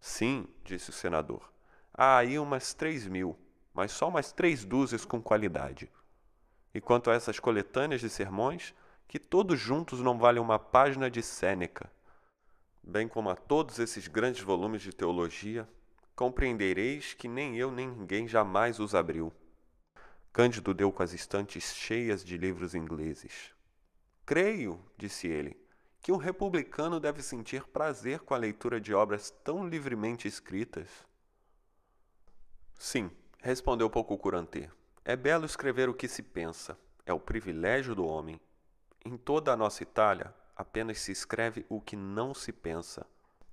Sim, 0.00 0.48
disse 0.64 0.90
o 0.90 0.92
senador. 0.92 1.52
Há 1.92 2.18
aí 2.18 2.38
umas 2.38 2.74
três 2.74 3.06
mil, 3.06 3.38
mas 3.72 3.92
só 3.92 4.08
umas 4.08 4.32
três 4.32 4.64
dúzias 4.64 5.04
com 5.04 5.22
qualidade. 5.22 5.90
E 6.74 6.80
quanto 6.80 7.10
a 7.10 7.14
essas 7.14 7.38
coletâneas 7.38 8.00
de 8.00 8.10
sermões, 8.10 8.74
que 9.06 9.18
todos 9.18 9.60
juntos 9.60 10.00
não 10.00 10.18
valem 10.18 10.42
uma 10.42 10.58
página 10.58 11.08
de 11.08 11.22
Sêneca. 11.22 11.90
Bem 12.82 13.06
como 13.06 13.30
a 13.30 13.36
todos 13.36 13.78
esses 13.78 14.08
grandes 14.08 14.42
volumes 14.42 14.82
de 14.82 14.92
teologia, 14.92 15.68
compreendereis 16.16 17.14
que 17.14 17.28
nem 17.28 17.56
eu 17.56 17.70
nem 17.70 17.88
ninguém 17.88 18.26
jamais 18.26 18.78
os 18.80 18.94
abriu. 18.94 19.32
Cândido 20.32 20.74
deu 20.74 20.90
com 20.90 21.02
as 21.02 21.12
estantes 21.12 21.74
cheias 21.74 22.24
de 22.24 22.36
livros 22.36 22.74
ingleses. 22.74 23.54
Creio, 24.26 24.84
disse 24.98 25.28
ele, 25.28 25.56
que 26.00 26.10
um 26.10 26.16
republicano 26.16 26.98
deve 26.98 27.22
sentir 27.22 27.64
prazer 27.68 28.18
com 28.20 28.34
a 28.34 28.38
leitura 28.38 28.80
de 28.80 28.92
obras 28.92 29.30
tão 29.42 29.66
livremente 29.66 30.26
escritas. 30.26 30.88
Sim, 32.76 33.10
respondeu 33.40 33.88
pouco 33.88 34.18
curante. 34.18 34.68
É 35.06 35.14
belo 35.14 35.44
escrever 35.44 35.86
o 35.90 35.92
que 35.92 36.08
se 36.08 36.22
pensa, 36.22 36.78
é 37.04 37.12
o 37.12 37.20
privilégio 37.20 37.94
do 37.94 38.06
homem. 38.06 38.40
Em 39.04 39.18
toda 39.18 39.52
a 39.52 39.56
nossa 39.56 39.82
Itália, 39.82 40.34
apenas 40.56 40.98
se 40.98 41.12
escreve 41.12 41.66
o 41.68 41.78
que 41.78 41.94
não 41.94 42.32
se 42.32 42.50
pensa. 42.50 43.04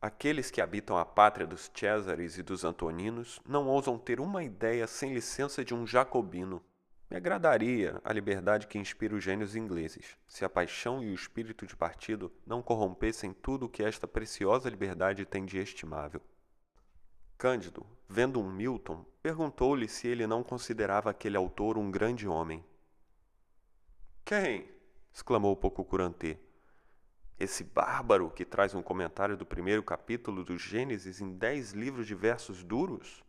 Aqueles 0.02 0.50
que 0.50 0.62
habitam 0.62 0.98
a 0.98 1.04
pátria 1.04 1.46
dos 1.46 1.70
Césares 1.76 2.38
e 2.38 2.42
dos 2.42 2.64
Antoninos 2.64 3.42
não 3.46 3.68
ousam 3.68 4.00
ter 4.00 4.22
uma 4.22 4.46
ideia 4.46 4.88
sem 4.88 5.14
licença 5.14 5.66
de 5.66 5.74
um 5.74 5.86
jacobino. 5.86 6.64
Me 7.10 7.18
agradaria 7.18 8.00
a 8.02 8.14
liberdade 8.14 8.66
que 8.66 8.80
inspira 8.80 9.14
os 9.14 9.22
gênios 9.22 9.54
ingleses, 9.54 10.18
se 10.26 10.46
a 10.46 10.50
paixão 10.50 11.04
e 11.04 11.12
o 11.12 11.14
espírito 11.14 11.68
de 11.68 11.76
partido 11.76 12.32
não 12.48 12.62
corrompessem 12.62 13.34
tudo 13.34 13.66
o 13.66 13.70
que 13.70 13.84
esta 13.84 14.08
preciosa 14.08 14.70
liberdade 14.70 15.26
tem 15.26 15.46
de 15.46 15.58
estimável. 15.58 16.22
Cândido, 17.42 17.84
vendo 18.08 18.40
um 18.40 18.52
Milton, 18.52 19.04
perguntou-lhe 19.20 19.88
se 19.88 20.08
ele 20.08 20.28
não 20.28 20.44
considerava 20.44 21.10
aquele 21.10 21.36
autor 21.36 21.76
um 21.76 21.90
grande 21.90 22.28
homem. 22.28 22.64
Quem? 24.24 24.70
exclamou 25.12 25.56
pouco 25.56 25.84
curantê. 25.84 26.38
Esse 27.40 27.64
bárbaro 27.64 28.30
que 28.30 28.46
traz 28.46 28.76
um 28.76 28.84
comentário 28.84 29.36
do 29.36 29.44
primeiro 29.44 29.82
capítulo 29.82 30.44
do 30.44 30.56
Gênesis 30.56 31.20
em 31.20 31.34
dez 31.34 31.72
livros 31.72 32.06
de 32.06 32.14
versos 32.14 32.64
duros? 32.64 33.24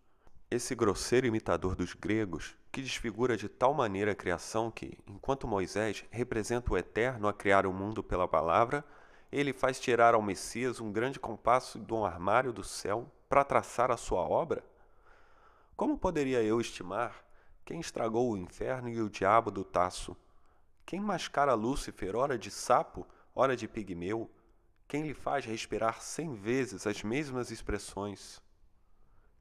Esse 0.50 0.74
grosseiro 0.74 1.26
imitador 1.26 1.74
dos 1.74 1.94
gregos, 1.94 2.55
que 2.70 2.82
desfigura 2.82 3.34
de 3.34 3.49
tal 3.49 3.73
maneira 3.73 4.12
a 4.12 4.15
criação 4.15 4.70
que, 4.70 4.99
enquanto 5.07 5.49
Moisés 5.49 6.05
representa 6.10 6.70
o 6.70 6.76
eterno 6.76 7.28
a 7.28 7.32
criar 7.32 7.65
o 7.65 7.73
mundo 7.73 8.02
pela 8.02 8.28
palavra, 8.28 8.84
ele 9.32 9.55
faz 9.55 9.81
tirar 9.81 10.12
ao 10.12 10.20
Messias 10.20 10.82
um 10.82 10.92
grande 10.92 11.18
compasso 11.18 11.78
de 11.78 11.94
um 11.94 12.05
armário 12.05 12.52
do 12.52 12.62
céu 12.62 13.10
para 13.32 13.44
traçar 13.44 13.90
a 13.90 13.96
sua 13.96 14.20
obra? 14.20 14.62
Como 15.74 15.96
poderia 15.96 16.42
eu 16.42 16.60
estimar 16.60 17.24
quem 17.64 17.80
estragou 17.80 18.30
o 18.30 18.36
inferno 18.36 18.90
e 18.90 19.00
o 19.00 19.08
diabo 19.08 19.50
do 19.50 19.64
taço? 19.64 20.14
Quem 20.84 21.00
mascara 21.00 21.54
Lúcifer, 21.54 22.14
ora 22.14 22.36
de 22.36 22.50
sapo, 22.50 23.06
ora 23.34 23.56
de 23.56 23.66
pigmeu? 23.66 24.30
Quem 24.86 25.04
lhe 25.04 25.14
faz 25.14 25.46
respirar 25.46 26.02
cem 26.02 26.34
vezes 26.34 26.86
as 26.86 27.02
mesmas 27.02 27.50
expressões? 27.50 28.38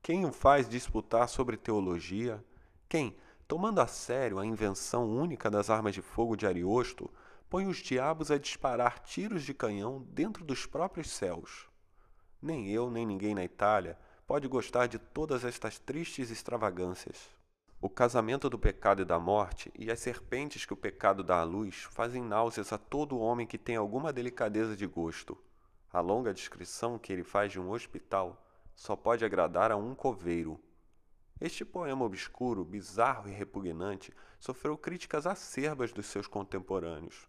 Quem 0.01 0.25
o 0.25 0.31
faz 0.31 0.69
disputar 0.69 1.27
sobre 1.27 1.57
teologia? 1.57 2.41
Quem, 2.87 3.13
tomando 3.45 3.81
a 3.81 3.87
sério 3.87 4.39
a 4.39 4.45
invenção 4.45 5.05
única 5.05 5.51
das 5.51 5.69
armas 5.69 5.93
de 5.93 6.01
fogo 6.01 6.37
de 6.37 6.47
Ariosto, 6.47 7.11
põe 7.49 7.67
os 7.67 7.79
diabos 7.79 8.31
a 8.31 8.37
disparar 8.37 8.99
tiros 8.99 9.43
de 9.43 9.53
canhão 9.53 10.07
dentro 10.11 10.45
dos 10.45 10.65
próprios 10.65 11.09
céus? 11.09 11.69
Nem 12.41 12.67
eu, 12.71 12.89
nem 12.89 13.05
ninguém 13.05 13.35
na 13.35 13.43
Itália 13.43 13.95
pode 14.25 14.47
gostar 14.47 14.87
de 14.87 14.97
todas 14.97 15.45
estas 15.45 15.77
tristes 15.77 16.31
extravagâncias. 16.31 17.29
O 17.79 17.87
casamento 17.87 18.49
do 18.49 18.57
pecado 18.57 19.03
e 19.03 19.05
da 19.05 19.19
morte 19.19 19.71
e 19.77 19.91
as 19.91 19.99
serpentes 19.99 20.65
que 20.65 20.73
o 20.73 20.77
pecado 20.77 21.23
dá 21.23 21.41
à 21.41 21.43
luz 21.43 21.83
fazem 21.91 22.23
náuseas 22.23 22.73
a 22.73 22.79
todo 22.79 23.19
homem 23.19 23.45
que 23.45 23.59
tem 23.59 23.75
alguma 23.75 24.11
delicadeza 24.11 24.75
de 24.75 24.87
gosto. 24.87 25.37
A 25.93 25.99
longa 25.99 26.33
descrição 26.33 26.97
que 26.97 27.13
ele 27.13 27.23
faz 27.23 27.51
de 27.51 27.59
um 27.59 27.69
hospital 27.69 28.43
só 28.75 28.95
pode 28.95 29.23
agradar 29.23 29.71
a 29.71 29.75
um 29.75 29.93
coveiro. 29.93 30.59
Este 31.39 31.63
poema 31.63 32.05
obscuro, 32.05 32.65
bizarro 32.65 33.29
e 33.29 33.31
repugnante 33.31 34.11
sofreu 34.39 34.75
críticas 34.77 35.27
acerbas 35.27 35.91
dos 35.91 36.07
seus 36.07 36.25
contemporâneos. 36.25 37.27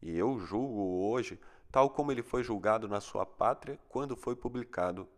E 0.00 0.16
eu 0.16 0.38
julgo-o 0.38 1.10
hoje 1.10 1.38
tal 1.74 1.90
como 1.90 2.12
ele 2.12 2.22
foi 2.22 2.44
julgado 2.44 2.86
na 2.86 3.00
sua 3.00 3.26
pátria 3.26 3.80
quando 3.88 4.14
foi 4.14 4.36
publicado. 4.36 5.08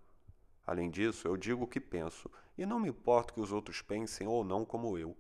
Além 0.67 0.91
disso, 0.91 1.29
eu 1.29 1.37
digo 1.37 1.65
o 1.65 1.67
que 1.67 1.79
penso, 1.79 2.31
e 2.57 2.65
não 2.65 2.81
me 2.81 2.89
importo 2.89 3.35
que 3.35 3.41
os 3.43 3.53
outros 3.53 3.83
pensem 3.83 4.27
ou 4.27 4.43
não 4.43 4.65
como 4.65 4.97
eu. 4.97 5.15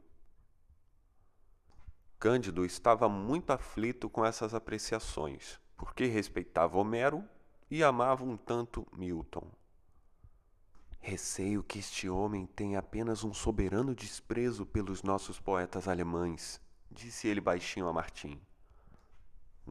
Cândido 2.18 2.65
estava 2.65 3.06
muito 3.06 3.50
aflito 3.50 4.08
com 4.08 4.24
essas 4.24 4.55
apreciações, 4.55 5.60
porque 5.76 6.06
respeitava 6.06 6.78
Homero 6.78 7.23
e 7.70 7.84
amava 7.84 8.24
um 8.24 8.39
tanto 8.39 8.86
Milton. 8.97 9.47
Receio 10.98 11.62
que 11.62 11.81
este 11.81 12.08
homem 12.08 12.47
tenha 12.47 12.78
apenas 12.78 13.24
um 13.24 13.34
soberano 13.34 13.94
desprezo 13.94 14.65
pelos 14.65 15.02
nossos 15.02 15.39
poetas 15.39 15.86
alemães, 15.86 16.58
disse 16.90 17.28
ele 17.28 17.42
baixinho 17.42 17.89
a 17.89 17.92
Martim. 17.92 18.40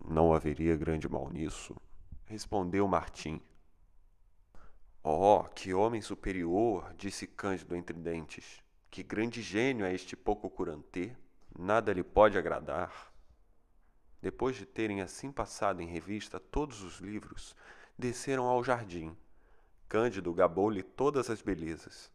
Não 0.04 0.34
haveria 0.34 0.76
grande 0.76 1.08
mal 1.08 1.30
nisso, 1.30 1.76
respondeu 2.26 2.88
Martim. 2.88 3.42
Oh, 5.04 5.44
que 5.44 5.74
homem 5.74 6.02
superior, 6.02 6.94
disse 6.98 7.28
Cândido 7.28 7.76
entre 7.76 7.98
dentes. 7.98 8.62
Que 8.90 9.04
grande 9.04 9.42
gênio 9.42 9.86
é 9.86 9.94
este 9.94 10.16
pouco 10.16 10.50
curantê. 10.50 11.16
Nada 11.58 11.94
lhe 11.94 12.04
pode 12.04 12.38
agradar. 12.38 13.14
Depois 14.22 14.56
de 14.56 14.66
terem 14.66 15.02
assim 15.02 15.32
passado 15.32 15.82
em 15.82 15.88
revista 15.88 16.40
todos 16.40 16.82
os 16.82 17.00
livros, 17.00 17.56
desceram 17.98 18.46
ao 18.46 18.64
jardim. 18.64 19.16
Cândido 19.88 20.34
gabou-lhe 20.34 20.82
todas 20.82 21.30
as 21.30 21.42
belezas. 21.42 22.12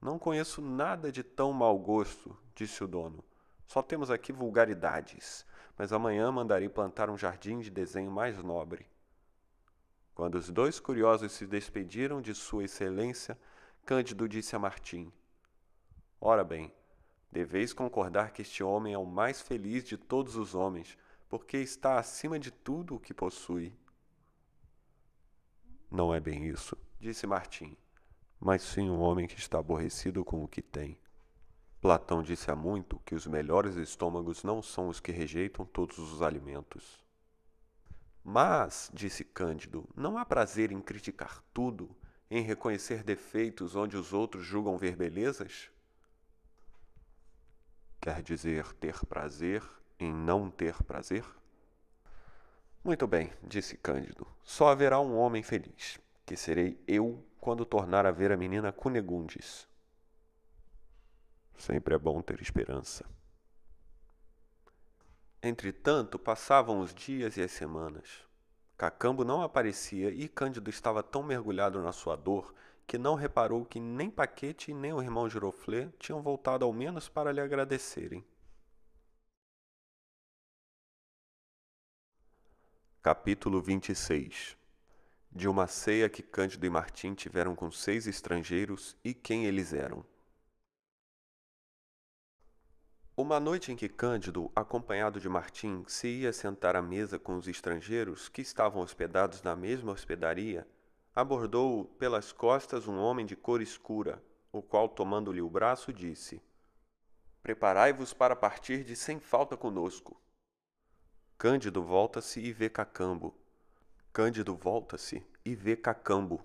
Não 0.00 0.18
conheço 0.18 0.62
nada 0.62 1.10
de 1.10 1.22
tão 1.22 1.52
mau 1.52 1.78
gosto, 1.78 2.36
disse 2.54 2.82
o 2.84 2.86
dono. 2.86 3.24
Só 3.66 3.82
temos 3.82 4.10
aqui 4.10 4.32
vulgaridades, 4.32 5.44
mas 5.80 5.94
amanhã 5.94 6.30
mandarei 6.30 6.68
plantar 6.68 7.08
um 7.08 7.16
jardim 7.16 7.58
de 7.60 7.70
desenho 7.70 8.10
mais 8.10 8.36
nobre. 8.42 8.86
Quando 10.14 10.34
os 10.34 10.50
dois 10.50 10.78
curiosos 10.78 11.32
se 11.32 11.46
despediram 11.46 12.20
de 12.20 12.34
Sua 12.34 12.64
Excelência, 12.64 13.38
Cândido 13.86 14.28
disse 14.28 14.54
a 14.54 14.58
Martim: 14.58 15.10
Ora 16.20 16.44
bem, 16.44 16.70
deveis 17.32 17.72
concordar 17.72 18.30
que 18.30 18.42
este 18.42 18.62
homem 18.62 18.92
é 18.92 18.98
o 18.98 19.06
mais 19.06 19.40
feliz 19.40 19.82
de 19.82 19.96
todos 19.96 20.36
os 20.36 20.54
homens, 20.54 20.98
porque 21.30 21.56
está 21.56 21.98
acima 21.98 22.38
de 22.38 22.50
tudo 22.50 22.96
o 22.96 23.00
que 23.00 23.14
possui. 23.14 23.74
Não 25.90 26.12
é 26.12 26.20
bem 26.20 26.46
isso, 26.46 26.76
disse 27.00 27.26
Martim, 27.26 27.74
mas 28.38 28.60
sim 28.60 28.90
um 28.90 29.00
homem 29.00 29.26
que 29.26 29.38
está 29.38 29.58
aborrecido 29.58 30.26
com 30.26 30.44
o 30.44 30.48
que 30.48 30.60
tem. 30.60 30.99
Platão 31.80 32.22
disse 32.22 32.50
há 32.50 32.54
muito 32.54 32.98
que 33.06 33.14
os 33.14 33.26
melhores 33.26 33.76
estômagos 33.76 34.44
não 34.44 34.60
são 34.60 34.88
os 34.88 35.00
que 35.00 35.10
rejeitam 35.10 35.64
todos 35.64 35.98
os 35.98 36.20
alimentos. 36.20 37.02
Mas, 38.22 38.90
disse 38.92 39.24
Cândido, 39.24 39.88
não 39.96 40.18
há 40.18 40.24
prazer 40.26 40.70
em 40.72 40.80
criticar 40.80 41.42
tudo, 41.54 41.96
em 42.30 42.42
reconhecer 42.42 43.02
defeitos 43.02 43.74
onde 43.74 43.96
os 43.96 44.12
outros 44.12 44.44
julgam 44.44 44.76
ver 44.76 44.94
belezas? 44.94 45.70
Quer 47.98 48.22
dizer 48.22 48.72
ter 48.74 49.04
prazer 49.06 49.62
em 49.98 50.12
não 50.12 50.50
ter 50.50 50.82
prazer? 50.82 51.24
Muito 52.84 53.06
bem, 53.06 53.32
disse 53.42 53.78
Cândido. 53.78 54.26
Só 54.42 54.68
haverá 54.68 55.00
um 55.00 55.16
homem 55.16 55.42
feliz, 55.42 55.98
que 56.26 56.36
serei 56.36 56.78
eu 56.86 57.24
quando 57.40 57.64
tornar 57.64 58.04
a 58.04 58.10
ver 58.10 58.32
a 58.32 58.36
menina 58.36 58.70
Cunegundes. 58.70 59.69
Sempre 61.60 61.94
é 61.94 61.98
bom 61.98 62.22
ter 62.22 62.40
esperança. 62.40 63.04
Entretanto, 65.42 66.18
passavam 66.18 66.80
os 66.80 66.94
dias 66.94 67.36
e 67.36 67.42
as 67.42 67.50
semanas. 67.50 68.24
Cacambo 68.78 69.26
não 69.26 69.42
aparecia 69.42 70.08
e 70.08 70.26
Cândido 70.26 70.70
estava 70.70 71.02
tão 71.02 71.22
mergulhado 71.22 71.82
na 71.82 71.92
sua 71.92 72.16
dor 72.16 72.54
que 72.86 72.96
não 72.96 73.14
reparou 73.14 73.66
que 73.66 73.78
nem 73.78 74.10
Paquete 74.10 74.72
nem 74.72 74.94
o 74.94 75.02
irmão 75.02 75.28
Giroflé 75.28 75.92
tinham 75.98 76.22
voltado 76.22 76.64
ao 76.64 76.72
menos 76.72 77.10
para 77.10 77.30
lhe 77.30 77.42
agradecerem. 77.42 78.24
Capítulo 83.02 83.60
26 83.60 84.56
De 85.30 85.46
uma 85.46 85.66
ceia 85.66 86.08
que 86.08 86.22
Cândido 86.22 86.64
e 86.64 86.70
Martim 86.70 87.12
tiveram 87.12 87.54
com 87.54 87.70
seis 87.70 88.06
estrangeiros 88.06 88.96
e 89.04 89.12
quem 89.12 89.44
eles 89.44 89.74
eram. 89.74 90.09
Uma 93.20 93.38
noite 93.38 93.70
em 93.70 93.76
que 93.76 93.86
Cândido, 93.86 94.50
acompanhado 94.56 95.20
de 95.20 95.28
Martim, 95.28 95.84
se 95.86 96.08
ia 96.08 96.32
sentar 96.32 96.74
à 96.74 96.80
mesa 96.80 97.18
com 97.18 97.36
os 97.36 97.46
estrangeiros 97.46 98.30
que 98.30 98.40
estavam 98.40 98.80
hospedados 98.80 99.42
na 99.42 99.54
mesma 99.54 99.92
hospedaria, 99.92 100.66
abordou 101.14 101.84
pelas 101.98 102.32
costas 102.32 102.88
um 102.88 102.96
homem 102.96 103.26
de 103.26 103.36
cor 103.36 103.60
escura, 103.60 104.24
o 104.50 104.62
qual, 104.62 104.88
tomando-lhe 104.88 105.42
o 105.42 105.50
braço, 105.50 105.92
disse: 105.92 106.40
Preparai-vos 107.42 108.14
para 108.14 108.34
partir 108.34 108.84
de 108.84 108.96
sem 108.96 109.20
falta 109.20 109.54
conosco. 109.54 110.18
Cândido 111.36 111.82
volta-se 111.82 112.40
e 112.40 112.54
vê 112.54 112.70
Cacambo. 112.70 113.34
Cândido 114.14 114.56
volta-se 114.56 115.22
e 115.44 115.54
vê 115.54 115.76
Cacambo. 115.76 116.42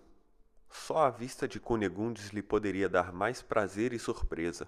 Só 0.69 1.05
a 1.05 1.09
vista 1.09 1.47
de 1.47 1.57
Cunegundes 1.57 2.31
lhe 2.31 2.43
poderia 2.43 2.89
dar 2.89 3.13
mais 3.13 3.41
prazer 3.41 3.93
e 3.93 3.97
surpresa. 3.97 4.67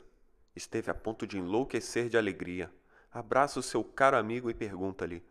Esteve 0.58 0.90
a 0.90 0.94
ponto 0.96 1.28
de 1.28 1.38
enlouquecer 1.38 2.10
de 2.10 2.18
alegria. 2.18 2.74
Abraça 3.12 3.60
o 3.60 3.64
seu 3.64 3.84
caro 3.84 4.18
amigo 4.18 4.50
e 4.50 4.56
pergunta-lhe: 4.56 5.24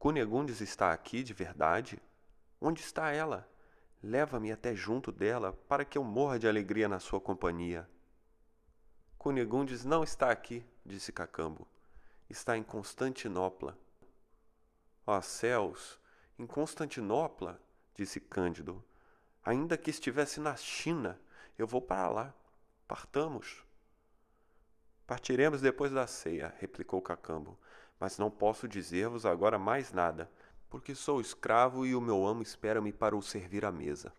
Cunegundes 0.00 0.60
está 0.60 0.92
aqui 0.92 1.22
de 1.22 1.32
verdade? 1.32 2.02
Onde 2.60 2.80
está 2.80 3.12
ela? 3.12 3.48
Leva-me 4.02 4.50
até 4.50 4.74
junto 4.74 5.12
dela 5.12 5.52
para 5.68 5.84
que 5.84 5.96
eu 5.96 6.02
morra 6.02 6.40
de 6.40 6.48
alegria 6.48 6.88
na 6.88 6.98
sua 6.98 7.20
companhia. 7.20 7.88
Cunegundes 9.16 9.84
não 9.84 10.02
está 10.02 10.28
aqui, 10.28 10.66
disse 10.84 11.12
Cacambo. 11.12 11.64
Está 12.28 12.58
em 12.58 12.64
Constantinopla. 12.64 13.78
Ó 15.06 15.20
céus, 15.20 16.00
em 16.36 16.48
Constantinopla, 16.48 17.62
disse 17.94 18.18
Cândido. 18.18 18.84
Ainda 19.44 19.78
que 19.78 19.90
estivesse 19.90 20.40
na 20.40 20.56
China, 20.56 21.16
eu 21.56 21.64
vou 21.64 21.80
para 21.80 22.08
lá. 22.08 22.34
Partamos. 22.88 23.67
Partiremos 25.08 25.62
depois 25.62 25.90
da 25.90 26.06
ceia, 26.06 26.54
replicou 26.58 27.00
Cacambo, 27.00 27.58
mas 27.98 28.18
não 28.18 28.30
posso 28.30 28.68
dizer-vos 28.68 29.24
agora 29.24 29.58
mais 29.58 29.90
nada, 29.90 30.30
porque 30.68 30.94
sou 30.94 31.18
escravo 31.18 31.86
e 31.86 31.94
o 31.94 32.00
meu 32.00 32.26
amo 32.26 32.42
espera-me 32.42 32.92
para 32.92 33.16
o 33.16 33.22
servir 33.22 33.64
à 33.64 33.72
mesa. 33.72 34.12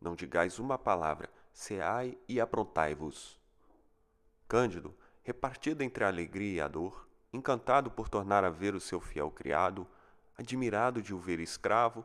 Não 0.00 0.14
digais 0.14 0.60
uma 0.60 0.78
palavra, 0.78 1.28
ceai 1.52 2.16
e 2.28 2.40
aprontai-vos. 2.40 3.36
Cândido, 4.46 4.94
repartido 5.24 5.82
entre 5.82 6.04
a 6.04 6.06
alegria 6.06 6.58
e 6.58 6.60
a 6.60 6.68
dor, 6.68 7.08
encantado 7.32 7.90
por 7.90 8.08
tornar 8.08 8.44
a 8.44 8.48
ver 8.48 8.76
o 8.76 8.80
seu 8.80 9.00
fiel 9.00 9.32
criado, 9.32 9.88
admirado 10.38 11.02
de 11.02 11.12
o 11.12 11.18
ver 11.18 11.40
escravo, 11.40 12.04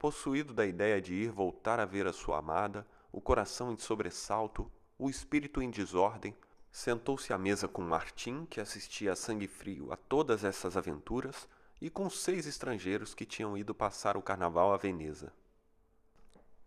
possuído 0.00 0.52
da 0.52 0.66
ideia 0.66 1.00
de 1.00 1.14
ir 1.14 1.30
voltar 1.30 1.78
a 1.78 1.84
ver 1.84 2.08
a 2.08 2.12
sua 2.12 2.38
amada, 2.38 2.84
o 3.12 3.20
coração 3.20 3.70
em 3.70 3.78
sobressalto, 3.78 4.68
o 4.98 5.08
espírito 5.08 5.62
em 5.62 5.70
desordem, 5.70 6.34
sentou-se 6.78 7.32
à 7.32 7.38
mesa 7.38 7.66
com 7.66 7.82
Martim, 7.82 8.46
que 8.46 8.60
assistia 8.60 9.12
a 9.12 9.16
sangue 9.16 9.48
frio 9.48 9.92
a 9.92 9.96
todas 9.96 10.44
essas 10.44 10.76
aventuras, 10.76 11.48
e 11.80 11.90
com 11.90 12.08
seis 12.08 12.46
estrangeiros 12.46 13.14
que 13.14 13.26
tinham 13.26 13.58
ido 13.58 13.74
passar 13.74 14.16
o 14.16 14.22
carnaval 14.22 14.72
a 14.72 14.76
Veneza. 14.76 15.32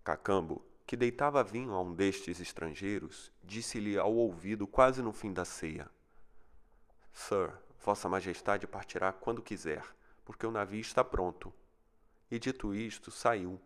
Cacambo, 0.03 0.65
que 0.85 0.97
deitava 0.97 1.41
vinho 1.45 1.71
a 1.71 1.81
um 1.81 1.93
destes 1.93 2.41
estrangeiros, 2.41 3.31
disse-lhe 3.41 3.97
ao 3.97 4.13
ouvido 4.13 4.67
quase 4.67 5.01
no 5.01 5.13
fim 5.13 5.31
da 5.31 5.45
ceia: 5.45 5.89
Sir, 7.13 7.53
Vossa 7.81 8.09
Majestade 8.09 8.67
partirá 8.67 9.13
quando 9.13 9.41
quiser 9.41 9.83
porque 10.25 10.45
o 10.45 10.51
navio 10.51 10.81
está 10.81 11.05
pronto. 11.05 11.53
E 12.29 12.37
dito 12.37 12.75
isto, 12.75 13.11
saiu. 13.11 13.59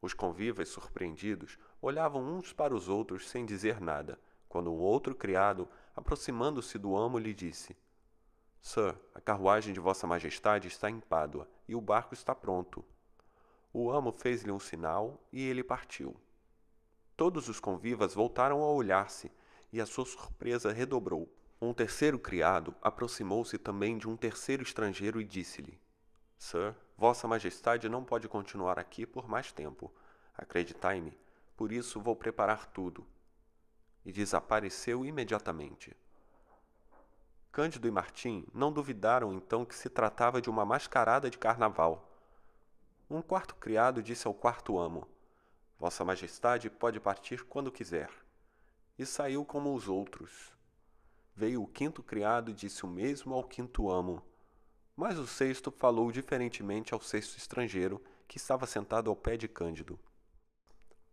Os 0.00 0.14
convivas, 0.14 0.70
surpreendidos, 0.70 1.58
olhavam 1.82 2.22
uns 2.22 2.52
para 2.52 2.74
os 2.74 2.88
outros 2.88 3.28
sem 3.28 3.44
dizer 3.44 3.80
nada, 3.80 4.18
quando 4.56 4.72
um 4.72 4.78
outro 4.78 5.14
criado, 5.14 5.68
aproximando-se 5.94 6.78
do 6.78 6.96
amo, 6.96 7.18
lhe 7.18 7.34
disse: 7.34 7.76
Sir, 8.58 8.96
a 9.14 9.20
carruagem 9.20 9.74
de 9.74 9.78
Vossa 9.78 10.06
Majestade 10.06 10.66
está 10.66 10.88
em 10.88 10.98
Pádua 10.98 11.46
e 11.68 11.74
o 11.74 11.80
barco 11.80 12.14
está 12.14 12.34
pronto. 12.34 12.82
O 13.70 13.90
amo 13.90 14.12
fez-lhe 14.12 14.50
um 14.50 14.58
sinal 14.58 15.20
e 15.30 15.42
ele 15.42 15.62
partiu. 15.62 16.16
Todos 17.18 17.50
os 17.50 17.60
convivas 17.60 18.14
voltaram 18.14 18.62
a 18.62 18.70
olhar-se 18.70 19.30
e 19.70 19.78
a 19.78 19.84
sua 19.84 20.06
surpresa 20.06 20.72
redobrou. 20.72 21.30
Um 21.60 21.74
terceiro 21.74 22.18
criado 22.18 22.74
aproximou-se 22.80 23.58
também 23.58 23.98
de 23.98 24.08
um 24.08 24.16
terceiro 24.16 24.62
estrangeiro 24.62 25.20
e 25.20 25.24
disse-lhe: 25.24 25.78
Sir, 26.38 26.74
Vossa 26.96 27.28
Majestade 27.28 27.90
não 27.90 28.02
pode 28.02 28.26
continuar 28.26 28.78
aqui 28.78 29.04
por 29.04 29.28
mais 29.28 29.52
tempo. 29.52 29.92
Acreditai-me, 30.34 31.14
por 31.58 31.70
isso 31.70 32.00
vou 32.00 32.16
preparar 32.16 32.64
tudo. 32.64 33.06
E 34.06 34.10
desapareceu 34.10 35.04
imediatamente. 35.04 35.94
Cândido 37.52 37.86
e 37.86 37.90
Martim 37.90 38.46
não 38.54 38.72
duvidaram 38.72 39.34
então 39.34 39.66
que 39.66 39.74
se 39.74 39.90
tratava 39.90 40.40
de 40.40 40.48
uma 40.48 40.64
mascarada 40.64 41.28
de 41.28 41.36
carnaval. 41.36 42.10
Um 43.10 43.20
quarto 43.20 43.54
criado 43.56 44.02
disse 44.02 44.26
ao 44.26 44.32
quarto 44.32 44.78
amo: 44.78 45.06
Vossa 45.78 46.06
Majestade 46.06 46.70
pode 46.70 46.98
partir 46.98 47.44
quando 47.44 47.70
quiser. 47.70 48.08
E 48.98 49.04
saiu 49.04 49.44
como 49.44 49.74
os 49.74 49.88
outros. 49.88 50.54
Veio 51.34 51.62
o 51.62 51.66
quinto 51.66 52.02
criado 52.02 52.50
e 52.50 52.54
disse 52.54 52.86
o 52.86 52.88
mesmo 52.88 53.34
ao 53.34 53.44
quinto 53.44 53.90
amo 53.90 54.22
mas 54.96 55.18
o 55.18 55.26
sexto 55.26 55.70
falou 55.70 56.10
diferentemente 56.10 56.94
ao 56.94 57.00
sexto 57.00 57.36
estrangeiro, 57.36 58.02
que 58.26 58.38
estava 58.38 58.66
sentado 58.66 59.10
ao 59.10 59.14
pé 59.14 59.36
de 59.36 59.46
Cândido. 59.46 60.00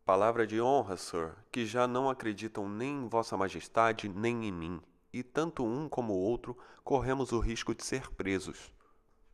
Palavra 0.05 0.45
de 0.45 0.59
honra, 0.61 0.97
Sir, 0.97 1.33
que 1.51 1.65
já 1.65 1.87
não 1.87 2.09
acreditam 2.09 2.67
nem 2.67 3.03
em 3.03 3.07
Vossa 3.07 3.37
Majestade, 3.37 4.09
nem 4.09 4.45
em 4.45 4.51
mim, 4.51 4.81
e 5.13 5.23
tanto 5.23 5.65
um 5.65 5.87
como 5.87 6.13
o 6.13 6.19
outro 6.19 6.57
corremos 6.83 7.31
o 7.31 7.39
risco 7.39 7.73
de 7.73 7.85
ser 7.85 8.11
presos. 8.11 8.73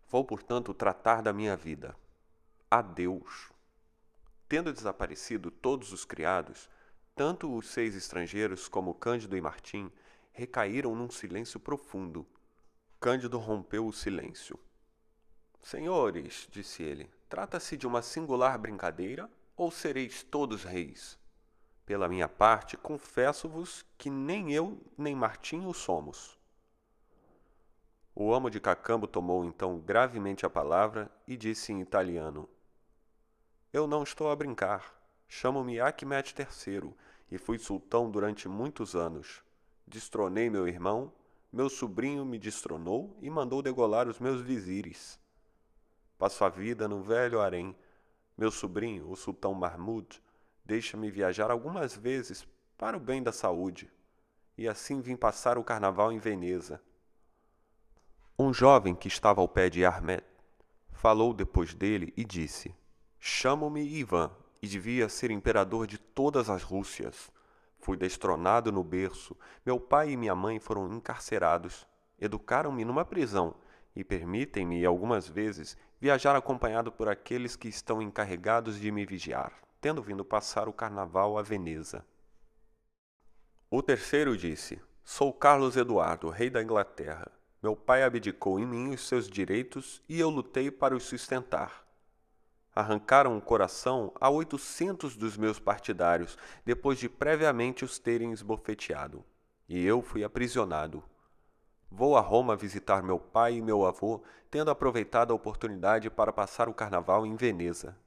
Vou, 0.07 0.23
portanto, 0.23 0.73
tratar 0.73 1.21
da 1.21 1.33
minha 1.33 1.55
vida. 1.55 1.95
Adeus. 2.69 3.51
Tendo 4.47 4.71
desaparecido 4.71 5.49
todos 5.49 5.91
os 5.91 6.05
criados, 6.05 6.69
tanto 7.15 7.55
os 7.55 7.67
seis 7.67 7.95
estrangeiros 7.95 8.67
como 8.67 8.93
Cândido 8.93 9.35
e 9.35 9.41
Martim 9.41 9.91
recaíram 10.31 10.95
num 10.95 11.09
silêncio 11.09 11.59
profundo 11.59 12.27
Cândido 12.99 13.37
rompeu 13.37 13.87
o 13.87 13.93
silêncio. 13.93 14.59
Senhores, 15.61 16.49
disse 16.51 16.83
ele, 16.83 17.09
trata-se 17.29 17.77
de 17.77 17.87
uma 17.87 18.01
singular 18.01 18.57
brincadeira 18.57 19.29
ou 19.59 19.69
sereis 19.69 20.23
todos 20.23 20.63
reis? 20.63 21.19
Pela 21.85 22.07
minha 22.07 22.29
parte, 22.29 22.77
confesso-vos 22.77 23.85
que 23.97 24.09
nem 24.09 24.53
eu 24.53 24.81
nem 24.97 25.13
Martim 25.13 25.65
o 25.65 25.73
somos. 25.73 26.39
O 28.15 28.33
amo 28.33 28.49
de 28.49 28.61
Cacambo 28.61 29.05
tomou 29.05 29.43
então 29.43 29.77
gravemente 29.77 30.45
a 30.45 30.49
palavra 30.49 31.11
e 31.27 31.35
disse 31.35 31.73
em 31.73 31.81
italiano: 31.81 32.47
Eu 33.73 33.85
não 33.85 34.01
estou 34.03 34.31
a 34.31 34.35
brincar. 34.35 34.97
Chamo-me 35.27 35.81
Achmed 35.81 36.33
III 36.39 36.93
e 37.29 37.37
fui 37.37 37.59
sultão 37.59 38.09
durante 38.09 38.47
muitos 38.47 38.95
anos. 38.95 39.43
Destronei 39.85 40.49
meu 40.49 40.69
irmão, 40.69 41.11
meu 41.51 41.69
sobrinho 41.69 42.23
me 42.23 42.39
destronou 42.39 43.17
e 43.21 43.29
mandou 43.29 43.61
degolar 43.61 44.07
os 44.07 44.19
meus 44.19 44.39
vizires. 44.39 45.19
Passo 46.17 46.45
a 46.45 46.49
vida 46.49 46.87
no 46.87 47.01
velho 47.03 47.41
harém. 47.41 47.75
Meu 48.39 48.51
sobrinho, 48.51 49.11
o 49.11 49.17
sultão 49.17 49.53
Mahmud, 49.53 50.07
deixa-me 50.63 51.11
viajar 51.11 51.51
algumas 51.51 51.93
vezes 51.97 52.47
para 52.77 52.95
o 52.95 52.99
bem 52.99 53.21
da 53.21 53.33
saúde. 53.33 53.91
E 54.57 54.65
assim 54.65 55.01
vim 55.01 55.17
passar 55.17 55.57
o 55.57 55.63
carnaval 55.63 56.09
em 56.09 56.19
Veneza. 56.19 56.81
Um 58.39 58.53
jovem 58.53 58.95
que 58.95 59.09
estava 59.09 59.41
ao 59.41 59.47
pé 59.49 59.69
de 59.69 59.83
Ahmed 59.83 60.23
falou 60.93 61.33
depois 61.33 61.73
dele 61.73 62.13
e 62.15 62.23
disse: 62.23 62.73
Chamo-me 63.19 63.83
Ivan 63.83 64.31
e 64.61 64.67
devia 64.69 65.09
ser 65.09 65.31
imperador 65.31 65.85
de 65.85 65.97
todas 65.97 66.49
as 66.49 66.63
Rússias. 66.63 67.29
Fui 67.77 67.97
destronado 67.97 68.71
no 68.71 68.85
berço. 68.85 69.35
Meu 69.65 69.81
pai 69.81 70.11
e 70.11 70.17
minha 70.17 70.33
mãe 70.33 70.59
foram 70.59 70.93
encarcerados. 70.93 71.85
Educaram-me 72.17 72.85
numa 72.85 73.03
prisão 73.03 73.53
e 73.93 74.01
permitem-me, 74.01 74.85
algumas 74.85 75.27
vezes, 75.27 75.75
viajar 75.99 76.35
acompanhado 76.35 76.91
por 76.91 77.09
aqueles 77.09 77.55
que 77.55 77.67
estão 77.67 78.01
encarregados 78.01 78.79
de 78.79 78.91
me 78.91 79.05
vigiar, 79.05 79.53
tendo 79.81 80.01
vindo 80.01 80.23
passar 80.23 80.67
o 80.67 80.73
carnaval 80.73 81.37
a 81.37 81.41
Veneza. 81.41 82.05
O 83.69 83.81
terceiro 83.81 84.37
disse: 84.37 84.81
Sou 85.03 85.33
Carlos 85.33 85.75
Eduardo, 85.75 86.29
rei 86.29 86.49
da 86.49 86.61
Inglaterra. 86.61 87.31
Meu 87.61 87.75
pai 87.75 88.03
abdicou 88.03 88.59
em 88.59 88.65
mim 88.65 88.93
os 88.93 89.07
seus 89.07 89.27
direitos 89.27 90.01
e 90.07 90.19
eu 90.19 90.29
lutei 90.29 90.71
para 90.71 90.95
os 90.95 91.03
sustentar 91.03 91.89
arrancaram 92.79 93.37
o 93.37 93.41
coração 93.41 94.13
a 94.19 94.29
oitocentos 94.29 95.15
dos 95.15 95.35
meus 95.35 95.59
partidários, 95.59 96.37
depois 96.65 96.97
de 96.97 97.09
previamente 97.09 97.83
os 97.83 97.99
terem 97.99 98.31
esbofeteado. 98.31 99.23
E 99.67 99.85
eu 99.85 100.01
fui 100.01 100.23
aprisionado. 100.23 101.03
Vou 101.91 102.15
a 102.15 102.21
Roma 102.21 102.55
visitar 102.55 103.01
meu 103.01 103.19
pai 103.19 103.55
e 103.55 103.61
meu 103.61 103.85
avô, 103.85 104.21
tendo 104.49 104.69
aproveitado 104.69 105.31
a 105.31 105.35
oportunidade 105.35 106.09
para 106.09 106.31
passar 106.31 106.69
o 106.69 106.73
carnaval 106.73 107.25
em 107.25 107.35
Veneza. 107.35 107.97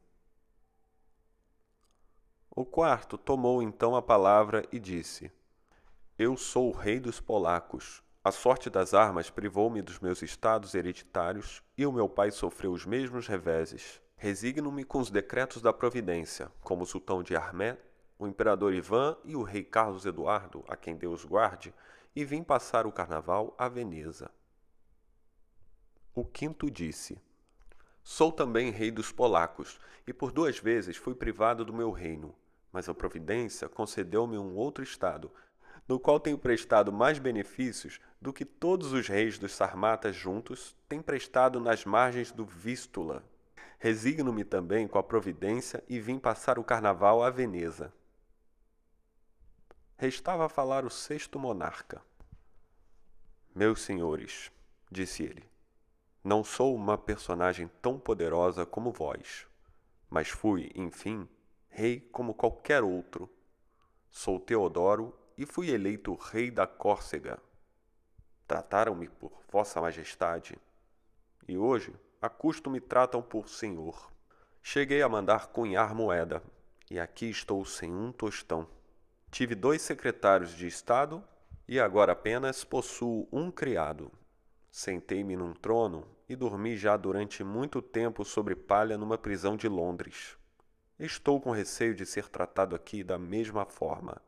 O 2.55 2.65
quarto 2.65 3.17
tomou 3.17 3.63
então 3.63 3.97
a 3.97 4.03
palavra 4.03 4.65
e 4.71 4.79
disse: 4.79 5.33
Eu 6.19 6.37
sou 6.37 6.69
o 6.69 6.77
rei 6.77 7.01
dos 7.01 7.19
polacos. 7.19 8.03
A 8.23 8.31
sorte 8.31 8.71
das 8.71 8.95
armas 8.95 9.31
privou-me 9.31 9.83
dos 9.83 9.99
meus 9.99 10.23
estados 10.23 10.75
hereditários 10.75 11.61
e 11.77 11.85
o 11.85 11.91
meu 11.91 12.09
pai 12.09 12.31
sofreu 12.31 12.73
os 12.73 12.87
mesmos 12.87 13.27
reveses. 13.27 14.01
Resigno-me 14.17 14.85
com 14.85 14.99
os 14.99 15.11
decretos 15.11 15.61
da 15.61 15.73
providência, 15.73 16.53
como 16.61 16.83
o 16.85 16.87
sultão 16.87 17.23
de 17.23 17.35
Armé, 17.35 17.77
o 18.17 18.29
imperador 18.29 18.73
Ivan 18.73 19.17
e 19.25 19.35
o 19.35 19.43
rei 19.43 19.65
Carlos 19.65 20.07
Eduardo, 20.07 20.65
a 20.69 20.77
quem 20.77 20.95
Deus 20.95 21.25
guarde, 21.25 21.75
e 22.15 22.25
vim 22.25 22.43
passar 22.43 22.87
o 22.87 22.93
carnaval 22.93 23.55
a 23.59 23.69
Veneza. 23.69 24.31
O 26.15 26.25
quinto 26.25 26.71
disse: 26.71 27.19
Sou 28.03 28.31
também 28.31 28.71
rei 28.71 28.91
dos 28.91 29.11
polacos, 29.11 29.81
e 30.07 30.13
por 30.13 30.33
duas 30.33 30.59
vezes 30.59 30.97
fui 30.97 31.15
privado 31.15 31.65
do 31.65 31.73
meu 31.73 31.91
reino, 31.91 32.35
mas 32.73 32.89
a 32.89 32.95
providência 32.95 33.69
concedeu-me 33.69 34.37
um 34.37 34.55
outro 34.55 34.83
estado, 34.83 35.31
no 35.89 35.99
qual 35.99 36.21
tenho 36.21 36.39
prestado 36.39 36.93
mais 36.93 37.19
benefícios 37.19 38.01
do 38.21 38.33
que 38.33 38.45
todos 38.45 38.93
os 38.93 39.09
reis 39.09 39.39
dos 39.39 39.53
sarmatas 39.53 40.15
juntos 40.15 40.77
têm 40.89 41.01
prestado 41.01 41.61
nas 41.61 41.85
margens 41.85 42.31
do 42.31 42.45
Vístula. 42.45 43.25
Resigno-me 43.79 44.45
também 44.45 44.87
com 44.87 44.99
a 44.99 45.03
providência 45.03 45.83
e 45.89 45.99
vim 45.99 46.19
passar 46.19 46.59
o 46.59 46.65
carnaval 46.65 47.23
a 47.23 47.31
Veneza. 47.31 47.93
Restava 50.03 50.49
falar 50.49 50.85
o 50.85 50.91
sexto 50.91 51.39
monarca. 51.39 52.03
Meus 53.55 53.83
senhores, 53.83 54.51
disse 54.91 55.23
ele, 55.23 55.49
não 56.25 56.43
sou 56.43 56.75
uma 56.75 56.99
personagem 56.99 57.71
tão 57.81 58.01
poderosa 58.01 58.67
como 58.67 58.91
vós, 58.91 59.47
mas 60.11 60.29
fui, 60.29 60.73
enfim, 60.75 61.29
rei 61.69 62.01
como 62.01 62.35
qualquer 62.35 62.83
outro. 62.83 63.31
Sou 64.11 64.41
Teodoro 64.41 65.17
e 65.39 65.47
fui 65.47 65.71
eleito 65.71 66.17
rei 66.17 66.51
da 66.51 66.67
Córcega. 66.67 67.41
Trataram-me 68.49 69.09
por 69.09 69.31
Vossa 69.53 69.81
Majestade, 69.81 70.59
e 71.47 71.57
hoje 71.57 71.95
a 72.21 72.29
custo 72.29 72.69
me 72.69 72.81
tratam 72.81 73.23
por 73.23 73.49
senhor. 73.49 74.11
Cheguei 74.61 75.01
a 75.01 75.09
mandar 75.09 75.47
cunhar 75.53 75.95
moeda, 75.95 76.43
e 76.91 76.99
aqui 76.99 77.31
estou 77.31 77.65
sem 77.65 77.95
um 77.95 78.11
tostão. 78.11 78.69
Tive 79.33 79.55
dois 79.55 79.81
secretários 79.81 80.55
de 80.55 80.67
Estado 80.67 81.25
e 81.67 81.81
agora 81.81 82.13
apenas 82.13 82.65
possuo 82.65 83.27
um 83.33 83.51
criado. 83.51 84.13
Sentei-me 84.71 85.35
num 85.35 85.55
trono 85.55 86.07
e 86.29 86.37
dormi 86.37 86.77
já 86.77 86.99
durante 86.99 87.43
muito 87.43 87.81
tempo 87.81 88.27
sobre 88.27 88.55
palha 88.55 88.99
numa 88.99 89.17
prisão 89.17 89.57
de 89.57 89.67
Londres. 89.69 90.37
Estou 90.99 91.41
com 91.41 91.51
receio 91.51 91.95
de 91.95 92.05
ser 92.05 92.29
tratado 92.29 92.77
aqui 92.77 93.03
da 93.03 93.17
mesma 93.17 93.65
forma, 93.65 94.21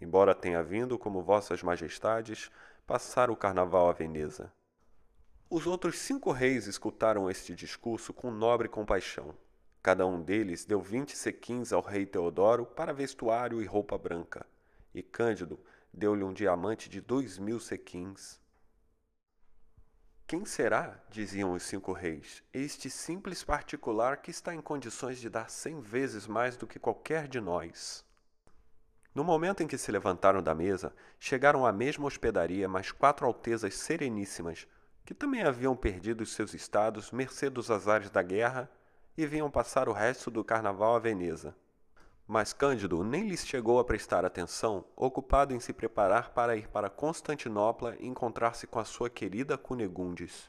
embora 0.00 0.34
tenha 0.34 0.60
vindo, 0.60 0.98
como 0.98 1.22
Vossas 1.22 1.62
Majestades, 1.62 2.50
passar 2.84 3.30
o 3.30 3.36
carnaval 3.36 3.88
a 3.88 3.92
Veneza. 3.92 4.52
Os 5.48 5.68
outros 5.68 6.00
cinco 6.00 6.32
reis 6.32 6.66
escutaram 6.66 7.30
este 7.30 7.54
discurso 7.54 8.12
com 8.12 8.28
nobre 8.28 8.66
compaixão. 8.66 9.36
Cada 9.88 10.06
um 10.06 10.20
deles 10.20 10.66
deu 10.66 10.82
vinte 10.82 11.16
sequins 11.16 11.72
ao 11.72 11.80
rei 11.80 12.04
Teodoro 12.04 12.66
para 12.66 12.92
vestuário 12.92 13.62
e 13.62 13.64
roupa 13.64 13.96
branca, 13.96 14.44
e 14.94 15.02
Cândido 15.02 15.58
deu-lhe 15.90 16.22
um 16.22 16.34
diamante 16.34 16.90
de 16.90 17.00
dois 17.00 17.38
mil 17.38 17.58
sequins. 17.58 18.38
Quem 20.26 20.44
será, 20.44 21.02
diziam 21.08 21.54
os 21.54 21.62
cinco 21.62 21.94
reis, 21.94 22.42
este 22.52 22.90
simples 22.90 23.42
particular 23.42 24.18
que 24.18 24.30
está 24.30 24.54
em 24.54 24.60
condições 24.60 25.18
de 25.18 25.30
dar 25.30 25.48
cem 25.48 25.80
vezes 25.80 26.26
mais 26.26 26.54
do 26.54 26.66
que 26.66 26.78
qualquer 26.78 27.26
de 27.26 27.40
nós? 27.40 28.04
No 29.14 29.24
momento 29.24 29.62
em 29.62 29.66
que 29.66 29.78
se 29.78 29.90
levantaram 29.90 30.42
da 30.42 30.54
mesa, 30.54 30.94
chegaram 31.18 31.64
à 31.64 31.72
mesma 31.72 32.06
hospedaria 32.06 32.68
mais 32.68 32.92
quatro 32.92 33.26
altezas 33.26 33.74
sereníssimas, 33.74 34.68
que 35.02 35.14
também 35.14 35.44
haviam 35.44 35.74
perdido 35.74 36.26
seus 36.26 36.52
estados 36.52 37.10
mercê 37.10 37.48
dos 37.48 37.70
azares 37.70 38.10
da 38.10 38.22
guerra 38.22 38.70
e 39.18 39.26
vinham 39.26 39.50
passar 39.50 39.88
o 39.88 39.92
resto 39.92 40.30
do 40.30 40.44
carnaval 40.44 40.94
a 40.94 40.98
Veneza. 41.00 41.52
Mas 42.24 42.52
Cândido 42.52 43.02
nem 43.02 43.28
lhes 43.28 43.44
chegou 43.44 43.80
a 43.80 43.84
prestar 43.84 44.24
atenção, 44.24 44.84
ocupado 44.94 45.52
em 45.52 45.58
se 45.58 45.72
preparar 45.72 46.30
para 46.30 46.56
ir 46.56 46.68
para 46.68 46.88
Constantinopla 46.88 47.96
e 47.98 48.06
encontrar-se 48.06 48.68
com 48.68 48.78
a 48.78 48.84
sua 48.84 49.10
querida 49.10 49.58
Cunegundes. 49.58 50.48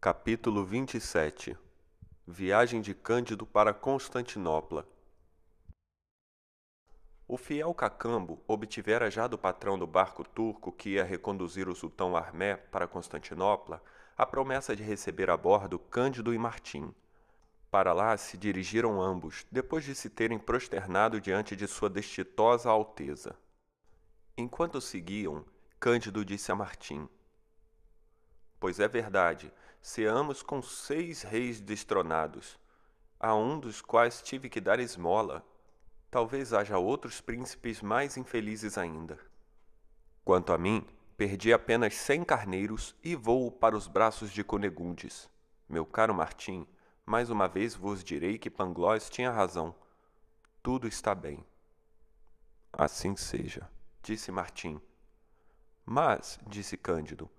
Capítulo 0.00 0.64
27 0.64 1.56
Viagem 2.26 2.80
de 2.80 2.94
Cândido 2.94 3.46
para 3.46 3.72
Constantinopla 3.72 4.84
o 7.28 7.38
fiel 7.38 7.72
Cacambo 7.72 8.42
obtivera 8.46 9.10
já 9.10 9.26
do 9.26 9.38
patrão 9.38 9.78
do 9.78 9.86
barco 9.86 10.22
turco 10.22 10.70
que 10.70 10.90
ia 10.90 11.04
reconduzir 11.04 11.66
o 11.66 11.74
sultão 11.74 12.14
Armé 12.14 12.56
para 12.56 12.86
Constantinopla 12.86 13.82
a 14.16 14.26
promessa 14.26 14.76
de 14.76 14.82
receber 14.82 15.30
a 15.30 15.36
bordo 15.36 15.78
Cândido 15.78 16.34
e 16.34 16.38
Martim. 16.38 16.94
Para 17.70 17.92
lá 17.92 18.16
se 18.16 18.36
dirigiram 18.36 19.00
ambos, 19.00 19.46
depois 19.50 19.84
de 19.84 19.94
se 19.94 20.10
terem 20.10 20.38
prosternado 20.38 21.20
diante 21.20 21.56
de 21.56 21.66
sua 21.66 21.88
destitosa 21.88 22.68
alteza. 22.70 23.34
Enquanto 24.36 24.80
seguiam, 24.80 25.44
Cândido 25.80 26.24
disse 26.24 26.52
a 26.52 26.54
Martim: 26.54 27.08
Pois 28.60 28.78
é 28.78 28.86
verdade, 28.86 29.52
seamos 29.80 30.42
com 30.42 30.62
seis 30.62 31.22
reis 31.22 31.60
destronados, 31.60 32.58
a 33.18 33.34
um 33.34 33.58
dos 33.58 33.80
quais 33.80 34.20
tive 34.20 34.48
que 34.48 34.60
dar 34.60 34.78
esmola, 34.78 35.44
talvez 36.10 36.52
haja 36.52 36.78
outros 36.78 37.20
príncipes 37.20 37.80
mais 37.80 38.16
infelizes 38.16 38.76
ainda. 38.76 39.18
Quanto 40.24 40.52
a 40.52 40.58
mim, 40.58 40.86
perdi 41.22 41.52
apenas 41.52 41.94
cem 41.94 42.24
carneiros 42.24 42.96
e 43.00 43.14
vou 43.14 43.48
para 43.48 43.76
os 43.76 43.86
braços 43.86 44.32
de 44.32 44.42
Conegundes. 44.42 45.30
Meu 45.68 45.86
caro 45.86 46.12
Martim, 46.12 46.66
mais 47.06 47.30
uma 47.30 47.46
vez 47.46 47.76
vos 47.76 48.02
direi 48.02 48.38
que 48.38 48.50
Pangloss 48.50 49.08
tinha 49.08 49.30
razão. 49.30 49.72
Tudo 50.64 50.88
está 50.88 51.14
bem. 51.14 51.46
Assim 52.72 53.14
seja, 53.14 53.70
disse 54.02 54.32
Martim. 54.32 54.80
Mas, 55.86 56.40
disse 56.44 56.76
Cândido, 56.76 57.30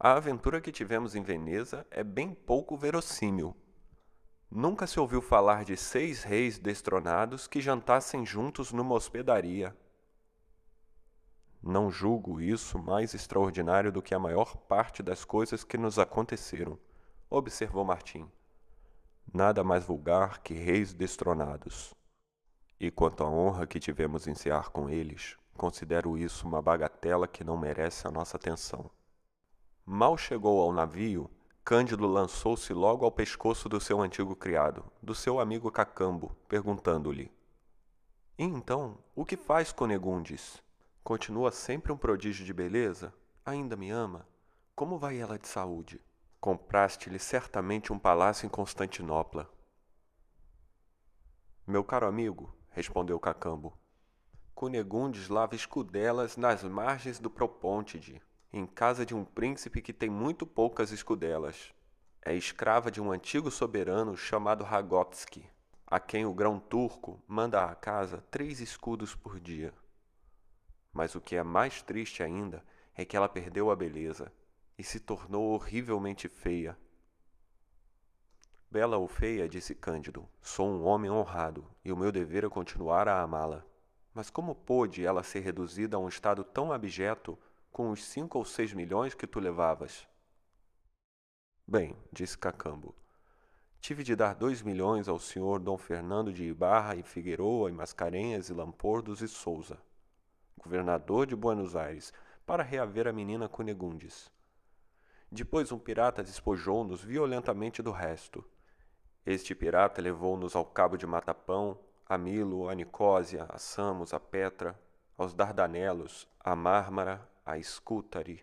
A 0.00 0.14
aventura 0.14 0.58
que 0.58 0.72
tivemos 0.72 1.14
em 1.14 1.22
Veneza 1.22 1.86
é 1.90 2.02
bem 2.02 2.32
pouco 2.32 2.78
verossímil. 2.78 3.54
Nunca 4.50 4.86
se 4.86 4.98
ouviu 4.98 5.20
falar 5.20 5.66
de 5.66 5.76
seis 5.76 6.22
reis 6.22 6.58
destronados 6.58 7.46
que 7.46 7.60
jantassem 7.60 8.24
juntos 8.24 8.72
numa 8.72 8.94
hospedaria. 8.94 9.76
Não 11.62 11.90
julgo 11.90 12.40
isso 12.40 12.78
mais 12.78 13.14
extraordinário 13.14 13.90
do 13.90 14.00
que 14.00 14.14
a 14.14 14.18
maior 14.18 14.56
parte 14.56 15.02
das 15.02 15.24
coisas 15.24 15.64
que 15.64 15.76
nos 15.76 15.98
aconteceram, 15.98 16.78
observou 17.28 17.84
Martim. 17.84 18.30
Nada 19.32 19.62
mais 19.62 19.84
vulgar 19.84 20.40
que 20.40 20.54
reis 20.54 20.94
destronados. 20.94 21.92
E 22.80 22.90
quanto 22.90 23.24
à 23.24 23.28
honra 23.28 23.66
que 23.66 23.80
tivemos 23.80 24.26
em 24.26 24.34
cear 24.34 24.70
com 24.70 24.88
eles, 24.88 25.36
considero 25.56 26.16
isso 26.16 26.46
uma 26.46 26.62
bagatela 26.62 27.26
que 27.26 27.42
não 27.42 27.56
merece 27.56 28.06
a 28.06 28.10
nossa 28.10 28.36
atenção. 28.36 28.88
Mal 29.84 30.16
chegou 30.16 30.60
ao 30.60 30.72
navio, 30.72 31.28
Cândido 31.64 32.06
lançou-se 32.06 32.72
logo 32.72 33.04
ao 33.04 33.12
pescoço 33.12 33.68
do 33.68 33.78
seu 33.78 34.00
antigo 34.00 34.34
criado, 34.34 34.84
do 35.02 35.14
seu 35.14 35.38
amigo 35.38 35.70
Cacambo, 35.70 36.34
perguntando-lhe: 36.48 37.30
E 38.38 38.44
então, 38.44 38.96
o 39.14 39.22
que 39.22 39.36
faz 39.36 39.70
Conegundes? 39.70 40.62
Continua 41.08 41.50
sempre 41.50 41.90
um 41.90 41.96
prodígio 41.96 42.44
de 42.44 42.52
beleza? 42.52 43.14
Ainda 43.42 43.74
me 43.74 43.88
ama? 43.88 44.28
Como 44.76 44.98
vai 44.98 45.16
ela 45.16 45.38
de 45.38 45.48
saúde? 45.48 46.04
Compraste-lhe 46.38 47.18
certamente 47.18 47.90
um 47.90 47.98
palácio 47.98 48.44
em 48.44 48.48
Constantinopla. 48.50 49.50
Meu 51.66 51.82
caro 51.82 52.06
amigo, 52.06 52.54
respondeu 52.68 53.18
Cacambo, 53.18 53.72
Cunegundes 54.54 55.30
lava 55.30 55.54
escudelas 55.54 56.36
nas 56.36 56.62
margens 56.62 57.18
do 57.18 57.30
Propôntide, 57.30 58.20
em 58.52 58.66
casa 58.66 59.06
de 59.06 59.14
um 59.14 59.24
príncipe 59.24 59.80
que 59.80 59.94
tem 59.94 60.10
muito 60.10 60.46
poucas 60.46 60.92
escudelas. 60.92 61.72
É 62.20 62.34
escrava 62.34 62.90
de 62.90 63.00
um 63.00 63.10
antigo 63.10 63.50
soberano 63.50 64.14
chamado 64.14 64.62
Ragotski, 64.62 65.48
a 65.86 65.98
quem 65.98 66.26
o 66.26 66.34
grão 66.34 66.60
turco 66.60 67.18
manda 67.26 67.64
à 67.64 67.74
casa 67.74 68.22
três 68.30 68.60
escudos 68.60 69.14
por 69.14 69.40
dia. 69.40 69.72
Mas 70.92 71.14
o 71.14 71.20
que 71.20 71.36
é 71.36 71.42
mais 71.42 71.82
triste 71.82 72.22
ainda 72.22 72.64
é 72.94 73.04
que 73.04 73.16
ela 73.16 73.28
perdeu 73.28 73.70
a 73.70 73.76
beleza 73.76 74.32
e 74.76 74.82
se 74.82 75.00
tornou 75.00 75.52
horrivelmente 75.52 76.28
feia. 76.28 76.78
Bela 78.70 78.96
ou 78.96 79.08
feia, 79.08 79.48
disse 79.48 79.74
Cândido, 79.74 80.28
sou 80.42 80.68
um 80.68 80.84
homem 80.84 81.10
honrado 81.10 81.64
e 81.84 81.92
o 81.92 81.96
meu 81.96 82.12
dever 82.12 82.44
é 82.44 82.48
continuar 82.48 83.08
a 83.08 83.22
amá-la. 83.22 83.64
Mas 84.12 84.30
como 84.30 84.54
pôde 84.54 85.04
ela 85.04 85.22
ser 85.22 85.40
reduzida 85.40 85.96
a 85.96 86.00
um 86.00 86.08
estado 86.08 86.44
tão 86.44 86.72
abjeto 86.72 87.38
com 87.70 87.90
os 87.90 88.04
cinco 88.04 88.38
ou 88.38 88.44
seis 88.44 88.72
milhões 88.72 89.14
que 89.14 89.26
tu 89.26 89.40
levavas? 89.40 90.06
Bem, 91.66 91.96
disse 92.12 92.36
Cacambo, 92.36 92.94
tive 93.80 94.02
de 94.02 94.16
dar 94.16 94.34
dois 94.34 94.60
milhões 94.60 95.08
ao 95.08 95.18
senhor 95.18 95.60
Dom 95.60 95.78
Fernando 95.78 96.32
de 96.32 96.44
Ibarra 96.44 96.96
e 96.96 97.02
Figueroa 97.02 97.70
e 97.70 97.72
Mascarenhas 97.72 98.48
e 98.48 98.52
Lampordos 98.52 99.22
e 99.22 99.28
Souza 99.28 99.78
governador 100.58 101.26
de 101.26 101.34
Buenos 101.34 101.74
Aires, 101.74 102.12
para 102.44 102.62
reaver 102.62 103.06
a 103.08 103.12
menina 103.12 103.48
Cunegundes. 103.48 104.30
Depois 105.30 105.70
um 105.70 105.78
pirata 105.78 106.22
despojou-nos 106.22 107.02
violentamente 107.02 107.82
do 107.82 107.90
resto. 107.90 108.44
Este 109.24 109.54
pirata 109.54 110.00
levou-nos 110.00 110.56
ao 110.56 110.64
cabo 110.64 110.96
de 110.96 111.06
Matapão, 111.06 111.78
a 112.06 112.16
Milo, 112.16 112.68
a 112.68 112.74
Nicósia, 112.74 113.46
a 113.50 113.58
Samos, 113.58 114.14
a 114.14 114.18
Petra, 114.20 114.78
aos 115.16 115.34
Dardanelos, 115.34 116.26
a 116.40 116.56
Mármara, 116.56 117.28
a 117.44 117.58
Escutari. 117.58 118.42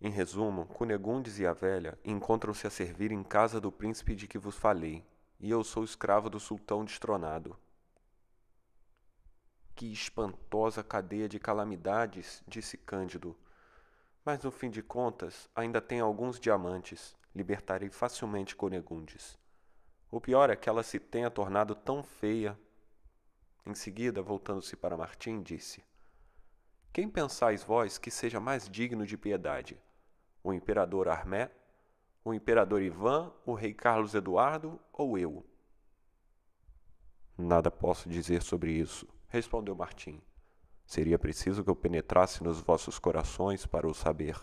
Em 0.00 0.10
resumo, 0.10 0.66
Cunegundes 0.66 1.38
e 1.38 1.46
a 1.46 1.52
velha 1.52 1.98
encontram-se 2.04 2.66
a 2.66 2.70
servir 2.70 3.12
em 3.12 3.22
casa 3.22 3.60
do 3.60 3.72
príncipe 3.72 4.14
de 4.14 4.26
que 4.26 4.36
vos 4.36 4.56
falei, 4.58 5.06
e 5.40 5.50
eu 5.50 5.64
sou 5.64 5.84
escravo 5.84 6.28
do 6.28 6.38
sultão 6.38 6.84
destronado. 6.84 7.56
Que 9.74 9.92
espantosa 9.92 10.82
cadeia 10.82 11.28
de 11.28 11.38
calamidades, 11.38 12.42
disse 12.46 12.76
Cândido. 12.76 13.36
Mas 14.24 14.42
no 14.42 14.50
fim 14.50 14.70
de 14.70 14.82
contas, 14.82 15.48
ainda 15.54 15.80
tem 15.80 16.00
alguns 16.00 16.38
diamantes. 16.38 17.16
Libertarei 17.34 17.88
facilmente 17.88 18.54
Conegundes. 18.54 19.38
O 20.10 20.20
pior 20.20 20.50
é 20.50 20.56
que 20.56 20.68
ela 20.68 20.82
se 20.82 21.00
tenha 21.00 21.30
tornado 21.30 21.74
tão 21.74 22.02
feia. 22.02 22.58
Em 23.64 23.74
seguida, 23.74 24.20
voltando-se 24.20 24.76
para 24.76 24.96
Martim, 24.96 25.42
disse: 25.42 25.82
Quem 26.92 27.08
pensais 27.08 27.64
vós 27.64 27.96
que 27.96 28.10
seja 28.10 28.38
mais 28.38 28.68
digno 28.68 29.06
de 29.06 29.16
piedade? 29.16 29.80
O 30.44 30.52
imperador 30.52 31.08
Armé, 31.08 31.50
o 32.24 32.34
imperador 32.34 32.82
Ivan, 32.82 33.32
o 33.46 33.54
rei 33.54 33.72
Carlos 33.72 34.14
Eduardo 34.14 34.78
ou 34.92 35.16
eu? 35.16 35.46
Nada 37.38 37.70
posso 37.70 38.08
dizer 38.08 38.42
sobre 38.42 38.72
isso, 38.72 39.08
respondeu 39.32 39.74
Martim. 39.74 40.20
Seria 40.84 41.18
preciso 41.18 41.64
que 41.64 41.70
eu 41.70 41.74
penetrasse 41.74 42.44
nos 42.44 42.60
vossos 42.60 42.98
corações 42.98 43.64
para 43.64 43.88
o 43.88 43.94
saber. 43.94 44.38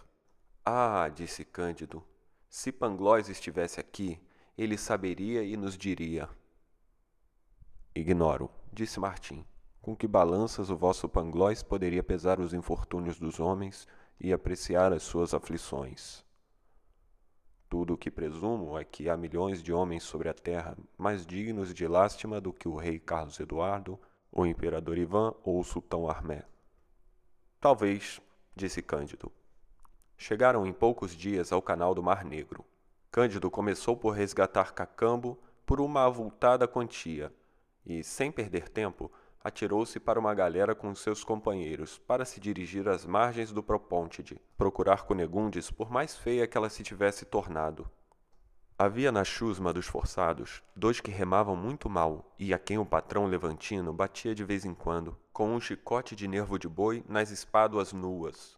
Ah, 0.66 1.08
disse 1.14 1.46
Cândido, 1.46 2.04
se 2.50 2.72
Panglós 2.72 3.30
estivesse 3.30 3.80
aqui, 3.80 4.20
ele 4.58 4.80
saberia 4.80 5.44
e 5.44 5.56
nos 5.56 5.78
diria. 5.78 6.28
Ignoro, 7.94 8.50
disse 8.74 9.00
Martim. 9.00 9.46
Com 9.80 9.96
que 9.96 10.08
balanças 10.08 10.72
o 10.72 10.76
vosso 10.76 11.08
Panglós 11.08 11.62
poderia 11.62 12.02
pesar 12.02 12.40
os 12.40 12.52
infortúnios 12.52 13.20
dos 13.20 13.40
homens 13.40 13.88
e 14.20 14.34
apreciar 14.34 14.92
as 14.92 15.04
suas 15.04 15.36
aflições? 15.36 16.26
Tudo 17.70 17.94
o 17.94 17.98
que 17.98 18.10
presumo 18.10 18.76
é 18.76 18.84
que 18.84 19.08
há 19.08 19.16
milhões 19.16 19.62
de 19.62 19.72
homens 19.72 20.02
sobre 20.02 20.30
a 20.30 20.34
terra 20.34 20.76
mais 20.98 21.28
dignos 21.28 21.76
de 21.76 21.88
lástima 21.88 22.42
do 22.42 22.52
que 22.52 22.68
o 22.68 22.76
rei 22.76 22.98
Carlos 22.98 23.40
Eduardo 23.40 24.00
o 24.32 24.46
imperador 24.46 24.98
Ivan 24.98 25.34
ou 25.44 25.60
o 25.60 25.64
sultão 25.64 26.10
Armé. 26.10 26.44
Talvez, 27.60 28.22
disse 28.56 28.82
Cândido. 28.82 29.32
Chegaram 30.18 30.66
em 30.66 30.74
poucos 30.74 31.16
dias 31.16 31.52
ao 31.52 31.62
canal 31.62 31.96
do 31.96 32.04
Mar 32.04 32.24
Negro. 32.24 32.66
Cândido 33.12 33.50
começou 33.50 33.98
por 33.98 34.12
resgatar 34.12 34.74
Cacambo 34.74 35.40
por 35.66 35.82
uma 35.82 36.06
avultada 36.06 36.68
quantia 36.68 37.34
e, 37.86 38.04
sem 38.04 38.32
perder 38.32 38.70
tempo, 38.70 39.12
atirou-se 39.44 40.00
para 40.00 40.20
uma 40.20 40.34
galera 40.34 40.76
com 40.76 40.94
seus 40.94 41.24
companheiros 41.24 41.98
para 41.98 42.26
se 42.26 42.40
dirigir 42.40 42.88
às 42.88 43.06
margens 43.06 43.52
do 43.52 43.64
Propôntide, 43.64 44.40
procurar 44.58 45.04
Cunegundes 45.04 45.72
por 45.72 45.90
mais 45.90 46.16
feia 46.16 46.48
que 46.48 46.58
ela 46.58 46.70
se 46.70 46.84
tivesse 46.84 47.26
tornado. 47.26 47.90
Havia 48.82 49.12
na 49.12 49.26
chusma 49.26 49.74
dos 49.74 49.88
forçados 49.88 50.64
dois 50.74 51.02
que 51.02 51.12
remavam 51.12 51.54
muito 51.54 51.90
mal 51.90 52.34
e 52.40 52.54
a 52.54 52.58
quem 52.58 52.78
o 52.78 52.86
patrão 52.86 53.26
levantino 53.26 53.92
batia 53.92 54.34
de 54.34 54.46
vez 54.46 54.64
em 54.64 54.74
quando, 54.74 55.18
com 55.34 55.54
um 55.54 55.60
chicote 55.60 56.16
de 56.16 56.30
nervo 56.30 56.58
de 56.58 56.66
boi 56.66 57.04
nas 57.06 57.30
espáduas 57.30 57.92
nuas. 57.92 58.58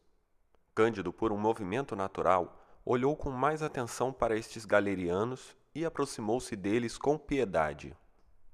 Cândido, 0.75 1.11
por 1.11 1.32
um 1.32 1.40
movimento 1.40 1.95
natural, 1.95 2.64
olhou 2.85 3.16
com 3.16 3.32
mais 3.32 3.64
atenção 3.64 4.14
para 4.14 4.38
estes 4.38 4.64
galerianos 4.64 5.58
e 5.74 5.83
aproximou-se 5.83 6.56
deles 6.56 7.00
com 7.00 7.17
piedade. 7.17 7.98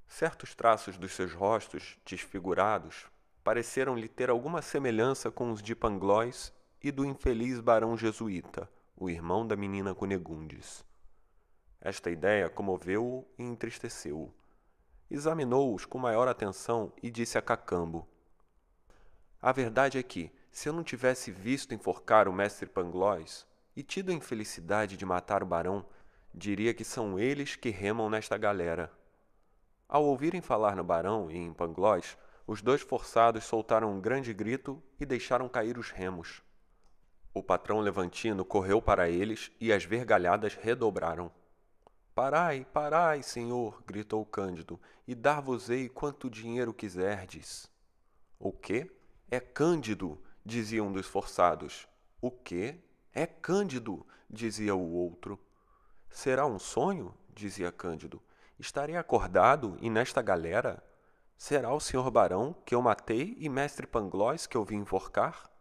Certos 0.07 0.55
traços 0.55 0.97
dos 0.97 1.11
seus 1.11 1.33
rostos, 1.33 1.97
desfigurados, 2.05 3.07
pareceram-lhe 3.43 4.07
ter 4.07 4.29
alguma 4.29 4.61
semelhança 4.61 5.29
com 5.29 5.51
os 5.51 5.61
de 5.61 5.75
Panglós 5.75 6.53
e 6.81 6.93
do 6.93 7.03
infeliz 7.03 7.59
barão 7.59 7.97
jesuíta, 7.97 8.71
o 8.95 9.09
irmão 9.09 9.45
da 9.45 9.57
menina 9.57 9.93
Cunegundes. 9.93 10.86
Esta 11.79 12.09
ideia 12.09 12.49
comoveu-o 12.49 13.25
e 13.37 13.43
entristeceu-o. 13.43 14.33
Examinou-os 15.09 15.85
com 15.85 15.97
maior 15.97 16.27
atenção 16.27 16.91
e 17.01 17.09
disse 17.09 17.37
a 17.37 17.41
Cacambo: 17.41 18.07
A 19.41 19.51
verdade 19.51 19.97
é 19.97 20.03
que, 20.03 20.31
se 20.51 20.67
eu 20.67 20.73
não 20.73 20.83
tivesse 20.83 21.31
visto 21.31 21.73
enforcar 21.73 22.27
o 22.27 22.33
mestre 22.33 22.67
Panglós 22.67 23.45
e 23.75 23.83
tido 23.83 24.11
a 24.11 24.13
infelicidade 24.13 24.97
de 24.97 25.05
matar 25.05 25.43
o 25.43 25.45
barão, 25.45 25.85
diria 26.33 26.73
que 26.73 26.83
são 26.83 27.17
eles 27.17 27.55
que 27.55 27.69
remam 27.69 28.09
nesta 28.09 28.37
galera. 28.37 28.91
Ao 29.87 30.03
ouvirem 30.03 30.41
falar 30.41 30.75
no 30.75 30.83
barão 30.83 31.31
e 31.31 31.37
em 31.37 31.53
Panglós, 31.53 32.17
os 32.45 32.61
dois 32.61 32.81
forçados 32.81 33.43
soltaram 33.45 33.91
um 33.91 34.01
grande 34.01 34.33
grito 34.33 34.81
e 34.99 35.05
deixaram 35.05 35.47
cair 35.47 35.77
os 35.77 35.91
remos. 35.91 36.41
O 37.33 37.43
patrão 37.43 37.79
levantino 37.79 38.43
correu 38.43 38.81
para 38.81 39.09
eles 39.09 39.51
e 39.59 39.71
as 39.71 39.85
vergalhadas 39.85 40.55
redobraram. 40.55 41.31
Parai, 42.17 42.65
parai, 42.73 43.21
senhor, 43.21 43.83
gritou 43.85 44.25
Cândido, 44.25 44.81
e 45.07 45.13
dar-vos-ei 45.13 45.87
quanto 45.87 46.31
dinheiro 46.31 46.73
quiserdes. 46.73 47.69
O 48.39 48.51
quê? 48.51 48.91
É 49.29 49.39
Cândido, 49.39 50.19
dizia 50.43 50.83
um 50.83 50.91
dos 50.91 51.05
forçados. 51.05 51.87
O 52.19 52.31
quê? 52.31 52.83
É 53.13 53.27
Cândido, 53.27 54.03
dizia 54.27 54.73
o 54.73 54.93
outro. 54.93 55.39
Será 56.09 56.47
um 56.47 56.57
sonho? 56.57 57.13
dizia 57.35 57.71
Cândido. 57.71 58.19
Estarei 58.57 58.97
acordado 58.97 59.77
e 59.79 59.87
nesta 59.87 60.19
galera? 60.19 60.83
Será 61.37 61.71
o 61.71 61.79
senhor 61.79 62.09
barão 62.09 62.51
que 62.65 62.73
eu 62.73 62.81
matei 62.81 63.37
e 63.37 63.47
mestre 63.47 63.85
Panglós 63.85 64.47
que 64.47 64.57
eu 64.57 64.65
vim 64.65 64.77
enforcar? 64.77 65.51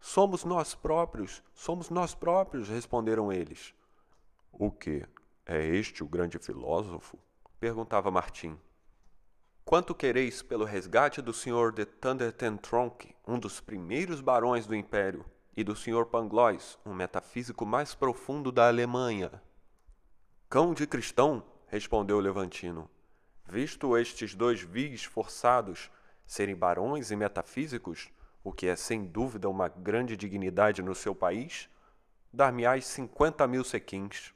Somos 0.00 0.42
nós 0.42 0.74
próprios, 0.74 1.42
somos 1.52 1.90
nós 1.90 2.14
próprios, 2.14 2.70
responderam 2.70 3.30
eles. 3.30 3.74
O 4.50 4.70
que? 4.70 5.06
É 5.52 5.66
este 5.66 6.04
o 6.04 6.06
grande 6.06 6.38
filósofo? 6.38 7.18
perguntava 7.58 8.08
Martim. 8.08 8.56
Quanto 9.64 9.96
quereis 9.96 10.42
pelo 10.42 10.64
resgate 10.64 11.20
do 11.20 11.32
Sr. 11.32 11.72
de 11.74 11.84
Thundertentronck, 11.84 13.12
um 13.26 13.36
dos 13.36 13.58
primeiros 13.58 14.20
barões 14.20 14.64
do 14.64 14.76
Império, 14.76 15.24
e 15.56 15.64
do 15.64 15.74
Sr. 15.74 16.06
Pangloss, 16.06 16.78
um 16.86 16.94
metafísico 16.94 17.66
mais 17.66 17.96
profundo 17.96 18.52
da 18.52 18.68
Alemanha? 18.68 19.42
Cão 20.48 20.72
de 20.72 20.86
cristão, 20.86 21.42
respondeu 21.66 22.18
o 22.18 22.20
Levantino. 22.20 22.88
Visto 23.44 23.98
estes 23.98 24.36
dois 24.36 24.60
vis 24.60 25.02
forçados 25.02 25.90
serem 26.24 26.54
barões 26.54 27.10
e 27.10 27.16
metafísicos, 27.16 28.08
o 28.44 28.52
que 28.52 28.68
é 28.68 28.76
sem 28.76 29.04
dúvida 29.04 29.48
uma 29.48 29.66
grande 29.66 30.16
dignidade 30.16 30.80
no 30.80 30.94
seu 30.94 31.12
país, 31.12 31.68
dar-me-ás 32.32 32.86
cinquenta 32.86 33.48
mil 33.48 33.64
sequins. 33.64 34.32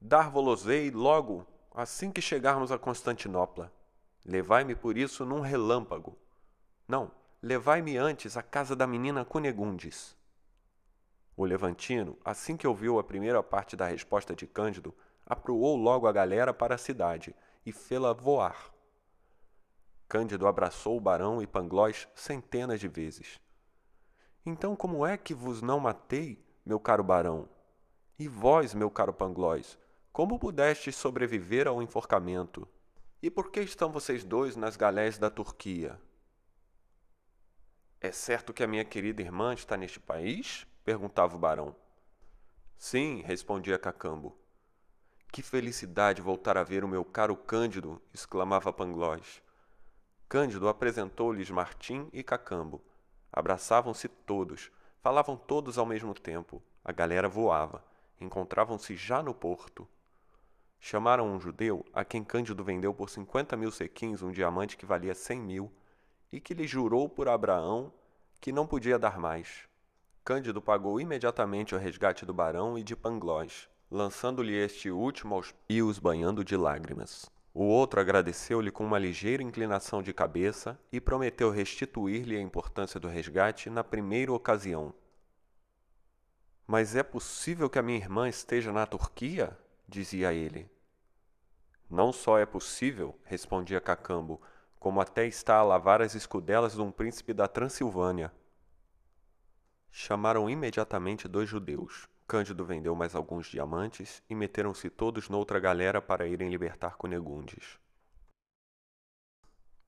Dar-vo-losei 0.00 0.90
logo, 0.90 1.46
assim 1.74 2.10
que 2.10 2.22
chegarmos 2.22 2.72
a 2.72 2.78
Constantinopla. 2.78 3.70
Levai-me 4.24 4.74
por 4.74 4.96
isso 4.96 5.26
num 5.26 5.40
relâmpago. 5.40 6.16
Não, 6.88 7.10
levai-me 7.42 7.98
antes 7.98 8.34
à 8.36 8.42
casa 8.42 8.74
da 8.74 8.86
menina 8.86 9.26
Cunegundes. 9.26 10.16
O 11.36 11.44
Levantino, 11.44 12.18
assim 12.24 12.56
que 12.56 12.66
ouviu 12.66 12.98
a 12.98 13.04
primeira 13.04 13.42
parte 13.42 13.76
da 13.76 13.86
resposta 13.86 14.34
de 14.34 14.46
Cândido, 14.46 14.94
aproou 15.26 15.76
logo 15.76 16.06
a 16.06 16.12
galera 16.12 16.54
para 16.54 16.74
a 16.74 16.78
cidade 16.78 17.34
e 17.64 17.70
fê-la 17.70 18.14
voar. 18.14 18.72
Cândido 20.08 20.46
abraçou 20.46 20.96
o 20.96 21.00
barão 21.00 21.42
e 21.42 21.46
Pangloss 21.46 22.08
centenas 22.14 22.80
de 22.80 22.88
vezes. 22.88 23.38
Então 24.44 24.74
como 24.74 25.06
é 25.06 25.16
que 25.16 25.34
vos 25.34 25.60
não 25.60 25.78
matei, 25.78 26.42
meu 26.64 26.80
caro 26.80 27.04
barão? 27.04 27.48
E 28.18 28.26
vós, 28.26 28.74
meu 28.74 28.90
caro 28.90 29.12
Pangloss, 29.12 29.78
como 30.12 30.38
pudestes 30.38 30.96
sobreviver 30.96 31.68
ao 31.68 31.80
enforcamento? 31.80 32.66
E 33.22 33.30
por 33.30 33.50
que 33.50 33.60
estão 33.60 33.92
vocês 33.92 34.24
dois 34.24 34.56
nas 34.56 34.76
galés 34.76 35.18
da 35.18 35.30
Turquia? 35.30 36.00
É 38.00 38.10
certo 38.10 38.52
que 38.52 38.64
a 38.64 38.66
minha 38.66 38.84
querida 38.84 39.22
irmã 39.22 39.54
está 39.54 39.76
neste 39.76 40.00
país? 40.00 40.66
perguntava 40.84 41.36
o 41.36 41.38
barão. 41.38 41.76
Sim, 42.76 43.22
respondia 43.22 43.78
Cacambo. 43.78 44.36
Que 45.30 45.42
felicidade 45.42 46.20
voltar 46.20 46.56
a 46.56 46.64
ver 46.64 46.82
o 46.82 46.88
meu 46.88 47.04
caro 47.04 47.36
Cândido! 47.36 48.02
exclamava 48.12 48.72
Pangloss. 48.72 49.40
Cândido 50.28 50.68
apresentou-lhes 50.68 51.50
Martim 51.50 52.08
e 52.12 52.24
Cacambo. 52.24 52.82
Abraçavam-se 53.32 54.08
todos, 54.08 54.72
falavam 55.00 55.36
todos 55.36 55.78
ao 55.78 55.86
mesmo 55.86 56.14
tempo. 56.14 56.60
A 56.84 56.90
galera 56.90 57.28
voava. 57.28 57.84
Encontravam-se 58.20 58.96
já 58.96 59.22
no 59.22 59.32
porto. 59.32 59.86
Chamaram 60.82 61.28
um 61.28 61.38
judeu 61.38 61.84
a 61.92 62.04
quem 62.04 62.24
Cândido 62.24 62.64
vendeu 62.64 62.94
por 62.94 63.10
cinquenta 63.10 63.54
mil 63.54 63.70
sequins 63.70 64.22
um 64.22 64.32
diamante 64.32 64.78
que 64.78 64.86
valia 64.86 65.14
cem 65.14 65.38
mil 65.38 65.70
e 66.32 66.40
que 66.40 66.54
lhe 66.54 66.66
jurou 66.66 67.06
por 67.06 67.28
Abraão 67.28 67.92
que 68.40 68.50
não 68.50 68.66
podia 68.66 68.98
dar 68.98 69.18
mais. 69.18 69.68
Cândido 70.24 70.62
pagou 70.62 70.98
imediatamente 70.98 71.74
o 71.74 71.78
resgate 71.78 72.24
do 72.24 72.32
barão 72.32 72.78
e 72.78 72.82
de 72.82 72.96
Pangloss, 72.96 73.68
lançando-lhe 73.90 74.54
este 74.54 74.90
último 74.90 75.34
aos... 75.34 75.54
e 75.68 75.82
os 75.82 75.98
banhando 75.98 76.42
de 76.42 76.56
lágrimas. 76.56 77.30
O 77.52 77.64
outro 77.64 78.00
agradeceu-lhe 78.00 78.70
com 78.70 78.84
uma 78.84 78.98
ligeira 78.98 79.42
inclinação 79.42 80.02
de 80.02 80.14
cabeça 80.14 80.80
e 80.90 81.00
prometeu 81.00 81.50
restituir-lhe 81.50 82.36
a 82.36 82.40
importância 82.40 82.98
do 82.98 83.08
resgate 83.08 83.68
na 83.68 83.84
primeira 83.84 84.32
ocasião. 84.32 84.94
Mas 86.66 86.96
é 86.96 87.02
possível 87.02 87.68
que 87.68 87.78
a 87.78 87.82
minha 87.82 87.98
irmã 87.98 88.28
esteja 88.28 88.72
na 88.72 88.86
Turquia? 88.86 89.58
Dizia 89.90 90.32
ele. 90.32 90.70
Não 91.90 92.12
só 92.12 92.38
é 92.38 92.46
possível, 92.46 93.18
respondia 93.24 93.80
Cacambo, 93.80 94.40
como 94.78 95.00
até 95.00 95.26
está 95.26 95.56
a 95.56 95.64
lavar 95.64 96.00
as 96.00 96.14
escudelas 96.14 96.74
de 96.74 96.80
um 96.80 96.92
príncipe 96.92 97.34
da 97.34 97.48
Transilvânia. 97.48 98.32
Chamaram 99.90 100.48
imediatamente 100.48 101.26
dois 101.26 101.48
judeus, 101.48 102.08
Cândido 102.26 102.64
vendeu 102.64 102.94
mais 102.94 103.16
alguns 103.16 103.48
diamantes 103.48 104.22
e 104.30 104.36
meteram-se 104.36 104.88
todos 104.88 105.28
noutra 105.28 105.58
galera 105.58 106.00
para 106.00 106.28
irem 106.28 106.48
libertar 106.48 106.96
Cunegundes. 106.96 107.76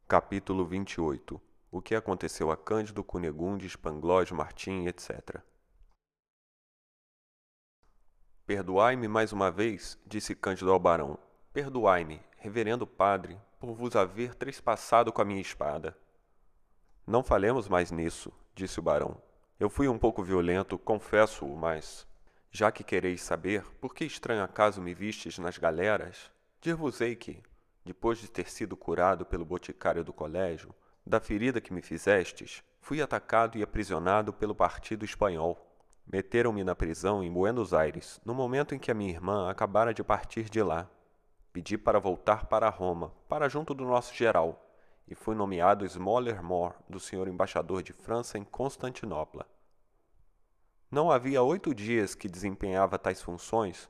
Capítulo 0.08 0.66
28 0.66 1.40
O 1.70 1.80
que 1.80 1.94
aconteceu 1.94 2.50
a 2.50 2.56
Cândido, 2.56 3.04
Cunegundes, 3.04 3.76
Pangloss, 3.76 4.32
Martim, 4.32 4.86
etc. 4.86 5.40
Perdoai-me 8.46 9.06
mais 9.06 9.32
uma 9.32 9.50
vez, 9.50 9.98
disse 10.06 10.34
Cândido 10.34 10.72
ao 10.72 10.78
barão. 10.78 11.18
Perdoai-me, 11.52 12.20
reverendo 12.38 12.86
padre, 12.86 13.38
por 13.60 13.72
vos 13.72 13.94
haver 13.94 14.34
trespassado 14.34 15.12
com 15.12 15.22
a 15.22 15.24
minha 15.24 15.40
espada. 15.40 15.96
Não 17.06 17.22
falemos 17.22 17.68
mais 17.68 17.90
nisso, 17.90 18.32
disse 18.54 18.80
o 18.80 18.82
barão. 18.82 19.16
Eu 19.60 19.70
fui 19.70 19.86
um 19.86 19.98
pouco 19.98 20.22
violento, 20.24 20.76
confesso-o, 20.78 21.56
mas 21.56 22.06
já 22.50 22.70
que 22.70 22.84
quereis 22.84 23.22
saber 23.22 23.64
por 23.80 23.94
que 23.94 24.04
estranho 24.04 24.42
acaso 24.42 24.82
me 24.82 24.92
vistes 24.92 25.38
nas 25.38 25.56
galeras, 25.56 26.30
dir-vos-ei 26.60 27.16
que, 27.16 27.42
depois 27.84 28.18
de 28.18 28.28
ter 28.28 28.50
sido 28.50 28.76
curado 28.76 29.24
pelo 29.24 29.44
boticário 29.44 30.04
do 30.04 30.12
colégio, 30.12 30.74
da 31.06 31.18
ferida 31.18 31.60
que 31.60 31.72
me 31.72 31.80
fizestes, 31.80 32.62
fui 32.80 33.00
atacado 33.00 33.56
e 33.56 33.62
aprisionado 33.62 34.32
pelo 34.32 34.54
partido 34.54 35.04
espanhol. 35.04 35.71
Meteram-me 36.06 36.64
na 36.64 36.74
prisão 36.74 37.22
em 37.22 37.32
Buenos 37.32 37.72
Aires, 37.72 38.20
no 38.24 38.34
momento 38.34 38.74
em 38.74 38.78
que 38.78 38.90
a 38.90 38.94
minha 38.94 39.10
irmã 39.10 39.48
acabara 39.48 39.94
de 39.94 40.02
partir 40.02 40.50
de 40.50 40.62
lá. 40.62 40.88
Pedi 41.52 41.78
para 41.78 42.00
voltar 42.00 42.46
para 42.46 42.68
Roma, 42.68 43.12
para 43.28 43.48
junto 43.48 43.72
do 43.74 43.84
nosso 43.84 44.14
geral, 44.14 44.74
e 45.06 45.14
fui 45.14 45.34
nomeado 45.34 45.86
Smoller 45.86 46.42
More 46.42 46.74
do 46.88 47.00
senhor 47.00 47.28
embaixador 47.28 47.82
de 47.82 47.92
França 47.92 48.38
em 48.38 48.44
Constantinopla. 48.44 49.46
Não 50.90 51.10
havia 51.10 51.42
oito 51.42 51.74
dias 51.74 52.14
que 52.14 52.28
desempenhava 52.28 52.98
tais 52.98 53.22
funções, 53.22 53.88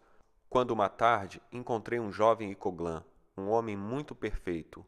quando 0.49 0.71
uma 0.71 0.89
tarde 0.89 1.43
encontrei 1.51 1.99
um 1.99 2.13
jovem 2.13 2.51
Icoglan, 2.53 3.03
um 3.37 3.49
homem 3.49 3.77
muito 3.77 4.15
perfeito. 4.15 4.85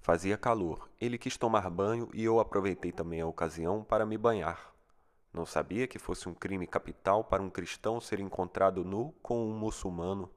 Fazia 0.00 0.36
calor, 0.36 0.90
ele 1.00 1.16
quis 1.16 1.36
tomar 1.36 1.68
banho 1.70 2.08
e 2.12 2.24
eu 2.24 2.38
aproveitei 2.38 2.92
também 2.92 3.20
a 3.20 3.26
ocasião 3.26 3.82
para 3.82 4.04
me 4.04 4.18
banhar. 4.18 4.71
Não 5.32 5.46
sabia 5.46 5.86
que 5.86 5.98
fosse 5.98 6.28
um 6.28 6.34
crime 6.34 6.66
capital 6.66 7.24
para 7.24 7.42
um 7.42 7.48
cristão 7.48 8.00
ser 8.00 8.20
encontrado 8.20 8.84
nu 8.84 9.12
com 9.22 9.46
um 9.48 9.56
muçulmano. 9.56 10.30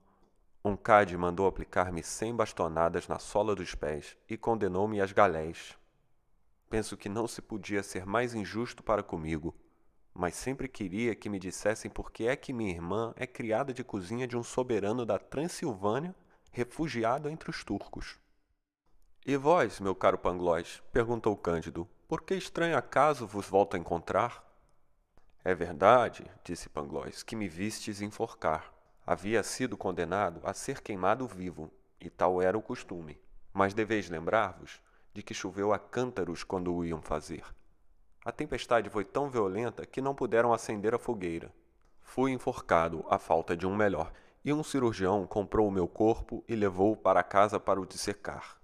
Um 0.63 0.75
cade 0.75 1.17
mandou 1.17 1.47
aplicar-me 1.47 2.01
cem 2.01 2.35
bastonadas 2.35 3.07
na 3.07 3.19
sola 3.19 3.55
dos 3.55 3.75
pés 3.75 4.17
e 4.29 4.37
condenou-me 4.37 5.01
às 5.01 5.11
galés. 5.11 5.77
Penso 6.69 6.95
que 6.95 7.09
não 7.09 7.27
se 7.27 7.41
podia 7.41 7.83
ser 7.83 8.05
mais 8.05 8.33
injusto 8.33 8.81
para 8.81 9.03
comigo 9.03 9.53
mas 10.17 10.33
sempre 10.35 10.69
queria 10.69 11.13
que 11.13 11.27
me 11.27 11.37
dissessem 11.37 11.91
por 11.91 12.09
que 12.09 12.25
é 12.25 12.37
que 12.37 12.53
minha 12.53 12.71
irmã 12.71 13.13
é 13.17 13.27
criada 13.27 13.73
de 13.73 13.83
cozinha 13.83 14.25
de 14.25 14.37
um 14.37 14.43
soberano 14.43 15.05
da 15.05 15.19
Transilvânia, 15.19 16.15
refugiado 16.53 17.27
entre 17.27 17.49
os 17.49 17.65
turcos. 17.65 18.17
E 19.25 19.35
vós, 19.35 19.81
meu 19.81 19.93
caro 19.93 20.17
Pangloss, 20.17 20.81
perguntou 20.93 21.35
Cândido, 21.35 21.85
por 22.07 22.21
que 22.21 22.33
estranho 22.33 22.77
acaso 22.77 23.27
vos 23.27 23.45
volto 23.45 23.75
a 23.75 23.79
encontrar? 23.79 24.41
É 25.47 25.53
verdade, 25.53 26.25
disse 26.43 26.67
Pangloss, 26.67 27.21
que 27.21 27.35
me 27.35 27.47
vistes 27.47 28.01
enforcar. 28.01 28.73
Havia 29.05 29.43
sido 29.43 29.77
condenado 29.77 30.41
a 30.43 30.55
ser 30.55 30.81
queimado 30.81 31.27
vivo, 31.27 31.71
e 32.01 32.09
tal 32.09 32.41
era 32.41 32.57
o 32.57 32.63
costume. 32.63 33.21
Mas 33.53 33.71
deveis 33.71 34.09
lembrar-vos 34.09 34.81
de 35.13 35.21
que 35.21 35.35
choveu 35.35 35.71
a 35.71 35.77
cântaros 35.77 36.43
quando 36.43 36.73
o 36.73 36.83
iam 36.83 36.99
fazer. 36.99 37.43
A 38.25 38.31
tempestade 38.31 38.89
foi 38.89 39.05
tão 39.05 39.29
violenta 39.29 39.85
que 39.85 40.01
não 40.01 40.15
puderam 40.15 40.51
acender 40.51 40.95
a 40.95 40.97
fogueira. 40.97 41.53
Fui 42.01 42.31
enforcado, 42.31 43.05
à 43.07 43.19
falta 43.19 43.55
de 43.55 43.67
um 43.67 43.75
melhor, 43.75 44.11
e 44.43 44.51
um 44.51 44.63
cirurgião 44.63 45.27
comprou 45.27 45.67
o 45.67 45.71
meu 45.71 45.87
corpo 45.87 46.43
e 46.47 46.55
levou-o 46.55 46.97
para 46.97 47.21
casa 47.21 47.59
para 47.59 47.79
o 47.79 47.85
dissecar. 47.85 48.59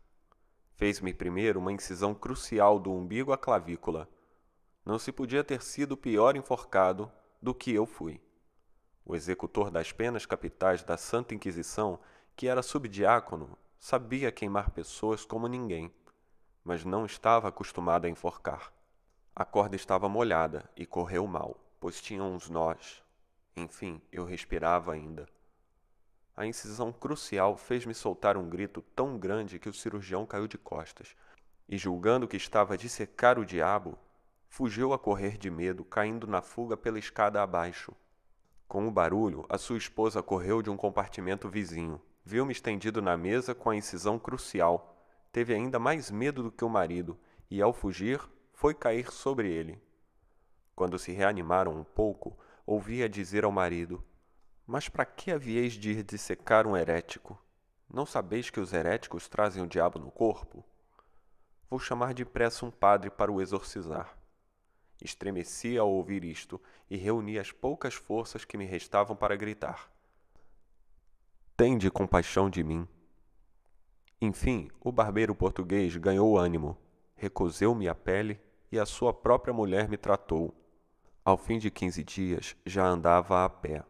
Fez-me 0.74 1.14
primeiro 1.14 1.60
uma 1.60 1.72
incisão 1.72 2.16
crucial 2.16 2.80
do 2.80 2.92
umbigo 2.92 3.32
à 3.32 3.38
clavícula. 3.38 4.10
Não 4.86 4.98
se 4.98 5.12
podia 5.12 5.44
ter 5.44 5.62
sido 5.62 5.96
pior 5.96 6.36
enforcado 6.36 7.12
do 7.42 7.54
que 7.54 7.74
eu 7.74 7.86
fui. 7.86 8.20
O 9.06 9.16
executor 9.16 9.70
das 9.70 9.92
penas 9.92 10.26
capitais 10.26 10.84
da 10.84 10.98
Santa 10.98 11.36
Inquisição, 11.36 12.00
que 12.36 12.48
era 12.48 12.64
subdiácono, 12.64 13.58
sabia 13.80 14.32
queimar 14.32 14.72
pessoas 14.72 15.26
como 15.26 15.48
ninguém, 15.48 15.92
mas 16.64 16.84
não 16.86 17.06
estava 17.06 17.48
acostumado 17.48 18.06
a 18.06 18.10
enforcar. 18.10 18.72
A 19.36 19.46
corda 19.46 19.76
estava 19.76 20.10
molhada 20.10 20.70
e 20.76 20.86
correu 20.86 21.26
mal, 21.26 21.58
pois 21.80 22.02
tinha 22.02 22.24
uns 22.24 22.50
nós. 22.50 23.04
Enfim, 23.56 24.02
eu 24.12 24.26
respirava 24.26 24.94
ainda. 24.94 25.28
A 26.36 26.46
incisão 26.46 26.92
crucial 26.92 27.58
fez-me 27.58 27.94
soltar 27.94 28.38
um 28.38 28.50
grito 28.50 28.82
tão 28.96 29.18
grande 29.18 29.60
que 29.60 29.70
o 29.70 29.74
cirurgião 29.74 30.26
caiu 30.26 30.48
de 30.48 30.58
costas, 30.58 31.16
e 31.68 31.78
julgando 31.78 32.28
que 32.28 32.38
estava 32.38 32.74
a 32.74 32.78
dissecar 32.78 33.38
o 33.38 33.46
diabo, 33.46 33.98
fugiu 34.52 34.92
a 34.92 35.00
correr 35.00 35.38
de 35.38 35.50
medo, 35.50 35.86
caindo 35.86 36.28
na 36.28 36.42
fuga 36.42 36.76
pela 36.76 37.00
escada 37.00 37.42
abaixo. 37.42 37.94
Com 38.68 38.86
o 38.86 38.92
barulho, 38.92 39.46
a 39.48 39.58
sua 39.58 39.78
esposa 39.78 40.22
correu 40.22 40.62
de 40.62 40.70
um 40.70 40.76
compartimento 40.76 41.48
vizinho. 41.48 42.02
Viu-me 42.26 42.52
estendido 42.52 43.02
na 43.02 43.16
mesa 43.16 43.56
com 43.56 43.70
a 43.70 43.76
incisão 43.78 44.20
crucial. 44.20 45.02
Teve 45.32 45.54
ainda 45.54 45.80
mais 45.80 46.12
medo 46.12 46.44
do 46.44 46.52
que 46.52 46.66
o 46.66 46.70
marido 46.70 47.18
e, 47.50 47.62
ao 47.62 47.72
fugir, 47.72 48.20
foi 48.52 48.74
cair 48.74 49.10
sobre 49.10 49.50
ele. 49.50 49.82
Quando 50.76 51.00
se 51.00 51.14
reanimaram 51.14 51.72
um 51.72 51.86
pouco, 51.86 52.38
ouvia 52.66 53.08
dizer 53.08 53.46
ao 53.46 53.54
marido: 53.54 54.04
Mas 54.68 54.90
para 54.90 55.06
que 55.06 55.32
havieis 55.32 55.74
de 55.74 55.92
ir 55.92 56.04
dissecar 56.04 56.68
um 56.68 56.76
herético? 56.76 57.42
Não 57.92 58.06
sabeis 58.06 58.50
que 58.50 58.60
os 58.60 58.74
heréticos 58.74 59.30
trazem 59.30 59.64
o 59.64 59.68
diabo 59.68 59.98
no 59.98 60.12
corpo? 60.12 60.62
Vou 61.70 61.80
chamar 61.80 62.14
depressa 62.14 62.66
um 62.66 62.72
padre 62.72 63.10
para 63.10 63.32
o 63.32 63.42
exorcizar. 63.42 64.21
Estremeci 65.02 65.78
ao 65.78 65.90
ouvir 65.90 66.24
isto 66.24 66.62
e 66.90 66.96
reuni 66.96 67.40
as 67.40 67.52
poucas 67.52 67.96
forças 67.96 68.46
que 68.46 68.58
me 68.58 68.66
restavam 68.66 69.16
para 69.16 69.36
gritar: 69.36 69.92
Tende 71.58 71.90
compaixão 71.90 72.50
de 72.50 72.64
mim. 72.64 72.88
Enfim, 74.22 74.70
o 74.80 74.92
barbeiro 74.92 75.34
português 75.34 75.98
ganhou 75.98 76.38
ânimo, 76.38 76.78
recuseu-me 77.16 77.88
a 77.88 77.96
pele 77.96 78.40
e 78.72 78.80
a 78.80 78.86
sua 78.86 79.12
própria 79.12 79.54
mulher 79.54 79.90
me 79.90 79.98
tratou. 79.98 80.54
Ao 81.26 81.38
fim 81.38 81.58
de 81.58 81.72
quinze 81.72 82.04
dias 82.04 82.56
já 82.66 82.86
andava 82.86 83.44
a 83.44 83.50
pé. 83.50 83.84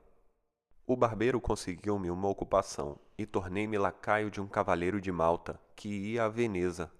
O 0.87 0.95
barbeiro 0.95 1.39
conseguiu-me 1.39 2.09
uma 2.09 2.27
ocupação 2.27 2.97
e 3.17 3.25
tornei-me 3.25 3.77
lacaio 3.77 4.31
de 4.31 4.41
um 4.41 4.47
cavaleiro 4.47 4.99
de 4.99 5.11
Malta 5.11 5.59
que 5.75 5.89
ia 5.89 6.25
a 6.25 6.29
Veneza, 6.29 6.91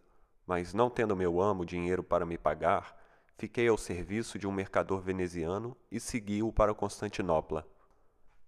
mas 0.45 0.73
não 0.73 0.90
tendo 0.90 1.15
meu 1.15 1.41
amo 1.41 1.65
dinheiro 1.65 2.03
para 2.03 2.25
me 2.25 2.38
pagar, 2.38 3.00
Fiquei 3.41 3.67
ao 3.67 3.75
serviço 3.75 4.37
de 4.37 4.45
um 4.45 4.51
mercador 4.51 5.01
veneziano 5.01 5.75
e 5.91 5.99
segui-o 5.99 6.53
para 6.53 6.75
Constantinopla. 6.75 7.67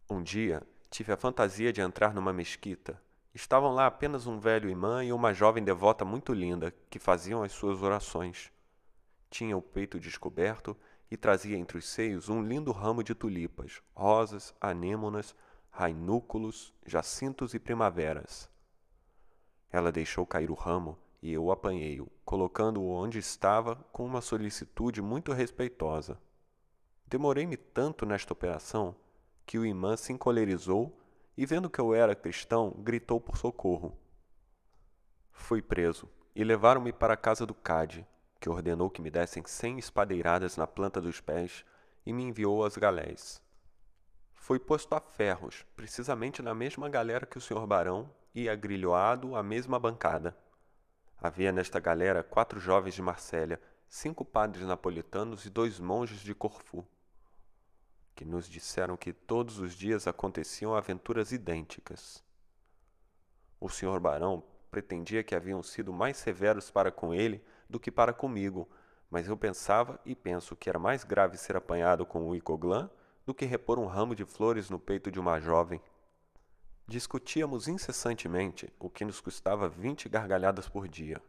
Um 0.08 0.22
dia, 0.22 0.62
tive 0.88 1.12
a 1.12 1.18
fantasia 1.18 1.74
de 1.74 1.82
entrar 1.82 2.14
numa 2.14 2.32
mesquita. 2.32 3.02
Estavam 3.34 3.74
lá 3.74 3.88
apenas 3.88 4.28
um 4.28 4.38
velho 4.38 4.70
imã 4.70 5.04
e 5.04 5.12
uma 5.12 5.34
jovem 5.34 5.64
devota 5.64 6.06
muito 6.06 6.32
linda, 6.32 6.72
que 6.92 7.00
faziam 7.00 7.42
as 7.42 7.52
suas 7.52 7.82
orações. 7.82 8.52
Tinha 9.32 9.58
o 9.58 9.64
peito 9.64 10.00
descoberto 10.00 10.78
e 11.10 11.18
trazia 11.18 11.58
entre 11.58 11.80
os 11.80 11.90
seios 11.90 12.30
um 12.30 12.44
lindo 12.44 12.72
ramo 12.72 13.04
de 13.04 13.16
tulipas, 13.16 13.82
rosas, 13.96 14.54
anêmonas, 14.62 15.36
rainúculos, 15.72 16.72
jacintos 16.86 17.56
e 17.56 17.60
primaveras. 17.60 18.48
Ela 19.72 19.92
deixou 19.92 20.24
cair 20.24 20.52
o 20.52 20.54
ramo 20.54 21.00
e 21.24 21.32
eu 21.32 21.50
apanhei-o, 21.52 22.12
colocando-o 22.26 22.92
onde 22.92 23.18
estava 23.18 23.78
com 23.94 24.06
uma 24.06 24.20
solicitude 24.20 25.02
muito 25.02 25.32
respeitosa. 25.32 26.20
Demorei-me 27.08 27.56
tanto 27.56 28.06
nesta 28.06 28.34
operação 28.34 28.94
que 29.46 29.58
o 29.58 29.66
imã 29.66 29.96
se 29.96 30.12
encolerizou 30.12 31.00
e, 31.38 31.46
vendo 31.46 31.70
que 31.70 31.80
eu 31.80 31.96
era 31.96 32.14
cristão, 32.14 32.76
gritou 32.78 33.22
por 33.22 33.38
socorro. 33.38 33.98
Fui 35.32 35.62
preso 35.62 36.10
e 36.36 36.44
levaram-me 36.44 36.92
para 36.92 37.14
a 37.14 37.18
casa 37.18 37.46
do 37.46 37.54
Cade, 37.54 38.06
que 38.38 38.50
ordenou 38.50 38.90
que 38.90 39.02
me 39.02 39.10
dessem 39.10 39.44
cem 39.46 39.80
espadeiradas 39.80 40.58
na 40.58 40.68
planta 40.68 41.00
dos 41.00 41.22
pés 41.22 41.64
e 42.06 42.12
me 42.12 42.24
enviou 42.24 42.66
às 42.66 42.76
galés. 42.76 43.42
Fui 44.34 44.60
posto 44.60 44.94
a 44.94 45.00
ferros, 45.00 45.66
precisamente 45.74 46.42
na 46.42 46.54
mesma 46.54 46.90
galera 46.90 47.26
que 47.26 47.38
o 47.38 47.42
senhor 47.42 47.66
barão, 47.66 48.12
e 48.36 48.50
agrilhoado 48.50 49.38
à 49.38 49.42
mesma 49.44 49.80
bancada. 49.80 50.36
Havia 51.24 51.54
nesta 51.54 51.80
galera 51.80 52.22
quatro 52.22 52.60
jovens 52.60 52.96
de 52.96 53.02
Marsella, 53.02 53.58
cinco 53.88 54.26
padres 54.26 54.68
napolitanos 54.68 55.46
e 55.46 55.50
dois 55.50 55.80
monges 55.80 56.20
de 56.20 56.36
Corfu, 56.36 56.86
que 58.14 58.26
nos 58.26 58.46
disseram 58.46 58.98
que 58.98 59.14
todos 59.14 59.58
os 59.58 59.74
dias 59.74 60.06
aconteciam 60.06 60.76
aventuras 60.76 61.32
idênticas. 61.32 62.22
O 63.58 63.70
senhor 63.70 64.02
barão 64.02 64.44
pretendia 64.70 65.24
que 65.24 65.34
haviam 65.34 65.64
sido 65.64 65.94
mais 65.94 66.18
severos 66.18 66.70
para 66.70 66.92
com 66.92 67.14
ele 67.14 67.42
do 67.70 67.80
que 67.80 67.90
para 67.90 68.12
comigo, 68.12 68.70
mas 69.10 69.30
eu 69.30 69.38
pensava 69.38 69.98
e 70.06 70.14
penso 70.14 70.58
que 70.58 70.70
era 70.70 70.78
mais 70.78 71.06
grave 71.06 71.38
ser 71.38 71.56
apanhado 71.56 72.06
com 72.06 72.28
o 72.28 72.36
Icoglan 72.36 72.90
do 73.26 73.34
que 73.34 73.46
repor 73.46 73.80
um 73.80 73.86
ramo 73.86 74.14
de 74.14 74.26
flores 74.26 74.70
no 74.70 74.78
peito 74.78 75.10
de 75.10 75.22
uma 75.22 75.40
jovem. 75.40 75.82
Discutíamos 76.86 77.68
incessantemente, 77.70 78.72
o 78.78 78.90
que 78.90 79.06
nos 79.06 79.22
custava 79.22 79.70
vinte 79.70 80.10
gargalhadas 80.10 80.68
por 80.68 80.88
dia, 80.88 81.22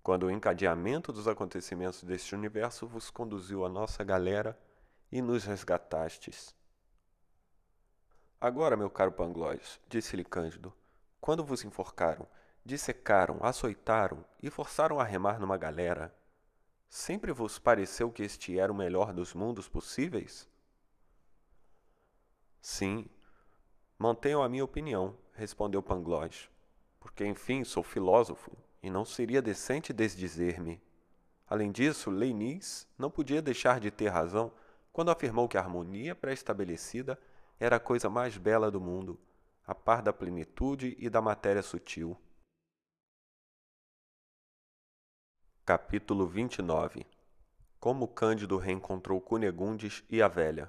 quando 0.00 0.24
o 0.24 0.30
encadeamento 0.30 1.12
dos 1.12 1.26
acontecimentos 1.26 2.04
deste 2.04 2.34
universo 2.34 2.86
vos 2.86 3.10
conduziu 3.10 3.64
à 3.64 3.68
nossa 3.68 4.04
galera 4.04 4.58
e 5.10 5.20
nos 5.20 5.44
resgatastes. 5.44 6.54
Agora, 8.40 8.76
meu 8.76 8.88
caro 8.88 9.12
Pangloss, 9.12 9.80
disse-lhe 9.88 10.24
Cândido, 10.24 10.72
quando 11.20 11.44
vos 11.44 11.64
enforcaram, 11.64 12.26
dissecaram, 12.64 13.38
açoitaram 13.42 14.24
e 14.40 14.50
forçaram 14.50 15.00
a 15.00 15.04
remar 15.04 15.40
numa 15.40 15.56
galera, 15.56 16.14
sempre 16.88 17.32
vos 17.32 17.58
pareceu 17.58 18.10
que 18.10 18.22
este 18.22 18.56
era 18.56 18.72
o 18.72 18.74
melhor 18.74 19.12
dos 19.12 19.34
mundos 19.34 19.68
possíveis? 19.68 20.48
Sim, 22.60 23.08
Mantenho 24.02 24.42
a 24.42 24.48
minha 24.48 24.64
opinião, 24.64 25.16
respondeu 25.32 25.80
Pangloss, 25.80 26.50
porque 26.98 27.24
enfim 27.24 27.62
sou 27.62 27.84
filósofo 27.84 28.50
e 28.82 28.90
não 28.90 29.04
seria 29.04 29.40
decente 29.40 29.92
desdizer-me. 29.92 30.82
Além 31.46 31.70
disso, 31.70 32.10
Leibniz 32.10 32.84
não 32.98 33.08
podia 33.08 33.40
deixar 33.40 33.78
de 33.78 33.92
ter 33.92 34.08
razão 34.08 34.50
quando 34.92 35.12
afirmou 35.12 35.48
que 35.48 35.56
a 35.56 35.60
harmonia 35.60 36.16
pré-estabelecida 36.16 37.16
era 37.60 37.76
a 37.76 37.78
coisa 37.78 38.10
mais 38.10 38.36
bela 38.36 38.72
do 38.72 38.80
mundo, 38.80 39.20
a 39.64 39.72
par 39.72 40.02
da 40.02 40.12
plenitude 40.12 40.96
e 40.98 41.08
da 41.08 41.22
matéria 41.22 41.62
sutil. 41.62 42.18
Capítulo 45.64 46.26
29 46.26 47.06
Como 47.78 48.08
Cândido 48.08 48.56
reencontrou 48.56 49.20
Cunegundes 49.20 50.02
e 50.10 50.20
a 50.20 50.26
velha. 50.26 50.68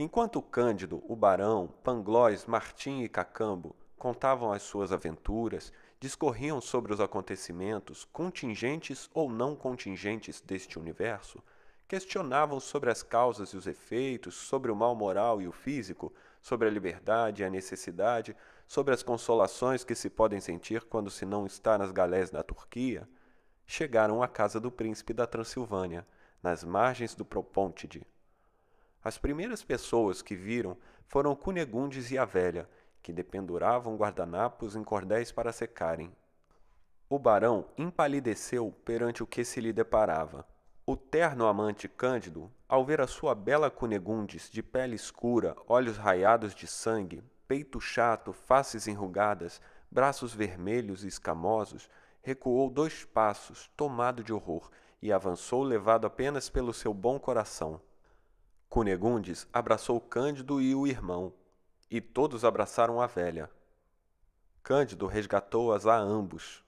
Enquanto 0.00 0.40
Cândido, 0.40 1.02
o 1.08 1.16
Barão, 1.16 1.74
Pangloss, 1.82 2.46
Martim 2.46 3.02
e 3.02 3.08
Cacambo 3.08 3.74
contavam 3.96 4.52
as 4.52 4.62
suas 4.62 4.92
aventuras, 4.92 5.72
discorriam 5.98 6.60
sobre 6.60 6.92
os 6.92 7.00
acontecimentos, 7.00 8.04
contingentes 8.04 9.10
ou 9.12 9.28
não 9.28 9.56
contingentes 9.56 10.40
deste 10.40 10.78
universo, 10.78 11.42
questionavam 11.88 12.60
sobre 12.60 12.92
as 12.92 13.02
causas 13.02 13.48
e 13.48 13.56
os 13.56 13.66
efeitos, 13.66 14.36
sobre 14.36 14.70
o 14.70 14.76
mal 14.76 14.94
moral 14.94 15.42
e 15.42 15.48
o 15.48 15.52
físico, 15.52 16.14
sobre 16.40 16.68
a 16.68 16.70
liberdade 16.70 17.42
e 17.42 17.44
a 17.44 17.50
necessidade, 17.50 18.36
sobre 18.68 18.94
as 18.94 19.02
consolações 19.02 19.82
que 19.82 19.96
se 19.96 20.08
podem 20.08 20.40
sentir 20.40 20.84
quando 20.84 21.10
se 21.10 21.26
não 21.26 21.44
está 21.44 21.76
nas 21.76 21.90
galés 21.90 22.30
da 22.30 22.44
Turquia, 22.44 23.08
chegaram 23.66 24.22
à 24.22 24.28
casa 24.28 24.60
do 24.60 24.70
príncipe 24.70 25.12
da 25.12 25.26
Transilvânia, 25.26 26.06
nas 26.40 26.62
margens 26.62 27.16
do 27.16 27.24
Propôntide. 27.24 28.06
As 29.02 29.16
primeiras 29.16 29.62
pessoas 29.62 30.22
que 30.22 30.34
viram 30.34 30.76
foram 31.06 31.34
Cunegundes 31.34 32.10
e 32.10 32.18
a 32.18 32.24
velha, 32.24 32.68
que 33.02 33.12
dependuravam 33.12 33.96
guardanapos 33.96 34.76
em 34.76 34.82
cordéis 34.84 35.32
para 35.32 35.52
secarem. 35.52 36.12
O 37.08 37.18
barão 37.18 37.66
empalideceu 37.78 38.70
perante 38.84 39.22
o 39.22 39.26
que 39.26 39.44
se 39.44 39.60
lhe 39.60 39.72
deparava. 39.72 40.46
O 40.84 40.96
terno 40.96 41.46
amante 41.46 41.88
Cândido, 41.88 42.50
ao 42.68 42.84
ver 42.84 43.00
a 43.00 43.06
sua 43.06 43.34
bela 43.34 43.70
Cunegundes 43.70 44.50
de 44.50 44.62
pele 44.62 44.96
escura, 44.96 45.56
olhos 45.66 45.96
raiados 45.96 46.54
de 46.54 46.66
sangue, 46.66 47.22
peito 47.46 47.80
chato, 47.80 48.32
faces 48.32 48.86
enrugadas, 48.86 49.60
braços 49.90 50.34
vermelhos 50.34 51.04
e 51.04 51.08
escamosos, 51.08 51.88
recuou 52.20 52.68
dois 52.68 53.06
passos, 53.06 53.70
tomado 53.74 54.22
de 54.22 54.32
horror, 54.32 54.70
e 55.00 55.10
avançou 55.12 55.62
levado 55.62 56.06
apenas 56.06 56.50
pelo 56.50 56.74
seu 56.74 56.92
bom 56.92 57.18
coração. 57.18 57.80
Cunegundes 58.68 59.48
abraçou 59.50 59.98
Cândido 59.98 60.60
e 60.60 60.74
o 60.74 60.86
irmão, 60.86 61.32
e 61.90 62.02
todos 62.02 62.44
abraçaram 62.44 63.00
a 63.00 63.06
velha. 63.06 63.50
Cândido 64.62 65.06
resgatou-as 65.06 65.86
a 65.86 65.96
ambos. 65.96 66.62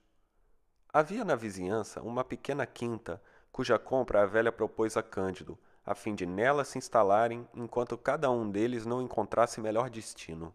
Havia 0.90 1.26
na 1.26 1.36
vizinhança 1.36 2.00
uma 2.00 2.24
pequena 2.24 2.64
quinta, 2.64 3.22
cuja 3.52 3.78
compra 3.78 4.22
a 4.22 4.26
velha 4.26 4.50
propôs 4.50 4.96
a 4.96 5.02
Cândido, 5.02 5.58
a 5.84 5.94
fim 5.94 6.14
de 6.14 6.24
nela 6.24 6.64
se 6.64 6.78
instalarem 6.78 7.46
enquanto 7.54 7.98
cada 7.98 8.30
um 8.30 8.50
deles 8.50 8.86
não 8.86 9.02
encontrasse 9.02 9.60
melhor 9.60 9.90
destino. 9.90 10.54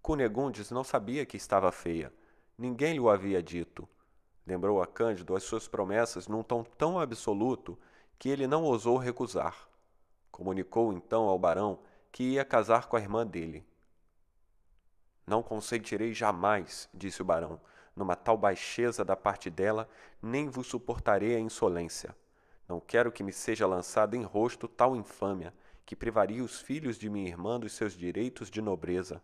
Cunegundes 0.00 0.70
não 0.70 0.82
sabia 0.82 1.26
que 1.26 1.36
estava 1.36 1.70
feia. 1.70 2.10
Ninguém 2.56 2.94
lhe 2.94 3.08
havia 3.10 3.42
dito. 3.42 3.86
Lembrou 4.46 4.80
a 4.80 4.86
Cândido 4.86 5.36
as 5.36 5.42
suas 5.42 5.68
promessas 5.68 6.28
num 6.28 6.42
tom 6.42 6.64
tão 6.64 6.98
absoluto 6.98 7.78
que 8.18 8.30
ele 8.30 8.46
não 8.46 8.64
ousou 8.64 8.96
recusar. 8.96 9.68
Comunicou 10.34 10.92
então 10.92 11.28
ao 11.28 11.38
barão 11.38 11.78
que 12.10 12.24
ia 12.24 12.44
casar 12.44 12.88
com 12.88 12.96
a 12.96 13.00
irmã 13.00 13.24
dele. 13.24 13.64
Não 15.24 15.44
consentirei 15.44 16.12
jamais, 16.12 16.88
disse 16.92 17.22
o 17.22 17.24
barão, 17.24 17.60
numa 17.94 18.16
tal 18.16 18.36
baixeza 18.36 19.04
da 19.04 19.14
parte 19.14 19.48
dela, 19.48 19.88
nem 20.20 20.48
vos 20.48 20.66
suportarei 20.66 21.36
a 21.36 21.38
insolência. 21.38 22.16
Não 22.68 22.80
quero 22.80 23.12
que 23.12 23.22
me 23.22 23.32
seja 23.32 23.64
lançada 23.64 24.16
em 24.16 24.24
rosto 24.24 24.66
tal 24.66 24.96
infâmia, 24.96 25.54
que 25.86 25.94
privaria 25.94 26.42
os 26.42 26.60
filhos 26.60 26.98
de 26.98 27.08
minha 27.08 27.28
irmã 27.28 27.60
dos 27.60 27.72
seus 27.72 27.92
direitos 27.92 28.50
de 28.50 28.60
nobreza. 28.60 29.22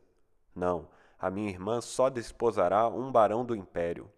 Não, 0.54 0.88
a 1.18 1.28
minha 1.28 1.50
irmã 1.50 1.80
só 1.80 2.08
desposará 2.08 2.86
um 2.86 3.10
barão 3.10 3.44
do 3.44 3.56
império. 3.56 4.08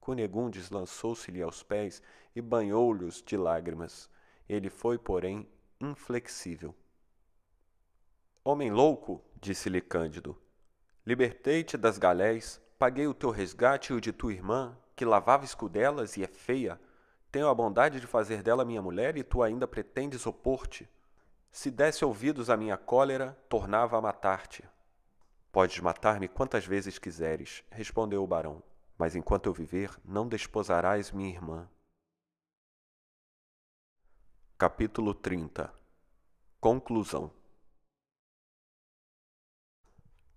Cunegundes 0.00 0.70
lançou-se-lhe 0.70 1.40
aos 1.40 1.62
pés 1.62 2.02
e 2.34 2.42
banhou-lhes 2.42 3.22
de 3.22 3.36
lágrimas. 3.36 4.10
Ele 4.48 4.68
foi, 4.70 4.98
porém, 4.98 5.48
inflexível. 5.80 6.74
Homem 8.44 8.70
louco, 8.70 9.22
disse-lhe 9.40 9.80
Cândido, 9.80 10.36
libertei-te 11.06 11.76
das 11.76 11.98
galés, 11.98 12.60
paguei 12.78 13.06
o 13.06 13.14
teu 13.14 13.30
resgate 13.30 13.92
e 13.92 13.96
o 13.96 14.00
de 14.00 14.12
tua 14.12 14.32
irmã, 14.32 14.76
que 14.96 15.04
lavava 15.04 15.44
escudelas 15.44 16.16
e 16.16 16.24
é 16.24 16.26
feia. 16.26 16.80
Tenho 17.30 17.48
a 17.48 17.54
bondade 17.54 18.00
de 18.00 18.06
fazer 18.06 18.42
dela 18.42 18.64
minha 18.64 18.82
mulher 18.82 19.16
e 19.16 19.22
tu 19.22 19.42
ainda 19.42 19.66
pretendes 19.66 20.26
opor-te. 20.26 20.88
Se 21.50 21.70
desse 21.70 22.04
ouvidos 22.04 22.50
à 22.50 22.56
minha 22.56 22.76
cólera, 22.76 23.36
tornava 23.48 23.96
a 23.96 24.00
matar-te. 24.00 24.64
Podes 25.52 25.78
matar-me 25.80 26.28
quantas 26.28 26.66
vezes 26.66 26.98
quiseres, 26.98 27.62
respondeu 27.70 28.24
o 28.24 28.26
barão, 28.26 28.62
mas 28.96 29.14
enquanto 29.14 29.46
eu 29.46 29.52
viver, 29.52 29.90
não 30.04 30.26
desposarás 30.26 31.12
minha 31.12 31.28
irmã. 31.28 31.68
Capítulo 34.62 35.12
30 35.12 35.74
Conclusão 36.60 37.32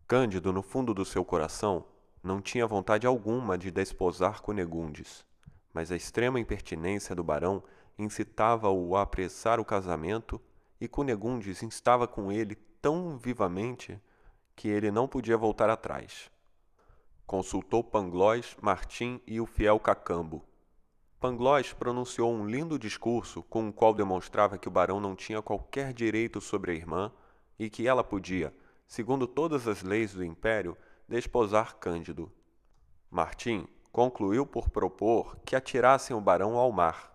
Cândido, 0.08 0.52
no 0.52 0.64
fundo 0.64 0.96
do 0.96 1.06
seu 1.06 1.24
coração, 1.24 1.86
não 2.24 2.42
tinha 2.42 2.66
vontade 2.66 3.06
alguma 3.06 3.56
de 3.56 3.70
desposar 3.70 4.42
Cunegundes, 4.42 5.24
mas 5.72 5.92
a 5.92 5.96
extrema 5.96 6.40
impertinência 6.40 7.16
do 7.16 7.24
barão 7.24 7.64
incitava-o 8.00 8.96
a 8.96 9.04
apressar 9.04 9.60
o 9.60 9.64
casamento 9.64 10.42
e 10.82 10.88
Cunegundes 10.88 11.62
instava 11.62 12.08
com 12.08 12.32
ele 12.32 12.56
tão 12.82 13.20
vivamente 13.20 14.02
que 14.56 14.68
ele 14.68 14.90
não 14.90 15.08
podia 15.08 15.38
voltar 15.38 15.70
atrás. 15.70 16.32
Consultou 17.28 17.84
Panglós, 17.84 18.58
Martim 18.60 19.22
e 19.28 19.40
o 19.40 19.46
fiel 19.46 19.80
Cacambo. 19.80 20.44
Panglós 21.26 21.74
pronunciou 21.74 22.32
um 22.32 22.46
lindo 22.46 22.78
discurso 22.78 23.42
com 23.42 23.68
o 23.68 23.74
qual 23.74 23.96
demonstrava 23.96 24.60
que 24.60 24.68
o 24.68 24.72
barão 24.72 25.00
não 25.00 25.16
tinha 25.16 25.42
qualquer 25.42 25.92
direito 25.92 26.40
sobre 26.40 26.72
a 26.72 26.76
irmã 26.76 27.12
e 27.58 27.68
que 27.68 27.88
ela 27.88 28.04
podia, 28.04 28.54
segundo 28.86 29.26
todas 29.26 29.68
as 29.68 29.82
leis 29.82 30.14
do 30.14 30.24
império, 30.24 30.78
desposar 31.10 31.78
Cândido. 31.78 32.32
Martim 33.10 33.68
concluiu 33.92 34.46
por 34.46 34.70
propor 34.70 35.36
que 35.44 35.56
atirassem 35.56 36.16
o 36.16 36.22
barão 36.22 36.58
ao 36.58 36.72
mar. 36.72 37.12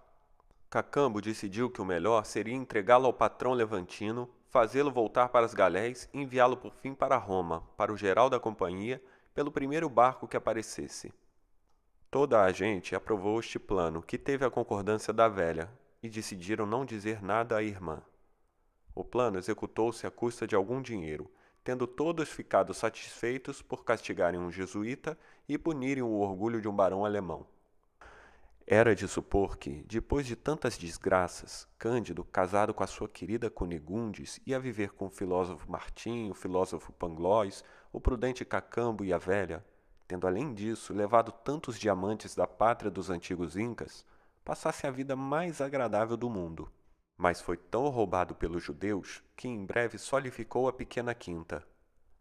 Cacambo 0.68 1.20
decidiu 1.20 1.70
que 1.70 1.80
o 1.80 1.86
melhor 1.86 2.24
seria 2.24 2.56
entregá-lo 2.56 3.06
ao 3.06 3.12
patrão 3.12 3.52
levantino 3.52 4.28
fazê-lo 4.48 4.90
voltar 4.90 5.28
para 5.28 5.46
as 5.46 5.54
galés 5.54 6.10
e 6.12 6.20
enviá-lo 6.20 6.56
por 6.56 6.74
fim 6.74 6.94
para 6.94 7.16
Roma, 7.16 7.62
para 7.76 7.92
o 7.92 7.96
geral 7.96 8.28
da 8.28 8.40
companhia, 8.40 9.00
pelo 9.32 9.52
primeiro 9.52 9.88
barco 9.88 10.26
que 10.26 10.36
aparecesse. 10.36 11.14
Toda 12.10 12.42
a 12.42 12.50
gente 12.50 12.96
aprovou 12.96 13.38
este 13.38 13.56
plano, 13.56 14.02
que 14.02 14.18
teve 14.18 14.44
a 14.44 14.50
concordância 14.50 15.12
da 15.12 15.28
velha, 15.28 15.70
e 16.02 16.08
decidiram 16.08 16.66
não 16.66 16.84
dizer 16.84 17.22
nada 17.22 17.56
à 17.56 17.62
irmã. 17.62 18.02
O 18.92 19.04
plano 19.04 19.38
executou-se 19.38 20.04
à 20.04 20.10
custa 20.10 20.44
de 20.44 20.56
algum 20.56 20.82
dinheiro, 20.82 21.30
tendo 21.62 21.86
todos 21.86 22.28
ficado 22.28 22.74
satisfeitos 22.74 23.62
por 23.62 23.84
castigarem 23.84 24.40
um 24.40 24.50
jesuíta 24.50 25.16
e 25.48 25.56
punirem 25.56 26.02
o 26.02 26.18
orgulho 26.18 26.60
de 26.60 26.66
um 26.66 26.74
barão 26.74 27.04
alemão. 27.04 27.46
Era 28.66 28.92
de 28.92 29.06
supor 29.06 29.56
que, 29.56 29.84
depois 29.86 30.26
de 30.26 30.34
tantas 30.34 30.76
desgraças, 30.76 31.68
Cândido, 31.78 32.24
casado 32.24 32.74
com 32.74 32.82
a 32.82 32.88
sua 32.88 33.08
querida 33.08 33.48
Cunegundes, 33.48 34.40
ia 34.44 34.58
viver 34.58 34.90
com 34.90 35.06
o 35.06 35.10
filósofo 35.10 35.70
Martim, 35.70 36.28
o 36.28 36.34
filósofo 36.34 36.92
Panglós, 36.92 37.62
o 37.92 38.00
prudente 38.00 38.44
Cacambo 38.44 39.04
e 39.04 39.12
a 39.12 39.18
velha, 39.18 39.64
tendo 40.10 40.26
além 40.26 40.52
disso 40.52 40.92
levado 40.92 41.30
tantos 41.30 41.78
diamantes 41.78 42.34
da 42.34 42.44
pátria 42.44 42.90
dos 42.90 43.10
antigos 43.10 43.56
incas, 43.56 44.04
passasse 44.44 44.84
a 44.84 44.90
vida 44.90 45.14
mais 45.14 45.60
agradável 45.60 46.16
do 46.16 46.28
mundo. 46.28 46.68
Mas 47.16 47.40
foi 47.40 47.56
tão 47.56 47.88
roubado 47.90 48.34
pelos 48.34 48.60
judeus 48.60 49.22
que 49.36 49.46
em 49.46 49.64
breve 49.64 49.98
só 49.98 50.18
lhe 50.18 50.28
ficou 50.28 50.66
a 50.66 50.72
pequena 50.72 51.14
quinta. 51.14 51.64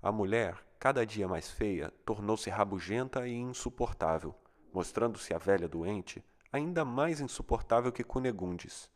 A 0.03 0.11
mulher, 0.11 0.63
cada 0.77 1.03
dia 1.03 1.27
mais 1.27 1.49
feia, 1.49 1.91
tornou-se 2.05 2.47
rabugenta 2.47 3.27
e 3.27 3.33
insuportável, 3.33 4.35
mostrando-se 4.71 5.33
a 5.33 5.39
velha 5.39 5.67
doente, 5.67 6.23
ainda 6.53 6.85
mais 6.85 7.19
insuportável 7.19 7.91
que 7.91 8.03
Cunegundes. 8.03 8.87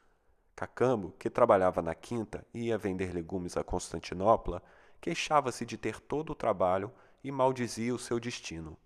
Cacambo, 0.56 1.16
que 1.18 1.32
trabalhava 1.32 1.82
na 1.82 1.96
quinta 1.96 2.46
e 2.54 2.66
ia 2.66 2.78
vender 2.78 3.12
legumes 3.12 3.58
a 3.58 3.64
Constantinopla, 3.64 4.62
queixava-se 5.02 5.66
de 5.66 5.80
ter 5.80 6.00
todo 6.00 6.30
o 6.30 6.36
trabalho 6.36 6.94
e 7.24 7.32
maldizia 7.32 7.96
o 7.96 7.98
seu 7.98 8.20
destino. 8.20 8.78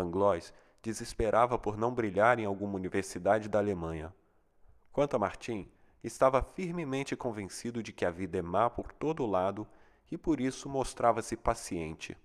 Pangloss 0.00 0.50
desesperava 0.82 1.58
por 1.58 1.76
não 1.76 1.94
brilhar 1.94 2.38
em 2.38 2.46
alguma 2.46 2.76
universidade 2.76 3.50
da 3.50 3.58
Alemanha. 3.58 4.14
Quanto 4.90 5.14
a 5.14 5.18
Martim, 5.18 5.70
estava 6.02 6.42
firmemente 6.42 7.14
convencido 7.14 7.82
de 7.82 7.92
que 7.92 8.06
a 8.06 8.10
vida 8.10 8.38
é 8.38 8.42
má 8.42 8.70
por 8.70 8.90
todo 8.92 9.26
lado 9.26 9.68
e 10.10 10.16
por 10.16 10.40
isso 10.40 10.70
mostrava-se 10.70 11.36
paciente. 11.36 12.16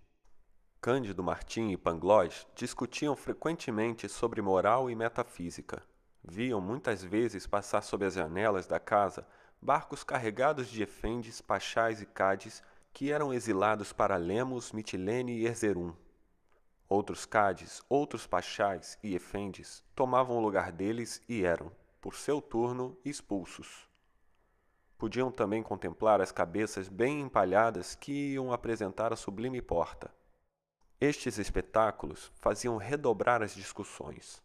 Cândido 0.80 1.22
Martim 1.22 1.72
e 1.72 1.78
Pangloss 1.78 2.48
discutiam 2.56 3.14
frequentemente 3.14 4.08
sobre 4.08 4.42
moral 4.42 4.90
e 4.90 4.96
metafísica. 4.96 5.84
Viam 6.24 6.62
muitas 6.62 7.04
vezes 7.04 7.46
passar 7.46 7.82
sob 7.82 8.06
as 8.06 8.14
janelas 8.14 8.66
da 8.66 8.80
casa 8.80 9.28
barcos 9.62 10.04
carregados 10.04 10.70
de 10.70 10.82
efendes, 10.82 11.42
pachais 11.42 12.02
e 12.02 12.06
cades 12.06 12.64
que 12.94 13.12
eram 13.12 13.34
exilados 13.34 13.92
para 13.92 14.16
Lemos, 14.16 14.72
Mitilene 14.72 15.34
e 15.34 15.46
Erzerum. 15.46 15.94
Outros 16.88 17.26
cades, 17.26 17.82
outros 17.90 18.28
pachais 18.28 18.98
e 19.02 19.16
efendes 19.16 19.84
tomavam 19.96 20.38
o 20.38 20.42
lugar 20.42 20.72
deles 20.72 21.22
e 21.28 21.44
eram, 21.44 21.72
por 22.00 22.16
seu 22.16 22.40
turno, 22.40 22.96
expulsos. 23.04 23.90
Podiam 24.98 25.32
também 25.32 25.64
contemplar 25.64 26.22
as 26.22 26.32
cabeças 26.32 26.88
bem 26.88 27.22
empalhadas 27.22 27.96
que 27.96 28.34
iam 28.34 28.54
apresentar 28.54 29.12
a 29.12 29.16
sublime 29.16 29.62
porta. 29.62 30.14
Estes 31.02 31.38
espetáculos 31.38 32.32
faziam 32.36 32.78
redobrar 32.78 33.42
as 33.42 33.54
discussões. 33.54 34.42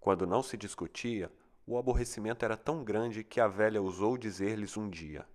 Quando 0.00 0.26
não 0.26 0.42
se 0.42 0.56
discutia, 0.56 1.30
o 1.66 1.78
aborrecimento 1.78 2.44
era 2.44 2.56
tão 2.56 2.82
grande 2.82 3.22
que 3.22 3.40
a 3.40 3.46
velha 3.46 3.80
ousou 3.80 4.18
dizer-lhes 4.18 4.76
um 4.76 4.88
dia: 4.88 5.26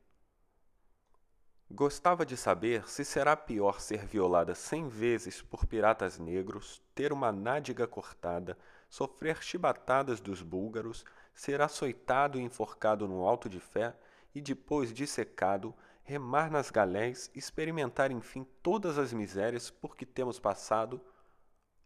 Gostava 1.72 2.26
de 2.26 2.36
saber 2.36 2.90
se 2.90 3.06
será 3.06 3.38
pior 3.38 3.80
ser 3.80 4.04
violada 4.04 4.56
cem 4.56 4.88
vezes 4.88 5.40
por 5.40 5.68
piratas 5.68 6.18
negros, 6.18 6.82
ter 6.96 7.14
uma 7.14 7.32
nádega 7.32 7.86
cortada, 7.86 8.58
sofrer 8.90 9.44
chibatadas 9.44 10.20
dos 10.20 10.42
búlgaros, 10.42 11.06
ser 11.36 11.62
açoitado 11.62 12.40
e 12.40 12.42
enforcado 12.42 13.08
no 13.08 13.24
alto 13.24 13.48
de 13.48 13.60
fé 13.60 13.96
e 14.34 14.42
depois 14.42 14.92
dissecado, 14.92 15.76
remar 16.02 16.50
nas 16.50 16.72
galés, 16.72 17.30
experimentar 17.36 18.10
enfim 18.10 18.48
todas 18.64 18.98
as 18.98 19.14
misérias 19.14 19.70
por 19.70 19.96
que 19.96 20.08
temos 20.08 20.40
passado, 20.40 21.00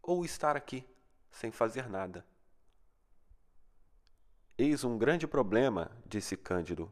ou 0.02 0.24
estar 0.24 0.56
aqui, 0.56 0.82
sem 1.30 1.50
fazer 1.50 1.90
nada. 1.90 2.24
Eis 4.56 4.82
um 4.82 4.96
grande 4.96 5.26
problema, 5.26 5.90
disse 6.06 6.38
Cândido. 6.38 6.90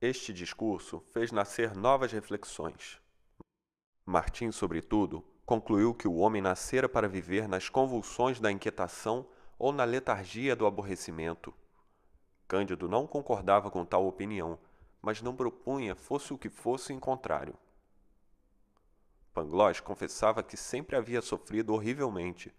Este 0.00 0.32
discurso 0.32 1.04
fez 1.12 1.30
nascer 1.30 1.76
novas 1.76 2.12
reflexões. 2.12 3.00
Martim, 4.04 4.50
sobretudo, 4.50 5.24
concluiu 5.44 5.94
que 5.94 6.08
o 6.08 6.16
homem 6.16 6.40
nascera 6.40 6.88
para 6.88 7.08
viver 7.08 7.46
nas 7.46 7.68
convulsões 7.68 8.40
da 8.40 8.50
inquietação 8.50 9.26
ou 9.58 9.72
na 9.72 9.84
letargia 9.84 10.56
do 10.56 10.66
aborrecimento. 10.66 11.52
Cândido 12.48 12.88
não 12.88 13.06
concordava 13.06 13.70
com 13.70 13.84
tal 13.84 14.06
opinião 14.06 14.58
mas 15.02 15.22
não 15.22 15.34
propunha, 15.34 15.94
fosse 15.94 16.32
o 16.32 16.38
que 16.38 16.48
fosse, 16.48 16.92
em 16.92 16.98
contrário. 16.98 17.54
Pangloss 19.32 19.80
confessava 19.80 20.42
que 20.42 20.56
sempre 20.56 20.96
havia 20.96 21.22
sofrido 21.22 21.72
horrivelmente, 21.72 22.52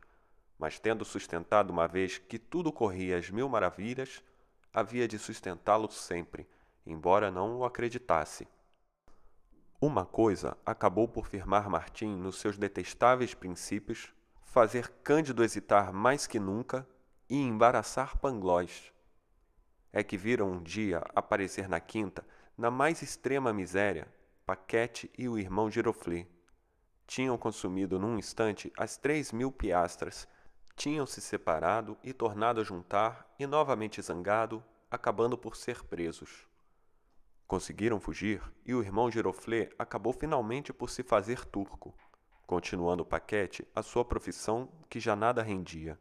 mas 0.58 0.80
tendo 0.80 1.06
sustentado 1.06 1.70
uma 1.70 1.88
vez 1.88 2.18
que 2.18 2.40
tudo 2.40 2.72
corria 2.72 3.18
às 3.18 3.30
mil 3.30 3.48
maravilhas, 3.50 4.24
havia 4.74 5.08
de 5.08 5.20
sustentá-lo 5.20 5.92
sempre, 5.92 6.48
embora 6.86 7.32
não 7.32 7.58
o 7.58 7.66
acreditasse. 7.66 8.48
Uma 9.80 10.06
coisa 10.06 10.58
acabou 10.66 11.08
por 11.08 11.28
firmar 11.28 11.70
Martim 11.70 12.16
nos 12.16 12.40
seus 12.40 12.58
detestáveis 12.58 13.34
princípios, 13.34 14.14
fazer 14.44 14.90
Cândido 15.04 15.44
hesitar 15.44 15.92
mais 15.92 16.28
que 16.28 16.40
nunca 16.40 16.88
e 17.30 17.38
embaraçar 17.38 18.18
Pangloss 18.18 18.92
é 19.94 20.04
que 20.04 20.18
viram 20.18 20.52
um 20.52 20.64
dia 20.64 21.04
aparecer 21.14 21.68
na 21.68 21.80
quinta, 21.80 22.26
na 22.58 22.72
mais 22.72 23.02
extrema 23.02 23.52
miséria, 23.52 24.08
Paquete 24.46 25.12
e 25.18 25.28
o 25.28 25.38
irmão 25.38 25.70
Giroflé. 25.70 26.28
tinham 27.06 27.38
consumido 27.38 28.00
num 28.00 28.18
instante 28.18 28.72
as 28.78 28.96
três 28.96 29.32
mil 29.32 29.52
piastras, 29.52 30.28
tinham 30.76 31.06
se 31.06 31.20
separado 31.20 31.98
e 32.04 32.14
tornado 32.14 32.62
a 32.62 32.64
juntar, 32.64 33.30
e 33.38 33.46
novamente 33.46 34.02
zangado, 34.02 34.64
acabando 34.90 35.38
por 35.38 35.56
ser 35.58 35.84
presos. 35.84 36.48
Conseguiram 37.52 38.00
fugir 38.00 38.42
e 38.66 38.74
o 38.74 38.82
irmão 38.82 39.12
Giroflé 39.12 39.68
acabou 39.78 40.14
finalmente 40.14 40.72
por 40.72 40.90
se 40.90 41.04
fazer 41.04 41.44
turco, 41.44 41.94
continuando 42.48 43.04
o 43.04 43.06
paquete 43.06 43.68
a 43.76 43.84
sua 43.84 44.06
profissão 44.06 44.72
que 44.90 45.02
já 45.02 45.18
nada 45.18 45.44
rendia. 45.44 46.00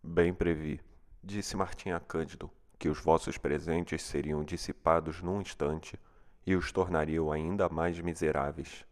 Bem 0.00 0.32
previ, 0.32 0.80
disse 1.20 1.56
Martim 1.56 1.90
a 1.90 1.98
Cândido, 1.98 2.48
que 2.78 2.88
os 2.88 3.00
vossos 3.00 3.36
presentes 3.36 4.02
seriam 4.02 4.44
dissipados 4.44 5.20
num 5.20 5.40
instante 5.40 5.98
e 6.46 6.54
os 6.54 6.70
tornariam 6.70 7.32
ainda 7.32 7.68
mais 7.68 7.98
miseráveis. 7.98 8.86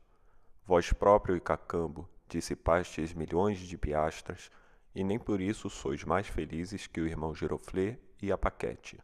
Vós 0.66 0.92
próprio 0.92 1.36
e 1.36 1.40
Cacambo 1.40 2.10
dissipastes 2.28 3.14
milhões 3.14 3.60
de 3.60 3.78
piastras, 3.78 4.50
e 4.92 5.04
nem 5.04 5.20
por 5.20 5.40
isso 5.40 5.70
sois 5.70 6.02
mais 6.02 6.26
felizes 6.26 6.88
que 6.88 7.00
o 7.00 7.06
irmão 7.06 7.32
Giroflé 7.32 7.96
e 8.20 8.32
a 8.32 8.36
Paquete. 8.36 8.98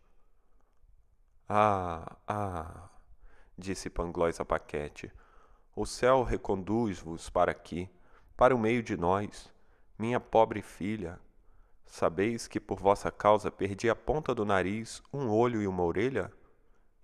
Ah, 1.49 2.17
ah, 2.27 2.89
disse 3.57 3.89
Panglois 3.89 4.41
a 4.41 4.45
Paquete, 4.45 5.13
o 5.77 5.87
céu 5.87 6.25
reconduz-vos 6.25 7.31
para 7.31 7.53
aqui, 7.53 7.89
para 8.37 8.53
o 8.53 8.59
meio 8.59 8.83
de 8.83 8.97
nós, 8.97 9.49
minha 9.97 10.19
pobre 10.19 10.61
filha. 10.61 11.21
Sabeis 11.85 12.49
que 12.49 12.59
por 12.59 12.81
vossa 12.81 13.13
causa 13.13 13.49
perdi 13.49 13.89
a 13.89 13.95
ponta 13.95 14.35
do 14.35 14.45
nariz, 14.45 15.01
um 15.13 15.31
olho 15.31 15.63
e 15.63 15.69
uma 15.69 15.85
orelha? 15.85 16.33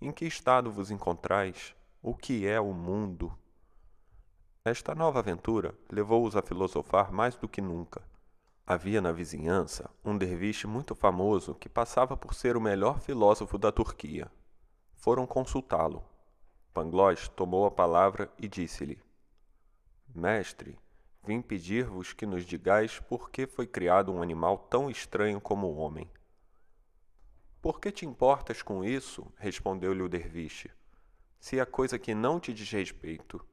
Em 0.01 0.11
que 0.11 0.25
estado 0.25 0.73
vos 0.73 0.91
encontrais? 0.91 1.73
O 2.03 2.13
que 2.13 2.45
é 2.45 2.61
o 2.61 2.73
mundo? 2.73 3.33
Esta 4.65 4.93
nova 4.93 5.21
aventura 5.21 5.73
levou-os 5.89 6.35
a 6.35 6.43
filosofar 6.43 7.13
mais 7.13 7.37
do 7.37 7.49
que 7.49 7.61
nunca. 7.61 8.03
Havia 8.73 9.03
na 9.03 9.13
vizinhança 9.13 9.91
um 10.03 10.17
derviche 10.17 10.67
muito 10.67 10.95
famoso 10.95 11.55
que 11.55 11.69
passava 11.69 12.17
por 12.17 12.33
ser 12.33 12.57
o 12.57 12.61
melhor 12.61 13.01
filósofo 13.01 13.59
da 13.59 13.71
Turquia. 13.71 14.33
Foram 14.95 15.27
consultá-lo. 15.27 16.03
Pangloss 16.73 17.29
tomou 17.29 17.67
a 17.67 17.71
palavra 17.71 18.33
e 18.39 18.49
disse-lhe: 18.49 18.99
Mestre, 20.15 20.81
vim 21.23 21.43
pedir-vos 21.43 22.15
que 22.15 22.25
nos 22.25 22.47
digais 22.47 22.99
por 22.99 23.29
que 23.29 23.47
foi 23.47 23.67
criado 23.67 24.11
um 24.11 24.23
animal 24.23 24.57
tão 24.57 24.89
estranho 24.89 25.39
como 25.39 25.67
o 25.67 25.77
homem. 25.77 26.11
Por 27.61 27.79
que 27.79 27.93
te 27.93 28.07
importas 28.07 28.63
com 28.63 28.83
isso? 28.83 29.31
respondeu-lhe 29.37 30.01
o 30.01 30.09
derviche. 30.09 30.71
Se 31.39 31.61
é 31.61 31.65
coisa 31.67 31.99
que 31.99 32.15
não 32.15 32.41
te 32.41 32.55
diz 32.55 32.71
respeito. 32.71 33.47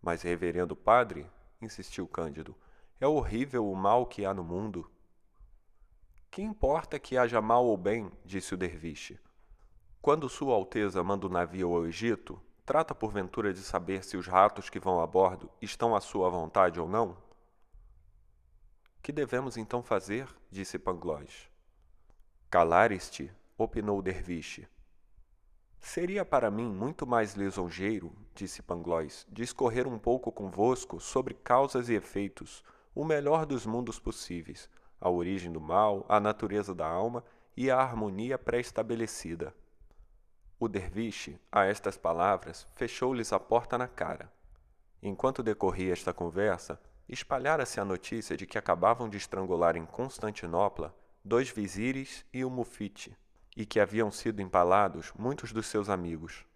Mas, 0.00 0.22
reverendo 0.22 0.74
padre, 0.74 1.30
insistiu 1.60 2.08
Cândido, 2.08 2.56
é 3.02 3.06
horrível 3.08 3.68
o 3.68 3.74
mal 3.74 4.06
que 4.06 4.24
há 4.24 4.32
no 4.32 4.44
mundo. 4.44 4.88
Que 6.30 6.40
importa 6.40 7.00
que 7.00 7.16
haja 7.16 7.42
mal 7.42 7.66
ou 7.66 7.76
bem, 7.76 8.08
disse 8.24 8.54
o 8.54 8.56
derviche. 8.56 9.18
Quando 10.00 10.28
Sua 10.28 10.54
Alteza 10.54 11.02
manda 11.02 11.26
o 11.26 11.28
um 11.28 11.32
navio 11.32 11.74
ao 11.74 11.84
Egito, 11.84 12.40
trata 12.64 12.94
porventura 12.94 13.52
de 13.52 13.58
saber 13.58 14.04
se 14.04 14.16
os 14.16 14.28
ratos 14.28 14.70
que 14.70 14.78
vão 14.78 15.00
a 15.00 15.06
bordo 15.06 15.50
estão 15.60 15.96
à 15.96 16.00
sua 16.00 16.30
vontade 16.30 16.78
ou 16.78 16.88
não? 16.88 17.16
Que 19.02 19.10
devemos 19.10 19.56
então 19.56 19.82
fazer? 19.82 20.28
disse 20.48 20.78
Pangloss. 20.78 21.50
Calar-te, 22.48 23.32
opinou 23.58 23.98
o 23.98 24.02
derviche. 24.02 24.68
Seria 25.80 26.24
para 26.24 26.52
mim 26.52 26.72
muito 26.72 27.04
mais 27.04 27.34
lisonjeiro, 27.34 28.12
disse 28.32 28.62
Pangloss, 28.62 29.26
discorrer 29.28 29.88
um 29.88 29.98
pouco 29.98 30.30
convosco 30.30 31.00
sobre 31.00 31.34
causas 31.34 31.88
e 31.88 31.94
efeitos, 31.94 32.62
o 32.94 33.04
melhor 33.04 33.46
dos 33.46 33.64
mundos 33.66 33.98
possíveis, 33.98 34.68
a 35.00 35.08
origem 35.08 35.50
do 35.50 35.60
mal, 35.60 36.04
a 36.08 36.20
natureza 36.20 36.74
da 36.74 36.86
alma 36.86 37.24
e 37.56 37.70
a 37.70 37.78
harmonia 37.78 38.38
pré-estabelecida. 38.38 39.54
O 40.58 40.68
derviche, 40.68 41.40
a 41.50 41.64
estas 41.64 41.96
palavras, 41.96 42.66
fechou-lhes 42.76 43.32
a 43.32 43.40
porta 43.40 43.76
na 43.76 43.88
cara. 43.88 44.32
Enquanto 45.02 45.42
decorria 45.42 45.92
esta 45.92 46.12
conversa, 46.12 46.80
espalhara-se 47.08 47.80
a 47.80 47.84
notícia 47.84 48.36
de 48.36 48.46
que 48.46 48.56
acabavam 48.56 49.08
de 49.08 49.16
estrangular 49.16 49.76
em 49.76 49.84
Constantinopla 49.84 50.94
dois 51.24 51.48
vizires 51.50 52.24
e 52.32 52.44
um 52.44 52.50
mufite, 52.50 53.16
e 53.56 53.66
que 53.66 53.80
haviam 53.80 54.10
sido 54.10 54.40
empalados 54.40 55.12
muitos 55.18 55.52
dos 55.52 55.66
seus 55.66 55.88
amigos. 55.88 56.46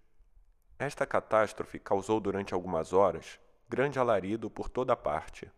Esta 0.78 1.06
catástrofe 1.06 1.78
causou 1.78 2.20
durante 2.20 2.55
algumas 2.55 2.92
horas 2.92 3.40
grande 3.68 3.98
alarido 3.98 4.48
por 4.48 4.68
toda 4.68 4.92
a 4.92 4.97
parte. 4.97 5.50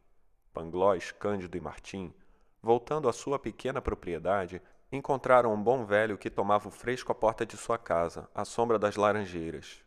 Pangloss, 0.59 1.13
Cândido 1.13 1.57
e 1.57 1.61
Martim, 1.61 2.13
voltando 2.61 3.09
à 3.09 3.13
sua 3.13 3.39
pequena 3.39 3.81
propriedade, 3.81 4.61
encontraram 4.91 5.55
um 5.55 5.63
bom 5.63 5.85
velho 5.85 6.19
que 6.19 6.29
tomava 6.29 6.67
o 6.67 6.73
fresco 6.73 7.13
à 7.13 7.15
porta 7.15 7.47
de 7.47 7.57
sua 7.57 7.79
casa, 7.79 8.29
à 8.35 8.45
sombra 8.45 8.77
das 8.77 8.97
laranjeiras. 8.97 9.85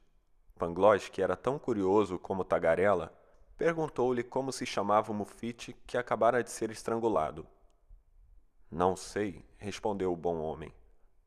Pangloss, 0.58 1.09
que 1.09 1.22
era 1.22 1.35
tão 1.35 1.59
curioso 1.59 2.17
como 2.17 2.45
tagarela, 2.45 3.14
perguntou-lhe 3.58 4.24
como 4.24 4.53
se 4.53 4.66
chamava 4.66 5.11
o 5.11 5.16
mufite 5.16 5.75
que 5.85 5.98
acabara 5.98 6.41
de 6.41 6.50
ser 6.50 6.72
estrangulado. 6.72 7.45
Não 8.72 8.95
sei, 8.95 9.45
respondeu 9.58 10.14
o 10.14 10.17
bom 10.17 10.38
homem 10.40 10.74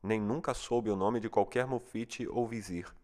nem 0.05 0.21
nunca 0.21 0.53
soube 0.53 0.91
o 0.91 0.95
nome 0.95 1.19
de 1.19 1.27
qualquer 1.29 1.65
mufite 1.65 2.27
ou 2.27 2.45
vizir. 2.45 2.95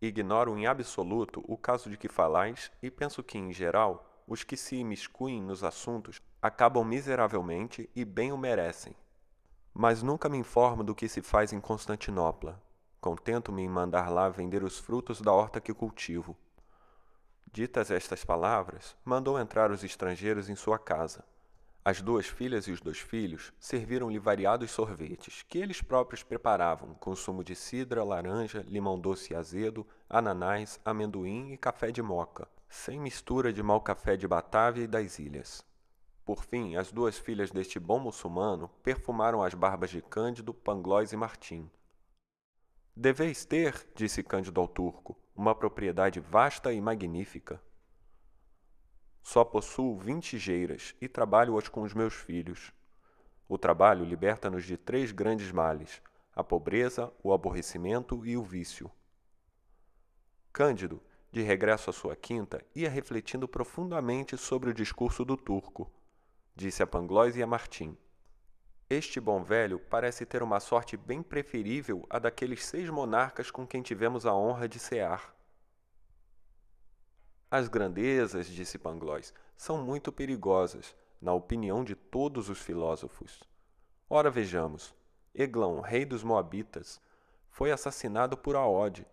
Ignoro 0.00 0.56
em 0.56 0.66
absoluto 0.66 1.44
o 1.46 1.54
caso 1.54 1.90
de 1.90 1.98
que 1.98 2.08
falais 2.08 2.72
e 2.82 2.90
penso 2.90 3.22
que, 3.22 3.36
em 3.36 3.52
geral, 3.52 4.13
os 4.26 4.42
que 4.42 4.56
se 4.56 4.76
imiscuem 4.76 5.42
nos 5.42 5.62
assuntos 5.62 6.20
acabam 6.40 6.84
miseravelmente 6.84 7.88
e 7.94 8.04
bem 8.04 8.32
o 8.32 8.38
merecem. 8.38 8.94
Mas 9.72 10.02
nunca 10.02 10.28
me 10.28 10.38
informo 10.38 10.84
do 10.84 10.94
que 10.94 11.08
se 11.08 11.20
faz 11.20 11.52
em 11.52 11.60
Constantinopla. 11.60 12.62
Contento-me 13.00 13.62
em 13.62 13.68
mandar 13.68 14.08
lá 14.08 14.28
vender 14.28 14.62
os 14.62 14.78
frutos 14.78 15.20
da 15.20 15.32
horta 15.32 15.60
que 15.60 15.74
cultivo. 15.74 16.36
Ditas 17.52 17.90
estas 17.90 18.24
palavras, 18.24 18.96
mandou 19.04 19.38
entrar 19.38 19.70
os 19.70 19.84
estrangeiros 19.84 20.48
em 20.48 20.54
sua 20.54 20.78
casa. 20.78 21.24
As 21.84 22.00
duas 22.00 22.26
filhas 22.26 22.66
e 22.66 22.72
os 22.72 22.80
dois 22.80 22.98
filhos 22.98 23.52
serviram-lhe 23.60 24.18
variados 24.18 24.70
sorvetes, 24.70 25.44
que 25.46 25.58
eles 25.58 25.82
próprios 25.82 26.22
preparavam, 26.22 26.94
com 26.94 27.14
sumo 27.14 27.44
de 27.44 27.54
cidra, 27.54 28.02
laranja, 28.02 28.64
limão 28.66 28.98
doce 28.98 29.34
e 29.34 29.36
azedo, 29.36 29.86
ananás, 30.08 30.80
amendoim 30.82 31.52
e 31.52 31.58
café 31.58 31.92
de 31.92 32.00
moca, 32.00 32.48
sem 32.74 32.98
mistura 32.98 33.52
de 33.52 33.62
mau 33.62 33.80
café 33.80 34.16
de 34.16 34.26
Batávia 34.26 34.82
e 34.82 34.86
das 34.88 35.20
ilhas. 35.20 35.64
Por 36.24 36.44
fim, 36.44 36.76
as 36.76 36.90
duas 36.90 37.16
filhas 37.16 37.50
deste 37.50 37.78
bom 37.78 38.00
muçulmano 38.00 38.68
perfumaram 38.82 39.42
as 39.42 39.54
barbas 39.54 39.90
de 39.90 40.02
Cândido, 40.02 40.52
Pangloss 40.52 41.12
e 41.12 41.16
Martim. 41.16 41.70
Deveis 42.94 43.44
ter, 43.44 43.88
disse 43.94 44.24
Cândido 44.24 44.60
ao 44.60 44.66
turco, 44.66 45.16
uma 45.36 45.54
propriedade 45.54 46.18
vasta 46.18 46.72
e 46.72 46.80
magnífica. 46.80 47.62
Só 49.22 49.44
possuo 49.44 49.96
vinte 49.96 50.36
geiras 50.36 50.96
e 51.00 51.08
trabalho-as 51.08 51.68
com 51.68 51.82
os 51.82 51.94
meus 51.94 52.14
filhos. 52.14 52.72
O 53.48 53.56
trabalho 53.56 54.04
liberta-nos 54.04 54.64
de 54.64 54.76
três 54.76 55.12
grandes 55.12 55.52
males: 55.52 56.02
a 56.34 56.42
pobreza, 56.42 57.10
o 57.22 57.32
aborrecimento 57.32 58.26
e 58.26 58.36
o 58.36 58.42
vício. 58.42 58.90
Cândido, 60.52 61.00
de 61.34 61.42
regresso 61.42 61.90
à 61.90 61.92
sua 61.92 62.14
quinta, 62.14 62.64
ia 62.76 62.88
refletindo 62.88 63.48
profundamente 63.48 64.38
sobre 64.38 64.70
o 64.70 64.74
discurso 64.74 65.24
do 65.24 65.36
turco. 65.36 65.90
Disse 66.54 66.80
a 66.80 66.86
Pangloss 66.86 67.34
e 67.34 67.42
a 67.42 67.46
Martim: 67.46 67.98
Este 68.88 69.18
bom 69.18 69.42
velho 69.42 69.80
parece 69.80 70.24
ter 70.24 70.44
uma 70.44 70.60
sorte 70.60 70.96
bem 70.96 71.24
preferível 71.24 72.06
à 72.08 72.20
daqueles 72.20 72.64
seis 72.64 72.88
monarcas 72.88 73.50
com 73.50 73.66
quem 73.66 73.82
tivemos 73.82 74.24
a 74.24 74.32
honra 74.32 74.68
de 74.68 74.78
cear. 74.78 75.34
As 77.50 77.66
grandezas, 77.66 78.46
disse 78.46 78.78
Pangloss, 78.78 79.34
são 79.56 79.84
muito 79.84 80.12
perigosas, 80.12 80.94
na 81.20 81.32
opinião 81.32 81.82
de 81.82 81.96
todos 81.96 82.48
os 82.48 82.60
filósofos. 82.60 83.42
Ora 84.08 84.30
vejamos, 84.30 84.94
Eglão, 85.34 85.80
rei 85.80 86.04
dos 86.04 86.22
Moabitas, 86.22 87.00
foi 87.50 87.72
assassinado 87.72 88.36
por 88.36 88.54
Aode. 88.54 89.04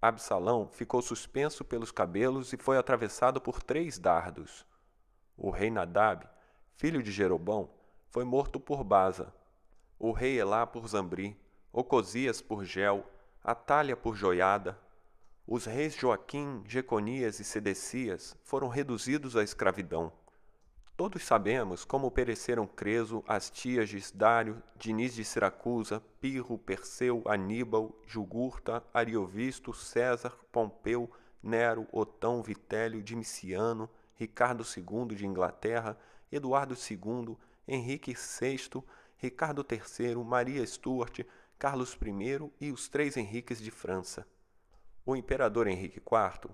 Absalão 0.00 0.68
ficou 0.70 1.02
suspenso 1.02 1.64
pelos 1.64 1.90
cabelos 1.90 2.52
e 2.52 2.56
foi 2.56 2.78
atravessado 2.78 3.40
por 3.40 3.62
três 3.62 3.98
dardos. 3.98 4.64
O 5.36 5.50
rei 5.50 5.70
Nadab, 5.70 6.28
filho 6.76 7.02
de 7.02 7.10
Jerobão, 7.10 7.70
foi 8.08 8.24
morto 8.24 8.60
por 8.60 8.84
Baza. 8.84 9.34
O 9.98 10.12
rei 10.12 10.38
Elá 10.38 10.66
por 10.66 10.86
Zambri, 10.86 11.36
Ocosias 11.72 12.40
por 12.40 12.64
Gel, 12.64 13.04
Atalha 13.42 13.96
por 13.96 14.14
Joiada, 14.14 14.78
os 15.50 15.64
reis 15.64 15.94
Joaquim, 15.96 16.62
Jeconias 16.66 17.40
e 17.40 17.44
Sedecias 17.44 18.36
foram 18.44 18.68
reduzidos 18.68 19.34
à 19.34 19.42
escravidão. 19.42 20.12
Todos 20.98 21.22
sabemos 21.22 21.84
como 21.84 22.10
pereceram 22.10 22.66
Creso, 22.66 23.22
Astiages, 23.28 24.10
Dário, 24.10 24.60
Diniz 24.74 25.14
de 25.14 25.24
Siracusa, 25.24 26.02
Pirro, 26.20 26.58
Perseu, 26.58 27.22
Aníbal, 27.24 27.94
Jugurta, 28.04 28.82
Ariovisto, 28.92 29.72
César, 29.72 30.36
Pompeu, 30.50 31.08
Nero, 31.40 31.86
Otão, 31.92 32.42
Vitélio, 32.42 33.00
Dimiciano, 33.00 33.88
Ricardo 34.16 34.64
II 34.64 35.14
de 35.14 35.24
Inglaterra, 35.24 35.96
Eduardo 36.32 36.74
II, 36.74 37.36
Henrique 37.68 38.12
VI, 38.14 38.82
Ricardo 39.18 39.64
III, 39.70 40.16
Maria 40.16 40.66
Stuart, 40.66 41.20
Carlos 41.60 41.96
I 42.02 42.50
e 42.60 42.72
os 42.72 42.88
três 42.88 43.16
Henriques 43.16 43.60
de 43.60 43.70
França. 43.70 44.26
O 45.06 45.14
imperador 45.14 45.68
Henrique 45.68 46.00
IV, 46.00 46.50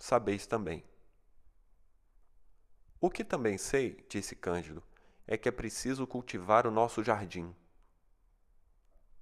sabeis 0.00 0.48
também. 0.48 0.82
O 3.04 3.10
que 3.10 3.22
também 3.22 3.58
sei, 3.58 4.02
disse 4.08 4.34
Cândido, 4.34 4.82
é 5.26 5.36
que 5.36 5.46
é 5.46 5.52
preciso 5.52 6.06
cultivar 6.06 6.66
o 6.66 6.70
nosso 6.70 7.04
jardim. 7.04 7.54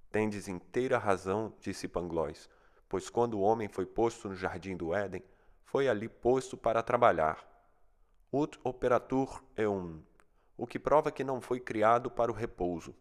Tendes 0.09 0.47
inteira 0.47 0.97
razão, 0.97 1.53
disse 1.59 1.89
Pangloss, 1.89 2.49
pois 2.87 3.09
quando 3.09 3.33
o 3.33 3.41
homem 3.41 3.67
foi 3.67 3.85
posto 3.85 4.29
no 4.29 4.37
jardim 4.37 4.77
do 4.77 4.93
Éden, 4.93 5.21
foi 5.65 5.89
ali 5.89 6.07
posto 6.07 6.55
para 6.55 6.81
trabalhar. 6.81 7.45
Ut 8.31 8.57
operatur 8.63 9.43
eum, 9.57 10.01
o 10.55 10.65
que 10.65 10.79
prova 10.79 11.11
que 11.11 11.25
não 11.25 11.41
foi 11.41 11.59
criado 11.59 12.09
para 12.09 12.31
o 12.31 12.33
repouso. 12.33 12.95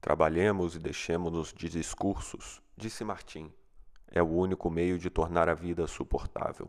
Trabalhemos 0.00 0.74
e 0.74 0.80
deixemos-nos 0.80 1.54
de 1.54 1.68
discursos, 1.68 2.60
disse 2.76 3.04
Martim. 3.04 3.54
É 4.08 4.20
o 4.20 4.26
único 4.26 4.68
meio 4.68 4.98
de 4.98 5.08
tornar 5.08 5.48
a 5.48 5.54
vida 5.54 5.86
suportável. 5.86 6.68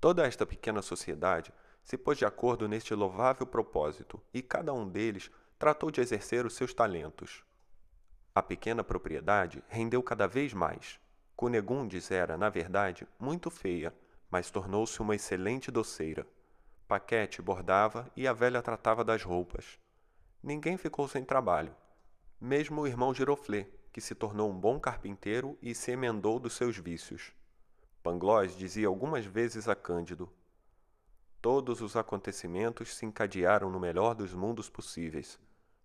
Toda 0.00 0.26
esta 0.26 0.46
pequena 0.46 0.80
sociedade 0.80 1.52
se 1.82 1.96
pôs 1.96 2.16
de 2.16 2.24
acordo 2.24 2.68
neste 2.68 2.94
louvável 2.94 3.46
propósito 3.46 4.22
e 4.32 4.40
cada 4.40 4.72
um 4.72 4.88
deles 4.88 5.30
tratou 5.58 5.90
de 5.90 6.00
exercer 6.00 6.46
os 6.46 6.54
seus 6.54 6.72
talentos. 6.72 7.42
A 8.34 8.42
pequena 8.42 8.84
propriedade 8.84 9.62
rendeu 9.68 10.00
cada 10.02 10.28
vez 10.28 10.54
mais. 10.54 11.00
Cunegundes 11.34 12.10
era, 12.10 12.36
na 12.36 12.48
verdade, 12.48 13.08
muito 13.18 13.50
feia, 13.50 13.92
mas 14.30 14.50
tornou-se 14.50 15.00
uma 15.00 15.16
excelente 15.16 15.70
doceira. 15.70 16.24
Paquete 16.86 17.42
bordava 17.42 18.10
e 18.14 18.28
a 18.28 18.32
velha 18.32 18.62
tratava 18.62 19.04
das 19.04 19.22
roupas. 19.24 19.78
Ninguém 20.40 20.76
ficou 20.76 21.08
sem 21.08 21.24
trabalho. 21.24 21.74
Mesmo 22.40 22.82
o 22.82 22.86
irmão 22.86 23.12
Giroflé, 23.12 23.66
que 23.92 24.00
se 24.00 24.14
tornou 24.14 24.48
um 24.48 24.58
bom 24.58 24.78
carpinteiro 24.78 25.58
e 25.60 25.74
se 25.74 25.90
emendou 25.90 26.38
dos 26.38 26.54
seus 26.54 26.76
vícios. 26.76 27.32
Pangloss 28.02 28.56
dizia 28.56 28.88
algumas 28.88 29.24
vezes 29.24 29.68
a 29.68 29.74
Cândido: 29.74 30.32
Todos 31.40 31.80
os 31.80 31.96
acontecimentos 31.96 32.94
se 32.94 33.04
encadearam 33.04 33.70
no 33.70 33.80
melhor 33.80 34.14
dos 34.14 34.32
mundos 34.34 34.68
possíveis, 34.70 35.38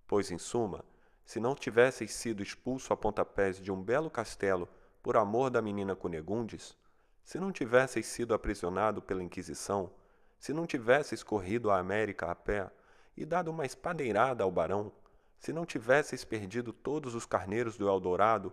pois, 0.07 0.31
em 0.31 0.37
suma, 0.37 0.83
se 1.25 1.39
não 1.39 1.55
tivesseis 1.55 2.13
sido 2.13 2.43
expulso 2.43 2.93
a 2.93 2.97
pontapés 2.97 3.57
de 3.57 3.71
um 3.71 3.81
belo 3.81 4.09
castelo 4.09 4.67
por 5.01 5.17
amor 5.17 5.49
da 5.49 5.61
menina 5.61 5.95
Cunegundes, 5.95 6.77
se 7.23 7.39
não 7.39 7.51
tivesseis 7.51 8.05
sido 8.05 8.33
aprisionado 8.33 9.01
pela 9.01 9.23
Inquisição, 9.23 9.91
se 10.37 10.53
não 10.53 10.67
tivesseis 10.67 11.23
corrido 11.23 11.71
à 11.71 11.79
América 11.79 12.29
a 12.29 12.35
pé 12.35 12.69
e 13.15 13.25
dado 13.25 13.49
uma 13.49 13.65
espadeirada 13.65 14.43
ao 14.43 14.51
barão, 14.51 14.91
se 15.39 15.53
não 15.53 15.65
tivesseis 15.65 16.23
perdido 16.23 16.71
todos 16.71 17.15
os 17.15 17.25
carneiros 17.25 17.77
do 17.77 17.87
Eldorado, 17.87 18.51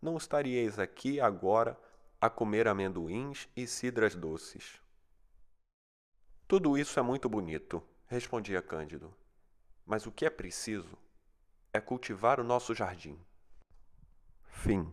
não 0.00 0.16
estaríeis 0.16 0.78
aqui 0.78 1.20
agora 1.20 1.78
a 2.20 2.28
comer 2.28 2.68
amendoins 2.68 3.48
e 3.56 3.66
cidras 3.66 4.14
doces. 4.14 4.80
Tudo 6.46 6.76
isso 6.76 6.98
é 7.00 7.02
muito 7.02 7.28
bonito, 7.28 7.82
respondia 8.06 8.60
Cândido. 8.60 9.14
Mas 9.86 10.04
o 10.04 10.12
que 10.12 10.26
é 10.26 10.30
preciso 10.30 10.98
é 11.72 11.80
cultivar 11.80 12.38
o 12.38 12.44
nosso 12.44 12.74
jardim. 12.74 13.18
Fim. 14.44 14.92